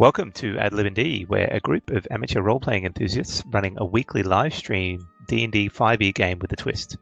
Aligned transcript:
Welcome 0.00 0.32
to 0.36 0.56
Ad 0.56 0.72
Lib 0.72 0.94
D, 0.94 1.26
where 1.28 1.50
a 1.52 1.60
group 1.60 1.90
of 1.90 2.08
amateur 2.10 2.40
role-playing 2.40 2.86
enthusiasts 2.86 3.42
running 3.48 3.76
a 3.76 3.84
weekly 3.84 4.22
live 4.22 4.54
stream 4.54 5.06
D&D 5.28 5.68
5e 5.68 6.14
game 6.14 6.38
with 6.38 6.50
a 6.54 6.56
twist. 6.56 6.96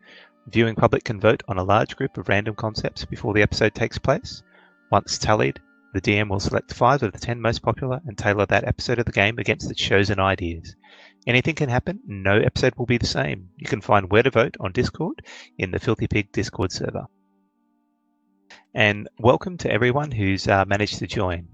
Viewing 0.48 0.75
public 0.75 1.05
can 1.05 1.20
vote 1.20 1.45
on 1.47 1.59
a 1.59 1.62
large 1.62 1.95
group 1.95 2.19
of 2.19 2.29
random 2.29 2.56
concepts 2.56 3.05
before 3.05 3.34
the 3.34 3.42
episode 3.42 3.73
takes 3.73 3.98
place. 3.98 4.42
Once 4.91 5.17
tallied, 5.17 5.61
the 5.95 6.00
DM 6.00 6.28
will 6.28 6.41
select 6.41 6.75
five 6.75 7.00
of 7.05 7.12
the 7.12 7.20
ten 7.20 7.41
most 7.41 7.62
popular 7.62 8.00
and 8.05 8.19
tailor 8.19 8.47
that 8.47 8.67
episode 8.67 8.98
of 8.98 9.05
the 9.06 9.12
game 9.12 9.39
against 9.39 9.69
the 9.69 9.77
chosen 9.77 10.19
ideas. 10.19 10.75
Anything 11.25 11.55
can 11.55 11.69
happen, 11.69 12.01
no 12.05 12.36
episode 12.41 12.75
will 12.77 12.86
be 12.86 12.98
the 12.98 13.06
same. 13.06 13.51
You 13.58 13.69
can 13.69 13.80
find 13.80 14.11
where 14.11 14.25
to 14.25 14.30
vote 14.33 14.56
on 14.58 14.73
Discord 14.73 15.25
in 15.56 15.70
the 15.70 15.78
Filthy 15.78 16.08
Pig 16.08 16.33
Discord 16.33 16.73
server. 16.73 17.06
And 18.75 19.08
welcome 19.20 19.56
to 19.58 19.70
everyone 19.70 20.11
who's 20.11 20.48
uh, 20.48 20.64
managed 20.64 20.98
to 20.98 21.06
join. 21.06 21.47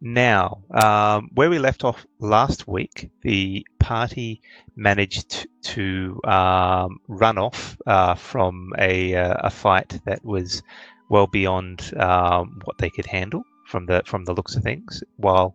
Now, 0.00 0.62
um, 0.70 1.30
where 1.34 1.50
we 1.50 1.58
left 1.58 1.84
off 1.84 2.06
last 2.18 2.66
week, 2.66 3.10
the 3.20 3.66
party 3.78 4.40
managed 4.74 5.46
to 5.62 6.18
um, 6.24 7.00
run 7.06 7.36
off 7.36 7.76
uh, 7.86 8.14
from 8.14 8.72
a, 8.78 9.14
uh, 9.14 9.34
a 9.40 9.50
fight 9.50 10.00
that 10.06 10.24
was 10.24 10.62
well 11.10 11.26
beyond 11.26 11.92
um, 11.98 12.60
what 12.64 12.78
they 12.78 12.88
could 12.88 13.04
handle 13.04 13.42
from 13.66 13.84
the 13.86 14.02
from 14.06 14.24
the 14.24 14.32
looks 14.32 14.56
of 14.56 14.62
things, 14.62 15.02
while 15.16 15.54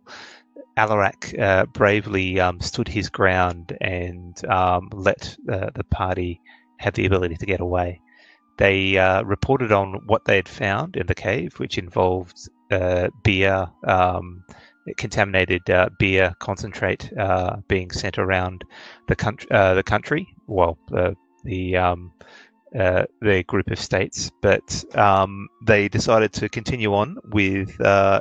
Alarak 0.76 1.38
uh, 1.40 1.66
bravely 1.66 2.38
um, 2.38 2.60
stood 2.60 2.86
his 2.86 3.08
ground 3.08 3.76
and 3.80 4.44
um, 4.46 4.88
let 4.92 5.36
uh, 5.50 5.70
the 5.74 5.84
party 5.84 6.40
have 6.78 6.94
the 6.94 7.06
ability 7.06 7.36
to 7.36 7.46
get 7.46 7.60
away. 7.60 8.00
They 8.58 8.96
uh, 8.96 9.22
reported 9.22 9.72
on 9.72 10.02
what 10.06 10.24
they 10.24 10.36
had 10.36 10.48
found 10.48 10.96
in 10.96 11.06
the 11.06 11.14
cave, 11.14 11.58
which 11.58 11.78
involved 11.78 12.48
uh, 12.70 13.08
beer, 13.22 13.66
um, 13.86 14.44
contaminated 14.96 15.68
uh, 15.70 15.88
beer 15.98 16.34
concentrate 16.38 17.10
uh, 17.18 17.56
being 17.68 17.90
sent 17.90 18.18
around 18.18 18.64
the 19.08 19.16
country. 19.16 19.46
the 19.50 19.82
country, 19.84 20.28
well, 20.46 20.78
the 21.44 21.76
um, 21.76 22.12
uh, 22.78 23.04
their 23.20 23.42
group 23.44 23.70
of 23.70 23.78
states, 23.78 24.30
but 24.42 24.84
um, 24.96 25.48
they 25.66 25.88
decided 25.88 26.32
to 26.32 26.48
continue 26.48 26.92
on 26.94 27.16
with 27.32 27.80
uh, 27.80 28.20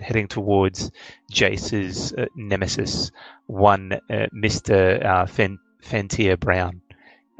heading 0.00 0.26
towards 0.26 0.90
Jace's 1.30 2.12
uh, 2.14 2.26
nemesis, 2.34 3.10
one 3.46 3.98
Mr. 4.10 5.28
Fen- 5.28 5.58
Fentier 5.82 6.36
Brown. 6.36 6.80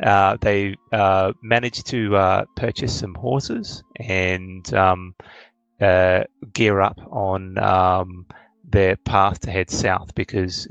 Uh, 0.03 0.37
they 0.41 0.75
uh, 0.93 1.33
managed 1.43 1.87
to 1.87 2.17
uh, 2.17 2.45
purchase 2.57 2.99
some 2.99 3.15
horses 3.15 3.83
and 3.97 4.75
um, 4.75 5.15
gear 5.79 6.81
up 6.81 7.01
on 7.11 7.59
um, 7.59 8.27
their 8.65 8.97
path 8.97 9.41
to 9.41 9.51
head 9.51 9.71
south 9.71 10.15
because 10.15 10.67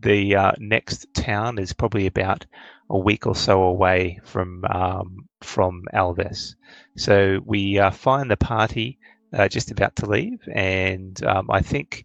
the 0.00 0.54
next 0.58 1.12
town 1.14 1.58
is 1.58 1.72
probably 1.72 2.06
about 2.06 2.46
a 2.90 2.98
week 2.98 3.26
or 3.26 3.34
so 3.36 3.62
away 3.62 4.20
from 4.24 4.64
um, 4.64 5.28
from 5.40 5.84
Alves. 5.94 6.56
So 6.96 7.40
we 7.44 7.78
uh, 7.78 7.90
find 7.90 8.30
the 8.30 8.36
party 8.36 8.98
uh, 9.32 9.48
just 9.48 9.70
about 9.70 9.96
to 9.96 10.06
leave, 10.06 10.40
and 10.52 11.22
um, 11.24 11.50
I 11.50 11.62
think 11.62 12.04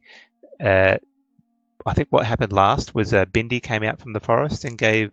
uh, 0.64 0.98
I 1.86 1.94
think 1.94 2.10
what 2.12 2.26
happened 2.26 2.54
last 2.54 2.96
was 2.96 3.14
uh, 3.14 3.26
Bindi 3.26 3.62
came 3.62 3.84
out 3.84 4.00
from 4.00 4.14
the 4.14 4.20
forest 4.20 4.64
and 4.64 4.78
gave 4.78 5.12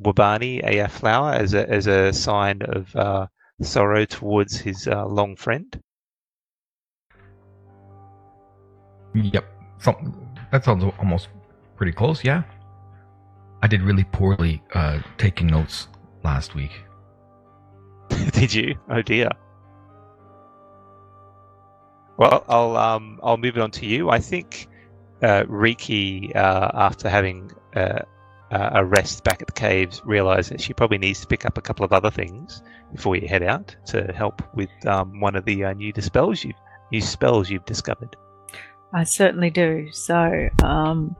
Wabani 0.00 0.62
a, 0.64 0.88
flower 0.88 1.32
as 1.32 1.54
a 1.54 1.68
as 1.68 1.86
a 1.86 2.12
sign 2.12 2.62
of 2.62 2.94
uh, 2.94 3.26
sorrow 3.62 4.04
towards 4.04 4.56
his 4.56 4.86
uh, 4.86 5.06
long 5.06 5.36
friend. 5.36 5.80
Yep, 9.14 9.44
Some, 9.78 10.28
that 10.50 10.64
sounds 10.64 10.84
almost 10.98 11.28
pretty 11.76 11.92
close. 11.92 12.24
Yeah. 12.24 12.42
I 13.62 13.66
did 13.66 13.82
really 13.82 14.04
poorly 14.04 14.62
uh, 14.74 15.00
taking 15.18 15.46
notes 15.46 15.88
last 16.22 16.54
week. 16.54 16.72
did 18.32 18.52
you? 18.52 18.76
Oh 18.90 19.02
dear. 19.02 19.30
Well, 22.16 22.44
I'll 22.48 22.76
um, 22.76 23.18
I'll 23.22 23.36
move 23.36 23.56
it 23.56 23.62
on 23.62 23.70
to 23.72 23.86
you. 23.86 24.10
I 24.10 24.18
think 24.18 24.68
uh, 25.22 25.44
Riki, 25.48 26.34
uh, 26.34 26.70
after 26.74 27.08
having 27.08 27.50
uh, 27.74 28.00
a 28.50 28.84
rest 28.84 29.24
back 29.24 29.40
at 29.40 29.46
the 29.46 29.52
caves, 29.52 30.02
realised 30.04 30.50
that 30.50 30.60
she 30.60 30.74
probably 30.74 30.98
needs 30.98 31.20
to 31.20 31.26
pick 31.26 31.44
up 31.46 31.56
a 31.58 31.62
couple 31.62 31.84
of 31.84 31.92
other 31.92 32.10
things 32.10 32.62
before 32.92 33.16
you 33.16 33.26
head 33.26 33.42
out 33.42 33.74
to 33.86 34.12
help 34.12 34.42
with 34.54 34.70
um, 34.86 35.20
one 35.20 35.34
of 35.34 35.44
the 35.44 35.64
uh, 35.64 35.72
new 35.72 35.92
dispels 35.92 36.44
you 36.44 36.52
new 36.92 37.00
spells 37.00 37.50
you've 37.50 37.64
discovered. 37.64 38.14
I 38.94 39.04
certainly 39.04 39.50
do. 39.50 39.88
So, 39.92 40.48
um, 40.62 41.16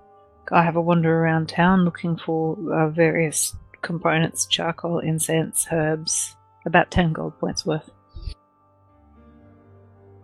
I 0.52 0.62
have 0.62 0.76
a 0.76 0.80
wander 0.80 1.12
around 1.12 1.48
town 1.48 1.84
looking 1.84 2.16
for 2.16 2.56
uh, 2.72 2.90
various 2.90 3.56
components 3.82 4.46
charcoal, 4.46 5.00
incense, 5.00 5.66
herbs, 5.72 6.36
about 6.66 6.90
10 6.90 7.12
gold 7.12 7.38
points 7.38 7.66
worth. 7.66 7.90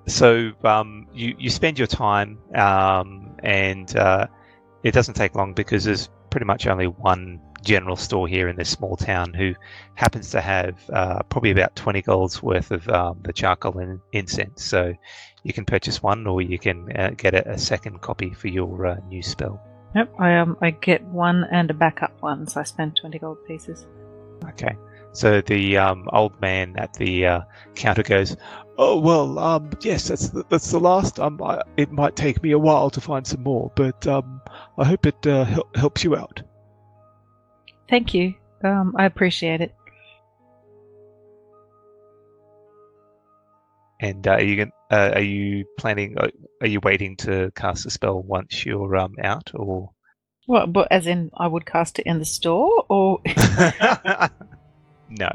So 0.06 0.53
um, 0.65 1.06
you, 1.12 1.34
you 1.38 1.50
spend 1.50 1.78
your 1.78 1.87
time, 1.87 2.38
um, 2.55 3.37
and 3.43 3.94
uh, 3.97 4.27
it 4.82 4.93
doesn't 4.93 5.15
take 5.15 5.34
long 5.34 5.53
because 5.53 5.84
there's 5.84 6.09
pretty 6.31 6.47
much 6.47 6.67
only 6.67 6.87
one 6.87 7.41
general 7.62 7.97
store 7.97 8.26
here 8.28 8.48
in 8.48 8.56
this 8.56 8.71
small 8.71 8.97
town 8.97 9.34
who 9.34 9.54
happens 9.94 10.31
to 10.31 10.41
have 10.41 10.78
uh, 10.91 11.22
probably 11.25 11.50
about 11.50 11.76
20 11.76 12.03
golds 12.03 12.43
worth 12.43 12.71
of 12.71 12.88
um, 12.88 13.19
the 13.22 13.32
charcoal 13.32 13.78
and 13.78 14.00
incense. 14.12 14.65
So 14.65 14.94
you 15.43 15.53
can 15.53 15.65
purchase 15.65 16.03
one 16.03 16.26
or 16.26 16.43
you 16.43 16.59
can 16.59 16.94
uh, 16.97 17.10
get 17.16 17.34
a, 17.34 17.53
a, 17.53 17.59
second 17.59 18.00
copy 18.00 18.31
for 18.31 18.49
your 18.49 18.87
uh, 18.87 18.97
new 19.09 19.22
spell. 19.22 19.60
Yep, 19.94 20.15
I 20.20 20.37
um 20.37 20.56
I 20.62 20.70
get 20.70 21.03
one 21.03 21.44
and 21.50 21.69
a 21.70 21.75
backup 21.75 22.12
one, 22.22 22.47
so 22.47 22.60
I 22.60 22.62
spend 22.62 22.97
twenty 22.97 23.19
gold 23.19 23.38
pieces. 23.47 23.87
Okay. 24.49 24.76
So 25.12 25.41
the 25.41 25.76
um, 25.76 26.09
old 26.12 26.41
man 26.41 26.76
at 26.78 26.94
the 26.94 27.26
uh, 27.26 27.41
counter 27.75 28.04
goes, 28.04 28.37
"Oh 28.78 29.00
well, 29.00 29.38
um, 29.41 29.70
yes, 29.81 30.06
that's 30.06 30.28
the, 30.28 30.44
that's 30.49 30.70
the 30.70 30.78
last. 30.78 31.19
Um, 31.19 31.43
I, 31.43 31.62
it 31.76 31.91
might 31.91 32.15
take 32.15 32.41
me 32.43 32.53
a 32.53 32.59
while 32.59 32.91
to 32.91 33.00
find 33.00 33.26
some 33.26 33.43
more, 33.43 33.72
but 33.75 34.06
um, 34.06 34.41
I 34.78 34.84
hope 34.84 35.06
it 35.06 35.26
uh, 35.26 35.44
hel- 35.44 35.69
helps 35.75 36.04
you 36.04 36.15
out." 36.15 36.43
Thank 37.91 38.15
you. 38.15 38.34
Um, 38.62 38.95
I 38.97 39.05
appreciate 39.05 39.61
it. 39.61 39.75
And 44.00 44.26
uh, 44.26 44.32
are 44.32 44.43
you 44.43 44.70
uh, 44.91 45.11
are 45.14 45.20
you 45.20 45.67
planning? 45.76 46.17
Uh, 46.17 46.29
are 46.62 46.69
you 46.69 46.81
waiting 46.81 47.17
to 47.19 47.50
cast 47.55 47.85
a 47.85 47.91
spell 47.91 48.23
once 48.23 48.64
you're 48.64 48.97
um, 48.97 49.17
out, 49.23 49.50
or? 49.55 49.91
Well, 50.47 50.67
but 50.69 50.88
as 50.91 51.06
in, 51.06 51.31
I 51.37 51.49
would 51.49 51.67
cast 51.67 51.99
it 51.99 52.06
in 52.06 52.19
the 52.19 52.25
store, 52.25 52.87
or? 52.88 53.20
no. 55.11 55.29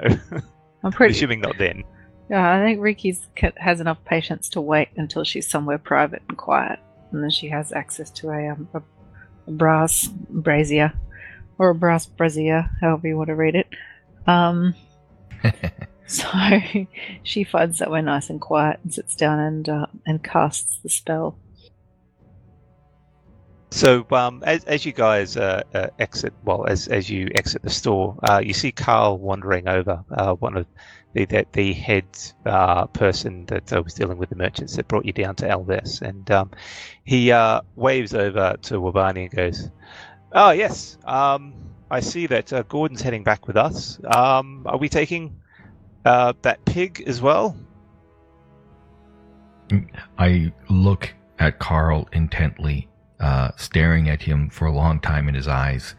I'm 0.83 0.91
pretty 0.91 1.13
assuming 1.13 1.41
not 1.41 1.57
then. 1.59 1.83
Yeah, 2.29 2.55
I 2.55 2.63
think 2.63 2.79
Riki's 2.79 3.27
has 3.57 3.79
enough 3.79 4.03
patience 4.03 4.49
to 4.49 4.61
wait 4.61 4.89
until 4.97 5.23
she's 5.23 5.47
somewhere 5.47 5.77
private 5.77 6.23
and 6.27 6.37
quiet, 6.37 6.79
and 7.11 7.21
then 7.21 7.29
she 7.29 7.49
has 7.49 7.71
access 7.71 8.09
to 8.11 8.31
a, 8.31 8.49
um, 8.49 8.67
a 8.73 8.81
brass 9.51 10.07
brazier 10.07 10.91
or 11.57 11.69
a 11.69 11.75
brass 11.75 12.05
brazier, 12.05 12.69
however 12.81 13.07
you 13.07 13.17
want 13.17 13.27
to 13.27 13.35
read 13.35 13.55
it. 13.55 13.67
Um, 14.27 14.75
So 16.07 16.27
she 17.23 17.43
finds 17.43 17.79
somewhere 17.79 18.01
nice 18.01 18.29
and 18.29 18.39
quiet 18.39 18.79
and 18.83 18.93
sits 18.93 19.15
down 19.15 19.39
and 19.39 19.69
uh, 19.69 19.85
and 20.05 20.23
casts 20.23 20.79
the 20.83 20.89
spell. 20.89 21.37
So 23.71 24.05
um, 24.11 24.41
as, 24.45 24.63
as 24.65 24.85
you 24.85 24.93
guys 24.93 25.35
uh, 25.35 25.63
uh, 25.73 25.87
exit, 25.99 26.33
well, 26.43 26.65
as 26.65 26.87
as 26.87 27.09
you 27.09 27.29
exit 27.35 27.63
the 27.63 27.69
store, 27.69 28.17
uh, 28.23 28.41
you 28.43 28.53
see 28.53 28.71
Carl 28.71 29.17
wandering 29.17 29.67
over, 29.67 30.03
uh, 30.11 30.33
one 30.35 30.55
of 30.55 30.65
the 31.13 31.25
the, 31.25 31.45
the 31.51 31.73
head 31.73 32.05
uh, 32.45 32.85
person 32.87 33.45
that 33.47 33.71
was 33.83 33.93
dealing 33.93 34.17
with 34.17 34.29
the 34.29 34.35
merchants 34.35 34.75
that 34.75 34.87
brought 34.87 35.05
you 35.05 35.13
down 35.13 35.35
to 35.35 35.47
Alves, 35.47 36.01
and 36.01 36.29
um, 36.29 36.51
he 37.03 37.33
waves 37.75 38.13
over 38.13 38.55
to 38.61 38.75
Wabani 38.75 39.23
and 39.23 39.31
goes, 39.31 39.69
"Oh 40.35 40.51
yes, 40.51 40.97
um, 41.05 41.53
I 41.89 42.01
see 42.01 42.27
that 42.27 42.51
Gordon's 42.67 43.01
heading 43.01 43.23
back 43.23 43.47
with 43.47 43.55
us. 43.57 43.99
Um, 44.03 44.63
are 44.65 44.77
we 44.77 44.89
taking 44.89 45.39
uh, 46.03 46.33
that 46.41 46.63
pig 46.65 47.03
as 47.07 47.21
well? 47.21 47.55
I 50.19 50.53
look 50.69 51.13
at 51.39 51.59
Carl 51.59 52.07
intently, 52.11 52.87
uh, 53.19 53.51
staring 53.55 54.09
at 54.09 54.21
him 54.21 54.49
for 54.49 54.65
a 54.65 54.71
long 54.71 54.99
time 54.99 55.27
in 55.27 55.35
his 55.35 55.47
eyes, 55.47 55.95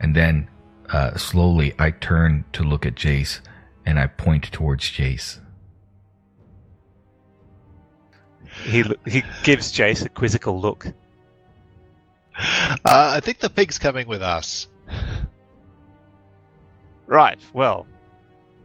and 0.00 0.16
then 0.16 0.48
uh, 0.90 1.16
slowly 1.16 1.74
I 1.78 1.90
turn 1.90 2.44
to 2.54 2.62
look 2.62 2.86
at 2.86 2.94
Jace, 2.94 3.40
and 3.86 3.98
I 3.98 4.06
point 4.06 4.44
towards 4.44 4.84
Jace. 4.84 5.40
He 8.64 8.84
he 9.06 9.22
gives 9.42 9.72
Jace 9.72 10.04
a 10.04 10.08
quizzical 10.08 10.60
look. 10.60 10.86
Uh, 12.36 13.12
I 13.16 13.20
think 13.20 13.38
the 13.38 13.50
pig's 13.50 13.78
coming 13.78 14.08
with 14.08 14.22
us. 14.22 14.68
Right. 17.06 17.38
Well, 17.52 17.86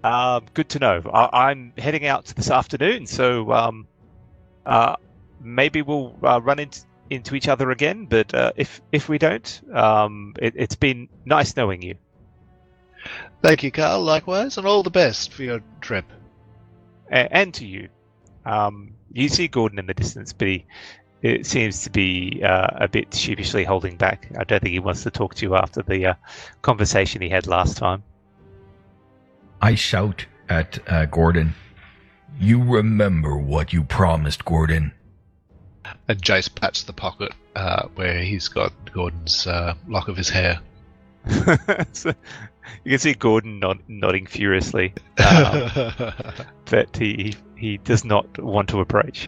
um, 0.04 0.45
good 0.54 0.69
to 0.69 0.80
know. 0.80 1.01
I, 1.13 1.51
am 1.51 1.74
heading 1.77 2.06
out 2.06 2.25
this 2.25 2.50
afternoon, 2.50 3.06
so 3.06 3.51
um, 3.51 3.88
uh, 4.66 4.95
maybe 5.42 5.81
we'll 5.81 6.16
uh, 6.24 6.42
run 6.42 6.60
into 6.60 6.81
into 7.10 7.36
each 7.36 7.48
other 7.48 7.71
again, 7.71 8.06
but 8.06 8.33
uh, 8.33 8.51
if 8.56 8.81
if 8.92 9.10
we 9.10 9.18
don't, 9.18 9.62
um, 9.74 10.33
it, 10.39 10.54
it's 10.56 10.75
been 10.75 11.10
nice 11.25 11.56
knowing 11.56 11.81
you. 11.81 11.95
Thank 13.42 13.63
you, 13.63 13.72
Carl. 13.72 14.01
Likewise, 14.01 14.57
and 14.57 14.68
all 14.68 14.83
the 14.83 14.89
best 14.89 15.33
for 15.33 15.44
your 15.44 15.62
trip. 15.81 16.06
A- 17.12 17.33
and 17.36 17.54
to 17.56 17.65
you. 17.65 17.89
Um, 18.45 18.94
you 19.12 19.27
see 19.27 19.48
Gordon 19.48 19.80
in 19.80 19.86
the 19.86 19.94
distance, 19.94 20.33
but 20.33 20.48
he 20.48 20.65
it 21.21 21.45
seems 21.45 21.83
to 21.83 21.89
be 21.89 22.42
uh, 22.44 22.68
a 22.75 22.88
bit 22.88 23.13
sheepishly 23.13 23.63
holding 23.63 23.98
back. 23.98 24.30
I 24.38 24.44
don't 24.44 24.62
think 24.62 24.74
he 24.74 24.80
wants 24.80 25.04
to 25.04 25.12
talk 25.12 25.36
to 25.36 25.45
you 25.45 25.56
after 25.56 25.81
the 25.81 26.07
uh, 26.07 26.13
conversation 26.62 27.21
he 27.21 27.30
had 27.30 27.48
last 27.48 27.77
time. 27.77 28.04
I 29.62 29.75
shout 29.75 30.25
at 30.48 30.80
uh, 30.88 31.06
Gordon, 31.06 31.54
You 32.39 32.63
remember 32.63 33.36
what 33.38 33.74
you 33.74 33.83
promised, 33.83 34.45
Gordon. 34.45 34.94
And 36.07 36.21
Jace 36.21 36.54
pats 36.54 36.83
the 36.83 36.94
pocket 36.94 37.33
uh, 37.56 37.88
where 37.95 38.22
he's 38.22 38.48
got 38.48 38.72
Gordon's 38.94 39.45
uh, 39.45 39.74
lock 39.88 40.07
of 40.07 40.15
his 40.15 40.30
hair. 40.30 40.60
so 41.92 42.13
you 42.83 42.92
can 42.92 43.00
see 43.00 43.13
Gordon 43.13 43.60
nod- 43.60 43.83
nodding 43.88 44.25
furiously, 44.25 44.94
um, 45.18 45.69
but 46.65 46.95
he 46.95 47.36
he 47.57 47.77
does 47.77 48.06
not 48.06 48.42
want 48.42 48.69
to 48.69 48.80
approach. 48.80 49.27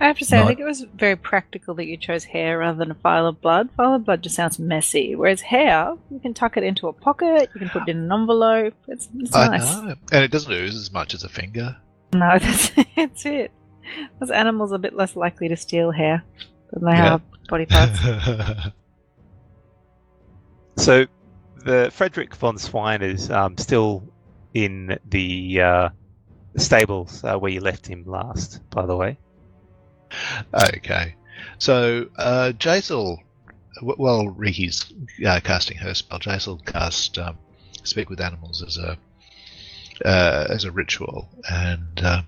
I 0.00 0.06
have 0.06 0.18
to 0.18 0.24
say, 0.24 0.40
I 0.40 0.46
think 0.46 0.58
it 0.58 0.64
was 0.64 0.80
very 0.94 1.14
practical 1.14 1.74
that 1.74 1.84
you 1.84 1.98
chose 1.98 2.24
hair 2.24 2.58
rather 2.58 2.78
than 2.78 2.90
a 2.90 2.94
file 2.94 3.26
of 3.26 3.40
blood. 3.42 3.68
File 3.76 3.94
of 3.94 4.04
blood 4.06 4.22
just 4.22 4.34
sounds 4.34 4.58
messy, 4.58 5.14
whereas 5.14 5.42
hair, 5.42 5.94
you 6.10 6.18
can 6.20 6.32
tuck 6.32 6.56
it 6.56 6.62
into 6.64 6.88
a 6.88 6.92
pocket, 6.92 7.50
you 7.54 7.60
can 7.60 7.68
put 7.68 7.82
it 7.82 7.90
in 7.90 7.98
an 8.04 8.12
envelope. 8.12 8.72
It's, 8.88 9.08
it's 9.18 9.34
I 9.36 9.48
nice. 9.48 9.62
know. 9.76 9.94
And 10.10 10.24
it 10.24 10.30
doesn't 10.30 10.50
ooze 10.50 10.74
as 10.74 10.90
much 10.90 11.12
as 11.12 11.22
a 11.22 11.28
finger. 11.28 11.76
No, 12.14 12.38
that's, 12.40 12.70
that's 12.96 13.26
it. 13.26 13.52
Those 14.18 14.30
animals 14.30 14.72
are 14.72 14.76
a 14.76 14.78
bit 14.78 14.94
less 14.96 15.16
likely 15.16 15.48
to 15.48 15.56
steal 15.56 15.90
hair 15.90 16.24
than 16.72 16.84
they 16.86 16.92
Yeah. 16.92 17.14
are 17.14 17.22
body 17.48 17.66
parts. 17.66 17.98
So 20.76 21.04
the 21.64 21.90
Frederick 21.92 22.34
von 22.34 22.56
Swine 22.56 23.02
is 23.02 23.30
um, 23.30 23.58
still 23.58 24.02
in 24.54 24.98
the 25.10 25.60
uh, 25.60 25.88
stables 26.56 27.22
uh, 27.22 27.36
where 27.38 27.50
you 27.52 27.60
left 27.60 27.86
him 27.86 28.04
last. 28.06 28.60
By 28.70 28.86
the 28.86 28.96
way, 28.96 29.18
okay. 30.54 31.14
So, 31.58 32.08
uh, 32.16 32.52
will. 32.64 33.18
Well, 33.82 34.28
Riki's 34.28 34.92
uh, 35.26 35.40
casting 35.42 35.78
her 35.78 35.94
spell. 35.94 36.20
Will 36.46 36.58
cast 36.58 37.16
um, 37.18 37.38
Speak 37.82 38.10
with 38.10 38.20
Animals 38.20 38.62
as 38.62 38.76
a 38.76 38.98
uh, 40.04 40.46
as 40.50 40.64
a 40.64 40.70
ritual 40.70 41.28
and 41.50 42.00
uh, 42.02 42.22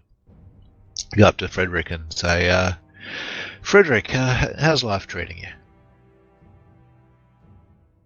go 1.17 1.27
up 1.27 1.37
to 1.39 1.49
Frederick 1.49 1.91
and 1.91 2.13
say, 2.13 2.51
uh, 2.51 2.73
Frederick, 3.63 4.15
uh, 4.15 4.49
how's 4.59 4.85
life 4.85 5.07
treating 5.07 5.39
you? 5.39 5.49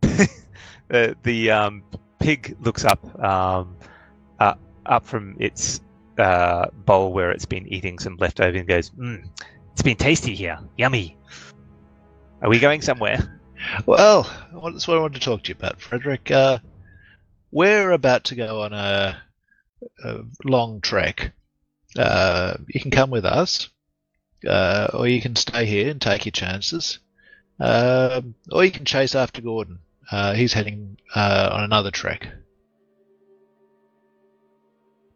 uh, 0.91 1.15
the 1.23 1.51
um, 1.51 1.83
pig 2.19 2.57
looks 2.61 2.85
up 2.85 3.05
um, 3.23 3.77
uh, 4.39 4.55
up 4.87 5.05
from 5.05 5.37
its 5.39 5.81
uh, 6.19 6.67
bowl 6.85 7.13
where 7.13 7.31
it's 7.31 7.47
been 7.47 7.67
eating 7.69 7.99
some 7.99 8.17
leftover 8.19 8.57
and 8.57 8.69
goes, 8.69 8.91
mm, 8.91 9.25
"It's 9.77 9.83
been 9.83 9.99
tasty 9.99 10.35
here, 10.35 10.59
yummy." 10.79 11.19
Are 12.41 12.49
we 12.49 12.59
going 12.59 12.81
somewhere? 12.81 13.39
Well, 13.85 14.23
that's 14.73 14.89
what 14.89 14.97
I 14.97 15.01
wanted 15.01 15.21
to 15.21 15.25
talk 15.27 15.43
to 15.43 15.49
you 15.51 15.55
about, 15.55 15.83
Frederick. 15.83 16.31
Uh, 16.31 16.61
we're 17.51 17.91
about 17.91 18.25
to 18.25 18.37
go 18.37 18.63
on 18.63 18.73
a, 18.73 19.23
a 20.03 20.21
long 20.47 20.81
trek. 20.81 21.35
Uh, 21.95 22.57
you 22.69 22.81
can 22.81 22.91
come 22.91 23.11
with 23.11 23.27
us, 23.27 23.69
uh, 24.49 24.89
or 24.95 25.09
you 25.09 25.21
can 25.21 25.37
stay 25.37 25.67
here 25.67 25.91
and 25.91 26.01
take 26.01 26.25
your 26.25 26.33
chances, 26.33 26.99
um, 27.61 28.35
or 28.51 28.65
you 28.65 28.71
can 28.71 28.87
chase 28.87 29.15
after 29.15 29.43
Gordon. 29.43 29.81
Uh, 30.11 30.33
he's 30.33 30.55
heading 30.55 30.97
uh, 31.15 31.51
on 31.53 31.65
another 31.65 31.91
trek. 31.91 32.27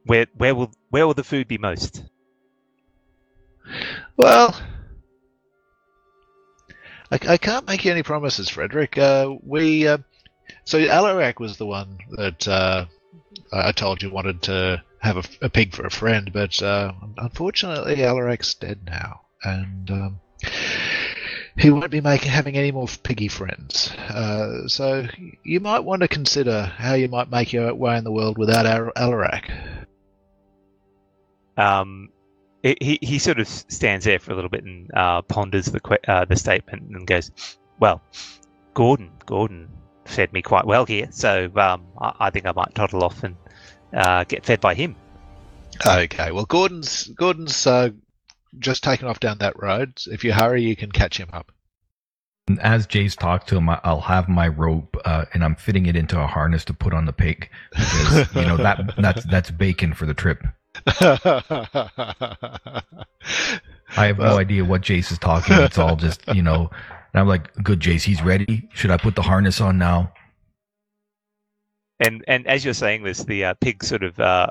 Where 0.05 0.27
where 0.37 0.55
will 0.55 0.71
where 0.91 1.07
will 1.07 1.15
the 1.15 1.25
food 1.25 1.49
be 1.49 1.57
most? 1.57 2.05
Well, 4.17 4.61
I, 7.11 7.19
I 7.29 7.37
can't 7.37 7.67
make 7.67 7.85
you 7.85 7.91
any 7.91 8.03
promises, 8.03 8.49
Frederick. 8.49 8.97
Uh, 8.99 9.35
we 9.43 9.87
uh, 9.87 9.99
so 10.65 10.79
Alarak 10.79 11.41
was 11.41 11.57
the 11.57 11.67
one 11.67 11.99
that 12.13 12.47
uh, 12.47 12.87
I 13.53 13.73
told 13.73 14.03
you 14.03 14.11
wanted 14.11 14.43
to 14.43 14.83
have 15.01 15.17
a, 15.17 15.25
a 15.47 15.49
pig 15.49 15.75
for 15.75 15.87
a 15.87 15.91
friend, 15.91 16.31
but 16.33 16.63
uh, 16.63 16.93
unfortunately, 17.19 17.97
Alarak's 17.97 18.55
dead 18.55 18.81
now, 18.87 19.23
and 19.43 19.91
um, 19.91 20.21
he 21.57 21.71
won't 21.71 21.91
be 21.91 22.01
making 22.01 22.31
having 22.31 22.57
any 22.57 22.73
more 22.73 22.87
piggy 23.03 23.29
friends. 23.29 23.91
Uh, 23.91 24.69
so 24.69 25.07
you 25.43 25.61
might 25.61 25.81
want 25.81 26.03
to 26.03 26.09
consider 26.09 26.63
how 26.63 26.95
you 26.95 27.09
might 27.09 27.31
make 27.31 27.53
your 27.53 27.75
way 27.75 27.97
in 27.97 28.05
the 28.05 28.13
world 28.13 28.39
without 28.39 28.67
Al- 28.67 28.93
Alarak. 28.97 29.87
Um, 31.57 32.11
it, 32.63 32.83
he 32.83 32.99
he 33.03 33.19
sort 33.19 33.39
of 33.41 33.49
stands 33.49 34.05
there 34.05 34.19
for 34.19 34.33
a 34.33 34.35
little 34.35 34.51
bit 34.51 34.65
and 34.65 34.91
uh, 34.95 35.23
ponders 35.23 35.67
the 35.67 35.81
que- 35.81 35.99
uh, 36.09 36.25
the 36.25 36.37
statement 36.37 36.91
and 36.91 37.07
goes, 37.07 37.31
"Well, 37.79 38.01
Gordon 38.75 39.11
Gordon 39.27 39.69
fed 40.05 40.33
me 40.33 40.43
quite 40.43 40.67
well 40.67 40.85
here, 40.87 41.09
so 41.11 41.51
um, 41.57 41.87
I, 42.01 42.13
I 42.21 42.31
think 42.31 42.47
I 42.47 42.53
might 42.53 42.75
toddle 42.75 43.05
off 43.05 43.23
and 43.25 43.37
uh, 43.95 44.25
get 44.25 44.45
fed 44.45 44.61
by 44.61 44.75
him." 44.75 44.97
Okay, 45.87 46.31
well, 46.33 46.45
Gordon's 46.45 47.07
Gordon's 47.09 47.67
uh, 47.67 47.91
just 48.59 48.83
taken 48.83 49.09
off 49.09 49.21
down 49.21 49.39
that 49.39 49.61
road. 49.61 50.01
If 50.07 50.25
you 50.25 50.33
hurry, 50.33 50.63
you 50.63 50.77
can 50.77 50.93
catch 50.93 51.17
him 51.19 51.31
up. 51.33 51.53
As 52.61 52.87
Jace 52.89 53.17
talked 53.17 53.49
to 53.51 53.57
him, 53.57 53.69
I- 53.69 53.81
I'll 53.85 54.01
have 54.01 54.29
my 54.29 54.49
rope 54.49 54.97
uh, 55.05 55.27
and 55.33 55.45
I'm 55.45 55.55
fitting 55.55 55.87
it 55.87 55.95
into 55.97 56.21
a 56.21 56.27
harness 56.27 56.65
to 56.67 56.75
put 56.75 56.93
on 56.93 57.05
the 57.07 57.13
pig 57.13 57.49
because 57.71 58.35
you 58.35 58.43
know 58.43 58.57
that 58.57 58.95
that's 58.99 59.25
that's 59.25 59.51
bacon 59.53 59.95
for 59.95 60.05
the 60.05 60.15
trip. 60.15 60.43
I 63.97 64.07
have 64.07 64.19
Well- 64.19 64.35
no 64.35 64.39
idea 64.39 64.65
what 64.65 64.83
Jace 64.83 65.11
is 65.13 65.19
talking. 65.19 65.57
It's 65.59 65.79
all 65.79 65.97
just 65.97 66.23
you 66.35 66.43
know. 66.43 66.71
And 67.13 67.21
I'm 67.21 67.27
like, 67.29 67.53
good 67.63 67.81
Jace, 67.81 68.03
he's 68.05 68.23
ready. 68.23 68.69
Should 68.73 68.93
I 68.93 68.97
put 68.97 69.17
the 69.17 69.23
harness 69.23 69.61
on 69.61 69.79
now? 69.79 70.13
And 71.99 72.25
and 72.29 72.47
as 72.47 72.65
you're 72.65 72.73
saying 72.75 73.03
this, 73.03 73.25
the 73.25 73.47
uh, 73.47 73.55
pig 73.55 73.83
sort 73.83 74.05
of 74.05 74.19
uh, 74.21 74.51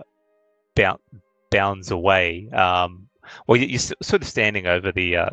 bound, 0.75 0.99
bounds 1.51 1.89
away. 1.91 2.49
Um, 2.51 3.07
well, 3.47 3.57
you- 3.57 3.67
you're 3.67 3.79
sort 3.79 4.21
of 4.21 4.27
standing 4.27 4.67
over 4.67 4.91
the 4.91 5.15
uh, 5.15 5.29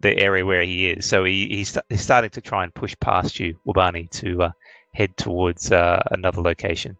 the 0.00 0.16
area 0.18 0.44
where 0.44 0.62
he 0.62 0.90
is, 0.90 1.06
so 1.06 1.24
he, 1.24 1.48
he's 1.48 1.76
he's 1.88 2.00
starting 2.02 2.30
to 2.30 2.40
try 2.40 2.62
and 2.64 2.74
push 2.74 2.94
past 3.00 3.40
you, 3.40 3.58
Wabani, 3.66 4.10
to 4.12 4.42
uh, 4.44 4.50
head 4.94 5.16
towards 5.16 5.72
uh, 5.72 6.02
another 6.10 6.40
location. 6.42 6.96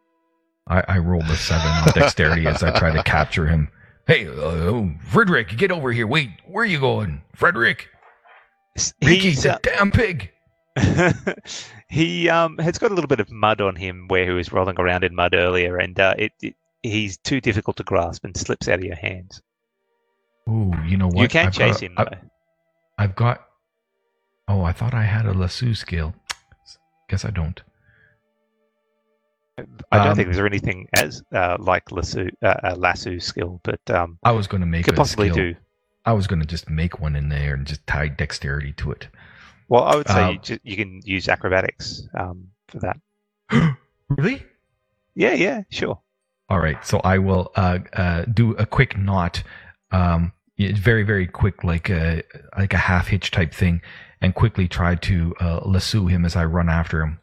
I, 0.71 0.85
I 0.87 0.99
rolled 0.99 1.25
a 1.25 1.37
seven 1.37 1.67
on 1.67 1.89
dexterity 1.93 2.47
as 2.47 2.63
I 2.63 2.71
try 2.79 2.93
to 2.93 3.03
capture 3.03 3.47
him. 3.47 3.69
Hey, 4.07 4.27
uh, 4.29 4.85
Frederick, 5.05 5.57
get 5.57 5.73
over 5.73 5.93
here. 5.93 6.07
Wait, 6.07 6.31
where 6.47 6.63
are 6.63 6.67
you 6.67 6.79
going, 6.79 7.23
Frederick? 7.35 7.89
He's, 9.01 9.43
the 9.43 9.55
uh, 9.55 9.59
damn 9.63 9.91
pig. 9.91 10.31
he 11.89 12.29
um, 12.29 12.57
has 12.59 12.79
got 12.79 12.93
a 12.93 12.95
little 12.95 13.09
bit 13.09 13.19
of 13.21 13.31
mud 13.31 13.61
on 13.61 13.75
him 13.75 14.07
where 14.09 14.25
he 14.25 14.31
was 14.31 14.53
rolling 14.53 14.79
around 14.79 15.03
in 15.03 15.15
mud 15.15 15.35
earlier, 15.35 15.77
and 15.77 15.99
uh, 15.99 16.15
it, 16.17 16.33
it 16.41 16.55
he's 16.83 17.19
too 17.19 17.41
difficult 17.41 17.77
to 17.77 17.83
grasp 17.83 18.25
and 18.25 18.37
slips 18.37 18.69
out 18.69 18.79
of 18.79 18.85
your 18.85 18.97
hands. 18.97 19.43
Ooh, 20.49 20.73
you 20.87 20.97
know 20.97 21.09
what? 21.09 21.23
you 21.23 21.29
can 21.29 21.49
I've 21.49 21.53
chase 21.53 21.75
got 21.75 21.83
him 21.83 21.95
I- 21.97 22.05
though. 22.05 22.17
I've 22.97 23.17
got. 23.17 23.45
Oh, 24.47 24.63
I 24.63 24.73
thought 24.73 24.95
I 24.95 25.03
had 25.05 25.27
a 25.27 25.33
lasso 25.33 25.73
skill. 25.73 26.15
Guess 27.09 27.25
I 27.25 27.31
don't. 27.31 27.61
I 29.93 29.99
don't 29.99 30.09
um, 30.09 30.17
think 30.17 30.33
there's 30.33 30.45
anything 30.45 30.89
as 30.95 31.23
uh, 31.33 31.57
like 31.61 31.91
lasso, 31.91 32.27
uh, 32.43 32.55
a 32.63 32.77
lasso 32.77 33.19
skill, 33.19 33.61
but 33.63 33.81
um, 33.91 34.19
I 34.23 34.33
was 34.33 34.47
going 34.47 34.61
to 34.61 34.67
make 34.67 34.85
could 34.85 34.95
a 34.95 34.97
possibly 34.97 35.31
skill. 35.31 35.53
do. 35.53 35.57
I 36.05 36.13
was 36.13 36.27
going 36.27 36.41
to 36.41 36.47
just 36.47 36.71
make 36.71 37.01
one 37.01 37.15
in 37.15 37.29
there 37.29 37.55
and 37.55 37.67
just 37.67 37.87
tie 37.87 38.09
dexterity 38.09 38.73
to 38.75 38.93
it. 38.93 39.09
Well, 39.69 39.85
I 39.85 39.97
would 39.97 40.09
say 40.09 40.23
Um, 40.23 40.33
you, 40.33 40.39
ju- 40.41 40.59
you 40.65 40.77
can 40.77 41.01
use 41.05 41.29
acrobatics 41.29 42.03
um, 42.19 42.49
for 42.69 42.81
that. 42.81 43.77
really? 44.09 44.45
Yeah, 45.15 45.35
yeah, 45.35 45.63
sure. 45.71 46.01
All 46.49 46.59
right. 46.59 46.85
So 46.85 47.01
I 47.05 47.19
will 47.19 47.53
uh, 47.55 47.79
uh, 47.93 48.25
do 48.25 48.53
a 48.57 48.67
quick 48.67 48.99
knot. 48.99 49.43
Um, 49.93 50.33
very, 50.59 51.05
very 51.05 51.27
quick, 51.27 51.63
like 51.65 51.89
a 51.89 52.23
like 52.59 52.75
a 52.75 52.79
half 52.79 53.07
hitch 53.09 53.31
type 53.31 53.55
thing, 53.55 53.81
and 54.21 54.35
quickly 54.35 54.67
try 54.67 54.95
to 54.97 55.35
uh, 55.41 55.61
lasso 55.65 56.07
him 56.07 56.25
as 56.25 56.35
I 56.35 56.45
run 56.45 56.69
after 56.69 57.03
him. 57.03 57.20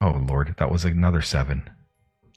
Oh 0.00 0.22
Lord, 0.28 0.54
that 0.58 0.70
was 0.70 0.84
another 0.84 1.22
seven. 1.22 1.68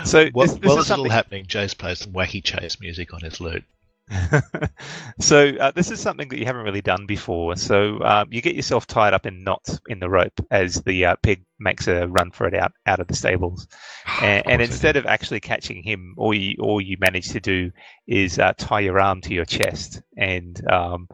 So 0.05 0.29
While, 0.31 0.47
this, 0.47 0.55
this 0.57 0.67
while 0.69 0.77
is 0.77 0.85
this 0.85 0.91
all 0.91 0.97
something. 0.97 1.11
happening, 1.11 1.45
Jace 1.45 1.77
plays 1.77 1.99
some 1.99 2.13
wacky 2.13 2.43
chase 2.43 2.79
music 2.79 3.13
on 3.13 3.21
his 3.21 3.41
lute. 3.41 3.63
so 5.19 5.49
uh, 5.59 5.69
this 5.71 5.91
is 5.91 5.99
something 5.99 6.29
that 6.29 6.39
you 6.39 6.45
haven't 6.45 6.63
really 6.63 6.81
done 6.81 7.05
before. 7.05 7.55
So 7.55 8.01
um, 8.01 8.27
you 8.31 8.41
get 8.41 8.55
yourself 8.55 8.87
tied 8.87 9.13
up 9.13 9.25
in 9.27 9.43
knots 9.43 9.79
in 9.87 9.99
the 9.99 10.09
rope 10.09 10.33
as 10.49 10.81
the 10.81 11.05
uh, 11.05 11.15
pig 11.21 11.43
makes 11.59 11.87
a 11.87 12.07
run 12.07 12.31
for 12.31 12.47
it 12.47 12.55
out 12.55 12.71
out 12.87 12.99
of 12.99 13.07
the 13.07 13.15
stables, 13.15 13.67
and, 14.21 14.47
and 14.47 14.61
instead 14.61 14.95
of 14.95 15.05
actually 15.05 15.41
catching 15.41 15.83
him, 15.83 16.15
all 16.17 16.33
you 16.33 16.55
all 16.59 16.81
you 16.81 16.97
manage 16.99 17.29
to 17.29 17.39
do 17.39 17.69
is 18.07 18.39
uh, 18.39 18.53
tie 18.57 18.79
your 18.79 18.99
arm 18.99 19.21
to 19.21 19.33
your 19.33 19.45
chest 19.45 20.01
and 20.17 20.67
um, 20.71 21.07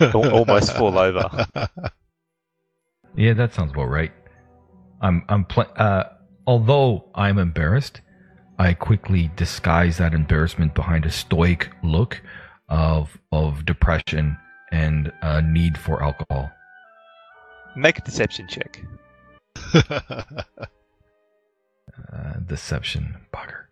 al- 0.00 0.30
almost 0.34 0.72
fall 0.74 0.98
over. 0.98 1.46
Yeah, 3.16 3.32
that 3.34 3.52
sounds 3.52 3.72
about 3.72 3.86
right. 3.88 4.12
I'm 5.00 5.24
I'm 5.28 5.44
pl- 5.44 5.72
uh, 5.76 6.04
although 6.46 7.04
I'm 7.14 7.38
embarrassed, 7.38 8.00
I 8.58 8.74
quickly 8.74 9.30
disguise 9.36 9.98
that 9.98 10.14
embarrassment 10.14 10.74
behind 10.74 11.06
a 11.06 11.10
stoic 11.10 11.70
look 11.82 12.20
of 12.68 13.18
of 13.32 13.64
depression 13.64 14.36
and 14.72 15.12
a 15.22 15.42
need 15.42 15.78
for 15.78 16.02
alcohol. 16.02 16.50
Make 17.76 17.98
a 17.98 18.02
deception 18.02 18.48
check. 18.48 18.84
Uh, 22.12 22.34
deception, 22.46 23.16
bugger. 23.32 23.64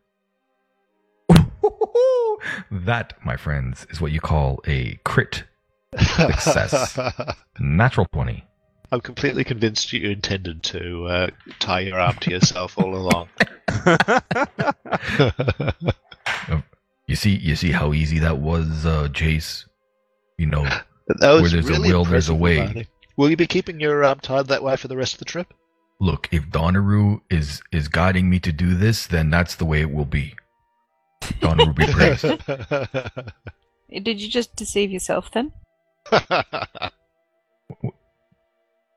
that, 2.71 3.15
my 3.25 3.37
friends, 3.37 3.87
is 3.91 4.01
what 4.01 4.13
you 4.13 4.21
call 4.21 4.61
a 4.67 4.99
crit 5.05 5.45
success. 5.99 6.99
Natural 7.59 8.07
twenty. 8.13 8.45
I'm 8.91 9.01
completely 9.01 9.45
convinced 9.45 9.93
you 9.93 10.11
intended 10.11 10.63
to 10.65 11.07
uh, 11.07 11.29
tie 11.59 11.81
your 11.81 12.01
arm 12.01 12.17
to 12.21 12.31
yourself 12.31 12.79
all 12.79 12.95
along. 12.95 13.29
You 17.07 17.17
see, 17.17 17.37
you 17.37 17.57
see 17.57 17.73
how 17.73 17.95
easy 17.95 18.19
that 18.19 18.37
was, 18.37 18.85
uh, 18.85 19.09
Jace. 19.11 19.65
You 20.37 20.45
know, 20.45 20.65
That 21.07 21.31
was 21.31 21.41
Where 21.41 21.51
there's 21.63 21.79
a 21.79 21.81
will, 21.81 22.05
there's 22.05 22.29
a 22.29 22.35
way. 22.35 22.59
Marty. 22.59 22.87
Will 23.17 23.31
you 23.31 23.37
be 23.37 23.47
keeping 23.47 23.81
your 23.81 24.05
arm 24.05 24.21
tied 24.21 24.49
that 24.49 24.63
way 24.63 24.77
for 24.77 24.89
the 24.89 24.97
rest 24.97 25.15
of 25.15 25.21
the 25.21 25.25
trip? 25.25 25.55
look, 26.01 26.29
if 26.31 26.45
Donaru 26.49 27.21
is 27.31 27.63
is 27.73 27.89
guiding 27.89 28.29
me 28.31 28.39
to 28.41 28.53
do 28.53 28.75
this, 28.75 29.07
then 29.07 29.31
that's 29.31 29.55
the 29.57 29.65
way 29.65 29.81
it 29.81 29.91
will 29.91 30.05
be. 30.05 30.35
Donaru 31.23 31.75
be 31.75 31.87
praised. 31.87 33.33
Did 34.05 34.21
you 34.21 34.29
just 34.29 34.55
deceive 34.55 34.91
yourself 34.91 35.31
then? 35.33 35.53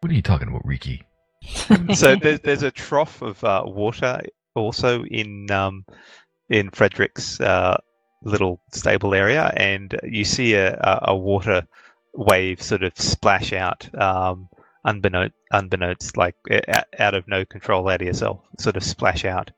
What 0.01 0.11
are 0.11 0.15
you 0.15 0.21
talking 0.23 0.47
about, 0.47 0.65
Riki? 0.65 1.03
so 1.93 2.15
there's 2.15 2.39
there's 2.41 2.63
a 2.63 2.71
trough 2.71 3.21
of 3.21 3.43
uh, 3.43 3.63
water 3.65 4.21
also 4.55 5.03
in 5.05 5.49
um, 5.51 5.85
in 6.49 6.69
Frederick's 6.71 7.39
uh, 7.39 7.77
little 8.23 8.59
stable 8.71 9.13
area, 9.13 9.53
and 9.55 9.97
you 10.03 10.25
see 10.25 10.53
a, 10.55 10.77
a, 11.03 11.15
water 11.15 11.65
wave 12.13 12.61
sort 12.61 12.83
of 12.83 12.97
splash 12.99 13.53
out, 13.53 13.87
um, 13.99 14.49
unbeknownst, 14.85 15.33
unbeknownst, 15.51 16.17
like 16.17 16.35
out 16.99 17.13
of 17.15 17.27
no 17.27 17.45
control 17.45 17.87
out 17.89 18.01
of 18.01 18.07
yourself, 18.07 18.41
sort 18.59 18.75
of 18.75 18.83
splash 18.83 19.23
out, 19.25 19.51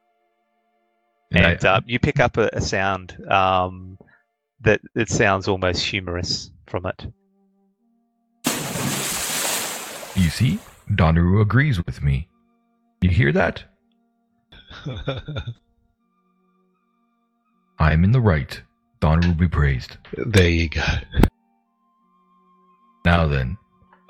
And 1.32 1.46
I- 1.46 1.52
and 1.52 1.66
uh, 1.66 1.82
you 1.86 2.00
pick 2.00 2.20
up 2.20 2.38
a, 2.38 2.50
a 2.54 2.62
sound 2.62 3.18
um, 3.30 3.98
that 4.62 4.82
it 4.96 5.10
sounds 5.10 5.48
almost 5.48 5.86
humorous 5.86 6.52
from 6.68 6.86
it. 6.86 7.06
You 10.16 10.30
see, 10.30 10.60
Donaru 10.92 11.42
agrees 11.42 11.84
with 11.86 12.02
me. 12.04 12.28
You 13.02 13.10
hear 13.10 13.32
that? 13.32 13.64
I 17.80 17.94
am 17.94 18.04
in 18.04 18.12
the 18.12 18.22
right. 18.22 18.62
Donaru 19.02 19.38
be 19.38 19.48
praised. 19.48 19.98
there 20.18 20.50
you 20.50 20.70
go. 20.70 20.84
Now 23.06 23.28
then, 23.28 23.58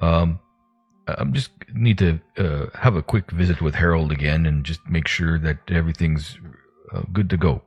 um, 0.01 0.39
I'm 1.07 1.33
just 1.33 1.51
need 1.73 1.97
to 1.97 2.19
uh, 2.37 2.67
have 2.77 2.95
a 2.95 3.01
quick 3.01 3.31
visit 3.31 3.61
with 3.61 3.73
Harold 3.73 4.11
again 4.11 4.45
and 4.45 4.63
just 4.63 4.87
make 4.87 5.07
sure 5.07 5.39
that 5.39 5.57
everything's 5.69 6.37
uh, 6.93 7.01
good 7.11 7.29
to 7.31 7.37
go. 7.37 7.61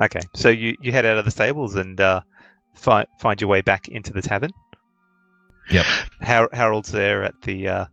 Okay, 0.00 0.20
so 0.34 0.48
you, 0.48 0.76
you 0.80 0.92
head 0.92 1.06
out 1.06 1.16
of 1.16 1.24
the 1.24 1.30
stables 1.30 1.74
and 1.74 2.00
uh, 2.00 2.20
find 2.74 3.06
find 3.18 3.40
your 3.40 3.48
way 3.48 3.62
back 3.62 3.88
into 3.88 4.12
the 4.12 4.22
tavern. 4.22 4.52
Yep. 5.70 5.86
Har- 6.22 6.50
Harold's 6.52 6.92
there 6.92 7.24
at 7.24 7.40
the 7.42 7.68
uh, 7.68 7.84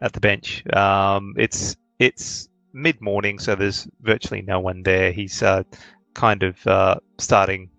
at 0.00 0.12
the 0.12 0.20
bench. 0.20 0.64
Um, 0.74 1.34
it's 1.36 1.76
it's 1.98 2.48
mid 2.72 3.00
morning, 3.00 3.38
so 3.38 3.54
there's 3.54 3.88
virtually 4.00 4.42
no 4.42 4.60
one 4.60 4.82
there. 4.82 5.12
He's 5.12 5.42
uh, 5.42 5.62
kind 6.14 6.42
of 6.42 6.66
uh, 6.66 6.96
starting 7.18 7.70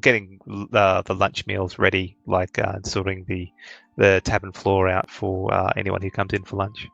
getting 0.00 0.38
uh, 0.72 1.02
the 1.02 1.14
lunch 1.14 1.46
meals 1.46 1.78
ready, 1.78 2.16
like 2.26 2.58
uh, 2.58 2.78
sorting 2.84 3.24
the 3.28 3.48
the 3.96 4.20
tavern 4.24 4.52
floor 4.52 4.88
out 4.88 5.10
for 5.10 5.52
uh, 5.52 5.72
anyone 5.76 6.02
who 6.02 6.10
comes 6.10 6.32
in 6.32 6.44
for 6.44 6.56
lunch. 6.56 6.88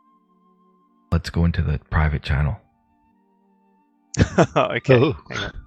Let's 1.10 1.30
go 1.30 1.44
into 1.44 1.62
the 1.62 1.80
private 1.90 2.22
channel. 2.22 2.56
okay. 4.56 4.94
Oh. 4.94 5.16
hang 5.28 5.38
on. 5.38 5.59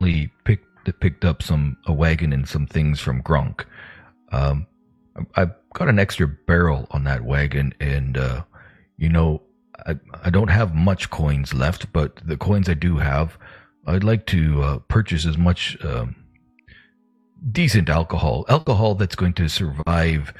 Lee 0.00 0.30
picked 0.44 0.66
picked 1.00 1.24
up 1.24 1.42
some 1.42 1.76
a 1.86 1.92
wagon 1.92 2.32
and 2.32 2.48
some 2.48 2.66
things 2.66 3.00
from 3.00 3.22
Gronk. 3.22 3.64
Um, 4.32 4.66
I, 5.36 5.42
I've 5.42 5.52
got 5.74 5.88
an 5.88 5.98
extra 5.98 6.26
barrel 6.26 6.86
on 6.90 7.04
that 7.04 7.22
wagon, 7.22 7.74
and 7.80 8.16
uh, 8.16 8.44
you 8.96 9.08
know, 9.08 9.42
I 9.86 9.96
I 10.24 10.30
don't 10.30 10.48
have 10.48 10.74
much 10.74 11.10
coins 11.10 11.54
left, 11.54 11.92
but 11.92 12.16
the 12.26 12.36
coins 12.36 12.68
I 12.68 12.74
do 12.74 12.96
have, 12.96 13.38
I'd 13.86 14.04
like 14.04 14.26
to 14.26 14.62
uh, 14.62 14.78
purchase 14.88 15.26
as 15.26 15.38
much 15.38 15.76
um, 15.84 16.16
decent 17.52 17.88
alcohol, 17.88 18.44
alcohol 18.48 18.94
that's 18.94 19.16
going 19.16 19.34
to 19.34 19.48
survive. 19.48 20.32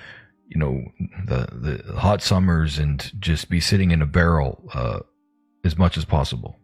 You 0.49 0.59
know, 0.59 0.85
the 1.27 1.83
the 1.87 1.93
hot 1.97 2.23
summers 2.23 2.79
and 2.79 3.13
just 3.21 3.49
be 3.51 3.61
sitting 3.61 3.93
in 3.93 4.03
a 4.03 4.07
barrel 4.07 4.69
uh, 4.75 5.01
as 5.65 5.79
much 5.79 5.97
as 5.97 6.05
possible. 6.05 6.59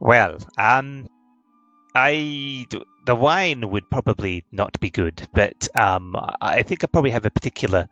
Well, 0.00 0.38
um, 0.58 1.08
I 1.96 2.66
the 3.06 3.14
wine 3.16 3.70
would 3.70 3.88
probably 3.90 4.44
not 4.52 4.78
be 4.80 4.90
good, 4.90 5.26
but 5.32 5.66
um, 5.78 6.14
I 6.40 6.62
think 6.62 6.84
I 6.84 6.86
probably 6.88 7.10
have 7.10 7.24
a 7.24 7.30
particular 7.30 7.88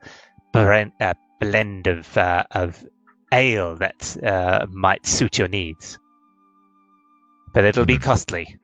blend, 0.52 0.92
uh, 1.00 1.14
blend 1.40 1.86
of 1.86 2.16
uh, 2.18 2.44
of 2.50 2.84
ale 3.32 3.76
that 3.76 4.16
uh, 4.22 4.66
might 4.70 5.06
suit 5.06 5.38
your 5.38 5.48
needs. 5.48 5.98
But 7.54 7.64
it'll 7.64 7.86
be 7.86 7.98
Mhm. 7.98 8.02
costly. 8.02 8.56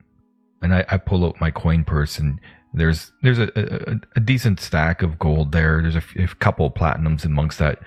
and 0.61 0.75
I, 0.75 0.85
I 0.89 0.97
pull 0.97 1.25
out 1.25 1.41
my 1.41 1.49
coin 1.49 1.83
purse 1.83 2.19
and 2.19 2.39
there's 2.73 3.11
there's 3.23 3.39
a, 3.39 3.49
a, 3.55 3.95
a 4.15 4.19
decent 4.19 4.59
stack 4.59 5.01
of 5.01 5.17
gold 5.17 5.51
there. 5.53 5.81
There's 5.81 5.95
a, 5.95 6.05
f- 6.05 6.15
a 6.31 6.35
couple 6.35 6.65
of 6.67 6.73
platinums 6.75 7.25
amongst 7.25 7.57
that. 7.59 7.79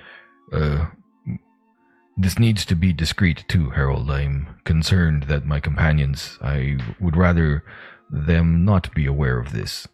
This 2.16 2.38
needs 2.38 2.64
to 2.66 2.76
be 2.76 2.92
discreet 2.92 3.44
too, 3.49 3.71
Harold. 3.71 4.11
I'm 4.11 4.61
concerned 4.64 5.25
that 5.25 5.47
my 5.47 5.59
companions. 5.61 6.38
I 6.42 6.78
would 7.00 7.16
rather 7.16 7.64
them 8.11 8.64
not 8.64 8.94
be 8.94 9.06
aware 9.06 9.38
of 9.38 9.52
this. 9.52 9.88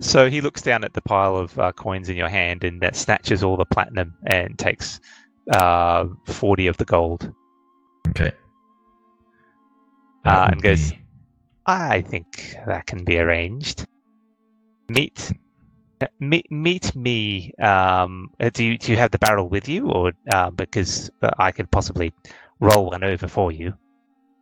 So 0.00 0.28
he 0.28 0.42
looks 0.42 0.60
down 0.60 0.84
at 0.84 0.92
the 0.92 1.00
pile 1.00 1.36
of 1.36 1.58
uh, 1.58 1.72
coins 1.72 2.10
in 2.10 2.16
your 2.16 2.28
hand 2.28 2.64
and 2.64 2.82
that 2.82 2.96
snatches 2.96 3.42
all 3.42 3.56
the 3.56 3.64
platinum 3.64 4.14
and 4.26 4.58
takes 4.58 5.00
uh, 5.52 6.04
forty 6.26 6.66
of 6.66 6.76
the 6.76 6.84
gold. 6.84 7.32
Okay. 8.08 8.32
Uh, 10.26 10.48
and 10.52 10.62
goes- 10.62 10.92
be- 10.92 11.02
I 11.66 12.02
think 12.02 12.56
that 12.66 12.86
can 12.86 13.04
be 13.04 13.18
arranged. 13.18 13.86
Meet, 14.88 15.32
meet, 16.20 16.50
meet 16.50 16.94
me. 16.94 17.52
Um, 17.60 18.30
uh, 18.40 18.50
do 18.50 18.64
you 18.64 18.78
do 18.78 18.92
you 18.92 18.98
have 18.98 19.10
the 19.10 19.18
barrel 19.18 19.48
with 19.48 19.68
you, 19.68 19.90
or 19.90 20.12
uh, 20.32 20.50
because 20.50 21.10
uh, 21.22 21.30
I 21.38 21.52
could 21.52 21.70
possibly 21.70 22.12
roll 22.60 22.86
one 22.86 23.04
over 23.04 23.28
for 23.28 23.52
you? 23.52 23.74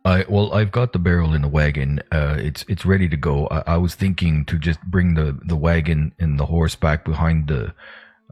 I 0.05 0.23
well, 0.29 0.53
I've 0.53 0.71
got 0.71 0.93
the 0.93 0.99
barrel 0.99 1.33
in 1.33 1.41
the 1.41 1.47
wagon. 1.47 2.01
Uh, 2.11 2.37
it's 2.37 2.63
it's 2.67 2.85
ready 2.85 3.09
to 3.09 3.17
go. 3.17 3.47
I, 3.47 3.63
I 3.73 3.77
was 3.77 3.95
thinking 3.95 4.45
to 4.45 4.57
just 4.57 4.81
bring 4.83 5.15
the 5.15 5.37
the 5.45 5.55
wagon 5.55 6.13
and 6.19 6.39
the 6.39 6.45
horse 6.45 6.75
back 6.75 7.03
behind 7.03 7.47
the 7.47 7.73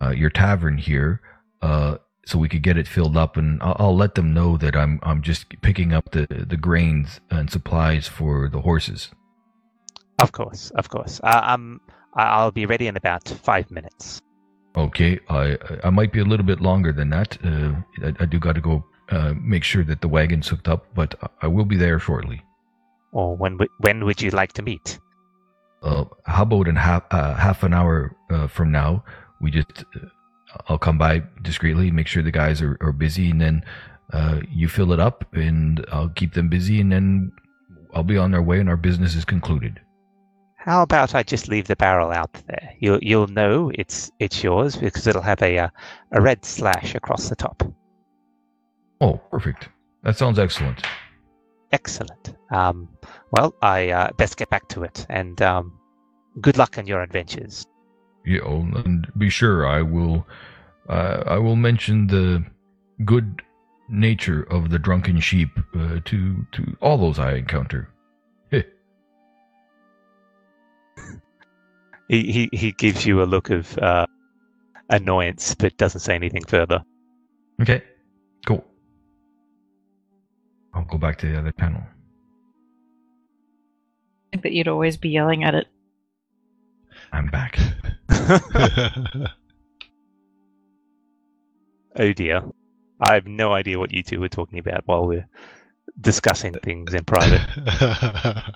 uh, 0.02 0.12
your 0.12 0.30
tavern 0.30 0.78
here, 0.78 1.22
uh, 1.62 1.98
so 2.26 2.38
we 2.38 2.48
could 2.48 2.62
get 2.62 2.78
it 2.78 2.88
filled 2.88 3.18
up, 3.18 3.38
and 3.38 3.62
I'll, 3.64 3.76
I'll 3.80 3.96
let 3.96 4.16
them 4.16 4.34
know 4.34 4.56
that 4.58 4.76
I'm 4.76 5.00
I'm 5.02 5.24
just 5.24 5.50
picking 5.62 5.94
up 5.94 6.12
the 6.12 6.28
the 6.30 6.58
grains 6.58 7.20
and 7.32 7.50
supplies 7.50 8.08
for 8.08 8.50
the 8.50 8.62
horses. 8.62 9.10
Of 10.20 10.32
course, 10.32 10.70
of 10.76 10.90
course. 10.90 11.20
Uh, 11.24 11.42
um, 11.44 11.82
I'll 12.16 12.52
be 12.52 12.66
ready 12.66 12.88
in 12.88 12.96
about 12.98 13.28
five 13.44 13.70
minutes. 13.72 14.22
Okay, 14.76 15.20
I 15.30 15.58
I 15.84 15.90
might 15.90 16.12
be 16.12 16.20
a 16.20 16.26
little 16.26 16.46
bit 16.46 16.60
longer 16.62 16.92
than 16.92 17.10
that. 17.12 17.38
Uh, 17.46 17.74
I, 18.04 18.14
I 18.24 18.26
do 18.26 18.40
got 18.40 18.56
to 18.56 18.62
go 18.62 18.84
uh, 19.10 19.34
make 19.40 19.64
sure 19.64 19.84
that 19.84 20.02
the 20.02 20.08
wagon's 20.08 20.48
hooked 20.48 20.68
up, 20.68 20.86
but 20.96 21.16
I- 21.42 21.48
will 21.48 21.66
be 21.66 21.78
there 21.78 22.00
shortly. 22.00 22.42
Or 23.12 23.36
when 23.38 23.60
when 23.80 24.06
would 24.06 24.22
you 24.22 24.32
like 24.32 24.54
to 24.54 24.62
meet? 24.64 25.00
uh, 25.84 26.06
how 26.26 26.44
about 26.44 26.68
in 26.68 26.76
half 26.76 27.04
uh, 27.12 27.36
half 27.36 27.62
an 27.64 27.74
hour 27.74 28.16
uh, 28.32 28.48
from 28.48 28.72
now, 28.72 29.04
we 29.42 29.52
just 29.52 29.84
uh, 29.96 30.08
I'll 30.68 30.80
come 30.80 30.98
by 30.98 31.22
discreetly, 31.42 31.92
make 31.92 32.08
sure 32.08 32.24
the 32.24 32.32
guys 32.32 32.62
are, 32.62 32.78
are 32.82 32.94
busy, 32.94 33.30
and 33.30 33.42
then 33.42 33.64
uh, 34.14 34.40
you 34.50 34.68
fill 34.68 34.94
it 34.94 35.00
up, 35.00 35.26
and 35.34 35.86
I'll 35.92 36.10
keep 36.10 36.34
them 36.34 36.48
busy, 36.50 36.80
and 36.82 36.92
then 36.92 37.32
I'll 37.94 38.04
be 38.04 38.18
on 38.18 38.32
their 38.32 38.42
way, 38.42 38.60
and 38.60 38.70
our 38.70 38.78
business 38.78 39.14
is 39.16 39.26
concluded. 39.26 39.80
How 40.64 40.82
about 40.82 41.14
I 41.14 41.24
just 41.24 41.50
leave 41.50 41.68
the 41.68 41.76
barrel 41.76 42.12
out 42.12 42.32
there? 42.48 42.74
You'll 42.80 43.00
you'll 43.02 43.28
know 43.28 43.70
it's 43.76 44.10
it's 44.20 44.42
yours 44.42 44.78
because 44.78 45.06
it'll 45.08 45.22
have 45.22 45.42
a 45.42 45.58
uh, 45.58 45.70
a 46.14 46.22
red 46.22 46.46
slash 46.46 46.96
across 46.96 47.28
the 47.28 47.36
top. 47.36 47.64
Oh, 49.02 49.20
perfect. 49.30 49.68
That 50.04 50.18
sounds 50.18 50.40
excellent. 50.40 50.86
Excellent. 51.74 52.34
Um, 52.50 52.88
well, 53.32 53.54
I 53.62 53.90
uh, 53.90 54.12
best 54.14 54.38
get 54.38 54.50
back 54.50 54.70
to 54.70 54.84
it, 54.84 55.06
and 55.10 55.42
um, 55.42 55.78
good 56.40 56.58
luck 56.58 56.78
on 56.78 56.88
your 56.88 57.02
adventures. 57.02 57.66
Yeah, 58.26 58.40
oh, 58.46 58.66
and 58.86 59.06
be 59.18 59.30
sure 59.30 59.68
I 59.68 59.82
will. 59.82 60.26
Uh, 60.88 61.24
I 61.28 61.40
will 61.40 61.58
mention 61.58 62.08
the 62.08 62.42
good 63.04 63.42
nature 63.90 64.44
of 64.44 64.70
the 64.70 64.80
drunken 64.80 65.20
sheep 65.20 65.50
uh, 65.76 66.00
to 66.06 66.48
to 66.54 66.78
all 66.80 66.98
those 66.98 67.20
I 67.20 67.34
encounter. 67.34 67.90
He 72.14 72.32
he, 72.32 72.50
he 72.56 72.72
gives 72.74 73.08
you 73.08 73.24
a 73.24 73.26
look 73.26 73.50
of 73.50 73.76
uh, 73.80 74.06
annoyance, 74.88 75.56
but 75.56 75.76
doesn't 75.78 76.02
say 76.02 76.14
anything 76.14 76.44
further. 76.44 76.84
Okay, 77.60 77.82
cool. 78.46 78.64
I'll 80.76 80.86
go 80.86 81.00
back 81.00 81.18
to 81.20 81.26
the 81.32 81.40
other 81.40 81.52
panel. 81.52 81.82
I 84.28 84.30
think 84.32 84.44
that 84.44 84.52
you'd 84.52 84.68
always 84.68 84.96
be 84.96 85.10
yelling 85.10 85.44
at 85.44 85.56
it. 85.56 85.66
I'm 87.12 87.32
back. 87.32 87.58
oh 91.96 92.14
dear. 92.14 92.44
I 93.02 93.16
have 93.16 93.26
no 93.26 93.54
idea 93.54 93.80
what 93.80 93.92
you 93.92 94.04
two 94.04 94.20
were 94.20 94.30
talking 94.30 94.60
about 94.60 94.84
while 94.86 95.08
we're 95.08 95.28
discussing 96.00 96.54
things 96.54 96.94
in 96.94 97.06
private. 97.06 97.42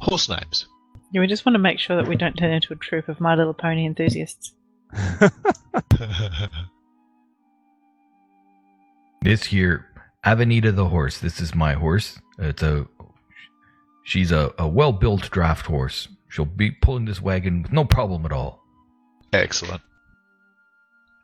Horse 0.00 0.28
names. 0.28 0.66
Yeah, 1.12 1.20
we 1.20 1.26
just 1.26 1.44
want 1.44 1.54
to 1.54 1.60
make 1.60 1.78
sure 1.78 1.96
that 1.96 2.08
we 2.08 2.16
don't 2.16 2.36
turn 2.36 2.52
into 2.52 2.72
a 2.72 2.76
troop 2.76 3.08
of 3.08 3.20
My 3.20 3.34
Little 3.34 3.54
Pony 3.54 3.86
enthusiasts. 3.86 4.52
This 9.22 9.44
here, 9.44 9.86
Avenida 10.24 10.72
the 10.72 10.88
horse. 10.88 11.18
This 11.18 11.40
is 11.40 11.54
my 11.54 11.74
horse. 11.74 12.18
It's 12.38 12.62
a. 12.62 12.86
She's 14.04 14.32
a, 14.32 14.52
a 14.58 14.66
well 14.66 14.92
built 14.92 15.30
draft 15.30 15.66
horse. 15.66 16.08
She'll 16.28 16.46
be 16.46 16.70
pulling 16.70 17.04
this 17.04 17.20
wagon 17.20 17.62
with 17.62 17.72
no 17.72 17.84
problem 17.84 18.24
at 18.24 18.32
all. 18.32 18.62
Excellent. 19.32 19.82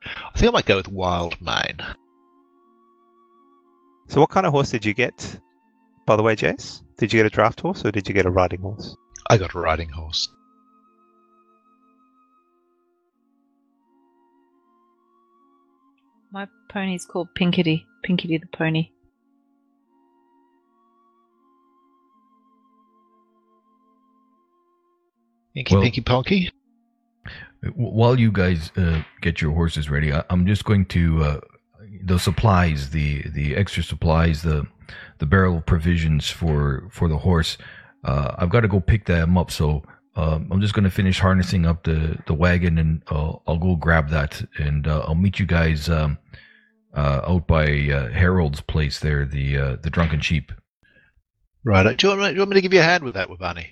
I 0.05 0.39
think 0.39 0.51
I 0.51 0.53
might 0.53 0.67
go 0.67 0.77
with 0.77 0.89
Wild 0.89 1.41
Mane. 1.41 1.81
so, 4.09 4.21
what 4.21 4.31
kind 4.31 4.47
of 4.47 4.53
horse 4.53 4.71
did 4.71 4.85
you 4.85 4.93
get, 4.93 5.41
by 6.07 6.17
the 6.17 6.23
way, 6.23 6.37
Jace? 6.37 6.83
Did 6.99 7.13
you 7.13 7.19
get 7.19 7.27
a 7.27 7.31
draft 7.31 7.61
horse 7.61 7.85
or 7.85 7.91
did 7.91 8.07
you 8.09 8.15
get 8.15 8.27
a 8.27 8.31
riding 8.31 8.61
horse? 8.61 8.95
I 9.29 9.37
got 9.39 9.55
a 9.55 9.59
riding 9.59 9.91
horse. 9.91 10.29
My 16.31 16.47
pony's 16.69 17.05
called 17.07 17.29
Pinkity. 17.35 17.85
Pinkity 18.05 18.41
the 18.41 18.47
pony. 18.47 18.91
Inky 25.55 25.75
Well- 25.75 25.83
Pinky 25.83 26.03
Ponky. 26.03 26.51
While 27.75 28.21
you 28.21 28.31
guys 28.31 28.71
uh, 28.77 29.03
get 29.23 29.41
your 29.41 29.53
horses 29.53 29.91
ready, 29.91 30.13
I, 30.13 30.23
I'm 30.31 30.47
just 30.47 30.65
going 30.65 30.85
to 30.87 31.25
uh, 31.25 31.41
the 32.05 32.19
supplies, 32.19 32.91
the 32.91 33.23
the 33.31 33.57
extra 33.57 33.83
supplies, 33.83 34.43
the 34.43 34.67
the 35.19 35.27
barrel 35.27 35.57
of 35.57 35.67
provisions 35.67 36.31
for 36.31 36.87
for 36.93 37.09
the 37.09 37.19
horse. 37.19 37.57
Uh, 38.07 38.37
I've 38.39 38.51
got 38.51 38.61
to 38.61 38.69
go 38.69 38.79
pick 38.79 39.05
them 39.07 39.37
up, 39.37 39.51
so 39.51 39.83
um, 40.15 40.49
I'm 40.51 40.61
just 40.61 40.75
going 40.75 40.85
to 40.85 40.91
finish 40.91 41.19
harnessing 41.19 41.67
up 41.67 41.83
the 41.83 42.17
the 42.27 42.35
wagon, 42.35 42.79
and 42.79 43.03
uh, 43.09 43.33
I'll 43.47 43.59
go 43.59 43.75
grab 43.75 44.11
that, 44.11 44.43
and 44.59 44.87
uh, 44.87 45.01
I'll 45.01 45.17
meet 45.17 45.41
you 45.41 45.47
guys 45.47 45.89
um, 45.89 46.17
uh, 46.95 47.21
out 47.27 47.47
by 47.49 47.65
uh, 47.65 48.09
Harold's 48.11 48.61
place 48.61 49.01
there, 49.01 49.27
the 49.27 49.59
uh, 49.59 49.77
the 49.83 49.91
drunken 49.91 50.21
sheep. 50.21 50.53
Right. 51.65 51.97
Do 51.97 52.07
you, 52.07 52.11
want 52.11 52.21
me, 52.21 52.29
do 52.29 52.35
you 52.35 52.41
want 52.41 52.51
me 52.51 52.55
to 52.55 52.61
give 52.61 52.73
you 52.73 52.79
a 52.79 52.85
hand 52.85 53.03
with 53.03 53.15
that, 53.15 53.29
Wabani? 53.29 53.67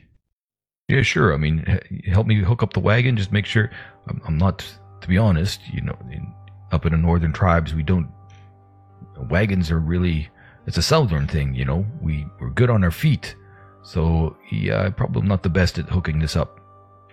Yeah, 0.88 1.02
sure. 1.02 1.32
I 1.32 1.36
mean, 1.36 1.80
help 2.06 2.26
me 2.26 2.42
hook 2.42 2.60
up 2.60 2.72
the 2.72 2.80
wagon. 2.80 3.16
Just 3.16 3.30
make 3.30 3.46
sure. 3.46 3.70
I'm, 4.08 4.20
I'm 4.26 4.36
not, 4.36 4.66
to 5.00 5.08
be 5.08 5.16
honest. 5.16 5.60
You 5.72 5.82
know, 5.82 5.96
in, 6.10 6.34
up 6.72 6.84
in 6.84 6.92
the 6.92 6.98
northern 6.98 7.32
tribes, 7.32 7.72
we 7.72 7.84
don't. 7.84 8.08
Wagons 9.30 9.70
are 9.70 9.78
really. 9.78 10.28
It's 10.66 10.76
a 10.76 10.82
southern 10.82 11.28
thing, 11.28 11.54
you 11.54 11.64
know. 11.64 11.86
We 12.02 12.26
we're 12.40 12.50
good 12.50 12.68
on 12.68 12.82
our 12.82 12.90
feet, 12.90 13.36
so 13.84 14.36
yeah, 14.50 14.80
I'm 14.80 14.94
probably 14.94 15.22
not 15.22 15.42
the 15.42 15.50
best 15.50 15.78
at 15.78 15.88
hooking 15.88 16.18
this 16.18 16.36
up. 16.36 16.58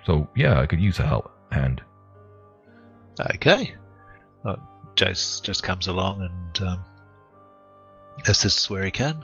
So 0.05 0.27
yeah, 0.35 0.59
I 0.59 0.65
could 0.65 0.79
use 0.79 0.99
a 0.99 1.05
help 1.05 1.31
hand. 1.51 1.83
Okay. 3.35 3.75
Uh, 4.43 4.55
Jace 4.95 5.43
just 5.43 5.63
comes 5.63 5.87
along 5.87 6.21
and 6.21 6.67
um, 6.67 6.85
assists 8.25 8.69
where 8.69 8.83
he 8.83 8.91
can. 8.91 9.23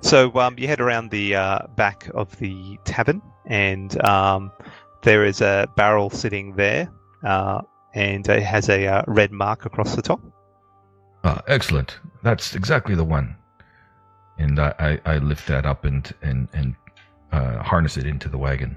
So 0.00 0.32
um, 0.34 0.54
you 0.58 0.68
head 0.68 0.80
around 0.80 1.10
the 1.10 1.34
uh, 1.34 1.58
back 1.76 2.08
of 2.14 2.36
the 2.38 2.78
tavern, 2.84 3.22
and 3.46 4.02
um, 4.04 4.52
there 5.02 5.24
is 5.24 5.40
a 5.40 5.66
barrel 5.76 6.10
sitting 6.10 6.54
there, 6.56 6.92
uh, 7.24 7.62
and 7.94 8.28
it 8.28 8.42
has 8.42 8.68
a 8.68 8.86
uh, 8.86 9.02
red 9.06 9.32
mark 9.32 9.64
across 9.64 9.96
the 9.96 10.02
top. 10.02 10.20
Ah, 11.24 11.42
excellent. 11.48 11.98
That's 12.22 12.54
exactly 12.54 12.94
the 12.94 13.04
one. 13.04 13.36
And 14.38 14.58
I, 14.58 14.98
I, 15.06 15.14
I 15.14 15.18
lift 15.18 15.46
that 15.48 15.64
up 15.64 15.84
and 15.84 16.12
and 16.22 16.48
and 16.52 16.74
uh, 17.32 17.62
harness 17.62 17.96
it 17.96 18.06
into 18.06 18.28
the 18.28 18.38
wagon. 18.38 18.76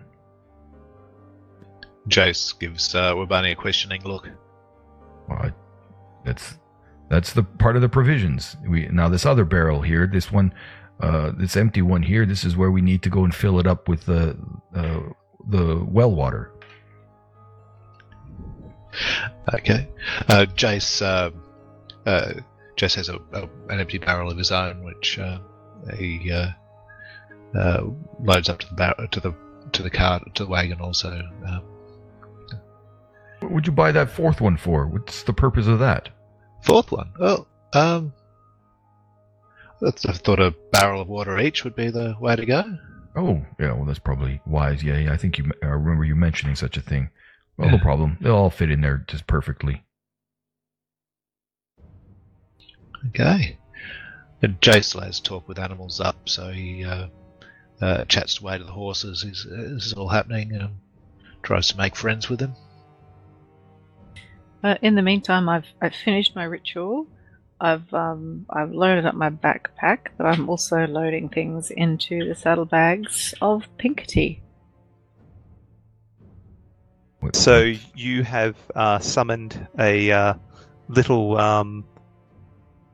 Jace 2.08 2.58
gives 2.58 2.96
uh, 2.96 3.13
Wabani 3.13 3.52
a 3.52 3.56
questioning 3.56 4.04
look. 4.04 4.30
Well, 5.28 5.39
I, 5.39 5.52
that's 6.24 6.58
that's 7.10 7.34
the 7.34 7.43
part 7.43 7.76
of 7.76 7.82
the 7.82 7.89
provisions. 7.89 8.56
We 8.67 8.88
now 8.88 9.10
this 9.10 9.26
other 9.26 9.46
barrel 9.46 9.82
here, 9.82 10.08
this 10.08 10.32
one, 10.32 10.54
uh, 11.00 11.32
this 11.38 11.58
empty 11.58 11.82
one 11.82 12.04
here. 12.04 12.26
This 12.26 12.43
is 12.43 12.56
where 12.56 12.72
we 12.72 12.82
need 12.82 13.02
to 13.04 13.10
go 13.10 13.24
and 13.24 13.34
fill 13.34 13.60
it 13.60 13.67
up 13.67 13.88
with 13.88 14.06
the 14.06 14.38
uh, 14.76 15.00
the 15.50 15.86
well 15.88 16.12
water. 16.12 16.52
Okay. 19.54 19.88
Uh, 20.28 20.46
Jace, 20.56 21.02
uh, 21.02 21.32
uh, 22.10 22.34
Jace 22.76 22.96
has 22.96 23.10
a, 23.10 23.20
a, 23.34 23.50
an 23.70 23.80
empty 23.80 23.98
barrel 23.98 24.32
of 24.32 24.38
his 24.38 24.52
own, 24.52 24.84
which 24.84 25.20
uh, 25.20 25.39
he 25.95 26.32
uh, 26.32 26.50
uh, 27.58 27.84
loads 28.19 28.50
up 28.50 28.60
to 28.60 28.67
the 28.67 28.73
bar- 28.76 29.08
to 29.12 29.19
the 29.19 29.34
to 29.73 29.84
the 29.84 29.89
cart 29.89 30.23
to 30.36 30.43
the 30.43 30.50
wagon. 30.50 30.80
Also, 30.82 31.10
um, 31.45 31.62
What 33.39 33.52
would 33.52 33.67
you 33.67 33.73
buy 33.73 33.91
that 33.91 34.10
fourth 34.10 34.41
one 34.41 34.58
for? 34.58 34.88
What's 34.88 35.23
the 35.23 35.34
purpose 35.34 35.67
of 35.67 35.80
that? 35.80 36.10
fourth 36.63 36.91
one. 36.91 37.12
Oh, 37.19 37.47
um, 37.73 38.13
I 39.86 39.91
thought 39.91 40.39
a 40.39 40.56
barrel 40.71 41.02
of 41.02 41.08
water 41.08 41.38
each 41.39 41.63
would 41.63 41.76
be 41.76 41.89
the 41.91 42.15
way 42.19 42.36
to 42.36 42.45
go. 42.45 42.63
Oh, 43.15 43.45
yeah. 43.60 43.73
Well, 43.73 43.86
that's 43.86 44.00
probably 44.00 44.41
wise. 44.45 44.84
Yeah, 44.84 44.97
yeah. 44.97 45.13
I 45.13 45.17
think 45.17 45.38
you. 45.38 45.52
I 45.63 45.67
remember 45.67 46.04
you 46.04 46.15
mentioning 46.15 46.56
such 46.56 46.78
a 46.78 46.82
thing. 46.82 47.10
Well, 47.58 47.71
no 47.71 47.78
problem. 47.80 48.17
They'll 48.21 48.36
all 48.36 48.50
fit 48.50 48.69
in 48.71 48.82
there 48.82 49.04
just 49.08 49.26
perfectly. 49.28 49.84
Okay. 53.10 53.58
And 54.41 54.60
Jace 54.62 54.86
still 54.86 55.02
has 55.02 55.19
talk 55.19 55.47
with 55.47 55.58
animals 55.58 56.00
up, 56.00 56.30
so 56.30 56.50
he 56.50 56.86
uh, 56.86 57.08
uh, 57.82 58.06
chats 58.06 58.39
away 58.39 58.58
to 58.58 58.63
the 58.63 58.71
horses. 58.71 59.23
He's, 59.23 59.45
uh, 59.45 59.73
this 59.73 59.88
is 59.88 59.93
all 59.93 60.08
happening. 60.08 60.60
Um, 60.62 60.80
tries 61.41 61.69
to 61.69 61.78
make 61.78 61.95
friends 61.95 62.30
with 62.30 62.39
them. 62.39 62.54
Uh, 64.63 64.76
in 64.82 64.95
the 64.95 65.02
meantime, 65.02 65.47
I've 65.50 65.67
I've 65.82 65.95
finished 65.95 66.36
my 66.36 66.43
ritual. 66.43 67.08
I've 67.60 67.91
um 67.93 68.45
I've 68.50 68.71
loaded 68.71 69.06
up 69.06 69.15
my 69.15 69.30
backpack, 69.30 70.10
but 70.17 70.26
I'm 70.26 70.50
also 70.50 70.86
loading 70.88 71.30
things 71.30 71.71
into 71.71 72.28
the 72.28 72.36
saddlebags 72.36 73.34
of 73.41 73.63
Pinkety. 73.78 74.41
So 77.34 77.73
you 77.95 78.23
have 78.23 78.56
uh, 78.76 79.00
summoned 79.00 79.67
a 79.80 80.12
uh, 80.12 80.34
little 80.88 81.38
um, 81.38 81.86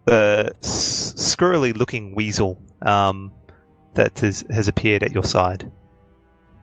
uh, 0.08 0.50
s- 0.62 1.14
squirrely-looking 1.16 2.16
weasel 2.16 2.62
um, 2.82 3.32
that 3.94 4.24
is, 4.24 4.46
has 4.50 4.68
appeared 4.68 5.04
at 5.04 5.12
your 5.12 5.24
side 5.24 5.72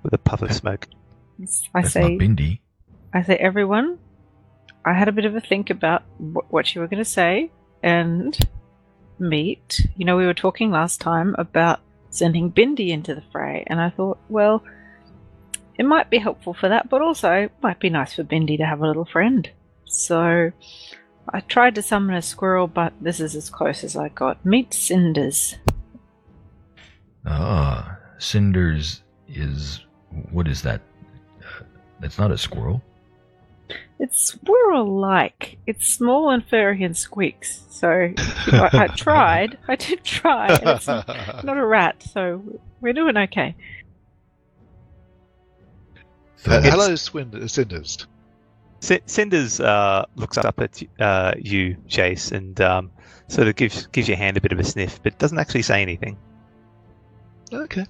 with 0.03 0.13
a 0.13 0.19
puff 0.19 0.43
of 0.43 0.53
smoke. 0.53 0.87
I 1.75 1.83
that's 1.83 1.93
say 1.93 2.01
not 2.01 2.11
Bindi. 2.13 2.61
I 3.13 3.23
say 3.23 3.37
everyone. 3.37 3.99
I 4.85 4.95
had 4.95 5.09
a 5.09 5.13
bit 5.13 5.25
of 5.25 5.35
a 5.35 5.41
think 5.41 5.71
about 5.71 6.03
wh- 6.19 6.51
what 6.53 6.75
you 6.75 6.81
were 6.81 6.87
going 6.87 7.03
to 7.03 7.11
say 7.11 7.51
and 7.83 8.39
meet. 9.19 9.87
You 9.97 10.05
know, 10.05 10.17
we 10.17 10.27
were 10.27 10.35
talking 10.35 10.71
last 10.71 11.01
time 11.01 11.35
about 11.39 11.81
sending 12.11 12.51
Bindi 12.51 12.89
into 12.89 13.15
the 13.15 13.23
fray. 13.33 13.65
And 13.67 13.81
I 13.81 13.91
thought, 13.91 14.19
well, 14.29 14.65
it 15.79 15.85
might 15.85 16.11
be 16.11 16.19
helpful 16.19 16.55
for 16.55 16.69
that, 16.69 16.89
but 16.89 17.03
also 17.03 17.33
it 17.33 17.53
might 17.63 17.81
be 17.81 17.91
nice 17.91 18.15
for 18.15 18.25
Bindi 18.25 18.59
to 18.59 18.67
have 18.67 18.81
a 18.81 18.87
little 18.87 19.07
friend. 19.07 19.49
So 19.87 20.53
I 21.33 21.41
tried 21.41 21.75
to 21.77 21.83
summon 21.83 22.17
a 22.17 22.23
squirrel, 22.23 22.67
but 22.67 22.93
this 23.01 23.21
is 23.21 23.37
as 23.37 23.51
close 23.51 23.85
as 23.85 23.97
I 23.97 24.09
got. 24.09 24.45
Meet 24.45 24.75
Cinders. 24.75 25.57
Ah, 27.25 27.97
Cinders 28.19 29.03
is. 29.29 29.81
What 30.33 30.49
is 30.49 30.63
that? 30.63 30.81
Uh, 31.41 31.65
That's 32.01 32.19
not 32.19 32.33
a 32.33 32.39
squirrel. 32.39 32.83
It's 34.01 34.19
squirrel 34.19 34.99
like. 34.99 35.59
It's 35.67 35.87
small 35.87 36.31
and 36.31 36.45
furry 36.49 36.83
and 36.83 36.97
squeaks. 36.97 37.63
So 37.71 38.13
I, 38.17 38.71
I 38.73 38.87
tried. 38.97 39.59
I 39.69 39.77
did 39.77 40.03
try. 40.03 40.49
and 40.49 40.69
It's 40.69 40.87
not, 40.89 41.07
not 41.45 41.59
a 41.59 41.65
rat, 41.65 42.03
so 42.03 42.43
we're 42.81 42.93
doing 42.95 43.17
okay. 43.17 43.55
So 46.37 46.53
Uh, 46.53 46.61
hello, 46.63 46.97
Swin- 46.97 47.47
Cinders. 48.81 49.55
C- 49.55 49.65
uh, 49.65 50.05
looks 50.17 50.39
up 50.39 50.61
at 50.61 50.83
uh, 50.99 51.35
you, 51.39 51.77
Jace, 51.89 52.33
and 52.33 52.61
um, 52.61 52.91
sort 53.29 53.49
of 53.49 53.57
gives 53.57 53.87
gives 53.87 54.09
your 54.09 54.17
hand 54.17 54.37
a 54.37 54.41
bit 54.41 54.53
of 54.53 54.59
a 54.59 54.65
sniff, 54.65 55.03
but 55.03 55.19
doesn't 55.19 55.39
actually 55.39 55.63
say 55.63 55.83
anything. 55.83 56.17
Okay. 57.53 57.87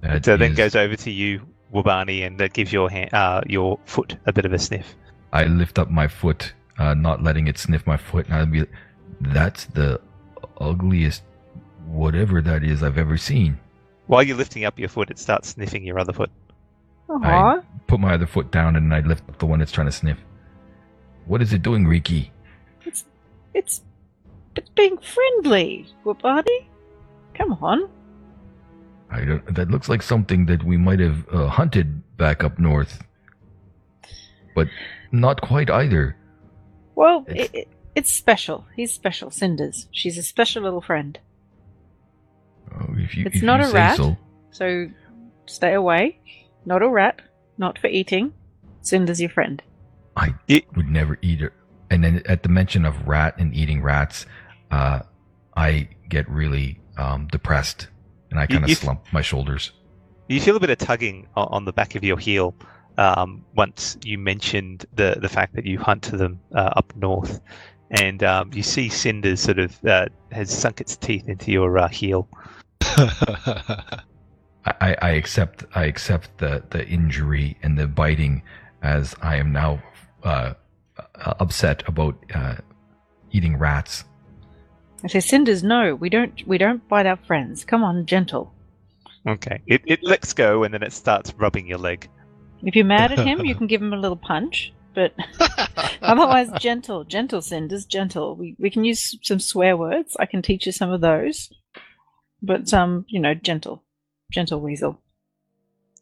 that 0.00 0.24
So 0.24 0.36
then 0.36 0.54
goes 0.54 0.74
over 0.74 0.96
to 0.96 1.10
you, 1.10 1.40
Wabani, 1.72 2.26
and 2.26 2.38
that 2.38 2.52
gives 2.52 2.72
your 2.72 2.90
hand, 2.90 3.12
uh, 3.12 3.42
your 3.46 3.78
foot 3.84 4.16
a 4.26 4.32
bit 4.32 4.44
of 4.44 4.52
a 4.52 4.58
sniff. 4.58 4.94
I 5.32 5.44
lift 5.44 5.78
up 5.78 5.90
my 5.90 6.08
foot, 6.08 6.52
uh, 6.78 6.94
not 6.94 7.22
letting 7.22 7.48
it 7.48 7.58
sniff 7.58 7.86
my 7.86 7.96
foot, 7.96 8.26
and 8.26 8.34
I'll 8.34 8.46
be, 8.46 8.64
that's 9.20 9.66
the 9.66 10.00
ugliest 10.60 11.22
whatever 11.86 12.40
that 12.40 12.64
is 12.64 12.82
I've 12.82 12.98
ever 12.98 13.16
seen. 13.16 13.58
While 14.06 14.22
you're 14.22 14.36
lifting 14.36 14.64
up 14.64 14.78
your 14.78 14.88
foot, 14.88 15.10
it 15.10 15.18
starts 15.18 15.48
sniffing 15.50 15.84
your 15.84 15.98
other 15.98 16.12
foot. 16.12 16.30
Aww. 17.08 17.64
Put 17.86 18.00
my 18.00 18.14
other 18.14 18.26
foot 18.26 18.50
down, 18.50 18.76
and 18.76 18.92
I 18.94 19.00
lift 19.00 19.28
up 19.28 19.38
the 19.38 19.46
one 19.46 19.58
that's 19.58 19.72
trying 19.72 19.86
to 19.86 19.92
sniff. 19.92 20.18
What 21.26 21.42
is 21.42 21.52
it 21.52 21.62
doing, 21.62 21.86
Riki? 21.86 22.32
It's 22.84 23.04
it's 23.54 23.82
it's 24.56 24.70
being 24.70 24.96
friendly, 24.98 25.86
Wabani. 26.04 26.66
Come 27.34 27.52
on. 27.62 27.88
I 29.10 29.24
don't. 29.24 29.54
That 29.54 29.70
looks 29.70 29.88
like 29.88 30.02
something 30.02 30.46
that 30.46 30.62
we 30.64 30.76
might 30.76 31.00
have 31.00 31.26
uh, 31.32 31.48
hunted 31.48 32.02
back 32.16 32.42
up 32.44 32.58
north, 32.58 33.02
but 34.54 34.68
not 35.12 35.40
quite 35.40 35.70
either. 35.70 36.16
Well, 36.94 37.24
It's- 37.28 37.48
it, 37.52 37.54
it, 37.54 37.68
it's 37.94 38.10
special. 38.12 38.66
He's 38.76 38.92
special. 38.92 39.30
Cinders. 39.30 39.88
She's 39.92 40.16
a 40.18 40.22
special 40.22 40.62
little 40.62 40.80
friend. 40.80 41.18
Oh, 42.74 42.94
if 42.96 43.16
you, 43.16 43.26
It's 43.26 43.36
if 43.36 43.42
not 43.42 43.60
you 43.60 43.66
a 43.66 43.72
rat. 43.72 43.96
so. 43.96 44.16
So 44.50 44.88
stay 45.46 45.74
away. 45.74 46.18
Not 46.64 46.82
a 46.82 46.88
rat. 46.88 47.20
Not 47.58 47.78
for 47.78 47.86
eating. 47.86 48.32
Cinder's 48.82 49.20
your 49.20 49.30
friend. 49.30 49.62
I 50.16 50.34
It- 50.48 50.64
would 50.76 50.88
never 50.88 51.18
eat 51.22 51.40
it. 51.42 51.52
And 51.90 52.02
then 52.02 52.22
at 52.26 52.42
the 52.42 52.48
mention 52.48 52.84
of 52.84 53.06
rat 53.06 53.34
and 53.38 53.54
eating 53.54 53.82
rats, 53.82 54.26
uh, 54.70 55.00
I 55.56 55.88
get 56.08 56.28
really 56.28 56.80
um, 56.96 57.26
depressed, 57.30 57.88
and 58.30 58.38
I 58.40 58.46
kind 58.46 58.64
of 58.64 58.70
slump 58.70 59.04
my 59.12 59.20
shoulders. 59.20 59.72
You 60.28 60.40
feel 60.40 60.56
a 60.56 60.60
bit 60.60 60.70
of 60.70 60.78
tugging 60.78 61.26
on 61.36 61.64
the 61.64 61.72
back 61.72 61.94
of 61.96 62.02
your 62.04 62.18
heel 62.18 62.54
um, 62.98 63.44
once 63.54 63.96
you 64.04 64.16
mentioned 64.18 64.86
the 64.94 65.16
the 65.20 65.28
fact 65.28 65.54
that 65.56 65.66
you 65.66 65.78
hunt 65.78 66.02
to 66.04 66.16
them 66.16 66.40
uh, 66.54 66.70
up 66.76 66.94
north, 66.96 67.40
and 67.90 68.22
um, 68.22 68.50
you 68.52 68.62
see 68.62 68.88
Cinders 68.88 69.40
sort 69.40 69.58
of 69.58 69.84
uh, 69.84 70.06
has 70.32 70.50
sunk 70.56 70.80
its 70.80 70.96
teeth 70.96 71.28
into 71.28 71.50
your 71.52 71.76
uh, 71.78 71.88
heel. 71.88 72.28
I, 74.66 74.74
I, 74.80 74.96
I 75.02 75.10
accept 75.10 75.64
I 75.74 75.84
accept 75.84 76.38
the, 76.38 76.62
the 76.70 76.86
injury 76.86 77.56
and 77.62 77.78
the 77.78 77.86
biting 77.86 78.42
as 78.82 79.14
I 79.22 79.36
am 79.36 79.52
now 79.52 79.82
uh, 80.22 80.54
uh, 80.96 81.34
upset 81.40 81.82
about 81.86 82.16
uh, 82.34 82.56
eating 83.30 83.58
rats. 83.58 84.04
I 85.04 85.08
say, 85.08 85.20
Cinders, 85.20 85.62
no, 85.62 85.94
we 85.94 86.08
don't. 86.08 86.46
We 86.46 86.56
don't 86.56 86.86
bite 86.88 87.06
our 87.06 87.18
friends. 87.26 87.64
Come 87.64 87.84
on, 87.84 88.06
gentle. 88.06 88.54
Okay. 89.28 89.60
It 89.66 89.82
it 89.86 90.02
lets 90.02 90.32
go 90.32 90.64
and 90.64 90.72
then 90.72 90.82
it 90.82 90.92
starts 90.92 91.34
rubbing 91.34 91.66
your 91.66 91.78
leg. 91.78 92.08
If 92.62 92.74
you're 92.74 92.86
mad 92.86 93.12
at 93.12 93.18
him, 93.18 93.44
you 93.44 93.54
can 93.58 93.66
give 93.66 93.82
him 93.82 93.92
a 93.92 93.98
little 93.98 94.16
punch. 94.16 94.72
But 94.94 95.14
otherwise, 96.02 96.50
gentle, 96.58 97.04
gentle, 97.04 97.42
Cinders, 97.42 97.84
gentle. 97.84 98.36
We 98.36 98.56
we 98.58 98.70
can 98.70 98.84
use 98.84 99.18
some 99.22 99.40
swear 99.40 99.76
words. 99.76 100.16
I 100.18 100.26
can 100.26 100.40
teach 100.40 100.64
you 100.64 100.72
some 100.72 100.90
of 100.90 101.02
those. 101.02 101.50
But 102.40 102.72
um, 102.72 103.04
you 103.08 103.20
know, 103.20 103.34
gentle, 103.34 103.83
gentle 104.34 104.60
weasel. 104.60 105.00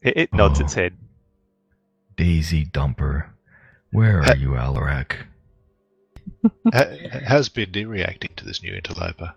It, 0.01 0.17
it 0.17 0.33
nods 0.33 0.61
Oh. 0.61 0.65
its 0.65 0.75
head. 0.75 0.97
Daisy 2.17 2.65
Dumper, 2.67 3.31
where 3.93 4.21
are 4.21 4.37
you, 4.37 4.51
Alarak? 4.51 5.17
Ha- 6.73 7.21
How's 7.27 7.49
Bindi 7.49 7.87
reacting 7.87 8.31
to 8.37 8.45
this 8.45 8.63
new 8.63 8.73
interloper? 8.75 9.35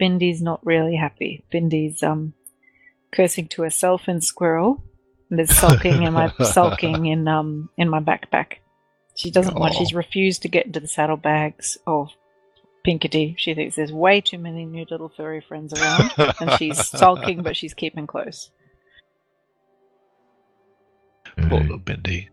Bindi's 0.00 0.42
not 0.42 0.64
really 0.64 0.96
happy. 0.96 1.44
Bindi's 1.52 2.02
um 2.02 2.34
cursing 3.12 3.48
to 3.48 3.62
herself 3.62 4.08
in 4.08 4.20
squirrel. 4.20 4.82
And 5.30 5.38
there's 5.38 5.56
sulking 5.56 6.02
in 6.02 6.12
my 6.12 6.32
sulking 6.42 7.06
in 7.06 7.28
um 7.28 7.68
in 7.76 7.88
my 7.88 8.00
backpack. 8.00 8.54
She 9.14 9.30
doesn't 9.30 9.54
want. 9.58 9.74
She's 9.74 9.94
refused 9.94 10.42
to 10.42 10.48
get 10.48 10.66
into 10.66 10.80
the 10.80 10.88
saddlebags 10.88 11.76
of 11.86 12.10
Pinkety. 12.84 13.34
She 13.38 13.54
thinks 13.54 13.76
there's 13.76 13.92
way 13.92 14.20
too 14.20 14.38
many 14.38 14.64
new 14.64 14.84
little 14.90 15.08
furry 15.08 15.40
friends 15.40 15.72
around, 15.72 16.10
and 16.40 16.52
she's 16.58 16.84
sulking, 16.98 17.42
but 17.42 17.56
she's 17.56 17.74
keeping 17.74 18.06
close. 18.06 18.50
Poor 21.36 21.60
little 21.60 21.78
Bindi. 21.78 22.28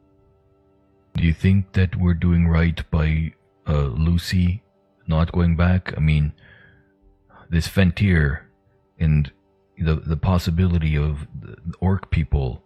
do 1.15 1.23
you 1.23 1.33
think 1.33 1.73
that 1.73 1.95
we're 1.95 2.13
doing 2.13 2.47
right 2.47 2.81
by 2.91 3.33
uh, 3.67 3.87
Lucy 3.87 4.63
not 5.07 5.31
going 5.31 5.55
back? 5.55 5.93
I 5.95 5.99
mean, 5.99 6.33
this 7.49 7.67
Fentir 7.67 8.41
and 8.99 9.31
the 9.77 9.95
the 9.95 10.17
possibility 10.17 10.97
of 10.97 11.27
the 11.39 11.55
orc 11.79 12.09
people. 12.09 12.63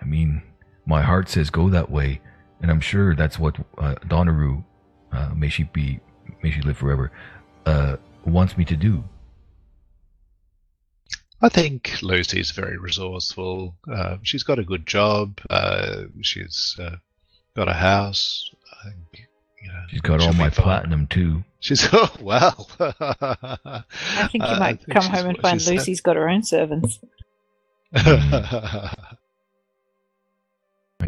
I 0.00 0.04
mean, 0.04 0.42
my 0.86 1.02
heart 1.02 1.28
says 1.28 1.50
go 1.50 1.68
that 1.70 1.90
way, 1.90 2.20
and 2.60 2.70
I'm 2.70 2.80
sure 2.80 3.14
that's 3.14 3.38
what 3.38 3.58
uh, 3.78 3.96
Donaru, 4.06 4.64
uh, 5.12 5.30
may 5.34 5.48
she 5.48 5.64
be, 5.64 6.00
may 6.42 6.50
she 6.50 6.60
live 6.62 6.76
forever, 6.78 7.10
uh, 7.66 7.96
wants 8.24 8.56
me 8.56 8.64
to 8.66 8.76
do. 8.76 9.04
I 11.40 11.48
think 11.48 12.00
Lucy's 12.02 12.52
very 12.52 12.76
resourceful. 12.78 13.74
Uh, 13.92 14.18
she's 14.22 14.44
got 14.44 14.58
a 14.60 14.64
good 14.64 14.86
job. 14.86 15.40
Uh, 15.50 16.02
she's 16.20 16.76
uh, 16.78 16.96
got 17.56 17.68
a 17.68 17.72
house. 17.72 18.48
I 18.84 18.90
think, 18.90 19.26
you 19.60 19.68
know, 19.68 19.82
She's 19.90 20.00
got 20.00 20.20
all 20.20 20.32
my 20.34 20.50
fine. 20.50 20.64
platinum 20.64 21.06
too. 21.08 21.42
She's 21.60 21.88
oh 21.92 22.12
wow. 22.20 22.66
I 22.80 23.82
think 24.30 24.44
you 24.44 24.50
Uh, 24.50 24.58
might 24.58 24.80
think 24.84 24.92
come 25.00 25.04
home 25.10 25.26
and 25.30 25.38
find 25.38 25.60
she 25.60 25.66
said. 25.66 25.74
Lucy's 25.78 26.00
got 26.00 26.16
her 26.16 26.28
own 26.28 26.42
servants. 26.44 26.98
I 27.94 28.94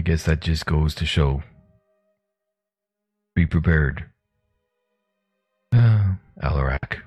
guess 0.03 0.25
that 0.25 0.41
just 0.41 0.67
goes 0.67 0.95
to 0.97 1.07
show. 1.07 1.43
Be 3.35 3.47
prepared. 3.47 4.07
Uh, 6.43 6.51
Alarak. 6.51 6.99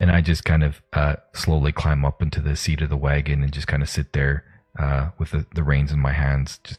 And 0.00 0.10
I 0.12 0.20
just 0.20 0.44
kind 0.44 0.62
of 0.62 0.80
uh, 0.92 1.16
slowly 1.34 1.72
climb 1.72 2.04
up 2.04 2.22
into 2.22 2.40
the 2.40 2.54
seat 2.54 2.82
of 2.82 2.88
the 2.88 2.96
wagon 2.96 3.42
and 3.42 3.52
just 3.52 3.66
kind 3.66 3.82
of 3.82 3.88
sit 3.88 4.12
there 4.12 4.44
uh, 4.78 5.10
with 5.18 5.32
the, 5.32 5.46
the 5.54 5.64
reins 5.64 5.90
in 5.90 5.98
my 5.98 6.12
hands, 6.12 6.60
just 6.62 6.78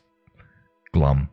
glum. 0.93 1.29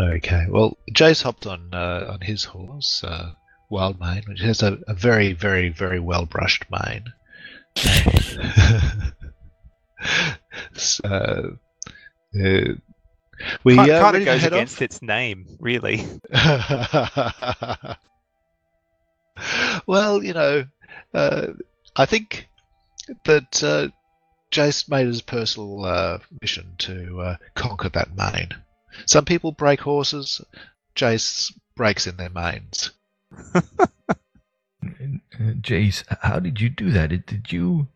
Okay. 0.00 0.46
Well, 0.48 0.76
Jace 0.92 1.22
hopped 1.22 1.46
on 1.46 1.70
uh, 1.72 2.06
on 2.12 2.20
his 2.20 2.44
horse, 2.44 3.02
uh, 3.04 3.32
Wild 3.70 4.00
Mane, 4.00 4.22
which 4.28 4.40
has 4.40 4.62
a, 4.62 4.78
a 4.86 4.94
very, 4.94 5.32
very, 5.32 5.68
very 5.68 6.00
well 6.00 6.24
brushed 6.26 6.64
mane. 6.70 7.12
so, 10.74 11.58
uh, 12.44 12.74
we 13.64 13.76
kind 13.76 13.90
uh, 13.90 14.00
kind 14.00 14.16
of 14.16 14.20
to 14.22 14.24
goes 14.24 14.40
head 14.40 14.52
off? 14.52 14.58
against 14.58 14.82
its 14.82 15.02
name, 15.02 15.46
really. 15.60 16.04
well, 19.86 20.22
you 20.22 20.32
know, 20.32 20.64
uh, 21.14 21.46
I 21.96 22.06
think 22.06 22.48
that 23.24 23.62
uh, 23.62 23.88
Jace 24.50 24.88
made 24.88 25.06
his 25.06 25.22
personal 25.22 25.84
uh, 25.84 26.18
mission 26.40 26.74
to 26.78 27.20
uh, 27.20 27.36
conquer 27.54 27.88
that 27.90 28.16
mane. 28.16 28.50
Some 29.06 29.24
people 29.24 29.52
break 29.52 29.80
horses. 29.80 30.40
Jace 30.96 31.52
breaks 31.76 32.06
in 32.06 32.16
their 32.16 32.30
manes. 32.30 32.90
Jace, 35.60 36.02
how 36.22 36.38
did 36.40 36.60
you 36.60 36.68
do 36.70 36.90
that? 36.90 37.10
Did- 37.10 37.26
Did 37.26 37.52
you 37.52 37.88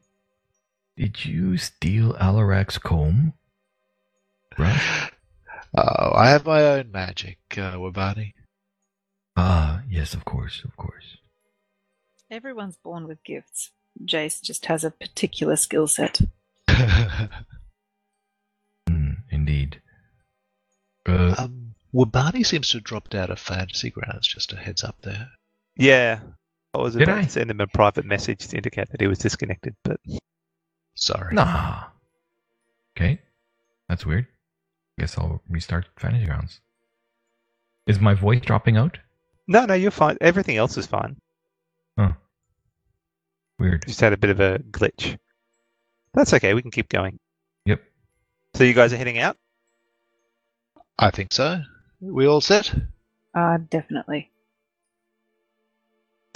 did 0.97 1.25
you 1.25 1.57
steal 1.57 2.13
Alarak's 2.15 2.79
comb? 2.79 3.33
Brush? 4.57 5.11
Oh, 5.77 6.13
I 6.15 6.29
have 6.31 6.45
my 6.45 6.63
own 6.63 6.91
magic, 6.93 7.39
uh, 7.53 7.77
Wabani. 7.77 8.35
Ah, 9.37 9.83
yes, 9.89 10.13
of 10.15 10.25
course, 10.25 10.63
of 10.65 10.77
course. 10.77 11.17
Everyone's 12.31 12.77
born 12.77 13.07
with 13.09 13.25
gifts. 13.25 13.71
Jace 14.05 14.43
just 14.43 14.67
has 14.67 14.85
a 14.85 14.91
particular 14.91 15.57
skill 15.57 15.87
set. 15.87 16.21
Hmm, 18.89 19.13
indeed. 19.31 19.81
Uh, 21.09 21.35
um, 21.39 21.75
Wabani 21.95 22.45
seems 22.45 22.69
to 22.71 22.79
have 22.79 22.85
dropped 22.85 23.15
out 23.15 23.31
of 23.31 23.39
Fantasy 23.39 23.91
Grounds, 23.91 24.27
just 24.27 24.53
a 24.53 24.57
heads 24.57 24.83
up 24.85 24.97
there. 25.03 25.31
Yeah. 25.77 26.21
I 26.75 26.79
was 26.79 26.95
Did 26.95 27.05
about 27.05 27.19
I? 27.19 27.23
to 27.25 27.31
send 27.31 27.51
him 27.51 27.61
a 27.61 27.67
private 27.67 28.05
message 28.05 28.47
to 28.49 28.57
indicate 28.57 28.91
that 28.91 29.01
he 29.01 29.07
was 29.07 29.19
disconnected, 29.19 29.75
but 29.85 30.01
Sorry. 30.95 31.35
nah. 31.35 31.85
Okay, 32.97 33.21
that's 33.89 34.05
weird. 34.07 34.27
Guess 34.99 35.19
I'll 35.19 35.43
restart 35.49 35.87
Fantasy 35.99 36.27
Grounds. 36.27 36.61
Is 37.87 37.99
my 38.01 38.15
voice 38.15 38.41
dropping 38.41 38.77
out? 38.77 38.99
no, 39.49 39.65
no, 39.65 39.75
you're 39.75 39.91
fine. 39.91 40.17
Everything 40.21 40.57
else 40.57 40.77
is 40.77 40.87
fine. 40.87 41.17
Weird. 43.63 43.87
Just 43.87 44.01
had 44.01 44.13
a 44.13 44.17
bit 44.17 44.31
of 44.31 44.41
a 44.41 44.59
glitch. 44.59 45.17
That's 46.15 46.33
okay. 46.35 46.53
We 46.53 46.63
can 46.63 46.73
keep 46.73 46.89
going. 46.89 47.21
Yep. 47.65 47.81
So 48.55 48.65
you 48.65 48.75
guys 48.75 48.93
are 48.93 48.97
heading 48.97 49.19
out. 49.21 49.37
I 50.99 51.11
think 51.11 51.33
so. 51.33 51.63
We 52.01 52.27
all 52.27 52.41
set? 52.41 52.75
Uh, 53.33 53.59
definitely. 53.71 54.33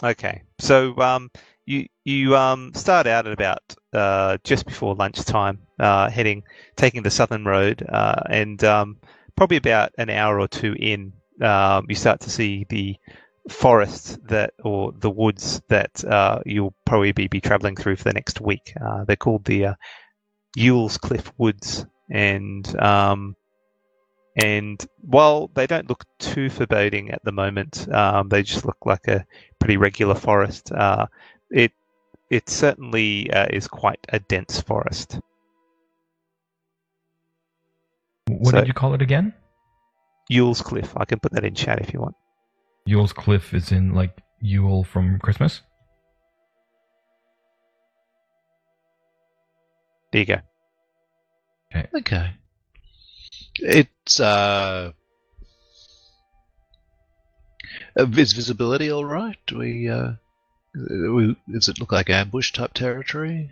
Okay. 0.05 0.42
So 0.61 0.97
um, 1.01 1.33
you 1.66 1.87
you 2.05 2.37
um, 2.37 2.72
start 2.74 3.07
out 3.07 3.26
at 3.26 3.33
about 3.33 3.74
uh, 3.92 4.38
just 4.44 4.64
before 4.64 4.94
lunchtime, 4.94 5.59
uh, 5.79 6.09
heading 6.09 6.44
taking 6.76 7.02
the 7.02 7.11
southern 7.11 7.44
road, 7.44 7.85
uh, 7.87 8.22
and 8.31 8.62
um, 8.64 8.98
probably 9.37 9.57
about 9.57 9.92
an 9.98 10.09
hour 10.09 10.40
or 10.40 10.48
two 10.48 10.74
in, 10.79 11.12
um, 11.42 11.87
you 11.88 11.94
start 11.96 12.20
to 12.20 12.31
see 12.31 12.64
the 12.68 12.96
forest 13.50 14.18
that 14.29 14.55
or 14.64 14.92
the 14.92 15.11
woods 15.11 15.61
that 15.68 16.05
uh, 16.05 16.40
you'll 16.46 16.74
probably 16.85 17.12
be, 17.12 17.29
be 17.29 17.40
traveling 17.40 17.76
through 17.76 17.96
for 17.96 18.05
the 18.05 18.12
next 18.12 18.40
week. 18.40 18.72
Uh, 18.81 19.05
they're 19.05 19.16
called 19.16 19.44
the 19.44 19.66
uh, 19.66 19.74
Yule's 20.55 20.98
Cliff 20.98 21.33
Woods, 21.37 21.85
and 22.09 22.81
um, 22.81 23.35
and 24.37 24.85
while 25.00 25.50
they 25.55 25.66
don't 25.66 25.88
look 25.88 26.05
too 26.18 26.50
foreboding 26.50 27.11
at 27.11 27.24
the 27.24 27.33
moment, 27.33 27.88
um, 27.92 28.29
they 28.29 28.42
just 28.42 28.64
look 28.64 28.79
like 28.85 29.09
a 29.09 29.24
pretty 29.59 29.79
regular 29.79 30.14
forest. 30.14 30.70
Uh, 30.70 31.07
it 31.50 31.72
it 32.30 32.48
certainly 32.48 33.30
uh, 33.30 33.46
is 33.50 33.68
quite 33.68 34.04
a 34.09 34.18
dense 34.18 34.61
forest. 34.61 35.20
What 38.28 38.52
So- 38.52 38.59
did 38.59 38.68
you 38.68 38.74
call 38.74 38.94
it 38.94 39.02
again? 39.02 39.32
Yule's 40.28 40.61
Cliff. 40.61 40.92
I 40.96 41.04
can 41.04 41.20
put 41.20 41.30
that 41.32 41.44
in 41.44 41.54
chat 41.54 41.78
if 41.80 41.92
you 41.94 42.00
want. 42.00 42.16
Yule's 42.85 43.12
Cliff 43.12 43.54
is 43.54 43.70
in 43.70 43.94
like 43.94 44.20
Yule 44.40 44.82
from 44.82 45.18
Christmas. 45.20 45.62
There 50.12 50.20
you 50.20 50.26
go. 50.26 50.38
Okay. 51.74 51.88
Okay. 51.98 52.30
It's, 53.61 54.18
uh. 54.20 54.92
uh, 57.98 58.06
Is 58.16 58.32
visibility 58.32 58.90
all 58.90 59.04
right? 59.04 59.37
Do 59.46 59.59
we, 59.59 59.88
uh. 59.88 60.12
Does 61.51 61.69
it 61.69 61.81
look 61.81 61.93
like 61.93 62.11
ambush 62.11 62.53
type 62.53 62.75
territory? 62.75 63.51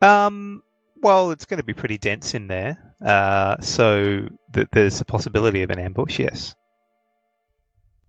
Um, 0.00 0.62
well, 1.02 1.30
it's 1.30 1.44
going 1.44 1.58
to 1.58 1.64
be 1.64 1.74
pretty 1.74 1.98
dense 1.98 2.34
in 2.34 2.48
there, 2.48 2.94
uh, 3.04 3.60
so 3.60 4.28
th- 4.52 4.68
there's 4.72 5.00
a 5.00 5.04
possibility 5.04 5.62
of 5.62 5.70
an 5.70 5.78
ambush. 5.78 6.18
Yes. 6.18 6.54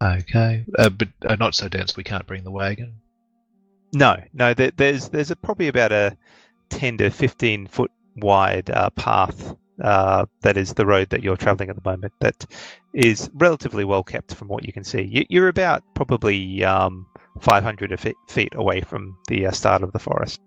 Okay. 0.01 0.65
Uh, 0.77 0.89
but 0.89 1.07
uh, 1.25 1.35
not 1.35 1.55
so 1.55 1.67
dense 1.67 1.95
we 1.95 2.03
can't 2.03 2.27
bring 2.27 2.43
the 2.43 2.51
wagon. 2.51 2.95
No, 3.93 4.17
no. 4.33 4.53
There, 4.53 4.71
there's 4.75 5.09
there's 5.09 5.31
a, 5.31 5.35
probably 5.35 5.67
about 5.67 5.91
a 5.91 6.17
ten 6.69 6.97
to 6.97 7.09
fifteen 7.09 7.67
foot 7.67 7.91
wide 8.15 8.69
uh, 8.69 8.89
path 8.91 9.55
uh, 9.81 10.25
that 10.41 10.57
is 10.57 10.73
the 10.73 10.85
road 10.85 11.09
that 11.09 11.23
you're 11.23 11.37
traveling 11.37 11.69
at 11.69 11.75
the 11.75 11.89
moment. 11.89 12.13
That 12.19 12.45
is 12.93 13.29
relatively 13.33 13.85
well 13.85 14.03
kept 14.03 14.35
from 14.35 14.47
what 14.47 14.65
you 14.65 14.73
can 14.73 14.83
see. 14.83 15.01
You, 15.03 15.25
you're 15.29 15.47
about 15.47 15.83
probably 15.93 16.63
um, 16.63 17.05
500 17.39 17.99
feet, 17.99 18.15
feet 18.27 18.53
away 18.55 18.81
from 18.81 19.17
the 19.27 19.47
uh, 19.47 19.51
start 19.51 19.83
of 19.83 19.91
the 19.91 19.99
forest. 19.99 20.39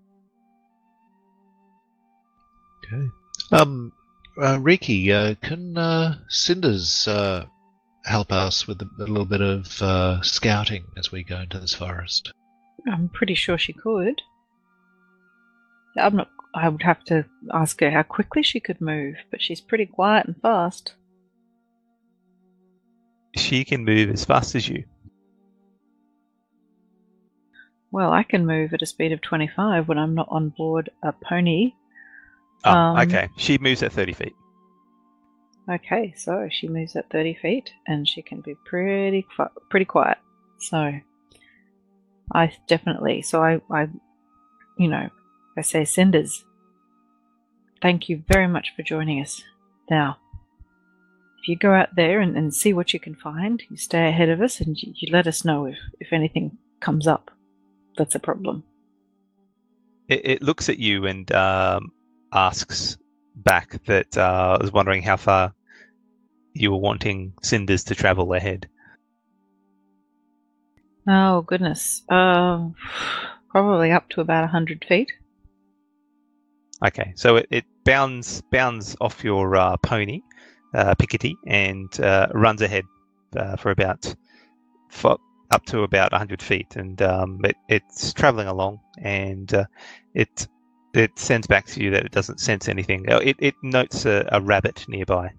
Okay. 2.85 3.09
Um, 3.53 3.93
uh, 4.41 4.59
Riki, 4.61 5.13
uh, 5.13 5.35
can 5.43 5.77
uh, 5.77 6.19
Cinders 6.29 7.09
uh, 7.09 7.47
help 8.05 8.33
us 8.33 8.67
with 8.67 8.81
a, 8.83 8.89
a 8.99 9.07
little 9.07 9.25
bit 9.25 9.41
of 9.41 9.83
uh, 9.83 10.21
scouting 10.23 10.85
as 10.97 11.11
we 11.11 11.23
go 11.23 11.41
into 11.41 11.59
this 11.59 11.75
forest? 11.75 12.33
I'm 12.91 13.09
pretty 13.09 13.35
sure 13.35 13.59
she 13.59 13.73
could. 13.73 14.21
I'm 15.99 16.17
not. 16.17 16.29
I 16.55 16.69
would 16.69 16.83
have 16.83 17.05
to 17.05 17.25
ask 17.53 17.81
her 17.81 17.91
how 17.91 18.03
quickly 18.03 18.43
she 18.43 18.61
could 18.61 18.81
move, 18.81 19.17
but 19.31 19.43
she's 19.43 19.61
pretty 19.61 19.87
quiet 19.87 20.27
and 20.27 20.41
fast. 20.41 20.95
She 23.37 23.65
can 23.65 23.85
move 23.85 24.11
as 24.11 24.25
fast 24.25 24.55
as 24.55 24.67
you. 24.69 24.85
Well, 27.97 28.13
I 28.13 28.25
can 28.25 28.45
move 28.45 28.75
at 28.75 28.83
a 28.83 28.87
speed 28.87 29.13
of 29.13 29.23
25 29.23 29.89
when 29.89 29.97
I'm 29.97 30.15
not 30.15 30.29
on 30.31 30.51
board 30.51 30.91
a 31.03 31.15
pony. 31.15 31.73
Oh, 32.63 32.71
Um, 32.71 32.99
okay. 32.99 33.31
She 33.39 33.57
moves 33.57 33.83
at 33.83 33.91
30 33.91 34.13
feet. 34.13 34.37
Okay, 35.67 36.13
so 36.15 36.47
she 36.51 36.69
moves 36.69 36.95
at 36.95 37.09
30 37.09 37.39
feet 37.41 37.73
and 37.87 38.07
she 38.07 38.21
can 38.21 38.43
be 38.43 38.55
pretty 38.67 39.27
pretty 39.71 39.87
quiet. 39.87 40.19
So 40.59 40.93
I 42.35 42.53
definitely, 42.67 43.23
so 43.23 43.43
I, 43.43 43.63
I, 43.71 43.89
you 44.79 44.89
know, 44.89 45.09
I 45.57 45.63
say 45.63 45.87
Cinders, 45.87 46.45
thank 47.81 48.11
you 48.11 48.23
very 48.29 48.47
much 48.47 48.75
for 48.77 48.83
joining 48.83 49.23
us. 49.23 49.41
Now, 49.89 50.19
if 51.41 51.49
you 51.49 51.57
go 51.57 51.73
out 51.73 51.97
there 51.97 52.21
and, 52.21 52.37
and 52.37 52.53
see 52.53 52.75
what 52.75 52.93
you 52.93 53.01
can 53.01 53.15
find, 53.15 53.63
you 53.71 53.79
stay 53.79 54.07
ahead 54.07 54.29
of 54.29 54.43
us 54.43 54.61
and 54.61 54.77
you, 54.83 54.93
you 54.99 55.11
let 55.11 55.27
us 55.27 55.47
know 55.47 55.65
if, 55.65 55.79
if 55.99 56.13
anything 56.13 56.59
comes 56.79 57.07
up 57.07 57.31
that's 57.97 58.15
a 58.15 58.19
problem. 58.19 58.65
It, 60.09 60.21
it 60.25 60.43
looks 60.43 60.69
at 60.69 60.79
you 60.79 61.07
and 61.07 61.31
um, 61.33 61.93
asks 62.33 62.97
back 63.35 63.85
that 63.87 64.17
uh, 64.17 64.57
I 64.59 64.63
was 64.63 64.73
wondering 64.73 65.03
how 65.03 65.17
far 65.17 65.53
you 66.53 66.71
were 66.71 66.79
wanting 66.79 67.35
Cinders 67.43 67.85
to 67.85 67.95
travel 67.95 68.33
ahead. 68.33 68.69
Oh, 71.09 71.43
goodness. 71.43 72.03
Um, 72.09 72.75
probably 73.51 73.93
up 73.93 74.09
to 74.11 74.21
about 74.21 74.43
100 74.43 74.85
feet. 74.89 75.13
Okay, 76.85 77.13
so 77.17 77.37
it, 77.37 77.47
it 77.51 77.65
bounds 77.85 78.43
bounds 78.53 78.97
off 79.01 79.25
your 79.25 79.57
uh, 79.57 79.77
pony, 79.79 80.21
uh, 80.75 80.95
Piketty, 80.95 81.33
and 81.47 81.89
uh, 82.01 82.29
runs 82.35 82.61
ahead 82.61 82.85
uh, 83.35 83.57
for 83.57 83.71
about 83.71 84.15
for, 84.91 85.17
up 85.51 85.65
to 85.67 85.83
about 85.83 86.13
100 86.13 86.43
feet, 86.43 86.77
and 86.77 87.01
um, 87.03 87.41
it, 87.45 87.57
it's 87.69 88.13
traveling 88.13 88.49
along, 88.49 88.81
and 88.99 89.53
uh, 89.55 89.65
it 90.15 90.49
it 90.95 91.19
sends 91.19 91.47
back 91.47 91.67
to 91.67 91.83
you 91.83 91.91
that 91.91 92.07
it 92.07 92.13
doesn't 92.13 92.41
sense 92.41 92.69
anything. 92.69 93.11
Uh, 93.11 93.19
It, 93.19 93.37
it 93.39 93.55
notes 93.63 94.07
a, 94.07 94.27
a 94.33 94.41
rabbit 94.41 94.87
nearby. 94.89 95.31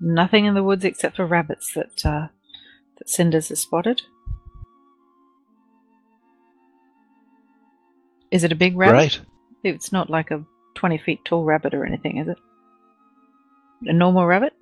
Nothing 0.00 0.44
in 0.44 0.54
the 0.54 0.62
woods 0.62 0.84
except 0.84 1.16
for 1.16 1.26
rabbits 1.26 1.72
that 1.74 2.04
uh, 2.04 2.28
that 2.98 3.08
Cinders 3.08 3.48
has 3.48 3.60
spotted. 3.60 4.02
Is 8.30 8.44
it 8.44 8.52
a 8.52 8.56
big 8.56 8.76
rabbit? 8.76 8.92
Great. 8.92 9.20
It's 9.64 9.90
not 9.92 10.10
like 10.10 10.30
a 10.30 10.44
20 10.74 10.98
feet 10.98 11.24
tall 11.24 11.44
rabbit 11.44 11.74
or 11.74 11.84
anything, 11.84 12.18
is 12.18 12.28
it? 12.28 12.38
A 13.86 13.92
normal 13.92 14.26
rabbit? 14.26 14.52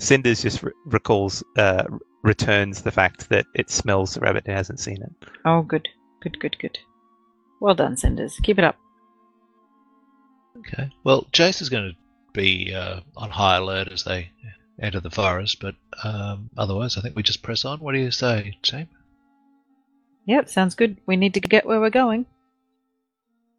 Cinders 0.00 0.42
just 0.42 0.62
re- 0.62 0.72
recalls, 0.86 1.44
uh, 1.56 1.84
returns 2.22 2.82
the 2.82 2.90
fact 2.90 3.28
that 3.28 3.46
it 3.54 3.70
smells 3.70 4.14
the 4.14 4.20
rabbit 4.20 4.44
and 4.46 4.56
hasn't 4.56 4.80
seen 4.80 5.02
it. 5.02 5.28
Oh, 5.44 5.62
good. 5.62 5.88
Good, 6.22 6.40
good, 6.40 6.58
good. 6.58 6.78
Well 7.60 7.74
done, 7.74 7.96
Cinders. 7.96 8.38
Keep 8.42 8.58
it 8.58 8.64
up. 8.64 8.76
Okay. 10.58 10.90
Well, 11.04 11.26
Jace 11.32 11.62
is 11.62 11.68
going 11.68 11.90
to 11.90 11.96
be 12.32 12.74
uh, 12.74 13.00
on 13.16 13.30
high 13.30 13.56
alert 13.56 13.88
as 13.88 14.04
they 14.04 14.30
enter 14.80 15.00
the 15.00 15.10
forest, 15.10 15.60
but 15.60 15.74
um, 16.04 16.50
otherwise, 16.56 16.96
I 16.96 17.02
think 17.02 17.16
we 17.16 17.22
just 17.22 17.42
press 17.42 17.64
on. 17.64 17.80
What 17.80 17.92
do 17.92 17.98
you 17.98 18.10
say, 18.10 18.56
team? 18.62 18.88
Yep, 20.26 20.48
sounds 20.48 20.74
good. 20.74 20.96
We 21.06 21.16
need 21.16 21.34
to 21.34 21.40
get 21.40 21.66
where 21.66 21.80
we're 21.80 21.90
going. 21.90 22.26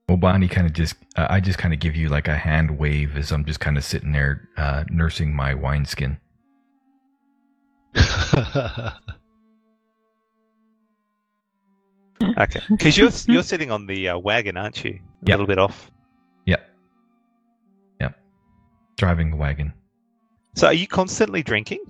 Wabani 0.09 0.49
kind 0.49 0.67
of 0.67 0.73
just, 0.73 0.95
uh, 1.15 1.27
I 1.29 1.39
just 1.39 1.57
kind 1.57 1.73
of 1.73 1.79
give 1.79 1.95
you 1.95 2.09
like 2.09 2.27
a 2.27 2.35
hand 2.37 2.77
wave 2.77 3.17
as 3.17 3.31
I'm 3.31 3.45
just 3.45 3.59
kind 3.59 3.77
of 3.77 3.83
sitting 3.83 4.11
there 4.11 4.49
uh, 4.57 4.83
nursing 4.89 5.33
my 5.33 5.53
wineskin. 5.53 6.17
Okay, 12.37 12.61
because 12.69 12.97
you're 12.97 13.09
you're 13.27 13.43
sitting 13.43 13.71
on 13.71 13.87
the 13.87 14.09
uh, 14.09 14.17
wagon, 14.17 14.55
aren't 14.55 14.83
you? 14.83 14.91
A 14.91 14.99
Yep. 15.25 15.33
little 15.39 15.47
bit 15.47 15.57
off. 15.57 15.91
Yep. 16.45 16.61
Yep. 17.99 18.15
driving 18.97 19.31
the 19.31 19.37
wagon. 19.37 19.73
So 20.55 20.67
are 20.67 20.73
you 20.73 20.87
constantly 20.87 21.41
drinking? 21.43 21.83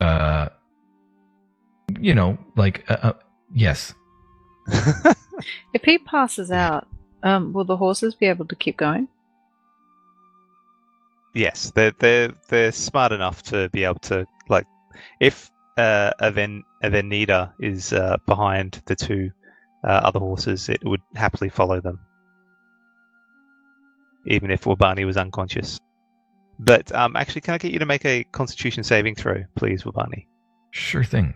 Uh, 0.00 0.48
you 2.00 2.14
know, 2.14 2.36
like 2.56 2.84
uh, 2.90 2.96
uh, 3.02 3.12
yes. 3.54 3.94
If 5.72 5.84
he 5.84 5.98
passes 5.98 6.50
out, 6.50 6.88
um, 7.22 7.52
will 7.52 7.64
the 7.64 7.76
horses 7.76 8.14
be 8.14 8.26
able 8.26 8.46
to 8.46 8.56
keep 8.56 8.76
going? 8.76 9.06
yes, 11.34 11.70
they're 11.76 11.92
they're 12.00 12.32
they're 12.48 12.72
smart 12.72 13.12
enough 13.12 13.42
to 13.44 13.68
be 13.68 13.84
able 13.84 14.00
to 14.00 14.16
like 14.18 14.26
if 15.20 15.50
uh, 15.76 16.10
Aven 16.20 16.64
Avenida 16.82 17.54
is 17.60 17.92
uh, 17.92 18.16
behind 18.26 18.82
the 18.86 18.96
two 18.96 19.30
uh, 19.84 20.00
other 20.04 20.18
horses, 20.18 20.68
it 20.68 20.80
would 20.84 21.00
happily 21.14 21.48
follow 21.48 21.80
them, 21.80 22.00
even 24.26 24.50
if 24.50 24.64
Wabani 24.64 25.06
was 25.06 25.16
unconscious. 25.16 25.78
But 26.58 26.92
um, 26.94 27.14
actually, 27.14 27.42
can 27.42 27.54
I 27.54 27.58
get 27.58 27.72
you 27.72 27.78
to 27.78 27.86
make 27.86 28.04
a 28.04 28.24
Constitution 28.24 28.82
saving 28.82 29.14
throw, 29.14 29.44
please, 29.54 29.84
Wabani? 29.84 30.26
Sure 30.72 31.04
thing. 31.04 31.34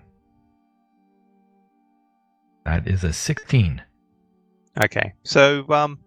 That 2.64 2.86
is 2.86 3.04
a 3.04 3.12
16. 3.12 3.82
Okay, 4.84 5.12
so 5.22 5.64
um, 5.68 5.98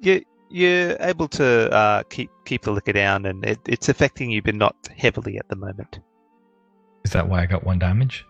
you 0.00 0.22
you're 0.50 0.96
able 1.00 1.28
to 1.28 1.72
uh, 1.72 2.02
keep 2.04 2.30
keep 2.44 2.62
the 2.62 2.70
liquor 2.70 2.92
down, 2.92 3.24
and 3.26 3.44
it, 3.44 3.58
it's 3.66 3.88
affecting 3.88 4.30
you, 4.30 4.42
but 4.42 4.54
not 4.54 4.76
heavily 4.96 5.38
at 5.38 5.48
the 5.48 5.56
moment. 5.56 6.00
Is 7.04 7.10
that 7.12 7.28
why 7.28 7.42
I 7.42 7.46
got 7.46 7.64
one 7.64 7.78
damage? 7.78 8.24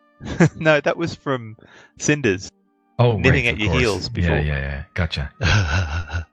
no, 0.56 0.80
that 0.80 0.96
was 0.96 1.14
from 1.14 1.56
cinders. 1.98 2.50
Oh, 2.98 3.16
Nipping 3.16 3.46
right, 3.46 3.46
at 3.46 3.54
of 3.54 3.60
your 3.60 3.70
course. 3.70 3.80
heels 3.80 4.08
before. 4.08 4.36
Yeah, 4.36 4.42
yeah, 4.42 4.58
yeah. 4.58 4.84
Gotcha. 4.94 5.30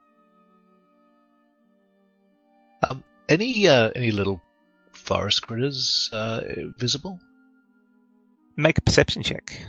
um, 2.89 3.03
any 3.27 3.67
uh, 3.67 3.89
any 3.95 4.11
little 4.11 4.41
forest 4.91 5.47
critters 5.47 6.09
uh, 6.13 6.41
visible? 6.77 7.19
Make 8.57 8.77
a 8.77 8.81
perception 8.81 9.23
check. 9.23 9.59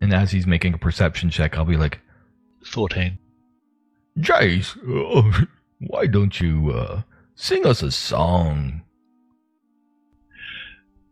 And 0.00 0.14
as 0.14 0.30
he's 0.30 0.46
making 0.46 0.74
a 0.74 0.78
perception 0.78 1.28
check, 1.28 1.58
I'll 1.58 1.64
be 1.64 1.76
like, 1.76 2.00
Fourteen. 2.64 3.18
Jace, 4.18 4.76
uh, 4.88 5.44
why 5.80 6.06
don't 6.06 6.40
you 6.40 6.70
uh, 6.70 7.02
sing 7.38 7.64
us 7.64 7.82
a 7.82 7.90
song? 7.90 8.82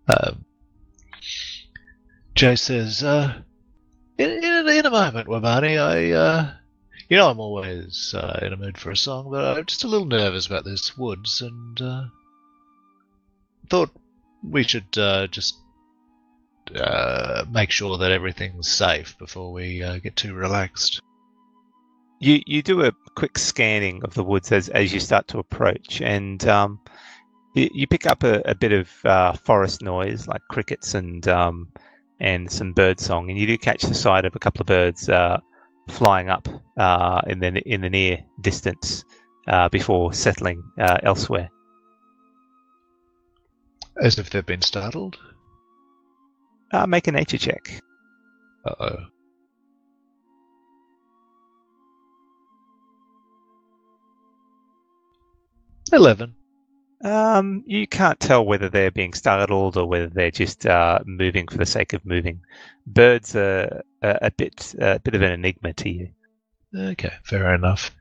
Um, 0.09 0.45
Jace 2.35 2.61
says, 2.61 3.03
uh, 3.03 3.41
in, 4.19 4.31
in, 4.31 4.69
in 4.69 4.87
a 4.87 4.91
moment, 4.91 5.29
Wabani, 5.29 5.79
I, 5.79 6.13
uh, 6.13 6.53
you 7.09 7.17
know, 7.17 7.31
I'm 7.31 7.41
always 7.41 8.13
uh, 8.15 8.41
in 8.43 8.53
a 8.53 8.57
mood 8.57 8.77
for 8.77 8.91
a 8.91 8.97
song, 8.97 9.31
but 9.31 9.57
I'm 9.57 9.65
just 9.65 9.85
a 9.85 9.89
little 9.89 10.07
nervous 10.07 10.47
about 10.47 10.65
this 10.65 10.99
woods, 10.99 11.41
and 11.41 11.81
uh, 11.81 12.05
thought 13.71 13.91
we 14.43 14.65
should 14.65 14.99
uh, 14.99 15.29
just 15.29 15.57
uh, 16.75 17.45
make 17.51 17.71
sure 17.71 17.99
that 17.99 18.11
everything's 18.11 18.69
safe 18.69 19.17
before 19.19 19.53
we 19.53 19.83
uh, 19.83 19.99
get 19.99 20.17
too 20.17 20.35
relaxed. 20.35 21.01
You 22.19 22.41
you 22.47 22.63
do 22.63 22.85
a 22.85 22.93
quick 23.15 23.39
scanning 23.39 24.03
of 24.05 24.15
the 24.15 24.25
woods 24.25 24.53
as 24.53 24.69
as 24.71 24.93
you 24.93 25.01
start 25.01 25.29
to 25.29 25.39
approach, 25.39 26.01
and 26.01 26.47
um, 26.49 26.81
you, 27.55 27.69
you 27.73 27.87
pick 27.87 28.07
up 28.07 28.23
a, 28.23 28.41
a 28.45 28.55
bit 28.55 28.73
of 28.73 28.91
uh, 29.05 29.33
forest 29.33 29.83
noise 29.83 30.27
like 30.27 30.43
crickets 30.49 30.95
and 30.95 31.27
um, 31.29 31.69
and 32.21 32.51
some 32.51 32.73
bird 32.73 33.01
song, 33.01 33.29
and 33.29 33.39
you 33.39 33.47
do 33.47 33.59
catch 33.59 33.83
the 33.83 33.95
sight 33.95 34.25
of 34.25 34.35
a 34.35 34.39
couple 34.39 34.63
of 34.63 34.67
birds 34.67 35.09
uh, 35.09 35.39
flying 35.89 36.31
up 36.31 36.49
uh, 36.79 37.21
in 37.27 37.39
the 37.41 37.63
in 37.67 37.81
the 37.83 37.91
near 37.91 38.19
distance 38.41 39.05
uh, 39.47 39.69
before 39.69 40.13
settling 40.13 40.63
uh, 40.79 40.99
elsewhere. 41.03 41.51
As 44.03 44.19
if 44.19 44.31
they've 44.31 44.45
been 44.45 44.63
startled. 44.63 45.19
Uh, 46.73 46.87
make 46.87 47.07
a 47.07 47.13
nature 47.13 47.39
check. 47.39 47.81
Uh 48.65 48.75
oh. 48.81 48.97
Eleven. 55.93 56.35
Um, 57.05 57.63
you 57.67 57.87
can't 57.87 58.19
tell 58.19 58.45
whether 58.45 58.69
they're 58.69 58.91
being 58.91 59.13
startled 59.13 59.77
or 59.77 59.87
whether 59.87 60.09
they're 60.09 60.31
just 60.31 60.67
uh, 60.67 61.01
moving 61.05 61.47
for 61.47 61.59
the 61.59 61.67
sake 61.67 61.93
of 61.93 62.05
moving. 62.07 62.41
Birds 62.87 63.37
are 63.37 63.83
a, 64.03 64.19
a 64.23 64.31
bit 64.31 64.75
a 64.81 64.99
bit 64.99 65.15
of 65.15 65.23
an 65.23 65.33
enigma 65.33 65.73
to 65.75 65.91
you. 65.91 66.09
Okay, 66.77 67.13
fair 67.23 67.55
enough. 67.55 67.95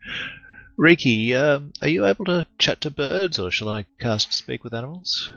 Riki, 0.77 1.35
um, 1.35 1.71
are 1.81 1.87
you 1.87 2.05
able 2.05 2.25
to 2.25 2.47
chat 2.57 2.81
to 2.81 2.89
birds, 2.89 3.39
or 3.39 3.51
shall 3.51 3.69
I 3.69 3.85
cast 3.99 4.33
Speak 4.33 4.63
with 4.63 4.73
Animals? 4.73 5.31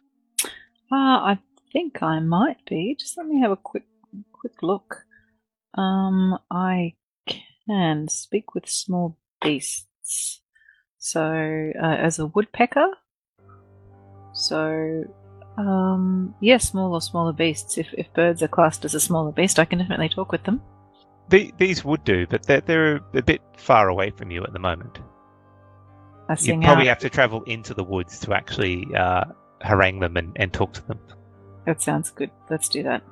Ah, 0.91 1.25
I 1.25 1.39
think 1.73 2.03
I 2.03 2.21
might 2.21 2.65
be. 2.69 2.97
Just 2.99 3.17
let 3.19 3.27
me 3.27 3.41
have 3.41 3.51
a 3.51 3.57
quick 3.57 3.85
quick 4.33 4.63
look. 4.63 5.05
Um, 5.75 6.39
I 6.51 6.95
can 7.67 8.09
speak 8.09 8.55
with 8.55 8.69
small 8.69 9.19
beasts. 9.43 10.43
So, 11.11 11.73
uh, 11.83 11.87
as 11.87 12.19
a 12.19 12.27
woodpecker. 12.27 12.89
So, 14.35 15.05
um, 15.57 16.35
yeah, 16.41 16.59
small 16.59 16.93
or 16.93 17.01
smaller 17.01 17.33
beasts. 17.33 17.79
If 17.79 17.89
if 17.95 18.13
birds 18.13 18.43
are 18.43 18.49
classed 18.49 18.85
as 18.85 18.95
a 18.95 19.01
smaller 19.01 19.33
beast, 19.33 19.59
I 19.59 19.65
can 19.65 19.79
definitely 19.79 20.11
talk 20.11 20.33
with 20.33 20.45
them. 20.45 20.61
The, 21.31 21.51
these 21.57 21.83
would 21.83 22.05
do, 22.05 22.27
but 22.27 22.43
they're 22.45 22.61
they're 22.61 22.97
a 23.15 23.23
bit 23.23 23.41
far 23.57 23.89
away 23.89 24.11
from 24.11 24.31
you 24.31 24.45
at 24.45 24.53
the 24.53 24.59
moment. 24.59 24.99
I 26.29 26.33
You 26.33 26.37
sing 26.37 26.63
probably 26.63 26.85
out. 26.85 26.89
have 26.89 26.99
to 26.99 27.11
travel 27.11 27.43
into 27.45 27.73
the 27.73 27.85
woods 27.85 28.21
to 28.21 28.35
actually 28.35 28.87
uh, 28.95 29.25
harangue 29.63 30.01
them 30.01 30.19
and, 30.19 30.37
and 30.37 30.53
talk 30.53 30.75
to 30.75 30.87
them. 30.89 31.01
That 31.65 31.81
sounds 31.81 32.11
good. 32.11 32.31
Let's 32.51 32.69
do 32.69 32.83
that. 32.83 33.03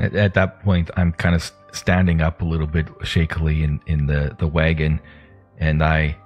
At, 0.00 0.14
at 0.16 0.34
that 0.34 0.64
point, 0.64 0.90
I'm 0.96 1.12
kind 1.12 1.36
of 1.36 1.48
standing 1.72 2.20
up 2.22 2.42
a 2.42 2.44
little 2.44 2.66
bit 2.66 2.86
shakily 3.04 3.62
in, 3.62 3.80
in 3.86 4.06
the, 4.06 4.34
the 4.38 4.48
wagon, 4.48 5.00
and 5.58 5.82
I 5.82 6.16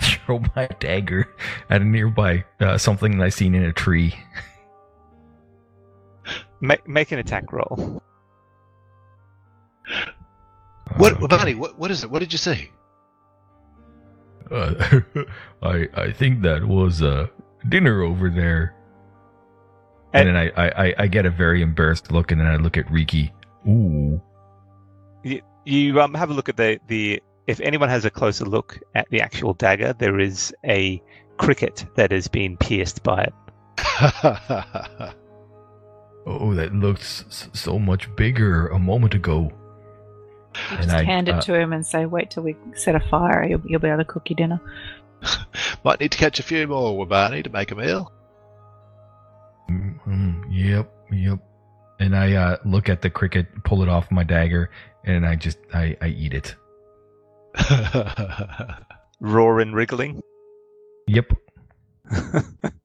throw 0.00 0.40
my 0.56 0.68
dagger 0.78 1.28
at 1.68 1.80
a 1.82 1.84
nearby 1.84 2.44
uh, 2.60 2.78
something 2.78 3.18
that 3.18 3.24
I 3.24 3.28
seen 3.28 3.54
in 3.54 3.64
a 3.64 3.72
tree. 3.72 4.14
Make 6.60 6.86
make 6.88 7.10
an 7.12 7.18
attack 7.18 7.52
roll. 7.52 8.02
What, 10.96 11.12
Okay. 11.14 11.26
Wabani, 11.26 11.56
what, 11.56 11.78
what 11.78 11.90
is 11.90 12.04
it? 12.04 12.10
What 12.10 12.18
did 12.18 12.32
you 12.32 12.38
say? 12.38 12.70
Uh, 14.50 15.00
I 15.62 15.88
I 15.94 16.12
think 16.12 16.42
that 16.42 16.64
was 16.64 17.02
uh, 17.02 17.26
dinner 17.68 18.02
over 18.02 18.28
there. 18.28 18.74
And, 20.12 20.28
And- 20.28 20.36
then 20.36 20.52
I, 20.56 20.66
I, 20.66 20.86
I- 20.88 20.94
I 20.98 21.06
get 21.06 21.24
a 21.26 21.30
very 21.30 21.62
embarrassed 21.62 22.10
look, 22.10 22.32
and 22.32 22.40
then 22.40 22.48
I 22.48 22.56
look 22.56 22.76
at 22.76 22.90
Riki. 22.90 23.32
Ooh. 23.68 24.20
You, 25.22 25.40
you 25.64 26.00
um 26.00 26.14
have 26.14 26.30
a 26.30 26.34
look 26.34 26.48
at 26.48 26.56
the 26.56 26.80
the. 26.88 27.22
If 27.50 27.60
anyone 27.60 27.88
has 27.88 28.04
a 28.04 28.10
closer 28.10 28.44
look 28.44 28.78
at 28.94 29.08
the 29.10 29.20
actual 29.20 29.54
dagger, 29.54 29.92
there 29.92 30.20
is 30.20 30.54
a 30.64 31.02
cricket 31.36 31.84
that 31.96 32.12
has 32.12 32.28
been 32.28 32.56
pierced 32.56 33.02
by 33.02 33.24
it. 33.24 33.34
Oh, 36.26 36.54
that 36.54 36.74
looked 36.74 37.00
s- 37.00 37.48
so 37.54 37.78
much 37.78 38.14
bigger 38.14 38.68
a 38.68 38.78
moment 38.78 39.14
ago. 39.14 39.50
You 40.70 40.76
And 40.76 40.82
just 40.84 40.94
I- 40.94 41.02
hand 41.02 41.28
it 41.30 41.36
uh, 41.36 41.40
to 41.40 41.54
him 41.54 41.72
and 41.72 41.84
say, 41.84 42.04
"Wait 42.04 42.30
till 42.30 42.42
we 42.42 42.56
set 42.74 42.94
a 42.94 43.00
fire. 43.00 43.42
You'll, 43.48 43.62
you'll 43.64 43.80
be 43.80 43.88
able 43.88 43.98
to 43.98 44.04
cook 44.04 44.28
your 44.28 44.36
dinner." 44.36 44.60
Might 45.84 45.98
need 45.98 46.12
to 46.12 46.18
catch 46.18 46.38
a 46.38 46.42
few 46.42 46.66
more, 46.68 46.94
Wabani, 47.06 47.42
to 47.42 47.50
make 47.50 47.70
a 47.70 47.74
meal. 47.74 48.12
Mm, 49.70 49.98
mm, 50.06 50.44
yep, 50.50 50.92
yep. 51.10 51.38
And 51.98 52.14
I 52.14 52.34
uh, 52.34 52.56
look 52.66 52.88
at 52.90 53.00
the 53.00 53.10
cricket, 53.10 53.46
pull 53.64 53.82
it 53.82 53.88
off 53.88 54.10
my 54.10 54.22
dagger, 54.22 54.70
and 55.04 55.26
I 55.26 55.36
just 55.36 55.58
I, 55.72 55.96
I 56.02 56.08
eat 56.08 56.34
it. 56.34 56.54
And 59.22 59.74
wriggling. 59.74 60.22
Yep. 61.06 61.32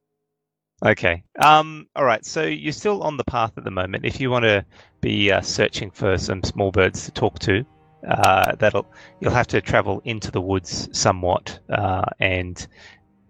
Okay. 0.85 1.23
Um. 1.39 1.87
All 1.95 2.05
right. 2.05 2.23
So 2.25 2.43
you're 2.43 2.73
still 2.73 3.01
on 3.01 3.17
the 3.17 3.23
path 3.23 3.53
at 3.57 3.63
the 3.63 3.71
moment. 3.71 4.05
If 4.05 4.19
you 4.19 4.29
want 4.29 4.43
to 4.43 4.63
be 5.01 5.31
uh, 5.31 5.41
searching 5.41 5.89
for 5.89 6.17
some 6.17 6.43
small 6.43 6.71
birds 6.71 7.05
to 7.05 7.11
talk 7.11 7.39
to, 7.39 7.65
uh, 8.07 8.55
that'll 8.55 8.85
you'll 9.19 9.31
have 9.31 9.47
to 9.47 9.61
travel 9.61 10.01
into 10.05 10.29
the 10.31 10.41
woods 10.41 10.87
somewhat, 10.91 11.59
uh, 11.69 12.03
and 12.19 12.67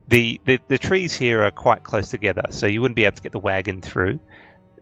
the, 0.08 0.42
the 0.46 0.60
the 0.68 0.78
trees 0.78 1.14
here 1.14 1.44
are 1.44 1.52
quite 1.52 1.84
close 1.84 2.10
together, 2.10 2.44
so 2.50 2.68
you 2.68 2.82
wouldn't 2.82 2.98
be 2.98 3.06
able 3.06 3.16
to 3.16 3.24
get 3.24 3.32
the 3.32 3.40
wagon 3.40 3.82
through. 3.82 4.20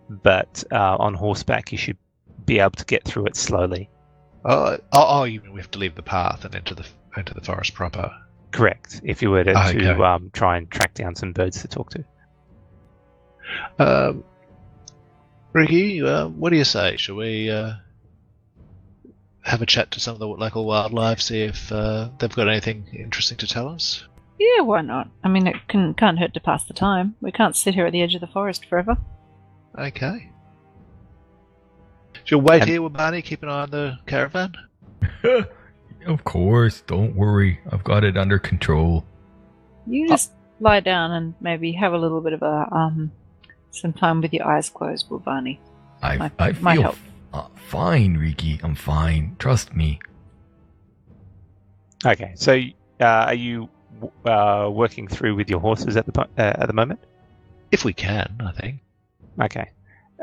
But 0.09 0.63
uh, 0.71 0.97
on 0.97 1.13
horseback, 1.13 1.71
you 1.71 1.77
should 1.77 1.97
be 2.45 2.59
able 2.59 2.71
to 2.71 2.85
get 2.85 3.03
through 3.03 3.27
it 3.27 3.35
slowly. 3.35 3.89
Oh, 4.45 4.77
oh, 4.91 5.05
oh, 5.19 5.23
you 5.23 5.41
mean 5.41 5.53
we 5.53 5.61
have 5.61 5.71
to 5.71 5.79
leave 5.79 5.95
the 5.95 6.01
path 6.03 6.43
and 6.45 6.53
into 6.55 6.75
the 6.75 6.85
into 7.15 7.33
the 7.33 7.41
forest 7.41 7.73
proper? 7.73 8.11
Correct. 8.51 9.01
If 9.03 9.21
you 9.21 9.31
were 9.31 9.43
to, 9.43 9.51
Okay. 9.69 9.79
to 9.79 10.03
um, 10.03 10.29
try 10.33 10.57
and 10.57 10.69
track 10.69 10.93
down 10.93 11.15
some 11.15 11.31
birds 11.31 11.61
to 11.61 11.67
talk 11.67 11.91
to. 11.91 12.03
Um, 13.79 14.23
Riki, 15.53 16.01
uh, 16.01 16.27
what 16.27 16.49
do 16.49 16.57
you 16.57 16.63
say? 16.63 16.97
Shall 16.97 17.15
we 17.15 17.49
uh, 17.49 17.73
have 19.41 19.61
a 19.61 19.65
chat 19.65 19.91
to 19.91 19.99
some 19.99 20.13
of 20.13 20.19
the 20.19 20.27
local 20.27 20.65
wildlife, 20.65 21.21
see 21.21 21.41
if 21.43 21.71
uh, 21.71 22.09
they've 22.19 22.35
got 22.35 22.47
anything 22.47 22.87
interesting 22.93 23.37
to 23.37 23.47
tell 23.47 23.67
us? 23.69 24.03
Yeah, 24.39 24.61
why 24.61 24.81
not? 24.81 25.09
I 25.23 25.29
mean, 25.29 25.47
it 25.47 25.55
can, 25.67 25.93
can't 25.93 26.19
hurt 26.19 26.33
to 26.33 26.39
pass 26.39 26.65
the 26.65 26.73
time. 26.73 27.15
We 27.21 27.31
can't 27.31 27.55
sit 27.55 27.75
here 27.75 27.85
at 27.85 27.91
the 27.91 28.01
edge 28.01 28.15
of 28.15 28.21
the 28.21 28.27
forest 28.27 28.65
forever. 28.65 28.97
Okay. 29.77 30.31
You'll 32.27 32.41
wait 32.41 32.61
And- 32.61 32.69
here 32.69 32.81
with 32.81 32.93
Barney, 32.93 33.21
keep 33.21 33.43
an 33.43 33.49
eye 33.49 33.61
on 33.63 33.69
the 33.71 33.97
caravan? 34.05 34.53
of 36.07 36.23
course, 36.23 36.81
don't 36.81 37.15
worry. 37.15 37.59
I've 37.71 37.83
got 37.83 38.03
it 38.03 38.17
under 38.17 38.39
control. 38.39 39.05
You 39.85 40.07
just 40.07 40.31
lie 40.59 40.79
down 40.79 41.11
and 41.11 41.33
maybe 41.41 41.73
have 41.73 41.93
a 41.93 41.97
little 41.97 42.21
bit 42.21 42.31
of 42.33 42.41
a 42.41 42.67
um 42.71 43.11
some 43.71 43.91
time 43.91 44.21
with 44.21 44.33
your 44.33 44.47
eyes 44.47 44.69
closed, 44.69 45.09
will 45.09 45.19
Barney. 45.19 45.59
I 46.01 46.17
Might- 46.17 46.31
I 46.39 46.51
might 46.61 46.73
feel 46.75 46.81
help. 46.83 46.95
f- 46.95 47.01
uh, 47.33 47.47
fine, 47.55 48.15
Riki. 48.17 48.59
I'm 48.63 48.75
fine. 48.75 49.35
Trust 49.39 49.75
me. 49.75 49.99
Okay, 52.05 52.33
so 52.35 52.53
uh, 53.01 53.05
are 53.05 53.33
you 53.33 53.69
uh, 54.25 54.69
working 54.71 55.07
through 55.07 55.35
with 55.35 55.49
your 55.49 55.59
horses 55.59 55.95
at 55.97 56.05
the 56.05 56.11
po- 56.11 56.27
uh, 56.37 56.53
at 56.59 56.67
the 56.67 56.73
moment? 56.73 56.99
If 57.71 57.85
we 57.85 57.93
can, 57.93 58.35
I 58.45 58.51
think. 58.51 58.79
Okay. 59.41 59.69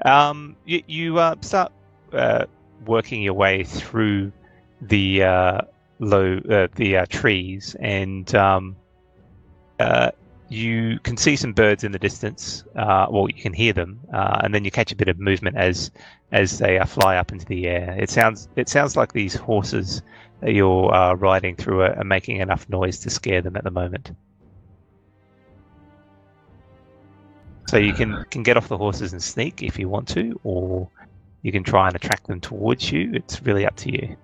Um, 0.05 0.57
you 0.67 0.83
you 0.87 1.19
uh, 1.19 1.35
start 1.41 1.73
uh, 2.13 2.47
working 2.87 3.23
your 3.23 3.35
way 3.35 3.65
through 3.65 4.33
the 4.81 5.23
uh, 5.23 5.61
low 5.99 6.39
uh, 6.51 6.69
the 6.75 6.99
uh, 6.99 7.07
trees, 7.09 7.77
and 7.81 8.35
um, 8.35 8.77
uh, 9.79 10.11
you 10.49 10.99
can 11.01 11.17
see 11.17 11.37
some 11.37 11.53
birds 11.53 11.85
in 11.85 11.93
the 11.93 11.99
distance. 11.99 12.65
Well, 12.75 13.29
you 13.29 13.43
can 13.43 13.53
hear 13.53 13.73
them, 13.73 14.01
and 14.11 14.55
then 14.55 14.65
you 14.65 14.71
catch 14.71 14.93
a 14.93 14.97
bit 14.97 15.09
of 15.09 15.19
movement 15.19 15.57
as 15.57 15.91
as 16.33 16.59
they 16.59 16.79
fly 16.87 17.17
up 17.17 17.33
into 17.33 17.47
the 17.47 17.67
air. 17.67 17.97
It 17.99 18.11
sounds 18.11 18.49
it 18.57 18.69
sounds 18.69 18.97
like 18.97 19.13
these 19.13 19.35
horses 19.35 20.03
that 20.41 20.53
you're 20.53 21.17
riding 21.17 21.55
through 21.57 21.83
are, 21.83 21.99
are 21.99 22.05
making 22.05 22.39
enough 22.39 22.69
noise 22.69 22.99
to 23.01 23.11
scare 23.11 23.43
them 23.43 23.57
at 23.57 23.65
the 23.65 23.71
moment. 23.71 24.13
So 27.69 27.77
you 27.77 27.93
can 27.93 28.25
can 28.31 28.43
get 28.43 28.57
off 28.57 28.67
the 28.67 28.77
horses 28.77 29.13
and 29.13 29.23
sneak 29.23 29.63
if 29.63 29.79
you 29.79 29.89
want 29.89 30.09
to, 30.09 30.41
or 30.43 30.89
you 31.43 31.53
can 31.53 31.63
try 31.63 31.87
and 31.87 31.97
attract 31.97 32.27
them 32.27 32.41
towards 32.41 32.91
you. 32.91 33.11
It's 33.15 33.43
really 33.43 33.67
up 33.67 33.77
to 33.77 33.93
you. 33.93 34.17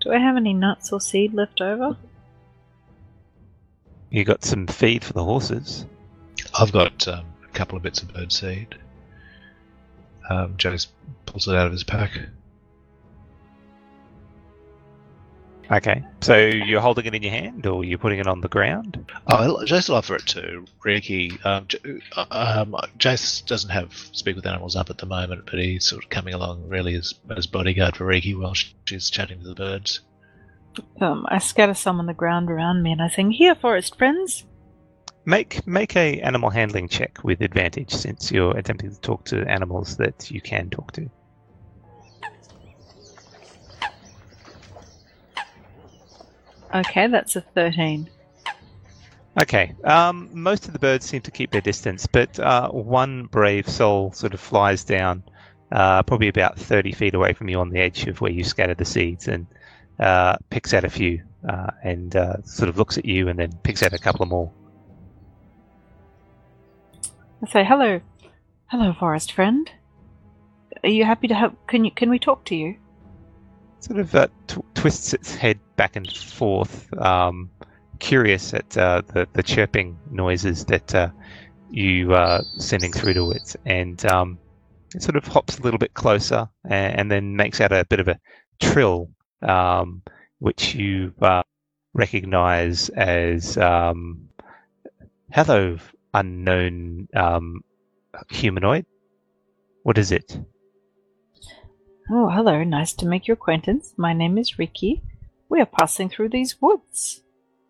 Do 0.00 0.12
I 0.12 0.18
have 0.18 0.36
any 0.36 0.54
nuts 0.54 0.92
or 0.92 1.00
seed 1.00 1.34
left 1.34 1.60
over? 1.60 1.96
You 4.10 4.24
got 4.24 4.44
some 4.44 4.66
feed 4.66 5.04
for 5.04 5.12
the 5.12 5.24
horses. 5.24 5.84
I've 6.58 6.72
got 6.72 7.06
um, 7.06 7.26
a 7.44 7.48
couple 7.52 7.76
of 7.76 7.82
bits 7.82 8.02
of 8.02 8.12
bird 8.12 8.32
seed. 8.32 8.74
Um, 10.28 10.56
Jace 10.56 10.86
pulls 11.26 11.48
it 11.48 11.54
out 11.54 11.66
of 11.66 11.72
his 11.72 11.84
pack. 11.84 12.18
Okay, 15.70 16.02
so 16.20 16.36
you're 16.36 16.80
holding 16.80 17.06
it 17.06 17.14
in 17.14 17.22
your 17.22 17.30
hand, 17.30 17.64
or 17.64 17.84
you're 17.84 17.98
putting 17.98 18.18
it 18.18 18.26
on 18.26 18.40
the 18.40 18.48
ground. 18.48 19.04
Oh, 19.28 19.62
Jace 19.64 19.88
will 19.88 19.96
offer 19.96 20.16
it 20.16 20.26
to 20.28 20.64
Riki. 20.84 21.38
Um, 21.44 21.68
uh, 22.16 22.26
um, 22.30 22.74
Jace 22.98 23.46
doesn't 23.46 23.70
have 23.70 23.92
speak 24.10 24.34
with 24.34 24.46
animals 24.46 24.74
up 24.74 24.90
at 24.90 24.98
the 24.98 25.06
moment, 25.06 25.44
but 25.46 25.60
he's 25.60 25.86
sort 25.86 26.02
of 26.02 26.10
coming 26.10 26.34
along 26.34 26.68
really 26.68 26.96
as, 26.96 27.14
as 27.36 27.46
bodyguard 27.46 27.96
for 27.96 28.04
Riki 28.04 28.34
while 28.34 28.54
she's 28.54 29.10
chatting 29.10 29.42
to 29.42 29.48
the 29.48 29.54
birds. 29.54 30.00
Um, 31.00 31.24
I 31.28 31.38
scatter 31.38 31.74
some 31.74 32.00
on 32.00 32.06
the 32.06 32.14
ground 32.14 32.50
around 32.50 32.82
me 32.82 32.90
and 32.90 33.02
I 33.02 33.08
sing, 33.08 33.30
Here, 33.30 33.54
forest 33.54 33.96
friends! 33.96 34.44
Make 35.24 35.64
make 35.68 35.94
a 35.96 36.20
animal 36.20 36.50
handling 36.50 36.88
check 36.88 37.22
with 37.22 37.42
advantage, 37.42 37.92
since 37.92 38.32
you're 38.32 38.56
attempting 38.56 38.90
to 38.90 39.00
talk 39.00 39.26
to 39.26 39.46
animals 39.46 39.98
that 39.98 40.30
you 40.30 40.40
can 40.40 40.70
talk 40.70 40.90
to. 40.92 41.10
Okay, 46.74 47.08
that's 47.08 47.36
a 47.36 47.40
13. 47.40 48.08
Okay. 49.40 49.74
Um, 49.84 50.28
most 50.32 50.66
of 50.66 50.72
the 50.72 50.78
birds 50.78 51.06
seem 51.06 51.20
to 51.22 51.30
keep 51.30 51.50
their 51.50 51.60
distance, 51.60 52.06
but 52.06 52.38
uh, 52.38 52.68
one 52.70 53.24
brave 53.26 53.68
soul 53.68 54.12
sort 54.12 54.34
of 54.34 54.40
flies 54.40 54.84
down, 54.84 55.22
uh, 55.72 56.02
probably 56.02 56.28
about 56.28 56.58
30 56.58 56.92
feet 56.92 57.14
away 57.14 57.32
from 57.32 57.48
you 57.48 57.58
on 57.60 57.70
the 57.70 57.78
edge 57.78 58.06
of 58.06 58.20
where 58.20 58.30
you 58.30 58.44
scattered 58.44 58.78
the 58.78 58.84
seeds, 58.84 59.28
and 59.28 59.46
uh, 59.98 60.36
picks 60.50 60.74
out 60.74 60.84
a 60.84 60.90
few, 60.90 61.22
uh, 61.48 61.70
and 61.82 62.16
uh, 62.16 62.42
sort 62.42 62.68
of 62.68 62.78
looks 62.78 62.98
at 62.98 63.04
you, 63.04 63.28
and 63.28 63.38
then 63.38 63.52
picks 63.62 63.82
out 63.82 63.92
a 63.92 63.98
couple 63.98 64.26
more. 64.26 64.50
I 67.42 67.50
say, 67.50 67.64
Hello, 67.64 68.00
hello, 68.66 68.92
forest 68.92 69.32
friend. 69.32 69.70
Are 70.82 70.90
you 70.90 71.04
happy 71.04 71.28
to 71.28 71.34
help? 71.34 71.66
Can, 71.66 71.84
you, 71.84 71.90
can 71.90 72.10
we 72.10 72.18
talk 72.18 72.44
to 72.46 72.56
you? 72.56 72.76
Sort 73.80 73.98
of 73.98 74.14
uh, 74.14 74.28
tw- 74.46 74.74
twists 74.74 75.14
its 75.14 75.34
head 75.34 75.58
back 75.76 75.96
and 75.96 76.10
forth, 76.12 76.92
um, 77.00 77.50
curious 77.98 78.52
at 78.52 78.76
uh, 78.76 79.00
the 79.06 79.26
the 79.32 79.42
chirping 79.42 79.98
noises 80.10 80.66
that 80.66 80.94
uh, 80.94 81.08
you 81.70 82.12
are 82.12 82.42
sending 82.58 82.92
through 82.92 83.14
to 83.14 83.30
it, 83.30 83.56
and 83.64 84.04
um, 84.04 84.38
it 84.94 85.02
sort 85.02 85.16
of 85.16 85.26
hops 85.26 85.58
a 85.58 85.62
little 85.62 85.78
bit 85.78 85.94
closer, 85.94 86.48
and, 86.64 87.00
and 87.00 87.10
then 87.10 87.36
makes 87.36 87.60
out 87.60 87.72
a 87.72 87.86
bit 87.86 88.00
of 88.00 88.08
a 88.08 88.20
trill, 88.60 89.08
um, 89.40 90.02
which 90.40 90.74
you 90.74 91.14
uh, 91.22 91.42
recognize 91.94 92.90
as 92.90 93.56
um, 93.56 94.28
"Hello, 95.32 95.78
unknown 96.12 97.08
um, 97.14 97.64
humanoid. 98.28 98.84
What 99.84 99.96
is 99.96 100.12
it?" 100.12 100.38
Oh, 102.12 102.28
hello, 102.28 102.64
nice 102.64 102.92
to 102.94 103.06
make 103.06 103.28
your 103.28 103.34
acquaintance. 103.34 103.94
My 103.96 104.12
name 104.12 104.36
is 104.36 104.58
Riki. 104.58 105.00
We 105.48 105.60
are 105.60 105.66
passing 105.66 106.08
through 106.08 106.30
these 106.30 106.60
woods 106.60 107.22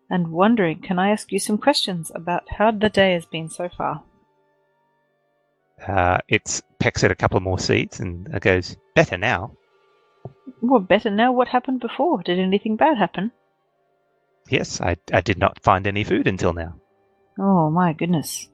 and 0.09 0.31
wondering, 0.31 0.81
can 0.81 0.97
I 0.97 1.11
ask 1.11 1.31
you 1.31 1.37
some 1.37 1.59
questions 1.59 2.11
about 2.15 2.49
how 2.57 2.71
the 2.71 2.89
day 2.89 3.13
has 3.13 3.27
been 3.27 3.49
so 3.49 3.69
far? 3.69 4.03
Uh, 5.87 6.17
it 6.27 6.59
pecks 6.79 7.03
at 7.03 7.11
a 7.11 7.15
couple 7.15 7.39
more 7.39 7.59
seeds 7.59 7.99
and 7.99 8.41
goes, 8.41 8.77
"Better 8.95 9.15
now." 9.15 9.51
Well, 10.59 10.79
better 10.79 11.11
now. 11.11 11.31
What 11.31 11.49
happened 11.49 11.79
before? 11.79 12.23
Did 12.23 12.39
anything 12.39 12.77
bad 12.77 12.97
happen? 12.97 13.31
Yes, 14.49 14.81
I, 14.81 14.97
I 15.13 15.21
did 15.21 15.37
not 15.37 15.61
find 15.61 15.85
any 15.85 16.03
food 16.03 16.27
until 16.27 16.53
now. 16.53 16.75
Oh 17.37 17.69
my 17.69 17.93
goodness. 17.93 18.49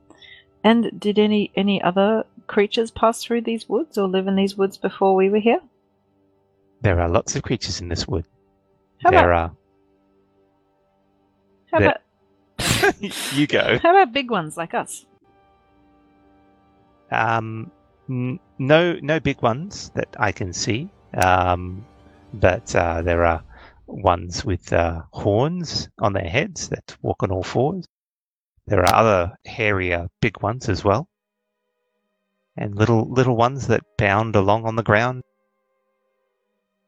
And 0.66 1.00
did 1.00 1.18
any 1.18 1.52
any 1.56 1.82
other 1.82 2.26
creatures 2.46 2.92
pass 2.92 3.24
through 3.24 3.42
these 3.44 3.70
woods 3.70 3.98
or 3.98 4.10
live 4.10 4.28
in 4.28 4.36
these 4.36 4.58
woods 4.58 4.78
before 4.78 5.16
we 5.16 5.30
were 5.30 5.40
here? 5.40 5.62
There 6.82 7.00
are 7.00 7.10
lots 7.10 7.36
of 7.36 7.44
creatures 7.44 7.82
in 7.82 7.88
this 7.90 8.08
wood. 8.08 8.26
How 9.04 9.12
there 9.12 9.32
about 9.32 9.52
are. 9.52 9.56
how 11.72 11.80
there- 11.80 11.88
about 11.90 13.02
you 13.34 13.48
go. 13.48 13.78
how 13.80 13.92
about 13.92 14.14
big 14.14 14.30
ones 14.32 14.58
like 14.58 14.74
us? 14.74 15.06
Um, 17.12 17.72
n- 18.10 18.40
no, 18.60 18.94
no 19.02 19.20
big 19.20 19.42
ones 19.42 19.92
that 19.96 20.16
I 20.20 20.32
can 20.32 20.54
see. 20.54 20.90
Um, 21.14 21.86
but 22.34 22.76
uh, 22.76 23.02
there 23.02 23.26
are 23.26 23.44
ones 23.88 24.44
with 24.44 24.72
uh, 24.74 25.02
horns 25.12 25.90
on 26.00 26.14
their 26.14 26.28
heads 26.28 26.70
that 26.70 26.96
walk 27.02 27.24
on 27.24 27.32
all 27.32 27.44
fours. 27.44 27.86
There 28.68 28.82
are 28.82 28.94
other 28.96 29.38
hairier, 29.46 30.08
big 30.22 30.42
ones 30.42 30.68
as 30.68 30.84
well, 30.84 31.08
and 32.58 32.76
little 32.76 33.10
little 33.10 33.38
ones 33.38 33.68
that 33.68 33.82
bound 33.98 34.36
along 34.36 34.66
on 34.66 34.76
the 34.76 34.84
ground. 34.84 35.24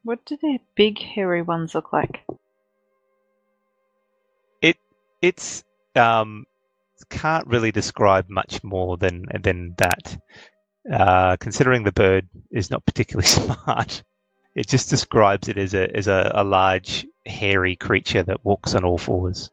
What 0.04 0.26
do 0.26 0.38
the 0.42 0.60
big 0.76 1.00
hairy 1.00 1.42
ones 1.42 1.76
look 1.76 1.92
like? 1.92 2.26
It 4.62 4.78
it's 5.22 5.64
um 5.96 6.46
can't 7.10 7.48
really 7.48 7.72
describe 7.72 8.30
much 8.30 8.64
more 8.64 8.98
than 8.98 9.26
than 9.42 9.76
that. 9.78 10.18
Uh, 10.92 11.36
considering 11.38 11.84
the 11.84 11.92
bird 11.92 12.28
is 12.52 12.72
not 12.72 12.86
particularly 12.86 13.28
smart, 13.28 14.04
it 14.56 14.68
just 14.68 14.90
describes 14.90 15.50
it 15.50 15.58
as 15.58 15.74
a 15.74 15.96
as 15.96 16.08
a, 16.08 16.32
a 16.34 16.44
large 16.44 17.06
hairy 17.26 17.76
creature 17.76 18.24
that 18.24 18.44
walks 18.46 18.76
on 18.76 18.84
all 18.84 18.98
fours. 18.98 19.52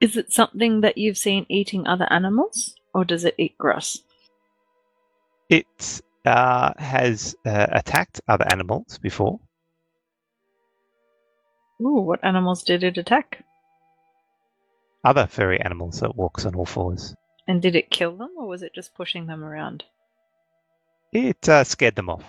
Is 0.00 0.16
it 0.16 0.32
something 0.32 0.80
that 0.80 0.98
you've 0.98 1.18
seen 1.18 1.46
eating 1.48 1.86
other 1.86 2.06
animals, 2.10 2.74
or 2.94 3.04
does 3.04 3.24
it 3.24 3.34
eat 3.38 3.56
grass? 3.58 3.98
It 5.48 6.02
uh, 6.24 6.72
has 6.78 7.34
uh, 7.44 7.66
attacked 7.70 8.20
other 8.28 8.46
animals 8.50 8.98
before. 8.98 9.40
Ooh, 11.80 12.00
what 12.00 12.24
animals 12.24 12.62
did 12.62 12.84
it 12.84 12.98
attack? 12.98 13.44
Other 15.04 15.26
furry 15.26 15.60
animals 15.60 16.00
that 16.00 16.16
walks 16.16 16.46
on 16.46 16.54
all 16.54 16.66
fours. 16.66 17.14
And 17.48 17.60
did 17.60 17.74
it 17.74 17.90
kill 17.90 18.16
them, 18.16 18.30
or 18.38 18.46
was 18.46 18.62
it 18.62 18.72
just 18.74 18.94
pushing 18.94 19.26
them 19.26 19.42
around? 19.42 19.82
It 21.12 21.48
uh, 21.48 21.64
scared 21.64 21.96
them 21.96 22.08
off. 22.08 22.24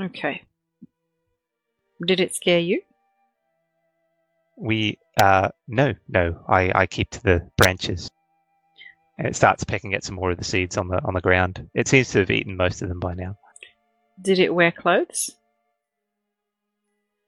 Okay. 0.00 0.42
Did 2.04 2.20
it 2.20 2.34
scare 2.34 2.58
you? 2.58 2.82
We 4.56 4.98
uh, 5.20 5.50
no 5.68 5.94
no. 6.08 6.44
I, 6.48 6.72
I 6.74 6.86
keep 6.86 7.10
to 7.10 7.22
the 7.22 7.50
branches. 7.56 8.10
And 9.16 9.28
it 9.28 9.36
starts 9.36 9.64
pecking 9.64 9.94
at 9.94 10.04
some 10.04 10.16
more 10.16 10.32
of 10.32 10.38
the 10.38 10.44
seeds 10.44 10.76
on 10.76 10.88
the 10.88 11.00
on 11.04 11.14
the 11.14 11.20
ground. 11.20 11.68
It 11.74 11.86
seems 11.88 12.10
to 12.10 12.20
have 12.20 12.30
eaten 12.30 12.56
most 12.56 12.82
of 12.82 12.88
them 12.88 13.00
by 13.00 13.14
now. 13.14 13.36
Did 14.20 14.38
it 14.38 14.54
wear 14.54 14.72
clothes? 14.72 15.30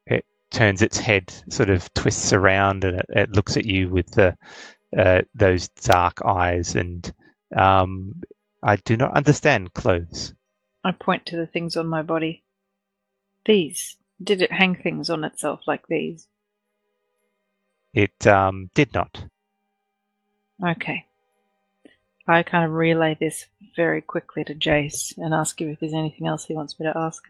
It 0.07 0.25
turns 0.51 0.83
its 0.83 0.99
head, 0.99 1.33
sort 1.49 1.71
of 1.71 1.93
twists 1.95 2.33
around, 2.33 2.85
and 2.85 2.99
it, 2.99 3.07
it 3.09 3.31
looks 3.31 3.57
at 3.57 3.65
you 3.65 3.89
with 3.89 4.11
the 4.11 4.37
uh, 4.97 5.23
those 5.35 5.69
dark 5.69 6.25
eyes. 6.25 6.75
And 6.75 7.13
um, 7.57 8.23
I 8.63 8.77
do 8.77 8.97
not 8.97 9.17
understand 9.17 9.75
clothes. 9.75 10.35
I 10.83 10.93
point 10.93 11.27
to 11.27 11.37
the 11.37 11.47
things 11.47 11.77
on 11.77 11.87
my 11.87 12.03
body. 12.03 12.43
These. 13.45 13.97
Did 14.23 14.43
it 14.43 14.51
hang 14.51 14.75
things 14.75 15.11
on 15.11 15.25
itself 15.25 15.61
like 15.67 15.87
these? 15.89 16.27
It 17.93 18.27
um, 18.27 18.71
did 18.75 18.93
not. 18.95 19.25
Okay. 20.65 21.06
I 22.29 22.43
kind 22.43 22.65
of 22.65 22.73
relay 22.73 23.17
this 23.19 23.47
very 23.77 24.03
quickly 24.03 24.43
to 24.45 24.55
Jace 24.55 25.17
and 25.17 25.33
ask 25.33 25.61
him 25.61 25.71
if 25.71 25.81
there's 25.81 25.95
anything 25.95 26.27
else 26.27 26.45
he 26.45 26.55
wants 26.55 26.79
me 26.79 26.87
to 26.87 26.99
ask. 26.99 27.23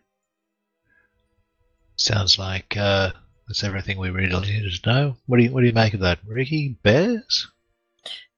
Sounds 1.97 2.39
like 2.39 2.77
uh, 2.77 3.11
that's 3.47 3.65
everything 3.65 3.99
we 3.99 4.11
really 4.11 4.29
needed 4.29 4.73
to 4.83 4.91
know. 4.91 5.17
What 5.27 5.39
do 5.39 5.45
you 5.45 5.53
What 5.53 5.61
do 5.61 5.67
you 5.67 5.73
make 5.73 5.95
of 5.95 6.01
that, 6.01 6.19
Riki? 6.27 6.79
Bears? 6.83 7.51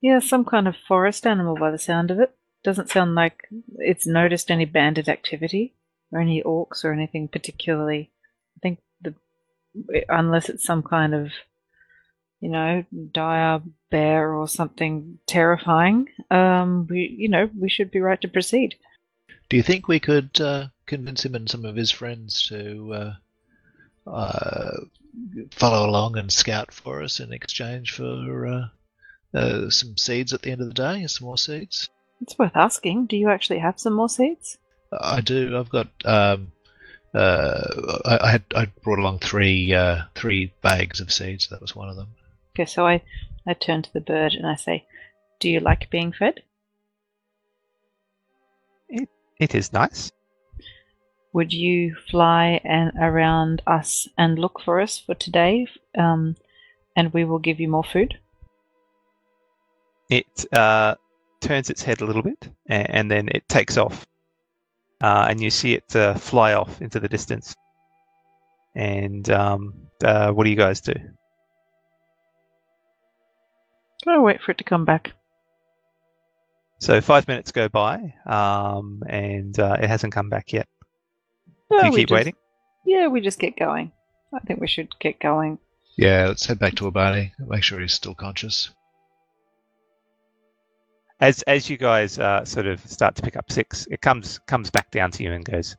Yeah, 0.01 0.19
some 0.19 0.45
kind 0.45 0.67
of 0.67 0.75
forest 0.87 1.25
animal 1.25 1.55
by 1.57 1.71
the 1.71 1.77
sound 1.77 2.11
of 2.11 2.19
it. 2.19 2.35
Doesn't 2.63 2.89
sound 2.89 3.15
like 3.15 3.47
it's 3.77 4.07
noticed 4.07 4.51
any 4.51 4.65
bandit 4.65 5.07
activity 5.07 5.75
or 6.11 6.19
any 6.19 6.43
orcs 6.43 6.83
or 6.83 6.91
anything 6.91 7.27
particularly. 7.27 8.11
I 8.57 8.59
think 8.61 8.79
the 9.01 9.15
unless 10.09 10.49
it's 10.49 10.65
some 10.65 10.83
kind 10.83 11.13
of 11.13 11.31
you 12.39 12.49
know 12.49 12.83
dire 13.11 13.61
bear 13.89 14.33
or 14.33 14.47
something 14.47 15.19
terrifying, 15.25 16.07
um, 16.31 16.87
we 16.89 17.15
you 17.17 17.29
know 17.29 17.49
we 17.57 17.69
should 17.69 17.91
be 17.91 17.99
right 17.99 18.19
to 18.21 18.27
proceed. 18.27 18.75
Do 19.49 19.57
you 19.57 19.63
think 19.63 19.87
we 19.87 19.99
could 19.99 20.39
uh, 20.39 20.67
convince 20.85 21.25
him 21.25 21.35
and 21.35 21.49
some 21.49 21.65
of 21.65 21.75
his 21.75 21.91
friends 21.91 22.47
to 22.49 22.93
uh, 22.93 23.13
uh, 24.09 24.77
follow 25.51 25.89
along 25.89 26.17
and 26.17 26.31
scout 26.31 26.71
for 26.71 27.01
us 27.01 27.19
in 27.19 27.33
exchange 27.33 27.91
for 27.91 28.47
uh, 28.47 28.67
uh, 29.33 29.69
some 29.69 29.97
seeds 29.97 30.33
at 30.33 30.41
the 30.41 30.51
end 30.51 30.61
of 30.61 30.67
the 30.67 30.73
day, 30.73 31.05
some 31.07 31.25
more 31.25 31.37
seeds? 31.37 31.89
It's 32.21 32.37
worth 32.37 32.55
asking. 32.55 33.07
Do 33.07 33.17
you 33.17 33.29
actually 33.29 33.59
have 33.59 33.79
some 33.79 33.93
more 33.93 34.09
seeds? 34.09 34.57
I 34.91 35.21
do. 35.21 35.57
I've 35.57 35.69
got. 35.69 35.87
Um, 36.03 36.51
uh, 37.13 37.99
I, 38.05 38.19
I, 38.21 38.31
had 38.31 38.43
I 38.55 38.65
brought 38.83 38.99
along 38.99 39.19
three 39.19 39.73
uh, 39.73 40.03
three 40.15 40.53
bags 40.61 40.99
of 40.99 41.11
seeds. 41.11 41.47
That 41.47 41.61
was 41.61 41.75
one 41.75 41.89
of 41.89 41.95
them. 41.95 42.07
Okay, 42.59 42.65
so 42.65 42.85
I 42.85 43.01
I 43.47 43.53
turn 43.53 43.83
to 43.83 43.93
the 43.93 44.01
bird 44.01 44.33
and 44.33 44.45
I 44.45 44.55
say, 44.55 44.85
"Do 45.39 45.49
you 45.49 45.61
like 45.61 45.89
being 45.89 46.11
fed?" 46.11 46.43
It 48.89 49.07
it 49.39 49.55
is 49.55 49.71
nice. 49.71 50.11
Would 51.31 51.53
you 51.53 51.95
fly 52.11 52.59
and 52.65 52.91
around 52.99 53.61
us 53.65 54.09
and 54.17 54.37
look 54.37 54.59
for 54.59 54.81
us 54.81 54.99
for 54.99 55.15
today, 55.15 55.67
um, 55.97 56.35
and 56.97 57.13
we 57.13 57.23
will 57.23 57.39
give 57.39 57.61
you 57.61 57.69
more 57.69 57.85
food? 57.85 58.19
It 60.09 60.45
uh, 60.51 60.95
turns 61.39 61.69
its 61.69 61.83
head 61.83 62.01
a 62.01 62.05
little 62.05 62.23
bit, 62.23 62.49
and, 62.65 62.89
and 62.89 63.11
then 63.11 63.29
it 63.29 63.47
takes 63.47 63.77
off, 63.77 64.05
uh, 64.99 65.27
and 65.29 65.39
you 65.39 65.49
see 65.49 65.75
it 65.75 65.95
uh, 65.95 66.15
fly 66.15 66.55
off 66.55 66.81
into 66.81 66.99
the 66.99 67.07
distance. 67.07 67.55
And 68.75 69.29
um, 69.29 69.75
uh, 70.03 70.33
what 70.33 70.43
do 70.43 70.49
you 70.49 70.57
guys 70.57 70.81
do? 70.81 70.95
I'll 74.09 74.21
wait 74.23 74.41
for 74.41 74.51
it 74.51 74.57
to 74.59 74.63
come 74.63 74.85
back. 74.85 75.13
So 76.79 77.01
five 77.01 77.27
minutes 77.27 77.51
go 77.51 77.67
by, 77.67 78.13
um, 78.25 79.03
and 79.07 79.57
uh, 79.59 79.77
it 79.81 79.87
hasn't 79.89 80.13
come 80.13 80.29
back 80.29 80.53
yet. 80.53 80.67
No, 81.69 81.81
do 81.81 81.85
you 81.87 81.91
keep 81.93 82.07
just- 82.09 82.17
waiting? 82.17 82.35
Yeah, 82.85 83.07
we 83.07 83.21
just 83.21 83.39
get 83.39 83.57
going. 83.57 83.91
I 84.33 84.39
think 84.39 84.61
we 84.61 84.67
should 84.67 84.87
get 84.99 85.19
going. 85.19 85.59
Yeah, 85.97 86.27
let's 86.27 86.45
head 86.45 86.59
back 86.59 86.75
to 86.75 86.89
Wabani. 86.89 87.31
Make 87.39 87.63
sure 87.63 87.79
he's 87.79 87.93
still 87.93 88.15
conscious. 88.15 88.69
As 91.19 91.41
as 91.43 91.69
you 91.69 91.75
guys 91.77 92.17
uh, 92.17 92.45
sort 92.45 92.65
of 92.65 92.79
start 92.89 93.15
to 93.15 93.21
pick 93.21 93.35
up 93.35 93.51
six, 93.51 93.85
it 93.91 94.01
comes 94.01 94.39
comes 94.47 94.69
back 94.71 94.89
down 94.91 95.11
to 95.11 95.23
you 95.23 95.33
and 95.33 95.43
goes. 95.43 95.75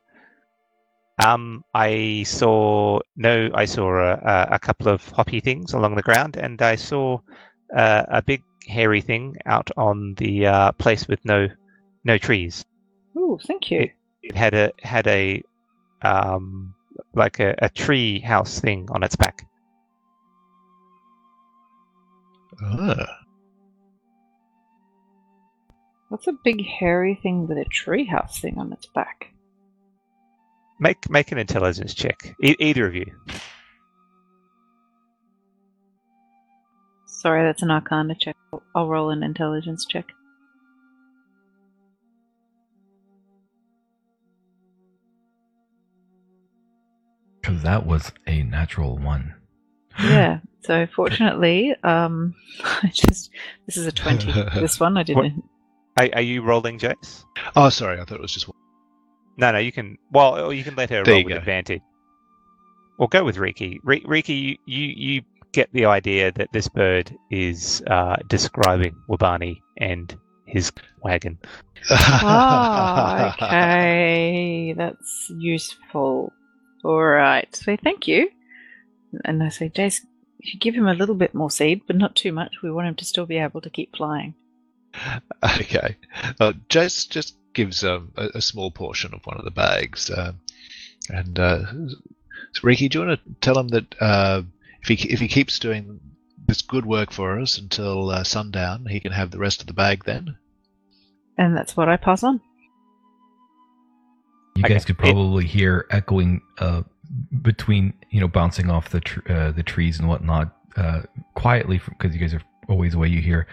Um, 1.25 1.63
I 1.73 2.23
saw 2.27 2.99
no, 3.15 3.49
I 3.53 3.65
saw 3.65 3.89
a, 3.99 4.13
a, 4.13 4.47
a 4.55 4.59
couple 4.59 4.87
of 4.89 5.03
hoppy 5.09 5.39
things 5.39 5.73
along 5.73 5.95
the 5.95 6.03
ground, 6.03 6.37
and 6.37 6.61
I 6.61 6.75
saw 6.75 7.19
uh, 7.75 8.03
a 8.07 8.21
big 8.21 8.43
hairy 8.67 9.01
thing 9.01 9.37
out 9.45 9.71
on 9.77 10.13
the 10.15 10.45
uh, 10.45 10.71
place 10.73 11.07
with 11.07 11.23
no 11.25 11.47
no 12.03 12.17
trees. 12.17 12.65
Oh, 13.15 13.39
thank 13.45 13.71
you. 13.71 13.89
It 14.23 14.35
had 14.35 14.53
a 14.53 14.71
had 14.81 15.07
a 15.07 15.43
um, 16.01 16.73
like 17.13 17.39
a, 17.39 17.55
a 17.59 17.69
tree 17.69 18.19
house 18.19 18.59
thing 18.59 18.87
on 18.91 19.03
its 19.03 19.15
back. 19.15 19.45
Ah, 22.63 23.17
What's 26.09 26.27
a 26.27 26.33
big 26.43 26.65
hairy 26.65 27.15
thing 27.15 27.47
with 27.47 27.57
a 27.57 27.65
treehouse 27.65 28.39
thing 28.41 28.57
on 28.57 28.73
its 28.73 28.85
back? 28.87 29.31
Make 30.79 31.09
make 31.09 31.31
an 31.31 31.37
intelligence 31.37 31.93
check, 31.93 32.35
e- 32.43 32.55
either 32.59 32.85
of 32.85 32.95
you. 32.95 33.05
Sorry, 37.21 37.43
that's 37.43 37.61
an 37.61 37.69
arcana 37.69 38.15
check. 38.15 38.35
I'll 38.75 38.87
roll 38.87 39.11
an 39.11 39.21
intelligence 39.21 39.85
check. 39.85 40.05
Because 47.41 47.61
that 47.63 47.85
was 47.85 48.11
a 48.27 48.43
natural 48.43 48.97
one. 48.97 49.35
Yeah. 49.99 50.39
So 50.63 50.85
fortunately, 50.95 51.73
um, 51.83 52.35
I 52.63 52.91
just 52.93 53.31
this 53.65 53.77
is 53.77 53.87
a 53.87 53.91
twenty. 53.91 54.31
this 54.59 54.79
one 54.79 54.95
I 54.95 55.01
didn't. 55.01 55.41
Are, 55.97 56.07
are 56.13 56.21
you 56.21 56.43
rolling, 56.43 56.77
Jace? 56.77 57.23
oh, 57.55 57.69
sorry. 57.69 57.99
I 57.99 58.05
thought 58.05 58.19
it 58.19 58.21
was 58.21 58.31
just 58.31 58.47
one. 58.47 58.55
No, 59.37 59.51
no, 59.53 59.57
you 59.57 59.71
can. 59.71 59.97
Well, 60.11 60.39
or 60.39 60.53
you 60.53 60.63
can 60.63 60.75
let 60.75 60.91
her 60.91 61.03
There 61.03 61.15
roll 61.15 61.23
with 61.23 61.33
go. 61.33 61.39
advantage. 61.39 61.81
Or 62.99 63.09
go 63.09 63.23
with 63.23 63.37
Riki. 63.39 63.79
Ri- 63.83 64.03
Riki, 64.05 64.33
you, 64.35 64.55
you 64.67 64.93
you 64.95 65.21
get 65.51 65.71
the 65.73 65.85
idea 65.85 66.31
that 66.31 66.51
this 66.51 66.67
bird 66.67 67.15
is 67.29 67.83
uh, 67.87 68.17
describing 68.27 68.95
Wabani 69.09 69.61
and 69.77 70.15
his 70.45 70.71
wagon. 71.03 71.37
Oh, 71.89 73.33
okay, 73.43 74.73
that's 74.77 75.31
useful. 75.37 76.31
All 76.83 77.03
right. 77.03 77.53
So 77.55 77.75
thank 77.77 78.07
you. 78.07 78.29
And 79.25 79.43
I 79.43 79.49
say, 79.49 79.69
Jace, 79.69 80.01
if 80.39 80.53
you 80.53 80.59
give 80.59 80.75
him 80.75 80.87
a 80.87 80.93
little 80.93 81.15
bit 81.15 81.35
more 81.35 81.51
seed, 81.51 81.81
but 81.85 81.95
not 81.95 82.15
too 82.15 82.31
much, 82.31 82.61
we 82.63 82.71
want 82.71 82.87
him 82.87 82.95
to 82.95 83.05
still 83.05 83.25
be 83.25 83.37
able 83.37 83.61
to 83.61 83.69
keep 83.69 83.95
flying. 83.95 84.33
okay. 85.43 85.97
Uh, 86.39 86.53
Jace 86.69 87.09
just 87.09 87.35
gives 87.53 87.83
um, 87.83 88.11
a, 88.15 88.29
a 88.35 88.41
small 88.41 88.71
portion 88.71 89.13
of 89.13 89.25
one 89.25 89.37
of 89.37 89.45
the 89.45 89.51
bags. 89.51 90.09
Um, 90.15 90.39
and 91.09 91.39
uh, 91.39 91.65
so 92.53 92.61
Riki, 92.63 92.89
do 92.89 92.99
you 92.99 93.05
want 93.05 93.19
to 93.23 93.33
tell 93.41 93.57
him 93.57 93.67
that 93.69 93.95
uh, 93.99 94.41
if 94.81 94.87
he 94.87 94.95
if 95.09 95.19
he 95.19 95.27
keeps 95.27 95.59
doing 95.59 95.99
this 96.47 96.61
good 96.61 96.85
work 96.85 97.11
for 97.11 97.39
us 97.39 97.57
until 97.57 98.09
uh, 98.09 98.23
sundown, 98.23 98.85
he 98.87 98.99
can 98.99 99.11
have 99.11 99.31
the 99.31 99.37
rest 99.39 99.61
of 99.61 99.67
the 99.67 99.73
bag 99.73 100.03
then? 100.05 100.37
And 101.37 101.55
that's 101.55 101.77
what 101.77 101.87
I 101.89 101.97
pass 101.97 102.23
on. 102.23 102.41
You 104.55 104.63
Okay. 104.65 104.73
guys 104.73 104.85
could 104.85 104.95
It- 104.97 104.99
probably 104.99 105.45
hear 105.45 105.85
echoing 105.91 106.41
uh, 106.59 106.83
between, 107.41 107.93
you 108.09 108.19
know, 108.19 108.27
bouncing 108.27 108.69
off 108.69 108.89
the 108.89 108.99
tr- 109.01 109.31
uh, 109.31 109.51
the 109.51 109.63
trees 109.63 109.99
and 109.99 110.07
whatnot, 110.07 110.55
uh, 110.75 111.01
quietly 111.35 111.79
because 111.89 112.13
you 112.13 112.19
guys 112.19 112.33
are 112.33 112.41
always 112.67 112.93
away. 112.93 113.07
You 113.07 113.21
hear, 113.21 113.47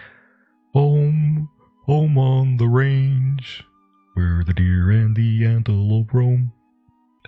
"Home, 0.73 1.49
home 1.85 2.17
on 2.17 2.57
the 2.57 2.67
range, 2.67 3.63
where 4.13 4.43
the 4.45 4.53
deer 4.53 4.91
and 4.91 5.15
the 5.15 5.45
antelope 5.45 6.13
roam." 6.13 6.51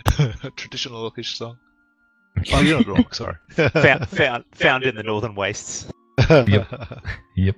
Traditional 0.56 1.10
Orcish 1.10 1.36
song. 1.38 1.58
Oh, 2.54 2.62
you're 2.62 2.78
not 2.80 2.88
wrong. 2.88 3.06
Sorry. 3.12 3.36
Found, 3.56 4.08
found, 4.10 4.46
found 4.54 4.84
in 4.84 4.96
the 4.96 5.04
northern 5.04 5.36
wastes. 5.36 5.86
Yep. 6.30 6.68
Yep. 7.36 7.56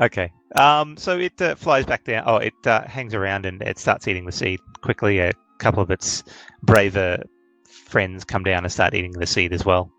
Okay. 0.00 0.32
Um, 0.56 0.96
so 0.96 1.18
it 1.18 1.40
uh, 1.40 1.54
flies 1.54 1.86
back 1.86 2.04
down. 2.04 2.24
Oh, 2.26 2.36
it 2.36 2.54
uh, 2.66 2.82
hangs 2.86 3.14
around 3.14 3.46
and 3.46 3.62
it 3.62 3.78
starts 3.78 4.06
eating 4.08 4.26
the 4.26 4.32
seed 4.32 4.60
quickly. 4.82 5.18
A 5.20 5.32
couple 5.58 5.82
of 5.82 5.90
its 5.90 6.24
braver 6.62 7.22
friends 7.64 8.24
come 8.24 8.42
down 8.42 8.64
and 8.64 8.72
start 8.72 8.94
eating 8.94 9.12
the 9.12 9.26
seed 9.26 9.52
as 9.52 9.64
well. 9.64 9.90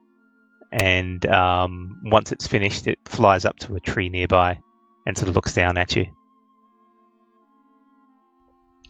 And 0.71 1.25
um, 1.27 2.01
once 2.05 2.31
it's 2.31 2.47
finished, 2.47 2.88
it 2.88 2.99
flies 3.05 3.45
up 3.45 3.57
to 3.59 3.75
a 3.75 3.79
tree 3.79 4.09
nearby 4.09 4.59
and 5.05 5.17
sort 5.17 5.29
of 5.29 5.36
looks 5.36 5.53
down 5.53 5.77
at 5.77 5.95
you. 5.95 6.05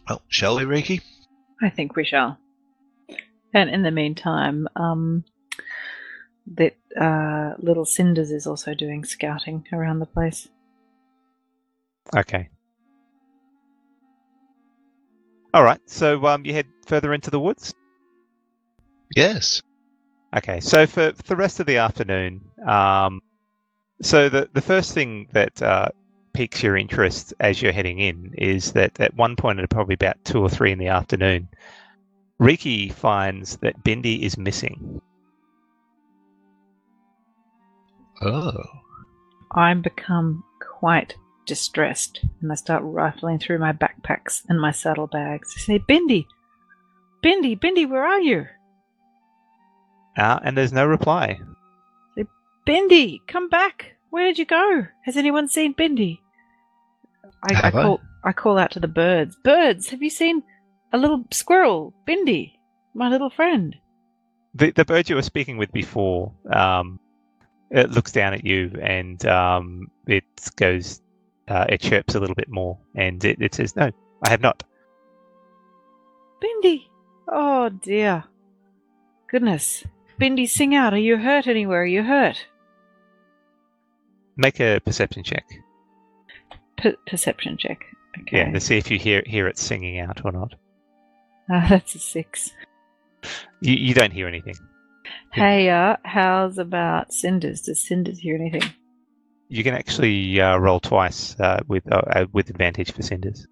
Well, 0.08 0.22
shall 0.28 0.56
we, 0.56 0.64
Riki? 0.64 1.00
I 1.62 1.70
think 1.70 1.96
we 1.96 2.04
shall. 2.04 2.38
And 3.56 3.70
in 3.70 3.82
the 3.82 3.90
meantime, 3.90 4.68
um, 4.76 5.24
that 6.58 6.76
uh, 6.94 7.54
little 7.58 7.86
Cinders 7.86 8.30
is 8.30 8.46
also 8.46 8.74
doing 8.74 9.02
scouting 9.02 9.66
around 9.72 10.00
the 10.00 10.04
place. 10.04 10.46
Okay. 12.14 12.50
All 15.54 15.64
right. 15.64 15.80
So 15.86 16.26
um, 16.26 16.44
you 16.44 16.52
head 16.52 16.66
further 16.84 17.14
into 17.14 17.30
the 17.30 17.40
woods. 17.40 17.72
Yes. 19.16 19.62
Okay. 20.36 20.60
So 20.60 20.86
for, 20.86 21.14
for 21.14 21.22
the 21.22 21.36
rest 21.36 21.58
of 21.58 21.64
the 21.64 21.78
afternoon, 21.78 22.42
um, 22.68 23.22
so 24.02 24.28
the 24.28 24.50
the 24.52 24.60
first 24.60 24.92
thing 24.92 25.28
that 25.32 25.62
uh, 25.62 25.88
piques 26.34 26.62
your 26.62 26.76
interest 26.76 27.32
as 27.40 27.62
you're 27.62 27.72
heading 27.72 28.00
in 28.00 28.34
is 28.36 28.72
that 28.72 29.00
at 29.00 29.14
one 29.14 29.34
point 29.34 29.60
at 29.60 29.70
probably 29.70 29.94
about 29.94 30.22
two 30.26 30.42
or 30.42 30.50
three 30.50 30.72
in 30.72 30.78
the 30.78 30.88
afternoon, 30.88 31.48
Riki 32.38 32.90
finds 32.90 33.56
that 33.58 33.82
Bindi 33.82 34.20
is 34.20 34.36
missing. 34.36 35.00
Oh. 38.22 38.52
I'm 39.52 39.82
become 39.82 40.44
quite 40.60 41.14
distressed 41.46 42.20
and 42.42 42.50
I 42.50 42.56
start 42.56 42.82
rifling 42.84 43.38
through 43.38 43.58
my 43.58 43.72
backpacks 43.72 44.42
and 44.48 44.60
my 44.60 44.70
saddlebags. 44.70 45.54
I 45.56 45.60
say, 45.60 45.78
Bindi, 45.78 46.26
Bindi, 47.24 47.58
Bindi, 47.58 47.88
where 47.88 48.04
are 48.04 48.20
you? 48.20 48.46
Uh, 50.16 50.40
and 50.42 50.56
there's 50.56 50.72
no 50.72 50.86
reply. 50.86 51.40
Bindi, 52.66 53.20
come 53.28 53.48
back. 53.48 53.94
Where 54.10 54.24
did 54.24 54.38
you 54.38 54.44
go? 54.44 54.86
Has 55.04 55.16
anyone 55.16 55.48
seen 55.48 55.74
Bindi? 55.74 56.18
I, 57.44 57.52
I 57.52 57.54
Have 57.54 57.76
I? 57.76 57.82
call 57.82 58.00
I 58.24 58.32
call 58.32 58.58
out 58.58 58.72
to 58.72 58.80
the 58.80 58.88
birds. 58.88 59.36
Birds, 59.44 59.88
have 59.90 60.02
you 60.02 60.10
seen 60.10 60.42
a 60.96 60.98
little 60.98 61.24
squirrel, 61.30 61.94
Bindi, 62.08 62.52
my 62.94 63.08
little 63.08 63.30
friend? 63.30 63.76
The 64.54 64.70
the 64.72 64.84
bird 64.84 65.08
you 65.08 65.16
were 65.16 65.22
speaking 65.22 65.58
with 65.58 65.70
before, 65.72 66.32
um, 66.50 66.98
it 67.70 67.90
looks 67.90 68.12
down 68.12 68.32
at 68.32 68.44
you 68.44 68.72
and 68.82 69.24
um, 69.26 69.90
it 70.06 70.24
goes, 70.56 71.02
uh, 71.48 71.66
it 71.68 71.80
chirps 71.80 72.14
a 72.14 72.20
little 72.20 72.34
bit 72.34 72.48
more, 72.48 72.78
and 72.94 73.22
it, 73.24 73.40
it 73.40 73.54
says, 73.54 73.76
"No, 73.76 73.90
I 74.24 74.30
have 74.30 74.40
not." 74.40 74.62
Bindi. 76.42 76.86
Oh 77.28 77.68
dear. 77.68 78.24
Goodness. 79.30 79.84
Bindi, 80.18 80.48
sing 80.48 80.74
out. 80.74 80.94
Are 80.94 80.98
you 80.98 81.18
hurt 81.18 81.46
anywhere? 81.46 81.82
Are 81.82 81.86
you 81.86 82.02
hurt? 82.02 82.46
Make 84.36 84.60
a 84.60 84.80
perception 84.80 85.22
check. 85.22 85.44
Per- 86.78 86.96
perception 87.06 87.58
check. 87.58 87.84
Okay. 88.20 88.38
Yeah, 88.38 88.50
to 88.52 88.60
see 88.60 88.78
if 88.78 88.90
you 88.90 88.98
hear 88.98 89.22
hear 89.26 89.46
it 89.46 89.58
singing 89.58 89.98
out 89.98 90.24
or 90.24 90.32
not. 90.32 90.54
Ah, 91.50 91.66
that's 91.70 91.94
a 91.94 91.98
six. 92.00 92.50
You 93.60 93.74
you 93.74 93.94
don't 93.94 94.12
hear 94.12 94.26
anything. 94.26 94.56
Hey, 95.32 95.70
uh, 95.70 95.96
how's 96.04 96.58
about 96.58 97.12
Cinders? 97.12 97.62
Does 97.62 97.86
Cinders 97.86 98.18
hear 98.18 98.34
anything? 98.34 98.68
You 99.48 99.62
can 99.62 99.74
actually 99.74 100.40
uh, 100.40 100.56
roll 100.56 100.80
twice 100.80 101.38
uh, 101.38 101.60
with 101.68 101.84
uh, 101.92 102.02
uh, 102.16 102.26
with 102.32 102.50
advantage 102.50 102.90
for 102.92 103.02
cinders. 103.02 103.46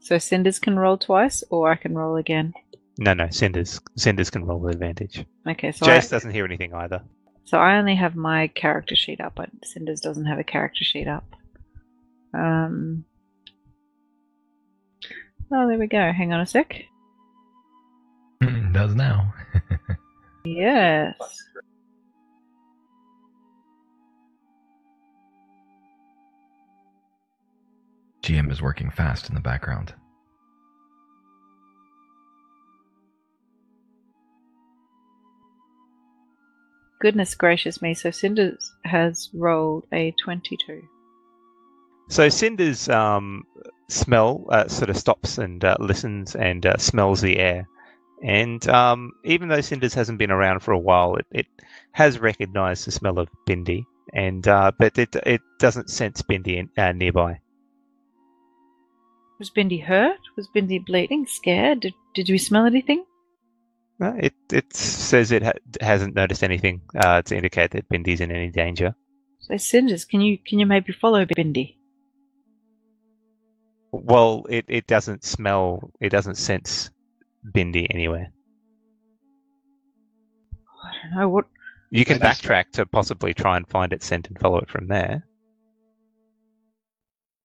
So 0.00 0.18
Cinders 0.18 0.60
can 0.60 0.78
roll 0.78 0.96
twice, 0.96 1.42
or 1.50 1.72
I 1.72 1.74
can 1.74 1.96
roll 1.96 2.16
again. 2.16 2.54
No, 2.96 3.12
no, 3.12 3.28
cinders 3.30 3.80
cinders 3.96 4.30
can 4.30 4.44
roll 4.44 4.60
with 4.60 4.74
advantage. 4.74 5.24
Okay, 5.48 5.72
so 5.72 5.86
I, 5.86 5.98
doesn't 5.98 6.30
hear 6.30 6.44
anything 6.44 6.74
either. 6.74 7.02
so 7.44 7.58
I 7.58 7.76
only 7.78 7.96
have 7.96 8.14
my 8.14 8.48
character 8.48 8.94
sheet 8.94 9.20
up, 9.20 9.34
but 9.34 9.50
Cinders 9.64 10.00
doesn't 10.00 10.26
have 10.26 10.38
a 10.38 10.44
character 10.44 10.84
sheet 10.84 11.08
up. 11.08 11.24
Um. 12.32 13.04
Oh, 15.50 15.66
there 15.66 15.78
we 15.78 15.86
go. 15.86 16.12
Hang 16.12 16.32
on 16.32 16.40
a 16.40 16.46
sec. 16.46 16.84
Does 18.72 18.94
now. 18.94 19.32
Yes. 20.44 21.14
GM 28.22 28.50
is 28.52 28.60
working 28.60 28.90
fast 28.90 29.28
in 29.28 29.34
the 29.34 29.40
background. 29.40 29.94
Goodness 37.00 37.34
gracious 37.34 37.80
me. 37.80 37.94
So 37.94 38.10
Cinders 38.10 38.72
has 38.84 39.30
rolled 39.32 39.86
a 39.92 40.12
22. 40.22 40.82
So 42.10 42.28
cinders 42.28 42.88
um, 42.88 43.44
smell 43.88 44.46
uh, 44.50 44.68
sort 44.68 44.90
of 44.90 44.96
stops 44.96 45.38
and 45.38 45.64
uh, 45.64 45.76
listens 45.80 46.34
and 46.36 46.66
uh, 46.66 46.76
smells 46.76 47.20
the 47.20 47.38
air, 47.38 47.66
and 48.22 48.66
um, 48.68 49.12
even 49.24 49.48
though 49.48 49.60
cinders 49.60 49.94
hasn't 49.94 50.18
been 50.18 50.30
around 50.30 50.60
for 50.60 50.72
a 50.72 50.78
while, 50.78 51.16
it, 51.16 51.26
it 51.30 51.46
has 51.92 52.18
recognised 52.18 52.86
the 52.86 52.90
smell 52.90 53.18
of 53.18 53.28
Bindi, 53.46 53.84
and 54.12 54.46
uh, 54.46 54.72
but 54.78 54.98
it 54.98 55.16
it 55.26 55.40
doesn't 55.58 55.90
sense 55.90 56.22
Bindi 56.22 56.58
in, 56.58 56.70
uh, 56.76 56.92
nearby. 56.92 57.40
Was 59.38 59.50
Bindi 59.50 59.82
hurt? 59.82 60.18
Was 60.36 60.48
Bindi 60.54 60.84
bleeding? 60.84 61.26
Scared? 61.26 61.80
Did, 61.80 61.94
did 62.14 62.28
we 62.28 62.38
smell 62.38 62.66
anything? 62.66 63.04
No, 64.00 64.14
it 64.18 64.34
it 64.52 64.74
says 64.74 65.32
it 65.32 65.42
ha- 65.42 65.52
hasn't 65.80 66.14
noticed 66.14 66.44
anything 66.44 66.82
uh, 66.96 67.22
to 67.22 67.36
indicate 67.36 67.70
that 67.70 67.88
Bindi's 67.88 68.20
in 68.20 68.30
any 68.30 68.50
danger. 68.50 68.94
So 69.40 69.56
Cinders, 69.56 70.04
can 70.04 70.20
you 70.20 70.38
can 70.38 70.58
you 70.58 70.66
maybe 70.66 70.92
follow 70.92 71.24
Bindi? 71.24 71.77
Well, 73.92 74.44
it, 74.48 74.64
it 74.68 74.86
doesn't 74.86 75.24
smell, 75.24 75.90
it 76.00 76.10
doesn't 76.10 76.36
sense 76.36 76.90
Bindi 77.54 77.86
anywhere. 77.90 78.32
I 80.84 80.90
don't 81.02 81.20
know 81.20 81.28
what. 81.28 81.46
You 81.90 82.04
can 82.04 82.18
That's- 82.18 82.40
backtrack 82.40 82.72
to 82.72 82.86
possibly 82.86 83.32
try 83.32 83.56
and 83.56 83.66
find 83.68 83.92
its 83.92 84.06
scent 84.06 84.28
and 84.28 84.38
follow 84.38 84.58
it 84.58 84.68
from 84.68 84.88
there. 84.88 85.24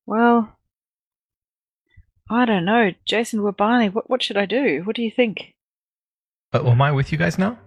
Well, 0.05 0.53
I 2.29 2.43
don't 2.45 2.65
know. 2.65 2.91
Jason 3.05 3.39
Wabani, 3.39 3.93
what 3.93 4.09
what 4.09 4.21
should 4.21 4.35
I 4.37 4.45
do? 4.45 4.81
What 4.83 4.97
do 4.97 5.01
you 5.01 5.11
think? 5.11 5.53
Uh, 6.53 6.69
am 6.69 6.81
I 6.81 6.91
with 6.91 7.11
you 7.11 7.17
guys 7.17 7.37
now? 7.37 7.57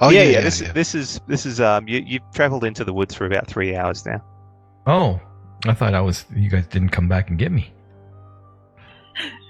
Oh 0.00 0.08
yeah, 0.08 0.22
yeah, 0.22 0.24
yeah, 0.24 0.30
yeah. 0.30 0.40
This 0.40 0.60
yeah. 0.62 0.72
this 0.72 0.94
is 0.94 1.20
this 1.28 1.44
is 1.44 1.60
um 1.60 1.86
you 1.86 2.02
you've 2.06 2.22
travelled 2.32 2.64
into 2.64 2.82
the 2.82 2.94
woods 2.94 3.14
for 3.14 3.26
about 3.26 3.46
three 3.46 3.76
hours 3.76 4.06
now. 4.06 4.24
Oh, 4.86 5.20
I 5.66 5.74
thought 5.74 5.94
I 5.94 6.00
was. 6.00 6.24
You 6.34 6.48
guys 6.48 6.66
didn't 6.66 6.90
come 6.90 7.08
back 7.08 7.28
and 7.28 7.38
get 7.38 7.52
me. 7.52 7.73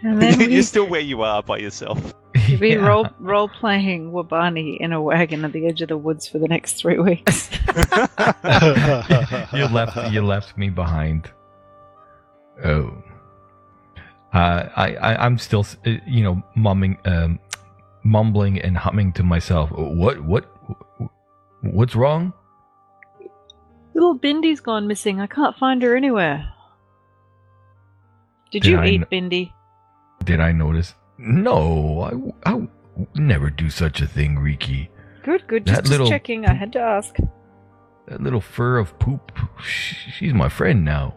And 0.03 0.21
then 0.21 0.39
You're 0.41 0.49
we, 0.49 0.63
still 0.63 0.87
where 0.87 1.01
you 1.01 1.23
are 1.23 1.43
by 1.43 1.59
yourself. 1.59 2.15
you've 2.49 2.61
been 2.61 2.81
Yeah. 2.81 2.87
role 2.87 3.07
role 3.19 3.49
playing 3.49 4.13
Wabani 4.13 4.77
in 4.79 4.93
a 4.93 5.01
wagon 5.01 5.45
at 5.45 5.53
the 5.53 5.67
edge 5.67 5.81
of 5.83 5.89
the 5.89 5.97
woods 5.97 6.27
for 6.29 6.39
the 6.39 6.49
next 6.49 6.75
three 6.75 6.99
weeks. 6.99 7.51
you 9.53 9.67
left. 9.69 10.13
You 10.13 10.23
left 10.23 10.57
me 10.59 10.71
behind. 10.71 11.31
Oh. 12.65 12.93
Uh, 14.33 14.69
I, 14.77 14.95
I 14.97 15.25
I'm 15.25 15.39
still 15.39 15.65
uh, 15.87 15.91
you 16.07 16.23
know 16.25 16.43
mumming 16.57 16.99
um, 17.05 17.39
mumbling 18.03 18.61
and 18.61 18.77
humming 18.77 19.13
to 19.15 19.23
myself. 19.23 19.71
What 19.71 20.21
what 20.25 20.45
what's 21.63 21.95
wrong? 21.95 22.33
Little 23.95 24.19
Bindi's 24.19 24.59
gone 24.61 24.89
missing. 24.89 25.21
I 25.21 25.29
can't 25.29 25.57
find 25.57 25.81
her 25.83 25.95
anywhere. 25.97 26.53
Did 28.51 28.63
Did 28.63 28.71
you 28.71 28.79
I 28.79 28.87
eat 28.87 29.09
kn- 29.11 29.31
Bindi? 29.31 29.53
Did 30.25 30.41
I 30.41 30.53
notice? 30.53 30.95
No, 31.19 32.33
I, 32.47 32.51
I 32.53 32.69
never 33.15 33.51
do 33.51 33.69
such 33.71 34.01
a 34.01 34.07
thing, 34.07 34.39
Riki. 34.39 34.91
Good, 35.23 35.47
good. 35.47 35.65
That 35.67 35.71
Just, 35.71 35.81
just 35.83 35.91
little- 35.91 36.09
checking. 36.09 36.47
I 36.47 36.55
had 36.55 36.73
to 36.75 36.81
ask. 36.81 37.17
That 38.09 38.21
little 38.23 38.41
fur 38.41 38.79
of 38.79 38.99
poop. 38.99 39.33
She's 39.65 40.35
my 40.35 40.49
friend 40.49 40.85
now. 40.85 41.15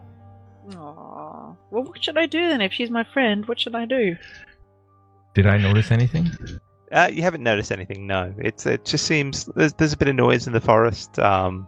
Aww. 0.70 1.56
Well, 1.70 1.82
what 1.84 2.02
should 2.02 2.16
I 2.18 2.26
do 2.26 2.48
then? 2.48 2.60
If 2.60 2.72
she's 2.72 2.90
my 2.90 3.04
friend, 3.04 3.46
what 3.46 3.60
should 3.60 3.74
I 3.74 3.84
do? 3.84 4.16
Did 5.34 5.46
I 5.46 5.58
notice 5.58 5.90
anything? 5.90 6.30
Uh, 6.90 7.10
you 7.12 7.20
haven't 7.22 7.42
noticed 7.42 7.70
anything, 7.70 8.06
no. 8.06 8.32
It's 8.38 8.64
it 8.64 8.86
just 8.86 9.06
seems 9.06 9.44
there's 9.54 9.74
there's 9.74 9.92
a 9.92 9.96
bit 9.98 10.08
of 10.08 10.14
noise 10.16 10.46
in 10.46 10.54
the 10.54 10.60
forest. 10.60 11.18
Um, 11.18 11.66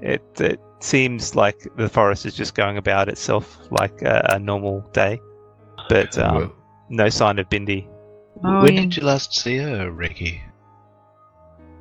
it 0.00 0.22
it 0.38 0.60
seems 0.84 1.34
like 1.34 1.66
the 1.76 1.88
forest 1.88 2.26
is 2.26 2.34
just 2.34 2.54
going 2.54 2.76
about 2.76 3.08
itself 3.08 3.58
like 3.70 4.02
a, 4.02 4.26
a 4.34 4.38
normal 4.38 4.80
day, 4.92 5.20
but 5.88 6.16
um, 6.18 6.52
no 6.88 7.08
sign 7.08 7.38
of 7.38 7.48
Bindi. 7.48 7.88
Oh, 8.44 8.62
when 8.62 8.74
yeah. 8.74 8.80
did 8.82 8.96
you 8.96 9.04
last 9.04 9.34
see 9.34 9.56
her, 9.56 9.90
Riki? 9.90 10.42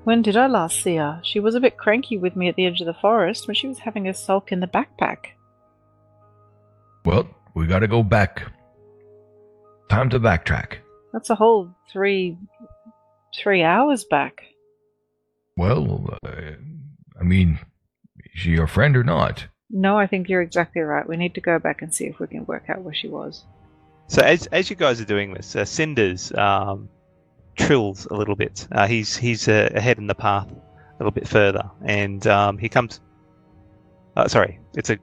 When 0.05 0.21
did 0.21 0.37
I 0.37 0.47
last 0.47 0.81
see 0.81 0.95
her? 0.95 1.19
She 1.23 1.39
was 1.39 1.55
a 1.55 1.59
bit 1.59 1.77
cranky 1.77 2.17
with 2.17 2.35
me 2.35 2.47
at 2.47 2.55
the 2.55 2.65
edge 2.65 2.81
of 2.81 2.87
the 2.87 2.93
forest 2.93 3.47
when 3.47 3.55
she 3.55 3.67
was 3.67 3.79
having 3.79 4.07
a 4.07 4.13
sulk 4.13 4.51
in 4.51 4.59
the 4.59 4.67
backpack. 4.67 5.33
well, 7.05 7.27
we 7.55 7.67
gotta 7.67 7.87
go 7.87 8.03
back. 8.03 8.41
Time 9.89 10.09
to 10.09 10.19
backtrack. 10.19 10.77
That's 11.11 11.29
a 11.29 11.35
whole 11.35 11.69
three 11.91 12.37
three 13.37 13.63
hours 13.63 14.05
back. 14.05 14.43
Well, 15.57 16.17
uh, 16.25 16.51
I 17.19 17.23
mean, 17.23 17.59
is 17.59 17.72
she 18.33 18.51
your 18.51 18.67
friend 18.67 18.95
or 18.95 19.03
not? 19.03 19.47
No, 19.69 19.97
I 19.97 20.07
think 20.07 20.29
you're 20.29 20.41
exactly 20.41 20.81
right. 20.81 21.07
We 21.07 21.17
need 21.17 21.33
to 21.35 21.41
go 21.41 21.59
back 21.59 21.81
and 21.81 21.93
see 21.93 22.05
if 22.05 22.19
we 22.19 22.27
can 22.27 22.45
work 22.45 22.65
out 22.69 22.81
where 22.81 22.93
she 22.93 23.07
was. 23.07 23.43
So 24.07 24.21
as 24.21 24.47
as 24.47 24.69
you 24.69 24.75
guys 24.75 25.01
are 25.01 25.05
doing 25.05 25.33
this, 25.33 25.55
uh, 25.55 25.65
Cinders 25.65 26.31
um, 26.33 26.89
trills 27.55 28.05
a 28.05 28.13
little 28.13 28.35
bit. 28.35 28.67
Uh, 28.71 28.87
he's 28.87 29.15
he's 29.15 29.47
uh, 29.47 29.69
ahead 29.73 29.97
in 29.97 30.07
the 30.07 30.15
path 30.15 30.51
a 30.51 30.97
little 30.99 31.11
bit 31.11 31.27
further, 31.27 31.69
and 31.83 32.25
um, 32.27 32.57
he 32.57 32.69
comes. 32.69 32.99
Uh, 34.15 34.27
sorry, 34.27 34.59
it's 34.75 34.89
a 34.89 34.97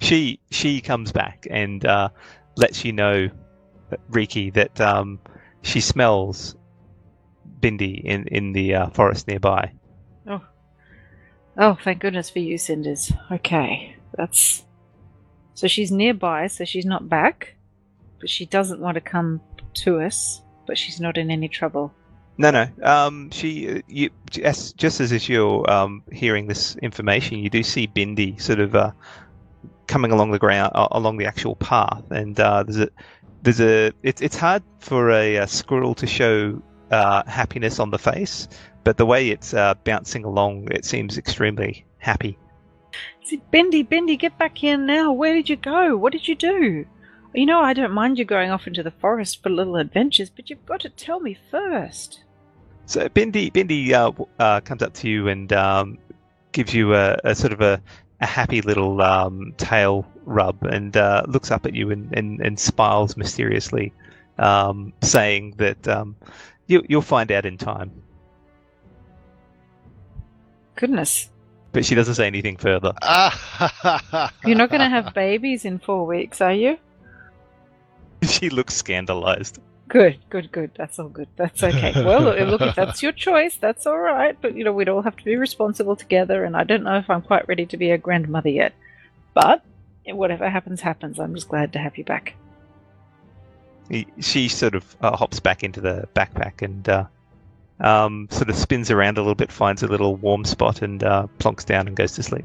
she. 0.00 0.38
She 0.50 0.80
comes 0.80 1.10
back 1.10 1.46
and 1.50 1.84
uh, 1.84 2.10
lets 2.56 2.84
you 2.84 2.92
know 2.92 3.28
Riki, 4.10 4.50
that 4.50 4.80
um, 4.80 5.18
she 5.62 5.80
smells 5.80 6.56
Bindi 7.60 8.02
in 8.04 8.26
in 8.28 8.52
the 8.52 8.74
uh, 8.74 8.90
forest 8.90 9.26
nearby. 9.26 9.72
Oh. 11.56 11.76
Thank 11.82 12.00
goodness 12.00 12.30
for 12.30 12.38
you, 12.38 12.58
Cinders. 12.58 13.12
Okay. 13.30 13.96
That's. 14.16 14.64
So 15.54 15.66
she's 15.66 15.92
nearby, 15.92 16.46
so 16.46 16.64
she's 16.64 16.86
not 16.86 17.08
back. 17.08 17.56
But 18.20 18.28
she 18.28 18.46
doesn't 18.46 18.80
want 18.80 18.96
to 18.96 19.00
come 19.00 19.40
to 19.74 20.00
us, 20.00 20.42
but 20.66 20.76
she's 20.76 21.00
not 21.00 21.16
in 21.16 21.30
any 21.30 21.48
trouble. 21.48 21.92
No, 22.36 22.50
no. 22.50 22.66
Um, 22.82 23.30
she, 23.30 23.82
you, 23.86 24.10
just, 24.30 24.76
just 24.76 25.00
as 25.00 25.28
you're 25.28 25.70
um, 25.70 26.02
hearing 26.10 26.46
this 26.46 26.76
information, 26.76 27.38
you 27.38 27.50
do 27.50 27.62
see 27.62 27.86
Bindi 27.86 28.40
sort 28.40 28.60
of 28.60 28.74
uh, 28.74 28.92
coming 29.86 30.10
along 30.12 30.30
the 30.30 30.38
ground, 30.38 30.72
uh, 30.74 30.88
along 30.92 31.18
the 31.18 31.26
actual 31.26 31.56
path, 31.56 32.02
and 32.10 32.38
uh, 32.40 32.62
there's 32.62 32.78
a, 32.78 32.88
there's 33.42 33.60
a. 33.60 33.92
It's 34.02 34.22
it's 34.22 34.36
hard 34.36 34.62
for 34.78 35.10
a, 35.10 35.36
a 35.36 35.46
squirrel 35.46 35.94
to 35.96 36.06
show 36.06 36.62
uh, 36.90 37.22
happiness 37.26 37.78
on 37.78 37.90
the 37.90 37.98
face, 37.98 38.48
but 38.84 38.96
the 38.96 39.06
way 39.06 39.28
it's 39.30 39.54
uh, 39.54 39.74
bouncing 39.84 40.24
along, 40.24 40.68
it 40.70 40.84
seems 40.84 41.18
extremely 41.18 41.84
happy. 41.98 42.38
Bendy, 43.50 43.84
Bindi, 43.84 44.18
get 44.18 44.36
back 44.38 44.58
here 44.58 44.76
now. 44.76 45.12
Where 45.12 45.34
did 45.34 45.48
you 45.48 45.56
go? 45.56 45.96
What 45.96 46.12
did 46.12 46.26
you 46.26 46.34
do? 46.34 46.84
You 47.32 47.46
know, 47.46 47.60
I 47.60 47.74
don't 47.74 47.92
mind 47.92 48.18
you 48.18 48.24
going 48.24 48.50
off 48.50 48.66
into 48.66 48.82
the 48.82 48.90
forest 48.90 49.42
for 49.42 49.50
little 49.50 49.76
adventures, 49.76 50.30
but 50.30 50.50
you've 50.50 50.66
got 50.66 50.80
to 50.80 50.88
tell 50.88 51.20
me 51.20 51.38
first. 51.50 52.24
So 52.86 53.08
Bendy, 53.08 53.50
Bindi 53.52 53.92
uh, 53.92 54.10
uh, 54.40 54.60
comes 54.60 54.82
up 54.82 54.94
to 54.94 55.08
you 55.08 55.28
and 55.28 55.52
um, 55.52 55.98
gives 56.50 56.74
you 56.74 56.94
a, 56.94 57.16
a 57.22 57.36
sort 57.36 57.52
of 57.52 57.60
a, 57.60 57.80
a 58.20 58.26
happy 58.26 58.62
little 58.62 59.00
um, 59.00 59.54
tail 59.58 60.04
rub 60.24 60.60
and 60.64 60.96
uh, 60.96 61.22
looks 61.28 61.52
up 61.52 61.66
at 61.66 61.74
you 61.74 61.92
and, 61.92 62.12
and, 62.12 62.40
and 62.40 62.58
smiles 62.58 63.16
mysteriously, 63.16 63.92
um, 64.38 64.92
saying 65.02 65.54
that 65.58 65.86
um, 65.86 66.16
you, 66.66 66.84
you'll 66.88 67.00
find 67.00 67.30
out 67.30 67.46
in 67.46 67.56
time. 67.56 67.92
Goodness. 70.80 71.28
But 71.72 71.84
she 71.84 71.94
doesn't 71.94 72.14
say 72.14 72.26
anything 72.26 72.56
further. 72.56 72.94
You're 74.46 74.56
not 74.56 74.70
going 74.70 74.80
to 74.80 74.88
have 74.88 75.12
babies 75.12 75.66
in 75.66 75.78
four 75.78 76.06
weeks, 76.06 76.40
are 76.40 76.54
you? 76.54 76.78
she 78.22 78.48
looks 78.48 78.74
scandalized. 78.74 79.60
Good, 79.88 80.18
good, 80.30 80.50
good. 80.50 80.70
That's 80.78 80.98
all 80.98 81.10
good. 81.10 81.28
That's 81.36 81.62
okay. 81.62 81.92
Well, 82.02 82.22
look, 82.22 82.38
look, 82.38 82.60
if 82.62 82.76
that's 82.76 83.02
your 83.02 83.12
choice, 83.12 83.56
that's 83.56 83.86
all 83.86 83.98
right. 83.98 84.40
But 84.40 84.56
you 84.56 84.64
know, 84.64 84.72
we'd 84.72 84.88
all 84.88 85.02
have 85.02 85.16
to 85.16 85.24
be 85.24 85.36
responsible 85.36 85.96
together, 85.96 86.44
and 86.44 86.56
I 86.56 86.64
don't 86.64 86.84
know 86.84 86.96
if 86.96 87.10
I'm 87.10 87.22
quite 87.22 87.46
ready 87.46 87.66
to 87.66 87.76
be 87.76 87.90
a 87.90 87.98
grandmother 87.98 88.48
yet. 88.48 88.72
But 89.34 89.62
whatever 90.06 90.48
happens, 90.48 90.80
happens. 90.80 91.20
I'm 91.20 91.34
just 91.34 91.48
glad 91.48 91.74
to 91.74 91.78
have 91.78 91.98
you 91.98 92.04
back. 92.04 92.34
She 94.20 94.48
sort 94.48 94.74
of 94.74 94.96
uh, 95.02 95.14
hops 95.14 95.40
back 95.40 95.62
into 95.62 95.82
the 95.82 96.08
backpack 96.14 96.62
and 96.62 96.88
uh, 96.88 97.04
um, 97.80 98.28
sort 98.30 98.50
of 98.50 98.56
spins 98.56 98.90
around 98.90 99.18
a 99.18 99.20
little 99.20 99.34
bit, 99.34 99.50
finds 99.50 99.82
a 99.82 99.86
little 99.86 100.16
warm 100.16 100.44
spot, 100.44 100.82
and 100.82 101.02
uh, 101.02 101.26
plonks 101.38 101.64
down 101.64 101.86
and 101.86 101.96
goes 101.96 102.12
to 102.12 102.22
sleep. 102.22 102.44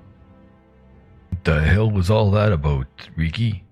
The 1.44 1.62
hell 1.62 1.92
was 1.92 2.10
all 2.10 2.32
that 2.32 2.52
about, 2.52 2.88
Riki? 3.16 3.64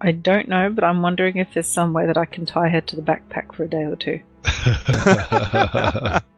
I 0.00 0.12
don't 0.12 0.48
know, 0.48 0.68
but 0.70 0.84
I'm 0.84 1.00
wondering 1.00 1.36
if 1.36 1.54
there's 1.54 1.68
some 1.68 1.92
way 1.92 2.06
that 2.06 2.18
I 2.18 2.24
can 2.24 2.44
tie 2.44 2.68
her 2.68 2.80
to 2.80 2.96
the 2.96 3.02
backpack 3.02 3.54
for 3.54 3.64
a 3.64 3.68
day 3.68 3.84
or 3.84 3.96
two. 3.96 4.20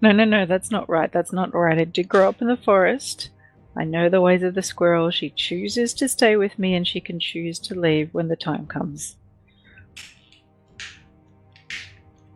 No, 0.00 0.12
no, 0.12 0.24
no, 0.24 0.46
that's 0.46 0.70
not 0.70 0.88
right. 0.88 1.10
That's 1.12 1.32
not 1.32 1.54
right. 1.54 1.78
I 1.78 1.84
did 1.84 2.08
grow 2.08 2.28
up 2.28 2.42
in 2.42 2.48
the 2.48 2.56
forest. 2.56 3.30
I 3.76 3.84
know 3.84 4.08
the 4.08 4.20
ways 4.20 4.42
of 4.42 4.54
the 4.54 4.62
squirrel. 4.62 5.10
She 5.10 5.30
chooses 5.30 5.94
to 5.94 6.08
stay 6.08 6.36
with 6.36 6.58
me, 6.58 6.74
and 6.74 6.86
she 6.86 7.00
can 7.00 7.18
choose 7.18 7.58
to 7.60 7.78
leave 7.78 8.12
when 8.12 8.28
the 8.28 8.36
time 8.36 8.66
comes. 8.66 9.16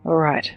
All 0.05 0.15
right. 0.15 0.51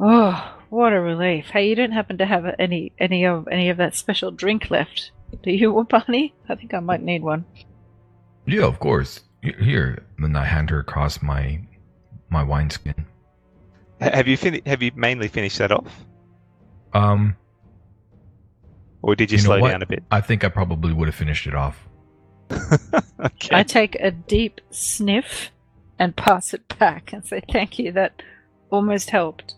Oh, 0.00 0.56
what 0.70 0.92
a 0.92 1.00
relief! 1.00 1.50
Hey, 1.50 1.68
you 1.68 1.74
don't 1.74 1.92
happen 1.92 2.18
to 2.18 2.26
have 2.26 2.44
any 2.58 2.92
any 2.98 3.24
of 3.26 3.46
any 3.48 3.68
of 3.68 3.76
that 3.78 3.94
special 3.94 4.30
drink 4.30 4.70
left, 4.70 5.10
do 5.42 5.50
you, 5.52 5.84
Barney? 5.88 6.34
I 6.48 6.54
think 6.54 6.72
I 6.74 6.80
might 6.80 7.02
need 7.02 7.22
one. 7.22 7.44
Yeah, 8.46 8.64
of 8.64 8.78
course. 8.78 9.20
Here, 9.42 10.04
and 10.18 10.36
I 10.36 10.44
hand 10.44 10.70
her 10.70 10.78
across 10.80 11.22
my 11.22 11.60
my 12.30 12.42
wineskin. 12.42 13.06
Ha- 14.00 14.10
Have 14.14 14.28
you 14.28 14.36
fin- 14.36 14.62
Have 14.66 14.82
you 14.82 14.90
mainly 14.94 15.28
finished 15.28 15.58
that 15.58 15.72
off, 15.72 16.04
Um, 16.94 17.36
or 19.02 19.14
did 19.14 19.30
you, 19.30 19.36
You 19.38 19.42
know 19.44 19.46
slow 19.48 19.60
what? 19.60 19.70
down 19.70 19.82
a 19.82 19.86
bit? 19.86 20.02
I 20.10 20.20
think 20.20 20.44
I 20.44 20.48
probably 20.48 20.92
would 20.94 21.08
have 21.08 21.14
finished 21.14 21.46
it 21.46 21.54
off. 21.54 21.86
okay. 23.20 23.48
I 23.52 23.62
take 23.62 23.96
a 23.96 24.10
deep 24.10 24.60
sniff 24.70 25.50
and 25.98 26.16
pass 26.16 26.54
it 26.54 26.78
back 26.78 27.12
and 27.12 27.24
say, 27.24 27.42
"Thank 27.52 27.78
you. 27.78 27.92
That 27.92 28.22
almost 28.70 29.10
helped." 29.10 29.54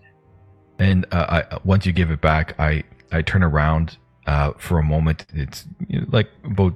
And 0.83 1.07
uh, 1.13 1.45
I 1.53 1.59
once 1.65 1.87
you 1.87 1.93
give 1.93 2.11
it 2.11 2.21
back, 2.21 2.59
I 2.59 2.83
I 3.13 3.23
turn 3.23 3.45
around 3.45 3.97
uh, 4.27 4.53
for 4.59 4.81
a 4.81 4.83
moment. 4.83 5.27
It's 5.33 5.65
you 5.87 6.01
know, 6.01 6.07
like 6.11 6.29
about 6.43 6.75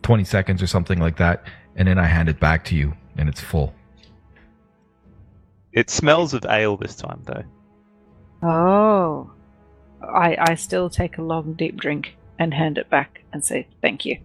twenty 0.00 0.24
seconds 0.24 0.62
or 0.62 0.66
something 0.66 0.98
like 0.98 1.18
that, 1.18 1.44
and 1.76 1.86
then 1.86 1.98
I 1.98 2.06
hand 2.06 2.30
it 2.30 2.40
back 2.40 2.64
to 2.66 2.74
you, 2.74 2.94
and 3.18 3.28
it's 3.28 3.42
full. 3.42 3.74
It 5.74 5.90
smells 5.90 6.32
of 6.32 6.46
ale 6.48 6.78
this 6.78 6.96
time, 6.96 7.22
though. 7.26 7.44
Oh. 8.42 9.30
I 10.00 10.36
I 10.38 10.54
still 10.54 10.88
take 10.88 11.18
a 11.18 11.22
long 11.22 11.52
deep 11.52 11.76
drink 11.76 12.16
and 12.38 12.54
hand 12.54 12.78
it 12.78 12.88
back 12.88 13.24
and 13.32 13.44
say 13.44 13.66
thank 13.82 14.06
you. 14.06 14.16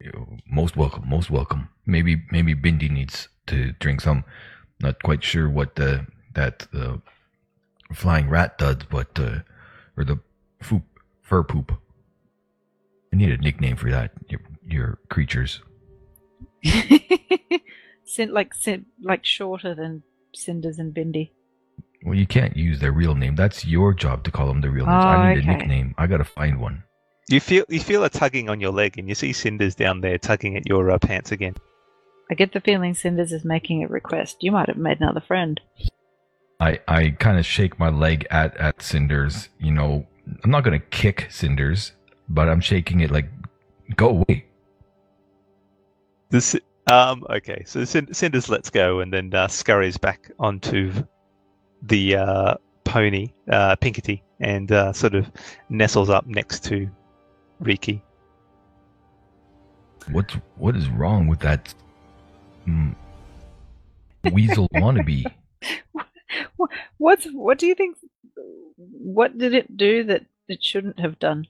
You're 0.00 0.26
most 0.50 0.74
welcome, 0.76 1.04
most 1.06 1.30
welcome. 1.30 1.68
Maybe 1.84 2.22
maybe 2.30 2.54
Bindi 2.54 2.90
needs 2.90 3.28
to 3.46 3.72
drink 3.72 4.00
some. 4.00 4.24
Not 4.80 5.02
quite 5.02 5.22
sure 5.22 5.50
what 5.50 5.74
the 5.76 6.06
that 6.34 6.66
uh, 6.72 6.96
flying 7.92 8.28
rat 8.28 8.58
duds, 8.58 8.84
but 8.90 9.18
uh, 9.18 9.40
or 9.96 10.04
the 10.04 10.18
foop, 10.62 10.82
fur 11.22 11.42
poop. 11.42 11.72
I 13.12 13.16
need 13.16 13.30
a 13.30 13.38
nickname 13.38 13.76
for 13.76 13.90
that. 13.90 14.12
Your 14.28 14.40
your 14.66 14.98
creatures. 15.08 15.60
Cin- 18.04 18.32
like 18.32 18.54
cin- 18.54 18.86
like 19.02 19.24
shorter 19.24 19.74
than 19.74 20.02
Cinders 20.34 20.78
and 20.78 20.94
Bindi. 20.94 21.30
Well, 22.04 22.14
you 22.14 22.26
can't 22.26 22.56
use 22.56 22.78
their 22.78 22.92
real 22.92 23.14
name. 23.14 23.34
That's 23.34 23.66
your 23.66 23.92
job 23.92 24.24
to 24.24 24.30
call 24.30 24.46
them 24.46 24.60
the 24.60 24.70
real 24.70 24.86
names. 24.86 25.04
Oh, 25.04 25.08
I 25.08 25.34
need 25.34 25.40
okay. 25.40 25.52
a 25.52 25.56
nickname. 25.56 25.94
I 25.98 26.06
gotta 26.06 26.24
find 26.24 26.60
one. 26.60 26.84
You 27.28 27.40
feel 27.40 27.64
you 27.68 27.80
feel 27.80 28.04
a 28.04 28.08
tugging 28.08 28.48
on 28.48 28.60
your 28.60 28.72
leg, 28.72 28.98
and 28.98 29.08
you 29.08 29.14
see 29.14 29.32
cinders 29.32 29.74
down 29.74 30.00
there 30.00 30.16
tugging 30.16 30.56
at 30.56 30.66
your 30.66 30.90
uh, 30.90 30.98
pants 30.98 31.32
again. 31.32 31.54
I 32.30 32.34
get 32.34 32.52
the 32.52 32.60
feeling 32.60 32.94
Cinders 32.94 33.32
is 33.32 33.44
making 33.44 33.84
a 33.84 33.88
request. 33.88 34.38
You 34.40 34.52
might 34.52 34.68
have 34.68 34.76
made 34.76 35.00
another 35.00 35.20
friend. 35.20 35.60
I, 36.60 36.80
I 36.88 37.10
kind 37.10 37.38
of 37.38 37.46
shake 37.46 37.78
my 37.78 37.88
leg 37.88 38.26
at, 38.30 38.56
at 38.56 38.82
Cinders. 38.82 39.48
You 39.60 39.72
know, 39.72 40.06
I'm 40.42 40.50
not 40.50 40.64
going 40.64 40.78
to 40.78 40.86
kick 40.86 41.28
Cinders, 41.30 41.92
but 42.28 42.48
I'm 42.48 42.60
shaking 42.60 43.00
it 43.00 43.10
like, 43.10 43.28
go 43.96 44.08
away. 44.08 44.44
This 46.30 46.56
um 46.88 47.24
okay, 47.30 47.62
so 47.64 47.84
Cin- 47.84 48.12
cinders 48.12 48.50
lets 48.50 48.68
go 48.68 49.00
and 49.00 49.10
then 49.12 49.32
uh, 49.34 49.48
scurries 49.48 49.96
back 49.96 50.30
onto 50.38 50.92
the 51.82 52.16
uh, 52.16 52.54
pony, 52.84 53.32
uh, 53.50 53.76
Pinkety, 53.76 54.22
and 54.40 54.72
uh, 54.72 54.92
sort 54.92 55.14
of 55.14 55.30
nestles 55.68 56.10
up 56.10 56.26
next 56.26 56.64
to 56.64 56.90
Riki. 57.60 58.02
What's, 60.10 60.34
what 60.56 60.74
is 60.76 60.88
wrong 60.88 61.28
with 61.28 61.40
that 61.40 61.72
mm, 62.66 62.94
weasel 64.32 64.68
wannabe? 64.74 65.24
What's 66.98 67.26
what 67.26 67.58
do 67.58 67.66
you 67.66 67.74
think? 67.74 67.96
What 68.76 69.38
did 69.38 69.54
it 69.54 69.76
do 69.76 70.04
that 70.04 70.26
it 70.48 70.62
shouldn't 70.62 71.00
have 71.00 71.18
done? 71.18 71.46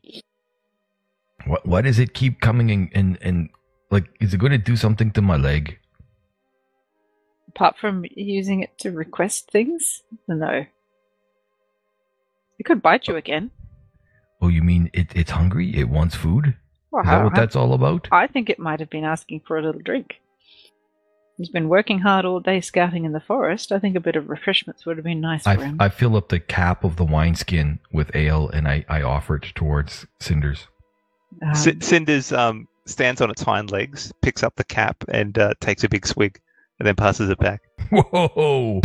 What, 1.46 1.66
why 1.66 1.82
does 1.82 1.98
it 1.98 2.14
keep 2.14 2.40
coming 2.40 2.70
and, 2.70 2.90
and, 2.94 3.18
and 3.20 3.48
like, 3.90 4.06
is 4.20 4.34
it 4.34 4.38
going 4.38 4.52
to 4.52 4.58
do 4.58 4.76
something 4.76 5.10
to 5.12 5.22
my 5.22 5.36
leg? 5.36 5.78
Apart 7.48 7.76
from 7.80 8.04
using 8.14 8.62
it 8.62 8.76
to 8.78 8.90
request 8.90 9.50
things, 9.50 10.02
no. 10.26 10.66
It 12.58 12.64
could 12.64 12.82
bite 12.82 13.06
you 13.08 13.16
again. 13.16 13.50
Oh, 14.40 14.48
you 14.48 14.62
mean 14.62 14.90
it, 14.92 15.14
it's 15.14 15.30
hungry? 15.30 15.74
It 15.76 15.88
wants 15.88 16.14
food? 16.14 16.56
Well, 16.90 17.02
Is 17.02 17.08
that 17.08 17.24
what 17.24 17.32
I- 17.34 17.40
that's 17.40 17.56
all 17.56 17.72
about? 17.72 18.08
I 18.10 18.26
think 18.26 18.50
it 18.50 18.58
might 18.58 18.80
have 18.80 18.90
been 18.90 19.04
asking 19.04 19.42
for 19.46 19.58
a 19.58 19.62
little 19.62 19.80
drink. 19.80 20.20
He's 21.38 21.48
been 21.48 21.68
working 21.68 22.00
hard 22.00 22.24
all 22.24 22.40
day 22.40 22.60
scouting 22.60 23.04
in 23.04 23.12
the 23.12 23.20
forest. 23.20 23.70
I 23.70 23.78
think 23.78 23.94
a 23.94 24.00
bit 24.00 24.16
of 24.16 24.28
refreshments 24.28 24.84
would 24.84 24.96
have 24.96 25.04
been 25.04 25.20
nice 25.20 25.44
for 25.44 25.50
I, 25.50 25.54
him. 25.54 25.76
I 25.78 25.88
fill 25.88 26.16
up 26.16 26.30
the 26.30 26.40
cap 26.40 26.82
of 26.82 26.96
the 26.96 27.04
wineskin 27.04 27.78
with 27.92 28.14
ale 28.14 28.48
and 28.48 28.66
I, 28.66 28.84
I 28.88 29.02
offer 29.02 29.36
it 29.36 29.46
towards 29.54 30.04
Cinders. 30.18 30.66
Um, 31.40 31.54
C- 31.54 31.78
cinders 31.80 32.32
um, 32.32 32.66
stands 32.86 33.20
on 33.20 33.30
its 33.30 33.42
hind 33.42 33.70
legs, 33.70 34.12
picks 34.20 34.42
up 34.42 34.56
the 34.56 34.64
cap, 34.64 35.04
and 35.08 35.38
uh, 35.38 35.54
takes 35.60 35.84
a 35.84 35.88
big 35.88 36.06
swig, 36.06 36.40
and 36.80 36.88
then 36.88 36.96
passes 36.96 37.30
it 37.30 37.38
back. 37.38 37.60
Whoa! 37.90 38.80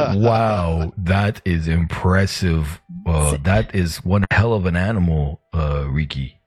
wow, 0.00 0.92
that 0.96 1.40
is 1.44 1.68
impressive. 1.68 2.80
Uh, 3.06 3.36
that 3.44 3.74
is 3.74 3.98
one 4.04 4.24
hell 4.30 4.54
of 4.54 4.66
an 4.66 4.74
animal, 4.76 5.40
uh, 5.54 5.86
Riki. 5.88 6.40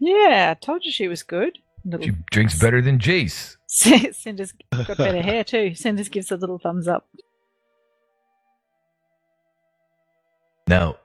yeah, 0.00 0.54
I 0.56 0.64
told 0.64 0.84
you 0.84 0.92
she 0.92 1.08
was 1.08 1.22
good. 1.22 1.58
Little 1.84 2.06
She 2.06 2.12
drinks 2.30 2.58
better 2.58 2.80
than 2.80 2.98
Jace. 2.98 3.56
Cinder's 4.12 4.52
got 4.70 4.96
better 4.96 5.20
hair 5.22 5.42
too. 5.42 5.74
Cinders 5.74 6.08
gives 6.08 6.30
a 6.30 6.36
little 6.36 6.58
thumbs 6.58 6.86
up. 6.86 7.08
Now, 10.68 10.96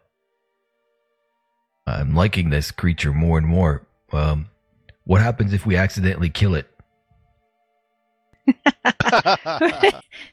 I'm 1.88 2.14
liking 2.14 2.52
this 2.52 2.70
creature 2.70 3.12
more 3.12 3.40
and 3.40 3.48
more. 3.48 3.88
Um, 4.12 4.50
what 5.06 5.20
happens 5.20 5.52
if 5.52 5.66
we 5.66 5.78
accidentally 5.78 6.30
kill 6.30 6.54
it? 6.54 6.68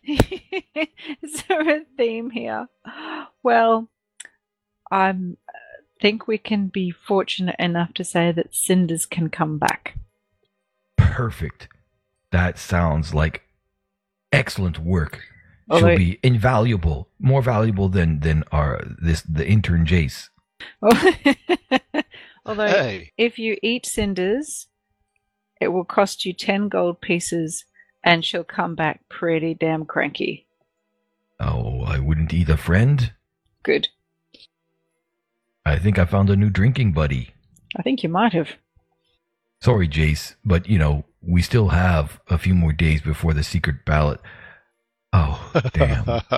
Is 0.05 1.43
there 1.49 1.79
a 1.79 1.85
theme 1.97 2.29
here? 2.29 2.69
Well, 3.43 3.89
I 4.91 5.15
think 6.03 6.29
we 6.29 6.37
can 6.37 6.69
be 6.69 6.91
fortunate 6.91 7.57
enough 7.59 7.95
to 7.95 8.05
say 8.05 8.31
that 8.33 8.55
cinders 8.55 9.07
can 9.07 9.31
come 9.31 9.57
back. 9.57 9.97
Perfect. 10.99 11.69
That 12.37 12.59
sounds 12.59 13.15
like 13.15 13.45
excellent 14.31 14.79
work. 14.79 15.23
Although- 15.71 15.89
She'll 15.89 15.97
be 15.97 16.19
invaluable, 16.23 17.09
more 17.19 17.41
valuable 17.41 17.89
than 17.89 18.21
than 18.21 18.45
our 18.53 18.85
this 19.01 19.23
the 19.23 19.49
intern 19.49 19.87
Jace. 19.87 20.29
Although, 22.45 22.67
hey, 22.67 23.13
if 23.17 23.39
you 23.39 23.57
eat 23.63 23.87
cinders, 23.87 24.67
it 25.63 25.69
will 25.69 25.87
cost 25.87 26.27
you 26.27 26.35
10 26.35 26.69
gold 26.69 27.01
pieces 27.01 27.65
and 28.05 28.23
she'll 28.23 28.45
come 28.45 28.75
back 28.75 29.09
pretty 29.09 29.55
damn 29.55 29.87
cranky. 29.87 30.47
Oh, 31.41 31.85
I 31.85 31.99
wouldn't 32.01 32.35
eat 32.35 32.51
a 32.51 32.59
friend. 32.59 33.15
Good. 33.63 33.89
I 35.65 35.79
think 35.79 35.99
I 35.99 36.05
found 36.05 36.29
a 36.29 36.37
new 36.37 36.51
drinking 36.51 36.93
buddy. 36.93 37.31
I 37.75 37.81
think 37.83 38.03
you 38.03 38.11
might 38.11 38.35
have. 38.35 38.51
Sorry, 39.63 39.89
Jace, 39.89 40.35
but 40.45 40.69
you 40.69 40.79
know 40.79 41.07
we 41.21 41.43
still 41.43 41.69
have 41.69 42.21
a 42.29 42.39
few 42.39 42.55
more 42.55 42.73
days 42.73 43.03
before 43.03 43.35
the 43.35 43.43
secret 43.43 43.85
ballot. 43.85 44.21
Oh, 45.13 45.51
damn. 45.73 46.05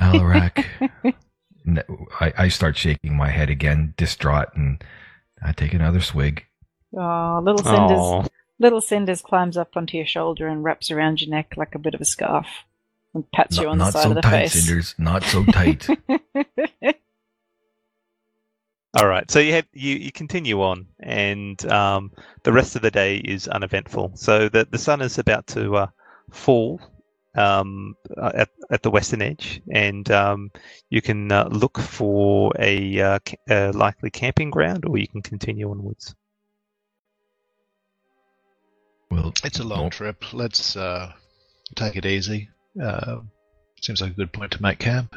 Alarak. 0.00 0.64
N- 1.66 1.82
I, 2.20 2.32
I 2.36 2.48
start 2.48 2.76
shaking 2.76 3.16
my 3.16 3.28
head 3.28 3.50
again, 3.50 3.94
distraught, 3.96 4.48
and 4.54 4.82
I 5.42 5.52
take 5.52 5.74
another 5.74 6.00
swig. 6.00 6.44
Oh, 6.96 7.40
little 7.42 7.62
cinders. 7.62 8.30
Little 8.58 8.80
Cinders 8.82 9.22
climbs 9.22 9.56
up 9.56 9.74
onto 9.74 9.96
your 9.96 10.06
shoulder 10.06 10.46
and 10.46 10.62
wraps 10.62 10.90
around 10.90 11.22
your 11.22 11.30
neck 11.30 11.54
like 11.56 11.74
a 11.74 11.78
bit 11.78 11.94
of 11.94 12.00
a 12.00 12.04
scarf 12.04 12.46
and 13.14 13.30
pats 13.32 13.56
you 13.58 13.68
on 13.68 13.78
the 13.78 13.90
side 13.90 14.02
so 14.02 14.08
of 14.10 14.14
the 14.16 14.20
tight, 14.20 14.50
face. 14.50 14.64
Cinders. 14.64 14.94
Not 14.98 15.22
so 15.24 15.44
tight. 15.46 15.86
all 18.94 19.06
right. 19.06 19.30
So 19.30 19.38
you 19.38 19.52
have 19.52 19.66
you, 19.72 19.96
you 19.96 20.12
continue 20.12 20.62
on, 20.62 20.86
and 21.00 21.64
um, 21.66 22.10
the 22.42 22.52
rest 22.52 22.76
of 22.76 22.82
the 22.82 22.90
day 22.90 23.16
is 23.18 23.48
uneventful. 23.48 24.12
So 24.14 24.48
the 24.48 24.66
the 24.70 24.78
sun 24.78 25.00
is 25.00 25.18
about 25.18 25.46
to 25.48 25.76
uh, 25.76 25.86
fall 26.30 26.80
um, 27.36 27.94
uh, 28.16 28.32
at 28.34 28.48
at 28.70 28.82
the 28.82 28.90
western 28.90 29.22
edge, 29.22 29.62
and 29.72 30.10
um, 30.10 30.50
you 30.88 31.02
can 31.02 31.30
uh, 31.30 31.48
look 31.50 31.78
for 31.78 32.52
a, 32.58 33.00
uh, 33.00 33.18
a 33.48 33.72
likely 33.72 34.10
camping 34.10 34.50
ground, 34.50 34.84
or 34.86 34.98
you 34.98 35.06
can 35.08 35.22
continue 35.22 35.70
onwards. 35.70 36.14
well, 39.10 39.32
it's 39.44 39.58
a 39.58 39.64
long 39.64 39.90
trip. 39.90 40.32
Let's 40.32 40.76
uh, 40.76 41.12
take 41.74 41.96
it 41.96 42.06
easy. 42.06 42.48
Uh, 42.80 43.20
seems 43.80 44.00
like 44.00 44.12
a 44.12 44.14
good 44.14 44.32
point 44.32 44.52
to 44.52 44.62
make 44.62 44.78
camp. 44.78 45.16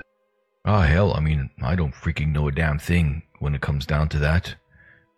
Oh 0.66 0.80
hell, 0.80 1.14
I 1.14 1.20
mean, 1.20 1.50
I 1.62 1.76
don't 1.76 1.94
freaking 1.94 2.32
know 2.32 2.48
a 2.48 2.52
damn 2.52 2.80
thing 2.80 3.24
when 3.40 3.54
it 3.54 3.62
comes 3.62 3.86
down 3.86 4.10
to 4.10 4.20
that. 4.20 4.56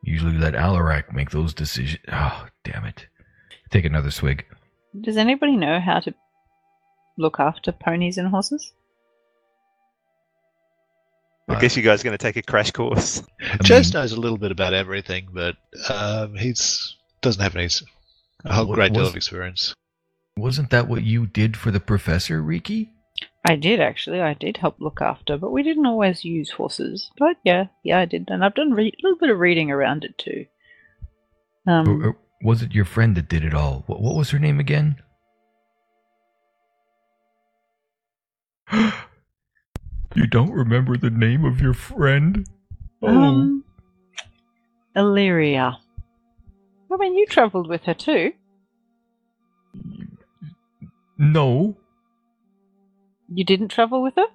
Usually 0.03 0.37
let 0.37 0.53
Alarak 0.53 1.13
make 1.13 1.29
those 1.31 1.53
decisions. 1.53 1.99
Oh, 2.11 2.47
damn 2.63 2.85
it. 2.85 3.07
Take 3.71 3.85
another 3.85 4.11
swig. 4.11 4.45
Does 4.99 5.17
anybody 5.17 5.55
know 5.55 5.79
how 5.79 5.99
to 5.99 6.13
look 7.17 7.39
after 7.39 7.71
ponies 7.71 8.17
and 8.17 8.27
horses? 8.27 8.71
I 11.47 11.59
guess 11.59 11.77
you 11.77 11.83
guys 11.83 12.01
are 12.01 12.05
going 12.05 12.17
to 12.17 12.21
take 12.23 12.37
a 12.37 12.41
crash 12.41 12.71
course. 12.71 13.21
I 13.39 13.57
Jace 13.57 13.93
mean, 13.93 14.01
knows 14.01 14.11
a 14.13 14.19
little 14.19 14.37
bit 14.39 14.51
about 14.51 14.73
everything, 14.73 15.27
but 15.31 15.55
um, 15.89 16.35
he's 16.35 16.95
doesn't 17.21 17.41
have 17.41 17.55
any 17.55 17.65
s- 17.65 17.83
a 18.45 18.53
whole 18.53 18.65
What 18.65 18.75
great 18.75 18.93
deal 18.93 19.05
of 19.05 19.15
experience. 19.15 19.73
wasn't 20.37 20.71
that 20.71 20.87
what 20.87 21.03
you 21.03 21.27
did 21.27 21.55
for 21.55 21.69
the 21.69 21.79
professor, 21.79 22.41
Riki? 22.41 22.89
I 23.47 23.55
did 23.55 23.79
actually. 23.79 24.21
I 24.21 24.33
did 24.33 24.57
help 24.57 24.75
look 24.79 25.01
after, 25.01 25.37
but 25.37 25.51
we 25.51 25.61
didn't 25.61 25.85
always 25.85 26.25
use 26.25 26.49
horses. 26.51 27.11
But 27.17 27.37
yeah, 27.43 27.65
yeah, 27.83 27.99
I 27.99 28.05
did, 28.05 28.29
and 28.29 28.43
I've 28.43 28.55
done 28.55 28.71
re- 28.71 28.91
a 28.91 29.01
little 29.03 29.19
bit 29.19 29.29
of 29.29 29.39
reading 29.39 29.69
around 29.71 30.03
it 30.03 30.17
too. 30.17 30.45
Um, 31.67 31.87
Or, 31.87 32.07
or 32.07 32.17
was 32.41 32.61
it 32.61 32.73
your 32.73 32.85
friend 32.85 33.15
that 33.15 33.29
did 33.29 33.43
it 33.43 33.53
all? 33.53 33.83
What, 33.87 34.01
what 34.01 34.15
was 34.15 34.31
her 34.31 34.39
name 34.39 34.59
again? 34.59 34.95
you 40.15 40.27
don't 40.27 40.51
remember 40.51 40.97
the 40.97 41.11
name 41.11 41.45
of 41.45 41.61
your 41.61 41.73
friend? 41.73 42.47
Oh. 43.01 43.07
um, 43.07 43.63
Illyria. 44.95 45.77
I 46.91 46.97
mean, 46.97 47.15
you 47.15 47.25
travelled 47.25 47.67
with 47.67 47.83
her 47.83 47.93
too. 47.93 48.33
no, 51.17 51.77
You 53.33 53.43
didn't 53.43 53.69
travel 53.69 54.01
with 54.01 54.15
her? 54.15 54.25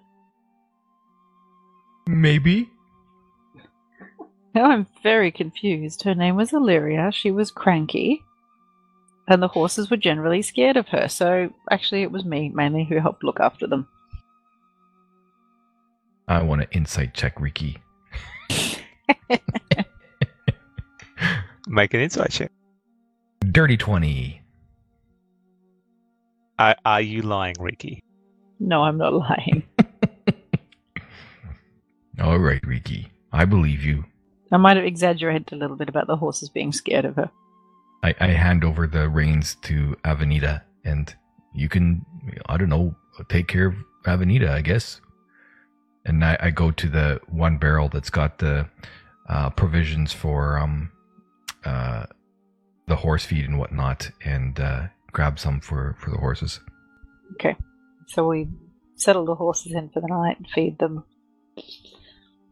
maybe. 2.11 2.69
Now 4.55 4.71
I'm 4.71 4.87
very 5.03 5.31
confused. 5.31 6.03
Her 6.03 6.15
name 6.15 6.37
was 6.37 6.53
Illyria. 6.53 7.11
She 7.13 7.31
was 7.31 7.51
cranky. 7.51 8.23
And 9.29 9.43
the 9.43 9.49
horses 9.49 9.91
were 9.91 9.97
generally 9.97 10.43
scared 10.43 10.77
of 10.77 10.89
her. 10.89 11.09
So 11.09 11.55
actually, 11.71 12.03
it 12.03 12.11
was 12.11 12.25
me 12.25 12.49
mainly 12.49 12.85
who 12.85 12.99
helped 12.99 13.23
look 13.23 13.39
after 13.39 13.69
them. 13.69 13.87
I 16.27 16.43
want 16.43 16.63
to 16.63 16.77
insight 16.77 17.15
check 17.15 17.41
Riki. 17.41 17.79
Make 21.69 21.95
an 21.95 22.01
insight 22.01 22.31
check. 22.33 22.51
Dirty 23.53 23.77
20. 23.77 24.43
Are, 26.59 26.77
are 26.85 27.01
you 27.01 27.23
lying, 27.23 27.55
Riki? 27.59 28.03
No, 28.61 28.83
I'm 28.83 28.99
not 28.99 29.15
lying. 29.15 29.65
All 32.21 32.39
right, 32.39 32.65
Riki. 32.67 33.09
I 33.33 33.47
believe 33.47 33.83
you. 33.83 34.05
I 34.53 34.59
might 34.59 34.77
have 34.77 34.85
exaggerated 34.85 35.53
a 35.53 35.57
little 35.57 35.77
bit 35.77 35.89
about 35.89 36.07
the 36.07 36.17
horses 36.17 36.51
being 36.51 36.73
scared 36.73 37.07
of 37.07 37.17
her. 37.17 37.31
I, 38.03 38.15
I 38.21 38.27
hand 38.29 38.63
over 38.65 38.87
the 38.87 39.09
reins 39.09 39.57
to 39.63 39.97
Avenida, 40.05 40.63
and 40.85 41.15
you 41.55 41.69
can, 41.69 42.05
I 42.47 42.59
don't 42.59 42.69
know, 42.69 42.95
take 43.29 43.49
care 43.49 43.67
of 43.67 43.75
Avenida, 44.07 44.53
I 44.53 44.61
guess. 44.61 45.01
And 46.05 46.25
I, 46.25 46.37
I 46.41 46.51
go 46.51 46.71
to 46.71 46.89
the 46.89 47.21
one 47.29 47.59
barrel 47.59 47.89
that's 47.89 48.11
got 48.11 48.39
the 48.39 48.69
uh, 49.29 49.51
provisions 49.51 50.13
for 50.13 50.59
um, 50.59 50.91
uh, 51.65 52.07
the 52.89 52.97
horse 52.97 53.25
feed 53.25 53.47
and 53.47 53.59
whatnot, 53.59 54.11
and 54.25 54.59
uh, 54.61 54.89
grab 55.13 55.39
some 55.39 55.61
for, 55.61 55.97
for 56.01 56.11
the 56.11 56.19
horses. 56.19 56.61
So 58.11 58.27
we 58.29 58.49
settle 58.97 59.25
the 59.25 59.37
horses 59.37 59.73
in 59.73 59.89
for 59.91 60.01
the 60.01 60.09
night, 60.09 60.39
feed 60.53 60.79
them, 60.81 61.05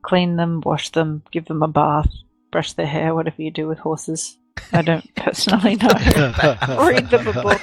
clean 0.03 0.37
them, 0.37 0.61
wash 0.65 0.91
them, 0.91 1.23
give 1.33 1.47
them 1.47 1.65
a 1.65 1.69
bath, 1.69 2.09
brush 2.53 2.75
their 2.75 2.87
hair, 2.87 3.13
whatever 3.13 3.43
you 3.43 3.51
do 3.51 3.67
with 3.67 3.79
horses. 3.81 4.39
I 4.73 4.83
don't 4.83 5.15
personally 5.17 5.75
know. 5.75 5.89
Read 6.89 7.11
them 7.11 7.27
a 7.27 7.33
book. 7.33 7.61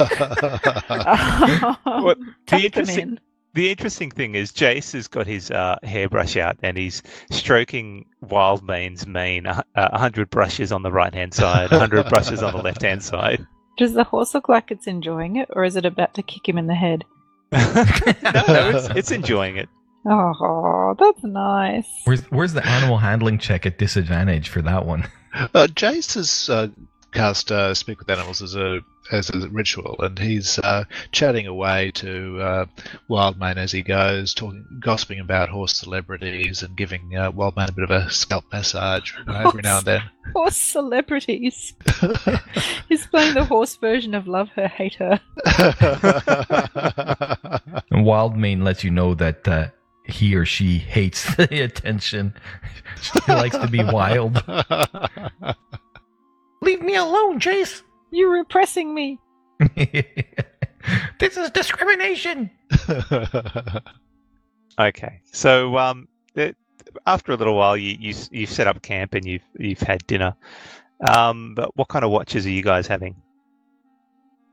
What- 1.85 2.17
Tuck 2.47 2.61
the 2.61 2.69
them 2.69 2.81
interesting- 2.81 2.99
in. 2.99 3.19
The 3.53 3.69
interesting 3.71 4.11
thing 4.11 4.35
is 4.35 4.51
Jace 4.51 4.91
has 4.91 5.07
got 5.07 5.25
his 5.25 5.49
uh, 5.49 5.77
hairbrush 5.83 6.35
out 6.35 6.57
and 6.61 6.77
he's 6.77 7.01
stroking 7.31 8.05
Wildmane's 8.21 9.07
mane. 9.07 9.45
A 9.45 9.63
uh, 9.75 9.97
hundred 9.97 10.29
brushes 10.29 10.73
on 10.73 10.81
the 10.83 10.91
right 10.91 11.13
hand 11.13 11.33
side, 11.33 11.71
a 11.71 11.79
hundred 11.79 12.09
brushes 12.09 12.43
on 12.43 12.51
the 12.51 12.61
left 12.61 12.81
hand 12.81 13.01
side. 13.01 13.47
Does 13.77 13.93
the 13.93 14.03
horse 14.03 14.33
look 14.33 14.49
like 14.49 14.71
it's 14.71 14.87
enjoying 14.87 15.37
it, 15.37 15.47
or 15.53 15.63
is 15.63 15.77
it 15.77 15.85
about 15.85 16.15
to 16.15 16.21
kick 16.21 16.49
him 16.49 16.57
in 16.57 16.67
the 16.67 16.75
head? 16.75 17.05
No, 17.55 18.31
no, 18.47 18.69
it's, 18.69 18.89
it's 18.95 19.11
enjoying 19.11 19.57
it. 19.57 19.69
Oh, 20.07 20.95
that's 20.99 21.23
nice. 21.23 21.87
Where's 22.03 22.21
where's 22.31 22.53
the 22.53 22.65
animal 22.65 22.97
handling 22.97 23.39
check 23.39 23.65
at 23.65 23.77
disadvantage 23.77 24.49
for 24.49 24.61
that 24.61 24.85
one? 24.85 25.07
Uh, 25.33 25.67
Jace 25.67 26.15
has 26.15 26.47
uh, 26.49 26.67
cast 27.15 27.51
uh, 27.51 27.73
Speak 27.73 27.99
with 27.99 28.09
Animals 28.09 28.41
as 28.41 28.55
a 28.55 28.81
as 29.11 29.29
a 29.29 29.47
ritual, 29.49 29.95
and 29.99 30.17
he's 30.17 30.59
uh, 30.59 30.83
chatting 31.11 31.47
away 31.47 31.91
to 31.91 32.41
uh, 32.41 32.65
Wildmane 33.09 33.57
as 33.57 33.71
he 33.71 33.81
goes, 33.81 34.33
talking, 34.33 34.65
gossiping 34.79 35.19
about 35.19 35.49
horse 35.49 35.77
celebrities, 35.77 36.63
and 36.63 36.75
giving 36.75 37.15
uh, 37.15 37.31
Wildmane 37.31 37.69
a 37.69 37.71
bit 37.71 37.83
of 37.83 37.91
a 37.91 38.09
scalp 38.09 38.45
massage 38.51 39.13
every 39.27 39.61
now 39.61 39.77
and 39.77 39.85
then. 39.85 40.01
Horse 40.33 40.57
celebrities. 40.57 41.73
He's 42.89 43.05
playing 43.07 43.35
the 43.35 43.45
horse 43.45 43.75
version 43.75 44.13
of 44.13 44.27
Love 44.27 44.49
Her, 44.49 44.67
Hate 44.67 44.95
Her. 44.95 45.19
And 47.91 48.05
Wildmane 48.05 48.63
lets 48.63 48.83
you 48.83 48.91
know 48.91 49.13
that 49.13 49.47
uh, 49.47 49.67
he 50.03 50.35
or 50.35 50.45
she 50.45 50.79
hates 50.79 51.35
the 51.35 51.63
attention. 51.63 52.33
she 53.01 53.31
likes 53.31 53.57
to 53.57 53.67
be 53.67 53.83
wild. 53.83 54.43
Leave 56.65 56.81
me 56.81 56.95
alone, 56.95 57.39
Jace. 57.39 57.83
You're 58.11 58.31
repressing 58.31 58.93
me. 58.93 59.19
this 61.19 61.37
is 61.37 61.49
discrimination. 61.51 62.49
Okay, 64.77 65.21
so 65.31 65.77
um, 65.77 66.05
it, 66.35 66.57
after 67.07 67.31
a 67.31 67.35
little 67.37 67.55
while, 67.55 67.77
you 67.77 67.95
you 67.97 68.13
you've 68.29 68.49
set 68.49 68.67
up 68.67 68.81
camp 68.81 69.13
and 69.13 69.23
you've 69.25 69.41
you've 69.57 69.79
had 69.79 70.05
dinner. 70.05 70.35
Um, 71.09 71.55
but 71.55 71.73
what 71.77 71.87
kind 71.87 72.03
of 72.03 72.11
watches 72.11 72.45
are 72.45 72.49
you 72.49 72.61
guys 72.61 72.85
having? 72.85 73.15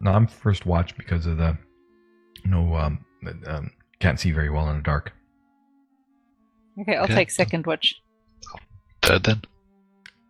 No, 0.01 0.13
I'm 0.13 0.29
first 0.29 0.65
watch 0.65 0.97
because 0.97 1.27
of 1.27 1.39
the 1.39 1.59
no 2.45 2.73
um, 2.77 3.05
um 3.49 3.73
can't 3.99 4.21
see 4.21 4.31
very 4.31 4.49
well 4.49 4.69
in 4.71 4.77
the 4.77 4.83
dark. 4.85 5.13
Okay, 6.81 6.95
I'll 6.95 7.05
Okay. 7.05 7.15
take 7.15 7.31
second 7.33 7.67
watch. 7.67 7.97
Third 9.03 9.25
then. 9.25 9.43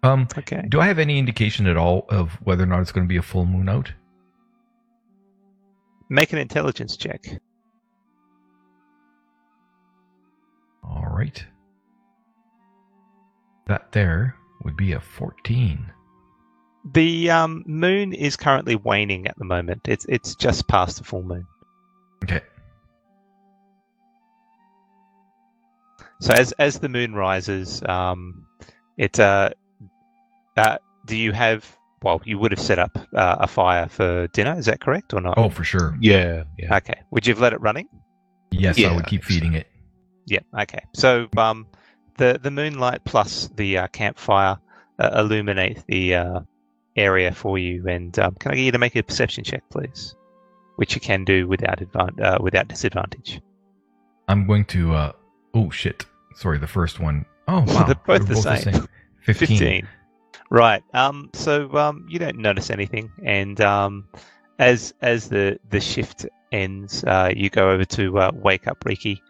Um, 0.03 0.27
Okay. 0.37 0.65
do 0.69 0.81
I 0.81 0.87
have 0.87 0.99
any 0.99 1.19
indication 1.19 1.67
at 1.67 1.77
all 1.77 2.07
of 2.09 2.33
whether 2.45 2.65
or 2.65 2.67
not 2.67 2.81
it's 2.81 2.93
going 2.93 3.07
to 3.07 3.09
be 3.09 3.19
a 3.19 3.23
full 3.23 3.47
moon 3.47 3.69
out? 3.69 3.93
Make 6.09 6.33
an 6.33 6.39
intelligence 6.39 6.97
check. 6.97 7.25
All 10.83 11.07
right. 11.07 11.45
That 13.67 13.93
there 13.93 14.35
would 14.65 14.77
be 14.77 14.93
a 14.93 15.01
14. 15.01 15.91
The 16.93 17.31
um, 17.31 17.63
moon 17.67 18.13
is 18.13 18.37
currently 18.37 18.75
waning 18.75 19.29
at 19.29 19.39
the 19.39 19.45
moment. 19.45 19.83
It's 19.87 20.05
it's 20.09 20.35
just 20.35 20.67
past 20.67 20.99
the 20.99 21.05
full 21.05 21.23
moon. 21.23 21.47
Okay. 22.25 22.41
So 26.21 26.35
as 26.35 26.51
as 26.53 26.81
the 26.81 26.89
moon 26.89 27.15
rises, 27.15 27.83
um, 27.85 28.47
it's 28.99 29.21
uh, 29.21 29.51
uh, 30.57 30.79
do 31.07 31.17
you 31.17 31.33
have? 31.33 31.77
Well, 32.03 32.21
you 32.25 32.37
would 32.39 32.51
have 32.51 32.61
set 32.61 32.79
up 32.81 32.99
uh, 33.15 33.37
a 33.41 33.47
fire 33.47 33.89
for 33.89 34.27
dinner. 34.29 34.59
Is 34.59 34.67
that 34.67 34.81
correct 34.81 35.15
or 35.15 35.21
not? 35.21 35.39
Oh, 35.39 35.49
for 35.49 35.63
sure. 35.63 35.97
Yeah, 36.01 36.45
yeah. 36.59 36.77
okay. 36.79 37.01
Would 37.13 37.27
you 37.27 37.33
have 37.35 37.41
let 37.41 37.53
it 37.53 37.61
running? 37.61 37.89
Yes, 38.51 38.77
Yeah, 38.77 38.89
I 38.91 38.95
would 38.97 39.05
I 39.05 39.09
keep 39.09 39.23
think 39.23 39.31
so. 39.31 39.35
feeding 39.35 39.55
it. 39.55 39.69
Yeah. 40.27 40.41
Okay. 40.63 40.81
So 40.95 41.29
um, 41.37 41.67
the 42.19 42.41
the 42.43 42.51
moonlight 42.51 43.05
plus 43.05 43.49
the 43.55 43.79
uh, 43.79 43.87
campfire 43.89 44.57
uh, 44.99 45.11
illuminate 45.17 45.85
the 45.87 46.15
uh, 46.17 46.41
area 46.97 47.33
for 47.33 47.57
you. 47.57 47.87
And 47.87 48.17
um, 48.19 48.35
can 48.35 48.51
I 48.51 48.57
get 48.57 48.63
you 48.65 48.73
to 48.73 48.79
make 48.79 48.97
a 48.97 49.03
perception 49.03 49.45
check, 49.45 49.63
please? 49.71 50.15
Which 50.77 50.95
you 50.97 51.01
can 51.01 51.25
do 51.25 51.47
without 51.47 51.79
advan- 51.79 52.21
uh, 52.21 52.39
without 52.43 52.67
disadvantage. 52.69 53.41
I'm 54.29 54.47
going 54.47 54.65
to. 54.67 54.95
uh 54.95 55.13
Oh 55.55 55.71
shit! 55.71 56.07
Sorry, 56.35 56.59
the 56.59 56.67
first 56.67 56.99
one. 56.99 57.27
Oh 57.47 57.61
wow, 57.67 57.85
They're 57.85 57.95
both 58.19 58.27
the 58.27 58.37
same. 58.37 58.89
15. 59.23 59.59
15. 59.59 59.89
Right. 60.53 60.83
Um, 60.93 61.31
so 61.33 61.73
um, 61.79 62.07
you 62.11 62.19
don't 62.19 62.37
notice 62.37 62.69
anything, 62.69 63.11
and 63.25 63.59
um, 63.63 64.07
as 64.59 64.93
as 65.01 65.31
the 65.31 65.59
the 65.71 65.81
shift 65.81 66.27
ends, 66.53 67.03
uh, 67.05 67.33
you 67.35 67.49
go 67.49 67.71
over 67.71 67.87
to 67.87 68.19
uh, 68.19 68.33
wake 68.35 68.69
up 68.69 68.85
Riki, 68.85 69.23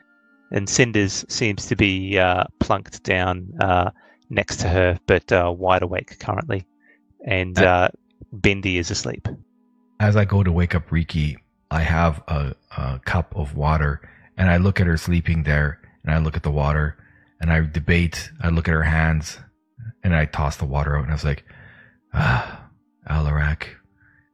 and 0.50 0.68
Cinders 0.68 1.24
seems 1.28 1.66
to 1.66 1.76
be 1.76 2.18
uh, 2.18 2.42
plunked 2.58 3.04
down 3.04 3.54
uh, 3.60 3.92
next 4.30 4.56
to 4.62 4.68
her, 4.68 4.98
but 5.06 5.30
uh, 5.30 5.54
wide 5.56 5.82
awake 5.82 6.18
currently, 6.18 6.66
and 7.24 7.56
Uh, 7.56 7.88
uh, 8.42 8.48
is 8.64 8.90
asleep. 8.90 9.28
As 10.00 10.16
I 10.16 10.24
go 10.24 10.42
to 10.42 10.50
wake 10.50 10.74
up 10.74 10.90
Riki, 10.90 11.36
I 11.70 11.82
have 11.82 12.20
a, 12.26 12.56
a 12.76 12.98
cup 13.04 13.32
of 13.36 13.54
water, 13.54 14.00
and 14.36 14.50
I 14.50 14.56
look 14.56 14.80
at 14.80 14.88
her 14.88 14.96
sleeping 14.96 15.44
there, 15.44 15.78
and 16.02 16.12
I 16.12 16.18
look 16.18 16.36
at 16.36 16.42
the 16.42 16.50
water, 16.50 16.96
and 17.40 17.52
I 17.52 17.60
debate. 17.60 18.32
I 18.42 18.48
look 18.48 18.66
at 18.66 18.74
her 18.74 18.82
hands, 18.82 19.38
and 20.04 20.14
I 20.14 20.26
tossed 20.26 20.58
the 20.58 20.64
water 20.64 20.96
out, 20.96 21.02
and 21.02 21.10
I 21.10 21.14
was 21.14 21.24
like, 21.24 21.44
"Ah, 22.14 22.68
Alarak," 23.08 23.66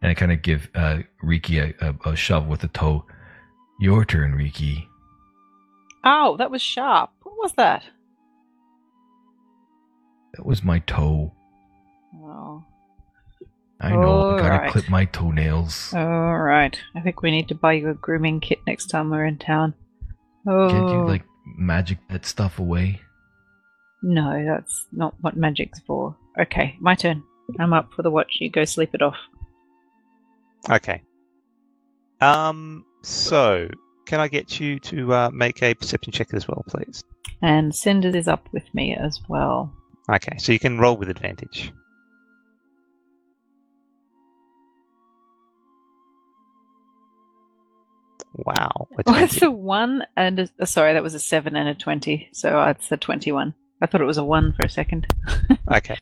and 0.02 0.10
I 0.10 0.14
kind 0.14 0.32
of 0.32 0.42
give 0.42 0.68
uh, 0.74 0.98
Riki 1.22 1.58
a, 1.58 1.74
a, 1.80 2.10
a 2.10 2.16
shove 2.16 2.46
with 2.46 2.60
the 2.60 2.68
toe. 2.68 3.04
Your 3.80 4.04
turn, 4.04 4.34
Riki. 4.34 4.88
Ow, 6.04 6.36
that 6.36 6.50
was 6.50 6.62
sharp. 6.62 7.10
What 7.22 7.36
was 7.38 7.52
that? 7.52 7.84
That 10.34 10.46
was 10.46 10.62
my 10.64 10.80
toe. 10.80 11.32
Oh. 12.16 12.64
I 13.80 13.90
know. 13.90 14.30
I 14.30 14.38
gotta 14.38 14.54
Alright. 14.54 14.72
clip 14.72 14.88
my 14.88 15.04
toenails. 15.04 15.94
All 15.94 16.38
right. 16.38 16.76
I 16.96 17.00
think 17.00 17.22
we 17.22 17.30
need 17.30 17.48
to 17.48 17.54
buy 17.54 17.74
you 17.74 17.90
a 17.90 17.94
grooming 17.94 18.40
kit 18.40 18.58
next 18.66 18.86
time 18.86 19.10
we're 19.10 19.24
in 19.24 19.38
town. 19.38 19.74
Oh. 20.46 20.68
Can't 20.68 20.88
you 20.88 21.04
like 21.04 21.24
magic 21.56 21.98
that 22.10 22.26
stuff 22.26 22.58
away? 22.58 23.00
No, 24.02 24.44
that's 24.44 24.86
not 24.92 25.14
what 25.20 25.36
magic's 25.36 25.80
for. 25.80 26.16
Okay, 26.38 26.76
my 26.80 26.94
turn. 26.94 27.22
I'm 27.58 27.72
up 27.72 27.92
for 27.94 28.02
the 28.02 28.10
watch. 28.10 28.36
You 28.40 28.50
go 28.50 28.64
sleep 28.64 28.90
it 28.94 29.02
off. 29.02 29.16
Okay. 30.70 31.02
Um. 32.20 32.84
So, 33.02 33.68
can 34.06 34.20
I 34.20 34.28
get 34.28 34.60
you 34.60 34.78
to 34.80 35.14
uh, 35.14 35.30
make 35.32 35.62
a 35.62 35.74
perception 35.74 36.12
check 36.12 36.34
as 36.34 36.46
well, 36.46 36.64
please? 36.68 37.02
And 37.42 37.74
Cinders 37.74 38.14
is 38.14 38.28
up 38.28 38.48
with 38.52 38.64
me 38.74 38.94
as 38.94 39.20
well. 39.28 39.72
Okay. 40.10 40.36
So 40.38 40.52
you 40.52 40.58
can 40.58 40.78
roll 40.78 40.96
with 40.96 41.08
advantage. 41.08 41.72
Wow. 48.34 48.88
a 48.96 49.02
it's 49.22 49.42
a 49.42 49.50
one 49.50 50.04
and 50.16 50.50
a, 50.58 50.66
sorry, 50.66 50.92
that 50.92 51.02
was 51.02 51.14
a 51.14 51.20
seven 51.20 51.56
and 51.56 51.68
a 51.68 51.74
twenty. 51.74 52.28
So 52.32 52.62
it's 52.64 52.88
the 52.88 52.96
twenty-one. 52.96 53.54
I 53.80 53.86
thought 53.86 54.00
it 54.00 54.04
was 54.06 54.18
a 54.18 54.24
one 54.24 54.52
for 54.52 54.66
a 54.66 54.70
second. 54.70 55.06
Okay. 55.70 55.98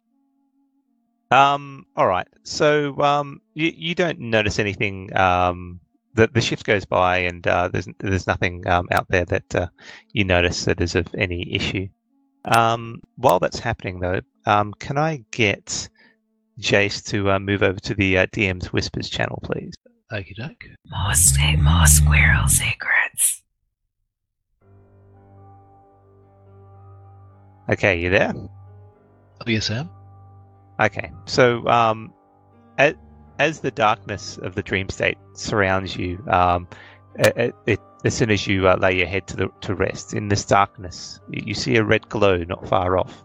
Um. 1.32 1.86
All 1.96 2.06
right. 2.06 2.28
So 2.44 2.96
um, 3.00 3.40
you 3.54 3.72
you 3.76 3.94
don't 3.96 4.20
notice 4.20 4.58
anything. 4.60 5.14
Um. 5.16 5.80
The 6.14 6.28
the 6.28 6.40
shift 6.40 6.64
goes 6.64 6.84
by 6.84 7.18
and 7.18 7.46
uh, 7.46 7.68
there's 7.68 7.88
there's 7.98 8.26
nothing 8.28 8.66
um 8.68 8.86
out 8.92 9.06
there 9.08 9.24
that 9.26 9.54
uh, 9.54 9.66
you 10.12 10.24
notice 10.24 10.64
that 10.66 10.80
is 10.80 10.94
of 10.94 11.08
any 11.18 11.52
issue. 11.52 11.88
Um. 12.44 13.02
While 13.16 13.40
that's 13.40 13.58
happening 13.58 13.98
though, 13.98 14.20
um, 14.46 14.72
can 14.78 14.98
I 14.98 15.24
get 15.32 15.88
Jace 16.60 17.04
to 17.10 17.32
uh, 17.32 17.38
move 17.40 17.62
over 17.62 17.80
to 17.80 17.94
the 17.94 18.18
uh, 18.18 18.26
DM's 18.26 18.72
Whispers 18.72 19.10
channel, 19.10 19.40
please? 19.42 19.74
Okie 20.12 20.36
doke. 20.36 20.64
More, 20.86 21.14
say 21.14 21.56
more 21.56 21.86
squirrel 21.86 22.46
secrets. 22.46 23.42
Okay, 27.68 28.00
you 28.00 28.10
there? 28.10 28.32
Oh, 28.36 29.44
yes, 29.46 29.66
Sam. 29.66 29.90
Okay, 30.80 31.10
so 31.24 31.66
um, 31.66 32.12
as, 32.78 32.94
as 33.38 33.60
the 33.60 33.70
darkness 33.70 34.38
of 34.38 34.54
the 34.54 34.62
dream 34.62 34.88
state 34.88 35.18
surrounds 35.34 35.96
you, 35.96 36.22
um, 36.28 36.68
it, 37.16 37.54
it, 37.66 37.80
as 38.04 38.14
soon 38.14 38.30
as 38.30 38.46
you 38.46 38.68
uh, 38.68 38.76
lay 38.76 38.96
your 38.98 39.06
head 39.06 39.26
to 39.28 39.36
the 39.36 39.48
to 39.62 39.74
rest 39.74 40.12
in 40.14 40.28
this 40.28 40.44
darkness, 40.44 41.18
you, 41.30 41.42
you 41.46 41.54
see 41.54 41.76
a 41.76 41.82
red 41.84 42.08
glow 42.08 42.36
not 42.44 42.68
far 42.68 42.98
off, 42.98 43.22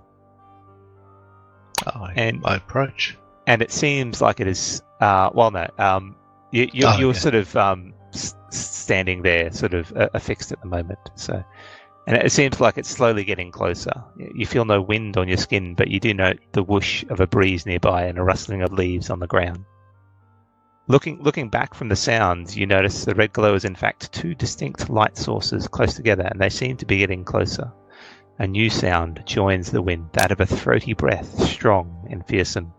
Oh, 1.87 2.03
I, 2.03 2.13
And- 2.15 2.41
I 2.45 2.55
approach. 2.55 3.17
and 3.47 3.61
it 3.61 3.71
seems 3.71 4.21
like 4.21 4.39
it 4.39 4.47
is. 4.47 4.81
Uh, 4.99 5.31
well, 5.33 5.49
no, 5.51 5.67
um, 5.79 6.15
you, 6.51 6.69
you, 6.71 6.85
Oh, 6.87 6.97
you're 6.97 7.13
yeah. 7.13 7.19
sort 7.19 7.35
of 7.35 7.55
um, 7.55 7.93
s- 8.13 8.35
standing 8.51 9.23
there, 9.23 9.51
sort 9.51 9.73
of 9.73 9.91
uh, 9.97 10.09
affixed 10.13 10.51
at 10.51 10.61
the 10.61 10.67
moment. 10.67 10.99
So, 11.15 11.43
and 12.07 12.17
it 12.17 12.31
seems 12.31 12.59
like 12.59 12.77
it's 12.77 12.89
slowly 12.89 13.23
getting 13.23 13.51
closer. 13.51 14.03
You 14.17 14.45
feel 14.45 14.65
no 14.65 14.81
wind 14.81 15.17
on 15.17 15.27
your 15.27 15.37
skin, 15.37 15.75
but 15.75 15.89
you 15.89 15.99
do 15.99 16.13
note 16.13 16.39
the 16.51 16.63
whoosh 16.63 17.03
of 17.09 17.19
a 17.19 17.27
breeze 17.27 17.65
nearby 17.65 18.03
and 18.03 18.17
a 18.17 18.23
rustling 18.23 18.63
of 18.63 18.73
leaves 18.73 19.09
on 19.09 19.19
the 19.19 19.27
ground. 19.27 19.65
Looking 20.87 21.21
looking 21.21 21.49
back 21.49 21.73
from 21.73 21.89
the 21.89 21.95
sounds, 21.95 22.57
you 22.57 22.65
notice 22.65 23.05
the 23.05 23.15
red 23.15 23.33
glow 23.33 23.53
is 23.53 23.65
in 23.65 23.75
fact 23.75 24.11
two 24.11 24.33
distinct 24.33 24.89
light 24.89 25.15
sources 25.15 25.67
close 25.67 25.93
together, 25.93 26.23
and 26.23 26.41
they 26.41 26.49
seem 26.49 26.75
to 26.77 26.85
be 26.85 26.97
getting 26.97 27.23
closer. 27.23 27.71
A 28.39 28.47
new 28.47 28.69
sound 28.69 29.21
joins 29.25 29.69
the 29.69 29.81
wind, 29.81 30.09
that 30.13 30.31
of 30.31 30.41
a 30.41 30.45
throaty 30.45 30.93
breath, 30.93 31.39
strong 31.47 32.07
and 32.09 32.25
fearsome. 32.25 32.73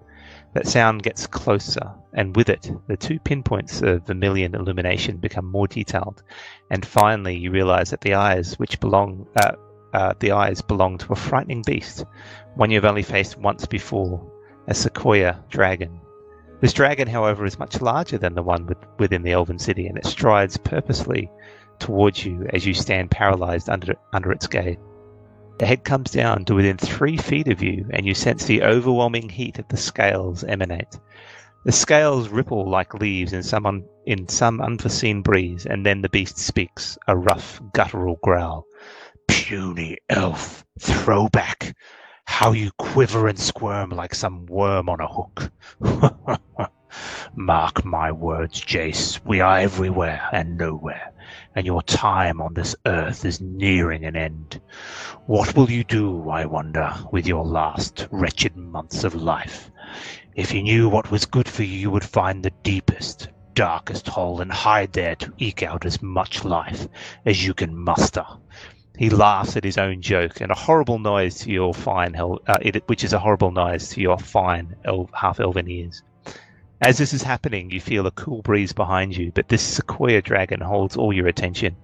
That 0.55 0.66
sound 0.66 1.03
gets 1.03 1.26
closer, 1.26 1.92
and 2.12 2.36
with 2.36 2.50
it, 2.50 2.70
the 2.86 2.96
two 2.96 3.18
pinpoints 3.18 3.80
of 3.80 4.07
vermilion 4.07 4.55
illumination 4.55 5.16
become 5.16 5.50
more 5.50 5.66
detailed. 5.66 6.22
And 6.70 6.84
finally, 6.84 7.36
you 7.36 7.50
realize 7.50 7.90
that 7.90 8.03
the 8.03 8.14
eyes, 8.14 8.59
which 8.59 8.78
belong, 8.78 9.26
uh, 9.36 9.53
uh, 9.94 10.12
the 10.20 10.32
eyes 10.32 10.61
belong 10.61 10.98
to 10.98 11.12
a 11.14 11.16
frightening 11.16 11.62
beast, 11.66 12.05
one 12.55 12.70
you've 12.70 12.84
only 12.84 13.03
faced 13.03 13.38
once 13.38 13.64
before, 13.64 14.30
a 14.68 14.74
sequoia 14.74 15.42
dragon. 15.48 16.00
This 16.61 16.74
dragon, 16.74 17.09
however, 17.09 17.46
is 17.46 17.59
much 17.59 17.80
larger 17.80 18.18
than 18.18 18.34
the 18.34 18.42
one 18.42 18.66
with, 18.66 18.78
within 18.98 19.22
the 19.22 19.32
Elven 19.32 19.59
City, 19.59 19.86
and 19.86 19.96
it 19.96 20.07
strides 20.07 20.59
purposely 20.59 21.30
towards 21.78 22.24
you 22.24 22.46
as 22.53 22.66
you 22.66 22.74
stand 22.74 23.11
paralyzed 23.11 23.68
under 23.68 23.94
under 24.12 24.30
its 24.30 24.46
gaze. 24.46 24.76
The 25.59 25.66
head 25.66 25.84
comes 25.84 26.11
down 26.11 26.44
to 26.46 26.55
within 26.55 26.76
three 26.78 27.16
feet 27.16 27.48
of 27.48 27.62
you, 27.62 27.86
and 27.90 28.07
you 28.07 28.14
sense 28.14 28.44
the 28.44 28.62
overwhelming 28.62 29.28
heat 29.28 29.59
of 29.59 29.68
the 29.68 29.76
scales 29.76 30.44
emanate. 30.44 30.98
The 31.64 31.72
scales 31.72 32.28
ripple 32.28 32.68
like 32.68 32.94
leaves 32.94 33.32
in 33.32 33.42
some 33.44 33.66
un- 33.66 33.84
in 34.05 34.28
some 34.28 34.61
unforeseen 34.61 35.22
breeze, 35.22 35.64
and 35.64 35.86
then 35.86 36.03
the 36.03 36.09
beast 36.09 36.38
speaks, 36.38 36.98
a 37.07 37.16
rough, 37.16 37.61
guttural 37.72 38.18
growl. 38.22 38.66
Puny 39.28 39.98
elf, 40.09 40.64
throwback! 40.80 41.76
How 42.26 42.53
you 42.53 42.72
quiver 42.78 43.28
and 43.28 43.38
squirm 43.38 43.90
like 43.90 44.14
some 44.14 44.46
worm 44.46 44.88
on 44.88 45.00
a 45.00 45.07
hook. 45.07 45.53
Mark 47.36 47.84
my 47.84 48.11
words, 48.11 48.61
Jace, 48.61 49.20
we 49.24 49.40
are 49.40 49.59
everywhere 49.59 50.28
and 50.32 50.59
nowhere, 50.59 51.12
and 51.55 51.66
your 51.66 51.82
time 51.82 52.40
on 52.40 52.55
this 52.55 52.74
earth 52.86 53.24
is 53.24 53.40
nearing 53.40 54.05
an 54.05 54.16
end. 54.16 54.61
What 55.26 55.55
will 55.55 55.70
you 55.70 55.84
do, 55.84 56.28
I 56.30 56.46
wonder, 56.46 56.94
with 57.11 57.26
your 57.26 57.44
last 57.44 58.09
wretched 58.11 58.57
months 58.57 59.05
of 59.05 59.14
life? 59.14 59.70
If 60.34 60.53
you 60.55 60.62
knew 60.62 60.88
what 60.88 61.11
was 61.11 61.26
good 61.26 61.48
for 61.48 61.62
you, 61.62 61.78
you 61.78 61.90
would 61.90 62.05
find 62.05 62.42
the 62.42 62.53
deepest, 62.62 63.28
darkest 63.55 64.09
hole 64.09 64.40
and 64.40 64.50
hide 64.50 64.92
there 64.92 65.14
to 65.16 65.32
eke 65.38 65.62
out 65.62 65.84
as 65.84 66.03
much 66.03 66.44
life 66.44 66.88
as 67.26 67.46
you 67.46 67.55
can 67.55 67.76
muster. 67.76 68.24
He 68.98 69.11
laughs 69.11 69.57
at 69.57 69.64
his 69.64 69.78
own 69.78 70.03
joke, 70.03 70.40
and 70.40 70.50
a 70.50 70.55
horrible 70.55 70.98
noise 70.98 71.40
to 71.40 71.50
your 71.50 71.72
fine, 71.72 72.14
uh, 72.14 72.59
it, 72.61 72.86
which 72.88 73.05
is 73.05 73.12
a 73.12 73.18
horrible 73.18 73.50
noise 73.50 73.88
to 73.90 74.00
your 74.00 74.18
fine 74.18 74.76
el- 74.84 75.11
half 75.12 75.40
elven 75.40 75.68
ears. 75.68 76.03
As 76.85 76.99
this 76.99 77.14
is 77.14 77.22
happening, 77.22 77.70
you 77.70 77.80
feel 77.80 78.09
a 78.09 78.11
cool 78.11 78.43
breeze 78.43 78.72
behind 78.72 79.16
you, 79.16 79.30
but 79.33 79.47
this 79.47 79.62
sequoia 79.62 80.20
dragon 80.20 80.61
holds 80.61 80.97
all 80.97 81.12
your 81.12 81.28
attention. 81.28 81.76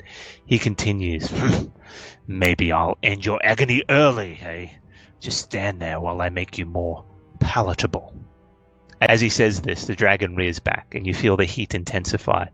He 0.45 0.59
continues, 0.59 1.33
Maybe 2.27 2.73
I'll 2.73 2.99
end 3.01 3.25
your 3.25 3.39
agony 3.45 3.85
early, 3.89 4.35
hey? 4.35 4.77
Just 5.21 5.39
stand 5.39 5.81
there 5.81 6.01
while 6.01 6.21
I 6.21 6.31
make 6.31 6.59
you 6.59 6.67
more 6.67 7.05
palatable. 7.39 8.13
As 9.01 9.21
he 9.21 9.29
says 9.29 9.61
this, 9.61 9.85
the 9.85 9.95
dragon 9.95 10.35
rears 10.35 10.59
back, 10.59 10.93
and 10.97 11.07
you 11.07 11.15
feel 11.15 11.37
the 11.37 11.45
heat 11.45 11.77
intensify. 11.77 12.47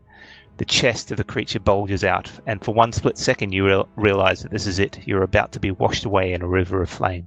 The 0.58 0.66
chest 0.66 1.10
of 1.10 1.16
the 1.16 1.24
creature 1.24 1.60
bulges 1.60 2.04
out, 2.04 2.30
and 2.46 2.62
for 2.62 2.74
one 2.74 2.92
split 2.92 3.16
second 3.16 3.52
you 3.52 3.64
real- 3.64 3.88
realize 3.96 4.42
that 4.42 4.52
this 4.52 4.66
is 4.66 4.78
it. 4.78 5.00
You're 5.06 5.22
about 5.22 5.52
to 5.52 5.60
be 5.60 5.70
washed 5.70 6.04
away 6.04 6.34
in 6.34 6.42
a 6.42 6.46
river 6.46 6.82
of 6.82 6.90
flame. 6.90 7.26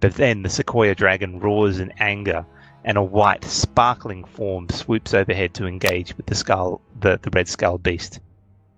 But 0.00 0.14
then 0.14 0.42
the 0.42 0.48
sequoia 0.48 0.94
dragon 0.94 1.38
roars 1.38 1.80
in 1.80 1.92
anger, 1.98 2.46
and 2.84 2.98
a 2.98 3.02
white, 3.02 3.44
sparkling 3.44 4.24
form 4.24 4.68
swoops 4.68 5.14
overhead 5.14 5.54
to 5.54 5.66
engage 5.66 6.16
with 6.16 6.26
the 6.26 6.34
skull, 6.34 6.80
the, 7.00 7.18
the 7.22 7.30
red 7.30 7.48
skull 7.48 7.78
beast. 7.78 8.20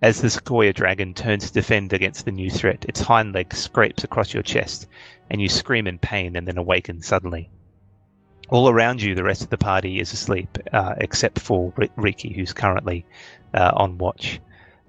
As 0.01 0.21
the 0.21 0.31
sequoia 0.31 0.73
dragon 0.73 1.15
turns 1.15 1.49
to 1.49 1.55
defend 1.55 1.93
against 1.93 2.25
the 2.25 2.31
new 2.33 2.51
threat, 2.51 2.85
its 2.89 3.01
hind 3.01 3.35
leg 3.35 3.53
scrapes 3.55 4.05
across 4.05 4.33
your 4.33 4.43
chest, 4.43 4.87
and 5.31 5.41
you 5.41 5.49
scream 5.49 5.87
in 5.87 5.99
pain 5.99 6.37
and 6.37 6.47
then 6.47 6.59
awaken 6.59 7.03
suddenly. 7.03 7.51
All 8.49 8.69
around 8.69 9.03
you, 9.03 9.15
the 9.15 9.25
rest 9.25 9.43
of 9.43 9.51
the 9.51 9.59
party 9.59 9.99
is 9.99 10.13
asleep, 10.13 10.59
uh, 10.73 10.95
except 10.99 11.41
for 11.41 11.73
R- 11.77 11.89
Riki, 11.97 12.33
who's 12.33 12.53
currently 12.53 13.05
uh, 13.53 13.73
on 13.75 13.99
watch. 13.99 14.41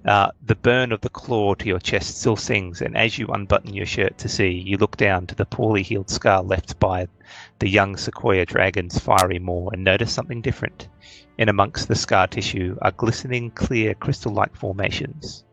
Uh, 0.08 0.32
the 0.45 0.55
burn 0.55 0.93
of 0.93 1.01
the 1.01 1.10
claw 1.10 1.53
to 1.53 1.68
your 1.68 1.80
chest 1.80 2.20
still 2.20 2.38
sings, 2.38 2.82
and 2.82 2.95
as 2.95 3.18
you 3.18 3.28
unbutton 3.28 3.74
your 3.74 3.86
shirt 3.86 4.18
to 4.18 4.30
see, 4.30 4.47
you 4.47 4.78
look 4.78 4.95
down 4.95 5.28
to 5.28 5.36
the 5.36 5.45
poorly 5.45 5.84
healed 5.84 6.10
scar 6.10 6.41
left 6.41 6.80
by 6.80 7.05
the 7.60 7.68
young 7.68 7.97
sequoia 7.97 8.45
dragon's 8.45 8.97
fiery 8.97 9.38
maw 9.38 9.70
and 9.70 9.84
notice 9.84 10.14
something 10.14 10.41
different. 10.41 10.88
In 11.38 11.49
amongst 11.49 11.89
the 11.89 11.95
scar 11.95 12.26
tissue 12.26 12.78
are 12.82 12.91
glistening, 12.91 13.51
clear, 13.51 13.93
crystal 13.95 14.34
like 14.34 14.55
formations. 14.55 15.43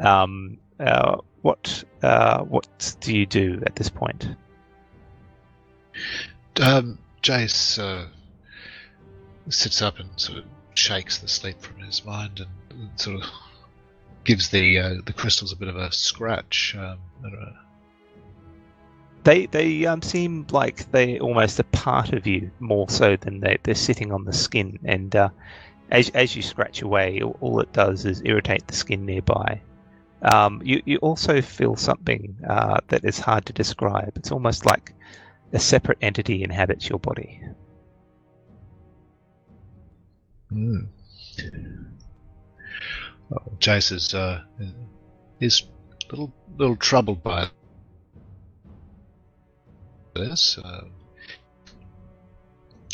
Um, 0.00 0.58
uh, 0.80 1.18
what 1.42 1.84
uh, 2.02 2.40
what 2.40 2.96
do 3.00 3.16
you 3.16 3.26
do 3.26 3.62
at 3.64 3.76
this 3.76 3.90
point? 3.90 4.28
Um, 6.60 6.98
Jace 7.22 7.78
uh, 7.78 8.08
sits 9.50 9.82
up 9.82 10.00
and 10.00 10.10
sort 10.16 10.38
of 10.38 10.44
shakes 10.74 11.18
the 11.18 11.28
sleep 11.28 11.62
from 11.62 11.78
his 11.78 12.04
mind 12.04 12.40
and 12.40 12.50
sort 12.96 13.22
of 13.22 13.30
gives 14.24 14.48
the 14.48 14.78
uh, 14.78 14.94
the 15.04 15.12
crystals 15.12 15.52
a 15.52 15.56
bit 15.56 15.68
of 15.68 15.76
a 15.76 15.92
scratch. 15.92 16.74
Um, 16.78 16.98
they 19.24 19.46
they 19.46 19.86
um, 19.86 20.02
seem 20.02 20.46
like 20.50 20.90
they're 20.92 21.18
almost 21.18 21.58
a 21.58 21.64
part 21.64 22.12
of 22.12 22.26
you 22.26 22.50
more 22.60 22.88
so 22.88 23.16
than 23.16 23.40
they 23.40 23.58
they're 23.62 23.74
sitting 23.74 24.12
on 24.12 24.24
the 24.24 24.32
skin. 24.32 24.78
And 24.84 25.14
uh, 25.14 25.30
as 25.90 26.10
as 26.10 26.36
you 26.36 26.42
scratch 26.42 26.82
away, 26.82 27.20
all 27.22 27.60
it 27.60 27.72
does 27.72 28.04
is 28.04 28.22
irritate 28.24 28.66
the 28.66 28.74
skin 28.74 29.06
nearby. 29.06 29.60
Um, 30.22 30.60
you 30.64 30.82
you 30.84 30.98
also 30.98 31.40
feel 31.42 31.76
something 31.76 32.36
uh, 32.48 32.80
that 32.88 33.04
is 33.04 33.18
hard 33.18 33.46
to 33.46 33.52
describe. 33.52 34.12
It's 34.16 34.32
almost 34.32 34.66
like 34.66 34.94
a 35.52 35.58
separate 35.58 35.98
entity 36.00 36.42
inhabits 36.42 36.88
your 36.88 36.98
body. 36.98 37.40
Mm. 40.52 40.88
Well, 43.34 43.56
Jace 43.58 43.90
is 43.90 44.14
uh, 44.14 44.42
is 45.40 45.62
a 45.62 46.12
little 46.12 46.32
little 46.56 46.76
troubled 46.76 47.22
by 47.22 47.48
this. 50.14 50.56
Uh, 50.56 50.84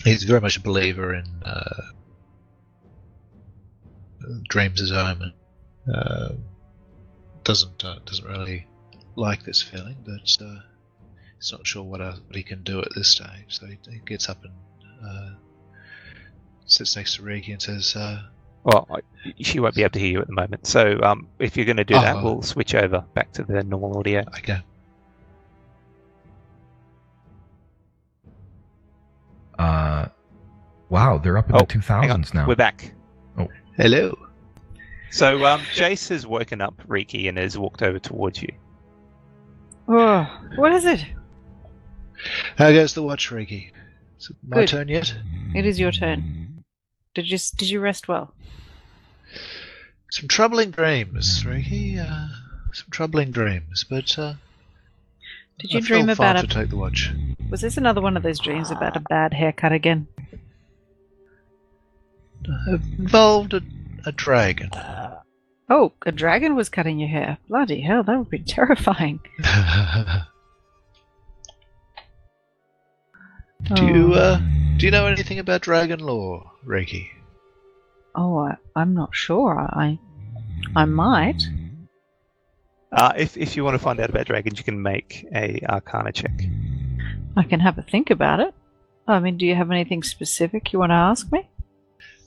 he's 0.02 0.22
very 0.22 0.40
much 0.40 0.56
a 0.56 0.60
believer 0.60 1.14
in 1.14 1.26
uh, 1.44 1.82
dreams 4.48 4.80
as 4.80 4.92
omen. 4.92 5.34
Uh, 5.92 6.30
doesn't 7.44 7.84
uh, 7.84 7.98
doesn't 8.06 8.26
really 8.26 8.66
like 9.16 9.42
this 9.44 9.60
feeling, 9.60 9.96
but 10.06 10.36
uh, 10.42 10.60
he's 11.36 11.52
not 11.52 11.66
sure 11.66 11.82
what, 11.82 12.00
else, 12.00 12.20
what 12.26 12.36
he 12.36 12.42
can 12.42 12.62
do 12.62 12.80
at 12.80 12.88
this 12.94 13.08
stage. 13.08 13.44
So 13.48 13.66
he, 13.66 13.78
he 13.90 13.98
gets 14.06 14.30
up 14.30 14.42
and 14.42 14.54
uh, 15.04 15.34
sits 16.64 16.96
next 16.96 17.16
to 17.16 17.22
Riki 17.22 17.52
and 17.52 17.60
says, 17.60 17.94
uh, 17.94 18.22
Well, 18.62 18.86
she 19.40 19.58
won't 19.60 19.74
be 19.74 19.82
able 19.82 19.92
to 19.92 19.98
hear 19.98 20.10
you 20.12 20.20
at 20.20 20.26
the 20.26 20.34
moment. 20.34 20.66
So 20.66 21.00
um, 21.02 21.28
if 21.38 21.56
you're 21.56 21.66
going 21.66 21.78
to 21.78 21.84
do 21.84 21.94
that, 21.94 22.16
Oh. 22.16 22.22
we'll 22.24 22.42
switch 22.42 22.74
over 22.74 23.04
back 23.14 23.32
to 23.32 23.42
the 23.42 23.62
normal 23.64 23.98
audio. 23.98 24.20
"Okay, 24.38 24.60
Uh, 29.58 30.06
wow, 30.88 31.18
they're 31.18 31.36
up 31.38 31.48
in 31.50 31.56
Oh, 31.56 31.60
the 31.60 31.66
two 31.66 31.80
Hang 31.80 32.02
on, 32.02 32.08
thousands 32.08 32.34
now. 32.34 32.46
we're 32.46 32.54
back. 32.56 32.92
Oh. 33.38 33.48
hello." 33.76 34.16
So 35.10 35.44
um, 35.44 35.60
Jace 35.74 36.08
has 36.10 36.26
woken 36.26 36.60
up 36.60 36.74
Riki 36.86 37.28
and 37.28 37.36
has 37.36 37.58
walked 37.58 37.82
over 37.82 37.98
towards 37.98 38.40
you. 38.42 38.52
Oh, 39.88 40.24
what 40.56 40.72
is 40.72 40.84
it? 40.84 41.04
How 42.56 42.70
goes 42.70 42.94
the 42.94 43.02
watch, 43.02 43.30
Riki? 43.30 43.72
Is 44.18 44.30
it 44.30 44.36
my 44.46 44.58
Good. 44.58 44.68
turn 44.68 44.88
yet? 44.88 45.12
It 45.54 45.66
is 45.66 45.80
your 45.80 45.90
turn. 45.90 46.49
Did 47.14 47.30
you 47.30 47.38
did 47.56 47.70
you 47.70 47.80
rest 47.80 48.08
well? 48.08 48.34
Some 50.10 50.28
troubling 50.28 50.70
dreams, 50.70 51.44
Riki. 51.46 51.98
Uh, 51.98 52.28
some 52.72 52.86
troubling 52.90 53.30
dreams, 53.32 53.84
but 53.88 54.18
uh, 54.18 54.34
Did 55.58 55.72
you 55.72 55.78
I 55.78 55.82
dream 55.82 56.08
about 56.08 56.36
a? 56.36 56.42
to 56.46 56.54
take 56.54 56.70
the 56.70 56.76
watch. 56.76 57.10
Was 57.50 57.60
this 57.60 57.76
another 57.76 58.00
one 58.00 58.16
of 58.16 58.22
those 58.22 58.38
dreams 58.38 58.70
about 58.70 58.96
a 58.96 59.00
bad 59.00 59.34
haircut 59.34 59.72
again? 59.72 60.06
Uh, 62.48 62.78
involved 62.98 63.54
a, 63.54 63.60
a 64.06 64.12
dragon. 64.12 64.70
Oh, 65.68 65.92
a 66.06 66.10
dragon 66.12 66.54
was 66.56 66.68
cutting 66.68 66.98
your 66.98 67.08
hair. 67.08 67.38
Bloody 67.48 67.80
hell, 67.82 68.02
that 68.04 68.18
would 68.18 68.30
be 68.30 68.38
terrifying. 68.46 69.20
do 73.74 73.84
you 73.84 74.14
Oh. 74.14 74.18
uh, 74.18 74.40
do 74.78 74.86
you 74.86 74.90
know 74.90 75.06
anything 75.06 75.38
about 75.38 75.60
dragon 75.62 76.00
lore, 76.00 76.49
Riki? 76.64 77.10
Oh, 78.14 78.38
I, 78.38 78.56
I'm 78.74 78.94
not 78.94 79.14
sure. 79.14 79.58
I, 79.58 79.98
I 80.74 80.84
might. 80.84 81.42
Uh, 82.92 83.12
if 83.16 83.36
if 83.36 83.56
you 83.56 83.64
want 83.64 83.74
to 83.74 83.78
find 83.78 84.00
out 84.00 84.10
about 84.10 84.26
dragons, 84.26 84.58
you 84.58 84.64
can 84.64 84.82
make 84.82 85.24
a 85.34 85.60
Arcana 85.68 86.12
check. 86.12 86.42
I 87.36 87.44
can 87.44 87.60
have 87.60 87.78
a 87.78 87.82
think 87.82 88.10
about 88.10 88.40
it. 88.40 88.52
I 89.06 89.20
mean, 89.20 89.36
do 89.36 89.46
you 89.46 89.54
have 89.54 89.70
anything 89.70 90.02
specific 90.02 90.72
you 90.72 90.80
want 90.80 90.90
to 90.90 90.94
ask 90.94 91.30
me? 91.32 91.48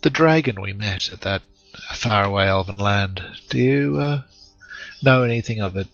The 0.02 0.10
dragon 0.10 0.62
we 0.62 0.74
met 0.74 1.12
at 1.12 1.22
that 1.22 1.42
faraway 1.94 2.48
elven 2.48 2.78
land. 2.78 3.22
Do 3.50 3.58
you 3.58 3.98
uh, 3.98 4.22
know 5.02 5.24
anything 5.24 5.62
of 5.62 5.76
it, 5.76 5.88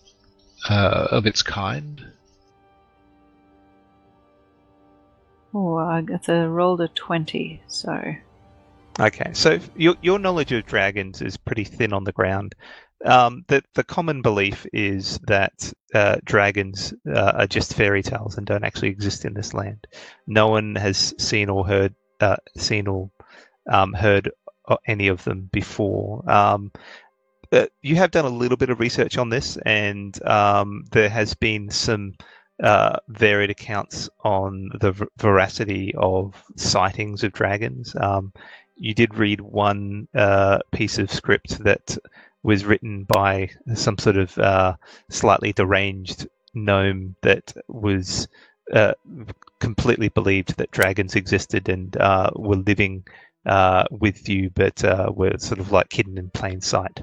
uh, 0.68 1.08
of 1.10 1.26
its 1.26 1.42
kind? 1.42 2.04
Oh, 5.52 5.76
I 5.76 6.00
got 6.02 6.28
a 6.28 6.48
rolled 6.48 6.80
a 6.80 6.88
twenty, 6.88 7.60
so 7.66 8.14
Okay, 9.00 9.30
so 9.32 9.58
your 9.76 9.96
your 10.02 10.18
knowledge 10.18 10.52
of 10.52 10.66
dragons 10.66 11.22
is 11.22 11.38
pretty 11.38 11.64
thin 11.64 11.94
on 11.94 12.04
the 12.04 12.12
ground. 12.12 12.54
Um, 13.06 13.46
the 13.48 13.62
the 13.74 13.82
common 13.82 14.20
belief 14.20 14.66
is 14.74 15.18
that 15.26 15.72
uh, 15.94 16.16
dragons 16.24 16.92
uh, 17.08 17.32
are 17.34 17.46
just 17.46 17.72
fairy 17.74 18.02
tales 18.02 18.36
and 18.36 18.46
don't 18.46 18.62
actually 18.64 18.90
exist 18.90 19.24
in 19.24 19.32
this 19.32 19.54
land. 19.54 19.86
No 20.26 20.48
one 20.48 20.74
has 20.74 21.14
seen 21.18 21.48
or 21.48 21.66
heard 21.66 21.94
uh, 22.20 22.36
seen 22.58 22.86
or 22.88 23.10
um, 23.70 23.94
heard 23.94 24.30
any 24.86 25.08
of 25.08 25.24
them 25.24 25.48
before. 25.50 26.22
Um, 26.30 26.70
uh, 27.52 27.66
you 27.80 27.96
have 27.96 28.10
done 28.10 28.26
a 28.26 28.28
little 28.28 28.58
bit 28.58 28.68
of 28.68 28.80
research 28.80 29.16
on 29.16 29.30
this, 29.30 29.56
and 29.64 30.22
um, 30.26 30.84
there 30.92 31.08
has 31.08 31.32
been 31.32 31.70
some 31.70 32.14
uh, 32.62 32.98
varied 33.08 33.50
accounts 33.50 34.10
on 34.24 34.68
the 34.80 34.92
ver- 34.92 35.08
veracity 35.16 35.94
of 35.96 36.44
sightings 36.56 37.24
of 37.24 37.32
dragons. 37.32 37.96
Um, 37.98 38.32
you 38.80 38.94
did 38.94 39.14
read 39.14 39.42
one 39.42 40.08
uh, 40.14 40.58
piece 40.72 40.98
of 40.98 41.12
script 41.12 41.62
that 41.62 41.96
was 42.42 42.64
written 42.64 43.04
by 43.04 43.50
some 43.74 43.98
sort 43.98 44.16
of 44.16 44.36
uh, 44.38 44.74
slightly 45.10 45.52
deranged 45.52 46.26
gnome 46.54 47.14
that 47.22 47.52
was 47.68 48.26
uh, 48.72 48.94
completely 49.60 50.08
believed 50.08 50.56
that 50.56 50.70
dragons 50.70 51.14
existed 51.14 51.68
and 51.68 51.94
uh, 51.98 52.30
were 52.34 52.56
living 52.56 53.04
uh, 53.44 53.84
with 53.90 54.28
you, 54.28 54.50
but 54.54 54.82
uh, 54.82 55.12
were 55.14 55.36
sort 55.38 55.60
of 55.60 55.72
like 55.72 55.92
hidden 55.92 56.16
in 56.16 56.30
plain 56.30 56.62
sight. 56.62 57.02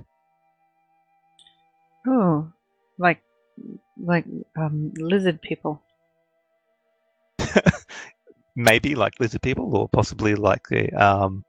Oh, 2.08 2.52
like 2.98 3.22
like 4.02 4.26
um, 4.58 4.94
lizard 4.98 5.42
people. 5.42 5.84
Maybe 8.56 8.96
like 8.96 9.20
lizard 9.20 9.44
people, 9.44 9.76
or 9.78 9.88
possibly 9.90 10.34
like 10.34 10.68
the 10.70 10.92
um, 10.94 11.44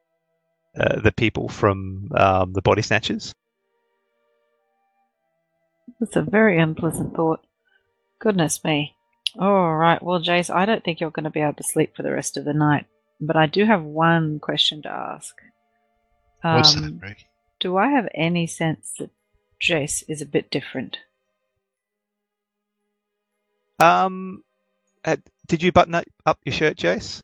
uh, 0.76 1.00
the 1.00 1.12
people 1.12 1.48
from 1.48 2.08
um, 2.14 2.52
the 2.52 2.62
Body 2.62 2.82
Snatchers. 2.82 3.32
That's 6.00 6.16
a 6.16 6.22
very 6.22 6.58
unpleasant 6.60 7.14
thought. 7.14 7.40
Goodness 8.20 8.62
me. 8.64 8.94
All 9.38 9.76
right. 9.76 10.02
Well, 10.02 10.20
Jace, 10.20 10.54
I 10.54 10.64
don't 10.64 10.84
think 10.84 11.00
you're 11.00 11.10
going 11.10 11.24
to 11.24 11.30
be 11.30 11.40
able 11.40 11.54
to 11.54 11.62
sleep 11.62 11.96
for 11.96 12.02
the 12.02 12.12
rest 12.12 12.36
of 12.36 12.44
the 12.44 12.54
night, 12.54 12.86
but 13.20 13.36
I 13.36 13.46
do 13.46 13.64
have 13.64 13.82
one 13.82 14.38
question 14.38 14.82
to 14.82 14.88
ask. 14.90 15.34
What's 16.42 16.76
Um, 16.76 16.98
that, 17.00 17.08
Rick? 17.08 17.24
Do 17.60 17.76
I 17.76 17.88
have 17.88 18.08
any 18.14 18.46
sense 18.46 18.92
that 18.98 19.10
Jace 19.60 20.04
is 20.08 20.22
a 20.22 20.26
bit 20.26 20.50
different? 20.50 20.98
Um, 23.80 24.42
uh, 25.04 25.16
did 25.46 25.62
you 25.62 25.72
button 25.72 25.94
up, 25.94 26.04
up 26.26 26.38
your 26.44 26.52
shirt, 26.52 26.76
Jace? 26.76 27.22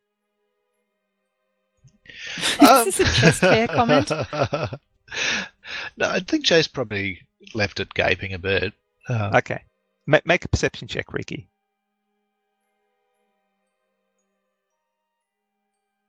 Is 2.39 2.97
this 2.97 3.01
a 3.01 3.05
chest 3.21 3.41
hair 3.43 3.69
comment? 3.69 4.11
no, 5.97 6.09
I 6.09 6.21
think 6.21 6.45
Jay's 6.45 6.69
probably 6.69 7.21
left 7.55 7.81
it 7.81 7.93
gaping 7.95 8.33
a 8.33 8.39
bit. 8.39 8.73
Uh, 9.09 9.31
Okay. 9.37 9.63
Ma- 10.07 10.21
make 10.25 10.45
a 10.45 10.49
perception 10.49 10.87
check, 10.89 11.13
Riki. 11.13 11.49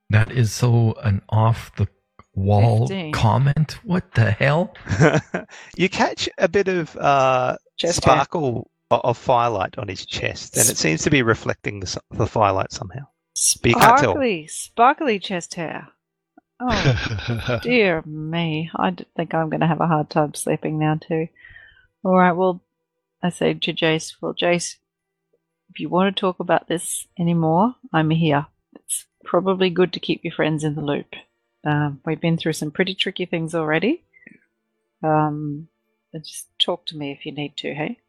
That 0.09 0.31
is 0.31 0.51
so 0.53 0.93
an 1.03 1.21
off 1.29 1.75
the 1.77 1.87
wall 2.35 2.87
15. 2.87 3.11
comment. 3.11 3.79
What 3.83 4.13
the 4.13 4.31
hell? 4.31 4.73
you 5.77 5.89
catch 5.89 6.29
a 6.37 6.47
bit 6.47 6.67
of 6.67 6.95
uh, 6.97 7.57
Chest 7.77 8.03
hair. 8.05 8.13
sparkle 8.15 8.69
o- 8.91 9.01
of 9.03 9.17
firelight 9.17 9.77
on 9.77 9.87
his 9.87 10.05
chest, 10.05 10.57
and 10.57 10.69
it 10.69 10.77
seems 10.77 11.01
to 11.03 11.09
be 11.09 11.21
reflecting 11.23 11.79
the, 11.79 11.99
the 12.11 12.27
firelight 12.27 12.71
somehow. 12.71 13.01
But 13.61 13.69
you 13.69 13.75
can't 13.75 13.97
tell. 13.97 14.11
Sparkly, 14.11 14.47
sparkly 14.47 15.19
chest 15.19 15.55
hair. 15.55 15.87
Oh, 16.59 17.59
dear 17.63 18.01
me. 18.05 18.69
I 18.75 18.95
think 19.15 19.33
I'm 19.33 19.49
going 19.49 19.59
to 19.59 19.67
have 19.67 19.81
a 19.81 19.87
hard 19.87 20.09
time 20.09 20.33
sleeping 20.33 20.79
now, 20.79 20.95
too. 20.95 21.27
All 22.03 22.15
right, 22.15 22.31
well, 22.31 22.61
I 23.21 23.29
say 23.29 23.53
to 23.53 23.73
Jace, 23.73 24.15
well, 24.21 24.33
Jace, 24.33 24.77
if 25.69 25.79
you 25.79 25.89
want 25.89 26.15
to 26.15 26.19
talk 26.19 26.39
about 26.39 26.67
this 26.67 27.07
anymore, 27.19 27.75
I'm 27.91 28.11
here. 28.11 28.47
It's 28.75 29.05
probably 29.23 29.69
good 29.69 29.91
to 29.93 29.99
keep 29.99 30.23
your 30.23 30.33
friends 30.33 30.63
in 30.63 30.75
the 30.75 30.81
loop. 30.81 31.15
Um, 31.65 32.01
we've 32.05 32.21
been 32.21 32.37
through 32.37 32.53
some 32.53 32.71
pretty 32.71 32.93
tricky 32.93 33.25
things 33.25 33.55
already. 33.55 34.03
Um, 35.03 35.67
just 36.13 36.47
talk 36.59 36.85
to 36.87 36.97
me 36.97 37.11
if 37.11 37.25
you 37.25 37.31
need 37.31 37.57
to, 37.57 37.73
hey? 37.73 37.99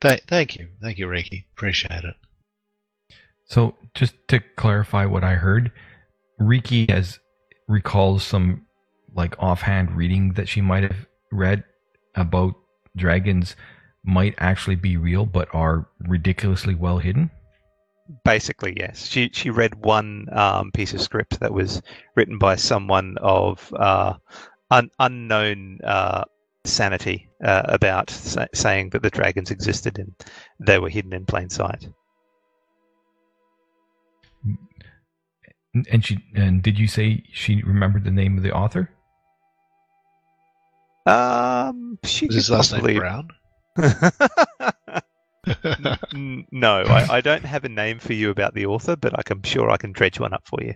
Th- 0.00 0.22
thank 0.26 0.56
you. 0.56 0.68
Thank 0.80 0.98
you, 0.98 1.06
Riki. 1.06 1.46
Appreciate 1.52 2.04
it. 2.04 2.16
So 3.44 3.76
just 3.94 4.14
to 4.28 4.40
clarify 4.56 5.04
what 5.04 5.22
I 5.22 5.34
heard, 5.34 5.70
Riki 6.38 6.86
has 6.88 7.20
recalls 7.72 8.22
some 8.22 8.66
like 9.14 9.34
offhand 9.38 9.96
reading 9.96 10.34
that 10.34 10.48
she 10.48 10.60
might 10.60 10.82
have 10.82 11.06
read 11.30 11.64
about 12.14 12.54
dragons 12.96 13.56
might 14.04 14.34
actually 14.38 14.76
be 14.76 14.96
real 14.96 15.24
but 15.24 15.48
are 15.54 15.88
ridiculously 16.00 16.74
well 16.74 16.98
hidden. 16.98 17.30
Basically, 18.24 18.74
yes. 18.76 19.06
She 19.06 19.30
she 19.32 19.48
read 19.50 19.74
one 19.84 20.26
um, 20.32 20.70
piece 20.72 20.92
of 20.92 21.00
script 21.00 21.40
that 21.40 21.52
was 21.52 21.80
written 22.14 22.38
by 22.38 22.56
someone 22.56 23.16
of 23.22 23.72
uh, 23.74 24.14
un- 24.70 24.90
unknown 24.98 25.78
uh, 25.84 26.24
sanity 26.64 27.28
uh, 27.42 27.62
about 27.66 28.10
sa- 28.10 28.46
saying 28.52 28.90
that 28.90 29.02
the 29.02 29.10
dragons 29.10 29.50
existed 29.50 29.98
and 29.98 30.12
they 30.60 30.78
were 30.78 30.90
hidden 30.90 31.12
in 31.12 31.24
plain 31.24 31.48
sight. 31.48 31.88
And 35.74 36.04
she 36.04 36.22
and 36.34 36.62
did 36.62 36.78
you 36.78 36.86
say 36.86 37.24
she 37.32 37.62
remembered 37.62 38.04
the 38.04 38.10
name 38.10 38.36
of 38.36 38.42
the 38.42 38.52
author? 38.52 38.90
Um, 41.06 41.98
she 42.04 42.26
Was 42.26 42.34
his 42.36 42.46
could 42.48 42.54
last 42.54 42.70
possibly. 42.72 42.92
name 42.94 43.00
Brown? 43.00 43.28
N- 46.14 46.46
no, 46.52 46.82
I, 46.82 47.16
I 47.16 47.20
don't 47.20 47.44
have 47.44 47.64
a 47.64 47.68
name 47.68 47.98
for 47.98 48.12
you 48.12 48.30
about 48.30 48.54
the 48.54 48.66
author, 48.66 48.94
but 48.96 49.12
I 49.14 49.22
am 49.30 49.42
sure 49.42 49.70
I 49.70 49.76
can 49.76 49.92
dredge 49.92 50.20
one 50.20 50.32
up 50.32 50.46
for 50.46 50.62
you. 50.62 50.74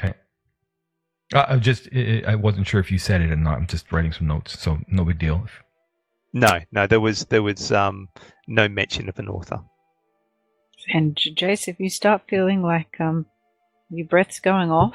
Okay. 0.00 0.14
Uh, 1.34 1.44
I 1.48 1.56
just 1.58 1.88
I 1.94 2.22
I 2.28 2.34
wasn't 2.34 2.66
sure 2.66 2.80
if 2.80 2.90
you 2.90 2.98
said 2.98 3.20
it 3.20 3.30
or 3.30 3.36
not. 3.36 3.58
I'm 3.58 3.66
just 3.66 3.92
writing 3.92 4.12
some 4.12 4.26
notes, 4.26 4.58
so 4.58 4.78
no 4.88 5.04
big 5.04 5.18
deal. 5.18 5.46
No, 6.32 6.60
no, 6.72 6.86
there 6.86 7.00
was 7.00 7.26
there 7.26 7.42
was 7.42 7.70
um 7.70 8.08
no 8.48 8.68
mention 8.68 9.08
of 9.08 9.18
an 9.18 9.28
author. 9.28 9.60
And 10.92 11.14
J- 11.14 11.34
Jace, 11.34 11.68
if 11.68 11.78
you 11.78 11.88
start 11.90 12.22
feeling 12.28 12.62
like 12.62 12.96
um, 12.98 13.26
your 13.96 14.06
breath's 14.06 14.40
going 14.40 14.70
off, 14.70 14.94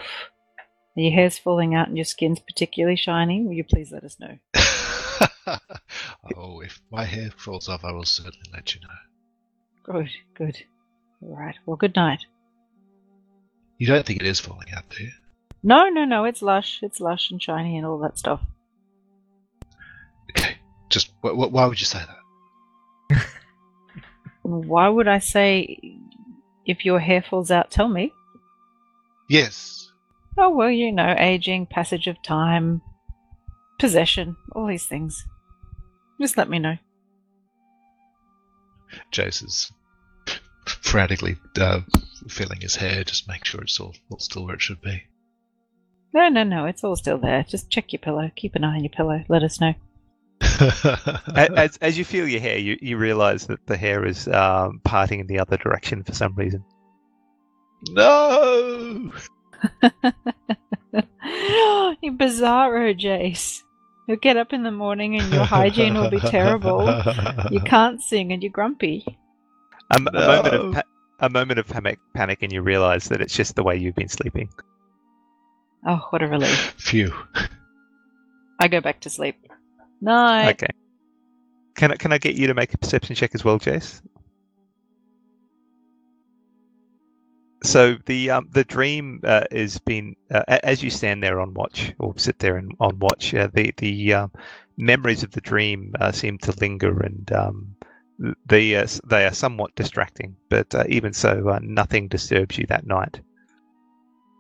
and 0.96 1.06
your 1.06 1.14
hair's 1.14 1.38
falling 1.38 1.76
out, 1.76 1.88
and 1.88 1.98
your 1.98 2.06
skin's 2.06 2.40
particularly 2.40 2.98
shiny, 2.98 3.44
will 3.44 3.54
you 3.54 3.64
please 3.64 3.92
let 3.92 4.04
us 4.04 4.18
know? 4.20 4.38
oh, 6.36 6.62
if 6.62 6.82
my 6.92 7.04
hair 7.04 7.30
falls 7.38 7.70
off, 7.70 7.86
I 7.86 7.92
will 7.92 8.06
certainly 8.06 8.50
let 8.54 8.76
you 8.76 8.82
know. 8.82 9.94
Good, 9.94 10.10
good. 10.34 10.64
All 11.22 11.36
right. 11.36 11.56
Well, 11.66 11.78
good 11.78 11.96
night. 11.96 12.26
You 13.78 13.88
don't 13.88 14.06
think 14.06 14.22
it 14.22 14.28
is 14.28 14.40
falling 14.40 14.68
out, 14.76 14.90
do 14.90 15.04
you? 15.04 15.12
No, 15.64 15.88
no, 15.90 16.06
no. 16.06 16.26
It's 16.26 16.42
lush. 16.42 16.80
It's 16.82 17.00
lush 17.00 17.32
and 17.32 17.42
shiny 17.42 17.78
and 17.78 17.86
all 17.86 18.00
that 18.00 18.18
stuff. 18.18 18.42
Okay. 20.32 20.58
Just 20.90 21.12
wh- 21.24 21.32
wh- 21.32 21.52
why 21.52 21.66
would 21.66 21.80
you 21.80 21.86
say 21.86 22.00
that? 22.00 22.18
Why 24.44 24.88
would 24.88 25.10
I 25.10 25.20
say 25.20 25.78
if 26.66 26.86
your 26.86 27.00
hair 27.00 27.22
falls 27.22 27.52
out, 27.52 27.70
tell 27.70 27.90
me? 27.90 28.14
Yes. 29.30 29.92
Oh, 30.38 30.50
well, 30.50 30.70
you 30.70 30.92
know, 30.92 31.16
aging, 31.18 31.66
passage 31.66 32.08
of 32.08 32.22
time, 32.22 32.82
possession, 33.80 34.36
all 34.54 34.68
these 34.68 34.86
things. 34.86 35.26
Just 36.22 36.38
let 36.38 36.50
me 36.50 36.60
know. 36.60 36.78
Jace 39.12 39.44
is 39.44 39.72
frantically 40.66 41.38
uh, 41.60 41.82
feeling 42.30 42.62
his 42.62 42.76
hair, 42.76 43.04
just 43.04 43.28
make 43.28 43.46
sure 43.46 43.62
it's 43.62 43.80
all, 43.80 43.94
all 44.10 44.20
still 44.20 44.46
where 44.46 44.56
it 44.56 44.62
should 44.62 44.82
be. 44.82 45.04
No, 46.14 46.30
no, 46.30 46.44
no. 46.44 46.66
It's 46.66 46.84
all 46.84 46.96
still 46.96 47.18
there. 47.18 47.44
Just 47.44 47.70
check 47.70 47.92
your 47.92 48.00
pillow. 48.00 48.32
Keep 48.36 48.56
an 48.56 48.64
eye 48.64 48.76
on 48.78 48.84
your 48.84 48.90
pillow. 48.90 49.24
Let 49.28 49.44
us 49.44 49.60
know. 49.60 49.74
As 51.36 51.78
as 51.78 51.98
you 51.98 52.06
feel 52.06 52.28
your 52.28 52.42
hair, 52.42 52.58
you, 52.58 52.78
you 52.82 52.98
realise 52.98 53.46
that 53.46 53.66
the 53.68 53.78
hair 53.78 54.06
is 54.06 54.28
um, 54.28 54.82
parting 54.84 55.20
in 55.20 55.28
the 55.28 55.40
other 55.40 55.58
direction 55.58 56.04
for 56.04 56.14
some 56.14 56.34
reason. 56.36 56.64
No! 57.90 59.12
you 62.02 62.12
bizarro, 62.12 62.98
Jace. 62.98 63.64
You'll 64.08 64.18
get 64.18 64.38
up 64.38 64.54
in 64.54 64.64
the 64.64 64.72
morning 64.72 65.20
and 65.20 65.34
your 65.34 65.44
hygiene 65.44 65.94
will 65.96 66.10
be 66.10 66.20
terrible. 66.20 66.86
You 67.52 67.60
can't 67.66 68.02
sing 68.02 68.32
and 68.32 68.42
you're 68.42 68.52
grumpy. 68.52 69.04
A, 69.92 69.96
m- 69.96 70.08
a 70.08 70.28
moment 70.28 70.56
of 70.56 70.74
pa- 70.74 70.84
a 71.20 71.30
moment 71.30 71.60
of 71.60 71.68
panic, 71.68 72.00
panic, 72.14 72.42
and 72.42 72.52
you 72.54 72.62
realise 72.62 73.10
that 73.10 73.22
it's 73.22 73.34
just 73.34 73.56
the 73.56 73.64
way 73.64 73.76
you've 73.76 73.96
been 73.96 74.08
sleeping. 74.08 74.50
Oh, 75.86 76.08
what 76.10 76.22
a 76.22 76.28
relief. 76.28 76.74
Phew. 76.78 77.14
I 78.60 78.68
go 78.68 78.82
back 78.82 79.02
to 79.02 79.10
sleep. 79.10 79.36
Night. 80.00 80.52
Okay. 80.52 80.68
Can 81.76 81.92
I, 81.92 81.96
can 81.96 82.14
I 82.14 82.18
get 82.18 82.36
you 82.36 82.48
to 82.48 82.54
make 82.54 82.74
a 82.74 82.78
perception 82.78 83.16
check 83.16 83.32
as 83.36 83.44
well, 83.44 83.60
Jace? 83.60 84.02
So 87.64 87.98
the 88.06 88.30
um, 88.30 88.50
the 88.52 88.64
dream 88.64 89.22
uh, 89.24 89.46
is 89.52 89.80
been 89.80 90.16
uh, 90.32 90.44
as 90.48 90.84
you 90.84 90.90
stand 90.90 91.24
there 91.24 91.40
on 91.40 91.54
watch 91.54 91.92
or 91.98 92.14
sit 92.18 92.38
there 92.40 92.58
and 92.58 92.72
on 92.80 93.00
watch. 93.00 93.34
Uh, 93.34 93.48
the 93.52 93.74
the 93.78 94.14
uh, 94.14 94.28
memories 94.78 95.24
of 95.24 95.32
the 95.32 95.42
dream 95.42 95.94
uh, 96.00 96.12
seem 96.12 96.38
to 96.40 96.52
linger 96.60 97.02
and 97.02 97.32
um, 97.32 97.76
they 98.46 98.76
uh, 98.76 98.88
they 99.06 99.26
are 99.26 99.34
somewhat 99.34 99.76
distracting. 99.76 100.36
But 100.50 100.74
uh, 100.76 100.84
even 100.88 101.14
so, 101.14 101.58
nothing 101.62 102.08
disturbs 102.08 102.58
you 102.58 102.68
that 102.68 102.86
night, 102.86 103.20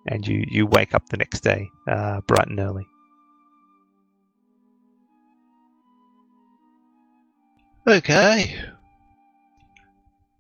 and 0.05 0.25
you 0.25 0.43
you 0.47 0.67
wake 0.67 0.93
up 0.93 1.09
the 1.09 1.17
next 1.17 1.41
day 1.41 1.69
bright 1.85 2.47
and 2.47 2.59
early. 2.59 2.85
Okay. 7.87 8.55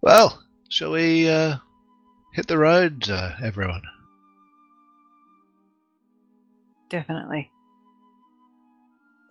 Well, 0.01 0.43
shall 0.69 0.91
we 0.91 1.27
hit 2.37 2.45
the 2.45 2.57
road, 2.57 3.09
uh, 3.09 3.31
everyone? 3.41 3.81
Definitely. 6.87 7.51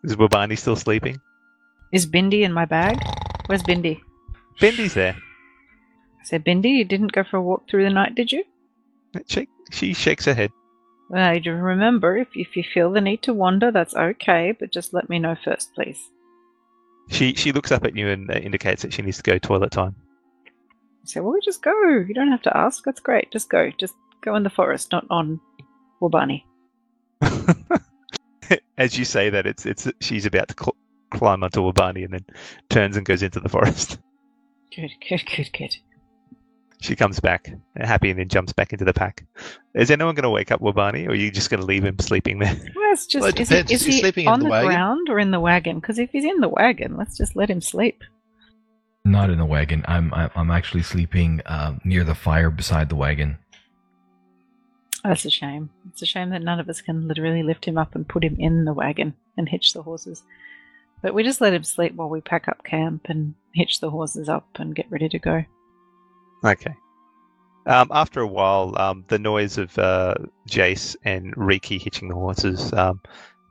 Is 0.02 0.16
Wabani 0.16 0.58
still 0.58 0.74
sleeping? 0.74 1.20
Is 1.92 2.04
Bindi 2.04 2.42
in 2.42 2.52
my 2.52 2.64
bag? 2.64 2.98
Where's 3.46 3.62
Bindi? 3.62 4.00
Bindi's 4.60 4.94
there. 4.94 5.16
So, 6.24 6.40
Bindi, 6.40 6.70
you 6.70 6.84
didn't 6.84 7.12
go 7.12 7.22
for 7.22 7.36
a 7.36 7.42
walk 7.42 7.70
through 7.70 7.84
the 7.84 7.90
night, 7.90 8.16
did 8.16 8.32
you? 8.32 8.42
She, 9.28 9.46
she 9.70 9.94
shakes 9.94 10.24
her 10.24 10.34
head. 10.34 10.50
Well, 11.08 11.36
you 11.36 11.52
remember, 11.52 12.16
if, 12.16 12.28
if 12.34 12.56
you 12.56 12.64
feel 12.74 12.90
the 12.90 13.00
need 13.00 13.22
to 13.22 13.32
wander, 13.32 13.70
that's 13.70 13.94
okay, 13.94 14.52
but 14.58 14.72
just 14.72 14.92
let 14.92 15.08
me 15.08 15.20
know 15.20 15.36
first, 15.44 15.72
please. 15.76 16.10
She 17.08 17.34
she 17.34 17.52
looks 17.52 17.70
up 17.70 17.84
at 17.84 17.94
you 17.94 18.08
and 18.08 18.28
uh, 18.28 18.34
indicates 18.34 18.82
that 18.82 18.92
she 18.92 19.02
needs 19.02 19.18
to 19.18 19.22
go 19.22 19.38
toilet 19.38 19.70
time. 19.70 19.94
So, 21.06 21.22
well, 21.22 21.32
we 21.34 21.40
just 21.44 21.62
go. 21.62 21.72
You 22.06 22.14
don't 22.14 22.30
have 22.30 22.42
to 22.42 22.56
ask. 22.56 22.84
That's 22.84 23.00
great. 23.00 23.30
Just 23.30 23.48
go. 23.48 23.70
Just 23.78 23.94
go 24.22 24.34
in 24.36 24.42
the 24.42 24.50
forest, 24.50 24.92
not 24.92 25.06
on 25.10 25.40
Wabani. 26.02 26.42
As 28.78 28.98
you 28.98 29.04
say 29.04 29.30
that, 29.30 29.46
it's 29.46 29.66
it's 29.66 29.90
she's 30.00 30.26
about 30.26 30.48
to 30.48 30.54
cl- 30.58 30.76
climb 31.10 31.42
onto 31.42 31.60
Wabani 31.60 32.04
and 32.04 32.12
then 32.12 32.24
turns 32.68 32.96
and 32.96 33.06
goes 33.06 33.22
into 33.22 33.40
the 33.40 33.48
forest. 33.48 33.98
Good, 34.74 34.90
good, 35.08 35.22
good, 35.34 35.48
good. 35.56 35.74
She 36.80 36.96
comes 36.96 37.18
back 37.18 37.50
happy 37.76 38.10
and 38.10 38.18
then 38.18 38.28
jumps 38.28 38.52
back 38.52 38.72
into 38.74 38.84
the 38.84 38.92
pack. 38.92 39.24
Is 39.74 39.90
anyone 39.90 40.14
going 40.14 40.24
to 40.24 40.28
wake 40.30 40.52
up 40.52 40.60
Wabani, 40.60 41.06
or 41.06 41.12
are 41.12 41.14
you 41.14 41.30
just 41.30 41.48
going 41.48 41.60
to 41.60 41.66
leave 41.66 41.82
him 41.82 41.98
sleeping 41.98 42.40
there? 42.40 42.54
Well, 42.74 42.92
it's 42.92 43.06
just 43.06 43.22
Well, 43.22 43.30
it 43.30 43.40
is 43.40 43.48
he, 43.48 43.56
is 43.56 43.70
Is 43.70 43.84
he 43.86 43.92
he 43.92 44.00
sleeping 44.00 44.26
in 44.26 44.32
on 44.32 44.40
the 44.40 44.44
the, 44.46 44.50
wagon? 44.50 44.68
ground 44.68 45.08
or 45.08 45.18
in 45.18 45.30
the 45.30 45.40
wagon? 45.40 45.80
Because 45.80 45.98
if 45.98 46.10
he's 46.10 46.24
in 46.26 46.40
the 46.40 46.48
wagon, 46.48 46.96
let's 46.98 47.16
just 47.16 47.36
let 47.36 47.48
him 47.48 47.62
sleep. 47.62 48.02
Not 49.06 49.30
in 49.30 49.38
the 49.38 49.46
wagon. 49.46 49.84
I'm 49.86 50.12
I'm, 50.12 50.30
I'm 50.34 50.50
actually 50.50 50.82
sleeping 50.82 51.40
um, 51.46 51.80
near 51.84 52.02
the 52.02 52.16
fire 52.16 52.50
beside 52.50 52.88
the 52.88 52.96
wagon. 52.96 53.38
That's 55.04 55.24
a 55.24 55.30
shame. 55.30 55.70
It's 55.88 56.02
a 56.02 56.06
shame 56.06 56.30
that 56.30 56.42
none 56.42 56.58
of 56.58 56.68
us 56.68 56.80
can 56.80 57.06
literally 57.06 57.44
lift 57.44 57.64
him 57.64 57.78
up 57.78 57.94
and 57.94 58.08
put 58.08 58.24
him 58.24 58.34
in 58.40 58.64
the 58.64 58.72
wagon 58.72 59.14
and 59.36 59.48
hitch 59.48 59.72
the 59.72 59.82
horses. 59.82 60.24
But 61.02 61.14
we 61.14 61.22
just 61.22 61.40
let 61.40 61.54
him 61.54 61.62
sleep 61.62 61.94
while 61.94 62.08
we 62.08 62.20
pack 62.20 62.48
up 62.48 62.64
camp 62.64 63.06
and 63.08 63.34
hitch 63.54 63.78
the 63.78 63.90
horses 63.90 64.28
up 64.28 64.48
and 64.56 64.74
get 64.74 64.90
ready 64.90 65.08
to 65.08 65.18
go. 65.20 65.44
Okay. 66.44 66.74
Um, 67.66 67.88
after 67.92 68.20
a 68.20 68.26
while, 68.26 68.76
um, 68.76 69.04
the 69.06 69.20
noise 69.20 69.56
of 69.56 69.78
uh, 69.78 70.14
Jace 70.48 70.96
and 71.04 71.32
Riki 71.36 71.78
hitching 71.78 72.08
the 72.08 72.16
horses 72.16 72.72
um, 72.72 73.00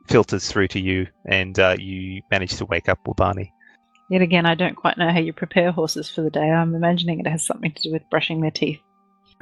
filters 0.08 0.52
through 0.52 0.68
to 0.70 0.82
you, 0.82 1.08
and 1.26 1.58
uh, 1.58 1.78
you 1.80 2.22
manage 2.30 2.58
to 2.58 2.66
wake 2.66 2.90
up 2.90 3.00
Wabani. 3.06 3.52
Yet 4.10 4.22
again, 4.22 4.46
I 4.46 4.56
don't 4.56 4.76
quite 4.76 4.98
know 4.98 5.12
how 5.12 5.20
you 5.20 5.34
prepare 5.34 5.72
horses 5.72 6.10
for 6.10 6.22
the 6.22 6.30
day. 6.30 6.52
I'm 6.52 6.76
imagining 6.76 7.20
it 7.20 7.28
has 7.28 7.46
something 7.46 7.72
to 7.72 7.82
do 7.82 7.92
with 7.92 8.10
brushing 8.10 8.42
their 8.42 8.52
teeth. 8.52 8.80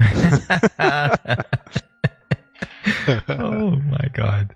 oh 3.28 3.76
my 3.76 4.08
god. 4.12 4.54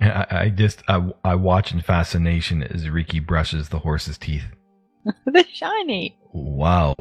I, 0.00 0.26
I 0.30 0.48
just 0.50 0.82
I, 0.88 1.12
I 1.24 1.34
watch 1.34 1.72
in 1.72 1.80
fascination 1.80 2.62
as 2.62 2.88
Riki 2.88 3.20
brushes 3.20 3.68
the 3.68 3.78
horse's 3.78 4.18
teeth. 4.18 4.44
They're 5.26 5.44
shiny. 5.52 6.16
Wow, 6.32 6.94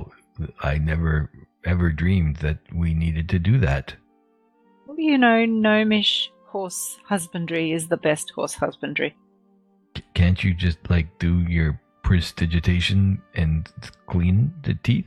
I 0.61 0.77
never 0.77 1.31
ever 1.65 1.91
dreamed 1.91 2.37
that 2.37 2.57
we 2.73 2.93
needed 2.93 3.29
to 3.29 3.39
do 3.39 3.59
that. 3.59 3.95
Well, 4.87 4.99
you 4.99 5.17
know, 5.17 5.45
gnomish 5.45 6.31
horse 6.47 6.97
husbandry 7.05 7.71
is 7.71 7.87
the 7.87 7.97
best 7.97 8.31
horse 8.31 8.55
husbandry. 8.55 9.15
C- 9.95 10.03
can't 10.13 10.43
you 10.43 10.53
just 10.53 10.77
like 10.89 11.17
do 11.19 11.39
your 11.41 11.79
prestidigitation 12.03 13.21
and 13.35 13.69
clean 14.07 14.53
the 14.63 14.73
teeth? 14.75 15.05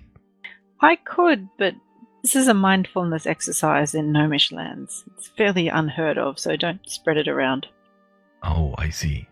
I 0.81 0.97
could, 0.97 1.49
but 1.59 1.75
this 2.23 2.37
is 2.37 2.49
a 2.49 2.55
mindfulness 2.55 3.27
exercise 3.27 3.95
in 3.95 4.12
gnomish 4.12 4.51
lands. 4.53 5.05
It's 5.16 5.29
fairly 5.29 5.69
unheard 5.69 6.19
of, 6.19 6.39
so 6.39 6.57
don't 6.57 6.89
spread 6.89 7.16
it 7.16 7.29
around. 7.29 7.66
Oh, 8.43 8.75
I 8.79 8.91
see. 8.91 9.29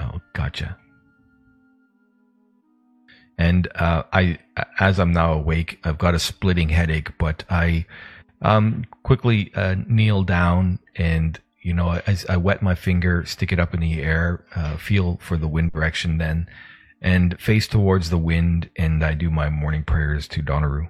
Oh, 0.00 0.20
gotcha. 0.32 0.76
And 3.38 3.68
uh, 3.74 4.04
I, 4.12 4.38
as 4.80 4.98
I'm 4.98 5.12
now 5.12 5.34
awake, 5.34 5.78
I've 5.84 5.98
got 5.98 6.14
a 6.14 6.18
splitting 6.18 6.70
headache, 6.70 7.16
but 7.18 7.44
I 7.50 7.86
um, 8.40 8.84
quickly 9.02 9.52
uh, 9.54 9.76
kneel 9.86 10.22
down 10.22 10.78
and, 10.96 11.38
you 11.66 11.74
know, 11.74 12.00
as 12.06 12.24
I 12.26 12.36
wet 12.36 12.62
my 12.62 12.76
finger, 12.76 13.24
stick 13.26 13.50
it 13.50 13.58
up 13.58 13.74
in 13.74 13.80
the 13.80 14.00
air, 14.00 14.44
uh, 14.54 14.76
feel 14.76 15.18
for 15.20 15.36
the 15.36 15.48
wind 15.48 15.72
direction 15.72 16.18
then, 16.18 16.48
and 17.02 17.36
face 17.40 17.66
towards 17.66 18.08
the 18.08 18.18
wind, 18.18 18.70
and 18.76 19.04
I 19.04 19.14
do 19.14 19.30
my 19.30 19.50
morning 19.50 19.82
prayers 19.82 20.28
to 20.28 20.44
Donaru. 20.44 20.88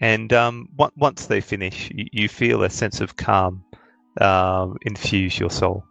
And 0.00 0.32
um, 0.32 0.68
once 0.96 1.26
they 1.26 1.40
finish, 1.40 1.92
you, 1.94 2.06
you 2.10 2.28
feel 2.28 2.64
a 2.64 2.70
sense 2.70 3.00
of 3.00 3.14
calm 3.14 3.62
um, 4.20 4.76
infuse 4.82 5.38
your 5.38 5.50
soul. 5.50 5.84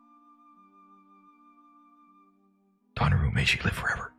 Donaru, 2.98 3.34
may 3.34 3.46
she 3.46 3.58
live 3.62 3.72
forever. 3.72 4.14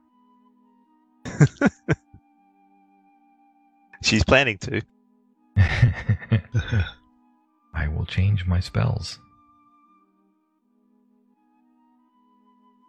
She's 4.02 4.24
planning 4.24 4.56
to. 4.56 4.80
I 7.80 7.88
will 7.88 8.04
change 8.04 8.46
my 8.46 8.60
spells. 8.60 9.18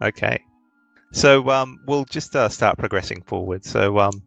Okay. 0.01 0.43
So 1.13 1.49
um, 1.49 1.79
we'll 1.87 2.05
just 2.05 2.35
uh, 2.35 2.49
start 2.49 2.77
progressing 2.77 3.21
forward. 3.21 3.63
So 3.63 3.99
um, 3.99 4.21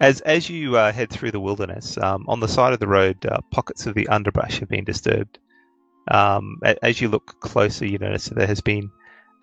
as 0.00 0.20
as 0.22 0.48
you 0.48 0.76
uh, 0.76 0.92
head 0.92 1.10
through 1.10 1.32
the 1.32 1.40
wilderness, 1.40 1.98
um, 1.98 2.24
on 2.26 2.40
the 2.40 2.48
side 2.48 2.72
of 2.72 2.80
the 2.80 2.86
road, 2.86 3.24
uh, 3.26 3.40
pockets 3.50 3.86
of 3.86 3.94
the 3.94 4.08
underbrush 4.08 4.60
have 4.60 4.68
been 4.68 4.84
disturbed. 4.84 5.38
Um, 6.10 6.58
as 6.82 7.00
you 7.00 7.08
look 7.08 7.40
closer, 7.40 7.86
you 7.86 7.98
notice 7.98 8.26
that 8.26 8.36
there 8.36 8.46
has 8.46 8.62
been 8.62 8.90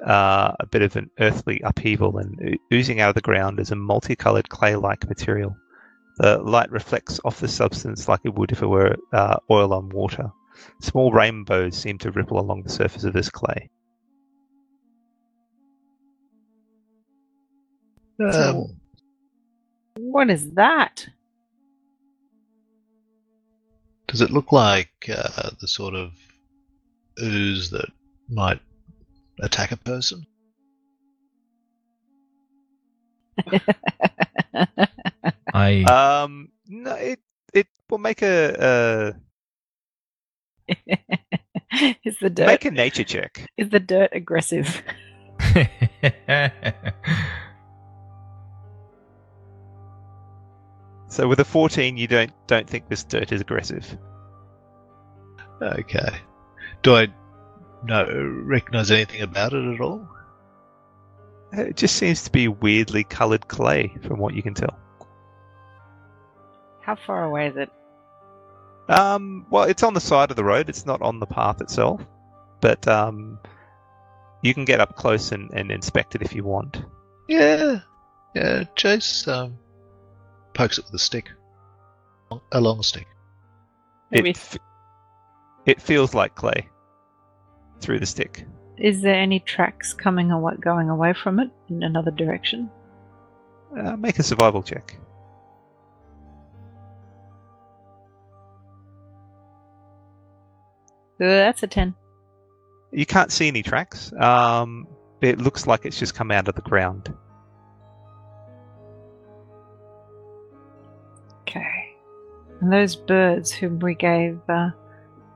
uh, 0.05 0.53
a 0.59 0.65
bit 0.65 0.81
of 0.81 0.95
an 0.95 1.11
earthly 1.19 1.61
upheaval, 1.63 2.17
and 2.17 2.57
oozing 2.73 3.01
out 3.01 3.09
of 3.09 3.15
the 3.15 3.21
ground 3.21 3.59
is 3.59 3.71
a 3.71 3.75
multicolored 3.75 4.49
clay-like 4.49 5.07
material. 5.07 5.55
The 6.17 6.39
light 6.39 6.71
reflects 6.71 7.19
off 7.23 7.39
the 7.39 7.47
substance 7.47 8.07
like 8.07 8.21
it 8.23 8.33
would 8.33 8.51
if 8.51 8.61
it 8.61 8.67
were 8.67 8.97
uh, 9.13 9.37
oil 9.49 9.73
on 9.73 9.89
water. 9.89 10.31
Small 10.81 11.11
rainbows 11.11 11.77
seem 11.77 11.97
to 11.99 12.11
ripple 12.11 12.39
along 12.39 12.63
the 12.63 12.69
surface 12.69 13.03
of 13.03 13.13
this 13.13 13.29
clay. 13.29 13.69
Um, 18.19 18.79
What 19.95 20.29
is 20.29 20.51
that? 20.51 21.07
does 24.07 24.21
it 24.21 24.31
look 24.31 24.51
like 24.51 24.89
uh, 25.07 25.51
the 25.61 25.67
sort 25.67 25.93
of 25.93 26.11
ooze 27.21 27.69
that 27.69 27.89
might 28.27 28.59
attack 29.39 29.71
a 29.71 29.77
person? 29.77 30.25
I 35.53 35.83
Um, 35.83 36.49
no, 36.67 36.95
it 36.95 37.19
it 37.53 37.67
will 37.89 37.99
make 37.99 38.21
a, 38.21 39.15
is 42.03 42.17
the 42.19 42.29
dirt 42.29 42.47
make 42.47 42.65
a 42.65 42.71
nature 42.71 43.03
check. 43.03 43.49
is 43.57 43.69
the 43.69 43.79
dirt 43.79 44.09
aggressive? 44.13 44.81
So 51.09 51.27
with 51.27 51.39
a 51.39 51.45
fourteen, 51.45 51.97
you 51.97 52.07
don't 52.07 52.31
don't 52.47 52.69
think 52.69 52.87
this 52.87 53.03
dirt 53.03 53.31
is 53.31 53.41
aggressive. 53.41 53.97
Okay. 55.61 56.15
Do 56.83 56.95
I 56.95 57.07
know 57.83 58.05
recognize 58.45 58.91
anything 58.91 59.21
about 59.21 59.53
it 59.53 59.73
at 59.73 59.81
all? 59.81 60.07
Uh, 61.57 61.63
it 61.63 61.75
just 61.75 61.95
seems 61.95 62.23
to 62.23 62.31
be 62.31 62.47
weirdly 62.47 63.03
coloured 63.03 63.47
clay, 63.47 63.91
from 64.03 64.19
what 64.19 64.35
you 64.35 64.43
can 64.43 64.53
tell. 64.53 64.77
How 66.81 66.95
far 67.07 67.23
away 67.23 67.47
is 67.47 67.57
it? 67.57 67.69
Um, 68.89 69.45
well, 69.51 69.63
it's 69.63 69.83
on 69.83 69.93
the 69.93 70.01
side 70.01 70.31
of 70.31 70.35
the 70.35 70.43
road. 70.43 70.67
It's 70.67 70.85
not 70.85 71.01
on 71.01 71.19
the 71.19 71.27
path 71.27 71.61
itself, 71.61 72.01
but 72.59 72.87
um, 72.87 73.39
you 74.41 74.53
can 74.53 74.65
get 74.65 74.81
up 74.81 74.95
close 74.95 75.31
and, 75.31 75.51
and 75.53 75.71
inspect 75.71 76.15
it 76.15 76.23
if 76.23 76.33
you 76.33 76.43
want. 76.43 76.81
Yeah, 77.27 77.81
yeah. 78.35 78.63
Jace 78.75 79.27
um, 79.27 79.57
pokes 80.55 80.79
it 80.79 80.85
with 80.85 80.95
a 80.95 80.99
stick, 80.99 81.29
a 82.51 82.59
long 82.59 82.81
stick. 82.81 83.07
Maybe. 84.09 84.31
It 84.31 84.37
f- 84.37 84.57
it 85.67 85.79
feels 85.79 86.15
like 86.15 86.33
clay 86.33 86.67
through 87.79 87.99
the 87.99 88.07
stick. 88.07 88.45
Is 88.77 89.01
there 89.01 89.13
any 89.13 89.39
tracks 89.39 89.93
coming 89.93 90.31
or 90.31 90.39
what 90.39 90.61
going 90.61 90.89
away 90.89 91.13
from 91.13 91.39
it 91.39 91.51
in 91.69 91.83
another 91.83 92.11
direction? 92.11 92.71
Uh, 93.77 93.95
make 93.97 94.17
a 94.17 94.23
survival 94.23 94.63
check. 94.63 94.97
That's 101.27 101.63
a 101.63 101.67
ten. 101.67 101.95
You 102.91 103.05
can't 103.05 103.31
see 103.31 103.47
any 103.47 103.61
tracks. 103.61 104.11
Um, 104.13 104.87
it 105.21 105.39
looks 105.39 105.67
like 105.67 105.85
it's 105.85 105.99
just 105.99 106.15
come 106.15 106.31
out 106.31 106.47
of 106.47 106.55
the 106.55 106.61
ground. 106.61 107.13
Okay. 111.41 111.95
And 112.61 112.71
those 112.71 112.95
birds 112.95 113.51
whom 113.51 113.79
we 113.79 113.95
gave 113.95 114.39
uh, 114.49 114.69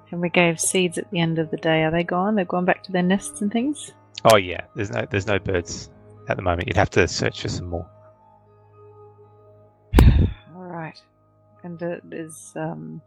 whom 0.10 0.22
we 0.22 0.30
gave 0.30 0.60
seeds 0.60 0.98
at 0.98 1.10
the 1.12 1.20
end 1.20 1.40
of 1.40 1.52
the 1.52 1.58
day, 1.58 1.84
are 1.84 1.92
they 1.92 2.04
gone? 2.04 2.36
They've 2.36 2.48
gone 2.48 2.66
back 2.66 2.84
to 2.84 2.92
their 2.92 3.04
nests 3.04 3.42
and 3.42 3.52
things? 3.52 3.92
Oh 4.32 4.38
yeah, 4.38 4.62
there's 4.76 4.92
no 4.92 5.06
there's 5.10 5.28
no 5.28 5.40
birds 5.40 5.90
at 6.30 6.38
the 6.38 6.44
moment. 6.44 6.68
You'd 6.68 6.78
have 6.78 6.92
to 6.92 7.08
search 7.08 7.42
for 7.42 7.50
some 7.50 7.68
more. 7.68 7.90
All 10.56 10.64
right. 10.64 11.02
And 11.64 11.82
uh, 11.82 11.98
is 12.12 12.54
um, 12.56 13.02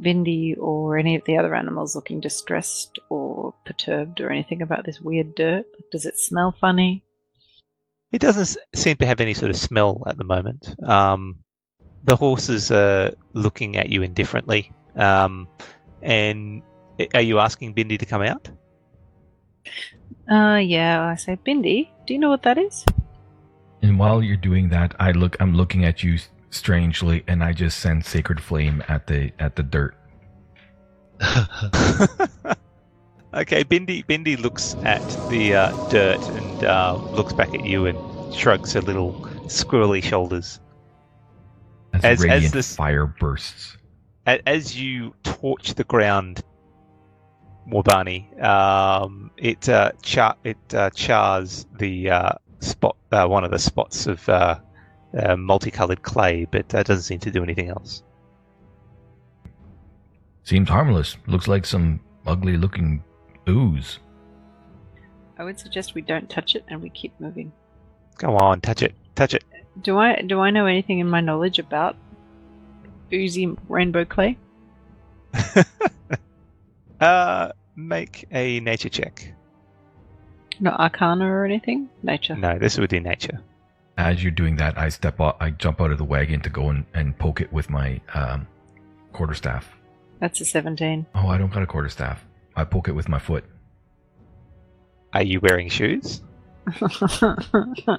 Bindi 0.00 0.56
or 0.58 0.98
any 0.98 1.16
of 1.16 1.24
the 1.24 1.36
other 1.36 1.54
animals 1.54 1.94
looking 1.94 2.20
distressed 2.20 2.98
or 3.08 3.54
perturbed 3.64 4.20
or 4.20 4.30
anything 4.30 4.62
about 4.62 4.84
this 4.84 5.00
weird 5.00 5.34
dirt? 5.34 5.66
Does 5.90 6.06
it 6.06 6.18
smell 6.18 6.52
funny? 6.52 7.04
It 8.12 8.20
doesn't 8.20 8.56
seem 8.74 8.96
to 8.96 9.06
have 9.06 9.20
any 9.20 9.34
sort 9.34 9.50
of 9.50 9.56
smell 9.56 10.02
at 10.06 10.16
the 10.16 10.24
moment. 10.24 10.74
Um, 10.88 11.38
the 12.04 12.16
horses 12.16 12.70
are 12.70 13.12
looking 13.32 13.76
at 13.76 13.88
you 13.88 14.02
indifferently. 14.02 14.72
Um, 14.94 15.48
and 16.02 16.62
are 17.14 17.22
you 17.22 17.38
asking 17.38 17.74
Bindi 17.74 17.98
to 17.98 18.06
come 18.06 18.22
out? 18.22 18.48
Uh, 20.30 20.56
yeah, 20.56 21.02
I 21.04 21.16
say, 21.16 21.36
Bindi, 21.36 21.88
do 22.06 22.14
you 22.14 22.20
know 22.20 22.30
what 22.30 22.42
that 22.42 22.58
is? 22.58 22.84
And 23.82 23.98
while 23.98 24.22
you're 24.22 24.36
doing 24.36 24.68
that, 24.70 24.94
I 24.98 25.10
look. 25.12 25.36
I'm 25.40 25.54
looking 25.54 25.84
at 25.84 26.02
you 26.02 26.18
strangely, 26.54 27.24
and 27.26 27.42
I 27.42 27.52
just 27.52 27.80
send 27.80 28.04
sacred 28.04 28.40
flame 28.42 28.82
at 28.88 29.06
the 29.06 29.32
at 29.38 29.56
the 29.56 29.62
dirt. 29.62 29.96
okay, 33.34 33.64
Bindi 33.64 34.04
Bindi 34.06 34.40
looks 34.40 34.74
at 34.82 35.02
the 35.30 35.54
uh, 35.54 35.88
dirt 35.88 36.20
and 36.30 36.64
uh, 36.64 36.96
looks 37.12 37.32
back 37.32 37.54
at 37.54 37.64
you 37.64 37.86
and 37.86 38.34
shrugs 38.34 38.72
her 38.72 38.80
little 38.80 39.12
squirrely 39.46 40.02
shoulders. 40.02 40.60
As, 41.92 42.04
As- 42.04 42.24
as 42.24 42.52
this- 42.52 42.74
fire 42.76 43.06
bursts. 43.06 43.76
As 44.26 44.80
you 44.80 45.14
torch 45.22 45.74
the 45.74 45.84
ground, 45.84 46.40
Wabani, 47.70 48.42
um, 48.42 49.30
it 49.36 49.68
uh, 49.68 49.92
char- 50.02 50.36
it 50.44 50.56
uh, 50.72 50.88
chars 50.90 51.66
the 51.78 52.08
uh, 52.08 52.30
spot, 52.60 52.96
uh, 53.12 53.26
one 53.26 53.44
of 53.44 53.50
the 53.50 53.58
spots 53.58 54.06
of 54.06 54.26
uh, 55.16 55.36
multicolored 55.36 56.02
clay, 56.02 56.46
but 56.50 56.68
that 56.70 56.86
doesn't 56.86 57.04
seem 57.04 57.20
to 57.20 57.30
do 57.30 57.42
anything 57.42 57.68
else. 57.68 58.02
Seems 60.42 60.68
harmless. 60.68 61.16
Looks 61.26 61.48
like 61.48 61.64
some 61.64 62.00
ugly 62.26 62.56
looking 62.56 63.02
ooze. 63.48 63.98
I 65.38 65.44
would 65.44 65.58
suggest 65.58 65.94
we 65.94 66.02
don't 66.02 66.28
touch 66.28 66.54
it 66.54 66.64
and 66.68 66.82
we 66.82 66.90
keep 66.90 67.18
moving. 67.18 67.52
Go 68.18 68.36
on, 68.36 68.60
touch 68.60 68.82
it, 68.82 68.94
touch 69.14 69.34
it. 69.34 69.44
Do 69.82 69.98
I 69.98 70.22
do 70.22 70.40
I 70.40 70.50
know 70.50 70.66
anything 70.66 71.00
in 71.00 71.10
my 71.10 71.20
knowledge 71.20 71.58
about 71.58 71.96
oozy 73.12 73.56
rainbow 73.68 74.04
clay? 74.04 74.38
Uh, 77.00 77.52
make 77.76 78.26
a 78.30 78.60
nature 78.60 78.88
check. 78.88 79.34
Not 80.60 80.78
arcana 80.78 81.26
or 81.26 81.44
anything? 81.44 81.88
Nature. 82.02 82.36
No, 82.36 82.58
this 82.58 82.78
would 82.78 82.88
be 82.88 83.00
nature. 83.00 83.40
As 83.96 84.22
you're 84.22 84.32
doing 84.32 84.56
that, 84.56 84.76
I 84.76 84.88
step 84.88 85.20
out. 85.20 85.36
I 85.40 85.50
jump 85.50 85.80
out 85.80 85.90
of 85.90 85.98
the 85.98 86.04
wagon 86.04 86.40
to 86.40 86.50
go 86.50 86.68
and, 86.70 86.84
and 86.94 87.16
poke 87.16 87.40
it 87.40 87.52
with 87.52 87.70
my 87.70 88.00
um, 88.12 88.46
quarterstaff. 89.12 89.68
That's 90.20 90.40
a 90.40 90.44
17. 90.44 91.06
Oh, 91.14 91.28
I 91.28 91.38
don't 91.38 91.52
got 91.52 91.62
a 91.62 91.66
quarterstaff. 91.66 92.24
I 92.56 92.64
poke 92.64 92.88
it 92.88 92.92
with 92.92 93.08
my 93.08 93.18
foot. 93.18 93.44
Are 95.12 95.22
you 95.22 95.40
wearing 95.40 95.68
shoes? 95.68 96.22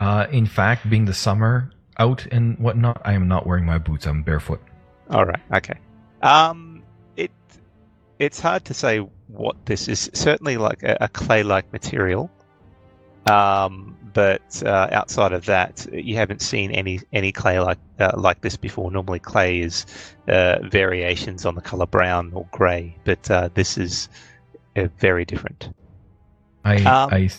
Uh, 0.00 0.26
in 0.32 0.44
fact, 0.44 0.90
being 0.90 1.04
the 1.04 1.14
summer 1.14 1.70
out 1.98 2.26
and 2.30 2.58
whatnot, 2.58 3.00
I 3.04 3.12
am 3.12 3.28
not 3.28 3.46
wearing 3.46 3.64
my 3.64 3.78
boots. 3.78 4.06
I'm 4.06 4.22
barefoot. 4.22 4.60
All 5.08 5.24
right. 5.24 5.40
Okay. 5.54 5.78
Um, 6.20 6.82
it 7.16 7.30
it's 8.18 8.40
hard 8.40 8.64
to 8.66 8.74
say 8.74 8.98
what 9.28 9.56
this 9.64 9.88
is. 9.88 10.10
Certainly, 10.12 10.56
like 10.56 10.82
a, 10.82 10.98
a 11.00 11.08
clay-like 11.08 11.72
material. 11.72 12.30
Um, 13.26 13.96
but 14.12 14.62
uh, 14.64 14.88
outside 14.92 15.32
of 15.32 15.46
that, 15.46 15.86
you 15.92 16.14
haven't 16.16 16.40
seen 16.40 16.70
any 16.70 17.00
any 17.12 17.32
clay 17.32 17.58
like 17.58 17.78
uh, 17.98 18.12
like 18.16 18.42
this 18.42 18.56
before. 18.56 18.90
Normally, 18.90 19.18
clay 19.18 19.60
is 19.60 19.86
uh, 20.28 20.58
variations 20.62 21.44
on 21.44 21.54
the 21.54 21.60
color 21.60 21.86
brown 21.86 22.30
or 22.32 22.46
grey, 22.52 22.96
but 23.04 23.28
uh, 23.30 23.48
this 23.54 23.76
is 23.76 24.08
uh, 24.76 24.86
very 24.98 25.24
different. 25.24 25.74
I, 26.64 26.76
Um, 26.76 27.10
I, 27.12 27.30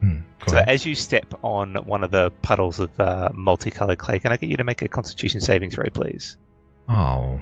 hmm, 0.00 0.18
So, 0.46 0.56
ahead. 0.56 0.68
as 0.68 0.86
you 0.86 0.94
step 0.94 1.32
on 1.42 1.74
one 1.84 2.02
of 2.02 2.10
the 2.10 2.30
puddles 2.42 2.80
of 2.80 2.98
uh, 2.98 3.28
multicolored 3.34 3.98
clay, 3.98 4.18
can 4.18 4.32
I 4.32 4.36
get 4.36 4.48
you 4.48 4.56
to 4.56 4.64
make 4.64 4.82
a 4.82 4.88
Constitution 4.88 5.40
saving 5.40 5.70
throw, 5.70 5.88
please? 5.92 6.36
Oh, 6.88 7.38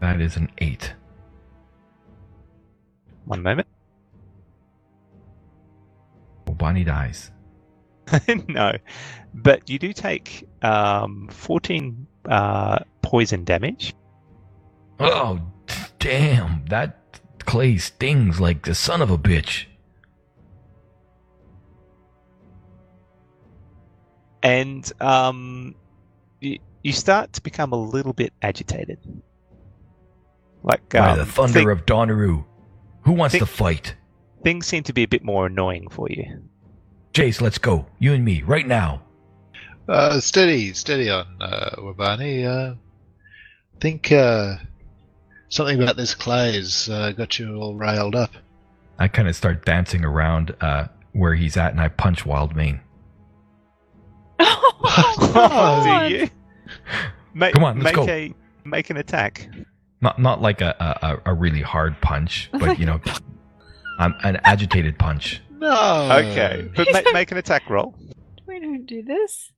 that 0.00 0.20
is 0.20 0.36
an 0.36 0.50
eight. 0.58 0.92
One 3.24 3.42
moment. 3.42 3.66
Bonnie 6.56 6.84
dies. 6.84 7.30
no, 8.48 8.72
but 9.34 9.68
you 9.68 9.78
do 9.78 9.92
take 9.92 10.46
um, 10.62 11.28
14 11.30 12.06
uh, 12.28 12.78
poison 13.02 13.44
damage. 13.44 13.94
Oh, 15.00 15.40
damn! 15.98 16.64
That 16.66 17.20
clay 17.40 17.76
stings 17.78 18.40
like 18.40 18.64
the 18.64 18.74
son 18.74 19.02
of 19.02 19.10
a 19.10 19.18
bitch. 19.18 19.66
and 24.46 24.92
um, 25.00 25.74
you, 26.40 26.58
you 26.84 26.92
start 26.92 27.32
to 27.32 27.42
become 27.42 27.72
a 27.72 27.76
little 27.76 28.12
bit 28.12 28.32
agitated. 28.42 28.98
Like 30.62 30.88
By 30.90 31.10
um, 31.10 31.18
the 31.18 31.26
thunder 31.26 31.64
thi- 31.64 31.70
of 31.70 31.84
Donaru, 31.84 32.44
who 33.02 33.12
wants 33.12 33.32
thi- 33.32 33.40
to 33.40 33.46
fight? 33.46 33.95
Things 34.46 34.64
seem 34.64 34.84
to 34.84 34.92
be 34.92 35.02
a 35.02 35.08
bit 35.08 35.24
more 35.24 35.46
annoying 35.46 35.88
for 35.88 36.06
you. 36.08 36.24
Jace, 37.12 37.40
let's 37.40 37.58
go. 37.58 37.84
You 37.98 38.12
and 38.12 38.24
me, 38.24 38.42
right 38.42 38.64
now. 38.64 39.02
Uh, 39.88 40.20
steady, 40.20 40.72
steady 40.72 41.10
on, 41.10 41.26
uh, 41.40 41.70
Wabani. 41.78 42.46
Uh, 42.46 42.76
think 43.80 44.12
uh, 44.12 44.54
something 45.48 45.82
about 45.82 45.96
this 45.96 46.14
clay 46.14 46.54
has 46.54 46.88
uh, 46.88 47.10
got 47.10 47.40
you 47.40 47.56
all 47.56 47.74
riled 47.74 48.14
up. 48.14 48.30
I 49.00 49.08
kind 49.08 49.26
of 49.26 49.34
start 49.34 49.64
dancing 49.64 50.04
around 50.04 50.54
uh, 50.60 50.86
where 51.12 51.34
he's 51.34 51.56
at, 51.56 51.72
and 51.72 51.80
I 51.80 51.88
punch 51.88 52.22
Wildmane. 52.22 52.78
oh, 54.38 56.06
Do 56.08 56.14
you? 56.14 56.30
Make, 57.34 57.54
Come 57.54 57.64
on, 57.64 57.80
let's 57.80 57.96
make 57.96 58.06
go. 58.06 58.12
a 58.12 58.32
make 58.64 58.90
an 58.90 58.96
attack. 58.96 59.48
Not 60.00 60.20
not 60.20 60.40
like 60.40 60.60
a, 60.60 60.76
a, 60.78 61.06
a- 61.06 61.32
a 61.32 61.34
really 61.34 61.62
hard 61.62 62.00
punch, 62.00 62.48
but 62.52 62.78
you 62.78 62.86
know, 62.86 63.00
I'm 63.98 64.14
an 64.24 64.36
agitated 64.44 64.98
punch. 64.98 65.40
No. 65.50 66.08
Okay, 66.12 66.68
but 66.76 66.88
ma- 66.92 67.12
make 67.12 67.32
an 67.32 67.38
attack 67.38 67.68
roll. 67.70 67.94
We 68.46 68.60
don't 68.60 68.86
do 68.86 69.02
this. 69.02 69.52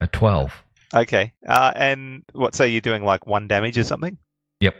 A 0.00 0.06
twelve. 0.06 0.52
Okay, 0.94 1.32
uh, 1.46 1.72
and 1.74 2.22
what? 2.32 2.54
So 2.54 2.64
you're 2.64 2.80
doing 2.80 3.04
like 3.04 3.26
one 3.26 3.46
damage 3.48 3.76
or 3.78 3.84
something? 3.84 4.16
Yep. 4.60 4.74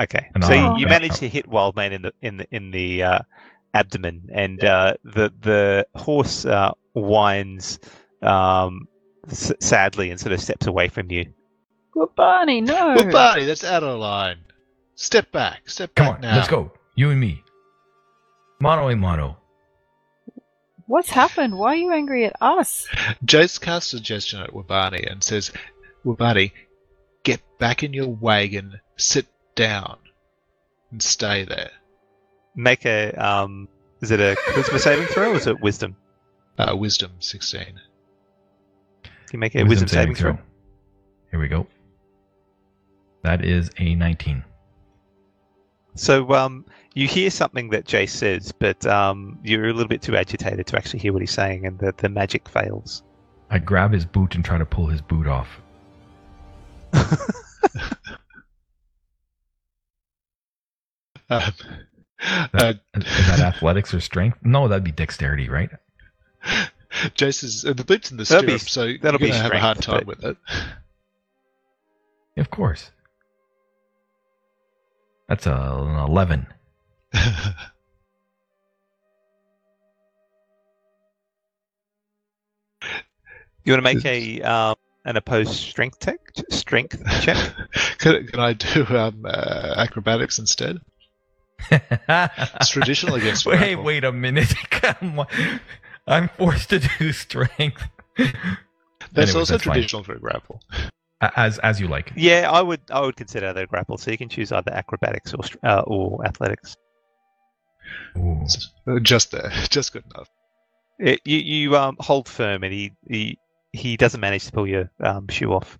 Okay, 0.00 0.30
And 0.34 0.44
so 0.44 0.52
I'll- 0.52 0.74
you, 0.74 0.80
you 0.82 0.86
manage 0.86 1.16
to 1.18 1.28
hit 1.28 1.48
Wildmane 1.48 1.92
in 1.92 2.02
the 2.02 2.12
in 2.22 2.36
the 2.38 2.46
in 2.54 2.70
the 2.70 3.02
uh, 3.02 3.18
abdomen, 3.74 4.28
and 4.32 4.62
uh, 4.64 4.94
the 5.04 5.32
the 5.40 5.86
horse 5.96 6.44
uh, 6.44 6.72
whines 6.94 7.78
um, 8.22 8.86
s- 9.28 9.52
sadly 9.60 10.10
and 10.10 10.20
sort 10.20 10.32
of 10.32 10.40
steps 10.40 10.66
away 10.66 10.88
from 10.88 11.10
you. 11.10 11.26
Well, 11.94 12.12
Barney, 12.16 12.60
no. 12.60 12.94
Wabani, 12.96 13.46
that's 13.46 13.64
out 13.64 13.82
of 13.82 13.98
line. 13.98 14.38
Step 14.94 15.32
back. 15.32 15.68
Step 15.68 15.94
Come 15.96 16.06
back 16.06 16.14
on, 16.16 16.20
now. 16.20 16.36
let's 16.36 16.48
go. 16.48 16.72
You 16.94 17.10
and 17.10 17.18
me. 17.20 17.42
Mono 18.60 18.88
a 18.88 18.96
mono. 18.96 19.36
What's 20.86 21.10
happened? 21.10 21.56
Why 21.56 21.74
are 21.74 21.76
you 21.76 21.92
angry 21.92 22.24
at 22.24 22.36
us? 22.40 22.88
Jace 23.24 23.60
casts 23.60 23.92
a 23.94 24.00
gesture 24.00 24.42
at 24.42 24.50
Wabani 24.50 25.10
and 25.10 25.22
says, 25.22 25.52
Wabani, 26.04 26.52
get 27.22 27.40
back 27.58 27.82
in 27.82 27.92
your 27.92 28.08
wagon, 28.08 28.80
sit 28.96 29.26
down, 29.54 29.98
and 30.90 31.02
stay 31.02 31.44
there. 31.44 31.70
Make 32.56 32.86
a 32.86 33.12
um, 33.12 33.68
is 34.00 34.10
it 34.10 34.18
a 34.18 34.36
charisma 34.46 34.78
saving 34.80 35.06
throw 35.06 35.32
or 35.32 35.36
is 35.36 35.46
it 35.46 35.60
wisdom? 35.60 35.96
Uh, 36.56 36.74
wisdom 36.76 37.12
16. 37.20 37.60
Can 37.60 39.12
you 39.32 39.38
make 39.38 39.54
a 39.54 39.62
wisdom, 39.64 39.88
saving 39.88 40.14
throw? 40.14 40.38
Here 41.30 41.38
we 41.38 41.48
go. 41.48 41.66
That 43.22 43.44
is 43.44 43.70
a 43.78 43.94
19. 43.94 44.42
So 45.94 46.32
um, 46.32 46.64
you 46.98 47.06
hear 47.06 47.30
something 47.30 47.70
that 47.70 47.84
Jace 47.84 48.10
says, 48.10 48.50
but 48.50 48.84
um, 48.84 49.38
you're 49.44 49.68
a 49.68 49.72
little 49.72 49.86
bit 49.88 50.02
too 50.02 50.16
agitated 50.16 50.66
to 50.66 50.76
actually 50.76 50.98
hear 50.98 51.12
what 51.12 51.22
he's 51.22 51.30
saying, 51.30 51.64
and 51.64 51.78
the, 51.78 51.94
the 51.96 52.08
magic 52.08 52.48
fails. 52.48 53.04
I 53.50 53.58
grab 53.58 53.92
his 53.92 54.04
boot 54.04 54.34
and 54.34 54.44
try 54.44 54.58
to 54.58 54.66
pull 54.66 54.86
his 54.86 55.00
boot 55.00 55.26
off. 55.28 55.48
Um, 61.30 61.42
uh, 62.54 62.72
Is 62.96 63.26
that 63.26 63.40
athletics 63.40 63.92
or 63.92 64.00
strength? 64.00 64.38
No, 64.42 64.66
that'd 64.66 64.82
be 64.82 64.92
dexterity, 64.92 65.48
right? 65.50 65.68
Jace 67.14 67.44
is 67.44 67.64
uh, 67.66 67.74
the 67.74 67.84
boot's 67.84 68.10
in 68.10 68.16
the 68.16 68.24
That'll 68.24 68.46
be- 68.46 68.56
stirrup, 68.58 68.70
so 68.70 68.84
you're 68.84 68.98
that'll 69.00 69.20
be 69.20 69.28
gonna 69.28 69.42
have 69.42 69.52
a 69.52 69.58
hard 69.58 69.82
strength, 69.82 69.98
time 70.00 70.06
with 70.06 70.24
it. 70.24 70.36
Of 72.38 72.50
course. 72.50 72.90
That's 75.28 75.46
a, 75.46 75.52
an 75.52 75.96
11. 75.98 76.46
You 83.64 83.74
want 83.74 83.84
to 83.84 83.94
make 83.94 84.04
a 84.06 84.40
um, 84.42 84.76
an 85.04 85.18
opposed 85.18 85.52
strength 85.52 86.00
check? 86.00 86.18
Strength 86.48 87.02
check. 87.20 87.36
can, 87.98 88.26
can 88.26 88.40
I 88.40 88.54
do 88.54 88.86
um, 88.96 89.26
uh, 89.26 89.74
acrobatics 89.76 90.38
instead? 90.38 90.78
It's 91.70 92.70
traditional 92.70 93.16
against 93.16 93.44
Wait, 93.44 93.58
grapple. 93.58 93.84
wait 93.84 94.04
a 94.04 94.12
minute. 94.12 94.54
Come 94.70 95.18
on. 95.18 95.26
I'm 96.06 96.28
forced 96.30 96.70
to 96.70 96.78
do 96.78 97.12
strength. 97.12 97.82
That's 98.16 98.32
Anyways, 99.14 99.34
also 99.34 99.52
that's 99.54 99.64
fine. 99.64 99.74
traditional 99.74 100.02
for 100.02 100.14
a 100.14 100.18
grapple. 100.18 100.62
As 101.20 101.58
as 101.58 101.78
you 101.78 101.88
like. 101.88 102.12
Yeah, 102.16 102.50
I 102.50 102.62
would 102.62 102.80
I 102.90 103.00
would 103.00 103.16
consider 103.16 103.52
that 103.52 103.64
a 103.64 103.66
grapple. 103.66 103.98
So 103.98 104.10
you 104.10 104.16
can 104.16 104.30
choose 104.30 104.50
either 104.50 104.72
acrobatics 104.72 105.34
or 105.34 105.40
uh, 105.62 105.82
or 105.86 106.24
athletics. 106.24 106.74
Ooh. 108.16 108.44
Uh, 108.86 108.98
Just 109.00 109.30
there, 109.32 109.50
just 109.70 109.92
good 109.92 110.04
enough. 110.14 110.28
It, 110.98 111.20
you 111.24 111.38
you 111.38 111.76
um, 111.76 111.96
hold 112.00 112.28
firm, 112.28 112.64
and 112.64 112.72
he, 112.72 112.92
he 113.08 113.38
he 113.72 113.96
doesn't 113.96 114.20
manage 114.20 114.46
to 114.46 114.52
pull 114.52 114.66
your 114.66 114.90
um, 115.00 115.28
shoe 115.28 115.52
off. 115.52 115.78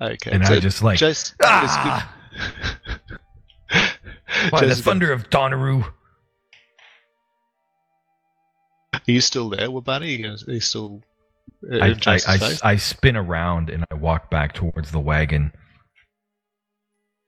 Okay. 0.00 0.32
And 0.32 0.46
so 0.46 0.54
I 0.54 0.60
just 0.60 0.82
like 0.82 0.98
just 0.98 1.34
ah! 1.42 2.12
by 4.50 4.60
the 4.60 4.66
Just- 4.66 4.82
thunder 4.82 5.12
of 5.12 5.30
Donaru. 5.30 5.84
Are 8.94 9.00
you 9.06 9.20
still 9.20 9.48
there, 9.48 9.68
Wabani? 9.68 10.00
Are 10.00 10.04
you, 10.04 10.36
are 10.48 10.52
you 10.54 10.60
still? 10.60 11.02
uh, 11.70 11.76
I, 11.78 11.96
I, 12.06 12.18
I. 12.26 12.58
I 12.62 12.76
spin 12.76 13.16
around 13.16 13.70
and 13.70 13.84
I 13.90 13.94
walk 13.94 14.30
back 14.30 14.54
towards 14.54 14.92
the 14.92 15.00
wagon. 15.00 15.52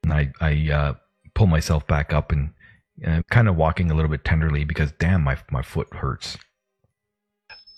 And 0.04 0.12
I, 0.12 0.32
I 0.40 0.70
uh, 0.72 0.94
pull 1.34 1.46
myself 1.46 1.86
back 1.86 2.12
up 2.12 2.30
and 2.30 2.50
uh, 3.06 3.22
kind 3.30 3.48
of 3.48 3.56
walking 3.56 3.90
a 3.90 3.94
little 3.94 4.10
bit 4.10 4.24
tenderly 4.24 4.64
because 4.64 4.92
damn, 4.92 5.22
my, 5.22 5.38
my 5.50 5.62
foot 5.62 5.88
hurts. 5.94 6.36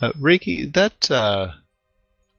Uh, 0.01 0.13
Riki, 0.21 0.67
that 0.67 1.11
uh, 1.11 1.53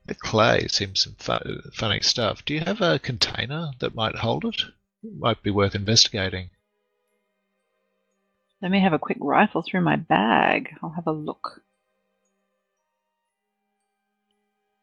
the 0.06 0.16
clay 0.16 0.68
seems 0.68 1.02
some 1.02 1.16
fu- 1.18 1.72
funny 1.74 2.02
stuff. 2.02 2.46
Do 2.46 2.54
you 2.54 2.62
have 2.62 2.82
a 2.82 3.00
container 3.00 3.72
that 3.80 3.96
might 3.96 4.16
hold 4.16 4.46
it? 4.46 4.62
it? 5.04 5.18
Might 5.18 5.42
be 5.42 5.52
worth 5.52 5.76
investigating. 5.76 6.50
Let 8.62 8.72
me 8.72 8.82
have 8.82 8.94
a 8.94 9.00
quick 9.00 9.18
rifle 9.22 9.62
through 9.62 9.82
my 9.82 9.96
bag. 9.96 10.70
I'll 10.82 10.90
have 10.90 11.08
a 11.08 11.12
look. 11.12 11.62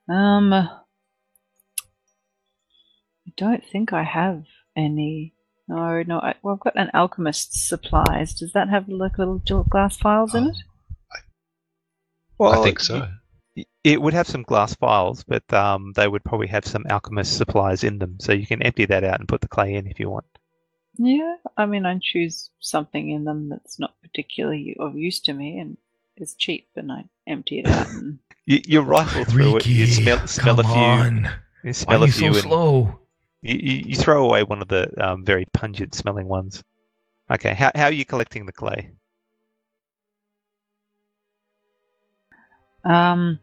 Um, 0.08 0.52
I 0.52 0.68
don't 3.36 3.64
think 3.64 3.92
I 3.92 4.04
have 4.04 4.44
any. 4.76 5.33
No, 5.68 6.02
no. 6.02 6.20
I, 6.20 6.34
well, 6.42 6.54
I've 6.54 6.60
got 6.60 6.76
an 6.76 6.90
alchemist's 6.94 7.68
supplies. 7.68 8.34
Does 8.34 8.52
that 8.52 8.68
have 8.68 8.88
like 8.88 9.18
little 9.18 9.38
glass 9.64 9.96
files 9.96 10.34
in 10.34 10.46
it? 10.48 10.56
Well, 12.38 12.52
I 12.52 12.64
think 12.64 12.80
so. 12.80 13.08
y- 13.56 13.64
It 13.82 14.00
would 14.02 14.14
have 14.14 14.26
some 14.26 14.42
glass 14.42 14.74
files, 14.74 15.24
but 15.24 15.50
um, 15.52 15.92
they 15.94 16.08
would 16.08 16.24
probably 16.24 16.48
have 16.48 16.66
some 16.66 16.84
alchemist 16.88 17.36
supplies 17.36 17.84
in 17.84 17.98
them. 17.98 18.16
So 18.20 18.32
you 18.32 18.46
can 18.46 18.62
empty 18.62 18.84
that 18.86 19.04
out 19.04 19.20
and 19.20 19.28
put 19.28 19.40
the 19.40 19.48
clay 19.48 19.74
in 19.74 19.86
if 19.86 19.98
you 20.00 20.10
want. 20.10 20.26
Yeah, 20.96 21.36
I 21.56 21.66
mean, 21.66 21.86
I 21.86 21.98
choose 22.00 22.50
something 22.60 23.10
in 23.10 23.24
them 23.24 23.48
that's 23.48 23.78
not 23.78 24.00
particularly 24.02 24.76
of 24.78 24.96
use 24.96 25.20
to 25.20 25.32
me 25.32 25.58
and 25.58 25.76
is 26.16 26.34
cheap, 26.34 26.68
and 26.76 26.92
I 26.92 27.04
empty 27.26 27.60
it 27.60 27.66
out. 27.66 27.88
And 27.92 28.18
You, 28.46 28.60
you 28.66 28.80
rifle 28.80 29.24
through 29.24 29.56
it. 29.58 29.66
You 29.66 29.86
smell, 29.86 30.26
smell 30.26 30.60
a 30.60 30.62
come 30.62 30.72
few. 30.72 30.72
on. 30.74 31.30
You 31.64 31.72
Why 31.72 31.72
smell 31.72 32.02
are 32.04 32.06
you 32.06 32.12
few, 32.12 32.32
so 32.32 32.34
and 32.34 32.36
slow? 32.36 33.00
You, 33.44 33.82
you, 33.86 33.96
throw 33.96 34.24
away 34.24 34.42
one 34.42 34.62
of 34.62 34.68
the 34.68 34.88
um, 35.04 35.24
very 35.24 35.44
pungent 35.52 35.94
smelling 35.94 36.28
ones. 36.28 36.62
Okay, 37.30 37.54
how 37.54 37.70
how 37.74 37.84
are 37.84 37.92
you 37.92 38.04
collecting 38.04 38.46
the 38.46 38.52
clay? 38.52 38.90
Um, 42.84 43.40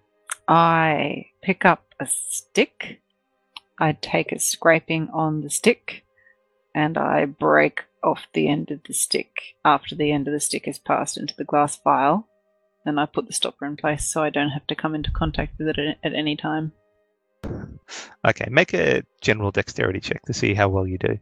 I 0.47 1.27
pick 1.41 1.65
up 1.65 1.85
a 1.99 2.07
stick. 2.07 3.01
I 3.79 3.93
take 3.93 4.31
a 4.31 4.39
scraping 4.39 5.09
on 5.13 5.41
the 5.41 5.49
stick, 5.49 6.03
and 6.75 6.97
I 6.97 7.25
break 7.25 7.85
off 8.03 8.27
the 8.33 8.47
end 8.47 8.71
of 8.71 8.81
the 8.87 8.93
stick 8.93 9.55
after 9.63 9.95
the 9.95 10.11
end 10.11 10.27
of 10.27 10.33
the 10.33 10.39
stick 10.39 10.67
is 10.67 10.79
passed 10.79 11.17
into 11.17 11.35
the 11.35 11.43
glass 11.43 11.79
vial. 11.83 12.27
And 12.83 12.99
I 12.99 13.05
put 13.05 13.27
the 13.27 13.33
stopper 13.33 13.67
in 13.67 13.77
place 13.77 14.11
so 14.11 14.23
I 14.23 14.31
don't 14.31 14.49
have 14.49 14.65
to 14.67 14.75
come 14.75 14.95
into 14.95 15.11
contact 15.11 15.59
with 15.59 15.67
it 15.67 15.97
at 16.03 16.15
any 16.15 16.35
time. 16.35 16.73
Okay, 18.27 18.47
make 18.49 18.73
a 18.73 19.03
general 19.21 19.51
dexterity 19.51 19.99
check 19.99 20.21
to 20.23 20.33
see 20.33 20.53
how 20.53 20.69
well 20.69 20.87
you 20.87 20.97
do. 20.97 21.17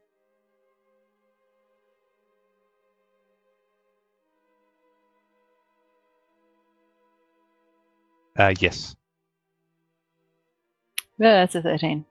Uh, 8.37 8.53
yes. 8.59 8.95
Yeah, 11.19 11.33
that's 11.33 11.55
a 11.55 11.61
13. 11.61 12.05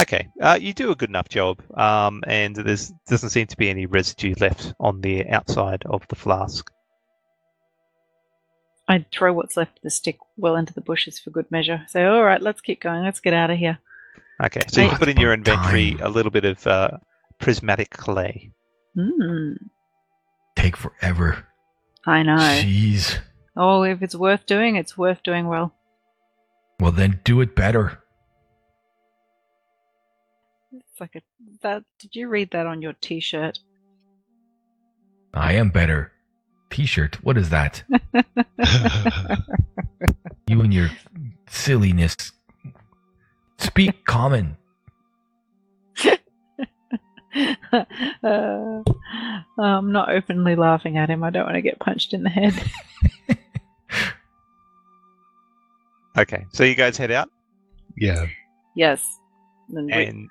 Okay, 0.00 0.28
uh, 0.40 0.56
you 0.60 0.72
do 0.72 0.92
a 0.92 0.94
good 0.94 1.08
enough 1.08 1.28
job, 1.28 1.60
um, 1.76 2.22
and 2.26 2.54
there's 2.54 2.92
doesn't 3.08 3.30
seem 3.30 3.48
to 3.48 3.56
be 3.56 3.68
any 3.68 3.86
residue 3.86 4.34
left 4.38 4.72
on 4.78 5.00
the 5.00 5.26
outside 5.28 5.82
of 5.86 6.06
the 6.08 6.14
flask. 6.14 6.70
I 8.88 9.04
throw 9.12 9.34
what's 9.34 9.56
left 9.56 9.78
of 9.78 9.82
the 9.82 9.90
stick 9.90 10.18
well 10.36 10.56
into 10.56 10.72
the 10.72 10.80
bushes 10.80 11.18
for 11.18 11.30
good 11.30 11.50
measure. 11.50 11.82
Say, 11.88 12.04
all 12.04 12.24
right, 12.24 12.40
let's 12.40 12.62
keep 12.62 12.80
going. 12.80 13.04
Let's 13.04 13.20
get 13.20 13.34
out 13.34 13.50
of 13.50 13.58
here. 13.58 13.78
Okay, 14.42 14.62
so 14.68 14.80
you 14.80 14.88
can 14.88 14.98
put 14.98 15.08
in 15.08 15.18
your 15.18 15.34
inventory 15.34 15.94
time. 15.94 16.06
a 16.06 16.08
little 16.08 16.30
bit 16.30 16.44
of 16.44 16.66
uh, 16.66 16.90
prismatic 17.38 17.90
clay. 17.90 18.52
Hmm. 18.94 19.52
Take 20.56 20.76
forever. 20.76 21.46
I 22.06 22.22
know. 22.22 22.36
Jeez. 22.36 23.18
Oh, 23.56 23.82
if 23.82 24.00
it's 24.02 24.14
worth 24.14 24.46
doing, 24.46 24.76
it's 24.76 24.96
worth 24.96 25.22
doing 25.22 25.48
well. 25.48 25.74
Well, 26.80 26.92
then 26.92 27.20
do 27.24 27.40
it 27.40 27.54
better. 27.54 28.02
It's 30.72 31.00
like 31.00 31.16
a 31.16 31.22
that. 31.62 31.82
Did 31.98 32.14
you 32.14 32.28
read 32.28 32.50
that 32.52 32.66
on 32.66 32.80
your 32.80 32.92
T-shirt? 32.92 33.58
I 35.34 35.54
am 35.54 35.70
better. 35.70 36.12
T-shirt. 36.70 37.22
What 37.24 37.36
is 37.38 37.50
that? 37.50 37.82
You 40.48 40.62
and 40.62 40.72
your 40.72 40.88
silliness. 41.50 42.16
Speak 43.58 44.06
common. 44.06 44.56
uh, 47.72 48.82
I'm 49.58 49.92
not 49.92 50.08
openly 50.10 50.56
laughing 50.56 50.96
at 50.96 51.10
him. 51.10 51.22
I 51.22 51.28
don't 51.28 51.44
want 51.44 51.56
to 51.56 51.60
get 51.62 51.78
punched 51.78 52.14
in 52.14 52.22
the 52.22 52.30
head. 52.30 52.54
Okay, 56.16 56.46
so 56.52 56.64
you 56.64 56.74
guys 56.74 56.96
head 56.96 57.12
out, 57.12 57.28
yeah. 57.96 58.26
yes. 58.74 59.04
And 59.72 59.86
we- 59.86 59.92
and 59.92 60.28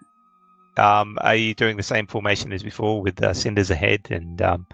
um, 0.77 1.18
are 1.22 1.35
you 1.35 1.53
doing 1.53 1.77
the 1.77 1.84
same 1.84 2.07
formation 2.07 2.51
as 2.51 2.61
before 2.61 3.01
with 3.01 3.23
uh, 3.23 3.34
cinders 3.34 3.69
ahead 3.72 4.01
and 4.09 4.41
um, 4.41 4.68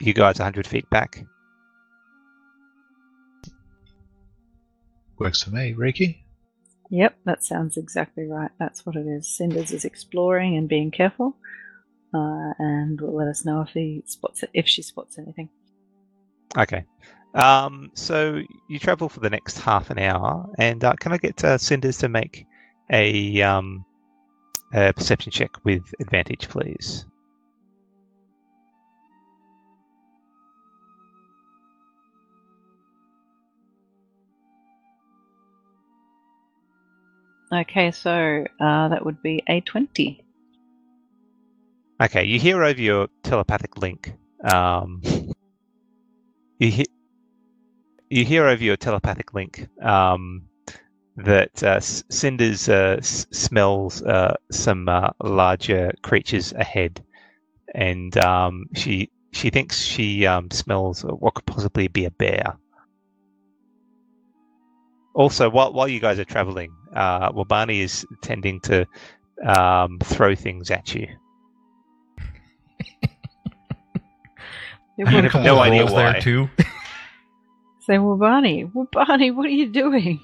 you 0.00 0.14
guys 0.14 0.38
100 0.38 0.66
feet 0.66 0.88
back? 0.90 1.24
Works 5.18 5.42
for 5.42 5.50
me, 5.50 5.72
Riki. 5.72 6.24
Yep, 6.90 7.18
that 7.24 7.44
sounds 7.44 7.76
exactly 7.76 8.24
right. 8.24 8.50
That's 8.58 8.86
what 8.86 8.96
it 8.96 9.06
is. 9.06 9.28
Cinders 9.28 9.72
is 9.72 9.84
exploring 9.84 10.56
and 10.56 10.68
being 10.68 10.90
careful, 10.90 11.36
uh, 12.14 12.52
and 12.58 13.00
will 13.00 13.16
let 13.16 13.28
us 13.28 13.44
know 13.44 13.60
if 13.62 13.70
he 13.70 14.02
spots 14.06 14.42
it, 14.42 14.50
if 14.54 14.66
she 14.66 14.82
spots 14.82 15.18
anything. 15.18 15.50
Okay. 16.56 16.84
Um, 17.34 17.90
so 17.94 18.40
you 18.68 18.78
travel 18.78 19.08
for 19.08 19.20
the 19.20 19.28
next 19.28 19.58
half 19.58 19.90
an 19.90 19.98
hour, 19.98 20.50
and 20.58 20.82
uh, 20.82 20.94
can 20.94 21.12
I 21.12 21.18
get 21.18 21.44
uh, 21.44 21.58
Cinders 21.58 21.98
to 21.98 22.08
make 22.08 22.46
a, 22.90 23.42
um, 23.42 23.84
a 24.72 24.94
perception 24.94 25.30
check 25.30 25.50
with 25.64 25.82
advantage, 26.00 26.48
please? 26.48 27.04
Okay, 37.52 37.90
so 37.90 38.44
uh, 38.60 38.88
that 38.88 39.04
would 39.04 39.22
be 39.22 39.42
a 39.48 39.60
twenty. 39.60 40.22
Okay, 42.00 42.24
you 42.24 42.38
hear 42.38 42.62
over 42.62 42.80
your 42.80 43.08
telepathic 43.22 43.78
link. 43.78 44.12
Um, 44.44 45.02
you 46.58 46.70
hear 46.70 46.84
you 48.10 48.24
hear 48.24 48.46
over 48.46 48.62
your 48.62 48.76
telepathic 48.76 49.34
link 49.34 49.68
um, 49.82 50.44
that 51.16 51.62
uh, 51.62 51.80
Cinders 51.80 52.68
uh, 52.68 52.96
s- 52.98 53.26
smells 53.32 54.02
uh, 54.02 54.34
some 54.50 54.88
uh, 54.88 55.10
larger 55.22 55.92
creatures 56.02 56.52
ahead, 56.52 57.02
and 57.74 58.16
um, 58.18 58.66
she 58.74 59.10
she 59.32 59.50
thinks 59.50 59.82
she 59.82 60.26
um, 60.26 60.50
smells 60.50 61.02
what 61.02 61.34
could 61.34 61.46
possibly 61.46 61.88
be 61.88 62.04
a 62.04 62.10
bear. 62.10 62.58
Also, 65.18 65.50
while 65.50 65.72
while 65.72 65.88
you 65.88 65.98
guys 65.98 66.20
are 66.20 66.24
traveling, 66.24 66.72
uh, 66.94 67.32
Wabani 67.32 67.80
is 67.80 68.06
tending 68.22 68.60
to 68.60 68.86
um, 69.44 69.98
throw 70.00 70.36
things 70.36 70.70
at 70.70 70.94
you. 70.94 71.08
I 75.04 75.10
have 75.10 75.32
have 75.32 75.42
no 75.42 75.58
idea 75.58 75.86
why. 75.86 76.12
there 76.12 76.20
too. 76.20 76.48
Say, 77.80 77.98
well, 77.98 78.16
Barney, 78.16 78.62
well, 78.72 78.86
Barney, 78.92 79.32
what 79.32 79.46
are 79.46 79.50
you 79.50 79.66
doing? 79.66 80.20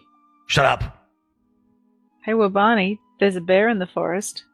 Shut 0.47 0.65
up. 0.65 1.09
Hey, 2.25 2.33
Wabani, 2.33 3.01
there's 3.19 3.35
a 3.35 3.41
bear 3.41 3.69
in 3.69 3.81
the 3.81 3.89
forest. 3.89 4.45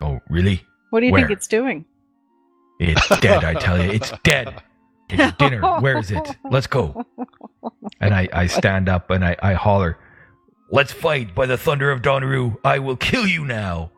Oh, 0.00 0.18
really? 0.28 0.66
What 0.90 1.00
do 1.00 1.06
you 1.06 1.12
Where? 1.12 1.22
think 1.22 1.30
it's 1.30 1.46
doing? 1.46 1.84
It's 2.80 3.08
dead, 3.20 3.44
I 3.44 3.54
tell 3.54 3.80
you. 3.80 3.92
It's 3.92 4.12
dead. 4.24 4.60
Get 5.08 5.18
your 5.18 5.30
dinner. 5.32 5.80
Where 5.80 5.98
is 5.98 6.10
it? 6.10 6.36
Let's 6.50 6.66
go. 6.66 7.04
And 8.00 8.14
I, 8.14 8.28
I 8.32 8.46
stand 8.46 8.88
up 8.88 9.10
and 9.10 9.24
I, 9.24 9.36
I 9.42 9.52
holler, 9.54 9.98
Let's 10.70 10.92
fight 10.92 11.34
by 11.34 11.46
the 11.46 11.56
thunder 11.58 11.90
of 11.90 12.00
Donaru. 12.02 12.56
I 12.64 12.78
will 12.78 12.96
kill 12.96 13.26
you 13.26 13.44
now. 13.44 13.92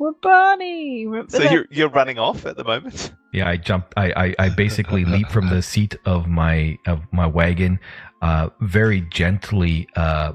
Wabani! 0.00 1.04
Remember 1.06 1.30
So 1.30 1.38
that- 1.40 1.52
you're 1.52 1.66
you're 1.70 1.88
running 1.88 2.18
off 2.18 2.46
at 2.46 2.56
the 2.56 2.64
moment. 2.64 3.12
Yeah, 3.32 3.48
I 3.48 3.56
jumped. 3.56 3.92
I, 3.96 4.12
I, 4.12 4.34
I 4.38 4.48
basically 4.50 5.04
leap 5.14 5.28
from 5.30 5.48
the 5.48 5.62
seat 5.62 5.96
of 6.04 6.26
my 6.26 6.78
of 6.86 7.00
my 7.12 7.26
wagon, 7.26 7.78
uh, 8.20 8.50
very 8.60 9.00
gently, 9.02 9.88
uh, 9.96 10.32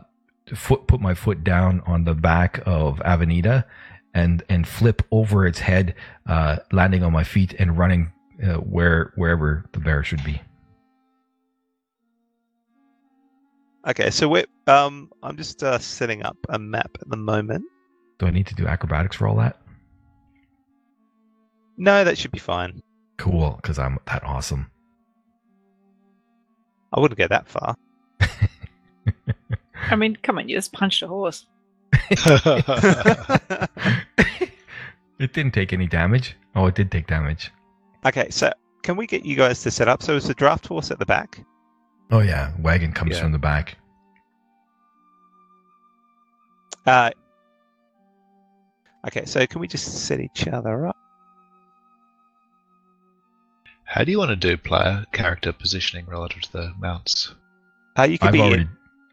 foot 0.55 0.87
put 0.87 1.01
my 1.01 1.13
foot 1.13 1.43
down 1.43 1.81
on 1.85 2.03
the 2.05 2.13
back 2.13 2.61
of 2.65 3.01
Avenida, 3.01 3.65
and 4.13 4.43
and 4.49 4.67
flip 4.67 5.01
over 5.11 5.45
its 5.45 5.59
head, 5.59 5.95
uh, 6.27 6.57
landing 6.71 7.03
on 7.03 7.11
my 7.11 7.23
feet 7.23 7.53
and 7.59 7.77
running 7.77 8.11
uh, 8.43 8.55
where 8.55 9.11
wherever 9.15 9.65
the 9.71 9.79
bear 9.79 10.03
should 10.03 10.23
be. 10.23 10.41
Okay, 13.87 14.09
so 14.09 14.27
we're 14.27 14.45
um 14.67 15.11
I'm 15.23 15.37
just 15.37 15.63
uh, 15.63 15.79
setting 15.79 16.23
up 16.23 16.37
a 16.49 16.59
map 16.59 16.97
at 17.01 17.09
the 17.09 17.17
moment. 17.17 17.63
Do 18.19 18.25
I 18.25 18.31
need 18.31 18.47
to 18.47 18.55
do 18.55 18.67
acrobatics 18.67 19.15
for 19.15 19.27
all 19.27 19.37
that? 19.37 19.61
No, 21.77 22.03
that 22.03 22.17
should 22.17 22.31
be 22.31 22.39
fine. 22.39 22.81
Cool, 23.17 23.59
because 23.61 23.79
I'm 23.79 23.99
that 24.07 24.23
awesome. 24.23 24.69
I 26.93 26.99
wouldn't 26.99 27.17
go 27.17 27.27
that 27.27 27.47
far. 27.47 27.75
I 29.89 29.95
mean, 29.95 30.17
come 30.21 30.37
on, 30.37 30.49
you 30.49 30.55
just 30.55 30.73
punched 30.73 31.01
a 31.03 31.07
horse. 31.07 31.45
it 35.19 35.33
didn't 35.33 35.51
take 35.53 35.71
any 35.71 35.87
damage. 35.87 36.35
Oh, 36.55 36.65
it 36.65 36.75
did 36.75 36.91
take 36.91 37.07
damage. 37.07 37.51
Okay, 38.07 38.29
so 38.29 38.51
can 38.83 38.95
we 38.97 39.07
get 39.07 39.25
you 39.25 39.35
guys 39.35 39.61
to 39.63 39.71
set 39.71 39.87
up? 39.87 40.01
So 40.03 40.15
is 40.15 40.25
the 40.27 40.33
draft 40.33 40.65
horse 40.67 40.91
at 40.91 40.99
the 40.99 41.05
back? 41.05 41.39
Oh 42.11 42.19
yeah, 42.19 42.51
wagon 42.59 42.91
comes 42.93 43.15
Yeah. 43.15 43.21
from 43.21 43.31
the 43.31 43.37
back. 43.39 43.77
Uh, 46.85 47.11
okay, 49.07 49.25
so 49.25 49.45
can 49.45 49.59
we 49.59 49.67
just 49.67 50.05
set 50.05 50.19
each 50.21 50.47
other 50.47 50.87
up? 50.87 50.95
How 53.83 54.03
do 54.03 54.11
you 54.11 54.17
want 54.19 54.29
to 54.29 54.35
do 54.35 54.57
player 54.57 55.05
character 55.11 55.51
positioning 55.51 56.05
relative 56.05 56.41
to 56.43 56.51
the 56.51 56.73
mounts? 56.79 57.33
Uh, 57.97 58.03
you 58.03 58.17
can 58.17 58.27
I've 58.27 58.33
be 58.33 58.41
already. 58.41 58.61
in 58.63 58.69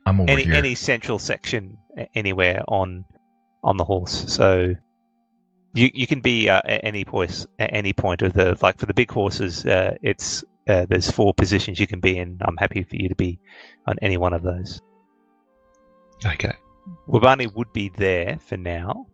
I'm 0.06 0.20
over 0.20 0.30
any 0.30 0.44
here. 0.44 0.54
any 0.54 0.74
central 0.74 1.18
section 1.18 1.78
anywhere 2.14 2.62
on 2.68 3.04
on 3.62 3.76
the 3.76 3.84
horse. 3.84 4.32
So 4.32 4.74
you 5.74 5.90
you 5.92 6.06
can 6.06 6.20
be 6.20 6.48
uh, 6.48 6.62
at 6.64 6.80
any 6.84 7.04
point 7.04 7.46
at 7.58 7.72
any 7.72 7.92
point 7.92 8.22
of 8.22 8.32
the 8.32 8.56
like 8.62 8.78
for 8.78 8.86
the 8.86 8.94
big 8.94 9.10
horses. 9.10 9.66
Uh, 9.66 9.96
it's 10.02 10.44
uh, 10.68 10.86
there's 10.88 11.10
four 11.10 11.34
positions 11.34 11.78
you 11.78 11.86
can 11.86 12.00
be 12.00 12.16
in. 12.16 12.38
I'm 12.40 12.56
happy 12.56 12.82
for 12.84 12.96
you 12.96 13.08
to 13.08 13.14
be 13.14 13.38
on 13.86 13.96
any 14.00 14.16
one 14.16 14.32
of 14.32 14.42
those. 14.42 14.80
Okay. 16.24 16.54
Wabani 17.08 17.52
would 17.54 17.72
be 17.72 17.90
there 17.90 18.38
for 18.40 18.56
now. 18.56 19.06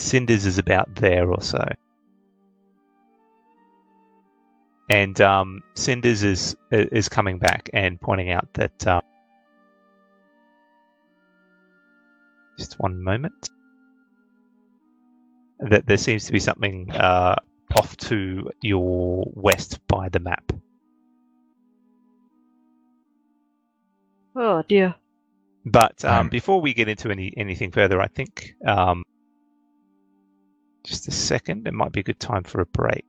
Cinders 0.00 0.46
is 0.46 0.58
about 0.58 0.94
there 0.94 1.30
or 1.30 1.42
so. 1.42 1.64
And 4.88 5.20
um, 5.20 5.62
Cinders 5.74 6.22
is 6.22 6.56
is 6.70 7.08
coming 7.08 7.38
back 7.38 7.68
and 7.74 8.00
pointing 8.00 8.30
out 8.30 8.48
that 8.54 8.86
um, 8.86 9.02
just 12.56 12.78
one 12.78 13.02
moment 13.02 13.50
that 15.60 15.86
there 15.86 15.96
seems 15.96 16.26
to 16.26 16.32
be 16.32 16.38
something 16.38 16.90
uh, 16.92 17.36
off 17.76 17.96
to 17.96 18.50
your 18.62 19.24
west 19.34 19.86
by 19.88 20.08
the 20.08 20.20
map. 20.20 20.52
Oh 24.34 24.62
dear. 24.68 24.94
But 25.64 26.04
um, 26.04 26.20
Um, 26.20 26.28
before 26.28 26.60
we 26.60 26.74
get 26.74 26.88
into 26.88 27.10
any 27.10 27.32
anything 27.36 27.72
further, 27.72 28.00
I 28.00 28.06
think 28.06 28.54
um, 28.66 29.02
just 30.84 31.08
a 31.08 31.10
second, 31.10 31.66
it 31.66 31.74
might 31.74 31.92
be 31.92 32.00
a 32.00 32.04
good 32.04 32.20
time 32.20 32.44
for 32.44 32.60
a 32.60 32.66
break. 32.66 33.04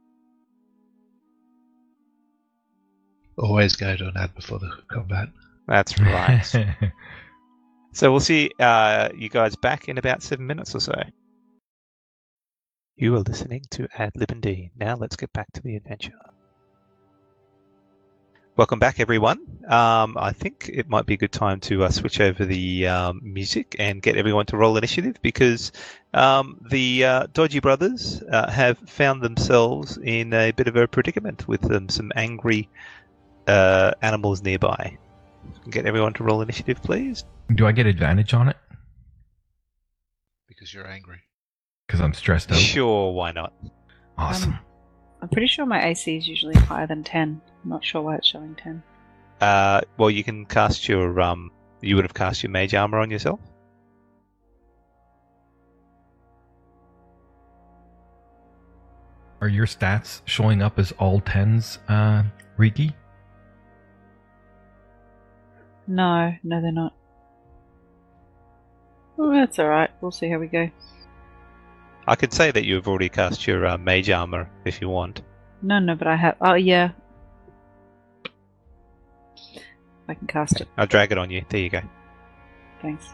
Always 3.38 3.76
go 3.76 3.96
to 3.96 4.08
an 4.08 4.18
ad 4.18 4.34
before 4.34 4.58
the 4.58 4.72
combat. 4.88 5.30
That's 5.68 6.00
right. 6.00 6.44
so 7.98 8.12
we'll 8.12 8.20
see 8.20 8.52
uh, 8.60 9.10
you 9.18 9.28
guys 9.28 9.56
back 9.56 9.90
in 9.90 9.98
about 9.98 10.22
seven 10.22 10.46
minutes 10.46 10.76
or 10.76 10.80
so. 10.80 10.94
You 12.96 13.16
are 13.16 13.22
listening 13.22 13.64
to 13.72 13.88
Ad 13.98 14.12
Lib 14.16 14.30
and 14.30 14.40
D. 14.40 14.70
Now 14.80 14.96
let's 14.96 15.16
get 15.16 15.34
back 15.34 15.52
to 15.54 15.64
the 15.64 15.76
adventure. 15.76 16.14
Welcome 18.56 18.78
back, 18.78 19.00
everyone. 19.00 19.40
Um, 19.68 20.16
I 20.16 20.32
think 20.32 20.70
it 20.72 20.88
might 20.88 21.08
be 21.08 21.16
a 21.16 21.18
good 21.18 21.32
time 21.32 21.60
to 21.62 21.86
uh, 21.86 21.90
switch 21.90 22.22
over 22.22 22.46
the 22.46 22.86
um, 22.86 23.20
music 23.24 23.76
and 23.80 24.00
get 24.00 24.16
everyone 24.16 24.46
to 24.48 24.58
roll 24.58 24.78
initiative 24.78 25.16
because 25.24 25.72
um, 26.14 26.60
the 26.70 27.04
uh, 27.04 27.28
Dodgy 27.34 27.62
Brothers 27.62 28.22
uh, 28.32 28.48
have 28.52 28.78
found 28.78 29.24
themselves 29.24 29.98
in 29.98 30.34
a 30.34 30.52
bit 30.52 30.68
of 30.68 30.76
a 30.76 30.88
predicament 30.88 31.48
with 31.48 31.72
um, 31.72 31.90
some 31.90 32.12
angry 32.16 32.70
uh, 33.48 33.94
animals 34.04 34.44
nearby. 34.44 35.00
Get 35.70 35.86
everyone 35.86 36.14
to 36.14 36.24
roll 36.24 36.42
initiative, 36.42 36.82
please. 36.82 37.26
Do 37.54 37.68
I 37.68 37.72
get 37.72 37.86
advantage 37.86 38.34
on 38.34 38.48
it? 38.48 38.58
Because 40.48 40.74
you're 40.74 40.88
angry. 40.88 41.22
Because 41.86 42.02
I'm 42.02 42.14
stressed 42.14 42.52
out. 42.52 42.58
Sure, 42.58 43.12
why 43.12 43.32
not? 43.32 43.54
Awesome. 44.18 44.54
Um, 44.54 44.60
I'm 45.22 45.30
pretty 45.30 45.48
sure 45.48 45.66
my 45.66 45.86
AC 45.88 46.16
is 46.18 46.28
usually 46.28 46.56
higher 46.56 46.88
than 46.88 47.04
10. 47.04 47.42
I'm 47.64 47.70
not 47.70 47.84
sure 47.84 48.02
why 48.02 48.16
it's 48.16 48.28
showing 48.28 48.56
10. 48.56 48.82
Uh, 49.42 49.82
well, 49.98 50.10
you 50.10 50.24
can 50.24 50.46
cast 50.46 50.88
your 50.88 51.20
um. 51.20 51.52
You 51.82 51.96
would 51.96 52.06
have 52.06 52.14
cast 52.14 52.42
your 52.42 52.50
mage 52.50 52.74
armor 52.74 53.00
on 53.00 53.12
yourself. 53.12 53.40
Are 59.42 59.48
your 59.48 59.68
stats 59.68 60.22
showing 60.26 60.64
up 60.64 60.80
as 60.80 60.92
all 60.94 61.20
tens, 61.22 61.78
uh, 61.88 62.24
Riki? 62.58 62.96
No, 65.88 66.36
no, 66.44 66.62
they're 66.62 66.72
not. 66.72 66.94
Oh, 69.18 69.32
that's 69.32 69.58
alright. 69.58 69.90
We'll 70.02 70.12
see 70.12 70.30
how 70.30 70.38
we 70.38 70.48
go. 70.48 70.70
I 72.06 72.16
could 72.16 72.32
say 72.34 72.52
that 72.52 72.66
you've 72.66 72.88
already 72.88 73.10
cast 73.10 73.48
your 73.48 73.66
uh, 73.66 73.78
mage 73.78 74.10
armor 74.10 74.50
if 74.66 74.80
you 74.82 74.90
want. 74.90 75.22
No, 75.62 75.80
no, 75.80 75.96
but 75.96 76.08
I 76.08 76.16
have. 76.16 76.36
Oh, 76.40 76.54
yeah. 76.54 76.92
I 80.08 80.14
can 80.14 80.28
cast 80.28 80.62
it. 80.62 80.68
I'll 80.78 80.88
drag 80.88 81.12
it 81.12 81.18
on 81.18 81.30
you. 81.32 81.44
There 81.50 81.60
you 81.60 81.70
go. 81.70 81.82
Thanks. 82.82 83.06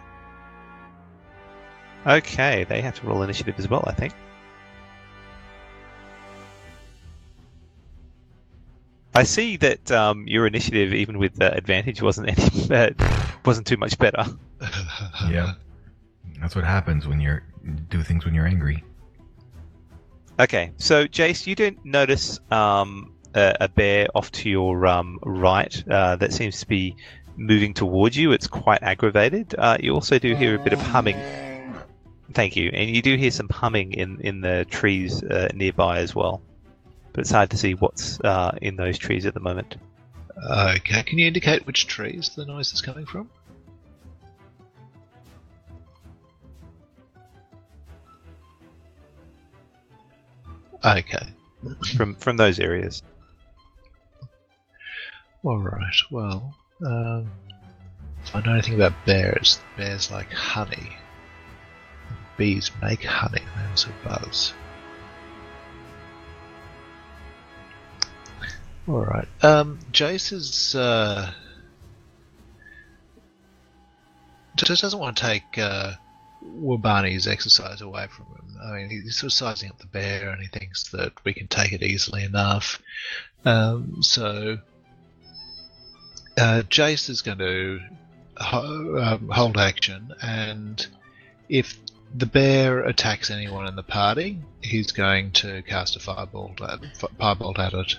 Okay, 2.05 2.65
they 2.65 2.81
have 2.81 2.99
to 2.99 3.07
roll 3.07 3.23
initiative 3.23 3.55
as 3.57 3.69
well, 3.69 3.83
I 3.87 3.93
think. 3.93 4.13
I 9.15 9.23
see 9.23 9.57
that 9.57 9.91
um, 9.91 10.27
your 10.27 10.47
initiative, 10.47 10.93
even 10.93 11.19
with 11.19 11.39
uh, 11.41 11.51
advantage, 11.53 12.01
wasn't 12.01 12.29
any 12.29 12.73
uh, 12.75 12.89
wasn't 13.45 13.67
too 13.67 13.77
much 13.77 13.97
better. 13.97 14.25
Yeah. 15.29 15.53
That's 16.39 16.55
what 16.55 16.65
happens 16.65 17.07
when 17.07 17.21
you're 17.21 17.43
do 17.89 18.03
things 18.03 18.25
when 18.25 18.33
you're 18.33 18.45
angry. 18.45 18.83
Okay, 20.39 20.71
so 20.77 21.05
Jace, 21.07 21.47
you 21.47 21.55
don't 21.55 21.83
notice 21.85 22.39
um, 22.51 23.13
a, 23.33 23.55
a 23.61 23.69
bear 23.69 24.07
off 24.13 24.31
to 24.33 24.49
your 24.49 24.85
um, 24.85 25.19
right 25.23 25.83
uh, 25.89 26.17
that 26.17 26.33
seems 26.33 26.59
to 26.59 26.67
be 26.67 26.95
moving 27.37 27.73
towards 27.73 28.17
you. 28.17 28.31
It's 28.31 28.47
quite 28.47 28.83
aggravated. 28.83 29.55
Uh, 29.57 29.77
you 29.79 29.93
also 29.93 30.19
do 30.19 30.35
hear 30.35 30.55
a 30.55 30.59
bit 30.59 30.73
of 30.73 30.81
humming. 30.81 31.17
Thank 32.33 32.55
you, 32.55 32.71
and 32.73 32.89
you 32.89 33.01
do 33.01 33.15
hear 33.15 33.31
some 33.31 33.47
humming 33.49 33.93
in 33.93 34.19
in 34.21 34.41
the 34.41 34.65
trees 34.69 35.23
uh, 35.23 35.49
nearby 35.53 35.99
as 35.99 36.13
well. 36.13 36.41
But 37.13 37.21
it's 37.21 37.31
hard 37.31 37.51
to 37.51 37.57
see 37.57 37.75
what's 37.75 38.19
uh, 38.21 38.57
in 38.61 38.75
those 38.75 38.97
trees 38.97 39.25
at 39.25 39.33
the 39.33 39.39
moment. 39.39 39.77
Okay, 40.49 41.03
can 41.03 41.19
you 41.19 41.27
indicate 41.27 41.65
which 41.65 41.87
trees 41.87 42.29
the 42.35 42.45
noise 42.45 42.73
is 42.73 42.81
coming 42.81 43.05
from? 43.05 43.29
Okay. 50.83 51.27
From 51.95 52.15
from 52.15 52.35
those 52.35 52.59
areas. 52.59 53.03
Alright, 55.45 55.95
well, 56.11 56.55
um, 56.85 57.29
if 58.25 58.35
I 58.35 58.41
know 58.41 58.53
anything 58.53 58.75
about 58.75 58.93
bears, 59.05 59.59
bears 59.77 60.09
like 60.11 60.31
honey. 60.31 60.89
Bees 62.37 62.71
make 62.81 63.03
honey, 63.03 63.41
they 63.41 63.69
also 63.69 63.89
buzz. 64.03 64.53
All 68.87 69.05
right. 69.05 69.27
Um, 69.41 69.79
Jace 69.91 70.33
is. 70.33 70.75
Uh, 70.75 71.31
just 74.55 74.81
doesn't 74.81 74.99
want 74.99 75.17
to 75.17 75.23
take 75.23 75.57
uh, 75.57 75.93
Wabani's 76.45 77.27
exercise 77.27 77.81
away 77.81 78.07
from 78.07 78.25
him. 78.27 78.57
I 78.63 78.75
mean, 78.77 78.89
he's 78.89 79.17
sort 79.17 79.31
of 79.31 79.33
sizing 79.33 79.69
up 79.69 79.79
the 79.79 79.87
bear 79.87 80.29
and 80.29 80.41
he 80.41 80.47
thinks 80.47 80.89
that 80.91 81.13
we 81.25 81.33
can 81.33 81.47
take 81.47 81.73
it 81.73 81.83
easily 81.83 82.23
enough. 82.23 82.81
Um, 83.45 84.01
so, 84.01 84.57
uh, 86.37 86.63
Jace 86.69 87.09
is 87.09 87.21
going 87.21 87.39
to 87.39 87.79
ho- 88.37 88.97
um, 89.01 89.29
hold 89.29 89.57
action, 89.57 90.13
and 90.21 90.85
if 91.49 91.77
the 92.15 92.25
bear 92.25 92.79
attacks 92.81 93.29
anyone 93.31 93.67
in 93.67 93.75
the 93.75 93.83
party, 93.83 94.39
he's 94.61 94.91
going 94.91 95.31
to 95.31 95.61
cast 95.63 95.95
a 95.95 95.99
firebolt 95.99 96.61
at, 96.61 96.79
firebolt 97.19 97.59
at 97.59 97.73
it. 97.73 97.95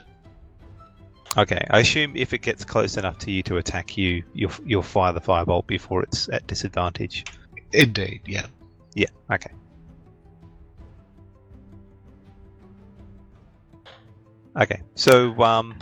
Okay, 1.37 1.67
I 1.71 1.81
assume 1.81 2.17
if 2.17 2.33
it 2.33 2.43
gets 2.43 2.65
close 2.65 2.97
enough 2.97 3.19
to 3.19 3.31
you 3.33 3.43
to 3.45 3.57
attack 3.57 3.97
you, 3.97 4.23
you'll 4.35 4.53
you'll 4.65 4.83
fire 4.83 5.13
the 5.13 5.21
firebolt 5.21 5.67
before 5.67 6.03
it's 6.03 6.29
at 6.29 6.47
disadvantage. 6.47 7.25
Indeed, 7.73 8.21
yeah. 8.27 8.47
Yeah. 8.95 9.09
Okay. 9.33 9.51
Okay. 14.57 14.81
So 14.95 15.37
um, 15.43 15.77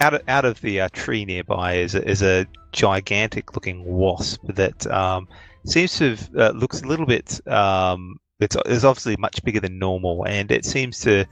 out 0.00 0.14
of 0.14 0.22
out 0.26 0.44
of 0.44 0.60
the 0.60 0.80
uh, 0.80 0.88
tree 0.92 1.24
nearby 1.24 1.74
is 1.74 1.94
a, 1.94 2.08
is 2.08 2.22
a 2.22 2.46
gigantic 2.72 3.54
looking 3.54 3.84
wasp 3.84 4.44
that 4.48 4.84
um, 4.88 5.28
seems 5.64 5.96
to 5.98 6.10
have, 6.10 6.30
uh, 6.36 6.50
looks 6.50 6.82
a 6.82 6.86
little 6.86 7.06
bit. 7.06 7.46
Um, 7.46 8.18
it's, 8.40 8.56
it's 8.66 8.82
obviously 8.82 9.16
much 9.16 9.42
bigger 9.44 9.60
than 9.60 9.78
normal, 9.78 10.26
and 10.26 10.50
it 10.50 10.64
seems 10.64 10.98
to 11.00 11.24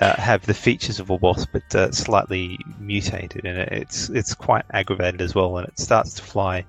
uh, 0.00 0.20
have 0.20 0.44
the 0.44 0.54
features 0.54 1.00
of 1.00 1.10
a 1.10 1.14
wasp, 1.14 1.50
but 1.52 1.74
uh, 1.74 1.90
slightly 1.90 2.58
mutated, 2.78 3.44
and 3.44 3.58
it, 3.58 3.68
it's 3.72 4.08
it's 4.10 4.34
quite 4.34 4.64
aggravated 4.72 5.20
as 5.22 5.34
well. 5.34 5.56
And 5.56 5.68
it 5.68 5.78
starts 5.78 6.14
to 6.14 6.22
fly 6.22 6.64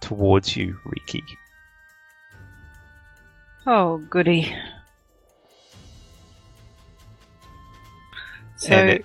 towards 0.00 0.56
you, 0.56 0.78
Riki. 0.84 1.24
Oh, 3.66 3.98
goody. 4.10 4.54
So, 8.58 8.74
it, 8.74 9.04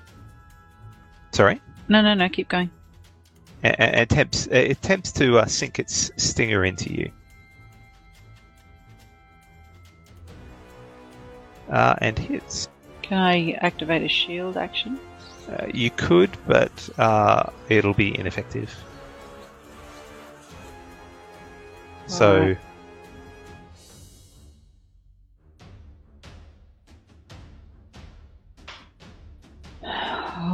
sorry, 1.31 1.61
no, 1.87 2.01
no, 2.01 2.13
no, 2.13 2.29
keep 2.29 2.47
going. 2.47 2.69
it, 3.63 3.75
it 3.79 4.11
attempts 4.11 4.47
it 4.47 4.71
attempts 4.71 5.11
to 5.13 5.39
uh, 5.39 5.45
sink 5.45 5.79
its 5.79 6.11
stinger 6.17 6.63
into 6.65 6.93
you. 6.93 7.11
Uh, 11.69 11.95
and 11.99 12.19
hits. 12.19 12.67
Can 13.11 13.19
I 13.19 13.51
activate 13.59 14.03
a 14.03 14.07
shield 14.07 14.55
action? 14.55 14.97
Uh, 15.49 15.65
you 15.73 15.89
could, 15.89 16.29
but 16.47 16.89
uh, 16.97 17.49
it'll 17.67 17.93
be 17.93 18.17
ineffective. 18.17 18.73
So, 22.07 22.55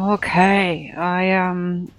Okay, 0.09 0.91
I 0.97 1.33
um, 1.33 1.91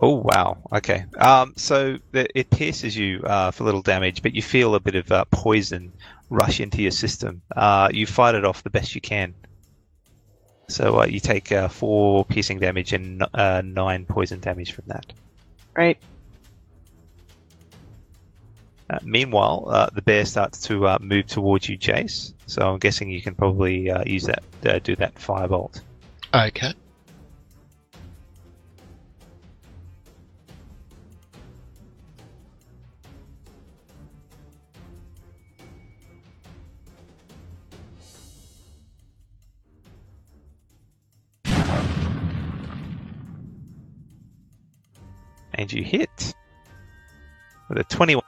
oh 0.00 0.16
wow, 0.16 0.58
okay. 0.72 1.04
Um, 1.16 1.52
so 1.56 1.96
it 2.12 2.50
pierces 2.50 2.96
you 2.96 3.22
uh, 3.22 3.52
for 3.52 3.62
little 3.62 3.82
damage, 3.82 4.20
but 4.20 4.34
you 4.34 4.42
feel 4.42 4.74
a 4.74 4.80
bit 4.80 4.96
of 4.96 5.12
uh, 5.12 5.26
poison 5.30 5.92
rush 6.28 6.58
into 6.58 6.82
your 6.82 6.90
system. 6.90 7.42
Uh, 7.54 7.88
you 7.92 8.04
fight 8.04 8.34
it 8.34 8.44
off 8.44 8.64
the 8.64 8.70
best 8.70 8.96
you 8.96 9.00
can. 9.00 9.32
So 10.70 11.00
uh, 11.00 11.06
you 11.06 11.20
take 11.20 11.52
uh, 11.52 11.68
four 11.68 12.24
piercing 12.24 12.60
damage 12.60 12.92
and 12.92 13.24
uh, 13.34 13.62
nine 13.64 14.06
poison 14.06 14.40
damage 14.40 14.72
from 14.72 14.84
that. 14.86 15.12
right. 15.76 15.98
Uh, 18.88 18.98
meanwhile, 19.04 19.68
uh, 19.70 19.88
the 19.94 20.02
bear 20.02 20.24
starts 20.24 20.62
to 20.62 20.86
uh, 20.86 20.98
move 21.00 21.26
towards 21.26 21.68
you, 21.68 21.78
Jace. 21.78 22.34
So 22.46 22.62
I'm 22.62 22.78
guessing 22.78 23.08
you 23.08 23.22
can 23.22 23.36
probably 23.36 23.88
uh, 23.88 24.02
use 24.04 24.24
that, 24.24 24.42
uh, 24.66 24.80
do 24.80 24.96
that 24.96 25.14
firebolt. 25.14 25.80
Okay. 26.34 26.74
And 45.54 45.72
you 45.72 45.82
hit 45.82 46.34
with 47.68 47.78
a 47.78 47.84
21. 47.84 48.24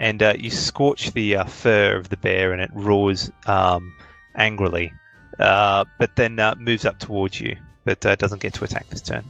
And 0.00 0.22
uh, 0.22 0.34
you 0.38 0.50
scorch 0.50 1.12
the 1.12 1.36
uh, 1.36 1.44
fur 1.44 1.96
of 1.96 2.08
the 2.08 2.16
bear, 2.16 2.52
and 2.52 2.62
it 2.62 2.70
roars 2.72 3.32
um, 3.46 3.94
angrily, 4.36 4.92
uh, 5.38 5.84
but 5.98 6.14
then 6.14 6.38
uh, 6.38 6.54
moves 6.56 6.84
up 6.84 6.98
towards 7.00 7.40
you, 7.40 7.56
but 7.84 8.04
uh, 8.06 8.14
doesn't 8.14 8.40
get 8.40 8.54
to 8.54 8.64
attack 8.64 8.88
this 8.90 9.02
turn. 9.02 9.24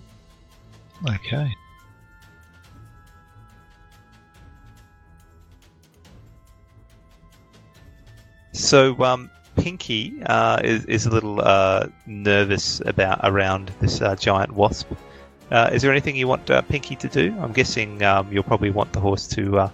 Okay. 1.08 1.50
So 8.52 8.98
um, 9.02 9.30
Pinky 9.56 10.20
uh, 10.26 10.60
is, 10.62 10.84
is 10.86 11.06
a 11.06 11.10
little 11.10 11.40
uh, 11.40 11.88
nervous 12.06 12.80
about 12.84 13.20
around 13.22 13.72
this 13.80 14.00
uh, 14.00 14.16
giant 14.16 14.52
wasp. 14.52 14.92
Uh, 15.50 15.70
is 15.72 15.82
there 15.82 15.90
anything 15.90 16.16
you 16.16 16.28
want 16.28 16.50
uh, 16.50 16.62
Pinky 16.62 16.96
to 16.96 17.08
do? 17.08 17.34
I'm 17.40 17.52
guessing 17.52 18.02
um, 18.02 18.32
you'll 18.32 18.42
probably 18.42 18.70
want 18.70 18.92
the 18.92 19.00
horse 19.00 19.26
to 19.28 19.58
uh, 19.58 19.70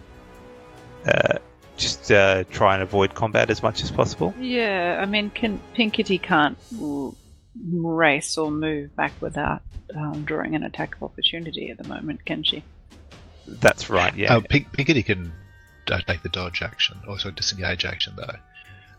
uh, 1.07 1.39
just 1.77 2.13
uh, 2.13 2.45
try 2.45 2.75
and 2.75 2.83
avoid 2.83 3.15
combat 3.15 3.51
as 3.51 3.63
much 3.63 3.83
as 3.83 3.91
possible. 3.91 4.33
Yeah, 4.39 4.99
I 5.01 5.07
mean, 5.07 5.31
can 5.31 5.61
Pinkety 5.75 6.19
can't 6.23 6.57
race 7.57 8.39
or 8.39 8.51
move 8.51 8.95
back 8.95 9.13
without 9.21 9.63
um, 9.97 10.25
drawing 10.25 10.55
an 10.55 10.63
attack 10.63 10.97
of 10.97 11.03
opportunity 11.03 11.71
at 11.71 11.79
the 11.79 11.89
moment, 11.89 12.25
can 12.25 12.43
she? 12.43 12.63
That's 13.47 13.91
right. 13.91 14.15
Yeah. 14.17 14.37
Uh, 14.37 14.41
Pink, 14.41 14.73
Pinkety 14.73 15.05
can 15.05 15.33
uh, 15.91 16.01
take 16.07 16.23
the 16.23 16.29
dodge 16.29 16.63
action, 16.63 16.99
also 17.09 17.31
disengage 17.31 17.85
action 17.85 18.15
though. 18.17 18.37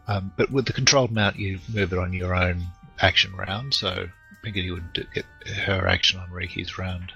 Um, 0.08 0.32
but 0.38 0.52
with 0.52 0.66
the 0.66 0.74
controlled 0.74 1.12
mount, 1.12 1.38
you 1.38 1.60
move 1.74 1.92
it 1.92 1.98
on 1.98 2.14
your 2.14 2.36
own 2.36 2.64
action 3.02 3.36
round, 3.36 3.74
so 3.74 4.08
Pinkety 4.46 4.70
would 4.70 5.08
get 5.14 5.26
her 5.66 5.88
action 5.88 6.20
on 6.20 6.30
Riki's 6.30 6.78
round. 6.78 7.12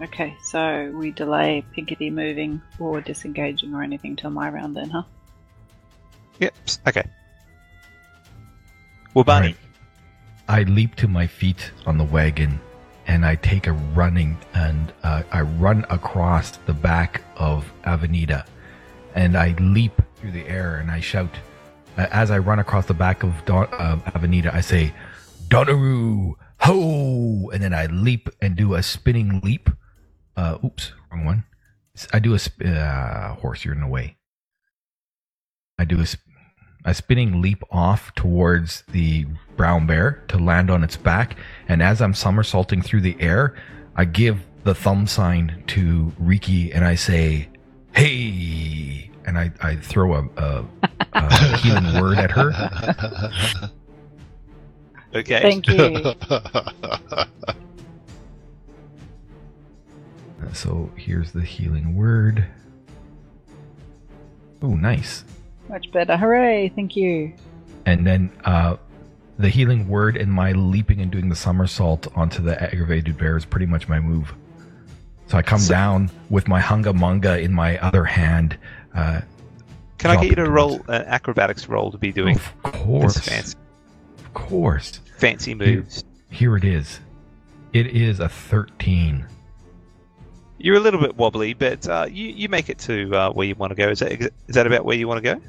Okay, 0.00 0.34
so 0.42 0.90
we 0.94 1.10
delay 1.10 1.62
Pinkety 1.76 2.10
moving 2.10 2.62
or 2.78 3.02
disengaging 3.02 3.74
or 3.74 3.82
anything 3.82 4.16
till 4.16 4.30
my 4.30 4.48
round 4.48 4.74
then, 4.74 4.88
huh? 4.88 5.02
Yep. 6.40 6.54
Okay. 6.88 7.04
Well, 9.12 9.24
Barney. 9.24 9.48
Right. 9.48 9.56
I 10.48 10.62
leap 10.62 10.96
to 10.96 11.08
my 11.08 11.26
feet 11.26 11.70
on 11.84 11.98
the 11.98 12.04
wagon 12.04 12.58
and 13.06 13.26
I 13.26 13.36
take 13.36 13.66
a 13.66 13.72
running 13.72 14.38
and 14.54 14.92
uh, 15.02 15.24
I 15.30 15.42
run 15.42 15.84
across 15.90 16.56
the 16.56 16.72
back 16.72 17.22
of 17.36 17.70
Avenida 17.84 18.46
and 19.14 19.36
I 19.36 19.54
leap 19.60 20.00
through 20.16 20.32
the 20.32 20.48
air 20.48 20.76
and 20.76 20.90
I 20.90 21.00
shout. 21.00 21.34
As 21.96 22.30
I 22.30 22.38
run 22.38 22.58
across 22.58 22.86
the 22.86 22.94
back 22.94 23.22
of 23.22 23.44
Don- 23.44 23.72
uh, 23.72 23.98
Avenida, 24.14 24.54
I 24.54 24.60
say, 24.60 24.94
Donaru, 25.48 26.34
ho! 26.60 27.50
And 27.50 27.62
then 27.62 27.74
I 27.74 27.86
leap 27.86 28.28
and 28.40 28.56
do 28.56 28.74
a 28.74 28.82
spinning 28.82 29.40
leap. 29.40 29.68
Uh, 30.36 30.58
oops, 30.64 30.92
wrong 31.10 31.24
one. 31.24 31.44
I 32.12 32.18
do 32.18 32.32
a 32.34 32.38
sp- 32.40 32.64
uh, 32.64 33.34
horse, 33.34 33.64
you're 33.64 33.74
in 33.74 33.80
the 33.80 33.86
way. 33.86 34.16
I 35.78 35.84
do 35.84 36.00
a, 36.00 36.06
sp- 36.08 36.24
a 36.84 36.94
spinning 36.94 37.42
leap 37.42 37.62
off 37.70 38.14
towards 38.14 38.82
the 38.92 39.26
brown 39.56 39.86
bear 39.86 40.24
to 40.28 40.38
land 40.38 40.70
on 40.70 40.82
its 40.82 40.96
back. 40.96 41.36
And 41.68 41.82
as 41.82 42.00
I'm 42.00 42.14
somersaulting 42.14 42.80
through 42.80 43.02
the 43.02 43.16
air, 43.20 43.54
I 43.94 44.06
give 44.06 44.40
the 44.64 44.74
thumb 44.74 45.06
sign 45.06 45.64
to 45.68 46.12
Riki 46.18 46.72
and 46.72 46.84
I 46.84 46.94
say, 46.94 47.48
hey! 47.94 48.51
And 49.26 49.38
I, 49.38 49.50
I 49.62 49.76
throw 49.76 50.14
a, 50.14 50.28
a, 50.36 50.64
a 51.12 51.56
healing 51.58 52.00
word 52.00 52.18
at 52.18 52.30
her. 52.32 52.52
Okay. 55.14 55.40
Thank 55.42 55.68
you. 55.68 56.14
So 60.54 60.90
here's 60.96 61.32
the 61.32 61.42
healing 61.42 61.96
word. 61.96 62.44
Oh, 64.60 64.74
nice. 64.74 65.24
Much 65.68 65.90
better. 65.92 66.16
Hooray! 66.16 66.68
Thank 66.74 66.94
you. 66.94 67.32
And 67.86 68.06
then 68.06 68.30
uh, 68.44 68.76
the 69.38 69.48
healing 69.48 69.88
word 69.88 70.16
and 70.16 70.30
my 70.30 70.52
leaping 70.52 71.00
and 71.00 71.10
doing 71.10 71.28
the 71.28 71.36
somersault 71.36 72.06
onto 72.16 72.42
the 72.42 72.60
aggravated 72.62 73.16
bear 73.18 73.36
is 73.36 73.44
pretty 73.44 73.66
much 73.66 73.88
my 73.88 73.98
move. 73.98 74.34
So 75.26 75.38
I 75.38 75.42
come 75.42 75.60
So- 75.60 75.72
down 75.72 76.10
with 76.28 76.48
my 76.48 76.60
hunga 76.60 76.92
munga 76.96 77.42
in 77.42 77.52
my 77.52 77.78
other 77.78 78.04
hand. 78.04 78.58
Uh, 78.94 79.20
Can 79.98 80.10
I 80.10 80.16
get 80.16 80.26
you 80.30 80.34
to 80.36 80.50
roll 80.50 80.76
an 80.88 81.02
acrobatics 81.06 81.68
roll 81.68 81.90
to 81.92 81.98
be 81.98 82.12
doing 82.12 82.36
Of 82.36 82.62
course. 82.62 83.18
fancy, 83.18 83.56
Of 84.18 84.34
course. 84.34 85.00
fancy 85.16 85.54
moves? 85.54 86.04
Here 86.30 86.56
it 86.56 86.64
is. 86.64 87.00
It 87.72 87.86
is 87.88 88.20
a 88.20 88.28
13. 88.28 89.24
You're 90.58 90.76
a 90.76 90.80
little 90.80 91.00
bit 91.00 91.16
wobbly, 91.16 91.54
but 91.54 91.88
uh, 91.88 92.06
you 92.08 92.28
you 92.28 92.48
make 92.48 92.68
it 92.68 92.78
to 92.80 93.12
uh, 93.16 93.30
where 93.32 93.46
you 93.46 93.54
want 93.56 93.70
to 93.72 93.74
go. 93.74 93.88
Is 93.88 93.98
that 93.98 94.12
is 94.12 94.30
that 94.48 94.66
about 94.66 94.84
where 94.84 94.96
you 94.96 95.08
want 95.08 95.24
to 95.24 95.34
go? 95.34 95.40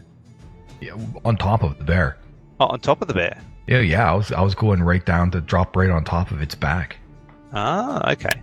Yeah, 0.81 0.95
on 1.23 1.37
top 1.37 1.61
of 1.63 1.77
the 1.77 1.83
bear. 1.83 2.17
Oh, 2.59 2.65
on 2.67 2.79
top 2.79 3.01
of 3.01 3.07
the 3.07 3.13
bear. 3.13 3.39
Yeah, 3.67 3.79
yeah. 3.81 4.11
I 4.11 4.15
was 4.15 4.31
I 4.31 4.41
was 4.41 4.55
going 4.55 4.81
right 4.81 5.05
down 5.05 5.29
to 5.31 5.41
drop 5.41 5.75
right 5.75 5.89
on 5.91 6.03
top 6.03 6.31
of 6.31 6.41
its 6.41 6.55
back. 6.55 6.97
Ah, 7.53 8.11
okay. 8.13 8.41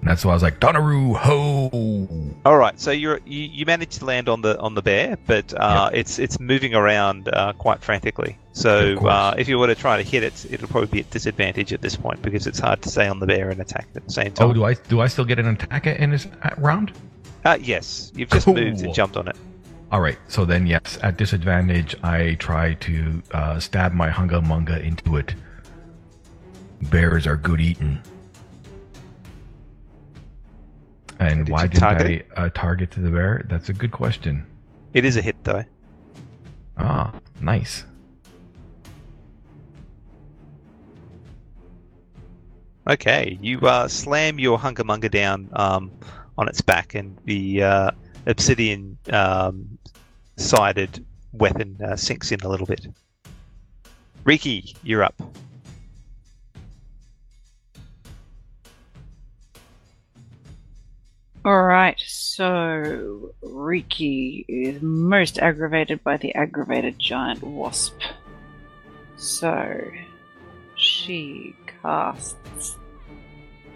And 0.00 0.08
that's 0.08 0.24
why 0.24 0.30
I 0.30 0.34
was 0.34 0.42
like, 0.42 0.60
Donaru, 0.60 1.14
ho! 1.14 2.40
All 2.46 2.56
right. 2.56 2.80
So 2.80 2.90
you're 2.90 3.20
you, 3.26 3.42
you 3.42 3.66
managed 3.66 3.92
to 3.98 4.06
land 4.06 4.30
on 4.30 4.40
the 4.40 4.58
on 4.58 4.74
the 4.74 4.80
bear, 4.80 5.18
but 5.26 5.52
uh, 5.52 5.90
it's 5.92 6.18
it's 6.18 6.40
moving 6.40 6.74
around 6.74 7.28
uh, 7.28 7.52
quite 7.52 7.82
frantically. 7.82 8.38
So 8.52 8.96
uh, 9.06 9.34
if 9.36 9.46
you 9.46 9.58
were 9.58 9.66
to 9.66 9.74
try 9.74 9.98
to 9.98 10.02
hit 10.02 10.22
it, 10.22 10.46
it'll 10.50 10.68
probably 10.68 10.88
be 10.88 11.00
at 11.00 11.10
disadvantage 11.10 11.72
at 11.74 11.82
this 11.82 11.96
point 11.96 12.22
because 12.22 12.46
it's 12.46 12.58
hard 12.58 12.80
to 12.82 12.88
stay 12.88 13.08
on 13.08 13.20
the 13.20 13.26
bear 13.26 13.50
and 13.50 13.60
attack 13.60 13.88
at 13.94 14.04
the 14.06 14.12
same 14.12 14.32
time. 14.32 14.48
Oh, 14.48 14.52
do 14.54 14.64
I 14.64 14.72
do 14.74 15.00
I 15.00 15.06
still 15.06 15.26
get 15.26 15.38
an 15.38 15.46
attack 15.48 15.86
in 15.86 16.10
this 16.10 16.26
uh, 16.42 16.50
round? 16.56 16.92
uh, 17.44 17.58
yes, 17.60 18.10
you've 18.14 18.30
just 18.30 18.46
Cool. 18.46 18.54
moved 18.54 18.80
and 18.80 18.94
jumped 18.94 19.16
on 19.18 19.28
it. 19.28 19.36
All 19.92 20.00
right. 20.00 20.18
So 20.28 20.44
then, 20.44 20.66
yes, 20.66 20.98
at 21.02 21.16
disadvantage, 21.18 21.94
I 22.02 22.34
try 22.38 22.74
to 22.74 23.22
uh, 23.32 23.58
stab 23.60 23.92
my 23.92 24.08
hunga 24.08 24.42
munga 24.42 24.82
into 24.82 25.16
it. 25.16 25.34
Bears 26.82 27.26
are 27.26 27.36
good 27.36 27.60
eating. 27.60 28.00
And 31.20 31.44
Did 31.44 31.52
why 31.52 31.66
didn't 31.66 31.80
target 31.80 32.26
I 32.34 32.46
uh, 32.46 32.50
target 32.54 32.90
to 32.92 33.00
the 33.00 33.10
bear? 33.10 33.44
That's 33.48 33.68
a 33.68 33.74
good 33.74 33.92
question. 33.92 34.46
It 34.94 35.04
is 35.04 35.16
a 35.18 35.22
hit 35.22 35.36
though. 35.44 35.62
Ah, 36.78 37.12
nice. 37.40 37.84
Okay, 42.88 43.38
you 43.42 43.60
uh, 43.60 43.86
slam 43.86 44.38
your 44.38 44.58
hunga 44.58 44.82
munga 44.82 45.10
down 45.10 45.50
um, 45.52 45.92
on 46.38 46.48
its 46.48 46.62
back, 46.62 46.94
and 46.94 47.16
the 47.26 47.62
uh, 47.62 47.90
obsidian 48.26 48.96
um, 49.12 49.78
sided 50.38 51.04
weapon 51.32 51.76
uh, 51.84 51.96
sinks 51.96 52.32
in 52.32 52.40
a 52.40 52.48
little 52.48 52.66
bit. 52.66 52.86
Riki, 54.24 54.74
you're 54.82 55.04
up. 55.04 55.14
Alright, 61.42 61.98
so 62.06 63.34
Riki 63.40 64.44
is 64.46 64.82
most 64.82 65.38
aggravated 65.38 66.04
by 66.04 66.18
the 66.18 66.34
aggravated 66.34 66.98
giant 66.98 67.42
wasp. 67.42 67.98
So 69.16 69.90
she 70.76 71.56
casts 71.80 72.76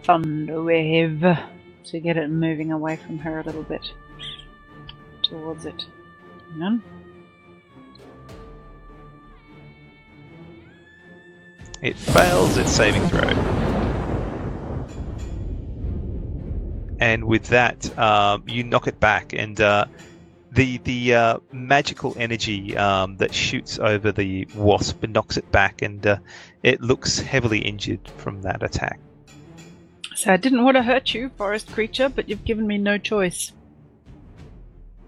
Thunderwave 0.03 1.43
to 1.85 2.01
get 2.01 2.19
it 2.19 2.29
moving 2.29 2.71
away 2.71 2.97
from 2.97 3.19
her 3.21 3.41
a 3.41 3.43
little 3.45 3.63
bit 3.63 3.91
towards 5.23 5.65
it. 5.65 5.87
On. 6.61 6.83
It 11.81 11.97
fails 11.97 12.59
its 12.59 12.73
saving 12.73 13.09
throw. 13.09 13.64
And 17.05 17.25
with 17.25 17.49
that, 17.49 17.99
um, 17.99 18.45
you 18.49 18.65
knock 18.65 18.87
it 18.87 18.99
back, 18.99 19.35
and 19.35 19.61
uh, 19.61 19.85
the 20.53 20.79
the 20.79 21.15
uh, 21.15 21.39
magical 21.53 22.17
energy 22.19 22.75
um, 22.79 23.19
that 23.19 23.35
shoots 23.35 23.79
over 23.79 24.11
the 24.11 24.49
wasp 24.55 25.03
and 25.03 25.13
knocks 25.13 25.37
it 25.37 25.53
back, 25.53 25.83
and 25.83 26.07
uh, 26.07 26.17
it 26.63 26.81
looks 26.81 27.19
heavily 27.19 27.59
injured 27.59 28.09
from 28.17 28.41
that 28.41 28.63
attack. 28.63 28.99
So 30.15 30.33
I 30.33 30.39
didn't 30.39 30.65
want 30.65 30.79
to 30.79 30.83
hurt 30.83 31.13
you, 31.13 31.29
forest 31.37 31.71
creature, 31.73 32.09
but 32.09 32.31
you've 32.31 32.47
given 32.47 32.67
me 32.67 32.79
no 32.79 32.97
choice. 32.97 33.53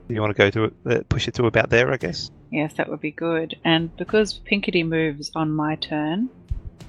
You 0.08 0.20
want 0.20 0.36
to 0.36 0.38
go 0.38 0.50
to 0.50 0.64
it, 0.64 0.74
uh, 0.84 1.02
push 1.08 1.28
it 1.28 1.34
to 1.36 1.46
about 1.46 1.70
there, 1.70 1.90
I 1.90 1.96
guess. 1.96 2.30
Yes, 2.50 2.74
that 2.74 2.90
would 2.90 3.00
be 3.00 3.10
good. 3.10 3.56
And 3.64 3.96
because 3.96 4.38
Pinkety 4.38 4.82
moves 4.82 5.30
on 5.34 5.50
my 5.50 5.76
turn, 5.76 6.28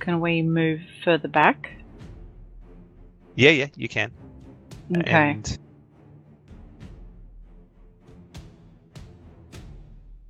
can 0.02 0.20
we 0.20 0.42
move 0.42 0.82
further 1.06 1.30
back? 1.30 1.72
Yeah, 3.36 3.52
yeah, 3.52 3.68
you 3.78 3.88
can. 3.88 4.12
Okay. 4.96 5.32
And 5.32 5.58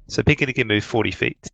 so 0.07 0.23
Pickety 0.23 0.53
can 0.53 0.67
move 0.67 0.83
forty 0.83 1.11
feet. 1.11 1.49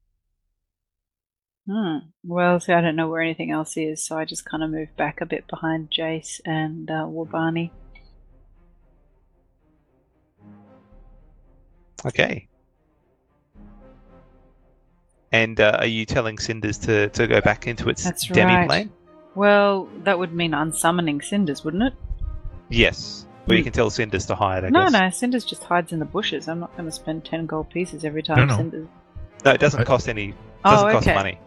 Hmm. 1.67 1.97
Well, 2.23 2.59
see, 2.59 2.73
I 2.73 2.81
don't 2.81 2.95
know 2.95 3.07
where 3.07 3.21
anything 3.21 3.51
else 3.51 3.77
is, 3.77 4.05
so 4.05 4.17
I 4.17 4.25
just 4.25 4.45
kind 4.45 4.63
of 4.63 4.69
move 4.69 4.95
back 4.97 5.21
a 5.21 5.25
bit 5.25 5.47
behind 5.47 5.89
Jace 5.91 6.41
and 6.45 6.89
uh, 6.89 7.05
Wabani. 7.05 7.71
Okay. 12.05 12.47
And 15.31 15.59
uh, 15.59 15.77
are 15.80 15.88
you 15.88 16.05
telling 16.05 16.38
Cinders 16.38 16.77
to, 16.80 17.09
to 17.09 17.27
go 17.27 17.41
back 17.41 17.65
into 17.65 17.89
its 17.89 18.03
That's 18.03 18.27
demi 18.27 18.53
right. 18.53 18.67
plane? 18.67 18.91
Well, 19.35 19.89
that 20.03 20.19
would 20.19 20.34
mean 20.34 20.53
unsummoning 20.53 21.21
Cinders, 21.21 21.63
wouldn't 21.63 21.84
it? 21.84 21.93
Yes. 22.69 23.26
Or 23.49 23.56
you 23.56 23.61
Hmm. 23.61 23.64
can 23.65 23.73
tell 23.73 23.90
Cinders 23.90 24.26
to 24.27 24.35
hide, 24.35 24.64
I 24.64 24.69
no, 24.69 24.84
guess. 24.84 24.91
no, 24.94 24.99
no, 24.99 25.10
Cinders 25.10 25.44
just 25.45 25.64
hides 25.64 25.91
in 25.91 25.99
the 25.99 26.06
bushes. 26.06 26.48
I'm 26.48 26.60
not 26.60 26.72
going 26.77 26.85
to 26.85 26.91
spend 26.91 27.26
10 27.26 27.45
gold 27.45 27.69
pieces 27.69 28.06
every 28.06 28.23
time 28.23 28.38
No, 28.40 28.45
no. 28.45 28.57
Cinders. 28.57 28.88
No, 29.44 29.52
it 29.52 29.60
doesn't 29.60 29.84
cost 29.85 30.07
any. 30.07 30.34
Oh, 30.64 30.72
Doesn't 30.72 30.91
cost 30.91 31.07
okay. 31.07 31.15
money. 31.15 31.40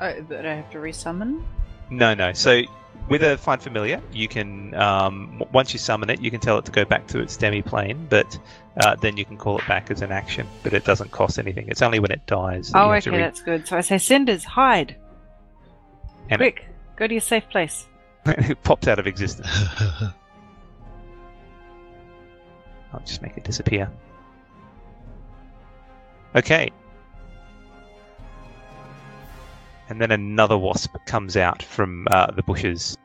Oh, 0.00 0.22
but 0.28 0.46
I 0.46 0.54
have 0.54 0.70
to 0.70 0.78
resummon? 0.78 1.42
No, 1.90 2.14
no. 2.14 2.32
So 2.32 2.62
with 3.08 3.22
a 3.24 3.36
find 3.38 3.60
familiar, 3.60 4.00
you 4.12 4.28
can 4.28 4.72
um, 4.74 5.42
once 5.52 5.72
you 5.72 5.80
summon 5.80 6.10
it, 6.10 6.20
you 6.20 6.30
can 6.30 6.38
tell 6.38 6.58
it 6.58 6.64
to 6.66 6.70
go 6.70 6.84
back 6.84 7.08
to 7.08 7.18
its 7.18 7.36
demi 7.36 7.62
plane, 7.62 8.06
but 8.08 8.38
uh, 8.76 8.94
then 8.96 9.16
you 9.16 9.24
can 9.24 9.36
call 9.36 9.58
it 9.58 9.66
back 9.66 9.90
as 9.90 10.02
an 10.02 10.12
action. 10.12 10.46
But 10.62 10.74
it 10.74 10.84
doesn't 10.84 11.10
cost 11.10 11.38
anything. 11.40 11.66
It's 11.68 11.82
only 11.82 11.98
when 11.98 12.12
it 12.12 12.24
dies. 12.26 12.70
that 12.70 12.80
Oh, 12.80 12.86
you 12.88 12.92
have 12.94 13.02
to 13.04 13.10
okay, 13.10 13.16
re- 13.16 13.22
that's 13.24 13.40
good. 13.42 13.66
So 13.66 13.76
I 13.76 13.80
say, 13.80 13.98
Cinders, 13.98 14.44
hide! 14.44 14.94
and 16.30 16.38
Quick, 16.38 16.66
go 16.96 17.06
to 17.08 17.14
your 17.14 17.20
safe 17.20 17.48
place. 17.48 17.86
it, 18.26 18.50
it 18.50 18.62
pops 18.62 18.86
out 18.86 19.00
of 19.00 19.06
existence. 19.08 19.48
I'll 22.96 23.04
just 23.04 23.20
make 23.20 23.36
it 23.36 23.44
disappear. 23.44 23.90
Okay. 26.34 26.70
And 29.88 30.00
then 30.00 30.10
another 30.10 30.56
wasp 30.56 30.96
comes 31.06 31.36
out 31.36 31.62
from 31.62 32.08
uh, 32.10 32.30
the 32.32 32.42
bushes. 32.42 32.96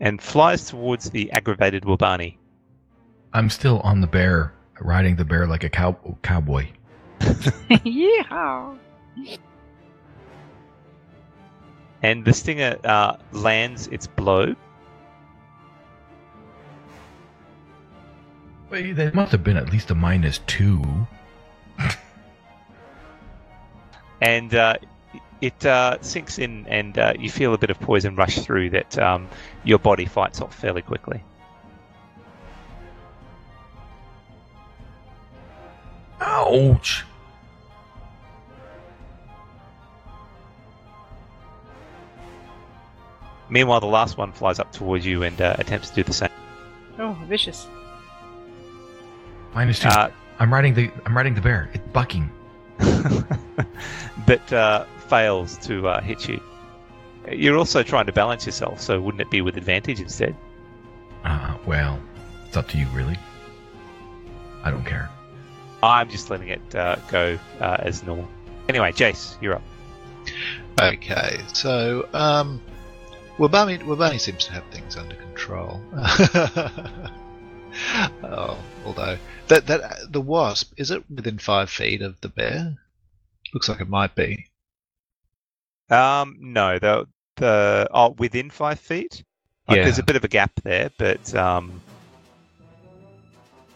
And 0.00 0.20
flies 0.20 0.68
towards 0.68 1.10
the 1.10 1.30
aggravated 1.32 1.84
Wabani. 1.84 2.36
I'm 3.32 3.50
still 3.50 3.80
on 3.80 4.00
the 4.00 4.06
bear, 4.06 4.52
riding 4.80 5.16
the 5.16 5.24
bear 5.24 5.46
like 5.46 5.64
a 5.64 5.68
cow- 5.68 6.18
cowboy. 6.22 6.68
Yeehaw! 7.20 8.78
And 12.04 12.22
the 12.22 12.34
stinger 12.34 12.76
uh, 12.84 13.16
lands 13.32 13.86
its 13.86 14.06
blow. 14.06 14.54
Wait, 18.68 18.92
there 18.92 19.10
must 19.14 19.32
have 19.32 19.42
been 19.42 19.56
at 19.56 19.72
least 19.72 19.90
a 19.90 19.94
minus 19.94 20.40
two. 20.46 20.84
and 24.20 24.54
uh, 24.54 24.76
it 25.40 25.64
uh, 25.64 25.96
sinks 26.02 26.38
in, 26.38 26.66
and 26.68 26.98
uh, 26.98 27.14
you 27.18 27.30
feel 27.30 27.54
a 27.54 27.58
bit 27.58 27.70
of 27.70 27.80
poison 27.80 28.16
rush 28.16 28.38
through 28.38 28.68
that 28.70 28.98
um, 28.98 29.26
your 29.64 29.78
body 29.78 30.04
fights 30.04 30.42
off 30.42 30.54
fairly 30.54 30.82
quickly. 30.82 31.24
Ouch! 36.20 37.02
Meanwhile, 43.48 43.80
the 43.80 43.86
last 43.86 44.16
one 44.16 44.32
flies 44.32 44.58
up 44.58 44.72
towards 44.72 45.04
you 45.04 45.22
and 45.22 45.40
uh, 45.40 45.56
attempts 45.58 45.90
to 45.90 45.96
do 45.96 46.02
the 46.02 46.12
same. 46.12 46.30
Oh, 46.98 47.16
vicious. 47.26 47.66
Minus 49.54 49.80
two. 49.80 49.88
Uh, 49.88 50.10
I'm 50.38 50.52
riding 50.52 50.74
the 50.74 50.90
I'm 51.06 51.16
riding 51.16 51.34
the 51.34 51.40
bear. 51.40 51.70
It's 51.72 51.86
bucking. 51.88 52.30
but 54.26 54.52
uh, 54.52 54.84
fails 55.08 55.56
to 55.58 55.88
uh, 55.88 56.00
hit 56.00 56.28
you. 56.28 56.40
You're 57.30 57.56
also 57.56 57.82
trying 57.82 58.06
to 58.06 58.12
balance 58.12 58.44
yourself, 58.46 58.80
so 58.80 59.00
wouldn't 59.00 59.20
it 59.20 59.30
be 59.30 59.40
with 59.40 59.56
advantage 59.56 60.00
instead? 60.00 60.36
Uh, 61.24 61.56
well, 61.66 61.98
it's 62.46 62.56
up 62.56 62.68
to 62.68 62.78
you, 62.78 62.86
really. 62.88 63.16
I 64.62 64.70
don't 64.70 64.84
care. 64.84 65.08
I'm 65.82 66.08
just 66.08 66.30
letting 66.30 66.48
it 66.48 66.74
uh, 66.74 66.96
go 67.10 67.38
uh, 67.60 67.76
as 67.80 68.02
normal. 68.02 68.28
Anyway, 68.68 68.92
Jace, 68.92 69.40
you're 69.40 69.54
up. 69.54 69.62
Okay, 70.80 71.40
so 71.52 72.08
um, 72.12 72.60
Wabani 73.38 74.20
seems 74.20 74.44
to 74.46 74.52
have 74.52 74.64
things 74.66 74.96
under 74.96 75.16
control. 75.16 75.80
oh, 78.22 78.58
although 78.86 79.18
that 79.48 79.66
that 79.66 80.12
the 80.12 80.20
wasp 80.20 80.72
is 80.76 80.90
it 80.90 81.02
within 81.10 81.38
five 81.38 81.70
feet 81.70 82.02
of 82.02 82.20
the 82.20 82.28
bear? 82.28 82.76
Looks 83.52 83.68
like 83.68 83.80
it 83.80 83.88
might 83.88 84.14
be. 84.14 84.46
Um, 85.90 86.36
no, 86.40 86.78
the 86.78 87.06
the 87.36 87.88
oh 87.90 88.10
within 88.18 88.50
five 88.50 88.78
feet. 88.78 89.24
Like, 89.68 89.78
Yeah. 89.78 89.84
There's 89.84 89.98
a 89.98 90.04
bit 90.04 90.16
of 90.16 90.24
a 90.24 90.28
gap 90.28 90.52
there, 90.62 90.90
but 90.98 91.34
um, 91.34 91.80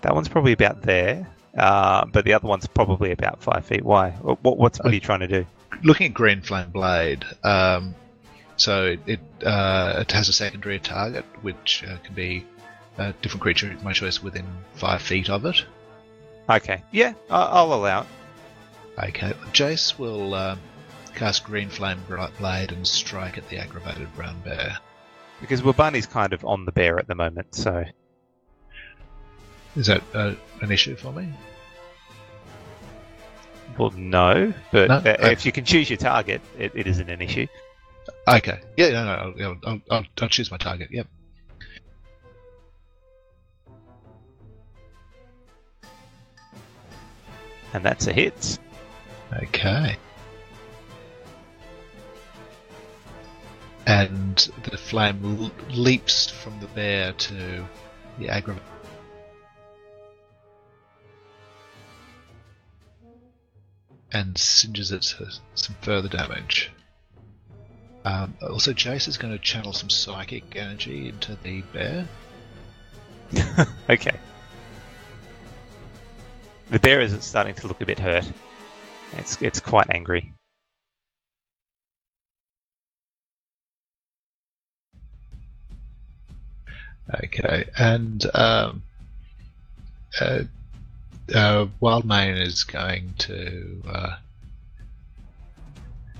that 0.03 0.15
one's 0.15 0.29
probably 0.29 0.53
about 0.53 0.83
there. 0.83 1.27
Uh, 1.57 2.05
but 2.07 2.25
the 2.25 2.35
other 2.35 2.47
one's 2.47 2.67
probably 2.67 3.11
about 3.11 3.43
five 3.43 3.65
feet. 3.65 3.83
Why? 3.85 4.11
What, 4.11 4.59
what's 4.59 4.79
what 4.79 4.93
are 4.93 4.95
you 4.95 5.01
trying 5.01 5.21
to 5.21 5.27
do? 5.27 5.47
Looking 5.83 6.09
at 6.09 6.15
Green 6.15 6.43
Flame 6.43 6.71
Blade, 6.71 7.25
um, 7.43 7.95
so 8.59 8.85
it 8.87 9.01
it, 9.07 9.21
uh, 9.47 9.95
it 10.01 10.13
has 10.13 10.29
a 10.29 10.33
secondary 10.33 10.79
target 10.79 11.25
which 11.43 11.83
uh, 11.89 11.97
can 12.05 12.15
be 12.15 12.45
a 12.99 13.13
different 13.23 13.41
creature 13.43 13.71
of 13.73 13.83
my 13.83 13.93
choice 13.93 14.23
within 14.23 14.45
five 14.75 15.01
feet 15.01 15.31
of 15.31 15.45
it. 15.47 15.65
Okay, 16.51 16.83
yeah, 16.93 17.15
I- 17.31 17.43
I'll 17.45 17.73
allow 17.73 18.03
it. 18.03 18.07
Okay, 18.99 19.33
Jace 19.53 19.99
will 19.99 20.35
um, 20.35 20.59
cast 21.15 21.45
Green 21.45 21.69
Flame 21.71 22.01
Bra- 22.09 22.31
Blade 22.39 22.73
and 22.73 22.87
strike 22.87 23.39
at 23.39 23.49
the 23.49 23.57
aggravated 23.59 24.13
brown 24.17 24.41
bear. 24.41 24.79
Because 25.41 25.63
Wabani's 25.63 26.07
kind 26.07 26.33
of 26.33 26.45
on 26.45 26.65
the 26.65 26.73
bear 26.73 26.99
at 26.99 27.07
the 27.07 27.15
moment, 27.15 27.55
so 27.55 27.85
Is 29.77 29.87
that 29.87 30.03
uh, 30.13 30.35
an 30.61 30.73
issue 30.73 30.97
for 30.97 31.13
me? 31.13 31.29
well, 33.79 33.91
no. 33.91 34.53
But 34.73 34.89
No, 34.89 34.97
uh, 34.97 35.29
if 35.31 35.47
you 35.47 35.53
can 35.53 35.65
choose 35.65 35.89
your 35.89 35.99
target, 35.99 36.41
it, 36.59 36.73
it 36.75 36.89
isn't 36.89 37.09
an 37.09 37.23
issue. 37.23 37.47
Okay. 38.27 38.61
Yeah, 38.77 38.91
no, 38.91 39.05
no, 39.05 39.11
I'll, 39.11 39.57
I'll, 39.67 39.81
I'll, 39.91 40.05
I'll 40.21 40.29
choose 40.29 40.51
my 40.51 40.57
target. 40.57 40.91
Yep. 40.91 41.07
And 47.75 47.85
that's 47.85 48.07
a 48.07 48.13
hit. 48.13 48.59
Okay. 49.33 49.97
And 53.87 54.37
the 54.65 54.77
flame 54.77 55.41
l- 55.43 55.75
leaps 55.75 56.31
from 56.31 56.61
the 56.61 56.67
bear 56.69 57.13
to 57.13 57.65
the 58.19 58.29
aggravated. 58.29 58.67
And 64.13 64.37
singes 64.37 64.93
it 64.93 65.05
some 65.55 65.77
further 65.83 66.09
damage. 66.09 66.71
Um, 68.09 68.35
also, 68.41 68.73
Jace 68.73 69.07
is 69.07 69.19
going 69.19 69.35
to 69.35 69.39
channel 69.39 69.75
some 69.75 69.91
psychic 69.91 70.57
energy 70.57 71.11
into 71.11 71.37
the 71.43 71.61
bear. 71.73 72.07
Okay. 73.91 74.17
The 76.71 76.79
bear 76.79 77.01
is 77.01 77.23
starting 77.23 77.55
to 77.57 77.67
look 77.67 77.83
a 77.83 77.87
bit 77.87 77.99
hurt. 77.99 78.31
It's 79.17 79.41
it's 79.43 79.61
quite 79.61 79.89
angry. 79.91 80.33
Okay, 87.25 87.65
and 87.79 88.25
um, 88.35 88.83
uh, 90.21 90.43
uh, 91.35 91.67
Wildmane 91.81 92.41
is 92.41 92.65
going 92.65 93.15
to 93.19 93.83
uh, 93.89 94.17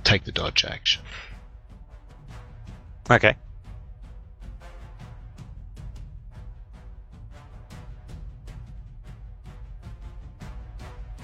take 0.03 0.23
the 0.23 0.31
dodge 0.31 0.65
action. 0.65 1.03
Okay. 3.11 3.35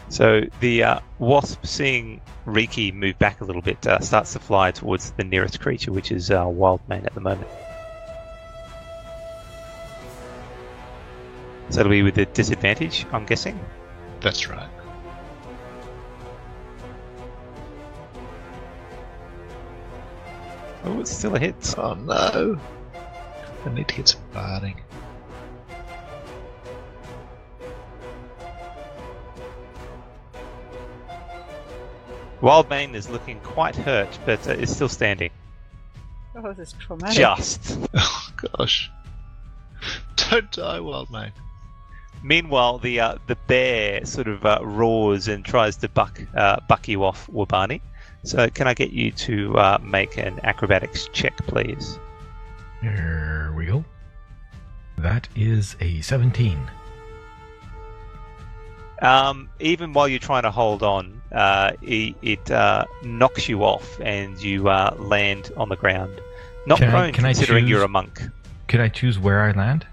So 0.10 0.44
the 0.62 0.84
uh, 0.84 1.00
wasp, 1.20 1.66
seeing 1.66 2.22
Riki 2.46 2.92
move 2.92 3.20
back 3.20 3.42
a 3.42 3.44
little 3.44 3.62
bit, 3.62 3.86
uh, 3.86 4.00
starts 4.00 4.34
to 4.34 4.40
fly 4.40 4.72
towards 4.72 5.12
the 5.12 5.24
nearest 5.24 5.60
creature, 5.60 5.92
which 5.92 6.12
is 6.12 6.32
uh, 6.32 6.46
Wildmane 6.46 7.06
at 7.06 7.14
the 7.14 7.22
moment. 7.22 7.50
So 11.70 11.82
it'll 11.82 11.90
be 11.90 12.04
with 12.04 12.18
a 12.18 12.26
disadvantage, 12.28 13.06
I'm 13.12 13.26
guessing. 13.26 13.60
That's 14.22 14.48
right. 14.48 14.70
Oh, 20.86 21.00
it's 21.00 21.12
still 21.12 21.36
a 21.36 21.40
hit. 21.40 21.76
Oh 21.78 21.96
no! 21.96 22.60
I 23.66 23.74
need 23.74 23.88
to 23.88 23.96
get 23.96 24.08
some 24.10 24.22
barding. 24.32 24.80
Wildmane 32.40 32.94
is 32.94 33.10
looking 33.10 33.40
quite 33.40 33.76
hurt, 33.76 34.20
but 34.26 34.48
uh, 34.48 34.52
is 34.52 34.74
still 34.76 34.90
standing. 34.90 35.32
Oh, 36.36 36.54
this 36.54 36.68
is 36.70 36.74
traumatic. 36.74 37.18
Just. 37.18 37.80
Oh 37.98 38.34
gosh! 38.58 38.92
Don't 40.18 40.52
die, 40.52 40.80
Wildmane. 40.80 41.32
Meanwhile, 42.22 42.80
the 42.80 43.00
uh, 43.00 43.16
the 43.26 43.38
bear 43.48 44.06
sort 44.06 44.28
of 44.28 44.46
uh, 44.46 44.60
roars 44.62 45.28
and 45.28 45.44
tries 45.44 45.78
to 45.78 45.90
buck 45.90 46.22
uh, 46.36 46.60
buck 46.68 46.88
you 46.88 47.04
off, 47.04 47.28
Wabani. 47.28 47.82
So, 48.26 48.50
can 48.50 48.68
I 48.68 48.74
get 48.74 48.92
you 48.92 49.12
to 49.12 49.58
uh, 49.58 49.78
make 49.84 50.18
an 50.18 50.40
acrobatics 50.44 51.08
check, 51.14 51.38
please? 51.46 52.00
Here 52.82 53.54
we 53.56 53.66
go. 53.66 53.86
That 54.98 55.28
is 55.36 55.76
a 55.80 56.02
17. 56.02 56.60
Um, 59.02 59.50
even 59.60 59.94
while 59.94 60.08
you're 60.08 60.20
trying 60.20 60.44
to 60.44 60.52
hold 60.52 60.82
on, 60.82 61.22
uh, 61.32 61.74
it, 61.82 62.16
it 62.22 62.50
uh, 62.50 62.86
knocks 63.04 63.48
you 63.48 63.64
off 63.64 64.00
and 64.02 64.42
you 64.42 64.70
uh, 64.70 64.96
land 64.98 65.52
on 65.58 65.70
the 65.70 65.76
ground. 65.76 66.20
Not 66.66 66.80
Can 66.80 66.88
I- 66.90 66.92
prone, 66.92 67.10
I 67.10 67.12
considering 67.12 67.68
you're 67.68 67.84
a 67.84 67.88
monk. 67.88 68.22
Could 68.68 68.80
I 68.80 68.88
choose 68.90 69.20
where 69.20 69.42
I 69.42 69.52
land? 69.52 69.86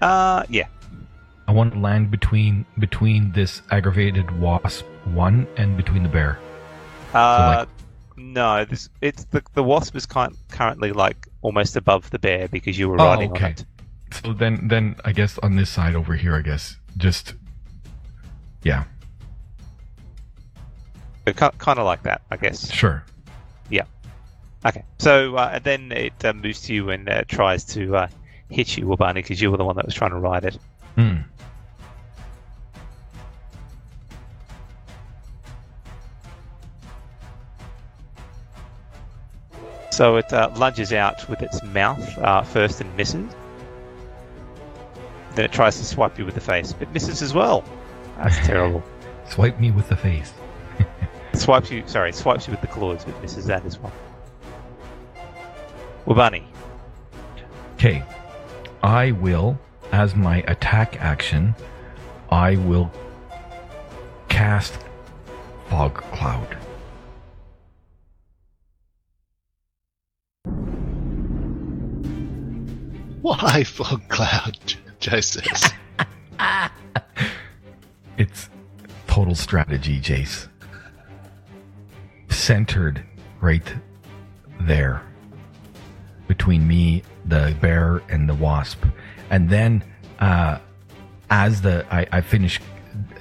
Uh, 0.00 0.44
yeah. 0.48 0.66
I 1.46 1.52
want 1.52 1.74
to 1.74 1.78
land 1.78 2.10
between 2.10 2.64
between 2.78 3.32
this 3.32 3.60
aggravated 3.70 4.30
wasp 4.40 4.86
one 5.04 5.46
and 5.58 5.76
between 5.76 6.02
the 6.02 6.08
bear. 6.08 6.38
Uh, 7.12 7.66
no, 8.16 8.64
this 8.64 8.88
it's 9.00 9.24
the 9.26 9.42
the 9.54 9.62
wasp 9.62 9.96
is 9.96 10.06
kind 10.06 10.36
currently 10.50 10.92
like 10.92 11.28
almost 11.42 11.76
above 11.76 12.10
the 12.10 12.18
bear 12.18 12.48
because 12.48 12.78
you 12.78 12.88
were 12.88 13.00
Oh, 13.00 13.04
riding 13.06 13.30
okay. 13.32 13.44
on 13.44 13.50
it. 13.52 13.64
So 14.12 14.32
then 14.32 14.68
then 14.68 14.96
I 15.04 15.12
guess 15.12 15.38
on 15.38 15.56
this 15.56 15.70
side 15.70 15.94
over 15.94 16.14
here, 16.14 16.34
I 16.34 16.42
guess 16.42 16.76
just 16.96 17.34
yeah, 18.62 18.84
kind 21.24 21.78
of 21.78 21.84
like 21.86 22.02
that, 22.04 22.22
I 22.30 22.36
guess. 22.36 22.70
sure. 22.70 23.04
Yeah. 23.70 23.84
Okay, 24.64 24.84
so 24.98 25.36
uh, 25.36 25.50
and 25.54 25.64
then 25.64 25.92
it 25.92 26.24
uh, 26.24 26.32
moves 26.32 26.60
to 26.62 26.74
you 26.74 26.90
and 26.90 27.08
uh, 27.08 27.22
tries 27.26 27.64
to 27.74 27.96
uh, 27.96 28.08
hit 28.48 28.76
you, 28.76 28.84
Wabani, 28.84 29.14
because 29.14 29.40
you 29.40 29.50
were 29.50 29.56
the 29.56 29.64
one 29.64 29.76
that 29.76 29.84
was 29.84 29.94
trying 29.94 30.10
to 30.12 30.18
ride 30.18 30.44
it. 30.44 30.58
Hmm. 30.94 31.16
So 39.92 40.16
it 40.16 40.32
uh, 40.32 40.50
lunges 40.56 40.94
out 40.94 41.28
with 41.28 41.42
its 41.42 41.62
mouth 41.62 42.16
uh, 42.16 42.40
first 42.40 42.80
and 42.80 42.96
misses. 42.96 43.30
Then 45.34 45.44
it 45.44 45.52
tries 45.52 45.76
to 45.76 45.84
swipe 45.84 46.18
you 46.18 46.24
with 46.24 46.34
the 46.34 46.40
face, 46.40 46.72
but 46.72 46.90
misses 46.94 47.20
as 47.20 47.34
well. 47.34 47.62
That's 48.16 48.36
terrible. 48.46 48.82
Swipe 49.28 49.60
me 49.60 49.70
with 49.70 49.90
the 49.90 49.96
face. 49.96 50.32
swipes 51.34 51.70
you, 51.70 51.82
sorry, 51.86 52.10
swipes 52.14 52.46
you 52.46 52.52
with 52.52 52.62
the 52.62 52.68
claws, 52.68 53.04
but 53.04 53.20
misses 53.20 53.44
that 53.46 53.66
as 53.66 53.78
well. 53.78 53.92
Wabani, 56.06 56.44
Okay. 57.74 58.02
I 58.82 59.10
will, 59.12 59.58
as 59.92 60.16
my 60.16 60.38
attack 60.48 60.96
action, 61.00 61.54
I 62.30 62.56
will 62.56 62.90
cast 64.30 64.78
Fog 65.68 65.96
Cloud. 66.12 66.61
Why 73.30 73.62
fog 73.62 74.02
cloud? 74.08 74.58
Jace. 75.00 75.72
It's 78.18 78.50
total 79.06 79.34
strategy, 79.34 79.98
Jace. 79.98 80.48
Centered 82.28 83.02
right 83.40 83.74
there 84.60 85.02
between 86.28 86.68
me, 86.68 87.02
the 87.24 87.56
bear, 87.60 88.02
and 88.10 88.28
the 88.28 88.34
wasp. 88.34 88.84
And 89.30 89.48
then, 89.48 89.82
uh, 90.18 90.58
as 91.30 91.62
the 91.62 91.86
I, 91.90 92.06
I 92.12 92.20
finish 92.20 92.60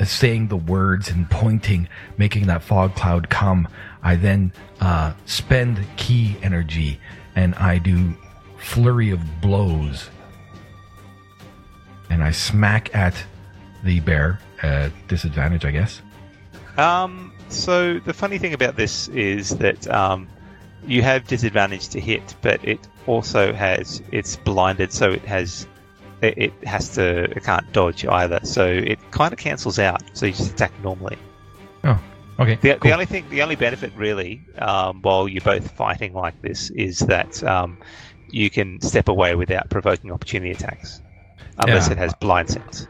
saying 0.03 0.49
the 0.49 0.57
words 0.57 1.09
and 1.09 1.29
pointing, 1.29 1.87
making 2.17 2.47
that 2.47 2.63
fog 2.63 2.93
cloud 2.95 3.29
come, 3.29 3.67
I 4.03 4.17
then 4.17 4.51
uh, 4.81 5.13
spend 5.25 5.79
ki 5.95 6.35
energy 6.41 6.99
and 7.35 7.55
I 7.55 7.77
do 7.77 8.15
flurry 8.61 9.11
of 9.11 9.19
blows. 9.41 10.09
And 12.09 12.23
I 12.23 12.31
smack 12.31 12.93
at 12.95 13.15
the 13.83 13.99
bear 13.99 14.39
at 14.61 14.91
disadvantage, 15.07 15.65
I 15.65 15.71
guess. 15.71 16.01
Um, 16.77 17.33
so 17.49 17.99
the 17.99 18.13
funny 18.13 18.37
thing 18.37 18.53
about 18.53 18.75
this 18.75 19.07
is 19.09 19.57
that 19.57 19.87
um, 19.89 20.27
you 20.85 21.01
have 21.01 21.27
disadvantage 21.27 21.89
to 21.89 21.99
hit, 21.99 22.35
but 22.41 22.63
it 22.63 22.87
also 23.07 23.53
has 23.53 24.01
it's 24.11 24.35
blinded, 24.37 24.91
so 24.93 25.11
it 25.11 25.25
has 25.25 25.67
it, 26.21 26.37
it 26.37 26.67
has 26.67 26.89
to 26.95 27.23
it 27.23 27.43
can't 27.43 27.71
dodge 27.73 28.05
either. 28.05 28.39
So 28.43 28.65
it 28.67 28.99
kind 29.11 29.33
of 29.33 29.39
cancels 29.39 29.79
out. 29.79 30.01
So 30.13 30.25
you 30.25 30.33
just 30.33 30.51
attack 30.53 30.71
normally. 30.83 31.17
Oh, 31.83 31.99
okay. 32.39 32.55
The, 32.55 32.71
cool. 32.73 32.79
the 32.79 32.91
only 32.93 33.05
thing, 33.05 33.25
the 33.29 33.41
only 33.41 33.55
benefit 33.55 33.91
really, 33.95 34.41
um, 34.59 35.01
while 35.01 35.27
you're 35.27 35.41
both 35.41 35.71
fighting 35.71 36.13
like 36.13 36.41
this, 36.41 36.69
is 36.71 36.99
that 36.99 37.43
um, 37.43 37.77
you 38.33 38.49
can 38.49 38.79
step 38.81 39.07
away 39.07 39.35
without 39.35 39.69
provoking 39.69 40.11
opportunity 40.11 40.51
attacks, 40.51 41.01
unless 41.59 41.87
Yeah. 41.87 41.93
it 41.93 41.97
has 41.97 42.13
blind 42.15 42.49
sense. 42.49 42.87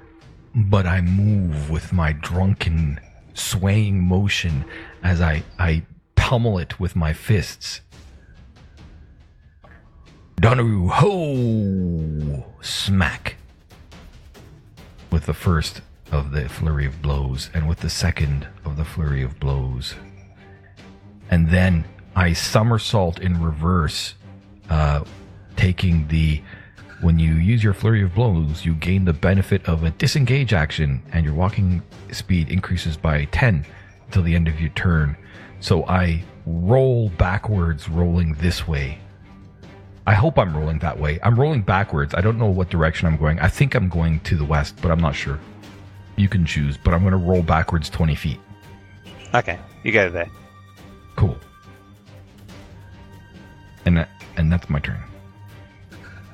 but 0.54 0.86
I 0.86 1.00
move 1.02 1.70
with 1.70 1.94
my 1.94 2.12
drunken, 2.12 3.00
swaying 3.34 4.04
motion 4.04 4.66
as 5.04 5.22
I, 5.22 5.44
I 5.58 5.84
pummel 6.16 6.60
it 6.60 6.80
with 6.80 6.96
my 6.96 7.14
fists. 7.14 7.82
Donaru, 10.42 10.90
ho! 10.90 12.46
Smack. 12.62 13.36
With 15.12 15.26
the 15.26 15.34
first 15.34 15.82
of 16.12 16.32
the 16.32 16.50
flurry 16.50 16.86
of 16.86 17.02
blows, 17.02 17.50
and 17.54 17.68
with 17.70 17.80
the 17.80 17.90
second 17.90 18.48
of 18.66 18.76
the 18.76 18.84
flurry 18.86 19.24
of 19.24 19.40
blows. 19.40 19.96
And 21.30 21.50
then 21.50 21.86
I 22.16 22.34
somersault 22.34 23.20
in 23.20 23.42
reverse, 23.42 24.16
uh, 24.70 25.04
taking 25.56 26.08
the 26.08 26.42
when 27.02 27.18
you 27.18 27.34
use 27.34 27.64
your 27.64 27.74
flurry 27.74 28.04
of 28.04 28.14
blows, 28.14 28.64
you 28.64 28.76
gain 28.76 29.06
the 29.06 29.14
benefit 29.14 29.68
of 29.68 29.84
a 29.84 29.90
disengage 29.92 30.54
action, 30.54 31.02
and 31.12 31.26
your 31.26 31.34
walking 31.34 31.82
speed 32.12 32.50
increases 32.50 32.96
by 32.96 33.26
10 33.26 33.66
until 34.06 34.24
the 34.24 34.36
end 34.36 34.48
of 34.48 34.60
your 34.62 34.70
turn. 34.72 35.18
So 35.60 35.86
I 35.88 36.24
roll 36.46 37.10
backwards, 37.10 37.90
rolling 37.90 38.36
this 38.36 38.68
way. 38.68 39.00
I 40.06 40.14
hope 40.14 40.38
I'm 40.38 40.56
rolling 40.56 40.80
that 40.80 41.00
way. 41.00 41.20
I'm 41.24 41.40
rolling 41.40 41.62
backwards. 41.62 42.14
I 42.16 42.22
don't 42.22 42.38
know 42.38 42.50
what 42.50 42.70
direction 42.70 43.08
I'm 43.08 43.18
going. 43.18 43.40
I 43.40 43.48
think 43.48 43.76
I'm 43.76 43.90
going 43.90 44.20
to 44.22 44.36
the 44.36 44.46
west, 44.46 44.76
but 44.82 44.92
I'm 44.92 45.00
not 45.00 45.16
sure. 45.16 45.40
You 46.18 46.28
can 46.28 46.46
choose, 46.46 46.78
but 46.78 46.94
I'm 46.94 47.02
going 47.02 47.12
to 47.12 47.18
roll 47.18 47.42
backwards 47.42 47.90
20 47.90 48.16
feet. 48.16 48.40
Okay, 49.34 49.60
you 49.84 49.92
go 49.92 50.10
there. 50.10 50.30
Cool. 51.16 51.38
And 53.86 53.98
that, 53.98 54.10
and 54.38 54.52
that's 54.52 54.70
my 54.70 54.80
turn. 54.80 55.02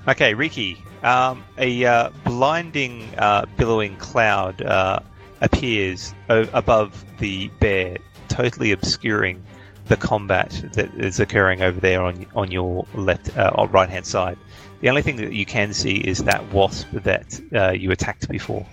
Okay, 0.07 0.33
Riki. 0.33 0.81
Um, 1.03 1.43
a 1.57 1.85
uh, 1.85 2.09
blinding, 2.23 3.07
uh, 3.17 3.45
billowing 3.57 3.97
cloud 3.97 4.61
uh, 4.61 4.99
appears 5.41 6.13
o- 6.29 6.47
above 6.53 7.05
the 7.19 7.49
bear, 7.59 7.97
totally 8.29 8.71
obscuring 8.71 9.43
the 9.87 9.97
combat 9.97 10.63
that 10.73 10.93
is 10.95 11.19
occurring 11.19 11.61
over 11.61 11.79
there 11.79 12.01
on 12.01 12.25
on 12.35 12.51
your 12.51 12.85
left, 12.93 13.37
uh, 13.37 13.51
or 13.55 13.67
right 13.67 13.89
hand 13.89 14.05
side. 14.05 14.37
The 14.81 14.89
only 14.89 15.01
thing 15.01 15.17
that 15.17 15.33
you 15.33 15.45
can 15.45 15.73
see 15.73 15.97
is 15.97 16.23
that 16.23 16.51
wasp 16.51 16.89
that 16.91 17.39
uh, 17.53 17.71
you 17.71 17.91
attacked 17.91 18.29
before. 18.29 18.65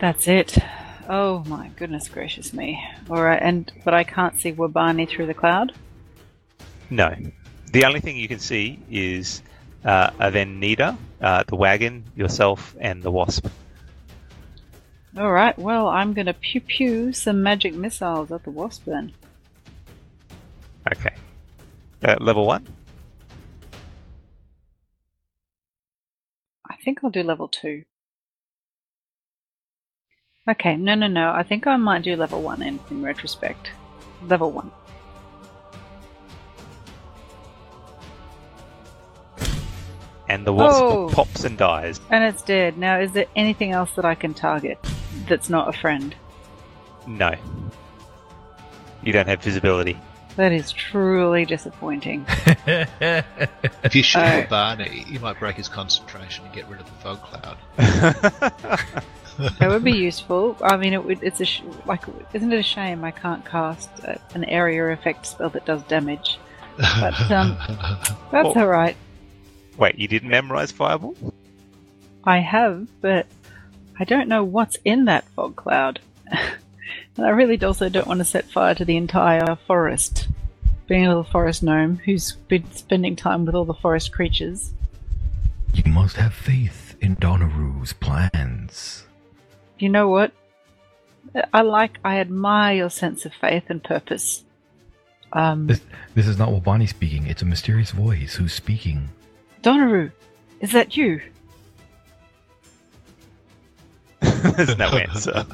That's 0.00 0.28
it. 0.28 0.58
Oh 1.08 1.42
my 1.46 1.68
goodness 1.76 2.08
gracious 2.08 2.52
me. 2.52 2.82
Alright, 3.08 3.42
and 3.42 3.72
but 3.84 3.94
I 3.94 4.04
can't 4.04 4.38
see 4.40 4.52
Wabani 4.52 5.08
through 5.08 5.26
the 5.26 5.34
cloud. 5.34 5.72
No, 6.90 7.14
the 7.72 7.84
only 7.84 8.00
thing 8.00 8.16
you 8.16 8.28
can 8.28 8.38
see 8.38 8.78
is 8.90 9.42
uh, 9.86 10.10
Avenida, 10.20 10.98
uh, 11.22 11.44
the 11.46 11.56
wagon, 11.56 12.04
yourself, 12.16 12.74
and 12.80 13.02
the 13.02 13.10
wasp. 13.10 13.46
Alright, 15.16 15.58
well 15.58 15.88
I'm 15.88 16.12
gonna 16.12 16.34
pew 16.34 16.60
pew 16.60 17.12
some 17.12 17.42
magic 17.42 17.72
missiles 17.72 18.30
at 18.30 18.44
the 18.44 18.50
wasp 18.50 18.84
then. 18.84 19.12
Okay, 20.92 21.14
uh, 22.04 22.16
level 22.20 22.46
one. 22.46 22.66
I 26.68 26.76
think 26.84 26.98
I'll 27.02 27.10
do 27.10 27.22
level 27.22 27.48
two. 27.48 27.84
Okay, 30.48 30.76
no 30.76 30.94
no 30.94 31.06
no. 31.06 31.32
I 31.32 31.42
think 31.42 31.66
I 31.66 31.76
might 31.76 32.02
do 32.02 32.14
level 32.14 32.42
one 32.42 32.62
in, 32.62 32.78
in 32.90 33.02
retrospect. 33.02 33.70
Level 34.22 34.52
one. 34.52 34.70
And 40.28 40.44
the 40.46 40.52
wasp 40.52 40.82
Oh. 40.82 41.08
pops 41.12 41.44
and 41.44 41.56
dies. 41.56 42.00
And 42.10 42.24
it's 42.24 42.42
dead. 42.42 42.76
Now 42.78 42.98
is 42.98 43.12
there 43.12 43.26
anything 43.36 43.72
else 43.72 43.90
that 43.92 44.04
I 44.04 44.14
can 44.14 44.34
target 44.34 44.78
that's 45.28 45.48
not 45.48 45.68
a 45.68 45.72
friend? 45.78 46.14
No. 47.06 47.32
You 49.02 49.12
don't 49.12 49.28
have 49.28 49.40
visibility. 49.42 49.96
That 50.36 50.52
is 50.52 50.72
truly 50.72 51.44
disappointing. 51.46 52.26
If 52.66 53.94
you 53.94 54.02
shoot 54.02 54.18
Oh. 54.20 54.46
Barney, 54.50 55.04
you 55.08 55.20
might 55.20 55.38
break 55.38 55.56
his 55.56 55.68
concentration 55.68 56.44
and 56.44 56.52
get 56.54 56.68
rid 56.68 56.80
of 56.80 56.86
the 56.86 56.92
fog 56.92 57.22
cloud. 57.22 57.56
That 59.58 59.68
would 59.68 59.84
be 59.84 59.92
useful. 59.92 60.56
I 60.62 60.78
mean, 60.78 60.94
it 60.94 61.04
would. 61.04 61.22
It's 61.22 61.42
a 61.42 61.44
sh- 61.44 61.60
like, 61.84 62.00
isn't 62.32 62.50
it 62.50 62.58
a 62.58 62.62
shame 62.62 63.04
I 63.04 63.10
can't 63.10 63.44
cast 63.44 63.90
a, 64.02 64.18
an 64.34 64.44
area 64.44 64.86
effect 64.92 65.26
spell 65.26 65.50
that 65.50 65.66
does 65.66 65.82
damage? 65.82 66.38
But, 66.78 67.30
um, 67.30 67.58
That's 67.68 68.12
Well- 68.32 68.52
all 68.58 68.66
right. 68.66 68.96
Wait, 69.76 69.98
you 69.98 70.08
didn't 70.08 70.30
memorize 70.30 70.72
Fireball? 70.72 71.16
I 72.24 72.38
have, 72.38 72.88
but 73.00 73.26
I 73.98 74.04
don't 74.04 74.28
know 74.28 74.42
what's 74.44 74.78
in 74.84 75.04
that 75.06 75.24
fog 75.28 75.56
cloud. 75.56 76.00
and 76.30 77.26
I 77.26 77.30
really 77.30 77.62
also 77.62 77.88
don't 77.88 78.06
want 78.06 78.18
to 78.18 78.24
set 78.24 78.50
fire 78.50 78.74
to 78.74 78.84
the 78.84 78.96
entire 78.96 79.56
forest. 79.66 80.28
Being 80.86 81.04
a 81.04 81.08
little 81.08 81.24
forest 81.24 81.62
gnome 81.62 81.98
who's 82.04 82.32
been 82.48 82.70
spending 82.72 83.16
time 83.16 83.44
with 83.44 83.54
all 83.54 83.64
the 83.64 83.74
forest 83.74 84.12
creatures. 84.12 84.72
you 85.74 85.84
must 85.90 86.16
have 86.16 86.32
faith 86.32 86.96
in 87.00 87.16
Donaru's 87.16 87.92
plans. 87.92 89.04
You 89.78 89.88
know 89.88 90.08
what? 90.08 90.32
I 91.52 91.62
like, 91.62 91.98
I 92.04 92.18
admire 92.18 92.76
your 92.76 92.90
sense 92.90 93.26
of 93.26 93.32
faith 93.34 93.64
and 93.68 93.82
purpose. 93.82 94.44
Um, 95.32 95.66
This, 95.66 95.80
this 96.14 96.26
is 96.28 96.38
not 96.38 96.48
Wabani 96.50 96.88
speaking. 96.88 97.26
It's 97.26 97.42
a 97.42 97.46
mysterious 97.46 97.90
voice 97.90 98.36
who's 98.36 98.52
speaking. 98.54 99.08
Donaru, 99.62 100.12
is 100.60 100.72
that 100.72 100.96
you? 100.96 101.20
There's 104.20 104.76
no 104.78 104.88
answer. 104.88 105.46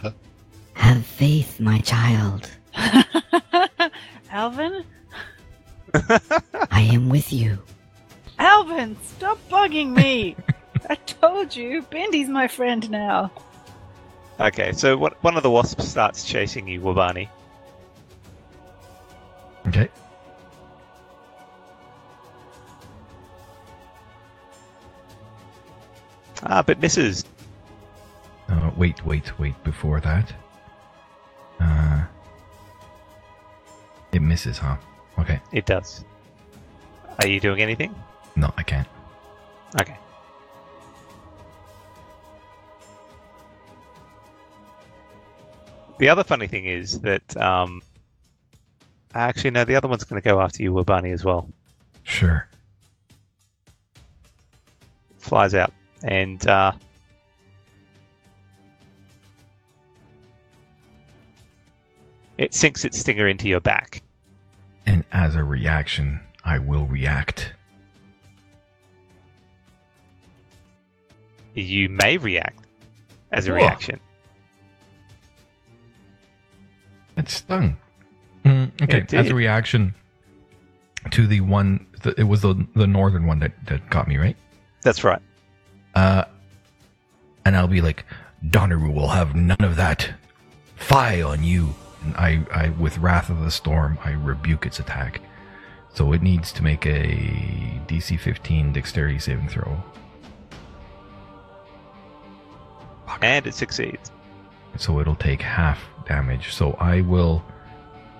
Have 0.74 1.04
faith, 1.06 1.60
my 1.60 1.78
child. 1.80 2.50
Alvin? 4.30 4.84
I 5.94 6.80
am 6.80 7.08
with 7.08 7.32
you. 7.32 7.58
Alvin, 8.38 8.96
stop 9.02 9.38
bugging 9.50 9.94
me! 9.94 10.36
I 10.90 10.94
told 10.96 11.54
you, 11.54 11.82
Bindi's 11.82 12.28
my 12.28 12.48
friend 12.48 12.90
now. 12.90 13.30
Okay, 14.40 14.72
so 14.72 14.96
what, 14.96 15.22
one 15.22 15.36
of 15.36 15.42
the 15.42 15.50
wasps 15.50 15.86
starts 15.86 16.24
chasing 16.24 16.66
you, 16.66 16.80
Wabani. 16.80 17.28
Okay. 19.68 19.88
Ah, 26.44 26.62
but 26.62 26.80
misses. 26.80 27.24
Uh, 28.48 28.70
wait, 28.76 29.04
wait, 29.04 29.38
wait. 29.38 29.54
Before 29.64 30.00
that, 30.00 30.32
uh, 31.60 32.02
it 34.12 34.20
misses, 34.20 34.58
huh? 34.58 34.76
Okay. 35.18 35.40
It 35.52 35.66
does. 35.66 36.04
Are 37.20 37.28
you 37.28 37.38
doing 37.38 37.62
anything? 37.62 37.94
No, 38.34 38.52
I 38.56 38.62
can't. 38.62 38.88
Okay. 39.80 39.96
The 45.98 46.08
other 46.08 46.24
funny 46.24 46.48
thing 46.48 46.64
is 46.64 47.00
that, 47.00 47.36
um, 47.36 47.80
actually, 49.14 49.50
no, 49.50 49.64
the 49.64 49.76
other 49.76 49.86
one's 49.86 50.04
going 50.04 50.20
to 50.20 50.28
go 50.28 50.40
after 50.40 50.62
you, 50.62 50.72
Wabani, 50.72 51.12
as 51.12 51.24
well. 51.24 51.48
Sure. 52.02 52.48
Flies 55.18 55.54
out 55.54 55.72
and 56.04 56.46
uh, 56.46 56.72
it 62.38 62.54
sinks 62.54 62.84
its 62.84 62.98
stinger 62.98 63.28
into 63.28 63.48
your 63.48 63.60
back. 63.60 64.02
And 64.86 65.04
as 65.12 65.36
a 65.36 65.44
reaction, 65.44 66.20
I 66.44 66.58
will 66.58 66.86
react. 66.86 67.52
You 71.54 71.88
may 71.88 72.16
react 72.16 72.66
as 73.30 73.46
a 73.46 73.50
Whoa. 73.50 73.56
reaction. 73.58 74.00
It 77.16 77.28
stung. 77.28 77.76
Mm, 78.44 78.72
okay. 78.82 78.98
It 78.98 79.14
As 79.14 79.28
a 79.28 79.34
reaction, 79.34 79.94
to 81.10 81.26
the 81.26 81.40
one. 81.42 81.86
The, 82.02 82.18
it 82.18 82.24
was 82.24 82.40
the 82.40 82.66
the 82.74 82.86
northern 82.86 83.26
one 83.26 83.38
that 83.40 83.52
that 83.66 83.88
got 83.90 84.08
me 84.08 84.16
right. 84.16 84.36
That's 84.82 85.04
right. 85.04 85.20
Uh, 85.94 86.24
and 87.44 87.56
I'll 87.56 87.68
be 87.68 87.80
like, 87.80 88.04
Donaru 88.46 88.92
will 88.92 89.08
have 89.08 89.34
none 89.34 89.60
of 89.60 89.76
that. 89.76 90.10
Fie 90.76 91.22
on 91.22 91.42
you! 91.42 91.74
And 92.04 92.16
I, 92.16 92.44
I, 92.52 92.68
with 92.70 92.98
Wrath 92.98 93.30
of 93.30 93.40
the 93.40 93.50
Storm, 93.50 93.98
I 94.04 94.12
rebuke 94.12 94.66
its 94.66 94.78
attack. 94.78 95.20
So 95.94 96.12
it 96.12 96.22
needs 96.22 96.52
to 96.52 96.62
make 96.62 96.86
a 96.86 97.80
DC 97.86 98.18
15 98.18 98.72
Dexterity 98.72 99.18
saving 99.18 99.48
throw. 99.48 99.82
And 103.20 103.46
it 103.46 103.54
succeeds. 103.54 104.10
So 104.78 104.98
it'll 104.98 105.14
take 105.14 105.42
half 105.42 105.78
damage. 106.08 106.52
So 106.52 106.72
I 106.80 107.02
will, 107.02 107.44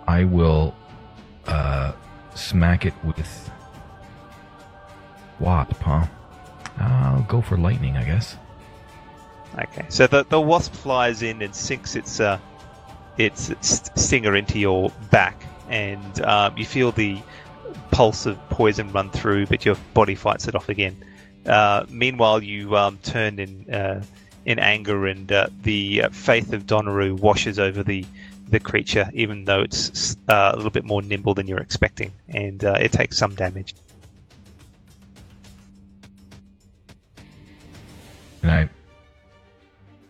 I 0.07 0.25
will, 0.25 0.77
uh, 1.47 1.93
smack 2.35 2.87
it 2.87 2.95
with 3.05 3.51
wasp, 5.41 5.83
huh? 5.83 6.07
I'll 6.79 7.23
go 7.23 7.41
for 7.41 7.57
lightning, 7.57 7.97
I 7.97 8.05
guess. 8.05 8.37
Okay. 9.59 9.85
So 9.89 10.07
the 10.07 10.25
the 10.25 10.41
wasp 10.41 10.73
flies 10.73 11.23
in 11.23 11.43
and 11.43 11.55
sinks 11.55 11.95
its 11.95 12.21
uh 12.21 12.39
its 13.19 13.53
st- 13.61 13.99
stinger 13.99 14.35
into 14.35 14.59
your 14.59 14.91
back, 15.11 15.45
and 15.69 16.21
um, 16.23 16.57
you 16.57 16.65
feel 16.65 16.93
the 16.93 17.19
pulse 17.91 18.27
of 18.27 18.39
poison 18.49 18.91
run 18.93 19.11
through, 19.11 19.47
but 19.47 19.65
your 19.65 19.77
body 19.95 20.15
fights 20.15 20.49
it 20.49 20.55
off 20.55 20.69
again. 20.69 20.97
Uh, 21.47 21.85
meanwhile, 21.91 22.43
you 22.43 22.77
um, 22.77 22.99
turn 23.03 23.39
in 23.39 23.73
uh, 23.73 24.03
in 24.47 24.59
anger, 24.59 25.07
and 25.07 25.31
uh, 25.31 25.49
the 25.63 26.05
uh, 26.05 26.09
faith 26.11 26.53
of 26.53 26.67
Donaru 26.67 27.19
washes 27.19 27.59
over 27.59 27.83
the 27.83 28.05
the 28.49 28.61
creature, 28.61 29.11
even 29.15 29.45
though 29.45 29.61
it's 29.61 30.17
uh, 30.29 30.51
a 30.53 30.57
little 30.57 30.71
bit 30.71 30.85
more 30.85 31.03
nimble 31.03 31.35
than 31.35 31.47
you're 31.47 31.59
expecting, 31.59 32.13
and 32.29 32.65
uh, 32.65 32.77
it 32.81 32.93
takes 32.93 33.17
some 33.19 33.35
damage. 33.35 33.75
And 38.43 38.51
I, 38.51 38.69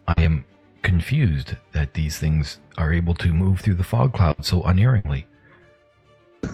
I 0.09 0.23
am 0.23 0.45
confused 0.83 1.57
that 1.73 1.95
these 1.95 2.19
things 2.19 2.59
are 2.79 2.93
able 2.93 3.15
to 3.15 3.33
move 3.33 3.61
through 3.61 3.75
the 3.75 3.85
fog 3.85 4.13
cloud 4.15 4.45
so 4.45 4.63
unerringly. 4.63 5.27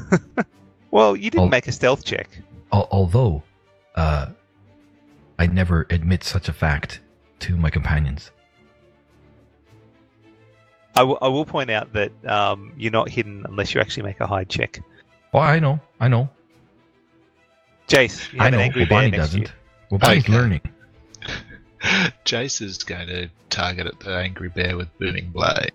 Well, 0.90 1.14
you 1.14 1.30
didn't 1.30 1.44
Al- 1.44 1.48
make 1.50 1.66
a 1.68 1.72
stealth 1.72 2.02
check. 2.02 2.30
Al- 2.72 2.88
although, 2.90 3.42
uh, 3.94 4.28
I 5.38 5.46
never 5.46 5.86
admit 5.90 6.24
such 6.24 6.48
a 6.48 6.52
fact 6.55 7.02
to 7.40 7.59
my 7.59 7.68
companions. 7.68 8.30
I 10.96 11.02
will- 11.02 11.44
point 11.44 11.70
out 11.70 11.92
that 11.92 12.10
um, 12.26 12.72
you're 12.76 12.90
not 12.90 13.10
hidden 13.10 13.44
unless 13.46 13.74
you 13.74 13.82
actually 13.82 14.05
make 14.05 14.18
a 14.20 14.26
hide 14.26 14.48
check. 14.48 14.80
Well, 15.32 15.42
I 15.42 15.59
know, 15.59 15.78
I 16.00 16.09
know, 16.09 16.30
Jace, 17.86 18.32
you 18.32 18.40
I 18.40 18.48
know. 18.48 18.56
an 18.56 18.64
angry 18.64 18.82
Well, 18.82 18.88
bear 18.88 18.98
Bonnie 19.10 19.10
next 19.18 19.30
to 19.32 19.36
you. 19.40 19.42
doesn't. 19.44 19.56
Well, 19.90 19.98
Bonnie's 19.98 20.24
Okay. 20.24 20.32
learning. 20.32 20.60
Jace 22.24 22.62
is 22.62 22.82
going 22.82 23.09
to 23.09 23.30
target 23.50 23.86
at 23.86 24.00
the 24.00 24.16
angry 24.16 24.48
bear 24.48 24.76
with 24.76 24.96
booming 24.98 25.30
blade. 25.30 25.72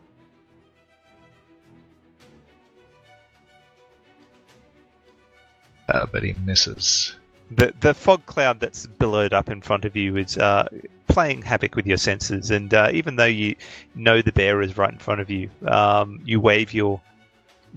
Uh, 5.90 6.06
but 6.12 6.24
he 6.24 6.34
misses. 6.46 7.16
The 7.52 7.74
the 7.82 7.94
fog 7.94 8.26
cloud 8.26 8.60
that's 8.60 8.88
billowed 8.88 9.34
up 9.34 9.50
in 9.50 9.62
front 9.62 9.86
of 9.86 9.96
you 9.96 10.18
is 10.18 10.38
uh, 10.38 10.68
playing 11.08 11.42
havoc 11.42 11.76
with 11.76 11.86
your 11.86 11.98
senses, 11.98 12.52
and 12.52 12.74
uh, 12.74 12.90
even 12.94 13.16
though 13.16 13.26
you 13.26 13.56
know 13.94 14.22
the 14.22 14.32
bear 14.32 14.62
is 14.62 14.78
right 14.78 14.92
in 14.92 14.98
front 14.98 15.22
of 15.22 15.30
you, 15.30 15.50
um, 15.68 16.22
you 16.26 16.40
wave 16.40 16.74
your 16.74 17.02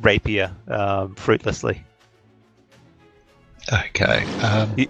rapier 0.01 0.55
um, 0.69 1.15
fruitlessly. 1.17 1.83
Okay. 3.73 4.25
Um, 4.43 4.73
You 4.77 4.89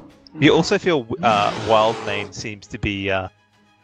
also 0.50 0.78
feel 0.78 1.06
uh, 1.22 1.50
Wildmane 1.66 2.32
seems 2.32 2.66
to 2.68 2.78
be 2.78 3.10
uh, 3.10 3.28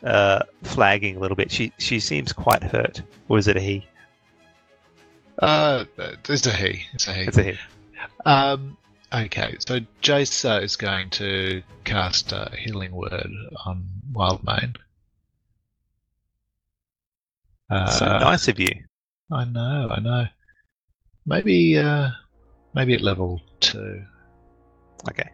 uh, 0.05 0.41
flagging 0.63 1.17
a 1.17 1.21
little 1.21 1.37
bit. 1.37 1.51
She 1.51 1.73
she 1.79 2.01
seems 2.01 2.33
quite 2.33 2.63
hurt, 2.63 3.03
or 3.29 3.39
is 3.39 3.49
it 3.49 3.57
a 3.57 3.61
he? 3.61 3.87
uh, 5.39 5.85
it's 6.29 6.47
a 6.47 6.53
he. 6.53 6.85
It's 6.93 7.09
a 7.09 7.13
he. 7.13 7.23
It's 7.23 7.39
a 7.39 7.43
he. 7.43 7.59
Um, 8.25 8.77
okay, 9.13 9.57
so 9.67 9.81
Jace 10.03 10.49
uh, 10.49 10.61
is 10.61 10.77
going 10.77 11.11
to 11.11 11.63
cast 11.85 12.33
uh, 12.33 12.51
Healing 12.51 12.93
Word 12.93 13.31
on 13.65 13.85
Wildmane. 14.13 14.77
Uh, 17.71 17.87
so 17.91 18.07
nice 18.07 18.49
of 18.49 18.61
you. 18.61 18.71
I 19.31 19.45
know, 19.45 19.89
I 19.91 20.01
know. 20.01 20.27
Maybe, 21.25 21.79
uh, 21.79 22.11
maybe 22.75 22.95
at 22.95 23.01
level 23.01 23.41
two. 23.61 24.03
Okay. 25.09 25.31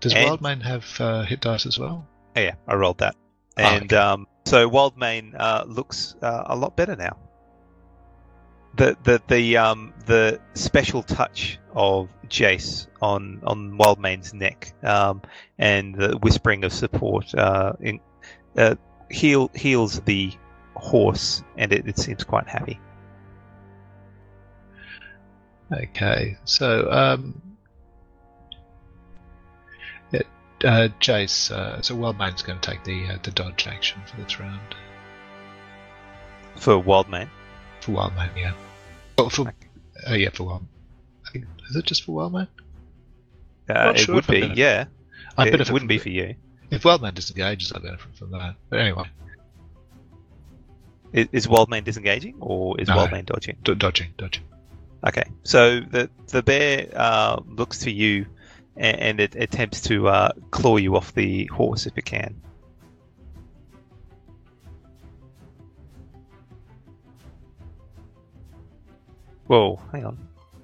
Does 0.00 0.14
And- 0.14 0.38
Wildmane 0.40 0.62
have 0.62 1.00
uh, 1.00 1.22
hit 1.22 1.40
dice 1.40 1.66
as 1.66 1.78
well? 1.78 2.06
Oh, 2.36 2.40
yeah, 2.40 2.54
I 2.66 2.74
rolled 2.74 2.98
that. 2.98 3.16
Oh, 3.56 3.62
And 3.62 3.92
um, 3.92 4.26
so 4.44 4.68
Wildmane 4.68 5.34
uh, 5.38 5.64
looks 5.66 6.14
uh, 6.22 6.44
a 6.46 6.56
lot 6.56 6.76
better 6.76 6.96
now. 6.96 7.16
The 8.76 8.96
the 9.02 9.20
the 9.26 9.56
um 9.56 9.92
the 10.06 10.40
special 10.54 11.02
touch 11.02 11.58
of 11.74 12.10
Jace 12.28 12.86
on 13.02 13.40
on 13.42 13.76
Wildmane's 13.76 14.32
neck 14.34 14.72
um, 14.84 15.22
and 15.58 15.94
the 15.96 16.16
whispering 16.18 16.62
of 16.64 16.72
support 16.72 17.34
uh, 17.34 17.72
in, 17.80 17.98
uh, 18.56 18.76
heal 19.10 19.50
heals 19.54 19.98
the 20.00 20.30
horse 20.76 21.42
and 21.56 21.72
it, 21.72 21.88
it 21.88 21.98
seems 21.98 22.22
quite 22.22 22.46
happy. 22.46 22.78
Okay, 25.72 26.38
so 26.44 26.90
um, 26.90 27.42
uh, 30.64 30.88
Jace. 31.00 31.50
Uh, 31.50 31.80
so 31.82 31.94
Wildmane's 31.96 32.42
going 32.42 32.58
to 32.58 32.70
take 32.70 32.84
the 32.84 33.06
uh, 33.08 33.18
the 33.22 33.30
dodge 33.30 33.66
action 33.66 34.00
for 34.06 34.16
this 34.20 34.38
round 34.40 34.60
For 36.56 36.82
Wildmane, 36.82 37.28
for 37.80 37.92
Wildmane. 37.92 38.36
Yeah. 38.36 38.52
Oh, 39.18 39.28
for 39.28 39.42
Okay. 39.42 39.52
uh, 40.08 40.14
yeah, 40.14 40.30
for 40.30 40.44
Wild. 40.44 40.66
Think, 41.32 41.44
is 41.70 41.76
it 41.76 41.84
just 41.84 42.04
for 42.04 42.12
Wildmane? 42.20 42.48
uh, 43.68 43.92
it 43.94 43.98
sure 44.00 44.14
would 44.16 44.26
be, 44.26 44.40
benefit- 44.40 44.58
yeah. 44.58 44.84
I 45.36 45.46
it 45.46 45.50
benefit 45.52 45.72
wouldn't 45.72 45.88
from 45.90 45.96
be 45.96 45.98
for 45.98 46.08
you. 46.08 46.34
If 46.70 46.82
Wildmane 46.82 47.14
disengages, 47.14 47.72
I 47.72 47.78
benefit 47.78 48.14
from 48.16 48.30
that. 48.32 48.54
But 48.70 48.80
anyway, 48.80 49.04
Is, 51.12 51.28
is 51.32 51.46
Wildmane 51.46 51.84
disengaging 51.84 52.36
or 52.40 52.80
is 52.80 52.88
No. 52.88 52.96
Wildmane 52.96 53.26
dodging? 53.26 53.56
d- 53.62 53.74
dodging, 53.74 54.12
dodging. 54.18 54.44
Okay, 55.06 55.22
so 55.44 55.80
the 55.80 56.10
the 56.28 56.42
bear 56.42 56.88
uh, 56.94 57.40
looks 57.46 57.78
to 57.80 57.90
you, 57.90 58.26
and, 58.78 59.00
and 59.00 59.20
it 59.20 59.34
attempts 59.34 59.82
to 59.82 60.08
uh, 60.08 60.30
claw 60.50 60.76
you 60.76 60.96
off 60.96 61.12
the 61.14 61.46
horse 61.46 61.86
if 61.86 61.98
it 61.98 62.04
can. 62.04 62.40
Whoa, 69.46 69.80
hang 69.92 70.04
on. 70.04 70.18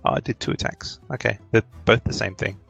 Oh, 0.04 0.12
I 0.14 0.20
did 0.20 0.38
two 0.38 0.50
attacks. 0.50 1.00
Okay, 1.12 1.38
they're 1.50 1.62
both 1.84 2.04
the 2.04 2.12
same 2.12 2.34
thing. 2.34 2.60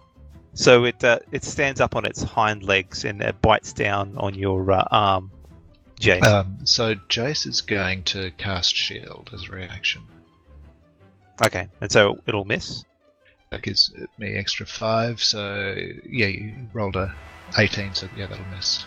So 0.55 0.85
it 0.85 1.03
uh, 1.03 1.19
it 1.33 1.43
stands 1.43 1.81
up 1.81 1.97
on 1.97 2.05
its 2.07 2.23
hind 2.23 2.63
legs 2.63 3.05
and 3.05 3.21
it 3.21 3.43
bites 3.43 3.73
down 3.73 4.15
on 4.17 4.35
your 4.35 4.71
uh, 4.71 4.85
arm, 4.91 5.33
Jay. 5.99 6.21
Um, 6.21 6.59
so 6.65 6.95
Jace 6.95 7.47
is 7.49 7.61
going 7.61 8.05
to 8.05 8.31
cast 8.39 8.77
Shield 8.77 9.31
as 9.35 9.49
a 9.49 9.51
reaction. 9.51 10.03
okay, 11.45 11.69
and 11.81 11.91
so 11.91 12.21
it'll 12.27 12.45
miss. 12.45 12.85
That 13.55 13.63
gives 13.63 13.95
me 14.19 14.35
extra 14.35 14.67
five. 14.67 15.23
So 15.23 15.77
yeah, 16.09 16.27
you 16.27 16.55
rolled 16.73 16.97
a 16.97 17.15
18. 17.57 17.95
So 17.95 18.09
yeah, 18.17 18.27
that'll 18.27 18.45
miss. 18.47 18.85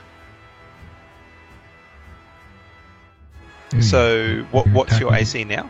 So 3.79 4.45
what 4.51 4.67
what's 4.71 4.99
your. 4.99 5.13
AC 5.13 5.45
now? 5.45 5.69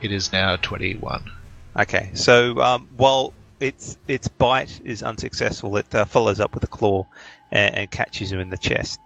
It 0.00 0.12
is 0.12 0.32
now 0.32 0.56
21. 0.56 1.30
Okay, 1.78 2.10
so 2.14 2.58
um, 2.60 2.88
while 2.96 3.34
its 3.60 3.98
its 4.08 4.28
bite 4.28 4.80
is 4.82 5.02
unsuccessful, 5.02 5.76
it 5.76 5.94
uh, 5.94 6.06
follows 6.06 6.40
up 6.40 6.54
with 6.54 6.64
a 6.64 6.68
claw 6.68 7.06
and, 7.52 7.74
and 7.74 7.90
catches 7.90 8.32
him 8.32 8.40
in 8.40 8.48
the 8.48 8.56
chest. 8.56 8.98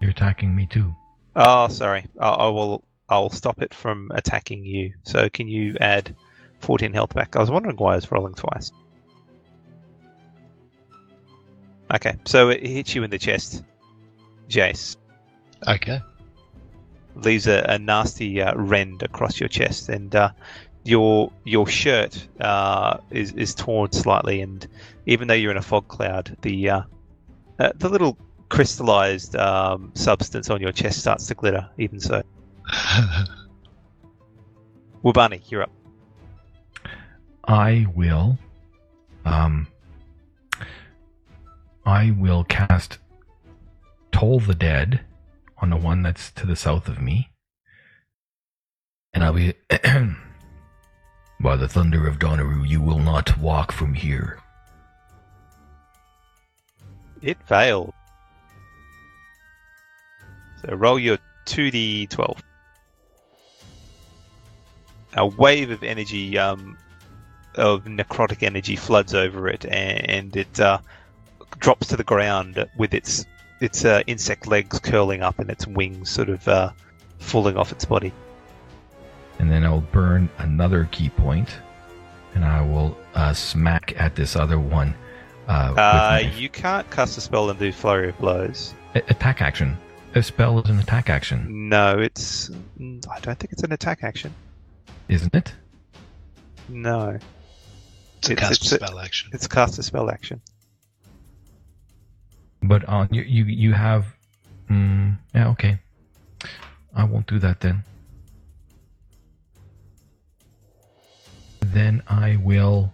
You're 0.00 0.12
attacking 0.12 0.56
me 0.56 0.66
too. 0.66 0.94
Oh, 1.34 1.68
sorry. 1.68 2.06
I, 2.18 2.28
I 2.28 2.48
will 2.48 2.82
I'll 3.08 3.30
stop 3.30 3.60
it 3.60 3.74
from 3.74 4.10
attacking 4.14 4.64
you. 4.64 4.94
So 5.02 5.28
can 5.28 5.48
you 5.48 5.76
add 5.80 6.14
14 6.66 6.92
health 6.92 7.14
back? 7.14 7.36
I 7.36 7.38
was 7.38 7.50
wondering 7.50 7.76
why 7.76 7.92
I 7.92 7.94
was 7.94 8.10
rolling 8.10 8.34
twice. 8.34 8.72
Okay, 11.94 12.16
so 12.24 12.48
it 12.48 12.66
hits 12.66 12.96
you 12.96 13.04
in 13.04 13.10
the 13.10 13.18
chest, 13.18 13.62
Jace. 14.48 14.96
Okay. 15.68 16.00
leaves 17.14 17.46
a, 17.46 17.64
a 17.68 17.78
nasty 17.78 18.42
uh, 18.42 18.52
rend 18.56 19.04
across 19.04 19.38
your 19.38 19.48
chest, 19.48 19.88
and 19.88 20.12
uh, 20.16 20.30
your 20.82 21.32
your 21.44 21.68
shirt 21.68 22.26
uh, 22.40 22.98
is 23.10 23.30
is 23.34 23.54
torn 23.54 23.92
slightly. 23.92 24.40
And 24.40 24.66
even 25.06 25.28
though 25.28 25.34
you're 25.34 25.52
in 25.52 25.56
a 25.56 25.62
fog 25.62 25.86
cloud, 25.86 26.36
the 26.42 26.70
uh, 26.70 26.82
uh, 27.60 27.70
the 27.76 27.88
little 27.88 28.18
crystallized 28.48 29.36
um, 29.36 29.92
substance 29.94 30.50
on 30.50 30.60
your 30.60 30.72
chest 30.72 30.98
starts 30.98 31.28
to 31.28 31.34
glitter. 31.34 31.68
Even 31.78 32.00
so, 32.00 32.24
Wabani, 35.04 35.40
you're 35.48 35.62
up. 35.62 35.70
I 37.46 37.86
will. 37.94 38.38
Um. 39.24 39.68
I 41.84 42.10
will 42.10 42.42
cast 42.44 42.98
Toll 44.10 44.40
the 44.40 44.54
Dead 44.54 45.00
on 45.58 45.70
the 45.70 45.76
one 45.76 46.02
that's 46.02 46.32
to 46.32 46.46
the 46.46 46.56
south 46.56 46.88
of 46.88 47.00
me. 47.00 47.30
And 49.12 49.22
I'll 49.22 49.32
be. 49.32 49.54
By 51.38 51.56
the 51.56 51.68
thunder 51.68 52.08
of 52.08 52.18
Donaru, 52.18 52.66
you 52.66 52.80
will 52.80 52.98
not 52.98 53.38
walk 53.38 53.70
from 53.70 53.92
here. 53.92 54.38
It 57.20 57.36
failed. 57.46 57.92
So 60.62 60.74
roll 60.74 60.98
your 60.98 61.18
2d12. 61.44 62.38
A 65.18 65.26
wave 65.26 65.70
of 65.70 65.82
energy, 65.82 66.38
um, 66.38 66.78
of 67.56 67.84
necrotic 67.84 68.42
energy 68.42 68.76
floods 68.76 69.14
over 69.14 69.48
it, 69.48 69.64
and 69.66 70.34
it 70.36 70.60
uh, 70.60 70.78
drops 71.58 71.88
to 71.88 71.96
the 71.96 72.04
ground 72.04 72.64
with 72.78 72.94
its 72.94 73.24
its 73.60 73.84
uh, 73.84 74.02
insect 74.06 74.46
legs 74.46 74.78
curling 74.78 75.22
up 75.22 75.38
and 75.38 75.48
its 75.50 75.66
wings 75.66 76.10
sort 76.10 76.28
of 76.28 76.46
uh, 76.46 76.70
falling 77.18 77.56
off 77.56 77.72
its 77.72 77.84
body. 77.86 78.12
And 79.38 79.50
then 79.50 79.64
I'll 79.64 79.80
burn 79.80 80.28
another 80.38 80.88
ki 80.92 81.08
point, 81.10 81.48
and 82.34 82.44
I 82.44 82.60
will 82.62 82.96
uh, 83.14 83.32
smack 83.32 83.94
at 84.00 84.14
this 84.14 84.36
other 84.36 84.58
one. 84.60 84.94
Uh, 85.48 85.72
Uh, 85.72 85.74
my 85.76 86.20
you 86.36 86.48
can't 86.48 86.90
cast 86.90 87.16
a 87.18 87.20
spell 87.20 87.48
and 87.50 87.58
do 87.58 87.70
flurry 87.72 88.08
of 88.10 88.18
blows. 88.18 88.74
a- 88.94 89.02
attack 89.08 89.40
action. 89.42 89.76
A 90.14 90.22
spell 90.22 90.58
is 90.60 90.70
an 90.70 90.78
attack 90.78 91.10
action, 91.10 91.68
No, 91.68 91.98
it's. 91.98 92.50
I 92.50 93.20
don't 93.20 93.38
think 93.38 93.52
it's 93.52 93.62
an 93.62 93.72
attack 93.72 93.98
action. 94.02 94.34
isn't 95.08 95.34
it? 95.34 95.52
No, 96.68 97.18
It's 98.18 98.28
a 98.28 98.32
It's- 98.32 98.48
cast 98.48 98.62
it's 98.62 98.72
a- 98.72 98.76
spell 98.76 98.98
action. 98.98 99.30
it's 99.32 99.46
cast 99.46 99.78
a 99.78 99.82
spell 99.82 100.10
action. 100.10 100.40
But 102.62 102.84
on 102.86 103.08
you, 103.12 103.22
you, 103.22 103.44
you 103.44 103.72
have. 103.74 104.06
Mm, 104.70 105.18
yeah, 105.34 105.48
okay. 105.50 105.78
I 106.94 107.04
won't 107.04 107.26
do 107.26 107.38
that 107.38 107.60
then. 107.60 107.84
Then 111.60 112.02
I 112.08 112.36
will. 112.36 112.92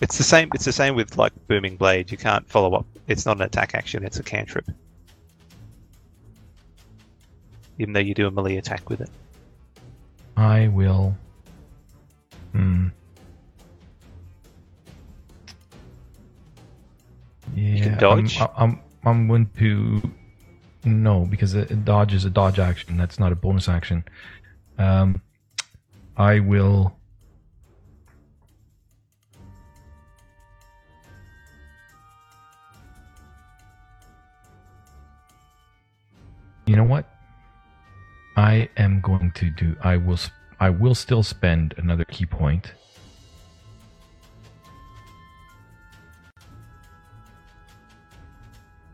It's 0.00 0.16
the 0.18 0.24
same. 0.24 0.50
It's 0.54 0.64
the 0.64 0.72
same 0.72 0.94
with 0.94 1.16
like 1.18 1.32
booming 1.48 1.76
blade. 1.76 2.10
You 2.10 2.16
can't 2.18 2.48
follow 2.48 2.74
up. 2.78 2.86
It's 3.06 3.26
not 3.26 3.36
an 3.36 3.42
attack 3.42 3.74
action. 3.74 4.04
It's 4.04 4.18
a 4.18 4.22
cantrip. 4.22 4.66
Even 7.78 7.92
though 7.94 8.00
you 8.00 8.14
do 8.14 8.26
a 8.26 8.30
melee 8.30 8.56
attack 8.56 8.88
with 8.90 9.00
it. 9.00 9.10
I 10.36 10.68
will. 10.68 11.16
Hmm. 12.52 12.88
Yeah, 17.54 17.82
can 17.82 17.98
dodge? 17.98 18.40
I'm, 18.40 18.48
I'm, 18.56 18.80
I'm 19.04 19.28
going 19.28 19.50
to. 19.58 20.02
No, 20.84 21.26
because 21.26 21.54
a, 21.54 21.60
a 21.60 21.74
dodge 21.74 22.14
is 22.14 22.24
a 22.24 22.30
dodge 22.30 22.58
action. 22.58 22.96
That's 22.96 23.18
not 23.18 23.32
a 23.32 23.34
bonus 23.36 23.68
action. 23.68 24.04
Um, 24.78 25.20
I 26.16 26.40
will. 26.40 26.96
You 36.66 36.76
know 36.76 36.84
what? 36.84 37.04
I 38.36 38.68
am 38.76 39.00
going 39.00 39.32
to 39.32 39.50
do. 39.50 39.76
I 39.82 39.96
will. 39.96 40.18
I 40.60 40.68
will 40.68 40.94
still 40.94 41.22
spend 41.22 41.72
another 41.78 42.04
ki 42.04 42.26
point. 42.26 42.74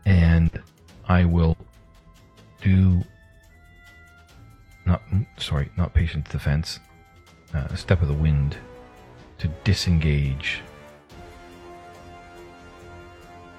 And 0.05 0.61
I 1.09 1.25
will 1.25 1.57
do. 2.61 3.03
Not 4.85 5.01
sorry, 5.37 5.69
not 5.77 5.93
patient 5.93 6.29
defense. 6.29 6.79
Uh, 7.53 7.75
step 7.75 8.01
of 8.01 8.07
the 8.07 8.13
wind 8.13 8.55
to 9.39 9.49
disengage, 9.65 10.61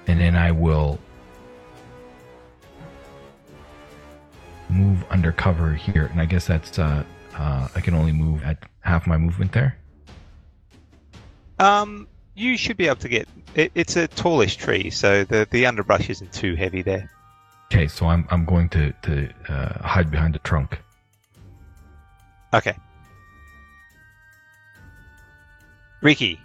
and 0.07 0.19
then 0.19 0.35
I 0.35 0.51
will 0.51 0.99
move 4.69 5.03
undercover 5.09 5.73
here, 5.73 6.07
and 6.11 6.19
I 6.19 6.25
guess 6.25 6.47
that's 6.47 6.77
uh, 6.77 7.03
uh, 7.39 7.69
I 7.73 7.81
can 7.81 7.95
only 7.95 8.11
move 8.11 8.43
at 8.43 8.57
half 8.81 9.07
my 9.07 9.17
movement 9.17 9.53
there. 9.53 9.77
Um, 11.57 12.07
you 12.35 12.57
should 12.57 12.77
be 12.77 12.87
able 12.87 12.97
to 12.97 13.09
get. 13.09 13.27
It, 13.55 13.71
it's 13.75 13.95
a 13.95 14.07
tallish 14.07 14.57
tree, 14.57 14.89
so 14.89 15.23
the 15.23 15.47
the 15.49 15.65
underbrush 15.65 16.09
isn't 16.09 16.33
too 16.33 16.55
heavy 16.55 16.81
there. 16.81 17.09
Okay, 17.71 17.87
so 17.87 18.07
I'm 18.07 18.27
I'm 18.29 18.45
going 18.45 18.69
to 18.69 18.91
to 19.03 19.29
uh, 19.47 19.87
hide 19.87 20.11
behind 20.11 20.35
the 20.35 20.39
trunk. 20.39 20.79
Okay. 22.53 22.75
Riki, 26.01 26.39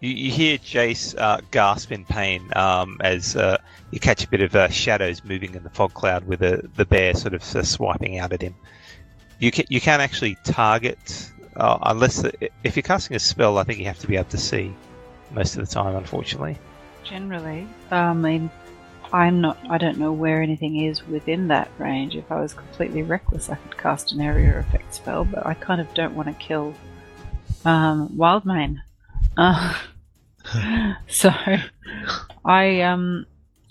you, 0.00 0.10
you 0.10 0.30
hear 0.30 0.58
Jace 0.58 1.18
uh, 1.18 1.40
gasp 1.50 1.90
in 1.90 2.04
pain 2.04 2.50
um, 2.54 2.98
as 3.00 3.34
uh, 3.36 3.58
you 3.90 3.98
catch 3.98 4.24
a 4.24 4.28
bit 4.28 4.40
of 4.42 4.54
uh, 4.54 4.68
shadows 4.68 5.24
moving 5.24 5.54
in 5.54 5.62
the 5.62 5.70
fog 5.70 5.94
cloud 5.94 6.24
with 6.26 6.40
the, 6.40 6.68
the 6.76 6.84
bear 6.84 7.14
sort 7.14 7.34
of 7.34 7.42
uh, 7.56 7.62
swiping 7.62 8.18
out 8.18 8.32
at 8.32 8.42
him. 8.42 8.54
You 9.40 9.50
can, 9.50 9.64
you 9.68 9.80
can't 9.80 10.02
actually 10.02 10.36
target 10.44 11.30
uh, 11.56 11.78
unless 11.82 12.22
the, 12.22 12.50
if 12.62 12.76
you're 12.76 12.82
casting 12.82 13.16
a 13.16 13.18
spell. 13.18 13.58
I 13.58 13.64
think 13.64 13.78
you 13.78 13.86
have 13.86 13.98
to 14.00 14.06
be 14.06 14.16
able 14.16 14.28
to 14.30 14.38
see 14.38 14.72
most 15.32 15.56
of 15.56 15.66
the 15.66 15.72
time, 15.72 15.96
unfortunately. 15.96 16.58
Generally, 17.04 17.66
I 17.90 18.12
mean, 18.12 18.50
I'm 19.12 19.40
not. 19.40 19.58
I 19.68 19.78
don't 19.78 19.98
know 19.98 20.12
where 20.12 20.42
anything 20.42 20.76
is 20.84 21.06
within 21.06 21.48
that 21.48 21.70
range. 21.78 22.14
If 22.14 22.30
I 22.30 22.40
was 22.40 22.52
completely 22.52 23.02
reckless, 23.02 23.48
I 23.48 23.56
could 23.56 23.76
cast 23.76 24.12
an 24.12 24.20
area 24.20 24.58
effect 24.60 24.94
spell, 24.94 25.24
but 25.24 25.44
I 25.46 25.54
kind 25.54 25.80
of 25.80 25.92
don't 25.94 26.14
want 26.14 26.28
to 26.28 26.34
kill 26.34 26.74
um, 27.64 28.10
Wildmane. 28.10 28.76
Uh, 29.36 29.74
so 31.08 31.30
I 32.44 32.82
um 32.82 33.26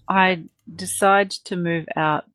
I 0.07 0.43
decide 0.73 1.31
to 1.31 1.55
move 1.55 1.85
out 1.95 2.25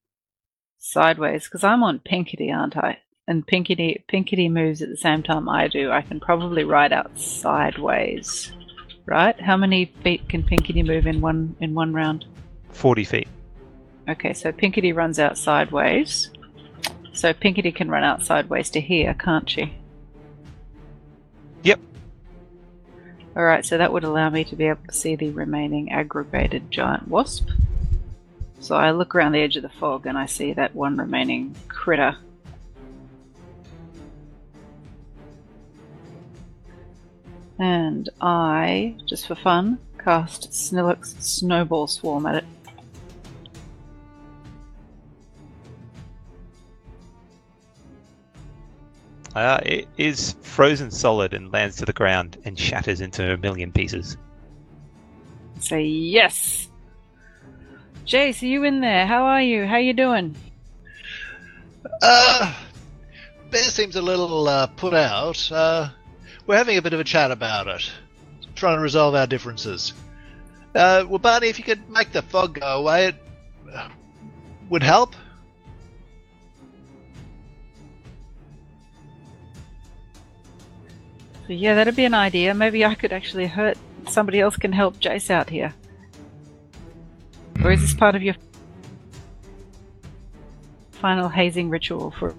sideways 0.78 1.44
because 1.44 1.64
I'm 1.64 1.82
on 1.82 1.98
Pinkety, 1.98 2.50
aren't 2.50 2.76
I? 2.76 2.98
And 3.26 3.46
Pinkety 3.46 4.04
Pinkety 4.06 4.50
moves 4.50 4.82
at 4.82 4.90
the 4.90 4.96
same 4.96 5.22
time 5.22 5.48
I 5.48 5.68
do. 5.68 5.90
I 5.90 6.02
can 6.02 6.20
probably 6.20 6.64
ride 6.64 6.92
out 6.92 7.18
sideways, 7.18 8.52
right? 9.06 9.38
How 9.40 9.56
many 9.56 9.86
feet 10.02 10.28
can 10.28 10.42
Pinkety 10.42 10.82
move 10.82 11.06
in 11.06 11.20
one 11.22 11.56
in 11.60 11.74
one 11.74 11.94
round? 11.94 12.26
Forty 12.70 13.04
feet. 13.04 13.28
Okay, 14.06 14.34
so 14.34 14.52
Pinkety 14.52 14.92
runs 14.94 15.18
out 15.18 15.38
sideways. 15.38 16.30
So 17.14 17.32
Pinkety 17.32 17.74
can 17.74 17.90
run 17.90 18.04
out 18.04 18.22
sideways 18.22 18.68
to 18.70 18.80
here, 18.80 19.14
can't 19.14 19.48
she? 19.48 19.72
Yep. 21.62 21.80
Alright, 23.34 23.64
so 23.64 23.78
that 23.78 23.92
would 23.92 24.04
allow 24.04 24.28
me 24.28 24.44
to 24.44 24.56
be 24.56 24.66
able 24.66 24.84
to 24.86 24.92
see 24.92 25.16
the 25.16 25.30
remaining 25.30 25.90
aggravated 25.90 26.70
giant 26.70 27.08
wasp. 27.08 27.48
So 28.60 28.74
I 28.76 28.90
look 28.90 29.14
around 29.14 29.32
the 29.32 29.40
edge 29.40 29.56
of 29.56 29.62
the 29.62 29.68
fog 29.68 30.06
and 30.06 30.18
I 30.18 30.26
see 30.26 30.52
that 30.52 30.74
one 30.74 30.96
remaining 30.96 31.54
critter. 31.68 32.18
And 37.58 38.08
I, 38.20 38.96
just 39.06 39.26
for 39.28 39.34
fun, 39.34 39.78
cast 39.98 40.52
Snilloc's 40.52 41.14
Snowball 41.20 41.86
Swarm 41.86 42.26
at 42.26 42.36
it. 42.36 42.44
Uh, 49.34 49.58
it 49.64 49.88
is 49.96 50.36
frozen 50.42 50.90
solid 50.90 51.34
and 51.34 51.52
lands 51.52 51.76
to 51.76 51.84
the 51.84 51.92
ground 51.92 52.36
and 52.44 52.58
shatters 52.58 53.00
into 53.00 53.32
a 53.32 53.36
million 53.36 53.72
pieces. 53.72 54.16
Say 55.58 55.82
yes. 55.82 56.68
Jace, 58.06 58.42
are 58.42 58.46
you 58.46 58.64
in 58.64 58.80
there? 58.80 59.06
How 59.06 59.24
are 59.24 59.42
you? 59.42 59.66
How 59.66 59.78
you 59.78 59.92
doing? 59.92 60.36
Uh, 62.02 62.54
Bear 63.50 63.62
seems 63.62 63.96
a 63.96 64.02
little 64.02 64.46
uh, 64.46 64.66
put 64.68 64.94
out. 64.94 65.50
Uh, 65.50 65.88
we're 66.46 66.56
having 66.56 66.76
a 66.76 66.82
bit 66.82 66.92
of 66.92 67.00
a 67.00 67.04
chat 67.04 67.30
about 67.30 67.68
it, 67.68 67.90
trying 68.54 68.76
to 68.76 68.82
resolve 68.82 69.14
our 69.14 69.26
differences. 69.26 69.92
Uh, 70.74 71.04
well, 71.08 71.18
Barney, 71.18 71.48
if 71.48 71.58
you 71.58 71.64
could 71.64 71.88
make 71.88 72.12
the 72.12 72.22
fog 72.22 72.60
go 72.60 72.66
away, 72.66 73.08
it 73.08 73.14
uh, 73.72 73.88
would 74.68 74.82
help. 74.82 75.14
Yeah, 81.46 81.74
that'd 81.74 81.94
be 81.94 82.06
an 82.06 82.14
idea. 82.14 82.54
Maybe 82.54 82.84
I 82.84 82.94
could 82.94 83.12
actually 83.12 83.46
hurt 83.46 83.76
somebody 84.08 84.40
else 84.40 84.56
can 84.56 84.72
help 84.72 84.96
Jace 84.98 85.30
out 85.30 85.50
here. 85.50 85.74
Or 87.62 87.70
is 87.70 87.80
this 87.80 87.94
part 87.94 88.14
of 88.14 88.22
your 88.22 88.34
final 90.92 91.28
hazing 91.28 91.68
ritual 91.68 92.10
for. 92.12 92.34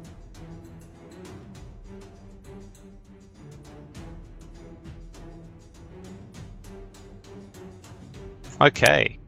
Okay. 8.65 9.19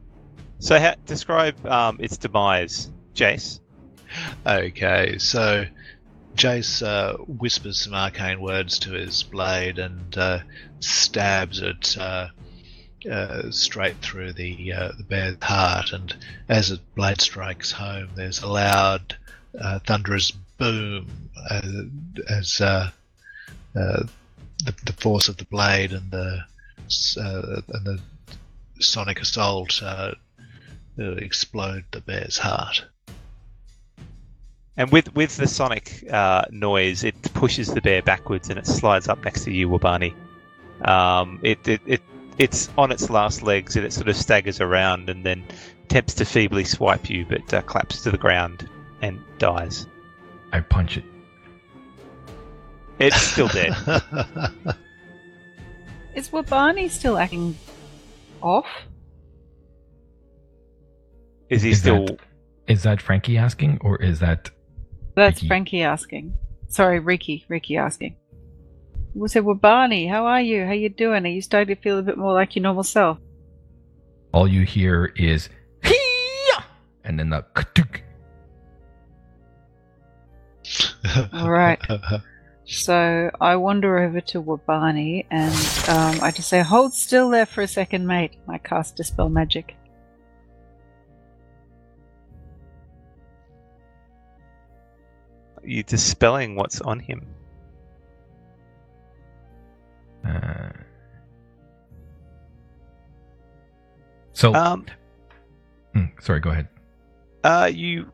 So, 0.58 0.76
describe 1.06 1.64
um, 1.64 1.98
its 2.00 2.16
demise, 2.16 2.90
Jace. 3.14 3.60
Okay, 4.44 5.18
so 5.18 5.64
Jace 6.34 6.82
uh, 6.82 7.18
whispers 7.18 7.82
some 7.82 7.94
arcane 7.94 8.40
words 8.40 8.80
to 8.80 8.92
his 8.94 9.22
blade 9.22 9.78
and 9.78 10.18
uh, 10.18 10.40
stabs 10.80 11.60
it 11.60 11.96
uh, 11.96 12.28
uh, 13.08 13.50
straight 13.52 13.98
through 13.98 14.32
the 14.32 14.72
uh, 14.72 14.92
the 14.96 15.04
bear's 15.04 15.36
heart. 15.40 15.92
And 15.92 16.16
as 16.48 16.70
the 16.70 16.80
blade 16.96 17.20
strikes 17.20 17.70
home, 17.70 18.08
there's 18.16 18.42
a 18.42 18.48
loud, 18.48 19.16
uh, 19.60 19.78
thunderous 19.86 20.32
boom 20.32 21.30
as 22.28 22.58
the, 22.58 22.92
the 23.74 24.94
force 24.98 25.28
of 25.28 25.36
the 25.36 25.44
blade 25.44 25.92
and 25.92 26.10
the 26.10 26.40
and 27.14 27.86
the 27.86 28.00
sonic 28.80 29.20
assault 29.20 29.82
uh, 29.82 30.12
uh, 30.98 31.12
explode 31.12 31.84
the 31.90 32.00
bear's 32.00 32.38
heart. 32.38 32.84
And 34.76 34.90
with 34.92 35.14
with 35.14 35.36
the 35.36 35.48
sonic 35.48 36.04
uh, 36.10 36.44
noise, 36.50 37.02
it 37.02 37.20
pushes 37.34 37.68
the 37.68 37.80
bear 37.80 38.00
backwards 38.00 38.48
and 38.48 38.58
it 38.58 38.66
slides 38.66 39.08
up 39.08 39.24
next 39.24 39.44
to 39.44 39.52
you, 39.52 39.68
Wabani. 39.68 40.14
Um, 40.82 41.40
it, 41.42 41.66
it 41.66 41.80
it 41.84 42.02
it's 42.38 42.70
on 42.78 42.92
its 42.92 43.10
last 43.10 43.42
legs 43.42 43.74
and 43.76 43.84
it 43.84 43.92
sort 43.92 44.08
of 44.08 44.16
staggers 44.16 44.60
around 44.60 45.10
and 45.10 45.26
then 45.26 45.44
attempts 45.84 46.14
to 46.14 46.24
feebly 46.24 46.64
swipe 46.64 47.10
you, 47.10 47.26
but 47.26 47.52
uh, 47.52 47.62
claps 47.62 48.02
to 48.02 48.12
the 48.12 48.18
ground 48.18 48.68
and 49.02 49.20
dies. 49.38 49.86
I 50.52 50.60
punch 50.60 50.96
it. 50.96 51.04
It's 53.00 53.20
still 53.20 53.48
dead. 53.48 53.74
Is 56.14 56.30
Wabani 56.30 56.90
still 56.90 57.18
acting 57.18 57.56
off? 58.42 58.66
Is 61.48 61.62
he 61.62 61.70
Is 61.70 61.78
still? 61.80 62.06
that- 62.06 62.18
Is 62.66 62.82
that 62.82 63.00
Frankie 63.00 63.38
asking, 63.38 63.78
or 63.80 63.96
is 64.02 64.18
that 64.20 64.50
That's 65.14 65.38
Riki. 65.40 65.48
Frankie 65.48 65.82
asking. 65.82 66.34
Sorry, 66.68 66.98
Riki. 67.00 67.44
Riki 67.48 67.76
asking. 67.78 68.16
We 69.14 69.26
said, 69.28 69.44
Barney, 69.60 70.06
how 70.06 70.26
are 70.26 70.42
you? 70.42 70.66
How 70.66 70.72
you 70.72 70.90
doing? 70.90 71.24
Are 71.24 71.28
you 71.28 71.40
starting 71.40 71.74
to 71.74 71.80
feel 71.80 71.98
a 71.98 72.02
bit 72.02 72.18
more 72.18 72.34
like 72.34 72.54
your 72.54 72.62
normal 72.62 72.84
self? 72.84 73.18
all 74.34 74.46
you 74.46 74.62
hear 74.66 75.06
is 75.16 75.48
"Hee-yah!" 75.82 76.62
and 77.04 77.18
then 77.18 77.30
the 77.30 77.42
katuk. 77.54 78.02
All 81.32 81.50
right. 81.50 81.80
So 82.68 83.30
I 83.40 83.56
wander 83.56 83.98
over 83.98 84.20
to 84.20 84.42
Wabani 84.42 85.24
and 85.30 85.54
um, 85.88 86.22
I 86.22 86.30
just 86.30 86.48
say, 86.48 86.60
hold 86.60 86.92
still 86.92 87.30
there 87.30 87.46
for 87.46 87.62
a 87.62 87.68
second, 87.68 88.06
mate. 88.06 88.32
I 88.46 88.58
cast 88.58 88.96
Dispel 88.96 89.30
Magic. 89.30 89.74
you 95.68 95.82
dispelling 95.82 96.56
what's 96.56 96.80
on 96.80 96.98
him. 96.98 97.26
Uh, 100.26 100.70
so, 104.32 104.54
Um, 104.54 104.86
hmm, 105.92 106.06
sorry, 106.20 106.40
go 106.40 106.50
ahead. 106.50 106.68
Uh, 107.44 107.70
you 107.72 108.10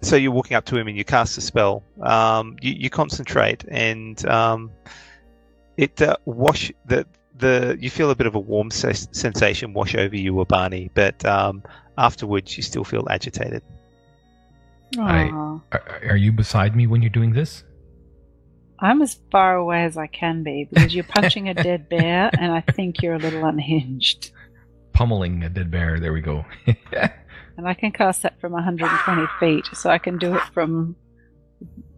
so 0.00 0.16
you're 0.16 0.32
walking 0.32 0.56
up 0.56 0.64
to 0.66 0.76
him 0.76 0.88
and 0.88 0.96
you 0.96 1.04
cast 1.04 1.36
a 1.38 1.40
spell. 1.40 1.82
Um, 2.00 2.56
you, 2.60 2.72
you 2.72 2.90
concentrate 2.90 3.64
and 3.68 4.24
um, 4.26 4.70
it 5.76 6.00
uh, 6.02 6.16
wash 6.24 6.72
the 6.86 7.06
the 7.38 7.76
you 7.80 7.90
feel 7.90 8.10
a 8.10 8.14
bit 8.14 8.26
of 8.26 8.34
a 8.34 8.38
warm 8.38 8.70
ses- 8.70 9.08
sensation 9.12 9.72
wash 9.72 9.94
over 9.94 10.16
you, 10.16 10.34
Wabani, 10.34 10.90
but 10.94 11.24
um, 11.24 11.62
afterwards 11.98 12.56
you 12.56 12.62
still 12.62 12.84
feel 12.84 13.06
agitated. 13.10 13.62
I- 14.98 15.30
Are, 15.30 15.60
are 16.10 16.16
you 16.16 16.32
beside 16.32 16.76
me 16.76 16.86
when 16.86 17.00
you're 17.02 17.10
doing 17.10 17.32
this? 17.32 17.64
I'm 18.78 19.00
as 19.00 19.18
far 19.30 19.54
away 19.56 19.84
as 19.84 19.96
I 19.96 20.08
can 20.08 20.42
be 20.42 20.68
because 20.70 20.92
you're 20.94 21.04
punching 21.04 21.48
a 21.48 21.54
dead 21.54 21.88
bear 21.90 22.30
and 22.36 22.52
I 22.52 22.60
think 22.60 23.00
you're 23.00 23.14
a 23.14 23.18
little 23.18 23.44
unhinged. 23.44 24.32
Pummeling 24.92 25.44
a 25.44 25.48
dead 25.48 25.70
bear. 25.70 25.98
There 26.00 26.12
we 26.12 26.20
go. 26.20 26.44
And 27.56 27.68
I 27.68 27.74
can 27.74 27.92
cast 27.92 28.22
that 28.22 28.40
from 28.40 28.52
120 28.52 29.26
feet, 29.38 29.66
so 29.74 29.90
I 29.90 29.98
can 29.98 30.18
do 30.18 30.34
it 30.34 30.42
from 30.54 30.96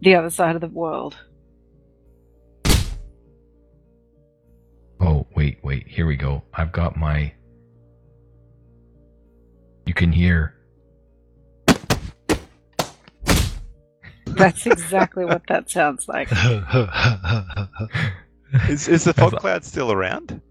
the 0.01 0.15
other 0.15 0.29
side 0.29 0.55
of 0.55 0.61
the 0.61 0.67
world. 0.67 1.15
oh, 5.05 5.25
wait, 5.35 5.59
wait. 5.63 5.87
Here 5.87 6.05
we 6.05 6.15
go. 6.15 6.43
I've 6.53 6.71
got 6.71 6.97
my. 6.97 7.33
You 9.85 9.93
can 9.93 10.11
hear. 10.11 10.55
That's 14.25 14.65
exactly 14.65 15.23
what 15.23 15.43
that 15.47 15.69
sounds 15.69 16.07
like. 16.07 16.29
Is, 18.69 18.87
is 18.87 19.03
the 19.03 19.13
fog 19.13 19.35
cloud 19.37 19.65
still 19.65 19.91
around? 19.91 20.41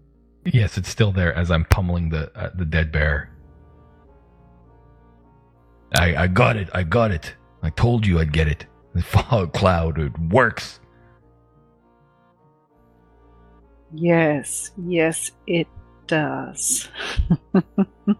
Yes, 0.45 0.77
it's 0.77 0.89
still 0.89 1.11
there 1.11 1.33
as 1.33 1.49
I'm 1.49 1.65
pummeling 1.65 2.09
the 2.09 2.31
uh, 2.37 2.51
the 2.53 2.65
dead 2.65 2.91
bear. 2.91 3.34
I 5.95 6.23
I 6.23 6.27
got 6.27 6.57
it. 6.57 6.69
I 6.73 6.83
got 6.83 7.11
it. 7.11 7.35
I 7.63 7.69
told 7.71 8.05
you 8.05 8.19
I'd 8.19 8.31
get 8.33 8.47
it. 8.47 8.65
The 8.93 9.01
fog 9.13 9.53
cloud 9.53 9.99
it 9.99 10.17
works. 10.19 10.79
Yes, 13.93 14.71
yes, 14.77 15.31
it 15.47 15.67
does. 16.07 16.89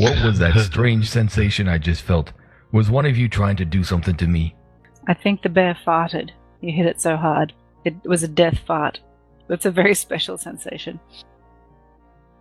What 0.00 0.24
was 0.24 0.38
that 0.38 0.58
strange 0.60 1.10
sensation 1.10 1.68
I 1.68 1.76
just 1.76 2.00
felt? 2.00 2.32
Was 2.72 2.90
one 2.90 3.04
of 3.04 3.18
you 3.18 3.28
trying 3.28 3.56
to 3.56 3.66
do 3.66 3.84
something 3.84 4.16
to 4.16 4.26
me? 4.26 4.56
I 5.06 5.12
think 5.12 5.42
the 5.42 5.50
bear 5.50 5.76
farted. 5.86 6.30
You 6.62 6.72
hit 6.72 6.86
it 6.86 7.02
so 7.02 7.18
hard. 7.18 7.52
It 7.84 7.94
was 8.06 8.22
a 8.22 8.28
death 8.28 8.60
fart. 8.66 8.98
It's 9.50 9.66
a 9.66 9.70
very 9.70 9.94
special 10.06 10.38
sensation. 10.38 10.98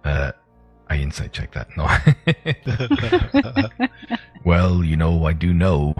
Uh, 0.05 0.31
I 0.89 0.97
insight 0.97 1.33
check 1.33 1.53
that. 1.53 1.69
No. 1.77 1.87
well, 4.45 4.83
you 4.83 4.97
know, 4.97 5.25
I 5.25 5.33
do 5.33 5.53
know. 5.53 5.95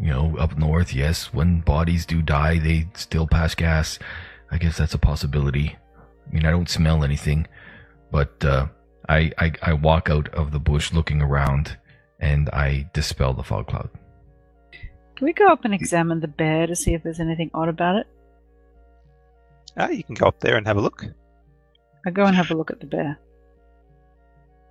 You 0.00 0.08
know, 0.08 0.36
up 0.36 0.58
north, 0.58 0.92
yes, 0.92 1.32
when 1.32 1.60
bodies 1.60 2.04
do 2.04 2.20
die, 2.20 2.58
they 2.58 2.88
still 2.94 3.26
pass 3.26 3.54
gas. 3.54 3.98
I 4.50 4.58
guess 4.58 4.76
that's 4.76 4.94
a 4.94 4.98
possibility. 4.98 5.76
I 6.28 6.34
mean, 6.34 6.44
I 6.44 6.50
don't 6.50 6.68
smell 6.68 7.02
anything, 7.04 7.46
but 8.10 8.44
uh, 8.44 8.66
I, 9.08 9.32
I 9.38 9.52
I 9.62 9.72
walk 9.72 10.10
out 10.10 10.28
of 10.34 10.50
the 10.50 10.58
bush 10.58 10.92
looking 10.92 11.22
around, 11.22 11.78
and 12.20 12.50
I 12.50 12.90
dispel 12.92 13.32
the 13.32 13.42
fog 13.42 13.68
cloud. 13.68 13.88
Can 15.16 15.24
we 15.24 15.32
go 15.32 15.46
up 15.46 15.64
and 15.64 15.72
examine 15.72 16.20
the 16.20 16.28
bear 16.28 16.66
to 16.66 16.76
see 16.76 16.92
if 16.92 17.02
there's 17.02 17.20
anything 17.20 17.50
odd 17.54 17.68
about 17.68 17.96
it? 17.96 18.06
Ah, 19.78 19.88
you 19.88 20.04
can 20.04 20.14
go 20.14 20.26
up 20.26 20.40
there 20.40 20.56
and 20.56 20.66
have 20.66 20.76
a 20.76 20.80
look. 20.80 21.04
I 22.06 22.10
go 22.10 22.24
and 22.24 22.36
have 22.36 22.50
a 22.50 22.54
look 22.54 22.70
at 22.70 22.80
the 22.80 22.86
bear. 22.86 23.18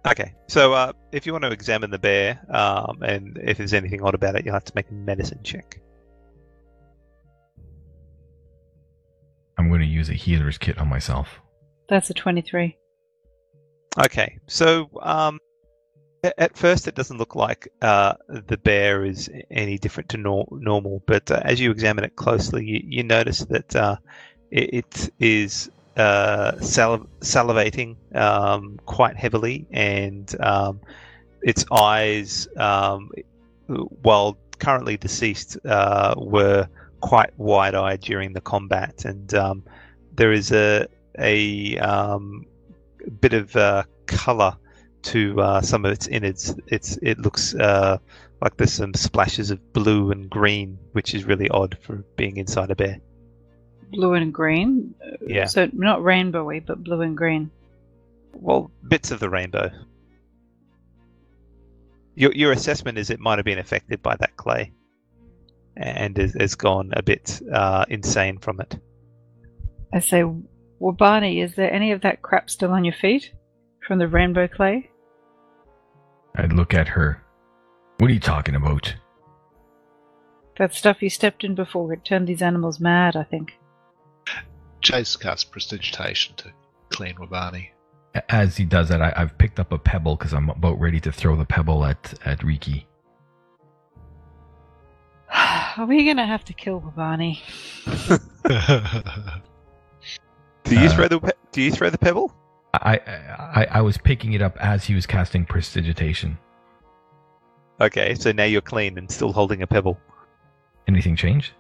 Okay, 0.06 0.34
so 0.48 0.74
uh, 0.74 0.94
if 1.12 1.26
you 1.26 1.32
want 1.32 1.46
to 1.46 1.52
examine 1.52 1.90
the 1.90 1.98
bear, 1.98 2.40
um, 2.50 3.02
and 3.02 3.40
if 3.44 3.58
there's 3.58 3.74
anything 3.74 4.04
odd 4.04 4.14
about 4.14 4.36
it, 4.36 4.46
you'll 4.46 4.54
have 4.54 4.66
to 4.66 4.74
make 4.76 4.90
a 4.90 4.94
medicine 4.94 5.40
check. 5.44 5.82
I'm 9.58 9.70
going 9.70 9.82
to 9.82 9.88
use 9.88 10.10
a 10.10 10.14
healer's 10.14 10.60
kit 10.60 10.78
on 10.78 10.90
myself. 10.90 11.40
That's 11.90 12.10
a 12.12 12.14
23. 12.14 12.78
Okay, 14.06 14.38
so 14.46 14.90
um, 15.02 15.40
at 16.38 16.56
first 16.56 16.88
it 16.88 16.94
doesn't 16.94 17.18
look 17.18 17.36
like 17.36 17.68
uh, 17.82 18.14
the 18.28 18.58
bear 18.58 19.06
is 19.06 19.30
any 19.50 19.80
different 19.80 20.10
to 20.10 20.18
nor- 20.18 20.48
normal, 20.52 21.02
but 21.08 21.32
uh, 21.32 21.42
as 21.44 21.60
you 21.60 21.72
examine 21.72 22.04
it 22.04 22.16
closely, 22.16 22.64
you, 22.64 22.82
you 22.84 23.04
notice 23.04 23.40
that 23.46 23.76
uh, 23.76 23.96
it, 24.52 24.70
it 24.74 25.10
is 25.20 25.72
uh, 25.98 26.54
saliv- 26.60 27.08
salivating 27.22 27.96
um, 28.16 28.80
quite 28.86 29.16
heavily, 29.16 29.66
and 29.72 30.36
um, 30.42 30.80
its 31.42 31.66
eyes, 31.72 32.48
um, 32.58 33.12
while 34.02 34.38
currently 34.60 34.98
deceased, 34.98 35.58
uh, 35.66 36.16
were 36.18 36.68
quite 37.02 37.38
wide-eyed 37.38 38.02
during 38.02 38.34
the 38.34 38.42
combat, 38.42 39.06
and 39.06 39.34
um, 39.34 39.64
there 40.16 40.32
is 40.32 40.52
a 40.52 40.88
a 41.20 41.78
um, 41.78 42.46
bit 43.22 43.34
of 43.34 43.56
uh, 43.56 43.84
color 44.08 44.56
to 45.04 45.40
uh, 45.40 45.62
some 45.62 45.86
of 45.86 45.92
its 45.92 46.08
innards. 46.08 46.56
It's 46.68 46.98
it 47.02 47.20
looks 47.20 47.54
uh, 47.56 47.98
like 48.42 48.58
there's 48.58 48.74
some 48.74 48.94
splashes 48.94 49.52
of 49.52 49.74
blue 49.74 50.12
and 50.12 50.30
green, 50.30 50.78
which 50.94 51.14
is 51.14 51.26
really 51.26 51.50
odd 51.50 51.78
for 51.82 52.04
being 52.16 52.38
inside 52.38 52.72
a 52.72 52.76
bear. 52.76 53.00
Blue 53.96 54.14
and 54.14 54.34
green. 54.34 54.94
Yeah. 55.26 55.46
So 55.46 55.70
not 55.74 56.00
rainbowy, 56.00 56.66
but 56.66 56.84
blue 56.84 57.02
and 57.02 57.16
green. 57.18 57.52
Well, 58.34 58.70
bits 58.88 59.12
of 59.12 59.20
the 59.20 59.30
rainbow. 59.30 59.70
Your 62.16 62.32
your 62.34 62.52
assessment 62.52 62.98
is 62.98 63.10
it 63.10 63.20
might 63.20 63.38
have 63.40 63.46
been 63.46 63.60
affected 63.60 64.02
by 64.02 64.16
that 64.18 64.36
clay. 64.38 64.72
and 65.78 66.18
has, 66.18 66.34
has 66.40 66.56
gone 66.56 66.92
a 66.96 67.04
bit 67.04 67.42
uh, 67.54 67.86
insane 67.90 68.38
from 68.38 68.60
it. 68.62 68.80
I 69.94 70.00
say, 70.00 70.24
well, 70.80 70.94
Barney, 70.94 71.42
is 71.42 71.56
there 71.56 71.72
any 71.72 71.92
of 71.92 72.02
that 72.02 72.22
crap 72.22 72.50
still 72.50 72.72
on 72.72 72.84
your 72.84 72.94
feet 72.94 73.32
from 73.86 74.00
the 74.00 74.08
rainbow 74.08 74.48
clay? 74.48 74.90
I'd 76.36 76.54
look 76.54 76.74
at 76.74 76.88
her. 76.90 77.22
What 77.98 78.10
are 78.10 78.14
you 78.14 78.20
talking 78.20 78.56
about? 78.56 78.94
That 80.58 80.74
stuff 80.74 81.02
you 81.02 81.10
stepped 81.10 81.44
in 81.44 81.56
before 81.56 81.92
it 81.94 82.04
turned 82.06 82.28
these 82.28 82.42
animals 82.42 82.80
mad, 82.80 83.16
I 83.16 83.24
think. 83.24 83.58
Jace 84.86 85.20
casts 85.20 85.44
prestidigitation 85.44 86.36
to 86.36 86.52
clean 86.90 87.16
Wabani. 87.16 87.70
As 88.30 88.56
he 88.56 88.66
does 88.66 88.90
that, 88.90 89.02
I, 89.02 89.12
I've 89.18 89.36
picked 89.40 89.60
up 89.60 89.72
a 89.72 89.80
pebble 89.80 90.16
because 90.16 90.32
I'm 90.32 90.50
about 90.50 90.80
ready 90.80 91.00
to 91.02 91.12
throw 91.12 91.36
the 91.36 91.44
pebble 91.44 91.84
at, 91.84 92.14
at 92.24 92.44
Riki. 92.44 92.86
Are 95.34 95.86
we 95.88 96.06
gonna 96.06 96.28
have 96.28 96.46
to 96.46 96.54
kill 96.54 96.82
Wabani? 96.82 97.40
Do 100.64 100.80
you 100.80 100.88
Uh, 100.88 100.96
throw 100.96 101.08
the 101.08 101.20
pe- 101.20 101.32
Do 101.52 101.62
you 101.64 101.72
throw 101.72 101.90
the 101.90 101.98
pebble? 101.98 102.32
I, 102.76 103.00
I, 103.56 103.68
I 103.72 103.82
was 103.82 103.98
picking 103.98 104.34
it 104.34 104.42
up 104.42 104.56
as 104.58 104.84
he 104.86 104.94
was 104.94 105.06
casting 105.08 105.46
prestidigitation. 105.46 106.38
Okay, 107.82 108.14
so 108.16 108.32
now 108.32 108.44
you're 108.44 108.62
clean 108.62 108.98
and 108.98 109.10
still 109.10 109.32
holding 109.34 109.62
a 109.62 109.68
pebble. 109.68 110.00
Anything 110.88 111.16
change? 111.16 111.54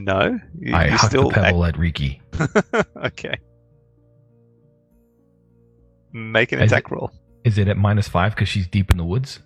No, 0.00 0.38
you, 0.58 0.74
I 0.74 0.88
you're 0.88 0.98
still 0.98 1.28
the 1.28 1.34
pebble 1.34 1.66
at 1.66 1.76
Riki. 1.76 2.22
okay. 2.96 3.36
Make 6.12 6.52
an 6.52 6.62
Is 6.62 6.72
attack 6.72 6.90
roll. 6.90 7.10
Is 7.44 7.58
it 7.58 7.68
at 7.68 7.76
minus 7.76 8.08
five 8.08 8.34
because 8.34 8.48
she's 8.48 8.66
deep 8.66 8.90
in 8.90 8.96
the 8.96 9.04
woods? 9.04 9.40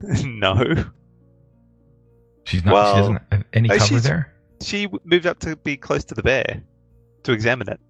no, 0.24 0.84
She's 2.44 2.64
not. 2.64 2.72
Well, 2.72 2.94
she 2.94 3.00
doesn't 3.00 3.22
have 3.30 3.44
any 3.52 3.70
oh, 3.70 3.78
cover 3.78 4.00
there. 4.00 4.34
she 4.62 4.88
moved 5.04 5.26
up 5.26 5.38
to 5.40 5.56
be 5.56 5.76
close 5.76 6.04
to 6.04 6.14
the 6.14 6.22
bear 6.22 6.62
to 7.24 7.32
examine 7.32 7.68
it. 7.68 7.80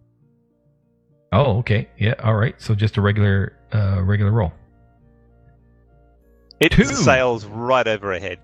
Oh, 1.33 1.59
okay. 1.59 1.89
Yeah. 1.99 2.15
All 2.23 2.35
right. 2.35 2.61
So 2.61 2.75
just 2.75 2.97
a 2.97 3.01
regular, 3.01 3.57
uh, 3.73 4.03
regular 4.03 4.33
roll. 4.33 4.53
It 6.61 6.73
Two. 6.73 6.85
sails 6.85 7.45
right 7.47 7.87
over 7.87 8.13
her 8.13 8.19
head 8.19 8.39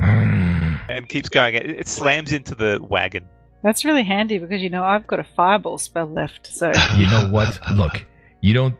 Mm. 0.00 0.55
And 0.88 1.08
keeps 1.08 1.28
going. 1.28 1.54
It, 1.54 1.70
it 1.70 1.88
slams 1.88 2.32
into 2.32 2.54
the 2.54 2.78
wagon. 2.82 3.28
That's 3.62 3.84
really 3.84 4.04
handy 4.04 4.38
because 4.38 4.62
you 4.62 4.70
know 4.70 4.84
I've 4.84 5.06
got 5.06 5.18
a 5.18 5.24
fireball 5.24 5.78
spell 5.78 6.06
left, 6.06 6.46
so 6.46 6.72
You 6.96 7.06
know 7.06 7.28
what? 7.30 7.58
Look, 7.74 8.04
you 8.40 8.54
don't. 8.54 8.76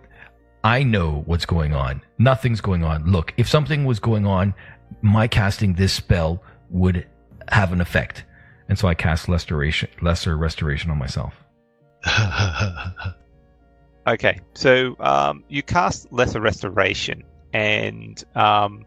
I 0.62 0.82
know 0.82 1.22
what's 1.26 1.46
going 1.46 1.74
on. 1.74 2.02
Nothing's 2.18 2.60
going 2.60 2.82
on. 2.84 3.04
Look, 3.04 3.32
if 3.36 3.48
something 3.48 3.84
was 3.84 4.00
going 4.00 4.26
on, 4.26 4.54
my 5.02 5.28
casting 5.28 5.74
this 5.74 5.92
spell 5.92 6.42
would 6.70 7.06
have 7.48 7.72
an 7.72 7.80
effect, 7.80 8.24
and 8.68 8.78
so 8.78 8.88
I 8.88 8.94
cast 8.94 9.28
restoration, 9.28 9.88
lesser 10.02 10.36
restoration 10.36 10.90
on 10.90 10.98
myself. 10.98 11.34
Okay, 14.06 14.40
so 14.54 14.94
um, 15.00 15.42
you 15.48 15.64
cast 15.64 16.12
Lesser 16.12 16.40
Restoration, 16.40 17.24
and 17.52 18.22
um, 18.36 18.86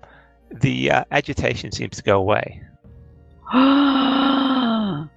the 0.50 0.91
uh, 0.91 1.04
agitation 1.12 1.74
seems 1.74 1.98
to 1.98 2.04
go 2.04 2.18
away. 2.18 2.64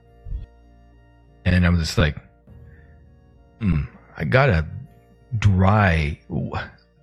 And 1.44 1.66
I'm 1.66 1.76
just 1.78 1.98
like, 1.98 2.16
mm, 3.60 3.86
I 4.16 4.24
got 4.24 4.48
a 4.48 4.66
dry. 5.38 6.20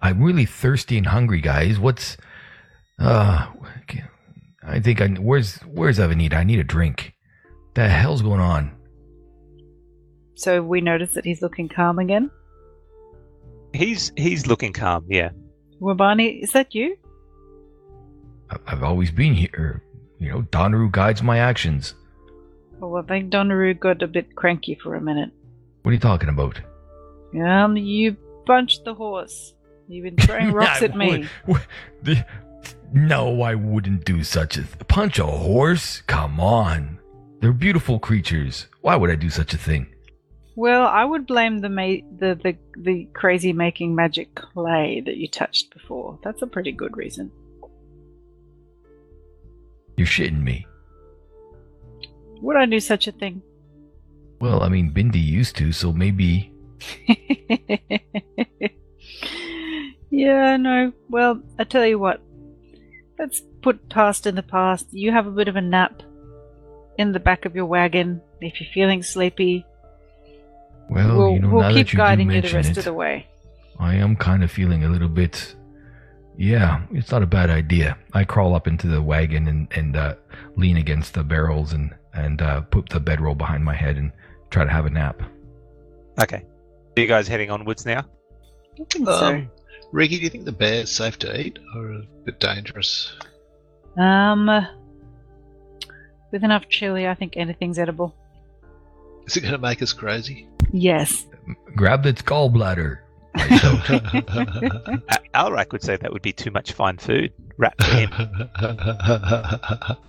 I'm 0.02 0.24
really 0.24 0.46
thirsty 0.46 0.98
and 0.98 1.06
hungry, 1.06 1.42
guys. 1.42 1.78
What's, 1.78 2.16
uh, 3.00 3.48
I 4.64 4.80
think 4.80 5.02
I 5.02 5.08
where's 5.10 5.58
where's 5.58 6.00
Avenida? 6.00 6.38
I 6.38 6.44
need 6.46 6.60
a 6.60 6.64
drink. 6.64 7.14
The 7.76 7.90
hell's 7.90 8.22
going 8.22 8.40
on? 8.40 8.72
so 10.40 10.64
we 10.64 10.80
notice 10.80 11.12
that 11.16 11.26
he's 11.26 11.42
looking 11.42 11.68
calm 11.68 12.00
again. 12.00 12.32
He's 13.74 14.12
he's 14.16 14.48
looking 14.48 14.72
calm. 14.72 15.06
Yeah. 15.10 15.30
Wabani, 15.82 16.42
is 16.42 16.54
that 16.54 16.74
you? 16.74 16.96
I've 18.66 18.84
always 18.84 19.12
been 19.12 19.34
here. 19.34 19.84
You 20.20 20.32
know, 20.32 20.41
Donaru 20.44 20.91
guides 20.91 21.24
my 21.24 21.38
actions. 21.40 21.96
Well, 22.80 22.98
I 23.04 23.08
think 23.08 23.32
Donaru 23.32 23.80
got 23.80 24.02
a 24.02 24.08
bit 24.08 24.36
cranky 24.36 24.76
for 24.76 24.96
a 24.96 25.02
minute. 25.02 25.32
What 25.84 25.91
are 25.91 25.94
you 25.94 26.00
talking 26.00 26.30
about? 26.30 26.60
Um, 27.41 27.78
you 27.78 28.16
punched 28.46 28.86
the 28.86 28.94
horse. 28.94 29.54
You've 29.88 30.04
been 30.16 30.26
throwing 30.26 30.52
rocks 30.54 30.82
at 30.82 30.96
me. 30.96 31.28
would- 31.48 31.62
would- 32.06 32.26
no, 32.91 33.41
I 33.44 33.54
wouldn't 33.54 34.04
do 34.04 34.24
such 34.24 34.58
a 34.58 34.64
th- 34.64 34.88
punch 34.88 35.20
a 35.20 35.26
horse. 35.26 36.02
Come 36.08 36.40
on, 36.40 36.98
they're 37.40 37.54
beautiful 37.54 38.00
creatures. 38.00 38.66
Why 38.82 38.96
would 38.96 39.12
I 39.12 39.16
do 39.16 39.30
such 39.30 39.54
a 39.54 39.58
thing? 39.60 39.86
Well, 40.56 40.88
I 40.88 41.06
would 41.06 41.28
blame 41.28 41.60
the 41.60 41.70
ma- 41.70 42.04
the, 42.18 42.34
the 42.44 42.58
the 42.82 43.08
crazy 43.14 43.54
making 43.54 43.94
magic 43.94 44.34
clay 44.34 45.02
that 45.06 45.18
you 45.18 45.28
touched 45.28 45.72
before. 45.72 46.18
That's 46.24 46.41
a 46.41 46.48
pretty 46.48 46.72
good 46.72 46.98
reason. 46.98 47.32
You're 50.00 50.08
shitting 50.08 50.42
me. 50.42 50.66
Would 52.40 52.56
I 52.56 52.66
do 52.66 52.80
such 52.80 53.08
a 53.08 53.12
thing? 53.12 53.42
Well, 54.40 54.64
I 54.64 54.70
mean, 54.70 54.94
Bindi 54.94 55.22
used 55.22 55.58
to, 55.58 55.74
so 55.74 55.92
maybe. 55.92 56.54
yeah, 60.10 60.56
no. 60.56 60.94
Well, 61.10 61.42
I 61.60 61.66
tell 61.66 61.86
you 61.86 62.00
what. 62.00 62.22
Let's 63.20 63.42
put 63.62 63.90
past 63.90 64.26
in 64.26 64.36
the 64.36 64.42
past. 64.42 64.88
You 64.92 65.12
have 65.12 65.28
a 65.28 65.32
bit 65.32 65.50
of 65.50 65.58
a 65.58 65.62
nap 65.62 66.02
in 66.98 67.12
the 67.12 67.20
back 67.20 67.44
of 67.44 67.54
your 67.54 67.66
wagon 67.66 68.22
if 68.40 68.62
you're 68.62 68.72
feeling 68.74 69.04
sleepy. 69.04 69.66
Well, 70.90 71.18
we'll 71.18 71.32
you 71.34 71.40
know, 71.40 71.50
we'll 71.50 71.62
now 71.64 71.74
keep 71.74 71.88
that 71.88 71.92
you 71.94 71.98
guiding 71.98 72.30
do 72.30 72.36
you 72.36 72.42
the 72.42 72.54
rest 72.54 72.72
it, 72.72 72.78
of 72.78 72.86
the 72.86 72.94
way. 72.94 73.28
I 73.78 73.96
am 73.96 74.16
kind 74.16 74.46
of 74.46 74.50
feeling 74.50 74.86
a 74.86 74.90
little 74.90 75.10
bit. 75.10 75.58
Yeah, 76.40 76.84
it's 76.94 77.11
not 77.11 77.22
a 77.22 77.28
bad 77.28 77.49
idea. 77.49 77.98
I 78.14 78.24
crawl 78.24 78.56
up 78.56 78.66
into 78.66 78.88
the 78.88 79.02
wagon 79.02 79.49
and 79.49 79.68
and 79.72 79.98
uh, 79.98 80.16
lean 80.56 80.78
against 80.78 81.14
the 81.14 81.24
barrels 81.24 81.74
and 81.74 81.94
and 82.14 82.41
uh, 82.41 82.61
put 82.61 82.88
the 82.88 83.02
bedroll 83.02 83.36
behind 83.36 83.66
my 83.66 83.76
head 83.76 83.98
and 83.98 84.14
try 84.49 84.64
to 84.64 84.70
have 84.70 84.86
a 84.86 84.90
nap. 84.90 85.22
Okay. 86.22 86.45
Are 86.95 87.02
you 87.02 87.07
guys 87.07 87.28
heading 87.28 87.52
onwards 87.52 87.86
now? 87.86 88.06
I 88.80 88.84
think 88.90 89.06
so. 89.06 89.11
Um, 89.11 89.52
Riki, 89.91 90.18
do 90.18 90.24
you 90.24 90.30
think 90.30 90.45
the 90.45 90.53
bear's 90.53 90.90
safe 90.90 91.20
to 91.20 91.38
eat 91.38 91.60
or 91.76 91.91
a 91.91 92.03
bit 92.24 92.40
dangerous? 92.40 93.11
Um, 93.98 94.66
with 96.32 96.45
enough 96.45 96.70
chili, 96.70 97.06
I 97.06 97.16
think 97.16 97.34
anything's 97.36 97.78
edible. 97.78 98.16
Is 99.28 99.36
it 99.36 99.41
going 99.41 99.52
to 99.52 99.57
make 99.57 99.82
us 99.82 99.91
crazy? 99.91 100.48
Yes. 100.72 101.26
Grab 101.76 102.06
its 102.06 102.22
gallbladder. 102.22 102.99
A- 103.36 105.20
Alrak 105.36 105.72
would 105.72 105.84
say 105.84 105.98
that 105.98 106.12
would 106.12 106.22
be 106.22 106.34
too 106.34 106.52
much 106.52 106.72
fine 106.74 106.98
food. 106.98 107.32
Rat 107.58 107.76
for 107.82 107.96
him. 107.96 108.12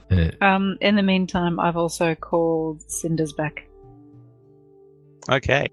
Um, 0.41 0.77
in 0.81 0.97
the 0.97 1.05
meantime, 1.05 1.61
I've 1.61 1.77
also 1.77 2.17
called 2.17 2.83
Cinder's 2.91 3.33
back. 3.33 3.69
Okay. 5.31 5.69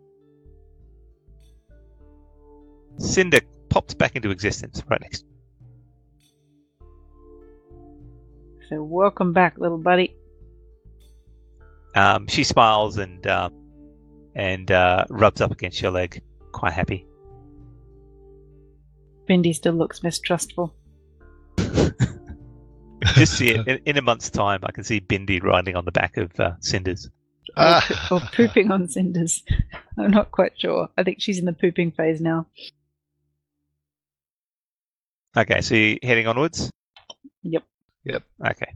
Cinder 3.00 3.40
pops 3.70 3.96
back 3.96 4.16
into 4.16 4.30
existence 4.30 4.84
right 4.88 5.02
next. 5.02 5.26
So 8.70 8.84
welcome 8.84 9.34
back, 9.34 9.58
little 9.58 9.80
buddy. 9.80 10.16
Um, 11.96 12.28
she 12.28 12.44
smiles 12.44 12.98
and 12.98 13.26
um, 13.26 13.54
and 14.36 14.70
uh, 14.70 15.06
rubs 15.10 15.42
up 15.42 15.52
against 15.52 15.82
your 15.82 15.92
leg, 15.92 16.22
quite 16.52 16.74
happy. 16.74 17.07
Bindi 19.28 19.54
still 19.54 19.74
looks 19.74 20.04
mistrustful. 20.04 20.74
Just 23.14 23.38
see 23.38 23.50
it 23.50 23.68
in, 23.68 23.80
in 23.86 23.98
a 23.98 24.02
month's 24.02 24.30
time. 24.30 24.62
I 24.64 24.72
can 24.72 24.84
see 24.84 25.00
Bindi 25.00 25.42
riding 25.42 25.76
on 25.76 25.86
the 25.86 25.92
back 25.92 26.18
of 26.18 26.38
uh, 26.40 26.54
Cinders. 26.60 27.10
Or, 27.56 27.82
or 28.12 28.20
pooping 28.34 28.72
on 28.72 28.88
cinders. 28.88 29.44
I'm 29.98 30.12
not 30.12 30.32
quite 30.32 30.54
sure. 30.60 30.90
I 30.98 31.04
think 31.04 31.22
she's 31.22 31.40
in 31.40 31.46
the 31.46 31.54
pooping 31.54 31.92
phase 31.92 32.22
now. 32.22 32.48
Okay, 35.36 35.62
so 35.62 35.76
you 35.76 36.00
heading 36.04 36.28
onwards. 36.28 36.70
Yep. 37.44 37.64
Yep. 38.06 38.24
Okay. 38.48 38.74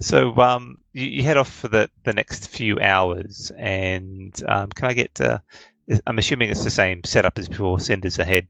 So 0.00 0.36
um, 0.36 0.78
you, 0.92 1.06
you 1.06 1.22
head 1.22 1.36
off 1.36 1.50
for 1.50 1.68
the, 1.68 1.90
the 2.04 2.12
next 2.12 2.48
few 2.48 2.78
hours, 2.80 3.52
and 3.56 4.34
um, 4.48 4.70
can 4.70 4.88
I 4.88 4.92
get? 4.94 5.20
Uh, 5.20 5.38
I'm 6.06 6.18
assuming 6.18 6.50
it's 6.50 6.64
the 6.64 6.70
same 6.70 7.02
setup 7.04 7.38
as 7.38 7.48
before. 7.48 7.80
Cinders 7.80 8.18
ahead. 8.18 8.48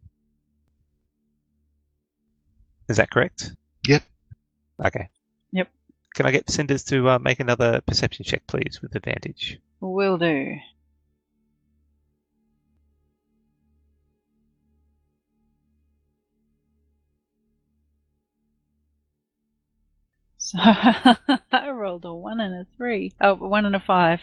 Is 2.91 2.97
that 2.97 3.09
correct? 3.09 3.53
Yep. 3.87 4.03
Okay. 4.85 5.09
Yep. 5.53 5.69
Can 6.17 6.27
I 6.27 6.33
get 6.33 6.51
Cinders 6.51 6.83
to 6.87 7.09
uh, 7.09 7.19
make 7.21 7.39
another 7.39 7.81
perception 7.83 8.25
check, 8.25 8.45
please, 8.49 8.81
with 8.83 8.97
advantage? 8.97 9.61
Will 9.79 10.19
do. 10.19 10.57
So 20.39 20.59
I 20.61 21.71
rolled 21.71 22.05
a 22.05 22.12
one 22.12 22.41
and 22.41 22.55
a 22.62 22.67
three. 22.77 23.12
Oh, 23.21 23.35
one 23.37 23.67
and 23.67 23.77
a 23.77 23.81
five. 23.81 24.19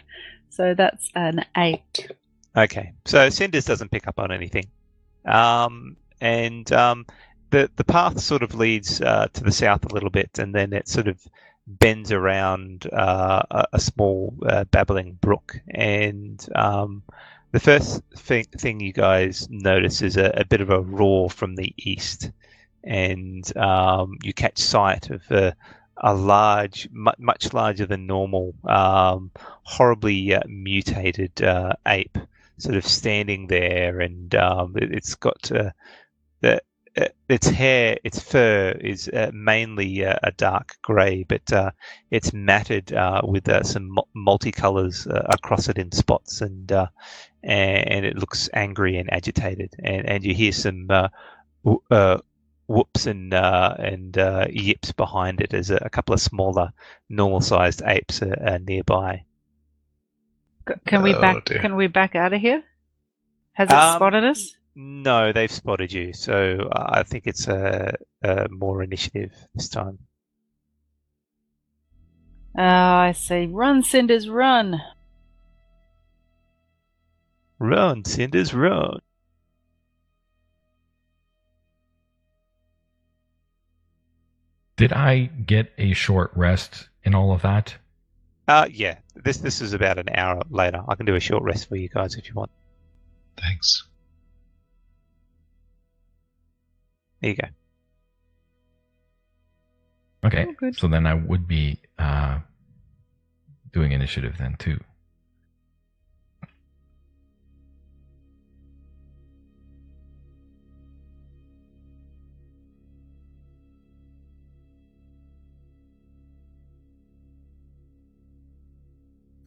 So 0.49 0.73
that's 0.73 1.09
an 1.15 1.45
eight. 1.55 2.11
Okay, 2.57 2.91
so 3.05 3.29
Cinders 3.29 3.63
doesn't 3.63 3.91
pick 3.91 4.09
up 4.09 4.19
on 4.19 4.33
anything, 4.33 4.65
um, 5.25 5.95
and 6.19 6.69
um, 6.73 7.05
the 7.49 7.69
the 7.75 7.83
path 7.83 8.19
sort 8.19 8.43
of 8.43 8.55
leads 8.55 9.01
uh, 9.01 9.27
to 9.33 9.43
the 9.43 9.51
south 9.51 9.85
a 9.85 9.93
little 9.93 10.09
bit, 10.09 10.39
and 10.39 10.53
then 10.53 10.73
it 10.73 10.87
sort 10.87 11.07
of 11.07 11.19
bends 11.67 12.11
around 12.11 12.87
uh, 12.93 13.43
a, 13.51 13.65
a 13.73 13.79
small 13.79 14.33
uh, 14.45 14.63
babbling 14.65 15.17
brook, 15.21 15.59
and 15.69 16.47
um, 16.55 17.03
the 17.51 17.59
first 17.59 18.01
thing, 18.15 18.45
thing 18.57 18.79
you 18.79 18.93
guys 18.93 19.47
notice 19.49 20.01
is 20.01 20.17
a, 20.17 20.31
a 20.35 20.45
bit 20.45 20.61
of 20.61 20.69
a 20.69 20.81
roar 20.81 21.29
from 21.29 21.55
the 21.55 21.73
east, 21.77 22.31
and 22.83 23.55
um, 23.57 24.17
you 24.23 24.33
catch 24.33 24.57
sight 24.57 25.09
of 25.09 25.29
a, 25.31 25.55
a 25.97 26.13
large, 26.13 26.89
mu- 26.91 27.11
much 27.17 27.53
larger 27.53 27.85
than 27.85 28.05
normal, 28.05 28.53
um, 28.65 29.31
horribly 29.63 30.33
uh, 30.33 30.41
mutated 30.47 31.41
uh, 31.41 31.73
ape, 31.87 32.17
sort 32.57 32.75
of 32.75 32.85
standing 32.85 33.47
there, 33.47 34.01
and 34.01 34.35
um, 34.35 34.75
it, 34.77 34.91
it's 34.91 35.15
got 35.15 35.51
uh, 35.51 35.71
its 37.29 37.47
hair, 37.47 37.97
its 38.03 38.19
fur 38.19 38.71
is 38.81 39.09
uh, 39.09 39.31
mainly 39.33 40.05
uh, 40.05 40.17
a 40.23 40.31
dark 40.31 40.75
grey, 40.83 41.23
but 41.23 41.51
uh, 41.53 41.71
it's 42.11 42.33
matted 42.33 42.93
uh, 42.93 43.21
with 43.23 43.47
uh, 43.49 43.63
some 43.63 43.97
multicolours 44.15 45.07
uh, 45.13 45.23
across 45.29 45.69
it 45.69 45.77
in 45.77 45.91
spots, 45.91 46.41
and 46.41 46.71
uh, 46.71 46.87
and, 47.43 47.89
and 47.89 48.05
it 48.05 48.17
looks 48.17 48.49
angry 48.53 48.97
and 48.97 49.11
agitated, 49.13 49.73
and, 49.83 50.07
and 50.09 50.25
you 50.25 50.33
hear 50.33 50.51
some 50.51 50.87
uh, 50.89 51.09
w- 51.63 51.81
uh, 51.91 52.17
whoops 52.67 53.07
and 53.07 53.33
uh, 53.33 53.75
and 53.79 54.17
uh, 54.17 54.47
yips 54.49 54.91
behind 54.93 55.41
it 55.41 55.53
as 55.53 55.69
a, 55.71 55.77
a 55.83 55.89
couple 55.89 56.13
of 56.13 56.21
smaller, 56.21 56.71
normal-sized 57.09 57.83
apes 57.85 58.21
are, 58.23 58.37
are 58.47 58.59
nearby. 58.59 59.23
Can 60.87 61.03
we 61.03 61.13
Oh, 61.13 61.21
back? 61.21 61.45
dear. 61.45 61.61
Can 61.61 61.75
we 61.75 61.87
back 61.87 62.15
out 62.15 62.33
of 62.33 62.41
here? 62.41 62.63
Has 63.53 63.71
it 63.71 63.75
Um, 63.75 63.83
spotted 63.83 64.25
us? 64.25 64.56
No, 64.79 65.33
they've 65.33 65.51
spotted 65.51 65.91
you, 65.91 66.13
so 66.13 66.69
uh, 66.71 66.85
I 66.89 67.01
think 67.01 67.23
it's 67.25 67.47
a, 67.47 67.95
a 68.21 68.47
more 68.49 68.83
initiative 68.83 69.33
this 69.55 69.69
time. 69.69 69.97
Oh, 72.55 72.61
I 72.61 73.13
see. 73.13 73.47
Run, 73.47 73.81
Cinders, 73.81 74.29
run! 74.29 74.79
Run, 77.57 78.05
Cinders, 78.05 78.53
run! 78.53 78.99
Did 84.75 84.93
I 84.93 85.25
get 85.25 85.73
a 85.79 85.93
short 85.93 86.29
rest 86.35 86.87
in 87.03 87.15
all 87.15 87.33
of 87.33 87.41
that? 87.41 87.75
Uh, 88.47 88.67
yeah, 88.71 88.99
this 89.15 89.37
this 89.37 89.59
is 89.59 89.73
about 89.73 89.97
an 89.97 90.09
hour 90.13 90.43
later. 90.51 90.83
I 90.87 90.93
can 90.93 91.07
do 91.07 91.15
a 91.15 91.19
short 91.19 91.41
rest 91.41 91.67
for 91.67 91.77
you 91.77 91.89
guys 91.89 92.13
if 92.13 92.27
you 92.27 92.35
want. 92.35 92.51
Thanks. 93.37 93.87
There 97.21 97.31
you 97.31 97.35
go. 97.35 97.47
Okay. 100.25 100.45
Oh, 100.49 100.53
good. 100.57 100.77
So 100.77 100.87
then 100.87 101.05
I 101.05 101.13
would 101.13 101.47
be 101.47 101.79
uh, 101.97 102.39
doing 103.71 103.91
initiative 103.91 104.37
then 104.37 104.55
too. 104.59 104.79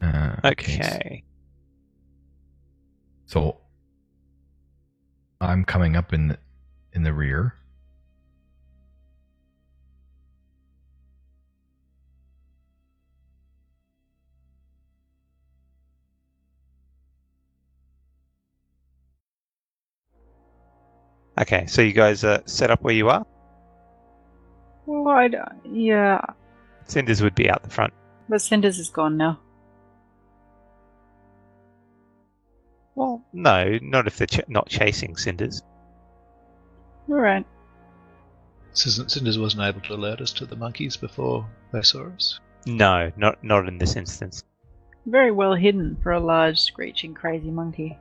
Uh, 0.01 0.35
Okay. 0.43 1.23
So 3.27 3.57
I'm 5.39 5.63
coming 5.63 5.95
up 5.95 6.11
in 6.11 6.29
the, 6.29 6.37
in 6.93 7.03
the 7.03 7.13
rear. 7.13 7.53
Okay, 21.41 21.65
so 21.65 21.81
you 21.81 21.93
guys 21.93 22.23
are 22.23 22.41
set 22.45 22.69
up 22.71 22.81
where 22.83 22.93
you 22.93 23.09
are. 23.09 23.25
Well, 24.85 25.07
I 25.07 25.27
don't- 25.27 25.65
yeah, 25.65 26.21
Cinders 26.85 27.21
would 27.21 27.35
be 27.35 27.49
out 27.49 27.63
the 27.63 27.69
front. 27.69 27.93
but 28.29 28.41
Cinders 28.41 28.79
is 28.79 28.89
gone 28.89 29.17
now. 29.17 29.39
Well, 32.95 33.23
no, 33.33 33.79
not 33.81 34.07
if 34.07 34.17
they're 34.17 34.27
ch- 34.27 34.47
not 34.49 34.67
chasing 34.67 35.15
Cinders. 35.15 35.61
All 37.09 37.15
right. 37.15 37.45
Cinders 38.73 39.13
Cinders 39.13 39.39
wasn't 39.39 39.63
able 39.63 39.81
to 39.81 39.93
alert 39.93 40.21
us 40.21 40.31
to 40.33 40.45
the 40.45 40.55
monkeys 40.55 40.97
before 40.97 41.45
they 41.71 41.81
saw 41.81 42.07
us. 42.09 42.39
No, 42.65 43.11
not 43.17 43.43
not 43.43 43.67
in 43.67 43.77
this 43.77 43.95
instance. 43.95 44.43
Very 45.05 45.31
well 45.31 45.55
hidden 45.55 45.97
for 46.03 46.11
a 46.11 46.19
large, 46.19 46.59
screeching, 46.59 47.13
crazy 47.13 47.49
monkey. 47.49 47.97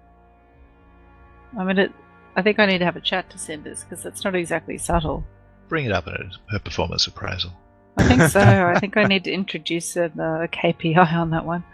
I 1.59 1.65
mean, 1.65 1.79
it. 1.79 1.93
I 2.37 2.43
think 2.43 2.59
I 2.59 2.67
need 2.67 2.79
to 2.79 2.85
have 2.85 2.97
a 2.97 3.01
chat 3.01 3.29
to 3.31 3.39
Cinders 3.39 3.85
because 3.85 4.07
it's 4.07 4.25
not 4.25 4.35
exactly 4.35 4.79
subtle. 4.79 5.25
Bring 5.69 5.87
it 5.87 5.93
up 5.93 6.07
in 6.07 6.31
her 6.51 6.59
performance 6.59 7.07
appraisal. 7.07 7.53
I 7.97 8.09
think 8.09 8.23
so. 8.31 8.41
I 8.75 8.79
think 8.79 8.97
I 8.97 9.05
need 9.05 9.25
to 9.25 9.33
introduce 9.33 9.97
a, 9.97 10.05
a 10.05 10.49
KPI 10.49 11.13
on 11.13 11.31
that 11.31 11.45
one. 11.45 11.65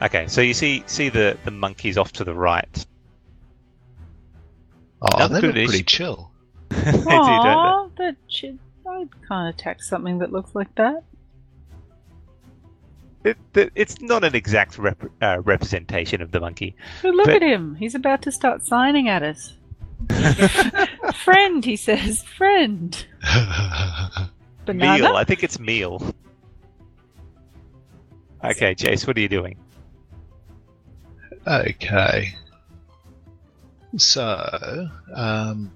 Okay, 0.00 0.28
so 0.28 0.40
you 0.40 0.54
see 0.54 0.84
see 0.86 1.08
the 1.08 1.36
the 1.44 1.50
monkeys 1.50 1.98
off 1.98 2.12
to 2.12 2.24
the 2.24 2.34
right. 2.34 2.86
Oh, 5.02 5.08
Another 5.16 5.40
they 5.40 5.62
look 5.62 5.70
pretty 5.70 5.84
chill. 5.84 6.30
They 6.70 6.92
do, 6.92 6.92
don't 6.92 7.08
Aww, 7.08 7.96
that 7.96 8.16
should. 8.28 8.58
I'd 8.88 9.08
kind 9.26 9.48
of 9.48 9.54
attack 9.54 9.82
something 9.82 10.18
that 10.18 10.32
looks 10.32 10.54
like 10.54 10.74
that. 10.76 11.02
They? 13.22 13.30
It, 13.30 13.36
it, 13.54 13.72
it's 13.74 14.00
not 14.00 14.24
an 14.24 14.34
exact 14.34 14.78
rep, 14.78 15.02
uh, 15.22 15.40
representation 15.42 16.22
of 16.22 16.30
the 16.30 16.40
monkey. 16.40 16.76
But 17.02 17.14
look 17.14 17.26
But- 17.26 17.36
at 17.36 17.42
him. 17.42 17.74
He's 17.74 17.94
about 17.94 18.22
to 18.22 18.32
start 18.32 18.64
signing 18.64 19.08
at 19.08 19.22
us. 19.22 19.54
Friend, 21.24 21.64
he 21.64 21.76
says. 21.76 22.22
Friend. 22.22 23.06
Banana. 24.64 25.02
Meal. 25.02 25.16
I 25.16 25.24
think 25.24 25.42
it's 25.42 25.58
meal. 25.58 26.14
Okay, 28.44 28.74
Jace, 28.74 29.06
what 29.06 29.16
are 29.16 29.20
you 29.20 29.28
doing? 29.28 29.56
okay. 31.46 32.34
So, 33.96 34.88
um, 35.14 35.72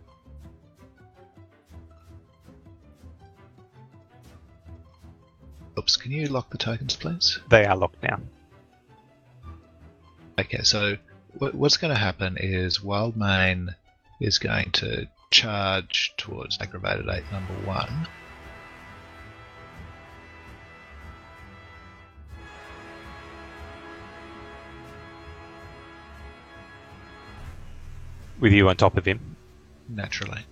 oops, 5.78 5.96
can 5.96 6.12
you 6.12 6.26
lock 6.26 6.50
the 6.50 6.58
tokens, 6.58 6.96
please? 6.96 7.38
They 7.48 7.64
are 7.64 7.76
locked 7.76 8.02
now. 8.02 8.20
Okay, 10.38 10.62
so 10.62 10.96
what, 11.38 11.54
what's 11.54 11.76
going 11.76 11.92
to 11.92 11.98
happen 11.98 12.36
is 12.38 12.78
Wildmane 12.78 13.74
is 14.20 14.38
going 14.38 14.70
to 14.72 15.08
charge 15.30 16.14
towards 16.16 16.58
aggravated 16.60 17.08
eight 17.10 17.24
number 17.32 17.54
one. 17.64 18.08
With 28.40 28.52
you 28.52 28.68
on 28.68 28.76
top 28.76 28.96
of 28.96 29.04
him. 29.04 29.36
Naturally. 29.88 30.44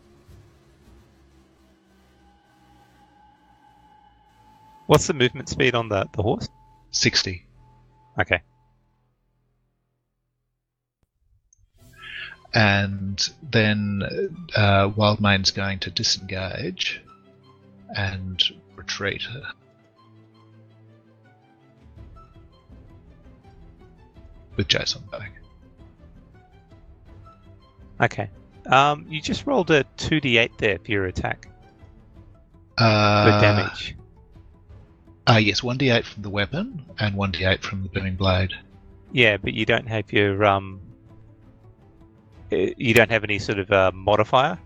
What's 4.90 5.06
the 5.06 5.14
movement 5.14 5.48
speed 5.48 5.76
on 5.76 5.88
the, 5.88 6.04
the 6.16 6.22
horse? 6.24 6.48
60. 6.90 7.46
Okay. 8.20 8.42
And 12.52 13.30
then 13.40 14.02
uh, 14.56 14.88
Wildmane's 14.88 15.52
going 15.52 15.78
to 15.78 15.92
disengage 15.92 17.00
and 17.96 18.42
retreat. 18.74 19.22
With 24.56 24.66
Jason 24.66 25.02
back. 25.12 25.30
Okay. 28.00 28.28
Um, 28.66 29.06
you 29.08 29.22
just 29.22 29.46
rolled 29.46 29.70
a 29.70 29.84
2d8 29.98 30.58
there 30.58 30.80
for 30.80 30.90
your 30.90 31.06
attack. 31.06 31.46
For 32.76 32.82
Uh, 32.82 33.40
damage. 33.40 33.94
Uh, 35.30 35.36
yes, 35.38 35.60
1d8 35.60 36.04
from 36.04 36.22
the 36.22 36.30
weapon 36.30 36.84
and 36.98 37.14
1d8 37.14 37.60
from 37.60 37.82
the 37.82 37.88
booming 37.88 38.16
blade. 38.16 38.50
Yeah, 39.12 39.36
but 39.36 39.52
you 39.54 39.64
don't 39.66 39.86
have 39.88 40.12
your 40.12 40.44
um 40.44 40.80
Uh, 42.52 42.74
You 42.76 42.94
don't 42.94 43.10
have 43.10 43.22
any 43.24 43.38
sort 43.38 43.58
of 43.60 43.70
uh, 43.70 43.92
modifier 43.94 44.58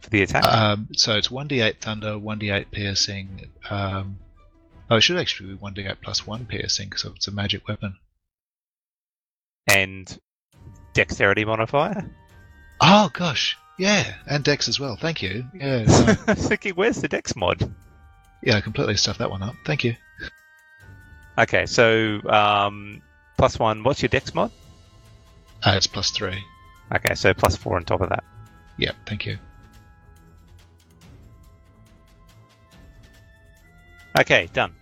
for 0.00 0.10
the 0.10 0.22
attack. 0.22 0.44
Um, 0.46 0.88
so 0.94 1.16
it's 1.16 1.28
1d8 1.28 1.80
thunder, 1.80 2.12
1d8 2.18 2.70
piercing. 2.70 3.50
Um, 3.68 4.18
oh, 4.90 4.96
it 4.96 5.02
should 5.02 5.18
actually 5.18 5.50
be 5.54 5.56
1d8 5.58 5.96
plus 6.02 6.26
1 6.26 6.46
piercing 6.46 6.88
because 6.88 7.04
it's 7.04 7.28
a 7.28 7.32
magic 7.32 7.68
weapon. 7.68 7.96
and 9.70 10.18
dexterity 10.94 11.44
modifier. 11.44 12.10
Oh, 12.80 13.10
gosh. 13.12 13.56
Yeah, 13.78 14.14
and 14.26 14.42
dex 14.42 14.66
as 14.68 14.80
well. 14.80 14.96
Thank 14.96 15.22
you. 15.22 15.44
Yeah, 15.54 15.82
no, 15.84 16.14
I 16.26 16.32
was 16.32 16.48
thinking, 16.48 16.72
where's 16.74 17.00
the 17.02 17.08
dex 17.08 17.36
mod? 17.36 17.70
Yeah, 18.42 18.56
I 18.56 18.60
completely 18.60 18.96
stuffed 18.96 19.18
that 19.18 19.30
one 19.30 19.42
up. 19.42 19.54
Thank 19.64 19.84
you. 19.84 19.96
Okay, 21.38 21.66
so 21.66 22.20
um, 22.28 23.02
plus 23.36 23.58
one. 23.58 23.84
What's 23.84 24.02
your 24.02 24.08
dex 24.08 24.34
mod? 24.34 24.50
Uh, 25.62 25.74
it's 25.76 25.86
plus 25.86 26.10
3. 26.10 26.32
Okay, 26.94 27.14
so 27.14 27.34
plus 27.34 27.56
four 27.56 27.76
on 27.76 27.84
top 27.84 28.00
of 28.00 28.08
that. 28.10 28.24
Yeah, 28.76 28.92
thank 29.06 29.26
you. 29.26 29.38
Okay, 34.18 34.48
done. 34.52 34.74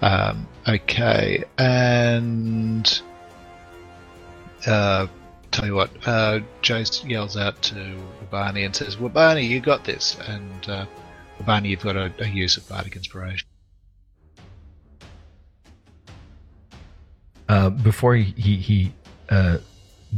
Um, 0.00 0.48
okay, 0.68 1.44
and 1.56 3.02
uh, 4.66 5.06
tell 5.52 5.66
you 5.66 5.74
what, 5.74 5.90
uh, 6.06 6.40
Jace 6.62 7.08
yells 7.08 7.36
out 7.36 7.60
to 7.62 7.96
Wabani 8.20 8.64
and 8.64 8.74
says, 8.74 8.96
"Wabani, 8.96 9.48
you 9.48 9.60
got 9.60 9.84
this." 9.84 10.16
And 10.26 10.68
uh, 10.68 10.86
Wabani, 11.38 11.68
you've 11.68 11.82
got 11.82 11.96
a, 11.96 12.12
a 12.18 12.26
use 12.26 12.56
of 12.56 12.68
bardic 12.68 12.96
inspiration. 12.96 13.46
Uh, 17.48 17.70
before 17.70 18.14
he 18.16 18.32
he, 18.36 18.56
he 18.56 18.92
uh, 19.28 19.58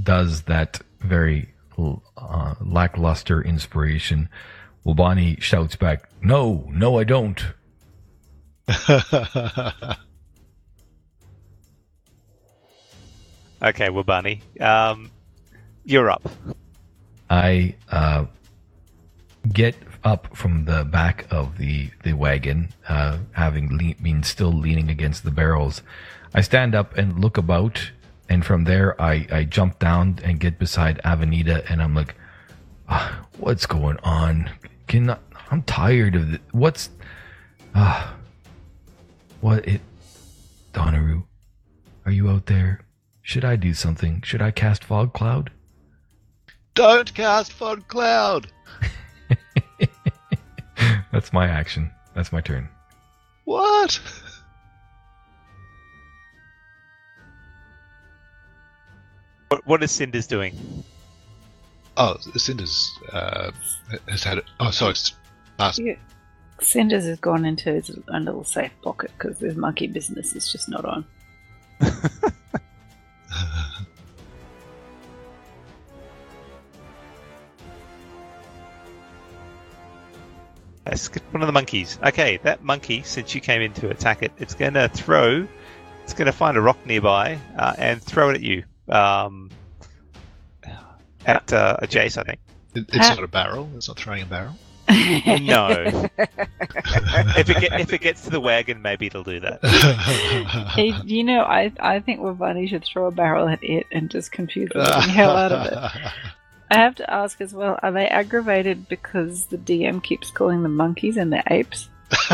does 0.02 0.42
that 0.42 0.80
very 1.00 1.52
uh, 1.76 2.54
lackluster 2.60 3.42
inspiration, 3.42 4.28
Wabani 4.86 5.40
shouts 5.42 5.76
back, 5.76 6.08
"No, 6.22 6.70
no, 6.70 6.98
I 6.98 7.04
don't." 7.04 7.44
Okay, 13.64 13.88
Wabani. 13.88 14.42
Um, 14.60 15.10
you're 15.84 16.10
up. 16.10 16.28
I 17.30 17.74
uh, 17.90 18.26
get 19.52 19.76
up 20.04 20.36
from 20.36 20.66
the 20.66 20.84
back 20.84 21.26
of 21.30 21.58
the 21.58 21.90
the 22.02 22.12
wagon, 22.12 22.70
uh, 22.88 23.18
having 23.32 23.76
le- 23.76 24.02
been 24.02 24.22
still 24.22 24.52
leaning 24.52 24.90
against 24.90 25.24
the 25.24 25.30
barrels. 25.30 25.82
I 26.34 26.40
stand 26.40 26.74
up 26.74 26.96
and 26.96 27.20
look 27.20 27.36
about, 27.38 27.90
and 28.28 28.44
from 28.44 28.64
there 28.64 29.00
I 29.00 29.26
I 29.30 29.44
jump 29.44 29.78
down 29.78 30.18
and 30.22 30.38
get 30.40 30.58
beside 30.58 31.00
Avenida, 31.04 31.64
and 31.70 31.82
I'm 31.82 31.94
like, 31.94 32.14
ah, 32.88 33.26
"What's 33.38 33.66
going 33.66 33.98
on? 34.02 34.50
Can 34.86 35.10
I, 35.10 35.18
I'm 35.50 35.62
tired 35.62 36.14
of 36.16 36.34
it. 36.34 36.40
What's 36.52 36.90
ah, 37.74 38.14
what 39.40 39.66
it? 39.66 39.80
Donaru, 40.72 41.24
are 42.04 42.12
you 42.12 42.28
out 42.28 42.46
there? 42.46 42.80
Should 43.22 43.44
I 43.44 43.56
do 43.56 43.72
something? 43.74 44.22
Should 44.22 44.42
I 44.42 44.50
cast 44.50 44.84
fog 44.84 45.12
cloud?" 45.14 45.50
Don't 46.74 47.14
cast 47.14 47.52
Fog 47.52 47.86
Cloud. 47.88 48.48
That's 51.12 51.32
my 51.32 51.46
action. 51.46 51.90
That's 52.14 52.32
my 52.32 52.40
turn. 52.40 52.68
What? 53.44 54.00
What, 59.48 59.66
what 59.66 59.82
is 59.84 59.92
Cinders 59.92 60.26
doing? 60.26 60.84
Oh, 61.96 62.16
Cinder's 62.36 62.98
uh, 63.12 63.52
has 64.08 64.24
had 64.24 64.38
it. 64.38 64.44
Oh, 64.58 64.72
sorry, 64.72 64.92
it's 64.92 65.14
last. 65.60 65.78
Yeah. 65.78 65.94
Cinders 66.60 67.04
has 67.04 67.20
gone 67.20 67.44
into 67.44 67.72
his 67.72 67.96
own 68.08 68.24
little 68.24 68.42
safe 68.42 68.72
pocket 68.82 69.12
because 69.16 69.38
his 69.38 69.54
monkey 69.54 69.86
business 69.86 70.34
is 70.34 70.50
just 70.50 70.68
not 70.68 70.84
on. 70.84 71.04
Let's 80.86 81.08
get 81.08 81.22
one 81.32 81.42
of 81.42 81.46
the 81.46 81.52
monkeys. 81.52 81.98
Okay, 82.04 82.38
that 82.42 82.62
monkey, 82.62 83.02
since 83.02 83.34
you 83.34 83.40
came 83.40 83.62
in 83.62 83.72
to 83.74 83.90
attack 83.90 84.22
it, 84.22 84.32
it's 84.38 84.54
going 84.54 84.74
to 84.74 84.88
throw. 84.88 85.46
It's 86.02 86.12
going 86.12 86.26
to 86.26 86.32
find 86.32 86.56
a 86.56 86.60
rock 86.60 86.84
nearby 86.84 87.38
uh, 87.56 87.74
and 87.78 88.02
throw 88.02 88.30
it 88.30 88.34
at 88.34 88.42
you. 88.42 88.64
Um, 88.88 89.50
at 91.26 91.52
uh, 91.52 91.76
a 91.80 91.86
Jace, 91.86 92.18
I 92.18 92.22
think. 92.24 92.40
It, 92.74 92.84
it's 92.88 92.96
not 92.96 93.22
a 93.22 93.28
barrel. 93.28 93.70
It's 93.76 93.88
not 93.88 93.98
throwing 93.98 94.22
a 94.22 94.26
barrel. 94.26 94.56
No. 94.86 95.68
if 96.18 97.48
it 97.48 97.60
get, 97.60 97.80
if 97.80 97.92
it 97.92 98.00
gets 98.02 98.22
to 98.24 98.30
the 98.30 98.40
wagon, 98.40 98.82
maybe 98.82 99.06
it'll 99.06 99.24
do 99.24 99.40
that. 99.40 99.60
Hey, 100.74 100.92
you 101.04 101.24
know, 101.24 101.42
I 101.42 101.72
I 101.80 102.00
think 102.00 102.20
Wabani 102.20 102.68
should 102.68 102.84
throw 102.84 103.06
a 103.06 103.10
barrel 103.10 103.48
at 103.48 103.62
it 103.62 103.86
and 103.90 104.10
just 104.10 104.32
confuse 104.32 104.70
the 104.74 105.00
hell 105.00 105.36
out 105.36 105.52
of 105.52 105.66
it. 105.66 106.12
I 106.74 106.78
have 106.78 106.94
to 106.96 107.10
ask 107.12 107.40
as 107.40 107.54
well: 107.54 107.78
Are 107.82 107.92
they 107.92 108.06
aggravated 108.08 108.88
because 108.88 109.46
the 109.46 109.58
DM 109.58 110.02
keeps 110.02 110.30
calling 110.30 110.62
them 110.62 110.76
monkeys 110.76 111.16
and 111.16 111.32
they're 111.32 111.42
apes? 111.48 111.88
True. 112.10 112.28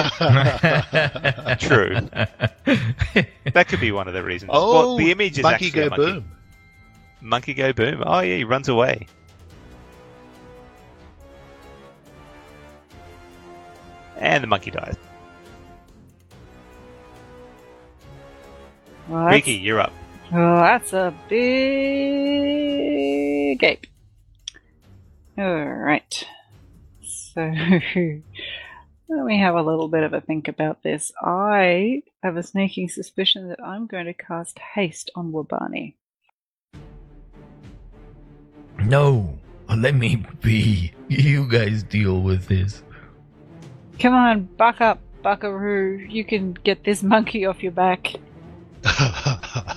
That 3.53 3.67
could 3.69 3.81
be 3.81 3.93
one 3.93 4.09
of 4.09 4.15
the 4.15 4.23
reasons. 4.23 4.51
oh, 4.53 4.73
well, 4.73 4.97
the 4.97 5.11
image 5.11 5.39
is 5.39 5.43
monkey 5.43 5.67
actually 5.67 5.81
go 5.81 5.87
a 5.87 5.91
monkey. 5.91 6.13
boom. 6.13 6.31
Monkey 7.21 7.55
go 7.55 7.73
boom. 7.73 8.03
Oh 8.07 8.21
yeah, 8.21 8.37
he 8.37 8.45
runs 8.45 8.69
away. 8.69 9.07
And 14.17 14.43
the 14.43 14.47
monkey 14.49 14.71
dies. 14.71 14.97
Well, 19.09 19.25
Riki, 19.27 19.53
you're 19.55 19.81
up. 19.81 19.93
oh, 20.33 20.57
that's 20.57 20.93
a 20.93 21.13
big 21.29 21.43
ape. 23.65 23.87
All 25.41 25.65
right. 25.65 26.23
So 27.01 27.41
let 29.09 29.25
me 29.25 29.39
have 29.39 29.55
a 29.55 29.63
little 29.63 29.89
bit 29.89 30.03
of 30.03 30.13
a 30.13 30.21
think 30.21 30.49
about 30.49 30.83
this. 30.83 31.13
I 31.23 32.03
have 32.23 32.37
a 32.37 32.43
sneaking 32.43 32.91
suspicion 32.91 33.49
that 33.49 33.65
I'm 33.65 33.87
going 33.87 34.05
to 34.05 34.13
cast 34.13 34.59
haste 34.59 35.11
on 35.17 35.33
Wabani. 35.33 35.95
No, 38.85 39.39
let 39.75 39.95
me 39.95 40.27
be. 40.43 40.93
You 41.09 41.49
guys 41.49 41.85
deal 41.85 42.21
with 42.21 42.47
this. 42.47 42.83
Come 43.99 44.13
on, 44.13 44.43
buck 44.59 44.83
up, 44.83 44.99
buckaroo. 45.23 46.07
You 46.07 46.23
can 46.23 46.53
get 46.53 46.85
this 46.85 47.03
monkey 47.03 47.47
off 47.47 47.63
your 47.63 47.73
back. 47.73 48.15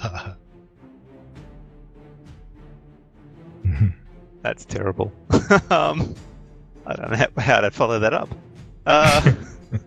That's 4.43 4.65
terrible. 4.65 5.11
um, 5.71 6.13
I 6.85 6.95
don't 6.95 7.11
know 7.11 7.17
how, 7.17 7.27
how 7.41 7.61
to 7.61 7.71
follow 7.71 7.97
that 7.99 8.13
up. 8.13 8.29
Uh, 8.85 9.33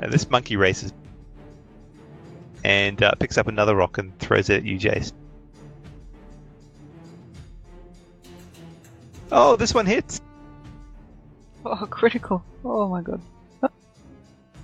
and 0.00 0.12
this 0.12 0.28
monkey 0.28 0.56
races 0.56 0.92
and 2.64 3.00
uh, 3.02 3.12
picks 3.14 3.38
up 3.38 3.46
another 3.46 3.76
rock 3.76 3.98
and 3.98 4.18
throws 4.18 4.50
it 4.50 4.56
at 4.58 4.64
you, 4.64 4.78
Jace. 4.78 5.12
Oh, 9.30 9.54
this 9.56 9.72
one 9.72 9.86
hits. 9.86 10.20
Oh, 11.64 11.86
critical. 11.88 12.44
Oh 12.64 12.88
my 12.88 13.00
god. 13.00 13.20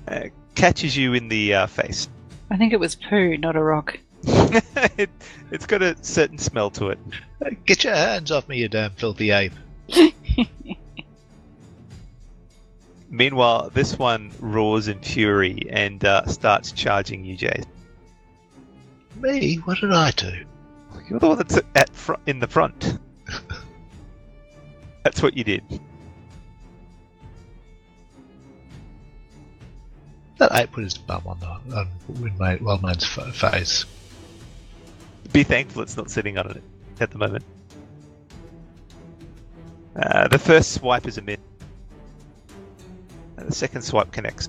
Uh, 0.08 0.24
catches 0.54 0.96
you 0.96 1.14
in 1.14 1.28
the 1.28 1.54
uh, 1.54 1.66
face. 1.66 2.08
I 2.50 2.56
think 2.56 2.72
it 2.72 2.80
was 2.80 2.96
poo, 2.96 3.36
not 3.36 3.54
a 3.56 3.62
rock. 3.62 3.98
It, 4.24 5.10
it's 5.50 5.66
got 5.66 5.82
a 5.82 5.96
certain 6.02 6.38
smell 6.38 6.70
to 6.70 6.88
it. 6.90 6.98
Get 7.64 7.84
your 7.84 7.94
hands 7.94 8.30
off 8.30 8.48
me, 8.48 8.58
you 8.58 8.68
damn 8.68 8.92
filthy 8.92 9.30
ape. 9.30 9.52
Meanwhile, 13.10 13.70
this 13.72 13.98
one 13.98 14.30
roars 14.38 14.88
in 14.88 15.00
fury 15.00 15.66
and 15.70 16.04
uh, 16.04 16.26
starts 16.26 16.72
charging 16.72 17.24
you, 17.24 17.38
Jace. 17.38 17.64
Me? 19.16 19.56
What 19.56 19.78
did 19.78 19.92
I 19.92 20.10
do? 20.10 20.44
You're 21.08 21.18
the 21.18 21.28
one 21.28 21.38
that's 21.38 21.58
at 21.74 21.90
fr- 21.94 22.14
in 22.26 22.38
the 22.38 22.46
front. 22.46 22.98
that's 25.04 25.22
what 25.22 25.36
you 25.36 25.44
did. 25.44 25.62
That 30.38 30.54
ape 30.54 30.72
put 30.72 30.84
his 30.84 30.96
bum 30.98 31.22
on 31.26 31.40
the 31.40 31.46
on 31.76 31.88
Windmate 32.12 32.60
Wellman's 32.60 33.04
f- 33.04 33.34
face. 33.34 33.86
Be 35.32 35.42
thankful 35.42 35.82
it's 35.82 35.96
not 35.96 36.10
sitting 36.10 36.38
on 36.38 36.50
it 36.50 36.62
at 37.00 37.10
the 37.10 37.18
moment. 37.18 37.44
Uh, 39.94 40.28
the 40.28 40.38
first 40.38 40.72
swipe 40.72 41.06
is 41.06 41.18
a 41.18 41.22
miss. 41.22 41.38
The 43.36 43.52
second 43.52 43.82
swipe 43.82 44.12
connects. 44.12 44.48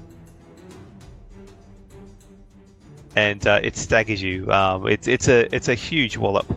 and 3.19 3.45
uh, 3.47 3.59
it 3.61 3.75
staggers 3.75 4.21
you. 4.21 4.51
Um, 4.51 4.87
it's 4.87 5.07
it's 5.07 5.27
a 5.27 5.53
it's 5.53 5.67
a 5.67 5.75
huge 5.75 6.17
wallop, 6.17 6.47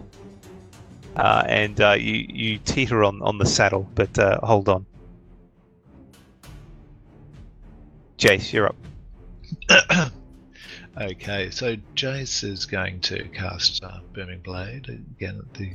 uh, 1.17 1.43
and 1.47 1.81
uh, 1.81 1.93
you 1.93 2.27
you 2.29 2.59
teeter 2.59 3.03
on 3.05 3.21
on 3.23 3.39
the 3.39 3.47
saddle, 3.47 3.89
but 3.95 4.17
uh, 4.19 4.39
hold 4.43 4.69
on. 4.69 4.87
Jace, 8.19 8.53
you're 8.53 8.69
up. 8.69 10.13
okay, 11.01 11.51
so 11.51 11.77
Jace 11.95 12.45
is 12.45 12.67
going 12.67 13.01
to 13.01 13.29
cast 13.29 13.83
uh, 13.83 14.01
Booming 14.13 14.41
Blade 14.41 14.89
again 14.89 15.39
at 15.39 15.55
the 15.55 15.73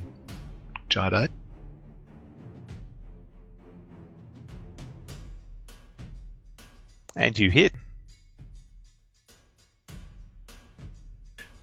giant 0.90 1.14
ape. 1.14 1.32
And 7.16 7.38
you 7.38 7.50
hit. 7.50 7.74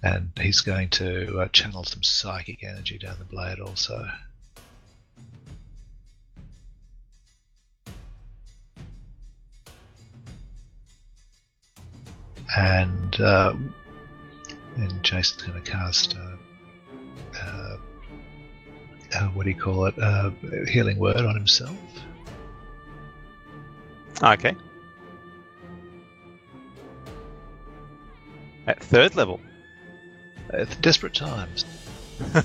And 0.03 0.31
he's 0.39 0.61
going 0.61 0.89
to 0.89 1.39
uh, 1.39 1.47
channel 1.47 1.83
some 1.83 2.03
psychic 2.03 2.63
energy 2.63 2.97
down 2.97 3.15
the 3.17 3.25
blade 3.25 3.59
also. 3.59 4.07
And 12.57 13.19
uh, 13.19 13.53
and 14.77 15.03
Jason's 15.03 15.43
going 15.43 15.61
to 15.61 15.71
cast 15.71 16.15
uh, 16.15 16.37
uh, 17.41 17.77
uh, 19.13 19.27
what 19.29 19.43
do 19.43 19.49
you 19.49 19.55
call 19.55 19.85
it? 19.85 19.97
Uh, 19.99 20.31
healing 20.67 20.97
word 20.97 21.17
on 21.17 21.35
himself. 21.35 21.77
Okay. 24.21 24.55
At 28.67 28.83
third 28.83 29.15
level. 29.15 29.39
At 30.51 30.81
desperate 30.81 31.13
times. 31.13 31.65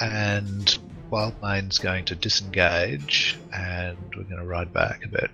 and 0.00 0.78
Wildmane's 1.10 1.78
going 1.78 2.04
to 2.06 2.14
disengage, 2.14 3.38
and 3.52 3.96
we're 4.16 4.24
going 4.24 4.36
to 4.36 4.44
ride 4.44 4.72
back 4.72 5.04
a 5.04 5.08
bit. 5.08 5.30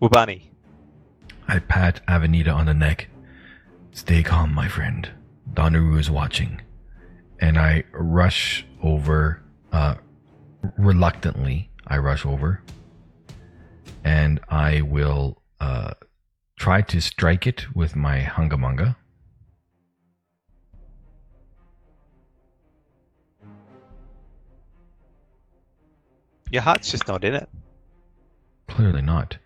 Wabani. 0.00 0.42
I 1.48 1.58
pat 1.58 2.00
Avenida 2.06 2.50
on 2.50 2.66
the 2.66 2.74
neck. 2.74 3.08
Stay 3.92 4.22
calm, 4.22 4.52
my 4.52 4.68
friend. 4.68 5.08
Donaru 5.52 5.98
is 5.98 6.10
watching. 6.10 6.60
And 7.40 7.58
I 7.58 7.84
rush 7.92 8.66
over, 8.82 9.42
uh, 9.72 9.94
reluctantly, 10.76 11.70
I 11.86 11.98
rush 11.98 12.24
over. 12.24 12.62
And 14.04 14.38
I 14.48 14.82
will, 14.82 15.42
uh, 15.60 15.94
try 16.56 16.82
to 16.82 17.00
strike 17.00 17.46
it 17.46 17.74
with 17.74 17.96
my 17.96 18.20
hunga 18.20 18.52
munga. 18.58 18.96
Your 26.50 26.62
heart's 26.62 26.90
just 26.90 27.08
not 27.08 27.24
in 27.24 27.34
it. 27.34 27.48
Clearly 28.68 29.02
not. 29.02 29.36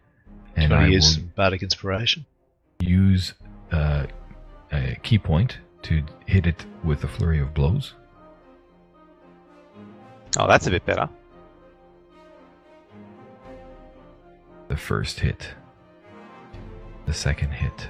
And 0.56 0.72
And 0.72 0.74
I 0.74 0.84
I 0.84 0.86
use 0.88 1.18
will 1.18 1.26
Bardic 1.36 1.62
Inspiration. 1.62 2.26
use 2.80 3.34
uh, 3.72 4.06
a 4.72 4.96
ki 5.02 5.18
point 5.18 5.58
to 5.82 6.02
hit 6.26 6.46
it 6.46 6.64
with 6.84 7.04
a 7.04 7.08
flurry 7.08 7.40
of 7.40 7.54
blows. 7.54 7.94
Oh, 10.38 10.46
that's 10.46 10.66
a 10.66 10.70
bit 10.70 10.84
better. 10.84 11.08
The 14.68 14.76
first 14.76 15.20
hit. 15.20 15.48
The 17.06 17.14
second 17.14 17.50
hit. 17.50 17.88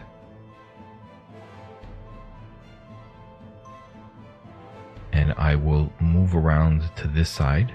And 5.12 5.32
I 5.36 5.57
will 5.57 5.92
move 6.00 6.36
around 6.36 6.89
to 6.97 7.08
this 7.08 7.28
side. 7.28 7.74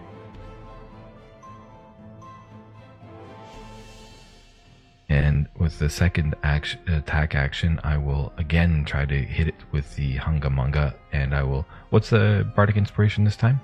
And 5.10 5.48
with 5.60 5.78
the 5.80 5.90
second 5.90 6.36
action, 6.44 6.80
attack 6.88 7.36
action, 7.36 7.80
I 7.84 7.98
will 7.98 8.32
again 8.38 8.86
try 8.86 9.06
to 9.06 9.16
hit 9.16 9.50
it 9.50 9.56
with 9.72 9.94
the 9.96 10.16
hunga 10.16 10.46
munga. 10.46 10.96
And 11.12 11.36
I 11.36 11.44
will. 11.44 11.66
What's 11.90 12.10
the 12.10 12.50
Bardic 12.56 12.78
Inspiration 12.78 13.26
this 13.26 13.36
time? 13.36 13.60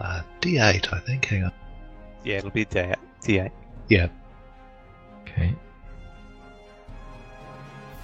Uh, 0.00 0.22
D8, 0.40 0.92
I 0.92 1.00
think. 1.00 1.26
Hang 1.26 1.44
on. 1.44 1.52
Yeah, 2.24 2.38
it'll 2.38 2.50
be 2.50 2.64
D8. 2.64 2.96
D8. 3.22 3.50
Yeah. 3.88 4.08
Okay. 5.32 5.54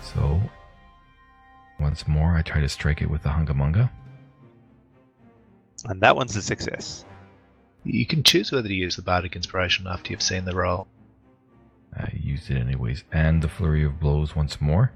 So, 0.03 0.41
once 1.81 2.07
more, 2.07 2.37
I 2.37 2.43
try 2.43 2.61
to 2.61 2.69
strike 2.69 3.03
it 3.03 3.11
with 3.11 3.23
the 3.23 3.31
hunga 3.31 3.51
munga. 3.51 3.91
And 5.87 6.01
that 6.01 6.17
one's 6.17 6.37
a 6.37 6.43
success. 6.43 7.05
You 7.85 8.07
can 8.07 8.23
choose 8.23 8.51
whether 8.53 8.69
to 8.69 8.75
use 8.75 8.97
the 8.97 9.03
Bardic 9.03 9.37
Inspiration 9.37 9.87
after 9.87 10.11
you've 10.11 10.23
seen 10.23 10.45
the 10.45 10.55
roll. 10.55 10.87
I 11.97 12.11
used 12.15 12.51
it 12.51 12.57
anyways. 12.57 13.05
And 13.13 13.43
the 13.43 13.49
flurry 13.49 13.85
of 13.85 14.01
blows 14.01 14.35
once 14.35 14.61
more. 14.61 14.93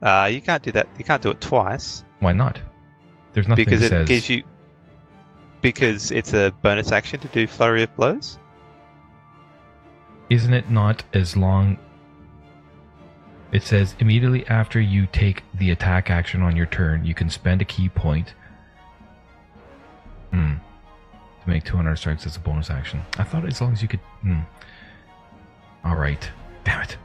Uh, 0.00 0.28
you 0.32 0.40
can't 0.40 0.62
do 0.62 0.72
that. 0.72 0.88
You 0.98 1.04
can't 1.04 1.22
do 1.22 1.30
it 1.30 1.40
twice 1.40 2.04
Why 2.20 2.32
not? 2.32 2.60
There's 3.32 3.48
nothing 3.48 3.64
because 3.64 3.80
that 3.80 3.86
it 3.86 3.90
says. 3.90 4.08
gives 4.08 4.28
you. 4.30 4.42
Because 5.60 6.10
it's 6.10 6.32
a 6.34 6.52
bonus 6.62 6.90
action 6.92 7.20
to 7.20 7.28
do 7.28 7.46
flurry 7.46 7.84
of 7.84 7.94
blows. 7.96 8.38
Isn't 10.32 10.54
it 10.54 10.70
not 10.70 11.04
as 11.12 11.36
long? 11.36 11.76
It 13.52 13.62
says 13.62 13.94
immediately 13.98 14.46
after 14.46 14.80
you 14.80 15.06
take 15.12 15.42
the 15.52 15.70
attack 15.70 16.08
action 16.08 16.40
on 16.40 16.56
your 16.56 16.64
turn, 16.64 17.04
you 17.04 17.12
can 17.12 17.28
spend 17.28 17.60
a 17.60 17.66
ki 17.66 17.90
point. 17.90 18.32
Hmm. 20.30 20.54
To 21.42 21.50
make 21.50 21.64
200 21.64 21.96
strikes 21.96 22.24
as 22.24 22.36
a 22.36 22.40
bonus 22.40 22.70
action. 22.70 23.02
I 23.18 23.24
thought 23.24 23.44
as 23.44 23.60
long 23.60 23.74
as 23.74 23.82
you 23.82 23.88
could. 23.88 24.00
Hmm. 24.22 24.40
All 25.84 25.96
right. 25.96 26.30
Damn 26.64 26.80
it. 26.80 26.96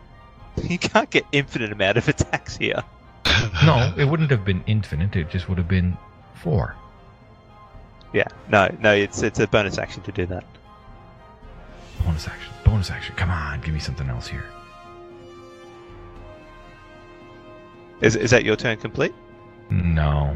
You 0.64 0.80
can't 0.80 1.10
get 1.10 1.26
infinite 1.34 1.74
amount 1.74 1.98
of 1.98 2.08
attacks 2.08 2.56
here. 2.56 2.82
No, 3.66 3.94
it 3.98 4.06
wouldn't 4.06 4.32
have 4.32 4.46
been 4.46 4.64
infinite. 4.68 5.18
It 5.18 5.30
just 5.30 5.50
would 5.50 5.58
have 5.58 5.68
been 5.68 5.98
four. 6.34 6.76
Yeah, 8.14 8.28
no, 8.50 8.74
no, 8.80 8.94
it's 8.94 9.22
it's 9.22 9.40
a 9.40 9.48
bonus 9.48 9.78
action 9.78 10.02
to 10.04 10.12
do 10.12 10.26
that. 10.28 10.46
Bonus 12.04 12.28
action. 12.28 12.54
Bonus 12.64 12.92
action. 12.92 13.16
Come 13.16 13.30
on, 13.30 13.62
give 13.62 13.74
me 13.74 13.80
something 13.80 14.10
else 14.10 14.28
here. 14.28 14.46
Is 18.02 18.16
is 18.16 18.32
that 18.32 18.44
your 18.44 18.56
turn 18.56 18.78
complete? 18.78 19.14
No. 19.70 20.36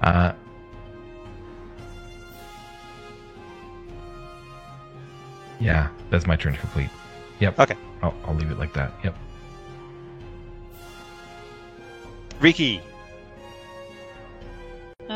Uh. 0.00 0.32
Yeah, 5.60 5.88
that's 6.10 6.26
my 6.26 6.36
turn 6.36 6.54
to 6.54 6.58
complete. 6.58 6.90
Yep. 7.40 7.58
Okay. 7.58 7.76
I'll, 8.02 8.14
I'll 8.24 8.34
leave 8.34 8.50
it 8.50 8.58
like 8.58 8.72
that. 8.74 8.92
Yep. 9.04 9.16
Riki. 12.40 12.80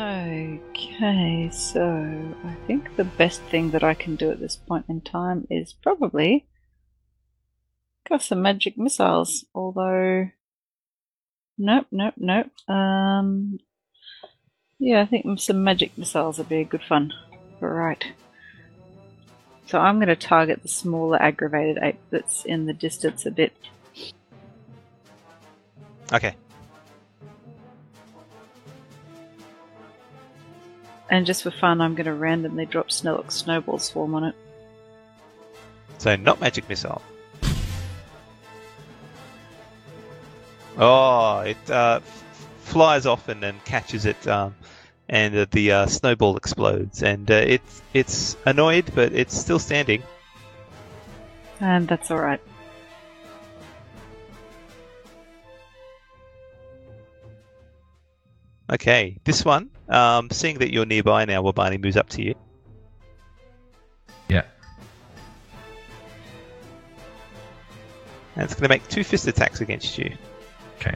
Okay, 0.01 1.49
so 1.51 1.83
I 2.43 2.55
think 2.65 2.95
the 2.95 3.03
best 3.03 3.39
thing 3.43 3.69
that 3.69 3.83
I 3.83 3.93
can 3.93 4.15
do 4.15 4.31
at 4.31 4.39
this 4.39 4.55
point 4.55 4.85
in 4.89 5.01
time 5.01 5.45
is 5.51 5.73
probably 5.73 6.47
cast 8.07 8.29
some 8.29 8.41
magic 8.41 8.79
missiles. 8.79 9.45
Although, 9.53 10.31
nope, 11.55 11.85
nope, 11.91 12.15
nope. 12.17 12.49
Um, 12.67 13.59
yeah, 14.79 15.01
I 15.01 15.05
think 15.05 15.39
some 15.39 15.63
magic 15.63 15.95
missiles 15.95 16.39
would 16.39 16.49
be 16.49 16.63
good 16.63 16.83
fun. 16.83 17.13
Right. 17.59 18.03
So 19.67 19.77
I'm 19.77 19.97
going 19.97 20.07
to 20.07 20.15
target 20.15 20.63
the 20.63 20.67
smaller 20.67 21.21
aggravated 21.21 21.77
ape 21.79 21.99
that's 22.09 22.43
in 22.43 22.65
the 22.65 22.73
distance 22.73 23.27
a 23.27 23.31
bit. 23.31 23.53
Okay. 26.11 26.35
And 31.11 31.25
just 31.25 31.43
for 31.43 31.51
fun, 31.51 31.81
I'm 31.81 31.93
going 31.93 32.05
to 32.05 32.13
randomly 32.13 32.65
drop 32.65 32.89
Snow- 32.89 33.25
Snowball 33.27 33.79
Swarm 33.79 34.15
on 34.15 34.23
it. 34.23 34.35
So 35.97 36.15
not 36.15 36.39
magic 36.39 36.67
missile. 36.69 37.01
Oh, 40.77 41.41
it 41.41 41.57
uh, 41.69 41.99
f- 42.01 42.47
flies 42.61 43.05
off 43.05 43.27
and 43.27 43.43
then 43.43 43.59
catches 43.65 44.05
it, 44.05 44.25
um, 44.25 44.55
and 45.09 45.35
uh, 45.35 45.45
the 45.51 45.71
uh, 45.73 45.85
snowball 45.85 46.37
explodes. 46.37 47.03
And 47.03 47.29
uh, 47.29 47.33
it's 47.33 47.81
it's 47.93 48.37
annoyed, 48.45 48.89
but 48.95 49.11
it's 49.11 49.37
still 49.37 49.59
standing. 49.59 50.01
And 51.59 51.87
that's 51.89 52.09
alright. 52.09 52.41
Okay, 58.71 59.17
this 59.25 59.43
one, 59.43 59.69
um, 59.89 60.29
seeing 60.31 60.59
that 60.59 60.71
you're 60.71 60.85
nearby 60.85 61.25
now, 61.25 61.43
Wabani 61.43 61.77
moves 61.77 61.97
up 61.97 62.07
to 62.09 62.23
you. 62.23 62.35
Yeah. 64.29 64.43
And 68.37 68.45
it's 68.45 68.53
going 68.53 68.63
to 68.63 68.69
make 68.69 68.87
two 68.87 69.03
fist 69.03 69.27
attacks 69.27 69.59
against 69.59 69.97
you. 69.97 70.15
Okay. 70.79 70.95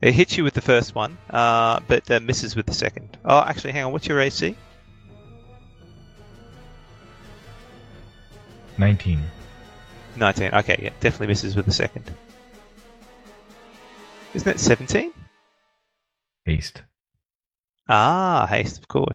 It 0.00 0.14
hits 0.14 0.38
you 0.38 0.44
with 0.44 0.54
the 0.54 0.62
first 0.62 0.94
one, 0.94 1.18
uh, 1.28 1.80
but 1.86 2.10
uh, 2.10 2.20
misses 2.20 2.56
with 2.56 2.64
the 2.64 2.72
second. 2.72 3.18
Oh, 3.22 3.40
actually, 3.40 3.72
hang 3.72 3.84
on. 3.84 3.92
What's 3.92 4.06
your 4.06 4.20
AC? 4.20 4.56
19. 8.78 9.22
19. 10.16 10.54
Okay, 10.54 10.80
yeah, 10.82 10.90
definitely 11.00 11.28
misses 11.28 11.56
with 11.56 11.66
the 11.66 11.72
second. 11.72 12.10
Isn't 14.34 14.46
that 14.46 14.60
17? 14.60 15.12
Haste. 16.44 16.82
Ah, 17.88 18.46
haste, 18.48 18.78
of 18.78 18.88
course. 18.88 19.14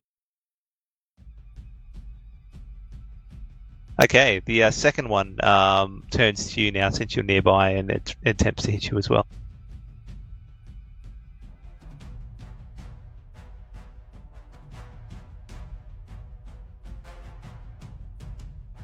Okay, 4.01 4.41
the 4.45 4.63
uh, 4.63 4.71
second 4.71 5.09
one 5.09 5.35
um, 5.43 6.05
turns 6.09 6.53
to 6.53 6.61
you 6.61 6.71
now 6.71 6.89
since 6.89 7.15
you're 7.15 7.25
nearby 7.25 7.71
and 7.71 7.91
it 7.91 8.15
attempts 8.25 8.63
to 8.63 8.71
hit 8.71 8.89
you 8.89 8.97
as 8.97 9.09
well. 9.09 9.27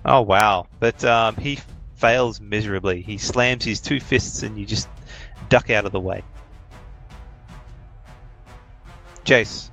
Oh 0.06 0.22
wow! 0.22 0.68
But 0.80 1.04
um, 1.04 1.36
he 1.36 1.60
fails 1.96 2.40
miserably. 2.40 3.02
He 3.02 3.18
slams 3.18 3.66
his 3.66 3.80
two 3.80 4.00
fists, 4.00 4.44
and 4.44 4.58
you 4.58 4.66
just 4.66 4.88
duck 5.50 5.72
out 5.72 5.86
of 5.86 5.92
the 5.92 6.00
way. 6.00 6.24
Jace. 9.26 9.72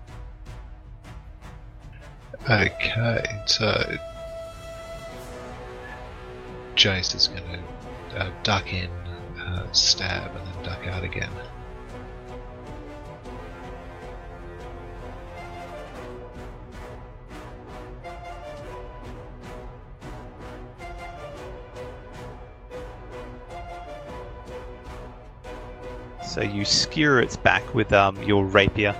Okay, 2.48 3.42
so 3.46 3.98
Jace 6.74 7.14
is 7.14 7.28
going 7.28 7.42
to 8.10 8.18
uh, 8.18 8.30
duck 8.42 8.72
in, 8.72 8.90
uh, 9.38 9.70
stab, 9.72 10.34
and 10.34 10.46
then 10.46 10.64
duck 10.64 10.86
out 10.86 11.04
again. 11.04 11.30
So 26.32 26.40
you 26.40 26.64
skewer 26.64 27.20
its 27.20 27.36
back 27.36 27.74
with 27.74 27.92
um, 27.92 28.22
your 28.22 28.46
rapier. 28.46 28.96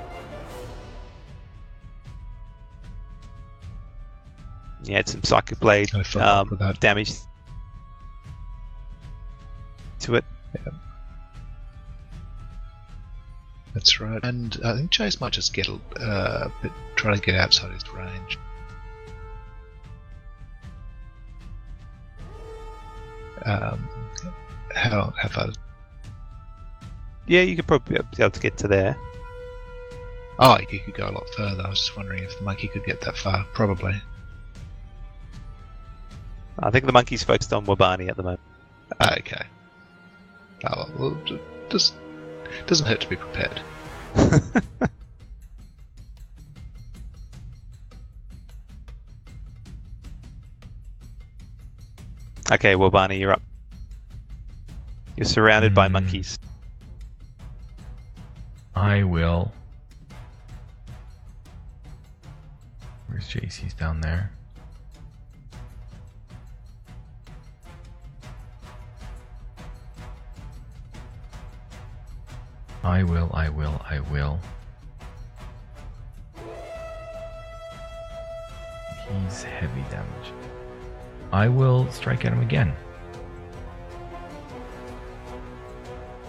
Yeah, 4.85 4.99
it's 4.99 5.13
some 5.13 5.23
psychic 5.23 5.59
blade 5.59 5.95
I 5.95 6.03
follow 6.03 6.27
up 6.27 6.61
um, 6.61 6.75
damage 6.79 7.15
to 10.01 10.17
it. 10.17 10.27
That's 13.73 13.99
right. 13.99 14.23
And 14.23 14.61
I 14.63 14.77
think 14.77 14.91
Jace 14.91 15.19
might 15.19 15.33
just 15.33 15.55
get 15.55 15.69
a 15.69 15.81
uh, 15.99 16.51
bit, 16.61 16.73
try 16.97 17.15
to 17.15 17.21
get 17.23 17.37
outside 17.37 17.73
his 17.73 17.89
range. 17.95 18.39
Um, 23.47 23.89
how 24.75 25.15
how 25.17 25.29
far? 25.31 25.49
Yeah, 27.27 27.43
you 27.43 27.57
could 27.57 27.67
probably 27.67 27.99
be 28.17 28.23
able 28.23 28.31
to 28.31 28.41
get 28.41 28.57
to 28.59 28.69
there. 28.69 28.97
Oh, 30.39 30.59
you 30.71 30.81
could 30.81 30.95
go 30.95 31.09
a 31.09 31.13
lot 31.13 31.29
further. 31.37 31.63
I 31.65 31.69
was 31.69 31.79
just 31.79 31.97
wondering 31.97 32.25
if 32.25 32.37
the 32.37 32.45
monkey 32.45 32.69
could 32.69 32.85
get 32.85 33.01
that 33.03 33.17
far. 33.17 33.45
Probably. 33.55 33.95
I 36.59 36.71
think 36.71 36.85
the 36.85 36.93
monkey's 36.93 37.23
focused 37.23 37.53
on 37.53 37.65
Wabani 37.67 38.09
at 38.09 38.17
the 38.17 38.23
moment. 38.23 38.41
Ah, 39.01 39.15
okay. 39.19 39.45
Oh, 40.69 40.89
well, 40.97 41.23
just 41.71 41.95
doesn't 42.67 42.87
hurt 42.87 43.01
to 43.01 43.09
be 43.09 43.17
prepared. 43.17 43.61
Okay, 52.51 52.75
Wabani, 52.75 53.19
you're 53.19 53.33
up. 53.33 53.43
You're 55.17 55.25
surrounded 55.25 55.75
by 55.75 55.87
Hmm. 55.87 55.95
monkeys. 55.95 56.39
I 58.75 59.03
will. 59.03 59.53
Where's? 63.09 63.31
He's 63.31 63.75
down 63.75 64.01
there. 64.01 64.33
I 72.85 73.05
will, 73.05 73.31
I 73.33 73.49
will, 73.49 73.81
I 73.89 74.01
will. 74.01 74.41
He's 79.09 79.43
heavy 79.45 79.83
damage. 79.91 80.33
I 81.33 81.49
will 81.49 81.91
strike 81.93 82.25
at 82.25 82.33
him 82.33 82.41
again. 82.41 82.75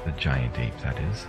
The 0.05 0.11
giant 0.11 0.57
ape, 0.59 0.77
that 0.81 0.99
is. 0.99 1.25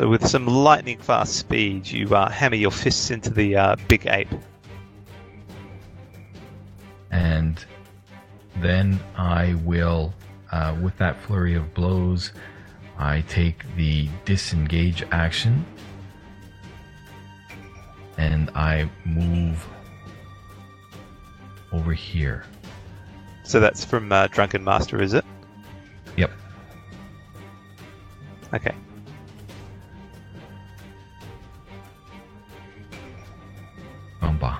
So 0.00 0.08
with 0.08 0.26
some 0.26 0.46
lightning 0.46 0.96
fast 0.96 1.36
speed, 1.36 1.86
you 1.86 2.16
uh, 2.16 2.30
hammer 2.30 2.54
your 2.54 2.70
fists 2.70 3.10
into 3.10 3.28
the 3.28 3.54
uh, 3.54 3.76
big 3.86 4.06
ape. 4.06 4.32
and 7.10 7.62
then 8.62 8.98
I 9.14 9.56
will, 9.62 10.14
uh, 10.52 10.74
with 10.80 10.96
that 10.96 11.20
flurry 11.20 11.54
of 11.54 11.74
blows, 11.74 12.32
I 12.96 13.20
take 13.28 13.62
the 13.76 14.08
disengage 14.24 15.04
action 15.12 15.66
and 18.16 18.48
I 18.54 18.88
move 19.04 19.68
over 21.72 21.92
here. 21.92 22.46
So 23.44 23.60
that's 23.60 23.84
from 23.84 24.10
uh, 24.10 24.28
Drunken 24.28 24.64
Master, 24.64 25.02
is 25.02 25.12
it? 25.12 25.26
Yep. 26.16 26.30
Okay. 28.54 28.72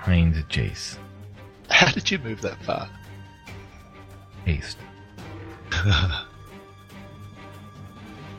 Behind 0.05 0.35
Jace. 0.49 0.97
How 1.69 1.91
did 1.93 2.11
you 2.11 2.19
move 2.19 2.41
that 2.43 2.61
far? 2.65 2.89
Haste. 4.45 4.79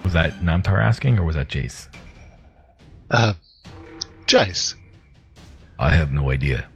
Was 0.04 0.14
that 0.14 0.40
Namtar 0.42 0.84
asking 0.84 1.20
or 1.20 1.24
was 1.24 1.36
that 1.36 1.48
Jace? 1.48 1.88
uh, 3.12 3.34
Jace. 4.26 4.76
I 5.80 5.92
have 5.92 6.12
no 6.12 6.32
idea. 6.32 6.68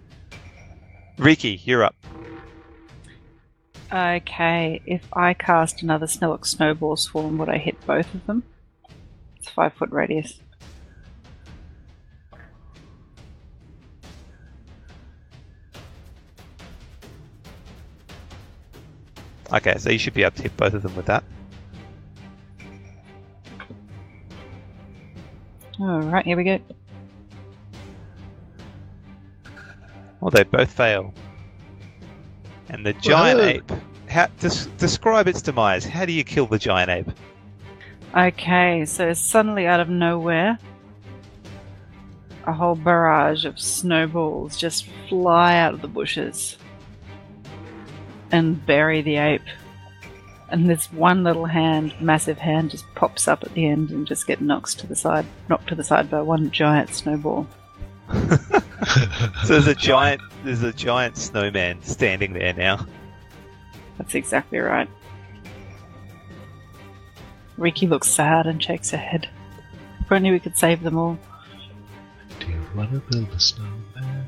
Riki, 1.17 1.59
you're 1.65 1.83
up. 1.83 1.95
Okay, 3.91 4.81
if 4.85 5.01
I 5.13 5.33
cast 5.33 5.81
another 5.81 6.05
Snilloc 6.05 6.45
Snowball 6.45 6.95
Swarm, 6.97 7.37
would 7.39 7.49
I 7.49 7.57
hit 7.57 7.83
both 7.85 8.13
of 8.13 8.25
them? 8.27 8.43
It's 9.37 9.49
five 9.49 9.73
foot 9.73 9.91
radius. 9.91 10.39
Okay, 19.55 19.77
so 19.77 19.89
you 19.89 19.97
should 19.97 20.13
be 20.13 20.23
able 20.23 20.35
to 20.35 20.43
hit 20.43 20.57
both 20.57 20.73
of 20.73 20.83
them 20.83 20.95
with 20.95 21.05
that. 21.05 21.23
Alright, 25.79 26.25
here 26.25 26.37
we 26.37 26.43
go. 26.43 26.59
Well, 30.19 30.31
they 30.31 30.43
both 30.43 30.71
fail. 30.71 31.13
And 32.69 32.85
the 32.85 32.93
giant 32.93 33.39
Whoa. 33.39 33.45
ape. 33.45 33.71
How, 34.09 34.27
des- 34.39 34.69
describe 34.77 35.27
its 35.27 35.41
demise. 35.41 35.85
How 35.85 36.05
do 36.05 36.11
you 36.11 36.23
kill 36.23 36.47
the 36.47 36.57
giant 36.57 36.89
ape? 36.89 37.11
Okay, 38.15 38.85
so 38.85 39.13
suddenly 39.13 39.67
out 39.67 39.79
of 39.79 39.89
nowhere, 39.89 40.57
a 42.45 42.53
whole 42.53 42.75
barrage 42.75 43.45
of 43.45 43.59
snowballs 43.59 44.57
just 44.57 44.87
fly 45.09 45.57
out 45.57 45.73
of 45.73 45.81
the 45.81 45.87
bushes 45.87 46.57
and 48.31 48.65
bury 48.65 49.01
the 49.01 49.17
ape. 49.17 49.41
And 50.49 50.69
this 50.69 50.91
one 50.91 51.23
little 51.23 51.45
hand, 51.45 51.95
massive 51.99 52.37
hand, 52.37 52.71
just 52.71 52.85
pops 52.95 53.27
up 53.27 53.43
at 53.43 53.53
the 53.53 53.65
end 53.65 53.89
and 53.89 54.05
just 54.05 54.27
get 54.27 54.41
knocked 54.41 54.77
to 54.79 54.87
the 54.87 54.95
side, 54.95 55.25
knocked 55.49 55.67
to 55.69 55.75
the 55.75 55.83
side 55.83 56.09
by 56.09 56.21
one 56.21 56.51
giant 56.51 56.93
snowball. 56.93 57.47
So 59.43 59.53
there's 59.53 59.67
a 59.67 59.75
giant. 59.75 60.21
There's 60.43 60.63
a 60.63 60.73
giant 60.73 61.17
snowman 61.17 61.81
standing 61.81 62.33
there 62.33 62.53
now. 62.53 62.85
That's 63.97 64.15
exactly 64.15 64.59
right. 64.59 64.89
Riki 67.57 67.87
looks 67.87 68.09
sad 68.09 68.47
and 68.47 68.61
shakes 68.61 68.91
her 68.91 68.97
head. 68.97 69.29
If 70.01 70.11
only 70.11 70.31
we 70.31 70.39
could 70.39 70.57
save 70.57 70.83
them 70.83 70.97
all. 70.97 71.17
Do 72.39 72.47
you 72.47 72.61
want 72.75 72.91
to 72.91 72.99
build 73.11 73.29
a 73.29 73.39
snowman? 73.39 74.27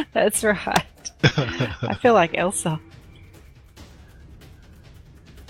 That's 0.12 0.44
right. 0.44 0.84
I 1.82 1.94
feel 2.00 2.14
like 2.14 2.36
Elsa. 2.36 2.78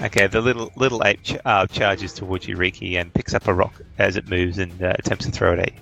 Okay, 0.01 0.27
the 0.27 0.41
little 0.41 0.73
little 0.77 1.03
ape 1.05 1.23
ch- 1.23 1.37
uh, 1.45 1.67
charges 1.67 2.13
towards 2.13 2.47
you, 2.49 2.57
Riki, 2.57 2.97
and 2.97 3.13
picks 3.15 3.33
up 3.35 3.47
a 3.49 3.55
rock 3.55 3.81
as 3.99 4.17
it 4.17 4.29
moves 4.29 4.59
and 4.59 4.83
uh, 4.83 4.93
attempts 4.99 5.25
to 5.27 5.31
throw 5.31 5.53
it 5.55 5.59
at 5.61 5.73
you. 5.73 5.81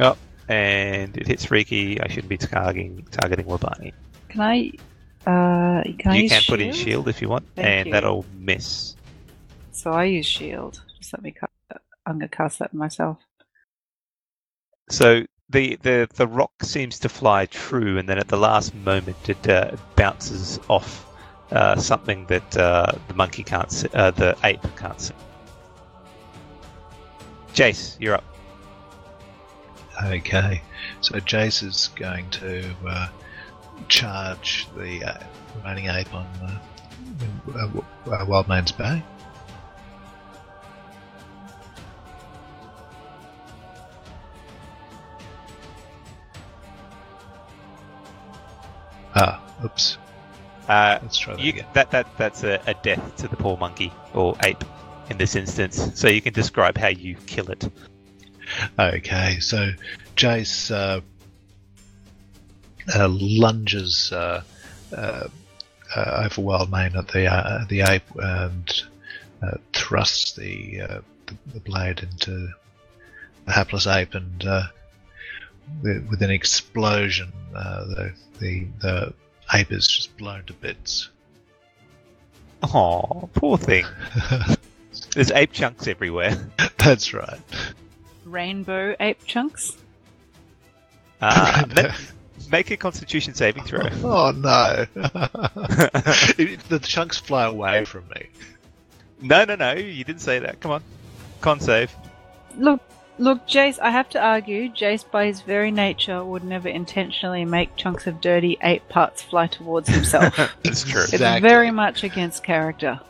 Oh, 0.00 0.16
and 0.48 1.16
it 1.16 1.26
hits 1.26 1.50
Riki. 1.50 2.00
I 2.00 2.08
shouldn't 2.08 2.28
be 2.28 2.36
targeting 2.36 3.06
targeting 3.10 3.46
Wabani. 3.46 3.92
Can 4.28 4.40
I? 4.40 4.70
Uh, 5.26 5.82
can 5.98 6.12
I 6.12 6.16
you 6.16 6.22
use 6.22 6.32
can 6.32 6.42
shield? 6.42 6.58
put 6.58 6.60
in 6.60 6.72
shield 6.72 7.08
if 7.08 7.22
you 7.22 7.28
want, 7.28 7.46
Thank 7.56 7.66
and 7.68 7.86
you. 7.86 7.92
that'll 7.92 8.24
miss. 8.38 8.94
So 9.72 9.90
I 9.92 10.04
use 10.04 10.26
shield. 10.26 10.82
Just 10.98 11.12
let 11.12 11.22
me. 11.22 11.32
Cut. 11.32 11.50
I'm 12.06 12.18
gonna 12.18 12.28
cast 12.28 12.58
that 12.60 12.74
myself. 12.74 13.18
So 14.90 15.24
the, 15.50 15.76
the 15.82 16.08
the 16.14 16.26
rock 16.26 16.52
seems 16.62 16.98
to 17.00 17.08
fly 17.08 17.46
true, 17.46 17.98
and 17.98 18.08
then 18.08 18.18
at 18.18 18.28
the 18.28 18.36
last 18.36 18.74
moment 18.74 19.28
it 19.28 19.48
uh, 19.48 19.76
bounces 19.96 20.58
off 20.68 21.06
uh, 21.52 21.76
something 21.76 22.26
that 22.26 22.56
uh, 22.56 22.92
the 23.08 23.14
monkey 23.14 23.42
can't 23.42 23.70
see, 23.70 23.88
uh, 23.94 24.10
the 24.10 24.36
ape 24.44 24.64
can't 24.76 25.00
see. 25.00 25.14
Jace, 27.52 27.96
you're 28.00 28.14
up. 28.14 28.24
Okay, 30.02 30.60
so 31.00 31.14
Jace 31.20 31.62
is 31.62 31.90
going 31.94 32.28
to 32.30 32.74
uh, 32.86 33.08
charge 33.88 34.66
the 34.76 35.04
uh, 35.04 35.22
remaining 35.56 35.88
ape 35.88 36.12
on 36.12 36.26
uh, 36.42 36.58
uh, 37.54 37.68
uh, 38.10 38.26
Wildmane's 38.26 38.72
Bay. 38.72 39.02
Ah, 49.14 49.40
oops. 49.64 49.98
Uh, 50.68 50.98
Let's 51.02 51.18
try 51.18 51.34
that 51.34 51.42
you, 51.42 51.50
again. 51.50 51.66
that 51.74 51.90
that 51.90 52.06
that's 52.16 52.42
a, 52.42 52.60
a 52.66 52.74
death 52.74 53.16
to 53.16 53.28
the 53.28 53.36
poor 53.36 53.56
monkey 53.56 53.92
or 54.14 54.36
ape 54.42 54.64
in 55.10 55.18
this 55.18 55.36
instance. 55.36 55.90
So 55.94 56.08
you 56.08 56.22
can 56.22 56.32
describe 56.32 56.78
how 56.78 56.88
you 56.88 57.16
kill 57.26 57.50
it. 57.50 57.68
Okay, 58.78 59.38
so 59.40 59.70
Jace 60.16 60.70
uh, 60.70 61.00
uh, 62.94 63.08
lunges 63.08 64.10
uh, 64.12 64.42
uh, 64.96 65.28
uh, 65.94 66.22
over 66.24 66.42
Wildmane 66.42 66.96
at 66.96 67.08
the 67.08 67.26
uh, 67.26 67.64
the 67.68 67.82
ape 67.82 68.02
and 68.16 68.82
uh, 69.42 69.58
thrusts 69.72 70.34
the, 70.34 70.80
uh, 70.80 71.00
the 71.26 71.36
the 71.52 71.60
blade 71.60 72.00
into 72.00 72.48
the 73.46 73.52
hapless 73.52 73.86
ape, 73.86 74.14
and 74.14 74.44
uh, 74.46 74.62
the, 75.82 76.04
with 76.10 76.22
an 76.22 76.30
explosion, 76.30 77.32
uh, 77.54 77.84
the 77.84 78.12
the 78.40 78.66
the 78.80 79.14
ape 79.52 79.72
is 79.72 79.86
just 79.86 80.16
blown 80.16 80.44
to 80.44 80.52
bits. 80.54 81.10
Oh, 82.62 83.28
poor 83.34 83.58
thing. 83.58 83.84
There's 85.14 85.30
ape 85.30 85.52
chunks 85.52 85.86
everywhere. 85.86 86.36
That's 86.78 87.12
right. 87.12 87.40
Rainbow 88.24 88.96
ape 89.00 89.24
chunks. 89.26 89.76
Uh, 91.20 91.64
let- 91.76 91.94
make 92.50 92.70
a 92.70 92.76
Constitution 92.76 93.34
saving 93.34 93.64
throw. 93.64 93.80
Oh 94.04 94.30
no! 94.32 94.86
The 94.94 96.80
chunks 96.82 97.18
fly 97.18 97.44
away 97.44 97.84
from 97.84 98.04
me. 98.14 98.28
no, 99.20 99.44
no, 99.44 99.54
no. 99.56 99.72
You 99.74 100.04
didn't 100.04 100.20
say 100.22 100.38
that. 100.40 100.60
Come 100.60 100.70
on, 100.72 100.82
con 101.40 101.60
save. 101.60 101.94
Look, 102.56 102.80
look, 103.18 103.46
Jace. 103.46 103.78
I 103.80 103.90
have 103.90 104.08
to 104.10 104.20
argue. 104.20 104.70
Jace, 104.70 105.04
by 105.10 105.26
his 105.26 105.40
very 105.42 105.70
nature, 105.70 106.24
would 106.24 106.44
never 106.44 106.68
intentionally 106.68 107.44
make 107.44 107.76
chunks 107.76 108.06
of 108.06 108.20
dirty 108.20 108.58
ape 108.62 108.88
parts 108.88 109.22
fly 109.22 109.46
towards 109.46 109.88
himself. 109.88 110.36
That's 110.62 110.84
true. 110.84 111.02
It's 111.02 111.12
Exactly. 111.14 111.48
very 111.48 111.70
much 111.70 112.04
against 112.04 112.42
character. 112.44 113.00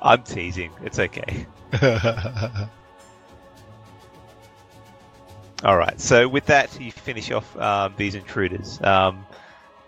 I'm 0.00 0.22
teasing. 0.22 0.72
It's 0.82 0.98
okay. 0.98 1.46
All 5.64 5.76
right. 5.76 6.00
So 6.00 6.26
with 6.28 6.46
that, 6.46 6.80
you 6.80 6.90
finish 6.90 7.30
off 7.30 7.56
um, 7.56 7.94
these 7.96 8.14
intruders. 8.16 8.80
Um, 8.82 9.24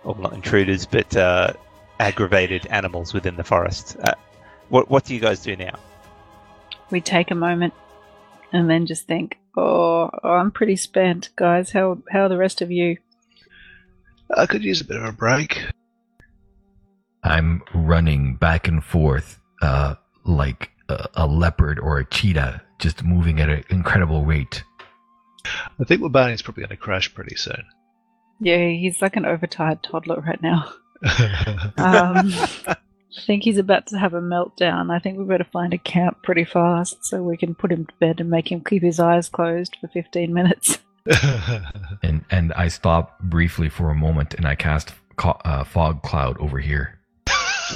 or 0.05 0.15
not 0.17 0.33
intruders, 0.35 0.87
but 0.87 1.17
uh, 1.17 1.53
aggravated 1.99 2.67
animals 2.67 3.13
within 3.15 3.37
the 3.37 3.43
forest. 3.45 3.97
Uh, 4.03 4.13
what 4.69 4.89
What 4.91 5.05
do 5.05 5.15
you 5.15 5.21
guys 5.21 5.41
do 5.41 5.57
now? 5.57 5.75
We 6.91 7.01
take 7.01 7.31
a 7.31 7.35
moment 7.35 7.75
and 8.53 8.71
then 8.71 8.87
just 8.87 9.07
think, 9.07 9.39
"Oh, 9.57 10.11
I'm 10.23 10.51
pretty 10.51 10.77
spent, 10.77 11.31
guys. 11.37 11.73
How 11.73 12.03
how 12.11 12.23
are 12.23 12.29
the 12.29 12.39
rest 12.39 12.61
of 12.63 12.71
you?" 12.71 12.99
I 14.35 14.47
could 14.47 14.65
use 14.65 14.81
a 14.81 14.85
bit 14.85 14.97
of 14.97 15.05
a 15.05 15.13
break. 15.13 15.65
I'm 17.23 17.63
running 17.73 18.37
back 18.37 18.69
and 18.69 18.85
forth 18.85 19.39
uh, 19.63 19.95
like 20.25 20.71
a, 20.89 21.09
a 21.15 21.27
leopard 21.27 21.79
or 21.79 21.99
a 21.99 22.05
cheetah, 22.05 22.63
just 22.79 23.03
moving 23.05 23.41
at 23.41 23.49
an 23.49 23.65
incredible 23.71 24.25
rate. 24.25 24.63
I 25.81 25.85
think 25.85 26.01
Wabani's 26.03 26.43
probably 26.43 26.63
going 26.63 26.71
to 26.71 26.77
crash 26.77 27.13
pretty 27.15 27.37
soon. 27.37 27.65
Yeah, 28.41 28.69
he's 28.69 29.01
like 29.01 29.17
an 29.17 29.27
overtired 29.27 29.83
toddler 29.83 30.21
right 30.21 30.43
now. 30.43 30.73
Um, 31.77 32.33
I 33.17 33.21
think 33.21 33.45
he's 33.45 33.59
about 33.59 33.87
to 33.89 33.99
have 33.99 34.15
a 34.15 34.21
meltdown. 34.21 34.91
I 34.91 34.99
think 34.99 35.19
we 35.19 35.25
better 35.25 35.47
find 35.53 35.73
a 35.73 35.79
camp 35.79 36.23
pretty 36.23 36.45
fast 36.45 37.05
so 37.05 37.23
we 37.23 37.37
can 37.37 37.55
put 37.55 37.71
him 37.71 37.87
to 37.87 37.95
bed 38.01 38.21
and 38.21 38.29
make 38.29 38.51
him 38.51 38.63
keep 38.63 38.83
his 38.83 38.99
eyes 38.99 39.29
closed 39.29 39.77
for 39.81 39.89
15 39.89 40.33
minutes. 40.33 40.79
And 42.03 42.25
and 42.31 42.53
I 42.55 42.69
stop 42.69 43.19
briefly 43.21 43.69
for 43.69 43.91
a 43.91 43.95
moment, 43.95 44.35
and 44.35 44.47
I 44.47 44.55
cast 44.55 44.93
co- 45.17 45.39
uh, 45.45 45.65
fog 45.65 46.03
cloud 46.03 46.39
over 46.39 46.59
here. 46.59 46.99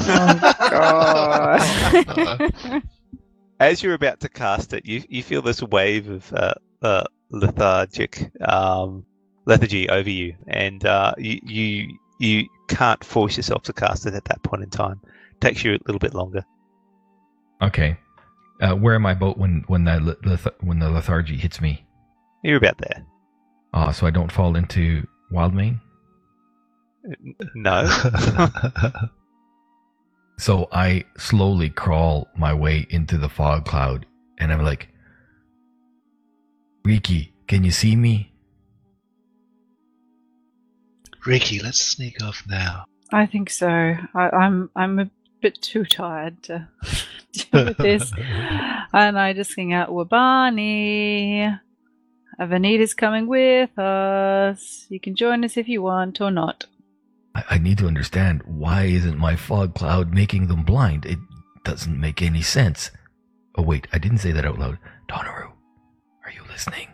Oh, 0.00 0.55
God. 0.70 2.83
As 3.60 3.83
you're 3.83 3.94
about 3.94 4.20
to 4.20 4.28
cast 4.28 4.73
it, 4.73 4.86
you 4.86 5.02
you 5.08 5.23
feel 5.23 5.42
this 5.42 5.62
wave 5.62 6.08
of 6.08 6.33
uh, 6.33 6.55
uh, 6.83 7.05
lethargic 7.31 8.31
um, 8.47 9.05
lethargy 9.47 9.89
over 9.89 10.10
you, 10.10 10.34
and 10.47 10.84
uh, 10.84 11.15
you 11.18 11.41
you 11.42 11.99
you 12.18 12.49
can't 12.68 13.02
force 13.02 13.36
yourself 13.36 13.62
to 13.65 13.73
cast 13.73 14.07
it 14.07 14.15
at 14.15 14.25
that 14.26 14.42
point 14.42 14.62
in 14.62 14.70
time. 14.70 15.00
Takes 15.41 15.65
you 15.65 15.73
a 15.75 15.78
little 15.86 15.99
bit 16.00 16.15
longer. 16.15 16.44
Okay, 17.62 17.97
uh, 18.60 18.75
where 18.75 18.94
am 18.94 19.07
I 19.07 19.15
boat 19.15 19.36
when 19.39 19.65
when 19.67 19.84
that 19.84 20.02
le- 20.02 20.17
leth- 20.25 20.60
when 20.60 20.78
the 20.78 20.89
lethargy 20.91 21.36
hits 21.36 21.60
me? 21.60 21.84
You're 22.44 22.57
about 22.58 22.78
there. 22.78 23.05
Ah, 23.73 23.91
so 23.92 24.07
I 24.07 24.10
don't 24.10 24.31
fall 24.33 24.57
into 24.57 25.07
Wildmane. 25.33 25.81
N- 27.05 27.34
No. 27.55 27.89
So 30.41 30.68
I 30.70 31.05
slowly 31.17 31.68
crawl 31.68 32.28
my 32.36 32.55
way 32.55 32.86
into 32.91 33.18
the 33.18 33.28
fog 33.28 33.65
cloud, 33.65 34.07
and 34.39 34.52
I'm 34.52 34.62
like, 34.62 34.89
Riki, 36.84 37.34
can 37.49 37.65
you 37.65 37.73
see 37.73 37.97
me? 37.97 38.33
Riki, 41.26 41.58
let's 41.60 41.81
sneak 41.84 42.23
off 42.23 42.44
now. 42.49 42.84
I 43.12 43.26
think 43.26 43.50
so. 43.50 43.68
I, 43.68 44.31
I'm 44.31 44.70
I'm 44.76 44.99
a 45.00 45.10
bit 45.41 45.60
too 45.60 45.84
tired 45.84 46.42
to 46.44 46.68
deal 47.33 47.65
with 47.65 47.78
this. 47.78 48.12
and 48.92 49.18
I 49.18 49.33
just 49.33 49.52
sing 49.52 49.73
out, 49.73 49.91
Wabani. 49.91 51.58
Avenita's 52.41 52.94
coming 52.94 53.26
with 53.26 53.76
us. 53.78 54.86
You 54.89 55.00
can 55.00 55.17
join 55.17 55.44
us 55.44 55.57
if 55.57 55.68
you 55.68 55.83
want 55.83 56.20
or 56.20 56.31
not. 56.31 56.67
I, 57.34 57.44
I 57.50 57.58
need 57.58 57.78
to 57.78 57.86
understand 57.86 58.42
why 58.44 58.84
isn't 58.84 59.18
my 59.18 59.34
fog 59.34 59.75
cloud 59.75 60.15
making 60.15 60.47
them 60.47 60.62
blind? 60.62 61.05
It 61.05 61.18
doesn't 61.65 62.00
make 62.00 62.23
any 62.23 62.42
sense. 62.42 62.91
Oh, 63.57 63.62
wait, 63.62 63.89
I 63.92 63.99
didn't 63.99 64.18
say 64.18 64.31
that 64.33 64.44
out 64.44 64.58
loud. 64.58 64.78
Donaru, 65.08 65.50
are 66.25 66.33
you 66.33 66.42
listening? 66.49 66.89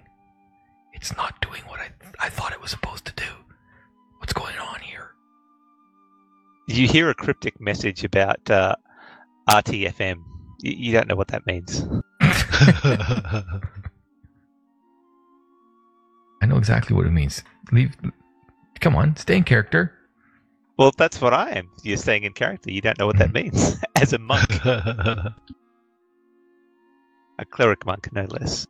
It's 0.95 1.15
not 1.17 1.41
doing 1.43 1.61
what 1.67 1.81
I, 1.81 1.91
I 2.19 2.31
thought 2.31 2.53
it 2.53 2.63
was 2.63 2.71
supposed 2.71 3.05
to 3.05 3.13
do. 3.15 3.31
What's 4.19 4.33
going 4.33 4.57
on 4.57 4.81
here? 4.81 5.14
You 6.67 6.89
hear 6.89 7.11
a 7.11 7.15
cryptic 7.15 7.61
message 7.61 8.05
about 8.05 8.51
uh, 8.51 8.75
RTFM. 9.51 10.17
You, 10.61 10.73
you 10.73 10.93
don't 10.93 11.09
know 11.09 11.17
what 11.17 11.29
that 11.29 11.47
means. 11.47 11.87
I 12.21 13.61
know 16.47 16.57
exactly 16.57 16.97
what 16.97 17.07
it 17.07 17.11
means. 17.11 17.43
Leave. 17.71 17.95
Come 18.81 18.97
on, 18.97 19.17
stay 19.17 19.37
in 19.37 19.45
character. 19.45 19.93
Well, 20.79 20.93
that's 20.97 21.21
what 21.21 21.35
I 21.35 21.51
am. 21.51 21.71
You're 21.83 21.99
staying 21.99 22.25
in 22.25 22.33
character. 22.33 22.73
You 22.73 22.81
don't 22.81 22.99
know 22.99 23.07
what 23.07 23.19
that 23.19 23.33
means 23.33 23.77
as 23.97 24.13
a 24.13 24.19
monk, 24.19 24.65
a 24.65 25.35
cleric 27.51 27.87
monk, 27.87 28.09
no 28.13 28.25
less. 28.25 28.67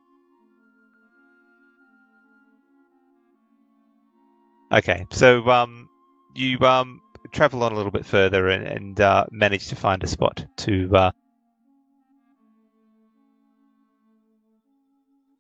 Okay, 4.73 5.07
so 5.11 5.49
um, 5.49 5.89
you 6.35 6.59
um 6.61 7.01
travel 7.35 7.63
on 7.63 7.73
a 7.73 7.75
little 7.77 7.91
bit 7.91 8.07
further 8.07 8.49
and, 8.49 8.67
and 8.67 9.01
uh, 9.01 9.27
manage 9.31 9.69
to 9.69 9.77
find 9.77 10.03
a 10.03 10.07
spot 10.07 10.47
to 10.57 10.91
uh, 10.95 11.11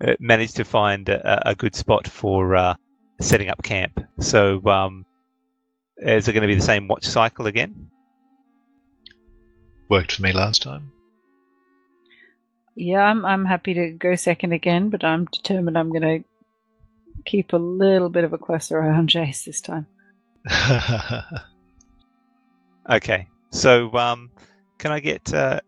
uh, 0.05 0.15
manage 0.21 0.53
to 0.55 0.65
find 0.65 1.09
a, 1.09 1.51
a 1.51 1.55
good 1.55 1.75
spot 1.75 2.09
for 2.09 2.57
uh, 2.57 2.75
setting 3.21 3.49
up 3.49 3.63
camp. 3.63 4.01
So, 4.21 4.61
um, 4.67 5.07
is 5.97 6.29
it 6.29 6.33
going 6.33 6.43
to 6.43 6.49
be 6.49 6.57
the 6.57 6.61
same 6.61 6.89
watch 6.89 7.05
cycle 7.05 7.47
again? 7.47 7.91
Worked 9.89 10.13
for 10.13 10.23
me 10.23 10.33
last 10.33 10.63
time. 10.63 10.91
Yeah, 12.75 13.03
I'm 13.03 13.25
I'm 13.25 13.45
happy 13.45 13.75
to 13.75 13.93
go 13.93 14.17
second 14.17 14.53
again, 14.53 14.91
but 14.91 15.05
I'm 15.05 15.27
determined 15.27 15.79
I'm 15.79 15.91
going 15.91 16.03
to 16.03 16.25
keep 17.25 17.53
a 17.53 17.57
little 17.57 18.09
bit 18.09 18.25
of 18.25 18.33
a 18.33 18.39
closer 18.39 18.83
eye 18.83 18.97
on 18.97 19.07
Jace 19.07 19.45
this 19.45 19.61
time. 19.61 19.87
Okay, 22.91 23.29
so 23.51 23.93
um, 23.95 24.31
can 24.79 24.93
I 24.93 25.01
get 25.01 25.33
uh, 25.33 25.61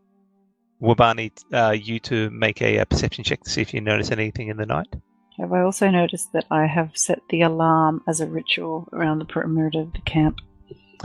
Wabani, 0.83 1.33
uh, 1.53 1.71
you 1.71 1.99
to 2.01 2.31
make 2.31 2.61
a, 2.61 2.79
uh 2.79 2.85
perception 2.85 3.25
check 3.25 3.43
to 3.45 3.51
see 3.51 3.63
if 3.63 3.73
you 3.73 3.81
notice 3.81 4.11
anything 4.11 4.49
in 4.49 4.57
the 4.57 4.67
night? 4.67 4.89
Have 5.39 5.53
I 5.53 5.63
also 5.63 5.91
noticed 5.91 6.33
that 6.33 6.47
I 6.51 6.67
have 6.67 6.97
set 6.97 7.21
the 7.31 7.43
alarm 7.43 8.03
as 8.09 8.21
a 8.21 8.27
ritual 8.27 8.89
around 8.93 9.19
the 9.19 9.25
perimeter 9.25 9.81
of 9.81 9.93
the 9.93 10.01
camp? 10.01 10.41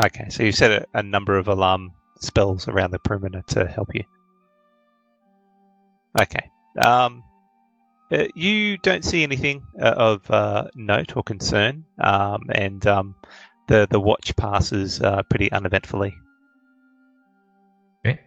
Okay, 0.06 0.30
so 0.30 0.44
you've 0.44 0.56
set 0.56 0.72
a, 0.72 0.88
a 0.94 1.04
number 1.04 1.38
of 1.38 1.48
alarm 1.48 1.92
spells 2.20 2.68
around 2.68 2.92
the 2.92 3.00
perimeter 3.00 3.44
to 3.48 3.68
help 3.68 3.94
you. 3.94 4.04
Okay. 6.20 6.50
Um, 6.84 7.24
uh, 8.12 8.26
you 8.36 8.78
don't 8.78 9.06
see 9.06 9.24
anything 9.24 9.64
uh, 9.82 9.94
of 9.98 10.30
uh, 10.30 10.68
note 10.76 11.16
or 11.16 11.24
concern, 11.24 11.86
um, 12.00 12.44
and 12.54 12.86
um, 12.86 13.16
the 13.72 13.88
the 13.90 14.00
watch 14.00 14.36
passes 14.36 15.02
uh, 15.02 15.24
pretty 15.24 15.50
uneventfully. 15.50 16.14
Okay. 18.06 18.20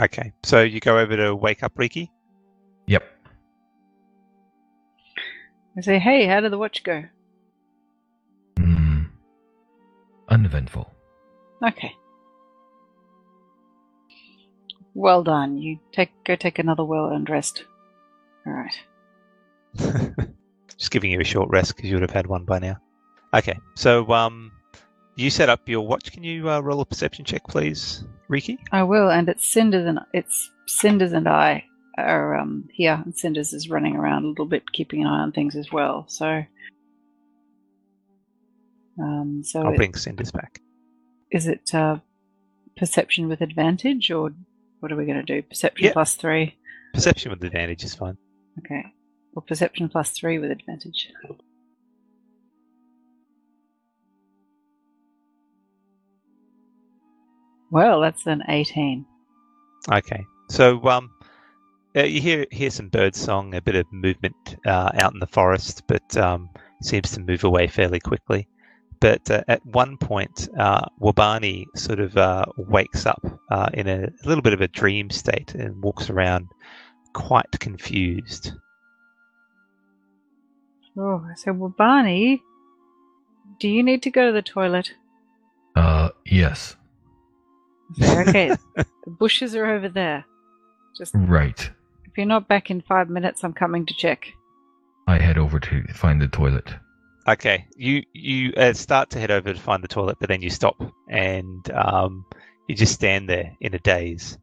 Okay, 0.00 0.32
so 0.42 0.62
you 0.62 0.80
go 0.80 0.98
over 0.98 1.16
to 1.16 1.36
wake 1.36 1.62
up 1.62 1.72
Riki. 1.76 2.10
Yep. 2.88 3.04
I 5.76 5.80
say, 5.82 5.98
hey, 6.00 6.26
how 6.26 6.40
did 6.40 6.50
the 6.50 6.58
watch 6.58 6.82
go? 6.82 7.04
Hmm. 8.58 9.02
Uneventful. 10.28 10.90
Okay. 11.64 11.94
Well 14.94 15.22
done. 15.22 15.58
You 15.58 15.78
take 15.92 16.10
go 16.24 16.34
take 16.34 16.58
another 16.58 16.84
well 16.84 17.10
earned 17.12 17.30
rest. 17.30 17.64
All 18.44 18.52
right. 18.52 20.24
Just 20.78 20.90
giving 20.90 21.10
you 21.10 21.20
a 21.20 21.24
short 21.24 21.48
rest 21.50 21.74
because 21.76 21.88
you 21.88 21.96
would 21.96 22.02
have 22.02 22.10
had 22.10 22.26
one 22.26 22.44
by 22.44 22.58
now. 22.58 22.76
Okay, 23.32 23.58
so 23.74 24.10
um, 24.12 24.52
you 25.16 25.30
set 25.30 25.48
up 25.48 25.68
your 25.68 25.86
watch. 25.86 26.12
Can 26.12 26.22
you 26.24 26.48
uh, 26.50 26.60
roll 26.60 26.80
a 26.80 26.84
perception 26.86 27.24
check, 27.24 27.42
please, 27.48 28.04
Riki? 28.28 28.58
I 28.72 28.82
will, 28.82 29.10
and 29.10 29.28
it's 29.28 29.46
Cinders 29.46 29.86
and 29.86 30.00
it's 30.12 30.50
Cinders 30.66 31.12
and 31.12 31.28
I 31.28 31.64
are 31.96 32.36
um 32.36 32.68
here, 32.72 33.00
and 33.04 33.16
Cinders 33.16 33.52
is 33.52 33.68
running 33.70 33.94
around 33.96 34.24
a 34.24 34.28
little 34.28 34.46
bit, 34.46 34.70
keeping 34.72 35.00
an 35.02 35.06
eye 35.06 35.20
on 35.20 35.32
things 35.32 35.54
as 35.56 35.70
well. 35.72 36.06
So, 36.08 36.44
um, 39.00 39.42
so 39.44 39.62
I'll 39.62 39.72
it- 39.72 39.76
bring 39.76 39.94
Cinders 39.94 40.30
back. 40.30 40.60
is 41.30 41.46
it 41.46 41.74
uh, 41.74 41.98
perception 42.76 43.28
with 43.28 43.40
advantage, 43.40 44.10
or 44.10 44.32
what 44.80 44.92
are 44.92 44.96
we 44.96 45.06
going 45.06 45.24
to 45.24 45.34
do? 45.34 45.42
Perception 45.42 45.86
Yeah. 45.86 45.92
plus 45.92 46.14
three. 46.14 46.56
Perception 46.92 47.30
with 47.30 47.42
advantage 47.44 47.82
is 47.84 47.94
fine. 47.94 48.16
Okay. 48.60 48.84
Or 49.34 49.42
perception 49.42 49.88
plus 49.88 50.10
three 50.10 50.38
with 50.38 50.50
advantage. 50.50 51.10
Well, 57.70 58.00
that's 58.00 58.26
an 58.26 58.42
18. 58.48 59.04
Okay, 59.92 60.24
so 60.48 60.80
um, 60.84 61.10
uh, 61.96 62.04
you 62.04 62.20
hear 62.20 62.46
hear 62.50 62.70
some 62.70 62.88
bird 62.88 63.14
song, 63.16 63.54
a 63.54 63.60
bit 63.60 63.74
of 63.74 63.86
movement 63.92 64.56
uh, 64.64 64.90
out 64.94 65.12
in 65.12 65.18
the 65.18 65.26
forest, 65.26 65.82
but 65.88 66.16
um, 66.16 66.48
seems 66.82 67.10
to 67.12 67.20
move 67.20 67.44
away 67.44 67.66
fairly 67.66 67.98
quickly. 68.00 68.46
But 69.00 69.30
uh, 69.30 69.42
at 69.48 69.64
one 69.66 69.96
point, 69.98 70.48
uh, 70.58 70.86
Wabani 71.00 71.66
sort 71.74 72.00
of 72.00 72.16
uh, 72.16 72.46
wakes 72.56 73.06
up 73.06 73.22
uh, 73.50 73.68
in 73.74 73.88
a, 73.88 74.04
a 74.04 74.28
little 74.28 74.42
bit 74.42 74.54
of 74.54 74.60
a 74.60 74.68
dream 74.68 75.10
state 75.10 75.54
and 75.54 75.82
walks 75.82 76.10
around 76.10 76.48
quite 77.12 77.50
confused. 77.60 78.52
Oh, 80.96 81.26
I 81.28 81.34
said, 81.34 81.58
well, 81.58 81.74
Barney, 81.76 82.42
do 83.58 83.68
you 83.68 83.82
need 83.82 84.02
to 84.02 84.10
go 84.10 84.26
to 84.26 84.32
the 84.32 84.42
toilet? 84.42 84.92
Uh, 85.74 86.10
yes. 86.24 86.76
I 88.00 88.22
okay, 88.28 88.56
the 88.76 88.86
bushes 89.06 89.54
are 89.54 89.66
over 89.66 89.88
there. 89.88 90.24
Just 90.96 91.14
Right. 91.16 91.70
if 92.06 92.16
you're 92.16 92.26
not 92.26 92.48
back 92.48 92.70
in 92.70 92.80
five 92.80 93.08
minutes, 93.08 93.42
I'm 93.42 93.52
coming 93.52 93.86
to 93.86 93.94
check. 93.94 94.26
I 95.06 95.18
head 95.18 95.36
over 95.36 95.58
to 95.60 95.84
find 95.92 96.20
the 96.22 96.28
toilet. 96.28 96.72
Okay, 97.26 97.66
you 97.76 98.02
you 98.12 98.52
uh, 98.52 98.72
start 98.74 99.10
to 99.10 99.18
head 99.18 99.30
over 99.30 99.52
to 99.52 99.60
find 99.60 99.82
the 99.82 99.88
toilet, 99.88 100.18
but 100.20 100.28
then 100.28 100.42
you 100.42 100.50
stop 100.50 100.76
and 101.08 101.68
um, 101.72 102.24
you 102.68 102.74
just 102.76 102.94
stand 102.94 103.28
there 103.28 103.56
in 103.60 103.74
a 103.74 103.78
daze. 103.78 104.38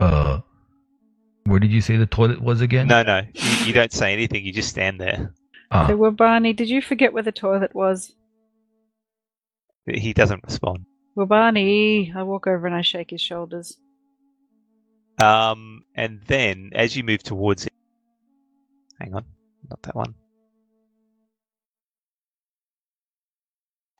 Uh, 0.00 0.40
where 1.48 1.60
did 1.60 1.70
you 1.72 1.80
say 1.80 1.96
the 1.96 2.06
toilet 2.06 2.40
was 2.40 2.60
again? 2.60 2.86
No, 2.88 3.02
no, 3.02 3.22
you, 3.34 3.66
you 3.66 3.72
don't 3.72 3.92
say 3.92 4.12
anything. 4.12 4.44
You 4.44 4.52
just 4.52 4.68
stand 4.68 5.00
there. 5.00 5.32
Ah, 5.70 5.86
So, 5.88 5.96
well, 5.96 6.10
Barney, 6.10 6.52
did 6.52 6.68
you 6.68 6.80
forget 6.80 7.12
where 7.12 7.22
the 7.22 7.32
toilet 7.32 7.74
was? 7.74 8.12
He 9.86 10.12
doesn't 10.12 10.44
respond. 10.44 10.84
Well, 11.14 11.26
Barney, 11.26 12.12
I 12.14 12.22
walk 12.22 12.46
over 12.46 12.66
and 12.66 12.76
I 12.76 12.82
shake 12.82 13.10
his 13.10 13.20
shoulders. 13.20 13.76
Um, 15.22 15.82
and 15.94 16.20
then 16.26 16.70
as 16.74 16.96
you 16.96 17.02
move 17.02 17.22
towards 17.22 17.66
it, 17.66 17.72
hang 19.00 19.14
on, 19.14 19.24
not 19.68 19.82
that 19.82 19.96
one. 19.96 20.14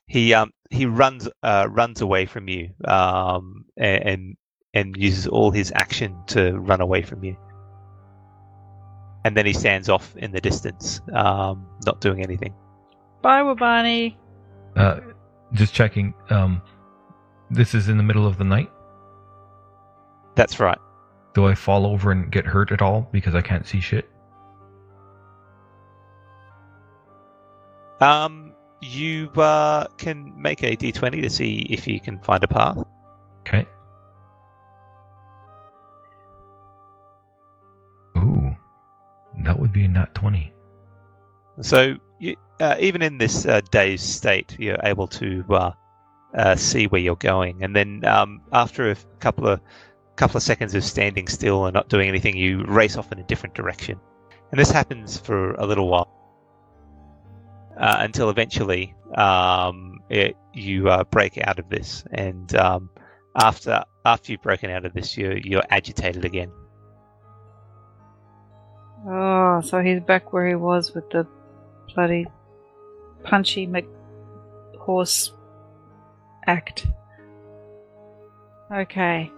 He 0.07 0.33
um 0.33 0.51
he 0.71 0.85
runs 0.85 1.27
uh 1.43 1.67
runs 1.69 2.01
away 2.01 2.25
from 2.25 2.47
you 2.47 2.69
um 2.85 3.65
a- 3.79 4.07
and 4.07 4.37
and 4.73 4.95
uses 4.97 5.27
all 5.27 5.51
his 5.51 5.71
action 5.75 6.15
to 6.27 6.53
run 6.59 6.81
away 6.81 7.01
from 7.01 7.23
you. 7.23 7.35
And 9.25 9.35
then 9.35 9.45
he 9.45 9.53
stands 9.53 9.89
off 9.89 10.15
in 10.17 10.31
the 10.31 10.39
distance, 10.39 11.01
um, 11.13 11.67
not 11.85 11.99
doing 12.01 12.23
anything. 12.23 12.53
Bye, 13.21 13.41
Wabani. 13.41 14.15
uh, 14.75 14.99
just 15.53 15.73
checking. 15.73 16.13
Um, 16.29 16.61
this 17.49 17.73
is 17.73 17.89
in 17.89 17.97
the 17.97 18.03
middle 18.03 18.25
of 18.25 18.37
the 18.37 18.43
night. 18.45 18.71
That's 20.35 20.59
right. 20.59 20.77
Do 21.33 21.47
I 21.47 21.55
fall 21.55 21.85
over 21.85 22.11
and 22.11 22.31
get 22.31 22.45
hurt 22.45 22.71
at 22.71 22.81
all 22.81 23.09
because 23.11 23.35
I 23.35 23.41
can't 23.41 23.67
see 23.67 23.81
shit? 23.81 24.09
Um, 27.99 28.53
you 28.81 29.29
uh, 29.31 29.87
can 29.97 30.33
make 30.41 30.63
a 30.63 30.77
d20 30.77 31.21
to 31.21 31.29
see 31.29 31.67
if 31.69 31.87
you 31.87 31.99
can 31.99 32.19
find 32.19 32.43
a 32.43 32.47
path. 32.47 32.77
Okay. 33.41 33.65
That 39.45 39.59
would 39.59 39.71
be 39.71 39.85
a 39.85 39.87
nat 39.87 40.13
twenty. 40.15 40.53
So 41.61 41.95
you, 42.19 42.35
uh, 42.59 42.75
even 42.79 43.01
in 43.01 43.17
this 43.17 43.45
uh, 43.45 43.61
dazed 43.71 44.05
state, 44.05 44.55
you're 44.59 44.79
able 44.83 45.07
to 45.07 45.43
uh, 45.49 45.71
uh, 46.37 46.55
see 46.55 46.87
where 46.87 47.01
you're 47.01 47.15
going, 47.15 47.63
and 47.63 47.75
then 47.75 48.05
um, 48.05 48.41
after 48.51 48.91
a 48.91 48.95
couple 49.19 49.47
of 49.47 49.59
couple 50.15 50.37
of 50.37 50.43
seconds 50.43 50.75
of 50.75 50.83
standing 50.83 51.27
still 51.27 51.65
and 51.65 51.73
not 51.73 51.89
doing 51.89 52.09
anything, 52.09 52.37
you 52.37 52.63
race 52.65 52.97
off 52.97 53.11
in 53.11 53.19
a 53.19 53.23
different 53.23 53.55
direction. 53.55 53.99
And 54.51 54.59
this 54.59 54.71
happens 54.71 55.17
for 55.17 55.53
a 55.55 55.65
little 55.65 55.87
while. 55.87 56.09
uh, 57.79 57.97
until 57.99 58.29
eventually 58.29 58.93
um, 59.15 59.99
it, 60.09 60.35
you 60.53 60.89
uh, 60.89 61.03
break 61.05 61.37
out 61.47 61.59
of 61.59 61.69
this, 61.69 62.03
and 62.11 62.53
um, 62.55 62.89
after 63.41 63.83
after 64.05 64.31
you've 64.31 64.41
broken 64.41 64.69
out 64.69 64.85
of 64.85 64.93
this, 64.93 65.17
you're 65.17 65.37
you're 65.37 65.63
agitated 65.69 66.25
again. 66.25 66.51
Oh, 69.07 69.61
so 69.61 69.81
he's 69.81 70.01
back 70.01 70.33
where 70.33 70.47
he 70.47 70.55
was 70.55 70.93
with 70.93 71.09
the 71.09 71.25
bloody 71.93 72.27
punchy 73.23 73.65
Mc 73.65 73.85
horse 74.79 75.33
act. 76.47 76.87
Okay. 78.71 79.31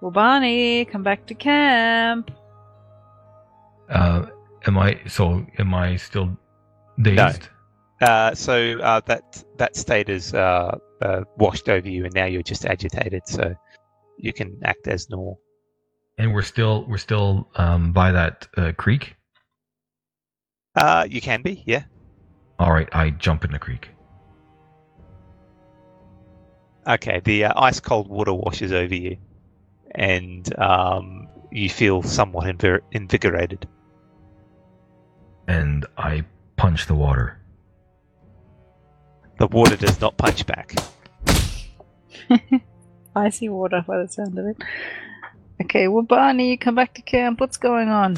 Well, 0.00 0.10
Barney, 0.10 0.84
come 0.84 1.02
back 1.02 1.26
to 1.26 1.34
camp. 1.34 2.30
Uh, 3.88 4.26
am 4.66 4.78
I 4.78 5.00
so? 5.06 5.46
Am 5.58 5.74
I 5.74 5.96
still 5.96 6.36
dazed? 7.00 7.48
Uh, 8.00 8.34
so 8.34 8.78
uh, 8.80 9.00
that 9.06 9.44
that 9.56 9.76
state 9.76 10.08
is 10.08 10.34
uh, 10.34 10.76
uh, 11.02 11.22
washed 11.36 11.68
over 11.68 11.88
you, 11.88 12.04
and 12.04 12.14
now 12.14 12.26
you're 12.26 12.42
just 12.42 12.66
agitated. 12.66 13.22
So 13.26 13.54
you 14.18 14.32
can 14.32 14.58
act 14.64 14.88
as 14.88 15.08
normal. 15.10 15.40
And 16.18 16.32
we're 16.32 16.42
still 16.42 16.84
we're 16.88 16.98
still 16.98 17.48
um, 17.56 17.92
by 17.92 18.12
that 18.12 18.46
uh, 18.56 18.72
creek. 18.76 19.16
Uh, 20.76 21.06
you 21.08 21.20
can 21.20 21.42
be, 21.42 21.62
yeah. 21.66 21.84
All 22.58 22.72
right, 22.72 22.88
I 22.92 23.10
jump 23.10 23.44
in 23.44 23.52
the 23.52 23.58
creek. 23.58 23.88
Okay, 26.86 27.20
the 27.24 27.46
uh, 27.46 27.52
ice 27.56 27.80
cold 27.80 28.08
water 28.08 28.32
washes 28.34 28.72
over 28.72 28.94
you, 28.94 29.16
and 29.94 30.56
um, 30.58 31.28
you 31.50 31.68
feel 31.70 32.02
somewhat 32.02 32.46
invir- 32.46 32.82
invigorated. 32.92 33.66
and 35.46 35.86
I 35.96 36.24
punch 36.56 36.86
the 36.86 36.94
water. 36.94 37.38
The 39.38 39.46
water 39.48 39.76
does 39.76 40.00
not 40.00 40.16
punch 40.16 40.46
back. 40.46 40.74
Icy 43.16 43.48
water 43.48 43.84
by 43.86 43.98
the 43.98 44.08
sound 44.08 44.38
of 44.38 44.46
it. 44.46 44.56
Okay, 45.62 45.88
well, 45.88 46.02
Barney, 46.02 46.56
come 46.56 46.74
back 46.74 46.94
to 46.94 47.02
camp. 47.02 47.40
What's 47.40 47.56
going 47.56 47.88
on? 47.88 48.16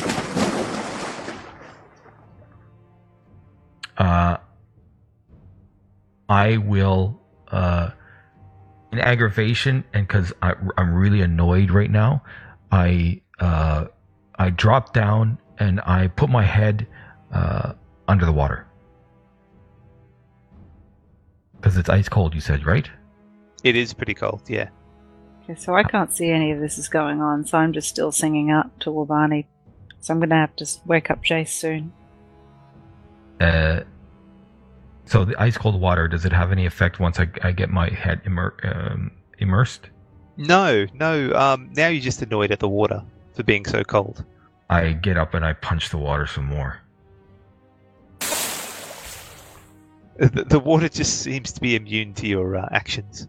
Uh, 3.98 4.38
I 6.28 6.56
will, 6.58 7.20
uh, 7.48 7.90
in 8.92 8.98
aggravation 9.00 9.84
and 9.92 10.06
because 10.06 10.32
I'm 10.42 10.94
really 10.94 11.20
annoyed 11.20 11.70
right 11.70 11.90
now, 11.90 12.22
I 12.70 13.20
uh, 13.38 13.86
I 14.38 14.50
drop 14.50 14.92
down 14.92 15.38
and 15.58 15.80
I 15.82 16.08
put 16.08 16.30
my 16.30 16.42
head 16.44 16.86
uh, 17.32 17.72
under 18.08 18.24
the 18.24 18.32
water 18.32 18.66
because 21.56 21.76
it's 21.76 21.88
ice 21.88 22.08
cold. 22.08 22.34
You 22.34 22.40
said 22.40 22.64
right? 22.66 22.88
It 23.64 23.76
is 23.76 23.92
pretty 23.92 24.14
cold, 24.14 24.42
yeah. 24.48 24.68
Okay, 25.48 25.54
so 25.60 25.76
I 25.76 25.84
can't 25.84 26.12
see 26.12 26.30
any 26.30 26.50
of 26.50 26.58
this 26.58 26.76
is 26.76 26.88
going 26.88 27.20
on, 27.20 27.46
so 27.46 27.56
I'm 27.56 27.72
just 27.72 27.88
still 27.88 28.10
singing 28.10 28.50
up 28.50 28.76
to 28.80 28.90
Wabani. 28.90 29.46
So 30.00 30.12
I'm 30.12 30.18
gonna 30.18 30.34
have 30.34 30.56
to 30.56 30.66
wake 30.86 31.08
up 31.08 31.22
Jace 31.22 31.50
soon. 31.50 31.92
Uh, 33.40 33.82
so 35.04 35.24
the 35.24 35.40
ice 35.40 35.56
cold 35.56 35.80
water 35.80 36.08
does 36.08 36.24
it 36.24 36.32
have 36.32 36.50
any 36.50 36.66
effect 36.66 36.98
once 36.98 37.20
I, 37.20 37.28
I 37.44 37.52
get 37.52 37.70
my 37.70 37.88
head 37.90 38.22
immer- 38.24 38.56
um, 38.64 39.12
immersed? 39.38 39.88
No, 40.36 40.84
no. 40.92 41.32
Um, 41.32 41.70
now 41.76 41.88
you're 41.88 42.02
just 42.02 42.22
annoyed 42.22 42.50
at 42.50 42.58
the 42.58 42.68
water 42.68 43.00
for 43.34 43.44
being 43.44 43.64
so 43.66 43.84
cold. 43.84 44.24
I 44.68 44.94
get 44.94 45.16
up 45.16 45.34
and 45.34 45.44
I 45.44 45.52
punch 45.52 45.90
the 45.90 45.98
water 45.98 46.26
some 46.26 46.46
more. 46.46 46.80
The, 50.18 50.44
the 50.48 50.58
water 50.58 50.88
just 50.88 51.20
seems 51.20 51.52
to 51.52 51.60
be 51.60 51.76
immune 51.76 52.14
to 52.14 52.26
your 52.26 52.56
uh, 52.56 52.68
actions. 52.72 53.28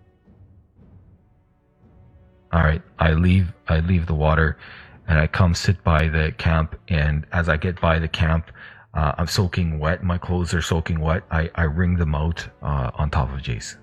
All 2.53 2.63
right, 2.63 2.81
I 2.99 3.11
leave. 3.13 3.53
I 3.67 3.79
leave 3.81 4.05
the 4.05 4.15
water, 4.15 4.57
and 5.07 5.19
I 5.19 5.27
come 5.27 5.53
sit 5.53 5.83
by 5.83 6.07
the 6.07 6.33
camp. 6.37 6.79
And 6.87 7.25
as 7.31 7.49
I 7.49 7.57
get 7.57 7.79
by 7.81 7.99
the 7.99 8.07
camp, 8.07 8.51
uh, 8.93 9.13
I'm 9.17 9.27
soaking 9.27 9.79
wet. 9.79 10.03
My 10.03 10.17
clothes 10.17 10.53
are 10.53 10.61
soaking 10.61 10.99
wet. 10.99 11.23
I, 11.29 11.49
I 11.55 11.63
wring 11.63 11.97
them 11.97 12.15
out 12.15 12.47
uh, 12.61 12.91
on 12.95 13.09
top 13.09 13.33
of 13.33 13.41
Jace. 13.41 13.75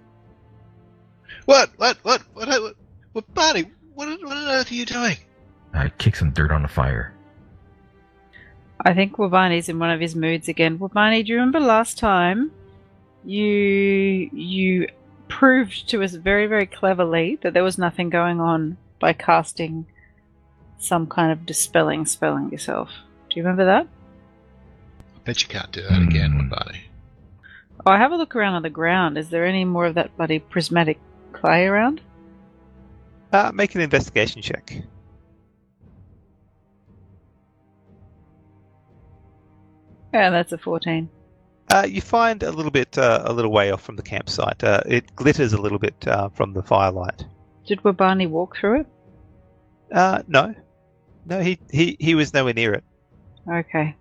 What? 1.45 1.71
What? 1.77 1.99
What? 2.03 2.23
What? 2.33 2.49
What? 2.49 2.75
what 3.13 3.35
Barney, 3.35 3.71
what, 3.95 4.09
on- 4.09 4.25
what 4.25 4.37
on 4.37 4.49
earth 4.49 4.71
are 4.71 4.75
you 4.75 4.87
doing? 4.87 5.17
I 5.73 5.89
kick 5.89 6.17
some 6.17 6.31
dirt 6.31 6.51
on 6.51 6.63
the 6.63 6.69
fire. 6.69 7.13
I 8.81 8.95
think 8.95 9.17
Wabani's 9.17 9.69
in 9.69 9.79
one 9.79 9.91
of 9.91 10.01
his 10.01 10.15
moods 10.17 10.49
again. 10.49 10.79
Wabani, 10.79 11.25
do 11.25 11.33
you 11.33 11.37
remember 11.37 11.61
last 11.61 11.99
time 11.99 12.51
you 13.25 13.45
you 14.33 14.89
proved 15.39 15.89
to 15.89 16.03
us 16.03 16.15
very, 16.15 16.47
very 16.47 16.65
cleverly 16.67 17.39
that 17.43 17.55
there 17.55 17.65
was 17.65 17.77
nothing 17.77 18.09
going 18.09 18.41
on 18.41 18.77
by 19.01 19.13
casting 19.13 19.85
some 20.79 21.07
kind 21.09 21.33
of 21.33 21.45
dispelling 21.45 22.07
spell 22.07 22.35
on 22.35 22.51
yourself? 22.51 22.91
Do 23.29 23.37
you 23.37 23.43
remember 23.43 23.65
that? 23.65 23.89
I 25.17 25.19
bet 25.25 25.43
you 25.43 25.49
can't 25.49 25.73
do 25.73 25.83
that 25.83 26.03
again, 26.03 26.31
Hmm. 26.33 26.49
Barney. 26.49 26.81
Oh, 27.85 27.91
I 27.91 27.99
have 27.99 28.13
a 28.13 28.17
look 28.17 28.37
around 28.37 28.55
on 28.55 28.63
the 28.63 28.71
ground. 28.71 29.19
Is 29.19 29.29
there 29.31 29.45
any 29.45 29.65
more 29.65 29.87
of 29.87 29.95
that 29.97 30.17
bloody 30.17 30.39
prismatic 30.39 30.99
clay 31.33 31.67
around? 31.67 32.01
Uh, 33.33 33.51
make 33.53 33.75
an 33.75 33.81
investigation 33.81 34.41
check. 34.41 34.73
Yeah, 40.13 40.31
that's 40.31 40.53
a 40.53 40.59
14. 40.59 41.09
Uh, 41.75 41.85
you 41.85 42.01
find 42.01 42.45
a 42.45 42.53
little 42.53 42.71
bit, 42.71 42.97
uh, 42.97 43.23
a 43.25 43.33
little 43.33 43.51
way 43.51 43.73
off 43.73 43.83
from 43.83 43.97
the 43.97 44.03
campsite. 44.03 44.63
Uh, 44.63 44.81
it 44.87 45.15
glitters 45.17 45.53
a 45.53 45.61
little 45.61 45.81
bit 45.81 46.07
uh, 46.07 46.29
from 46.29 46.53
the 46.53 46.63
firelight. 46.63 47.25
Did 47.67 47.83
Wabani 47.83 48.29
walk 48.31 48.57
through 48.57 48.83
it? 48.83 48.87
Uh, 49.93 50.23
no, 50.29 50.55
no, 51.27 51.41
he, 51.41 51.59
he, 51.73 51.97
he 51.99 52.15
was 52.15 52.33
nowhere 52.33 52.55
near 52.55 52.75
it. 52.75 52.85
Okay. 53.51 53.97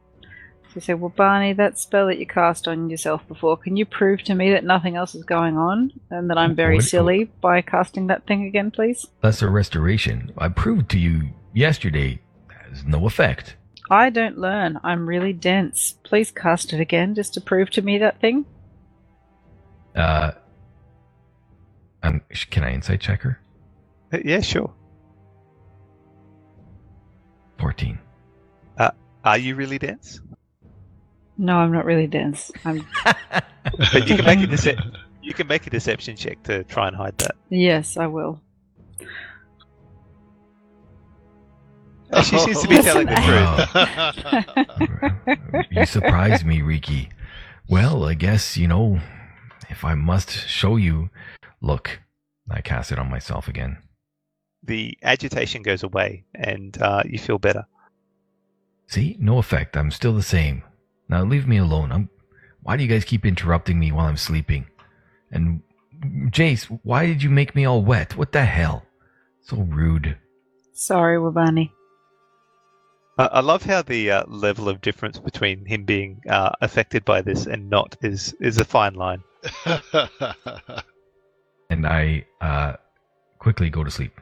So 0.68 0.76
you 0.76 0.82
say, 0.82 0.94
well, 0.94 1.10
Barney, 1.16 1.54
that 1.54 1.80
spell 1.80 2.06
that 2.08 2.20
you 2.20 2.28
cast 2.28 2.68
on 2.68 2.92
yourself 2.92 3.28
before, 3.28 3.58
can 3.58 3.76
you 3.76 3.86
prove 3.88 4.22
to 4.26 4.36
me 4.36 4.52
that 4.52 4.64
nothing 4.64 4.96
else 4.96 5.16
is 5.16 5.24
going 5.24 5.58
on 5.58 5.92
and 6.12 6.30
that 6.30 6.38
I'm 6.38 6.56
very 6.56 6.76
What- 6.76 6.86
silly 6.86 7.26
by 7.42 7.62
casting 7.62 8.06
that 8.08 8.28
thing 8.28 8.46
again, 8.46 8.70
please? 8.70 9.08
That's 9.22 9.42
a 9.42 9.50
restoration. 9.50 10.32
I 10.38 10.50
proved 10.50 10.90
to 10.92 11.00
you 11.00 11.30
yesterday 11.54 12.22
has 12.70 12.86
no 12.86 13.08
effect. 13.08 13.56
I 13.94 14.10
don't 14.10 14.40
learn. 14.40 14.80
I'm 14.84 15.08
really 15.08 15.34
dense. 15.34 15.94
Please 16.04 16.32
cast 16.32 16.74
it 16.74 16.80
again 16.80 17.14
just 17.14 17.36
to 17.36 17.42
prove 17.42 17.70
to 17.72 17.82
me 17.84 18.00
that 18.00 18.20
thing. 18.20 18.46
Uh, 19.96 20.32
um, 22.02 22.22
sh- 22.32 22.46
can 22.46 22.64
I 22.64 22.74
insight 22.74 23.02
check 23.02 23.22
her? 23.22 23.40
Uh, 24.12 24.18
yeah, 24.26 24.42
sure. 24.42 24.74
Fourteen. 27.60 28.00
Are 29.26 29.38
you 29.38 29.56
really 29.56 29.80
dense? 29.80 30.20
No, 31.38 31.56
I'm 31.56 31.72
not 31.72 31.86
really 31.86 32.08
dense. 32.08 32.52
I'm 32.66 32.86
But 33.64 34.10
you 34.10 34.18
can 34.18 34.26
make 34.26 34.40
a 34.42 34.48
dece- 34.48 34.98
you 35.22 35.34
can 35.34 35.48
make 35.48 35.66
a 35.66 35.70
deception 35.70 36.18
check 36.18 36.44
to 36.44 36.66
try 36.66 36.88
and 36.88 36.96
hide 36.96 37.18
that. 37.20 37.36
yes, 37.50 37.96
I 37.96 38.08
will. 38.08 38.42
She 42.24 42.38
seems 42.40 42.62
to 42.62 42.68
be 42.68 42.82
telling 42.82 43.08
the 43.08 43.16
truth. 45.56 45.68
you 45.72 45.86
surprised 45.86 46.46
me, 46.46 46.62
Riki. 46.62 47.10
Well, 47.68 48.06
I 48.06 48.14
guess, 48.14 48.58
you 48.58 48.68
know, 48.68 49.00
if 49.70 49.84
I 49.84 49.96
must 49.96 50.30
show 50.48 50.76
you. 50.76 51.10
Look, 51.62 52.02
I 52.50 52.62
cast 52.62 52.92
it 52.92 53.00
on 53.00 53.10
myself 53.10 53.48
again. 53.48 53.78
The 54.64 54.98
agitation 55.02 55.62
goes 55.62 55.84
away, 55.84 56.26
and 56.36 56.80
uh, 56.82 57.04
you 57.06 57.20
feel 57.20 57.40
better. 57.40 57.66
See? 58.88 59.18
No 59.20 59.38
effect. 59.40 59.76
I'm 59.76 59.92
still 59.92 60.14
the 60.14 60.22
same. 60.22 60.64
Now 61.10 61.24
leave 61.24 61.48
me 61.48 61.58
alone. 61.58 61.92
I'm. 61.92 62.10
Why 62.62 62.78
do 62.78 62.84
you 62.84 62.90
guys 62.90 63.04
keep 63.04 63.26
interrupting 63.26 63.80
me 63.80 63.92
while 63.92 64.08
I'm 64.08 64.18
sleeping? 64.18 64.68
And 65.32 65.62
Jace, 66.32 66.66
why 66.84 67.06
did 67.06 67.24
you 67.24 67.30
make 67.30 67.56
me 67.56 67.66
all 67.66 67.84
wet? 67.84 68.16
What 68.16 68.32
the 68.32 68.46
hell? 68.46 68.86
So 69.42 69.58
rude. 69.58 70.18
Sorry, 70.74 71.18
Wabani. 71.18 71.72
I 73.18 73.26
I 73.26 73.40
love 73.42 73.64
how 73.64 73.82
the 73.82 74.12
uh, 74.12 74.24
level 74.28 74.70
of 74.70 74.82
difference 74.82 75.20
between 75.20 75.66
him 75.66 75.84
being 75.86 76.22
uh, 76.30 76.52
affected 76.62 77.06
by 77.06 77.22
this 77.22 77.46
and 77.46 77.70
not 77.70 77.96
is 78.02 78.34
is 78.40 78.58
a 78.58 78.66
fine 78.66 78.96
line. 78.96 79.24
And 81.70 81.88
I 81.88 82.26
uh, 82.40 82.74
quickly 83.40 83.70
go 83.72 83.84
to 83.84 83.90
sleep. 83.90 84.22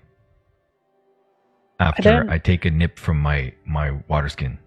After 1.82 2.02
don't- 2.04 2.30
I 2.30 2.38
take 2.38 2.64
a 2.64 2.72
nip 2.72 2.98
from 2.98 3.20
my 3.20 3.54
my 3.66 3.92
water 4.08 4.30
skin. 4.30 4.58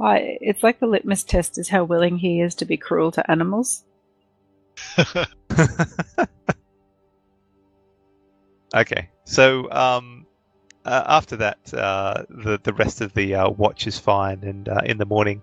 I, 0.00 0.38
it's 0.40 0.62
like 0.62 0.80
the 0.80 0.86
litmus 0.86 1.22
test 1.24 1.56
is 1.56 1.68
how 1.68 1.84
willing 1.84 2.18
he 2.18 2.40
is 2.40 2.54
to 2.56 2.64
be 2.64 2.76
cruel 2.76 3.10
to 3.12 3.30
animals. 3.30 3.84
Okay, 8.74 9.08
so 9.24 9.70
um, 9.70 10.23
uh, 10.84 11.04
after 11.06 11.36
that, 11.36 11.72
uh, 11.74 12.24
the 12.28 12.60
the 12.62 12.72
rest 12.74 13.00
of 13.00 13.12
the 13.14 13.34
uh, 13.34 13.48
watch 13.50 13.86
is 13.86 13.98
fine, 13.98 14.42
and 14.42 14.68
uh, 14.68 14.80
in 14.84 14.98
the 14.98 15.06
morning, 15.06 15.42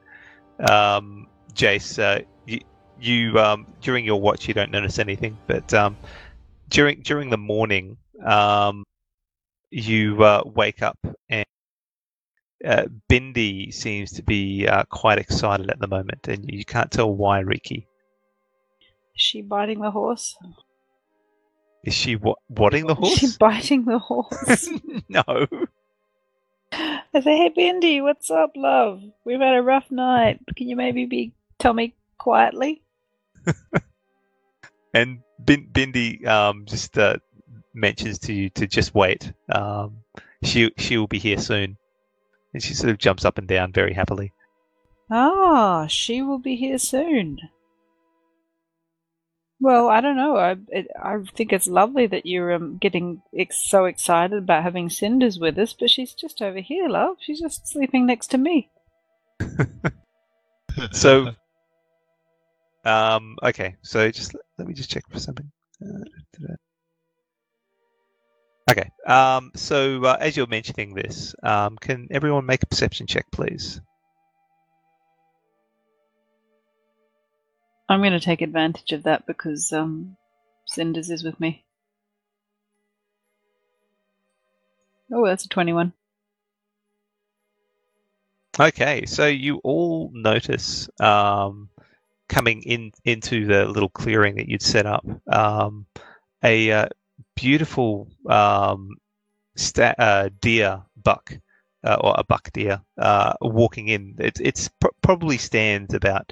um, 0.69 1.27
Jace, 1.53 1.97
uh, 1.99 2.23
you, 2.45 2.59
you 2.99 3.39
um, 3.39 3.65
during 3.81 4.05
your 4.05 4.21
watch 4.21 4.47
you 4.47 4.53
don't 4.53 4.71
notice 4.71 4.99
anything, 4.99 5.37
but 5.47 5.73
um, 5.73 5.97
during 6.69 7.01
during 7.01 7.29
the 7.29 7.37
morning, 7.37 7.97
um, 8.23 8.83
you 9.71 10.23
uh, 10.23 10.43
wake 10.45 10.81
up 10.81 10.97
and 11.29 11.45
Bindi 13.09 13.73
seems 13.73 14.11
to 14.11 14.23
be 14.23 14.67
quite 14.89 15.17
excited 15.17 15.71
at 15.71 15.79
the 15.79 15.87
moment, 15.87 16.27
and 16.27 16.45
you 16.47 16.63
can't 16.63 16.91
tell 16.91 17.11
why, 17.11 17.39
Riki. 17.39 17.87
Is 19.15 19.21
she 19.21 19.41
biting 19.41 19.81
the 19.81 19.91
horse? 19.91 20.37
Is 21.83 21.93
she 21.93 22.15
wa- 22.15 22.35
wadding 22.49 22.87
the 22.87 22.95
horse? 22.95 23.13
Is 23.23 23.31
she 23.33 23.37
biting 23.37 23.85
the 23.85 23.99
horse? 23.99 24.69
no. 25.09 25.23
I 26.73 27.19
say, 27.21 27.37
hey, 27.37 27.53
Bindi, 27.55 28.01
what's 28.01 28.31
up, 28.31 28.51
love? 28.55 29.01
We've 29.25 29.39
had 29.39 29.55
a 29.55 29.61
rough 29.61 29.91
night. 29.91 30.39
Can 30.55 30.69
you 30.69 30.75
maybe 30.75 31.05
be 31.05 31.33
tell 31.59 31.73
me 31.73 31.95
quietly? 32.17 32.81
And 34.93 35.19
Bindi 35.43 36.25
um, 36.27 36.65
just 36.65 36.97
uh, 36.97 37.17
mentions 37.73 38.19
to 38.19 38.33
you 38.33 38.49
to 38.51 38.67
just 38.67 38.93
wait. 38.93 39.31
Um, 39.51 39.97
she 40.43 40.71
she 40.77 40.97
will 40.97 41.07
be 41.07 41.19
here 41.19 41.37
soon, 41.37 41.77
and 42.53 42.61
she 42.61 42.73
sort 42.73 42.91
of 42.91 42.97
jumps 42.97 43.25
up 43.25 43.37
and 43.37 43.47
down 43.47 43.71
very 43.71 43.93
happily. 43.93 44.33
Ah, 45.09 45.87
she 45.87 46.21
will 46.21 46.39
be 46.39 46.55
here 46.55 46.77
soon. 46.77 47.39
Well, 49.61 49.89
I 49.89 50.01
don't 50.01 50.17
know. 50.17 50.37
I 50.37 50.57
it, 50.69 50.87
I 51.01 51.19
think 51.35 51.53
it's 51.53 51.67
lovely 51.67 52.07
that 52.07 52.25
you're 52.25 52.51
um, 52.51 52.77
getting 52.79 53.21
ex- 53.37 53.69
so 53.69 53.85
excited 53.85 54.39
about 54.39 54.63
having 54.63 54.89
Cinders 54.89 55.37
with 55.39 55.57
us, 55.59 55.73
but 55.73 55.91
she's 55.91 56.15
just 56.15 56.41
over 56.41 56.59
here, 56.59 56.89
love. 56.89 57.17
She's 57.21 57.39
just 57.39 57.67
sleeping 57.67 58.07
next 58.07 58.27
to 58.31 58.37
me. 58.39 58.69
So, 60.93 61.33
um, 62.85 63.37
okay. 63.43 63.75
So 63.81 64.09
just 64.09 64.35
let, 64.57 64.67
me 64.67 64.73
just 64.73 64.89
check 64.89 65.03
for 65.09 65.19
something. 65.19 65.51
Uh. 65.83 66.55
Okay. 68.71 68.89
Um, 69.05 69.51
so 69.55 70.03
uh, 70.05 70.17
as 70.19 70.37
you're 70.37 70.47
mentioning 70.47 70.93
this, 70.93 71.35
um, 71.43 71.77
can 71.77 72.07
everyone 72.11 72.45
make 72.45 72.63
a 72.63 72.67
perception 72.67 73.05
check, 73.05 73.25
please? 73.31 73.81
I'm 77.91 77.99
going 77.99 78.13
to 78.13 78.21
take 78.21 78.41
advantage 78.41 78.93
of 78.93 79.03
that 79.03 79.27
because 79.27 79.73
um, 79.73 80.15
Cinders 80.65 81.09
is 81.09 81.25
with 81.25 81.37
me. 81.41 81.65
Oh, 85.11 85.25
that's 85.25 85.43
a 85.43 85.49
21. 85.49 85.91
Okay, 88.57 89.05
so 89.05 89.27
you 89.27 89.57
all 89.65 90.09
notice 90.13 90.87
um, 91.01 91.67
coming 92.29 92.61
in 92.63 92.93
into 93.03 93.45
the 93.45 93.65
little 93.65 93.89
clearing 93.89 94.35
that 94.35 94.47
you'd 94.47 94.61
set 94.61 94.85
up 94.85 95.05
um, 95.29 95.85
a 96.45 96.71
uh, 96.71 96.87
beautiful 97.35 98.07
um, 98.29 98.95
sta- 99.57 99.95
uh, 99.99 100.29
deer 100.39 100.81
buck 100.95 101.37
uh, 101.83 101.97
or 101.99 102.15
a 102.17 102.23
buck 102.23 102.53
deer 102.53 102.81
uh, 102.97 103.33
walking 103.41 103.89
in. 103.89 104.15
It, 104.17 104.39
it's 104.39 104.69
pr- 104.79 104.87
probably 105.01 105.37
stands 105.37 105.93
about 105.93 106.31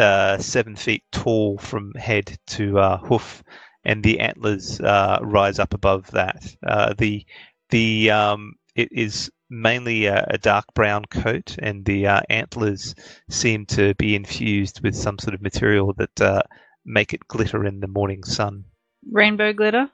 uh, 0.00 0.38
seven 0.38 0.74
feet 0.76 1.04
tall 1.12 1.58
from 1.58 1.92
head 1.94 2.38
to 2.48 2.78
uh, 2.78 2.98
hoof, 2.98 3.42
and 3.84 4.02
the 4.02 4.20
antlers 4.20 4.80
uh, 4.80 5.18
rise 5.22 5.58
up 5.58 5.74
above 5.74 6.10
that. 6.12 6.44
Uh, 6.66 6.94
the 6.96 7.24
the 7.70 8.10
um, 8.10 8.54
it 8.74 8.88
is 8.92 9.30
mainly 9.50 10.06
a, 10.06 10.24
a 10.30 10.38
dark 10.38 10.64
brown 10.74 11.04
coat, 11.06 11.56
and 11.58 11.84
the 11.84 12.06
uh, 12.06 12.20
antlers 12.30 12.94
seem 13.28 13.66
to 13.66 13.94
be 13.94 14.14
infused 14.14 14.82
with 14.82 14.94
some 14.94 15.18
sort 15.18 15.34
of 15.34 15.42
material 15.42 15.92
that 15.94 16.20
uh, 16.20 16.42
make 16.84 17.12
it 17.12 17.28
glitter 17.28 17.64
in 17.64 17.80
the 17.80 17.88
morning 17.88 18.24
sun. 18.24 18.64
Rainbow 19.10 19.52
glitter? 19.52 19.90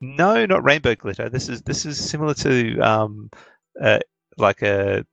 No, 0.00 0.46
not 0.46 0.64
rainbow 0.64 0.94
glitter. 0.94 1.28
This 1.28 1.48
is 1.48 1.62
this 1.62 1.84
is 1.84 1.98
similar 1.98 2.34
to 2.34 2.78
um, 2.78 3.30
uh, 3.80 3.98
like 4.36 4.62
a 4.62 5.04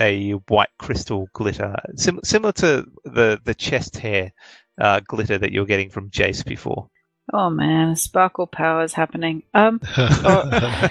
a 0.00 0.32
white 0.48 0.70
crystal 0.78 1.28
glitter, 1.32 1.74
Sim- 1.96 2.20
similar 2.24 2.52
to 2.52 2.86
the 3.04 3.40
the 3.44 3.54
chest 3.54 3.96
hair 3.96 4.32
uh, 4.80 5.00
glitter 5.00 5.38
that 5.38 5.52
you're 5.52 5.66
getting 5.66 5.90
from 5.90 6.10
Jace 6.10 6.44
before. 6.44 6.88
Oh 7.32 7.50
man, 7.50 7.96
sparkle 7.96 8.46
power 8.46 8.84
is 8.84 8.92
happening. 8.92 9.42
Um, 9.54 9.80
oh, 9.96 10.88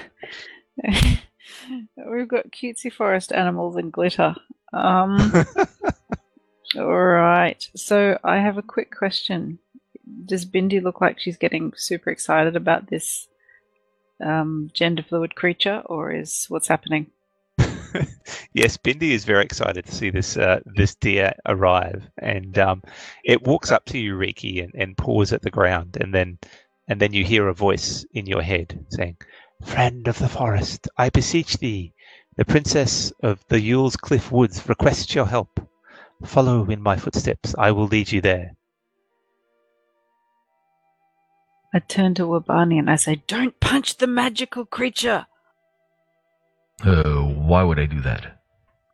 we've 2.10 2.28
got 2.28 2.50
cutesy 2.50 2.92
forest 2.92 3.32
animals 3.32 3.76
and 3.76 3.92
glitter. 3.92 4.34
Um, 4.72 5.32
all 6.76 6.84
right. 6.84 7.68
So 7.74 8.18
I 8.22 8.36
have 8.38 8.58
a 8.58 8.62
quick 8.62 8.94
question. 8.94 9.58
Does 10.24 10.44
Bindi 10.44 10.82
look 10.82 11.00
like 11.00 11.18
she's 11.18 11.36
getting 11.36 11.72
super 11.76 12.10
excited 12.10 12.54
about 12.56 12.88
this 12.88 13.28
um, 14.22 14.70
gender 14.74 15.02
fluid 15.02 15.34
creature, 15.34 15.82
or 15.86 16.12
is 16.12 16.46
what's 16.48 16.68
happening? 16.68 17.10
yes, 18.52 18.76
Bindi 18.76 19.10
is 19.10 19.24
very 19.24 19.44
excited 19.44 19.84
to 19.86 19.94
see 19.94 20.10
this 20.10 20.36
uh, 20.36 20.60
this 20.64 20.94
deer 20.94 21.32
arrive, 21.46 22.02
and 22.18 22.58
um, 22.58 22.82
it 23.24 23.46
walks 23.46 23.70
up 23.70 23.84
to 23.86 23.98
you, 23.98 24.16
Riki, 24.16 24.60
and, 24.60 24.74
and 24.74 24.96
paws 24.96 25.32
at 25.32 25.42
the 25.42 25.50
ground, 25.50 25.96
and 26.00 26.14
then 26.14 26.38
and 26.88 27.00
then 27.00 27.12
you 27.12 27.24
hear 27.24 27.48
a 27.48 27.54
voice 27.54 28.04
in 28.12 28.26
your 28.26 28.42
head 28.42 28.84
saying, 28.90 29.16
"Friend 29.64 30.06
of 30.08 30.18
the 30.18 30.28
forest, 30.28 30.88
I 30.96 31.10
beseech 31.10 31.58
thee, 31.58 31.92
the 32.36 32.44
princess 32.44 33.12
of 33.22 33.44
the 33.48 33.60
Yule's 33.60 33.96
Cliff 33.96 34.30
Woods 34.30 34.68
requests 34.68 35.14
your 35.14 35.26
help. 35.26 35.60
Follow 36.24 36.68
in 36.70 36.82
my 36.82 36.96
footsteps; 36.96 37.54
I 37.58 37.72
will 37.72 37.86
lead 37.86 38.12
you 38.12 38.20
there." 38.20 38.56
I 41.74 41.80
turn 41.80 42.14
to 42.14 42.22
Wabani 42.22 42.78
and 42.78 42.88
I 42.88 42.96
say, 42.96 43.22
"Don't 43.26 43.60
punch 43.60 43.98
the 43.98 44.06
magical 44.06 44.64
creature." 44.64 45.26
Uh, 46.84 47.25
why 47.46 47.62
would 47.62 47.78
I 47.78 47.86
do 47.86 48.00
that? 48.02 48.40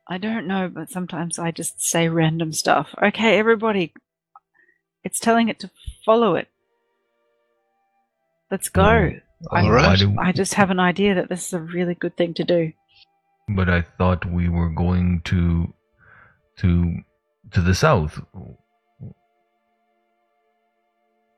I 0.07 0.17
don't 0.17 0.47
know, 0.47 0.69
but 0.69 0.89
sometimes 0.89 1.39
I 1.39 1.51
just 1.51 1.81
say 1.81 2.09
random 2.09 2.53
stuff. 2.53 2.93
Okay, 3.01 3.37
everybody. 3.39 3.93
It's 5.03 5.19
telling 5.19 5.49
it 5.49 5.59
to 5.59 5.71
follow 6.05 6.35
it. 6.35 6.47
Let's 8.51 8.69
go. 8.69 8.83
Mm. 8.83 9.21
I, 9.51 9.69
right. 9.69 10.01
I 10.19 10.31
just 10.31 10.53
have 10.53 10.69
an 10.69 10.79
idea 10.79 11.15
that 11.15 11.29
this 11.29 11.47
is 11.47 11.53
a 11.53 11.59
really 11.59 11.95
good 11.95 12.15
thing 12.15 12.33
to 12.35 12.43
do. 12.43 12.71
But 13.49 13.69
I 13.69 13.81
thought 13.81 14.25
we 14.25 14.47
were 14.47 14.69
going 14.69 15.21
to 15.25 15.73
to 16.59 16.95
to 17.51 17.61
the 17.61 17.75
south. 17.75 18.21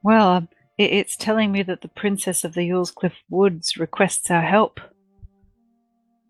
Well, 0.03 0.30
um, 0.30 0.50
it's 0.77 1.16
telling 1.16 1.52
me 1.52 1.64
that 1.64 1.82
the 1.82 1.88
princess 1.88 2.44
of 2.44 2.53
the 2.53 2.66
Yule's 2.66 2.92
Cliff 2.92 3.14
Woods 3.30 3.77
requests 3.77 4.30
our 4.30 4.44
help. 4.44 4.80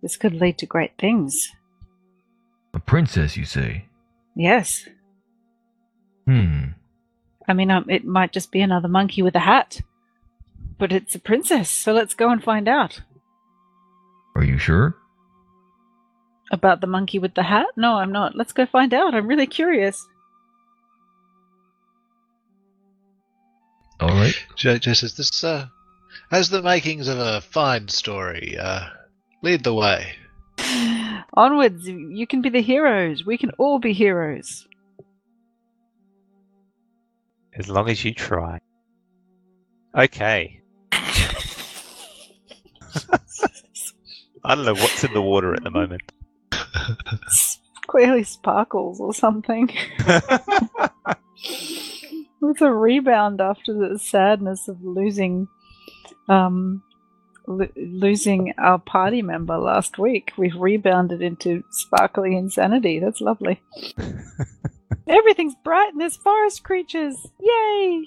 This 0.05 0.17
could 0.17 0.35
lead 0.35 0.59
to 0.59 0.67
great 0.67 0.91
things. 0.99 1.51
A 2.75 2.79
princess, 2.79 3.35
you 3.35 3.43
say? 3.43 3.85
Yes. 4.35 4.87
Hmm. 6.27 6.65
I 7.47 7.53
mean, 7.53 7.71
um, 7.71 7.89
it 7.89 8.05
might 8.05 8.31
just 8.31 8.51
be 8.51 8.61
another 8.61 8.87
monkey 8.87 9.23
with 9.23 9.33
a 9.33 9.39
hat. 9.39 9.81
But 10.77 10.91
it's 10.91 11.15
a 11.15 11.19
princess, 11.19 11.71
so 11.71 11.91
let's 11.91 12.13
go 12.13 12.29
and 12.29 12.43
find 12.43 12.67
out. 12.67 13.01
Are 14.35 14.43
you 14.43 14.59
sure? 14.59 14.95
About 16.51 16.81
the 16.81 16.87
monkey 16.87 17.17
with 17.17 17.33
the 17.33 17.41
hat? 17.41 17.69
No, 17.75 17.95
I'm 17.95 18.11
not. 18.11 18.35
Let's 18.35 18.53
go 18.53 18.67
find 18.67 18.93
out. 18.93 19.15
I'm 19.15 19.25
really 19.25 19.47
curious. 19.47 20.05
All 23.99 24.09
right. 24.09 24.35
J- 24.55 24.77
Jess 24.77 24.99
says, 24.99 25.15
this 25.15 25.43
uh, 25.43 25.65
has 26.29 26.51
the 26.51 26.61
makings 26.61 27.07
of 27.07 27.17
a 27.17 27.41
fine 27.41 27.87
story. 27.87 28.55
Uh, 28.55 28.87
lead 29.41 29.63
the 29.63 29.73
way. 29.73 30.13
Onwards, 31.33 31.87
you 31.87 32.25
can 32.27 32.41
be 32.41 32.49
the 32.49 32.61
heroes. 32.61 33.25
We 33.25 33.37
can 33.37 33.51
all 33.57 33.79
be 33.79 33.93
heroes. 33.93 34.67
As 37.57 37.69
long 37.69 37.89
as 37.89 38.03
you 38.03 38.13
try. 38.13 38.59
Okay. 39.97 40.61
I 44.43 44.55
don't 44.55 44.65
know 44.65 44.73
what's 44.73 45.03
in 45.03 45.13
the 45.13 45.21
water 45.21 45.53
at 45.53 45.63
the 45.63 45.71
moment. 45.71 46.01
Clearly 47.87 48.23
sparkles 48.23 48.99
or 48.99 49.13
something. 49.13 49.69
It's 52.49 52.61
a 52.61 52.71
rebound 52.71 53.41
after 53.41 53.73
the 53.73 53.97
sadness 53.97 54.67
of 54.67 54.83
losing, 54.83 55.47
um, 56.29 56.83
lo- 57.47 57.67
losing 57.75 58.53
our 58.57 58.79
party 58.79 59.21
member 59.21 59.57
last 59.57 59.97
week. 59.97 60.31
We've 60.37 60.55
rebounded 60.55 61.21
into 61.21 61.63
sparkly 61.71 62.35
insanity. 62.35 62.99
That's 62.99 63.21
lovely. 63.21 63.61
Everything's 65.07 65.55
bright 65.63 65.93
in 65.93 65.99
this 65.99 66.17
forest 66.17 66.63
creatures. 66.63 67.15
Yay! 67.39 68.05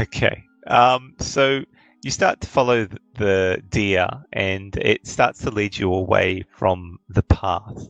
Okay. 0.00 0.44
Um, 0.66 1.14
so 1.18 1.62
you 2.02 2.10
start 2.10 2.40
to 2.40 2.48
follow 2.48 2.88
the 3.16 3.62
deer, 3.68 4.08
and 4.32 4.76
it 4.76 5.06
starts 5.06 5.40
to 5.42 5.50
lead 5.50 5.76
you 5.76 5.92
away 5.92 6.44
from 6.50 6.98
the 7.08 7.22
path. 7.22 7.88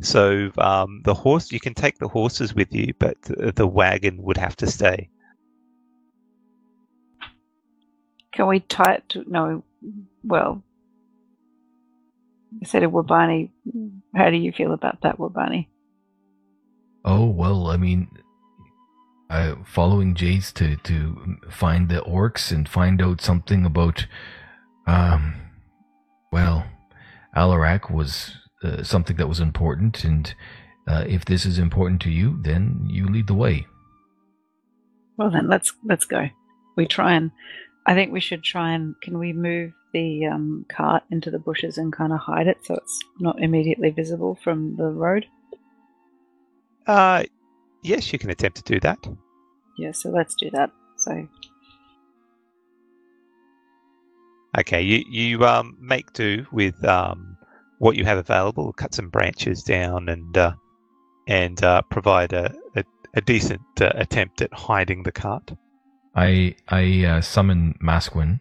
So 0.00 0.50
um, 0.58 1.02
the 1.04 1.14
horse, 1.14 1.50
you 1.50 1.60
can 1.60 1.74
take 1.74 1.98
the 1.98 2.08
horses 2.08 2.54
with 2.54 2.72
you, 2.72 2.94
but 2.98 3.16
the 3.22 3.66
wagon 3.66 4.22
would 4.22 4.36
have 4.36 4.56
to 4.56 4.66
stay. 4.66 5.08
Can 8.38 8.46
we 8.46 8.60
tie 8.60 8.92
it 8.92 9.08
to 9.08 9.24
no? 9.26 9.64
Well, 10.22 10.62
I 12.62 12.66
said 12.66 12.80
to 12.80 12.88
Wabani. 12.88 13.50
How 14.14 14.30
do 14.30 14.36
you 14.36 14.52
feel 14.52 14.72
about 14.72 15.00
that, 15.02 15.18
Wabani? 15.18 15.66
Oh 17.04 17.26
well, 17.26 17.66
I 17.66 17.76
mean, 17.76 18.06
uh, 19.28 19.56
following 19.64 20.14
Jace 20.14 20.54
to 20.54 20.76
to 20.76 21.38
find 21.50 21.88
the 21.88 22.00
orcs 22.02 22.52
and 22.52 22.68
find 22.68 23.02
out 23.02 23.20
something 23.20 23.66
about, 23.66 24.06
um, 24.86 25.34
well, 26.30 26.64
Alarak 27.36 27.90
was 27.90 28.36
uh, 28.62 28.84
something 28.84 29.16
that 29.16 29.26
was 29.26 29.40
important, 29.40 30.04
and 30.04 30.32
uh, 30.86 31.02
if 31.08 31.24
this 31.24 31.44
is 31.44 31.58
important 31.58 32.00
to 32.02 32.10
you, 32.10 32.38
then 32.44 32.86
you 32.88 33.08
lead 33.08 33.26
the 33.26 33.34
way. 33.34 33.66
Well, 35.16 35.32
then 35.32 35.48
let's 35.48 35.72
let's 35.84 36.04
go. 36.04 36.28
We 36.76 36.86
try 36.86 37.14
and. 37.14 37.32
I 37.88 37.94
think 37.94 38.12
we 38.12 38.20
should 38.20 38.44
try 38.44 38.72
and. 38.72 38.94
Can 39.00 39.18
we 39.18 39.32
move 39.32 39.72
the 39.94 40.26
um, 40.26 40.66
cart 40.68 41.04
into 41.10 41.30
the 41.30 41.38
bushes 41.38 41.78
and 41.78 41.90
kind 41.90 42.12
of 42.12 42.18
hide 42.20 42.46
it 42.46 42.58
so 42.62 42.74
it's 42.74 43.00
not 43.18 43.40
immediately 43.40 43.90
visible 43.90 44.38
from 44.44 44.76
the 44.76 44.90
road? 44.90 45.24
Uh, 46.86 47.24
yes, 47.82 48.12
you 48.12 48.18
can 48.18 48.28
attempt 48.28 48.58
to 48.58 48.62
do 48.74 48.78
that. 48.80 48.98
Yeah, 49.78 49.92
so 49.92 50.10
let's 50.10 50.34
do 50.34 50.50
that. 50.50 50.70
So 50.98 51.26
Okay, 54.58 54.82
you 54.82 55.02
you 55.08 55.46
um, 55.46 55.78
make 55.80 56.12
do 56.12 56.46
with 56.52 56.84
um, 56.84 57.38
what 57.78 57.96
you 57.96 58.04
have 58.04 58.18
available. 58.18 58.70
Cut 58.74 58.94
some 58.94 59.08
branches 59.08 59.62
down 59.62 60.10
and 60.10 60.36
uh, 60.36 60.52
and 61.26 61.62
uh, 61.64 61.80
provide 61.90 62.34
a, 62.34 62.54
a, 62.76 62.84
a 63.14 63.22
decent 63.22 63.62
uh, 63.80 63.92
attempt 63.94 64.42
at 64.42 64.52
hiding 64.52 65.04
the 65.04 65.12
cart. 65.12 65.52
I 66.14 66.56
I 66.68 67.04
uh, 67.04 67.20
summon 67.20 67.78
Masquin. 67.82 68.40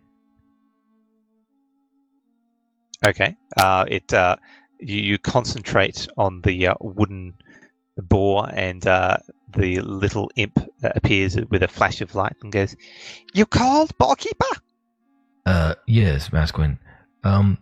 Okay, 3.06 3.36
uh, 3.58 3.86
it 3.88 4.14
uh, 4.14 4.36
you, 4.80 5.02
you 5.02 5.18
concentrate 5.18 6.08
on 6.18 6.42
the 6.42 6.68
uh, 6.68 6.74
wooden 6.80 7.34
boar, 7.98 8.50
and 8.54 8.86
uh, 8.88 9.18
the 9.56 9.80
little 9.82 10.32
imp 10.36 10.60
appears 10.84 11.38
with 11.50 11.64
a 11.64 11.68
flash 11.68 12.02
of 12.02 12.16
light 12.16 12.36
and 12.42 12.52
goes, 12.52 12.76
"You 13.34 13.46
called, 13.46 13.98
barkeeper?" 13.98 14.46
Uh, 15.46 15.76
yes, 15.86 16.30
Masquin. 16.30 16.80
Um, 17.24 17.58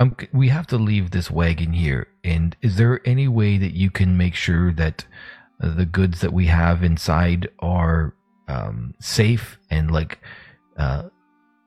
um, 0.00 0.16
we 0.32 0.48
have 0.48 0.66
to 0.68 0.76
leave 0.76 1.10
this 1.10 1.30
wagon 1.30 1.72
here. 1.72 2.08
And 2.22 2.56
is 2.62 2.76
there 2.76 3.00
any 3.06 3.26
way 3.26 3.58
that 3.58 3.74
you 3.74 3.90
can 3.90 4.16
make 4.16 4.34
sure 4.34 4.72
that 4.74 5.04
uh, 5.60 5.74
the 5.74 5.86
goods 5.86 6.20
that 6.20 6.32
we 6.32 6.46
have 6.46 6.82
inside 6.82 7.48
are 7.58 8.14
um, 8.48 8.94
safe 9.00 9.58
and 9.70 9.90
like, 9.90 10.18
uh, 10.76 11.04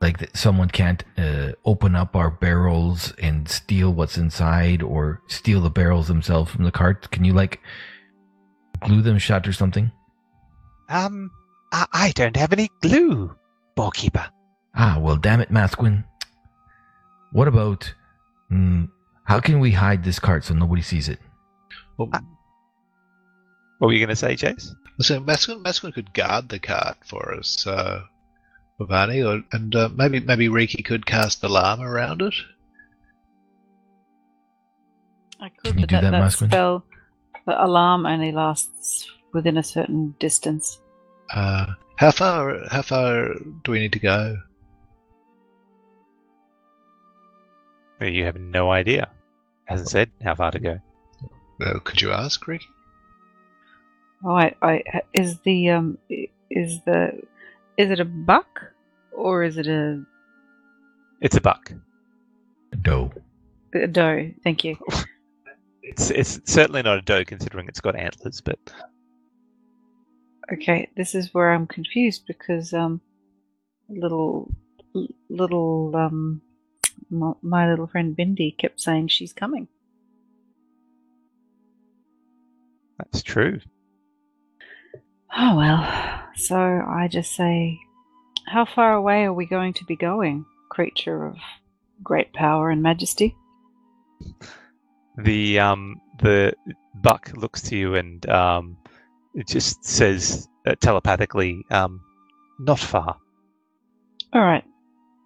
like 0.02 0.18
that 0.20 0.36
someone 0.36 0.68
can't 0.70 1.04
uh, 1.18 1.52
open 1.64 1.96
up 1.96 2.16
our 2.16 2.32
barrels 2.32 3.14
and 3.22 3.48
steal 3.48 3.94
what's 3.94 4.18
inside, 4.18 4.82
or 4.82 5.22
steal 5.28 5.62
the 5.62 5.70
barrels 5.70 6.08
themselves 6.08 6.52
from 6.52 6.64
the 6.64 6.72
cart? 6.72 7.10
Can 7.12 7.24
you 7.24 7.34
like 7.34 7.60
glue 8.82 9.02
them 9.02 9.20
shut 9.20 9.48
or 9.48 9.54
something? 9.54 9.92
Um, 10.90 11.30
I, 11.72 11.86
I 11.94 12.12
don't 12.12 12.36
have 12.36 12.52
any 12.52 12.70
glue, 12.82 13.36
barkeeper. 13.76 14.26
Ah, 14.76 14.98
well, 15.00 15.18
damn 15.18 15.40
it, 15.42 15.52
Masquin. 15.52 16.04
What 17.32 17.48
about? 17.48 17.94
Hmm, 18.50 18.86
how 19.26 19.40
can 19.40 19.60
we 19.60 19.72
hide 19.72 20.04
this 20.04 20.20
cart 20.20 20.44
so 20.44 20.54
nobody 20.54 20.82
sees 20.82 21.08
it? 21.08 21.20
Well, 21.98 22.10
Uh, 22.12 22.20
What 23.78 23.88
were 23.88 23.94
you 23.94 24.00
going 24.00 24.10
to 24.10 24.16
say, 24.16 24.36
Jace? 24.36 24.74
So 25.00 25.20
Masquin, 25.20 25.62
Masquin 25.64 25.94
could 25.94 26.14
guard 26.14 26.50
the 26.50 26.60
cart 26.60 26.98
for 27.06 27.34
us, 27.34 27.66
uh, 27.66 28.04
Wabani, 28.80 29.26
or 29.26 29.44
and 29.52 29.76
uh, 29.76 29.90
maybe 29.96 30.20
maybe 30.20 30.50
Riki 30.50 30.84
could 30.84 31.06
cast 31.06 31.44
alarm 31.44 31.82
around 31.82 32.22
it. 32.22 32.36
I 35.40 35.50
could, 35.50 35.74
Can 35.74 35.82
but 35.82 35.90
that, 35.90 36.02
that, 36.02 36.12
that 36.12 36.32
spell, 36.34 36.86
the 37.48 37.64
alarm 37.64 38.06
only 38.06 38.32
lasts 38.32 39.10
within 39.34 39.58
a 39.58 39.64
certain 39.64 40.14
distance. 40.20 40.80
Uh, 41.34 41.66
how 41.96 42.12
far 42.12 42.60
how 42.70 42.82
far 42.82 43.34
do 43.64 43.72
we 43.72 43.80
need 43.80 43.94
to 43.94 44.00
go? 44.00 44.38
You 48.02 48.26
have 48.26 48.38
no 48.38 48.72
idea. 48.72 49.10
Hasn't 49.66 49.90
said 49.90 50.12
how 50.24 50.36
far 50.36 50.52
to 50.52 50.60
go. 50.60 50.80
Uh, 51.64 51.80
could 51.84 52.02
you 52.02 52.12
ask 52.12 52.46
Riki? 52.48 52.66
Oh, 54.24 54.36
I, 54.36 54.56
I 54.62 54.84
is 55.14 55.40
the 55.40 55.70
um 55.72 55.98
is 56.50 56.80
the 56.86 57.22
is 57.78 57.90
it 57.90 58.00
a 58.00 58.06
buck 58.06 58.74
or 59.12 59.44
is 59.44 59.58
it 59.58 59.68
a, 59.68 60.04
It's 61.22 61.36
a 61.36 61.42
buck. 61.42 61.72
A 62.74 62.76
doe. 62.76 63.12
a 63.74 63.88
doe? 63.88 64.32
Thank 64.44 64.64
you. 64.64 64.78
It's 65.84 66.12
it's 66.12 66.40
certainly 66.46 66.84
not 66.84 67.00
a 67.00 67.02
doe 67.02 67.26
considering 67.26 67.68
it's 67.68 67.82
got 67.82 67.96
antlers, 67.96 68.40
but 68.40 68.60
Okay, 70.54 70.90
this 70.96 71.16
is 71.16 71.34
where 71.34 71.52
I'm 71.52 71.66
confused 71.66 72.28
because 72.28 72.72
um, 72.74 73.02
little 73.90 74.52
little 75.30 75.92
um, 75.96 76.42
my, 77.10 77.34
my 77.42 77.70
little 77.70 77.88
friend 77.88 78.16
Bindi 78.16 78.58
kept 78.58 78.80
saying 78.80 79.08
she's 79.08 79.34
coming. 79.34 79.68
that's 82.98 83.24
true. 83.24 83.60
Oh 85.38 85.56
well. 85.56 86.22
So 86.36 86.58
I 86.58 87.08
just 87.10 87.36
say, 87.36 87.80
how 88.48 88.66
far 88.66 88.94
away 88.94 89.24
are 89.24 89.34
we 89.34 89.46
going 89.46 89.74
to 89.74 89.86
be 89.86 89.96
going, 89.96 90.46
creature 90.70 91.26
of 91.26 91.38
great 92.04 92.34
power 92.34 92.70
and 92.70 92.82
majesty? 92.82 93.36
The 95.18 95.60
um 95.60 96.02
the 96.20 96.54
buck 96.96 97.32
looks 97.36 97.62
to 97.64 97.76
you 97.76 97.96
and 97.96 98.28
um 98.30 98.78
it 99.34 99.48
just 99.48 99.84
says 99.84 100.48
uh, 100.66 100.76
telepathically 100.80 101.64
um 101.70 102.02
not 102.60 102.80
far. 102.80 103.18
All 104.34 104.42
right. 104.42 104.64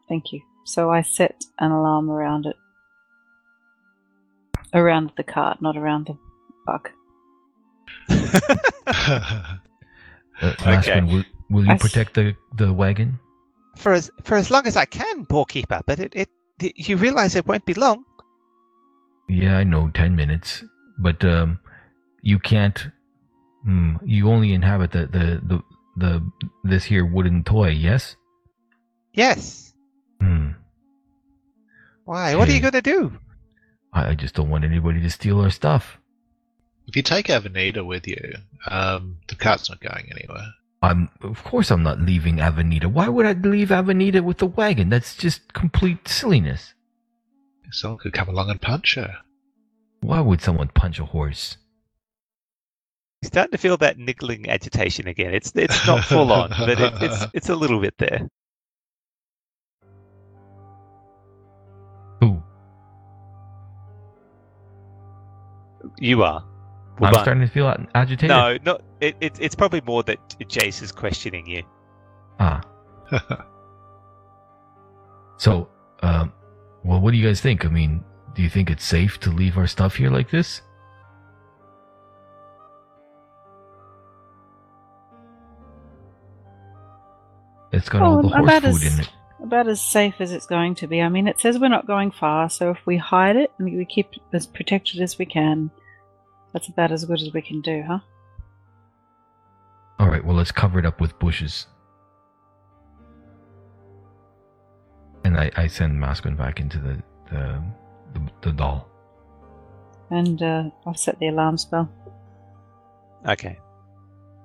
Thank 0.08 0.32
you. 0.32 0.42
So 0.66 0.90
I 0.90 1.02
set 1.02 1.44
an 1.60 1.72
alarm 1.72 2.10
around 2.10 2.46
it. 2.46 2.56
Around 4.74 5.12
the 5.16 5.24
cart, 5.24 5.62
not 5.62 5.78
around 5.78 6.08
the 6.08 6.18
buck. 6.66 6.92
Uh, 10.42 10.48
Okay. 10.60 10.66
Masquin, 10.76 11.08
will, 11.12 11.24
will 11.50 11.66
you 11.66 11.72
I 11.72 11.76
s- 11.76 11.82
protect 11.82 12.14
the, 12.14 12.36
the 12.56 12.72
wagon? 12.74 13.20
for 13.78 13.92
as 13.94 14.10
for 14.24 14.36
as 14.38 14.50
long 14.50 14.66
as 14.68 14.78
I 14.78 14.86
can, 14.86 15.24
barkeeper, 15.24 15.82
but 15.86 16.00
it, 16.00 16.14
it, 16.16 16.30
it 16.62 16.74
you 16.90 16.96
realize 16.98 17.36
it 17.36 17.46
won't 17.46 17.66
be 17.66 17.74
long. 17.74 18.04
Yeah, 19.28 19.58
I 19.58 19.64
know, 19.64 19.90
10 19.90 20.16
minutes. 20.16 20.64
But 20.98 21.24
um, 21.26 21.60
you 22.22 22.40
can't. 22.40 22.88
Hmm, 23.64 23.96
you 24.06 24.30
only 24.30 24.54
inhabit 24.54 24.92
the, 24.92 25.08
the, 25.08 25.42
the, 25.44 25.62
the 25.98 26.32
this 26.64 26.86
here 26.86 27.06
wooden 27.06 27.44
toy, 27.44 27.70
yes? 27.70 28.16
Yes. 29.14 29.74
Hmm. 30.22 30.52
Why? 32.06 32.36
What 32.36 32.48
are 32.48 32.52
you 32.54 32.62
gonna 32.62 32.82
do? 32.82 33.18
I, 33.92 34.10
I 34.10 34.16
just 34.16 34.36
don't 34.36 34.50
want 34.50 34.64
anybody 34.64 35.02
to 35.02 35.10
steal 35.10 35.42
our 35.42 35.50
stuff. 35.50 36.00
If 36.88 36.96
you 36.96 37.02
take 37.02 37.30
Avenida 37.30 37.84
with 37.84 38.08
you, 38.08 38.36
um, 38.68 39.18
the 39.28 39.36
cart's 39.36 39.70
not 39.70 39.80
going 39.80 40.08
anywhere. 40.12 40.48
I'm, 40.82 41.10
of 41.22 41.44
course, 41.44 41.72
I'm 41.72 41.84
not 41.84 42.00
leaving 42.00 42.40
Avenida. 42.40 42.88
Why 42.88 43.08
would 43.08 43.26
I 43.26 43.34
leave 43.34 43.72
Avenida 43.72 44.22
with 44.22 44.38
the 44.38 44.46
wagon? 44.46 44.90
That's 44.90 45.16
just 45.16 45.54
complete 45.54 46.08
silliness. 46.08 46.74
Someone 47.72 47.98
could 47.98 48.14
come 48.14 48.30
along 48.30 48.50
and 48.52 48.62
punch 48.62 48.96
her. 48.96 49.18
Why 50.02 50.22
would 50.22 50.42
someone 50.42 50.68
punch 50.68 51.00
a 51.00 51.06
horse? 51.06 51.58
You're 53.22 53.28
starting 53.30 53.52
to 53.54 53.58
feel 53.58 53.78
that 53.78 53.98
niggling 53.98 54.50
agitation 54.50 55.08
again. 55.08 55.34
It's 55.34 55.52
it's 55.56 55.88
not 55.88 56.06
full 56.06 56.32
on, 56.32 56.52
but 56.52 56.80
it, 56.80 56.94
it's 57.02 57.26
it's 57.34 57.50
a 57.50 57.56
little 57.56 57.82
bit 57.82 57.98
there. 57.98 58.30
Who? 62.22 62.44
You 65.98 66.22
are. 66.24 66.46
I'm 66.98 67.12
Wabani. 67.14 67.22
starting 67.22 67.42
to 67.42 67.48
feel 67.48 67.76
agitated. 67.94 68.30
No, 68.30 68.58
not 68.64 68.82
it, 69.02 69.16
it. 69.20 69.38
It's 69.40 69.56
probably 69.56 69.82
more 69.82 70.04
that 70.04 70.20
Jace 70.40 70.82
is 70.82 70.92
questioning 70.92 71.46
you. 71.48 71.64
Ah. 72.40 72.62
So, 75.38 75.68
um, 76.02 76.32
well, 76.86 77.02
what 77.02 77.12
do 77.12 77.18
you 77.18 77.28
guys 77.28 77.42
think? 77.42 77.66
I 77.66 77.68
mean, 77.68 78.06
do 78.36 78.42
you 78.42 78.50
think 78.50 78.70
it's 78.70 78.86
safe 78.86 79.20
to 79.20 79.30
leave 79.32 79.58
our 79.58 79.68
stuff 79.68 79.98
here 79.98 80.10
like 80.10 80.32
this? 80.32 80.62
It's 87.72 87.90
got 87.90 88.02
all 88.02 88.20
Oh, 88.20 88.22
the 88.22 88.28
horse 88.30 88.44
about 88.44 88.62
food 88.62 88.84
as- 88.84 88.94
in 88.94 89.00
it. 89.02 89.10
about 89.44 89.68
as 89.68 89.82
safe 89.82 90.16
as 90.20 90.32
it's 90.32 90.46
going 90.46 90.76
to 90.76 90.88
be. 90.88 91.02
I 91.02 91.10
mean, 91.10 91.28
it 91.28 91.40
says 91.40 91.60
we're 91.60 91.68
not 91.68 91.88
going 91.88 92.12
far, 92.12 92.50
so 92.50 92.72
if 92.72 92.86
we 92.86 92.98
hide 92.98 93.36
it 93.36 93.52
and 93.60 93.76
we 93.76 93.86
keep 93.86 94.14
it 94.14 94.22
as 94.34 94.48
protected 94.48 95.02
as 95.02 95.18
we 95.20 95.26
can, 95.26 95.70
that's 96.56 96.70
about 96.70 96.90
as 96.90 97.04
good 97.04 97.22
as 97.22 97.34
we 97.34 97.42
can 97.42 97.60
do, 97.60 97.84
huh? 97.86 98.00
All 100.00 100.08
right, 100.08 100.24
well, 100.24 100.38
let's 100.38 100.54
cover 100.54 100.80
it 100.80 100.86
up 100.86 101.02
with 101.02 101.20
bushes. 101.20 101.68
And 105.26 105.38
I, 105.38 105.52
I 105.58 105.68
send 105.68 106.00
Masquin 106.00 106.38
back 106.38 106.62
into 106.62 106.78
the, 106.80 107.04
the, 107.30 107.62
the, 108.14 108.22
the 108.42 108.52
doll. 108.54 108.90
And 110.12 110.42
uh, 110.42 110.70
I've 110.88 110.98
set 110.98 111.20
the 111.20 111.28
alarm 111.28 111.58
spell. 111.58 111.92
Okay. 113.28 113.60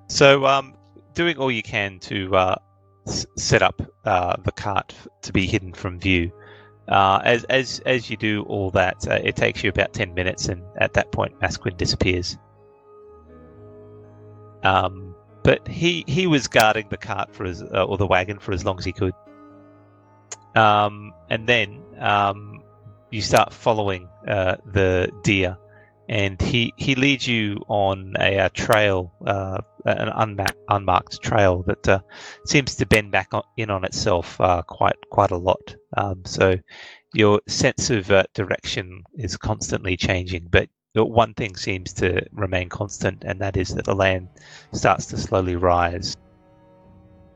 So, 0.09 0.45
um, 0.45 0.75
doing 1.13 1.37
all 1.37 1.49
you 1.49 1.63
can 1.63 1.97
to 1.99 2.35
uh, 2.35 2.55
s- 3.07 3.25
set 3.37 3.61
up 3.61 3.81
uh, 4.03 4.35
the 4.43 4.51
cart 4.51 4.93
f- 4.97 5.07
to 5.21 5.31
be 5.31 5.45
hidden 5.47 5.71
from 5.71 5.97
view. 5.97 6.29
Uh, 6.87 7.21
as 7.23 7.43
as 7.45 7.79
as 7.85 8.09
you 8.09 8.17
do 8.17 8.43
all 8.43 8.71
that, 8.71 9.07
uh, 9.07 9.19
it 9.23 9.35
takes 9.35 9.63
you 9.63 9.69
about 9.69 9.93
ten 9.93 10.13
minutes, 10.13 10.47
and 10.49 10.63
at 10.77 10.93
that 10.93 11.11
point, 11.11 11.39
Masquin 11.39 11.77
disappears. 11.77 12.37
Um, 14.63 15.15
but 15.43 15.67
he 15.67 16.03
he 16.07 16.27
was 16.27 16.47
guarding 16.47 16.87
the 16.89 16.97
cart 16.97 17.33
for 17.33 17.45
as 17.45 17.61
uh, 17.63 17.85
or 17.85 17.97
the 17.97 18.07
wagon 18.07 18.39
for 18.39 18.51
as 18.51 18.65
long 18.65 18.77
as 18.77 18.85
he 18.85 18.91
could. 18.91 19.13
Um, 20.55 21.13
and 21.29 21.47
then 21.47 21.81
um, 21.99 22.61
you 23.09 23.21
start 23.21 23.53
following 23.53 24.07
uh, 24.27 24.57
the 24.65 25.11
deer, 25.23 25.57
and 26.09 26.41
he 26.41 26.73
he 26.77 26.95
leads 26.95 27.27
you 27.27 27.63
on 27.67 28.15
a, 28.19 28.39
uh 28.39 28.49
trail, 28.53 29.13
uh, 29.25 29.61
an 29.85 30.09
unmarked, 30.09 30.57
unmarked 30.69 31.21
trail 31.21 31.63
that 31.63 31.87
uh, 31.87 31.99
seems 32.45 32.75
to 32.75 32.85
bend 32.85 33.11
back 33.11 33.29
on, 33.33 33.43
in 33.57 33.69
on 33.69 33.83
itself 33.83 34.39
uh, 34.41 34.61
quite 34.63 34.97
quite 35.09 35.31
a 35.31 35.37
lot. 35.37 35.75
Um, 35.97 36.23
so 36.25 36.55
your 37.13 37.41
sense 37.47 37.89
of 37.89 38.09
uh, 38.11 38.23
direction 38.33 39.03
is 39.15 39.37
constantly 39.37 39.97
changing, 39.97 40.47
but 40.49 40.69
one 40.93 41.33
thing 41.33 41.55
seems 41.55 41.93
to 41.93 42.25
remain 42.31 42.69
constant, 42.69 43.23
and 43.25 43.39
that 43.41 43.57
is 43.57 43.69
that 43.75 43.85
the 43.85 43.95
land 43.95 44.27
starts 44.73 45.05
to 45.07 45.17
slowly 45.17 45.55
rise. 45.55 46.17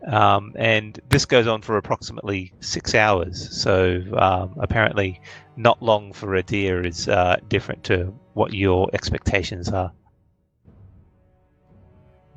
Um, 0.07 0.53
and 0.56 0.99
this 1.09 1.25
goes 1.25 1.48
on 1.48 1.61
for 1.61 1.77
approximately 1.77 2.53
six 2.59 2.93
hours. 2.93 3.59
So 3.59 4.01
um, 4.17 4.56
apparently, 4.59 5.19
not 5.57 5.82
long 5.82 6.14
for 6.14 6.35
a 6.35 6.43
deer 6.43 6.85
is 6.85 7.07
uh, 7.07 7.38
different 7.48 7.83
to 7.85 8.14
what 8.33 8.53
your 8.53 8.90
expectations 8.93 9.69
are. 9.69 9.91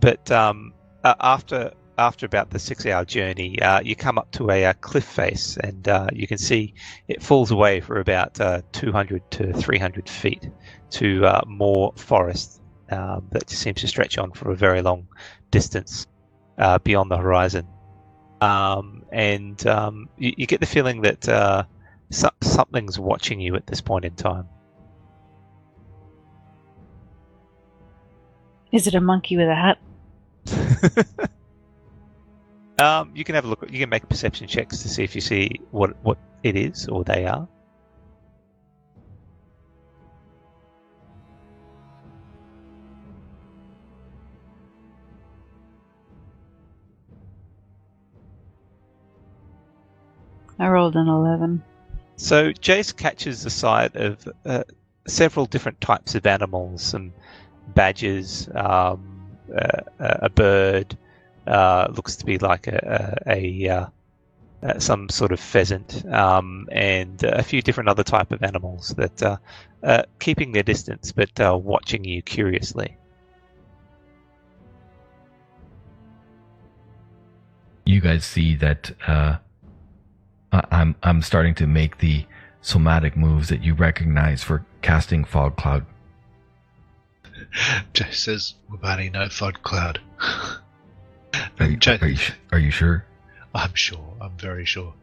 But 0.01 0.31
um, 0.31 0.73
uh, 1.05 1.15
after 1.21 1.73
after 1.99 2.27
about 2.27 2.51
the 2.51 2.61
six-hour 2.61 3.05
journey, 3.07 3.61
uh, 3.61 3.81
you 3.81 3.97
come 3.97 4.19
up 4.19 4.31
to 4.31 4.51
a, 4.51 4.67
uh 4.67 4.73
cliff 4.75 5.05
face, 5.05 5.57
and 5.57 5.89
uh, 5.89 6.07
you 6.13 6.29
can 6.29 6.39
see 6.39 6.75
it 7.09 7.23
falls 7.23 7.51
away 7.51 7.81
for 7.81 7.99
about 7.99 8.41
uh, 8.41 8.63
200 8.73 9.29
to 9.33 9.53
300 9.53 10.09
feet 10.09 10.49
to 10.91 11.27
uh, 11.27 11.41
more 11.47 11.93
forest 11.97 12.63
um, 12.91 13.27
that 13.33 13.51
seems 13.51 13.81
to 13.81 13.89
stretch 13.89 14.17
on 14.17 14.31
for 14.31 14.53
a 14.53 14.57
very 14.57 14.81
long 14.81 15.09
distance 15.51 16.07
uh, 16.59 16.79
beyond 16.79 17.11
the 17.11 17.17
horizon. 17.17 17.67
Um, 18.41 19.05
and 19.11 19.67
um, 19.67 20.09
you, 20.17 20.33
you, 20.37 20.47
get 20.47 20.61
the 20.61 20.67
feeling 20.67 21.03
that 21.03 21.25
so- 22.11 22.31
something's 22.41 22.97
watching 22.97 23.41
you 23.41 23.57
at 23.57 23.67
this 23.67 23.81
point 23.81 24.05
in 24.05 24.15
time. 24.15 24.49
Is 28.71 28.87
it 28.87 28.95
a 28.95 29.01
monkey 29.01 29.37
with 29.37 29.49
a 29.49 29.55
hat? 29.55 29.79
um, 32.79 33.13
you 33.15 33.25
can 33.25 33.35
have 33.35 33.45
a 33.45 33.49
look. 33.49 33.65
You 33.71 33.81
can 33.81 33.89
make 33.89 34.09
perception 34.09 34.47
checks 34.47 34.83
to 34.83 34.89
see 34.89 35.05
if 35.05 35.15
you 35.15 35.21
see 35.21 35.61
what 35.71 35.97
what 36.03 36.19
it 36.43 36.57
is 36.57 36.89
or 36.89 37.05
they 37.05 37.27
are. 37.27 37.49
I 50.59 50.69
rolled 50.69 50.97
an 50.97 51.07
11. 51.07 51.63
So 52.17 52.53
Jace 52.53 52.97
catches 52.97 53.45
the 53.45 53.51
sight 53.51 53.95
of 53.95 54.29
uh, 54.45 54.65
several 55.07 55.47
different 55.47 55.81
types 55.81 56.17
of 56.17 56.27
animals, 56.27 56.83
some 56.83 57.13
badgers, 57.75 58.49
um, 58.55 59.08
uh, 59.57 59.83
a 59.99 60.29
bird, 60.31 60.97
uh, 61.47 61.89
looks 61.95 62.17
to 62.17 62.27
be 62.27 62.39
like 62.39 62.67
a, 62.67 63.19
a, 63.27 63.71
a 63.71 63.91
uh, 64.61 64.79
some 64.79 65.09
sort 65.09 65.31
of 65.31 65.39
pheasant, 65.39 66.05
um, 66.13 66.69
and 66.73 67.23
a 67.23 67.43
few 67.43 67.63
different 67.63 67.89
other 67.89 68.03
type 68.03 68.33
of 68.33 68.43
animals 68.43 68.89
that 68.97 69.23
are 69.23 69.41
uh, 69.85 70.03
keeping 70.19 70.53
their 70.53 70.65
distance 70.65 71.13
but 71.13 71.41
uh, 71.41 71.57
watching 71.57 72.05
you 72.05 72.21
curiously. 72.23 72.97
You 77.85 78.01
guys 78.01 78.25
see 78.25 78.55
that 78.57 78.91
uh, 79.07 79.37
I- 80.53 80.67
I'm 80.71 80.97
I'm 81.03 81.23
starting 81.23 81.55
to 81.57 81.67
make 81.67 81.99
the 81.99 82.27
somatic 82.61 83.17
moves 83.17 83.49
that 83.49 83.63
you 83.63 83.75
recognize 83.75 84.43
for 84.43 84.65
casting 84.83 85.25
fog 85.25 85.57
cloud. 85.57 85.87
Jay 87.95 88.11
says, 88.13 88.55
Wabani, 88.71 89.11
no 89.13 89.29
fog 89.29 89.63
cloud. 89.63 90.01
Are 91.61 91.67
you, 91.67 91.77
Jay- 91.77 91.99
are 92.01 92.09
you, 92.09 92.19
are 92.53 92.59
you 92.59 92.71
sure? 92.71 93.05
I'm 93.55 93.75
sure. 93.75 94.15
I'm 94.21 94.37
very 94.39 94.65
sure. 94.65 94.95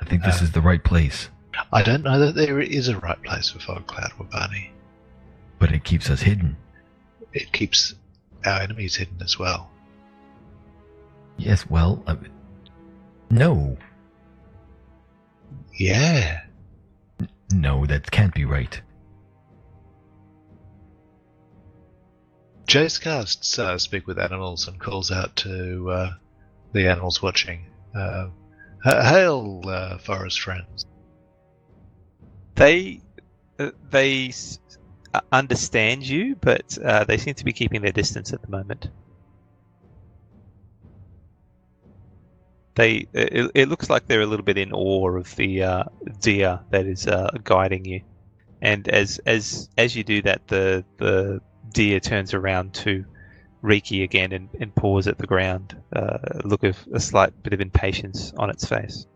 I 0.00 0.04
think 0.04 0.22
this 0.22 0.40
Uh, 0.40 0.44
is 0.44 0.52
the 0.52 0.60
right 0.60 0.82
place, 0.82 1.28
I 1.72 1.82
don't 1.82 2.02
know 2.02 2.18
that 2.20 2.34
there 2.34 2.60
is 2.60 2.88
a 2.88 2.98
right 2.98 3.20
place 3.22 3.50
for 3.50 3.58
fog 3.60 3.86
cloud, 3.86 4.10
Wabani. 4.18 4.70
but 5.58 5.72
it 5.72 5.84
keeps 5.84 6.10
us 6.10 6.22
hidden. 6.22 6.56
It 7.32 7.52
keeps 7.52 7.94
our 8.44 8.60
enemies 8.60 8.96
hidden 8.96 9.16
as 9.22 9.38
well. 9.38 9.70
Yes, 11.36 11.68
well, 11.68 12.02
uh, 12.06 12.16
no, 13.30 13.76
Yeah. 15.74 16.42
no, 17.52 17.86
that 17.86 18.10
can't 18.10 18.34
be 18.34 18.44
right. 18.44 18.80
Jace 22.66 23.00
casts 23.00 23.58
uh, 23.58 23.78
Speak 23.78 24.06
with 24.06 24.18
Animals 24.18 24.68
and 24.68 24.80
calls 24.80 25.10
out 25.10 25.36
to 25.36 25.90
uh, 25.90 26.10
the 26.72 26.88
animals 26.88 27.22
watching. 27.22 27.66
Uh, 27.94 28.28
hail, 28.82 29.62
uh, 29.66 29.98
forest 29.98 30.40
friends. 30.40 30.86
They 32.54 33.00
uh, 33.58 33.70
they 33.90 34.32
uh, 35.12 35.20
understand 35.30 36.06
you, 36.06 36.36
but 36.36 36.78
they 37.06 37.18
seem 37.18 37.34
to 37.34 37.44
be 37.44 37.52
keeping 37.52 37.82
their 37.82 37.92
distance 37.92 38.32
at 38.32 38.42
the 38.42 38.48
moment. 38.48 38.88
They 42.74 43.06
it, 43.12 43.50
it 43.54 43.68
looks 43.68 43.88
like 43.90 44.06
they're 44.06 44.22
a 44.22 44.26
little 44.26 44.44
bit 44.44 44.58
in 44.58 44.72
awe 44.72 45.16
of 45.16 45.36
the 45.36 45.84
deer 46.20 46.60
that 46.70 46.86
is 46.86 47.06
guiding 47.44 47.84
you, 47.84 48.00
and 48.62 48.88
as 48.88 49.20
as 49.26 49.68
as 49.76 49.94
you 49.94 50.02
do 50.02 50.22
that, 50.22 50.48
the 50.48 50.84
the 50.96 51.40
deer 51.70 52.00
turns 52.00 52.34
around 52.34 52.74
to 52.74 53.04
Riki 53.62 54.02
again 54.02 54.32
and, 54.32 54.48
and 54.60 54.74
paws 54.74 55.06
at 55.08 55.18
the 55.18 55.26
ground, 55.26 55.80
uh, 55.94 56.18
a 56.22 56.46
look 56.46 56.64
of 56.64 56.76
a 56.92 57.00
slight 57.00 57.42
bit 57.42 57.52
of 57.52 57.60
impatience 57.60 58.32
on 58.36 58.50
its 58.50 58.64
face. 58.64 59.06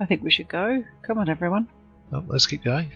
I 0.00 0.06
think 0.06 0.22
we 0.22 0.30
should 0.30 0.48
go. 0.48 0.82
Come 1.02 1.18
on, 1.18 1.28
everyone. 1.28 1.68
Oh, 2.10 2.24
let's 2.26 2.46
keep 2.46 2.64
going. 2.64 2.90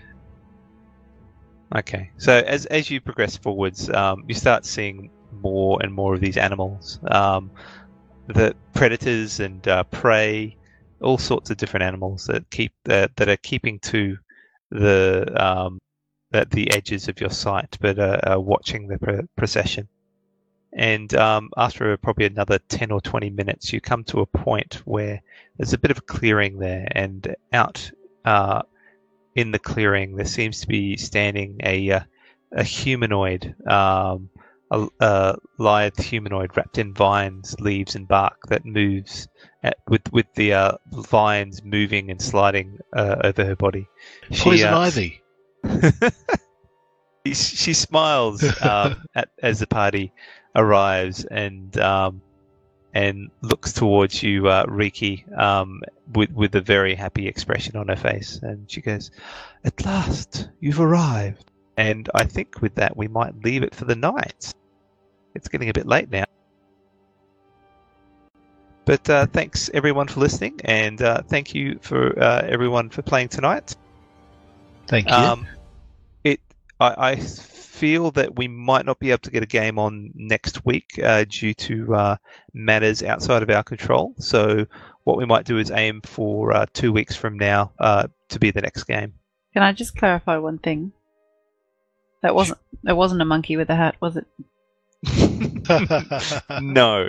Okay, 1.77 2.11
so 2.17 2.33
as 2.33 2.67
as 2.67 2.91
you 2.91 3.01
progress 3.01 3.37
forwards, 3.37 3.91
um, 3.91 4.25
you 4.27 4.35
start 4.35 4.65
seeing 4.65 5.11
more 5.33 5.79
and 5.83 5.93
more 5.93 6.15
of 6.15 6.21
these 6.21 6.37
animals, 6.37 6.99
um, 7.09 7.51
the 8.29 8.55
predators 8.73 9.41
and 9.41 9.67
uh, 9.69 9.83
prey, 9.85 10.57
all 11.05 11.19
sorts 11.19 11.51
of 11.51 11.57
different 11.57 11.85
animals 11.85 12.27
that 12.27 12.49
keep 12.51 12.73
that 12.85 13.15
that 13.17 13.29
are 13.29 13.37
keeping 13.37 13.79
to 13.81 14.17
the 14.71 15.31
um, 15.37 15.79
the 16.51 16.71
edges 16.73 17.09
of 17.09 17.21
your 17.21 17.31
sight, 17.31 17.77
but 17.81 17.99
uh, 17.99 18.21
are 18.25 18.41
watching 18.41 18.89
the 18.89 18.99
pro- 18.99 19.29
procession. 19.37 19.89
And 20.73 21.15
um, 21.15 21.51
after 21.57 21.97
probably 21.99 22.27
another 22.27 22.59
ten 22.69 22.91
or 22.91 23.01
twenty 23.01 23.31
minutes, 23.31 23.73
you 23.73 23.81
come 23.81 24.03
to 24.05 24.21
a 24.21 24.27
point 24.27 24.83
where 24.85 25.23
there's 25.57 25.73
a 25.73 25.79
bit 25.79 25.93
of 25.93 25.99
a 25.99 26.03
clearing 26.03 26.59
there, 26.59 26.89
and 26.91 27.37
out 27.53 27.91
uh, 28.25 28.63
in 29.37 29.53
the 29.53 29.61
clearing, 29.61 30.17
there 30.17 30.27
seems 30.27 30.61
to 30.61 30.67
be 30.67 30.97
standing 30.97 31.61
a 31.63 31.91
uh, 31.93 32.01
a 32.53 32.65
humanoid, 32.65 33.55
um, 33.69 34.31
a, 34.71 34.89
a 35.01 35.37
lithe 35.59 35.99
humanoid 35.99 36.57
wrapped 36.57 36.79
in 36.79 36.95
vines, 36.95 37.55
leaves, 37.61 37.95
and 37.95 38.09
bark 38.09 38.39
that 38.49 38.65
moves 38.65 39.29
at, 39.63 39.77
with 39.89 40.13
with 40.13 40.27
the 40.35 40.55
uh, 40.55 40.73
vines 40.93 41.63
moving 41.63 42.11
and 42.11 42.21
sliding 42.21 42.79
uh, 42.95 43.17
over 43.25 43.45
her 43.45 43.57
body. 43.57 43.87
She, 44.31 44.45
Poison 44.45 44.73
uh, 44.73 44.79
ivy. 44.79 45.23
She, 47.27 47.33
she 47.35 47.73
smiles 47.73 48.45
um, 48.63 49.03
at, 49.15 49.31
as 49.43 49.59
the 49.59 49.67
party 49.67 50.13
arrives 50.55 51.25
and 51.25 51.77
um, 51.79 52.21
and 52.93 53.31
looks 53.41 53.73
towards 53.73 54.23
you, 54.23 54.49
uh, 54.49 54.67
Riki, 54.69 55.25
um, 55.37 55.81
with 56.13 56.31
with 56.33 56.55
a 56.55 56.61
very 56.61 56.95
happy 56.95 57.27
expression 57.27 57.77
on 57.77 57.89
her 57.89 57.97
face. 57.97 58.39
And 58.43 58.71
she 58.71 58.83
goes, 58.83 59.11
"At 59.65 59.85
last, 59.85 60.49
you've 60.61 60.81
arrived." 60.81 61.51
And 61.77 62.09
I 62.15 62.25
think 62.25 62.61
with 62.61 62.75
that, 62.77 62.97
we 62.97 63.09
might 63.09 63.43
leave 63.45 63.63
it 63.63 63.75
for 63.75 63.85
the 63.85 63.97
night. 63.97 64.53
It's 65.35 65.49
getting 65.49 65.69
a 65.69 65.73
bit 65.73 65.87
late 65.87 66.11
now. 66.11 66.25
But 68.85 69.09
uh, 69.09 69.27
thanks 69.27 69.71
everyone 69.73 70.09
for 70.09 70.21
listening, 70.21 70.61
and 70.65 71.01
uh, 71.01 71.23
thank 71.23 71.55
you 71.55 71.79
for 71.81 72.19
uh, 72.23 72.43
everyone 72.47 72.91
for 72.91 73.01
playing 73.01 73.29
tonight. 73.29 73.75
Thank 74.87 75.09
you. 75.09 75.17
Um, 75.17 75.47
it, 76.23 76.41
I, 76.79 77.13
I 77.13 77.17
feel 77.17 78.11
that 78.13 78.37
we 78.37 78.47
might 78.47 78.85
not 78.85 78.99
be 78.99 79.11
able 79.11 79.19
to 79.19 79.31
get 79.31 79.43
a 79.43 79.47
game 79.47 79.79
on 79.79 80.11
next 80.15 80.65
week 80.65 81.01
uh, 81.03 81.25
due 81.29 81.55
to 81.55 81.95
uh, 81.95 82.17
matters 82.53 83.03
outside 83.03 83.43
of 83.43 83.51
our 83.51 83.63
control. 83.63 84.15
So 84.19 84.67
what 85.05 85.17
we 85.17 85.25
might 85.25 85.45
do 85.45 85.59
is 85.59 85.71
aim 85.71 86.01
for 86.03 86.53
uh, 86.53 86.67
two 86.73 86.93
weeks 86.93 87.17
from 87.17 87.39
now 87.39 87.73
uh, 87.81 88.09
to 88.29 88.39
be 88.39 88.51
the 88.51 88.61
next 88.61 88.85
game. 88.85 89.15
Can 89.55 89.63
I 89.63 89.73
just 89.73 89.97
clarify 89.97 90.37
one 90.37 90.59
thing? 90.59 90.93
That 92.25 92.35
wasn't 92.35 92.59
that 92.85 92.97
wasn't 92.97 93.21
a 93.21 93.27
monkey 93.27 93.59
with 93.59 93.69
a 93.69 93.75
hat, 93.75 93.97
was 94.01 94.17
it? 94.17 94.27
no. 96.63 97.07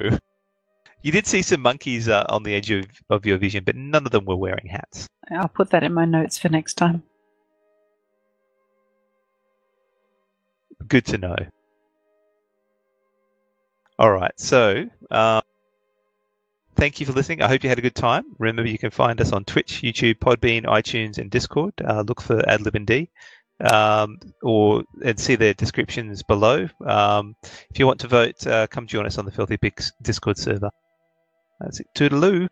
You 1.04 1.12
did 1.14 1.26
see 1.26 1.42
some 1.42 1.62
monkeys 1.62 2.10
uh, 2.10 2.26
on 2.28 2.44
the 2.44 2.54
edge 2.54 2.70
of, 2.70 2.86
of 3.10 3.26
your 3.26 3.38
vision, 3.38 3.64
but 3.64 3.78
none 3.78 4.06
of 4.06 4.12
them 4.12 4.26
were 4.26 4.36
wearing 4.36 4.68
hats. 4.68 5.08
I'll 5.32 5.48
put 5.48 5.70
that 5.70 5.84
in 5.84 5.94
my 5.94 6.04
notes 6.04 6.38
for 6.38 6.50
next 6.50 6.74
time. 6.74 7.02
Good 10.86 11.06
to 11.06 11.18
know. 11.18 11.38
All 13.98 14.12
right, 14.12 14.34
so 14.36 14.84
uh, 15.12 15.40
thank 16.76 17.00
you 17.00 17.06
for 17.06 17.14
listening. 17.14 17.42
I 17.42 17.48
hope 17.48 17.64
you 17.64 17.70
had 17.70 17.80
a 17.80 17.82
good 17.82 17.96
time. 17.96 18.26
Remember, 18.38 18.70
you 18.70 18.78
can 18.78 18.92
find 18.92 19.22
us 19.22 19.32
on 19.32 19.46
Twitch, 19.46 19.82
YouTube, 19.82 20.16
Podbean, 20.16 20.66
iTunes, 20.66 21.20
and 21.20 21.32
Discord. 21.32 21.74
Uh, 21.82 22.04
look 22.06 22.20
for 22.20 22.42
AdlibND, 22.42 23.08
um, 23.64 24.20
or 24.42 24.84
and 25.04 25.20
see 25.20 25.36
their 25.36 25.54
descriptions 25.54 26.24
below. 26.24 26.68
Um, 26.86 27.36
if 27.70 27.80
you 27.80 27.86
want 27.88 28.00
to 28.02 28.08
vote, 28.08 28.46
uh, 28.48 28.68
come 28.68 28.88
join 28.88 29.06
us 29.06 29.18
on 29.18 29.26
the 29.26 29.32
Filthy 29.32 29.58
Pigs 29.58 29.94
Discord 30.02 30.38
server. 30.38 30.70
That's 31.60 31.80
it. 31.80 31.88
Toodaloo. 31.96 32.48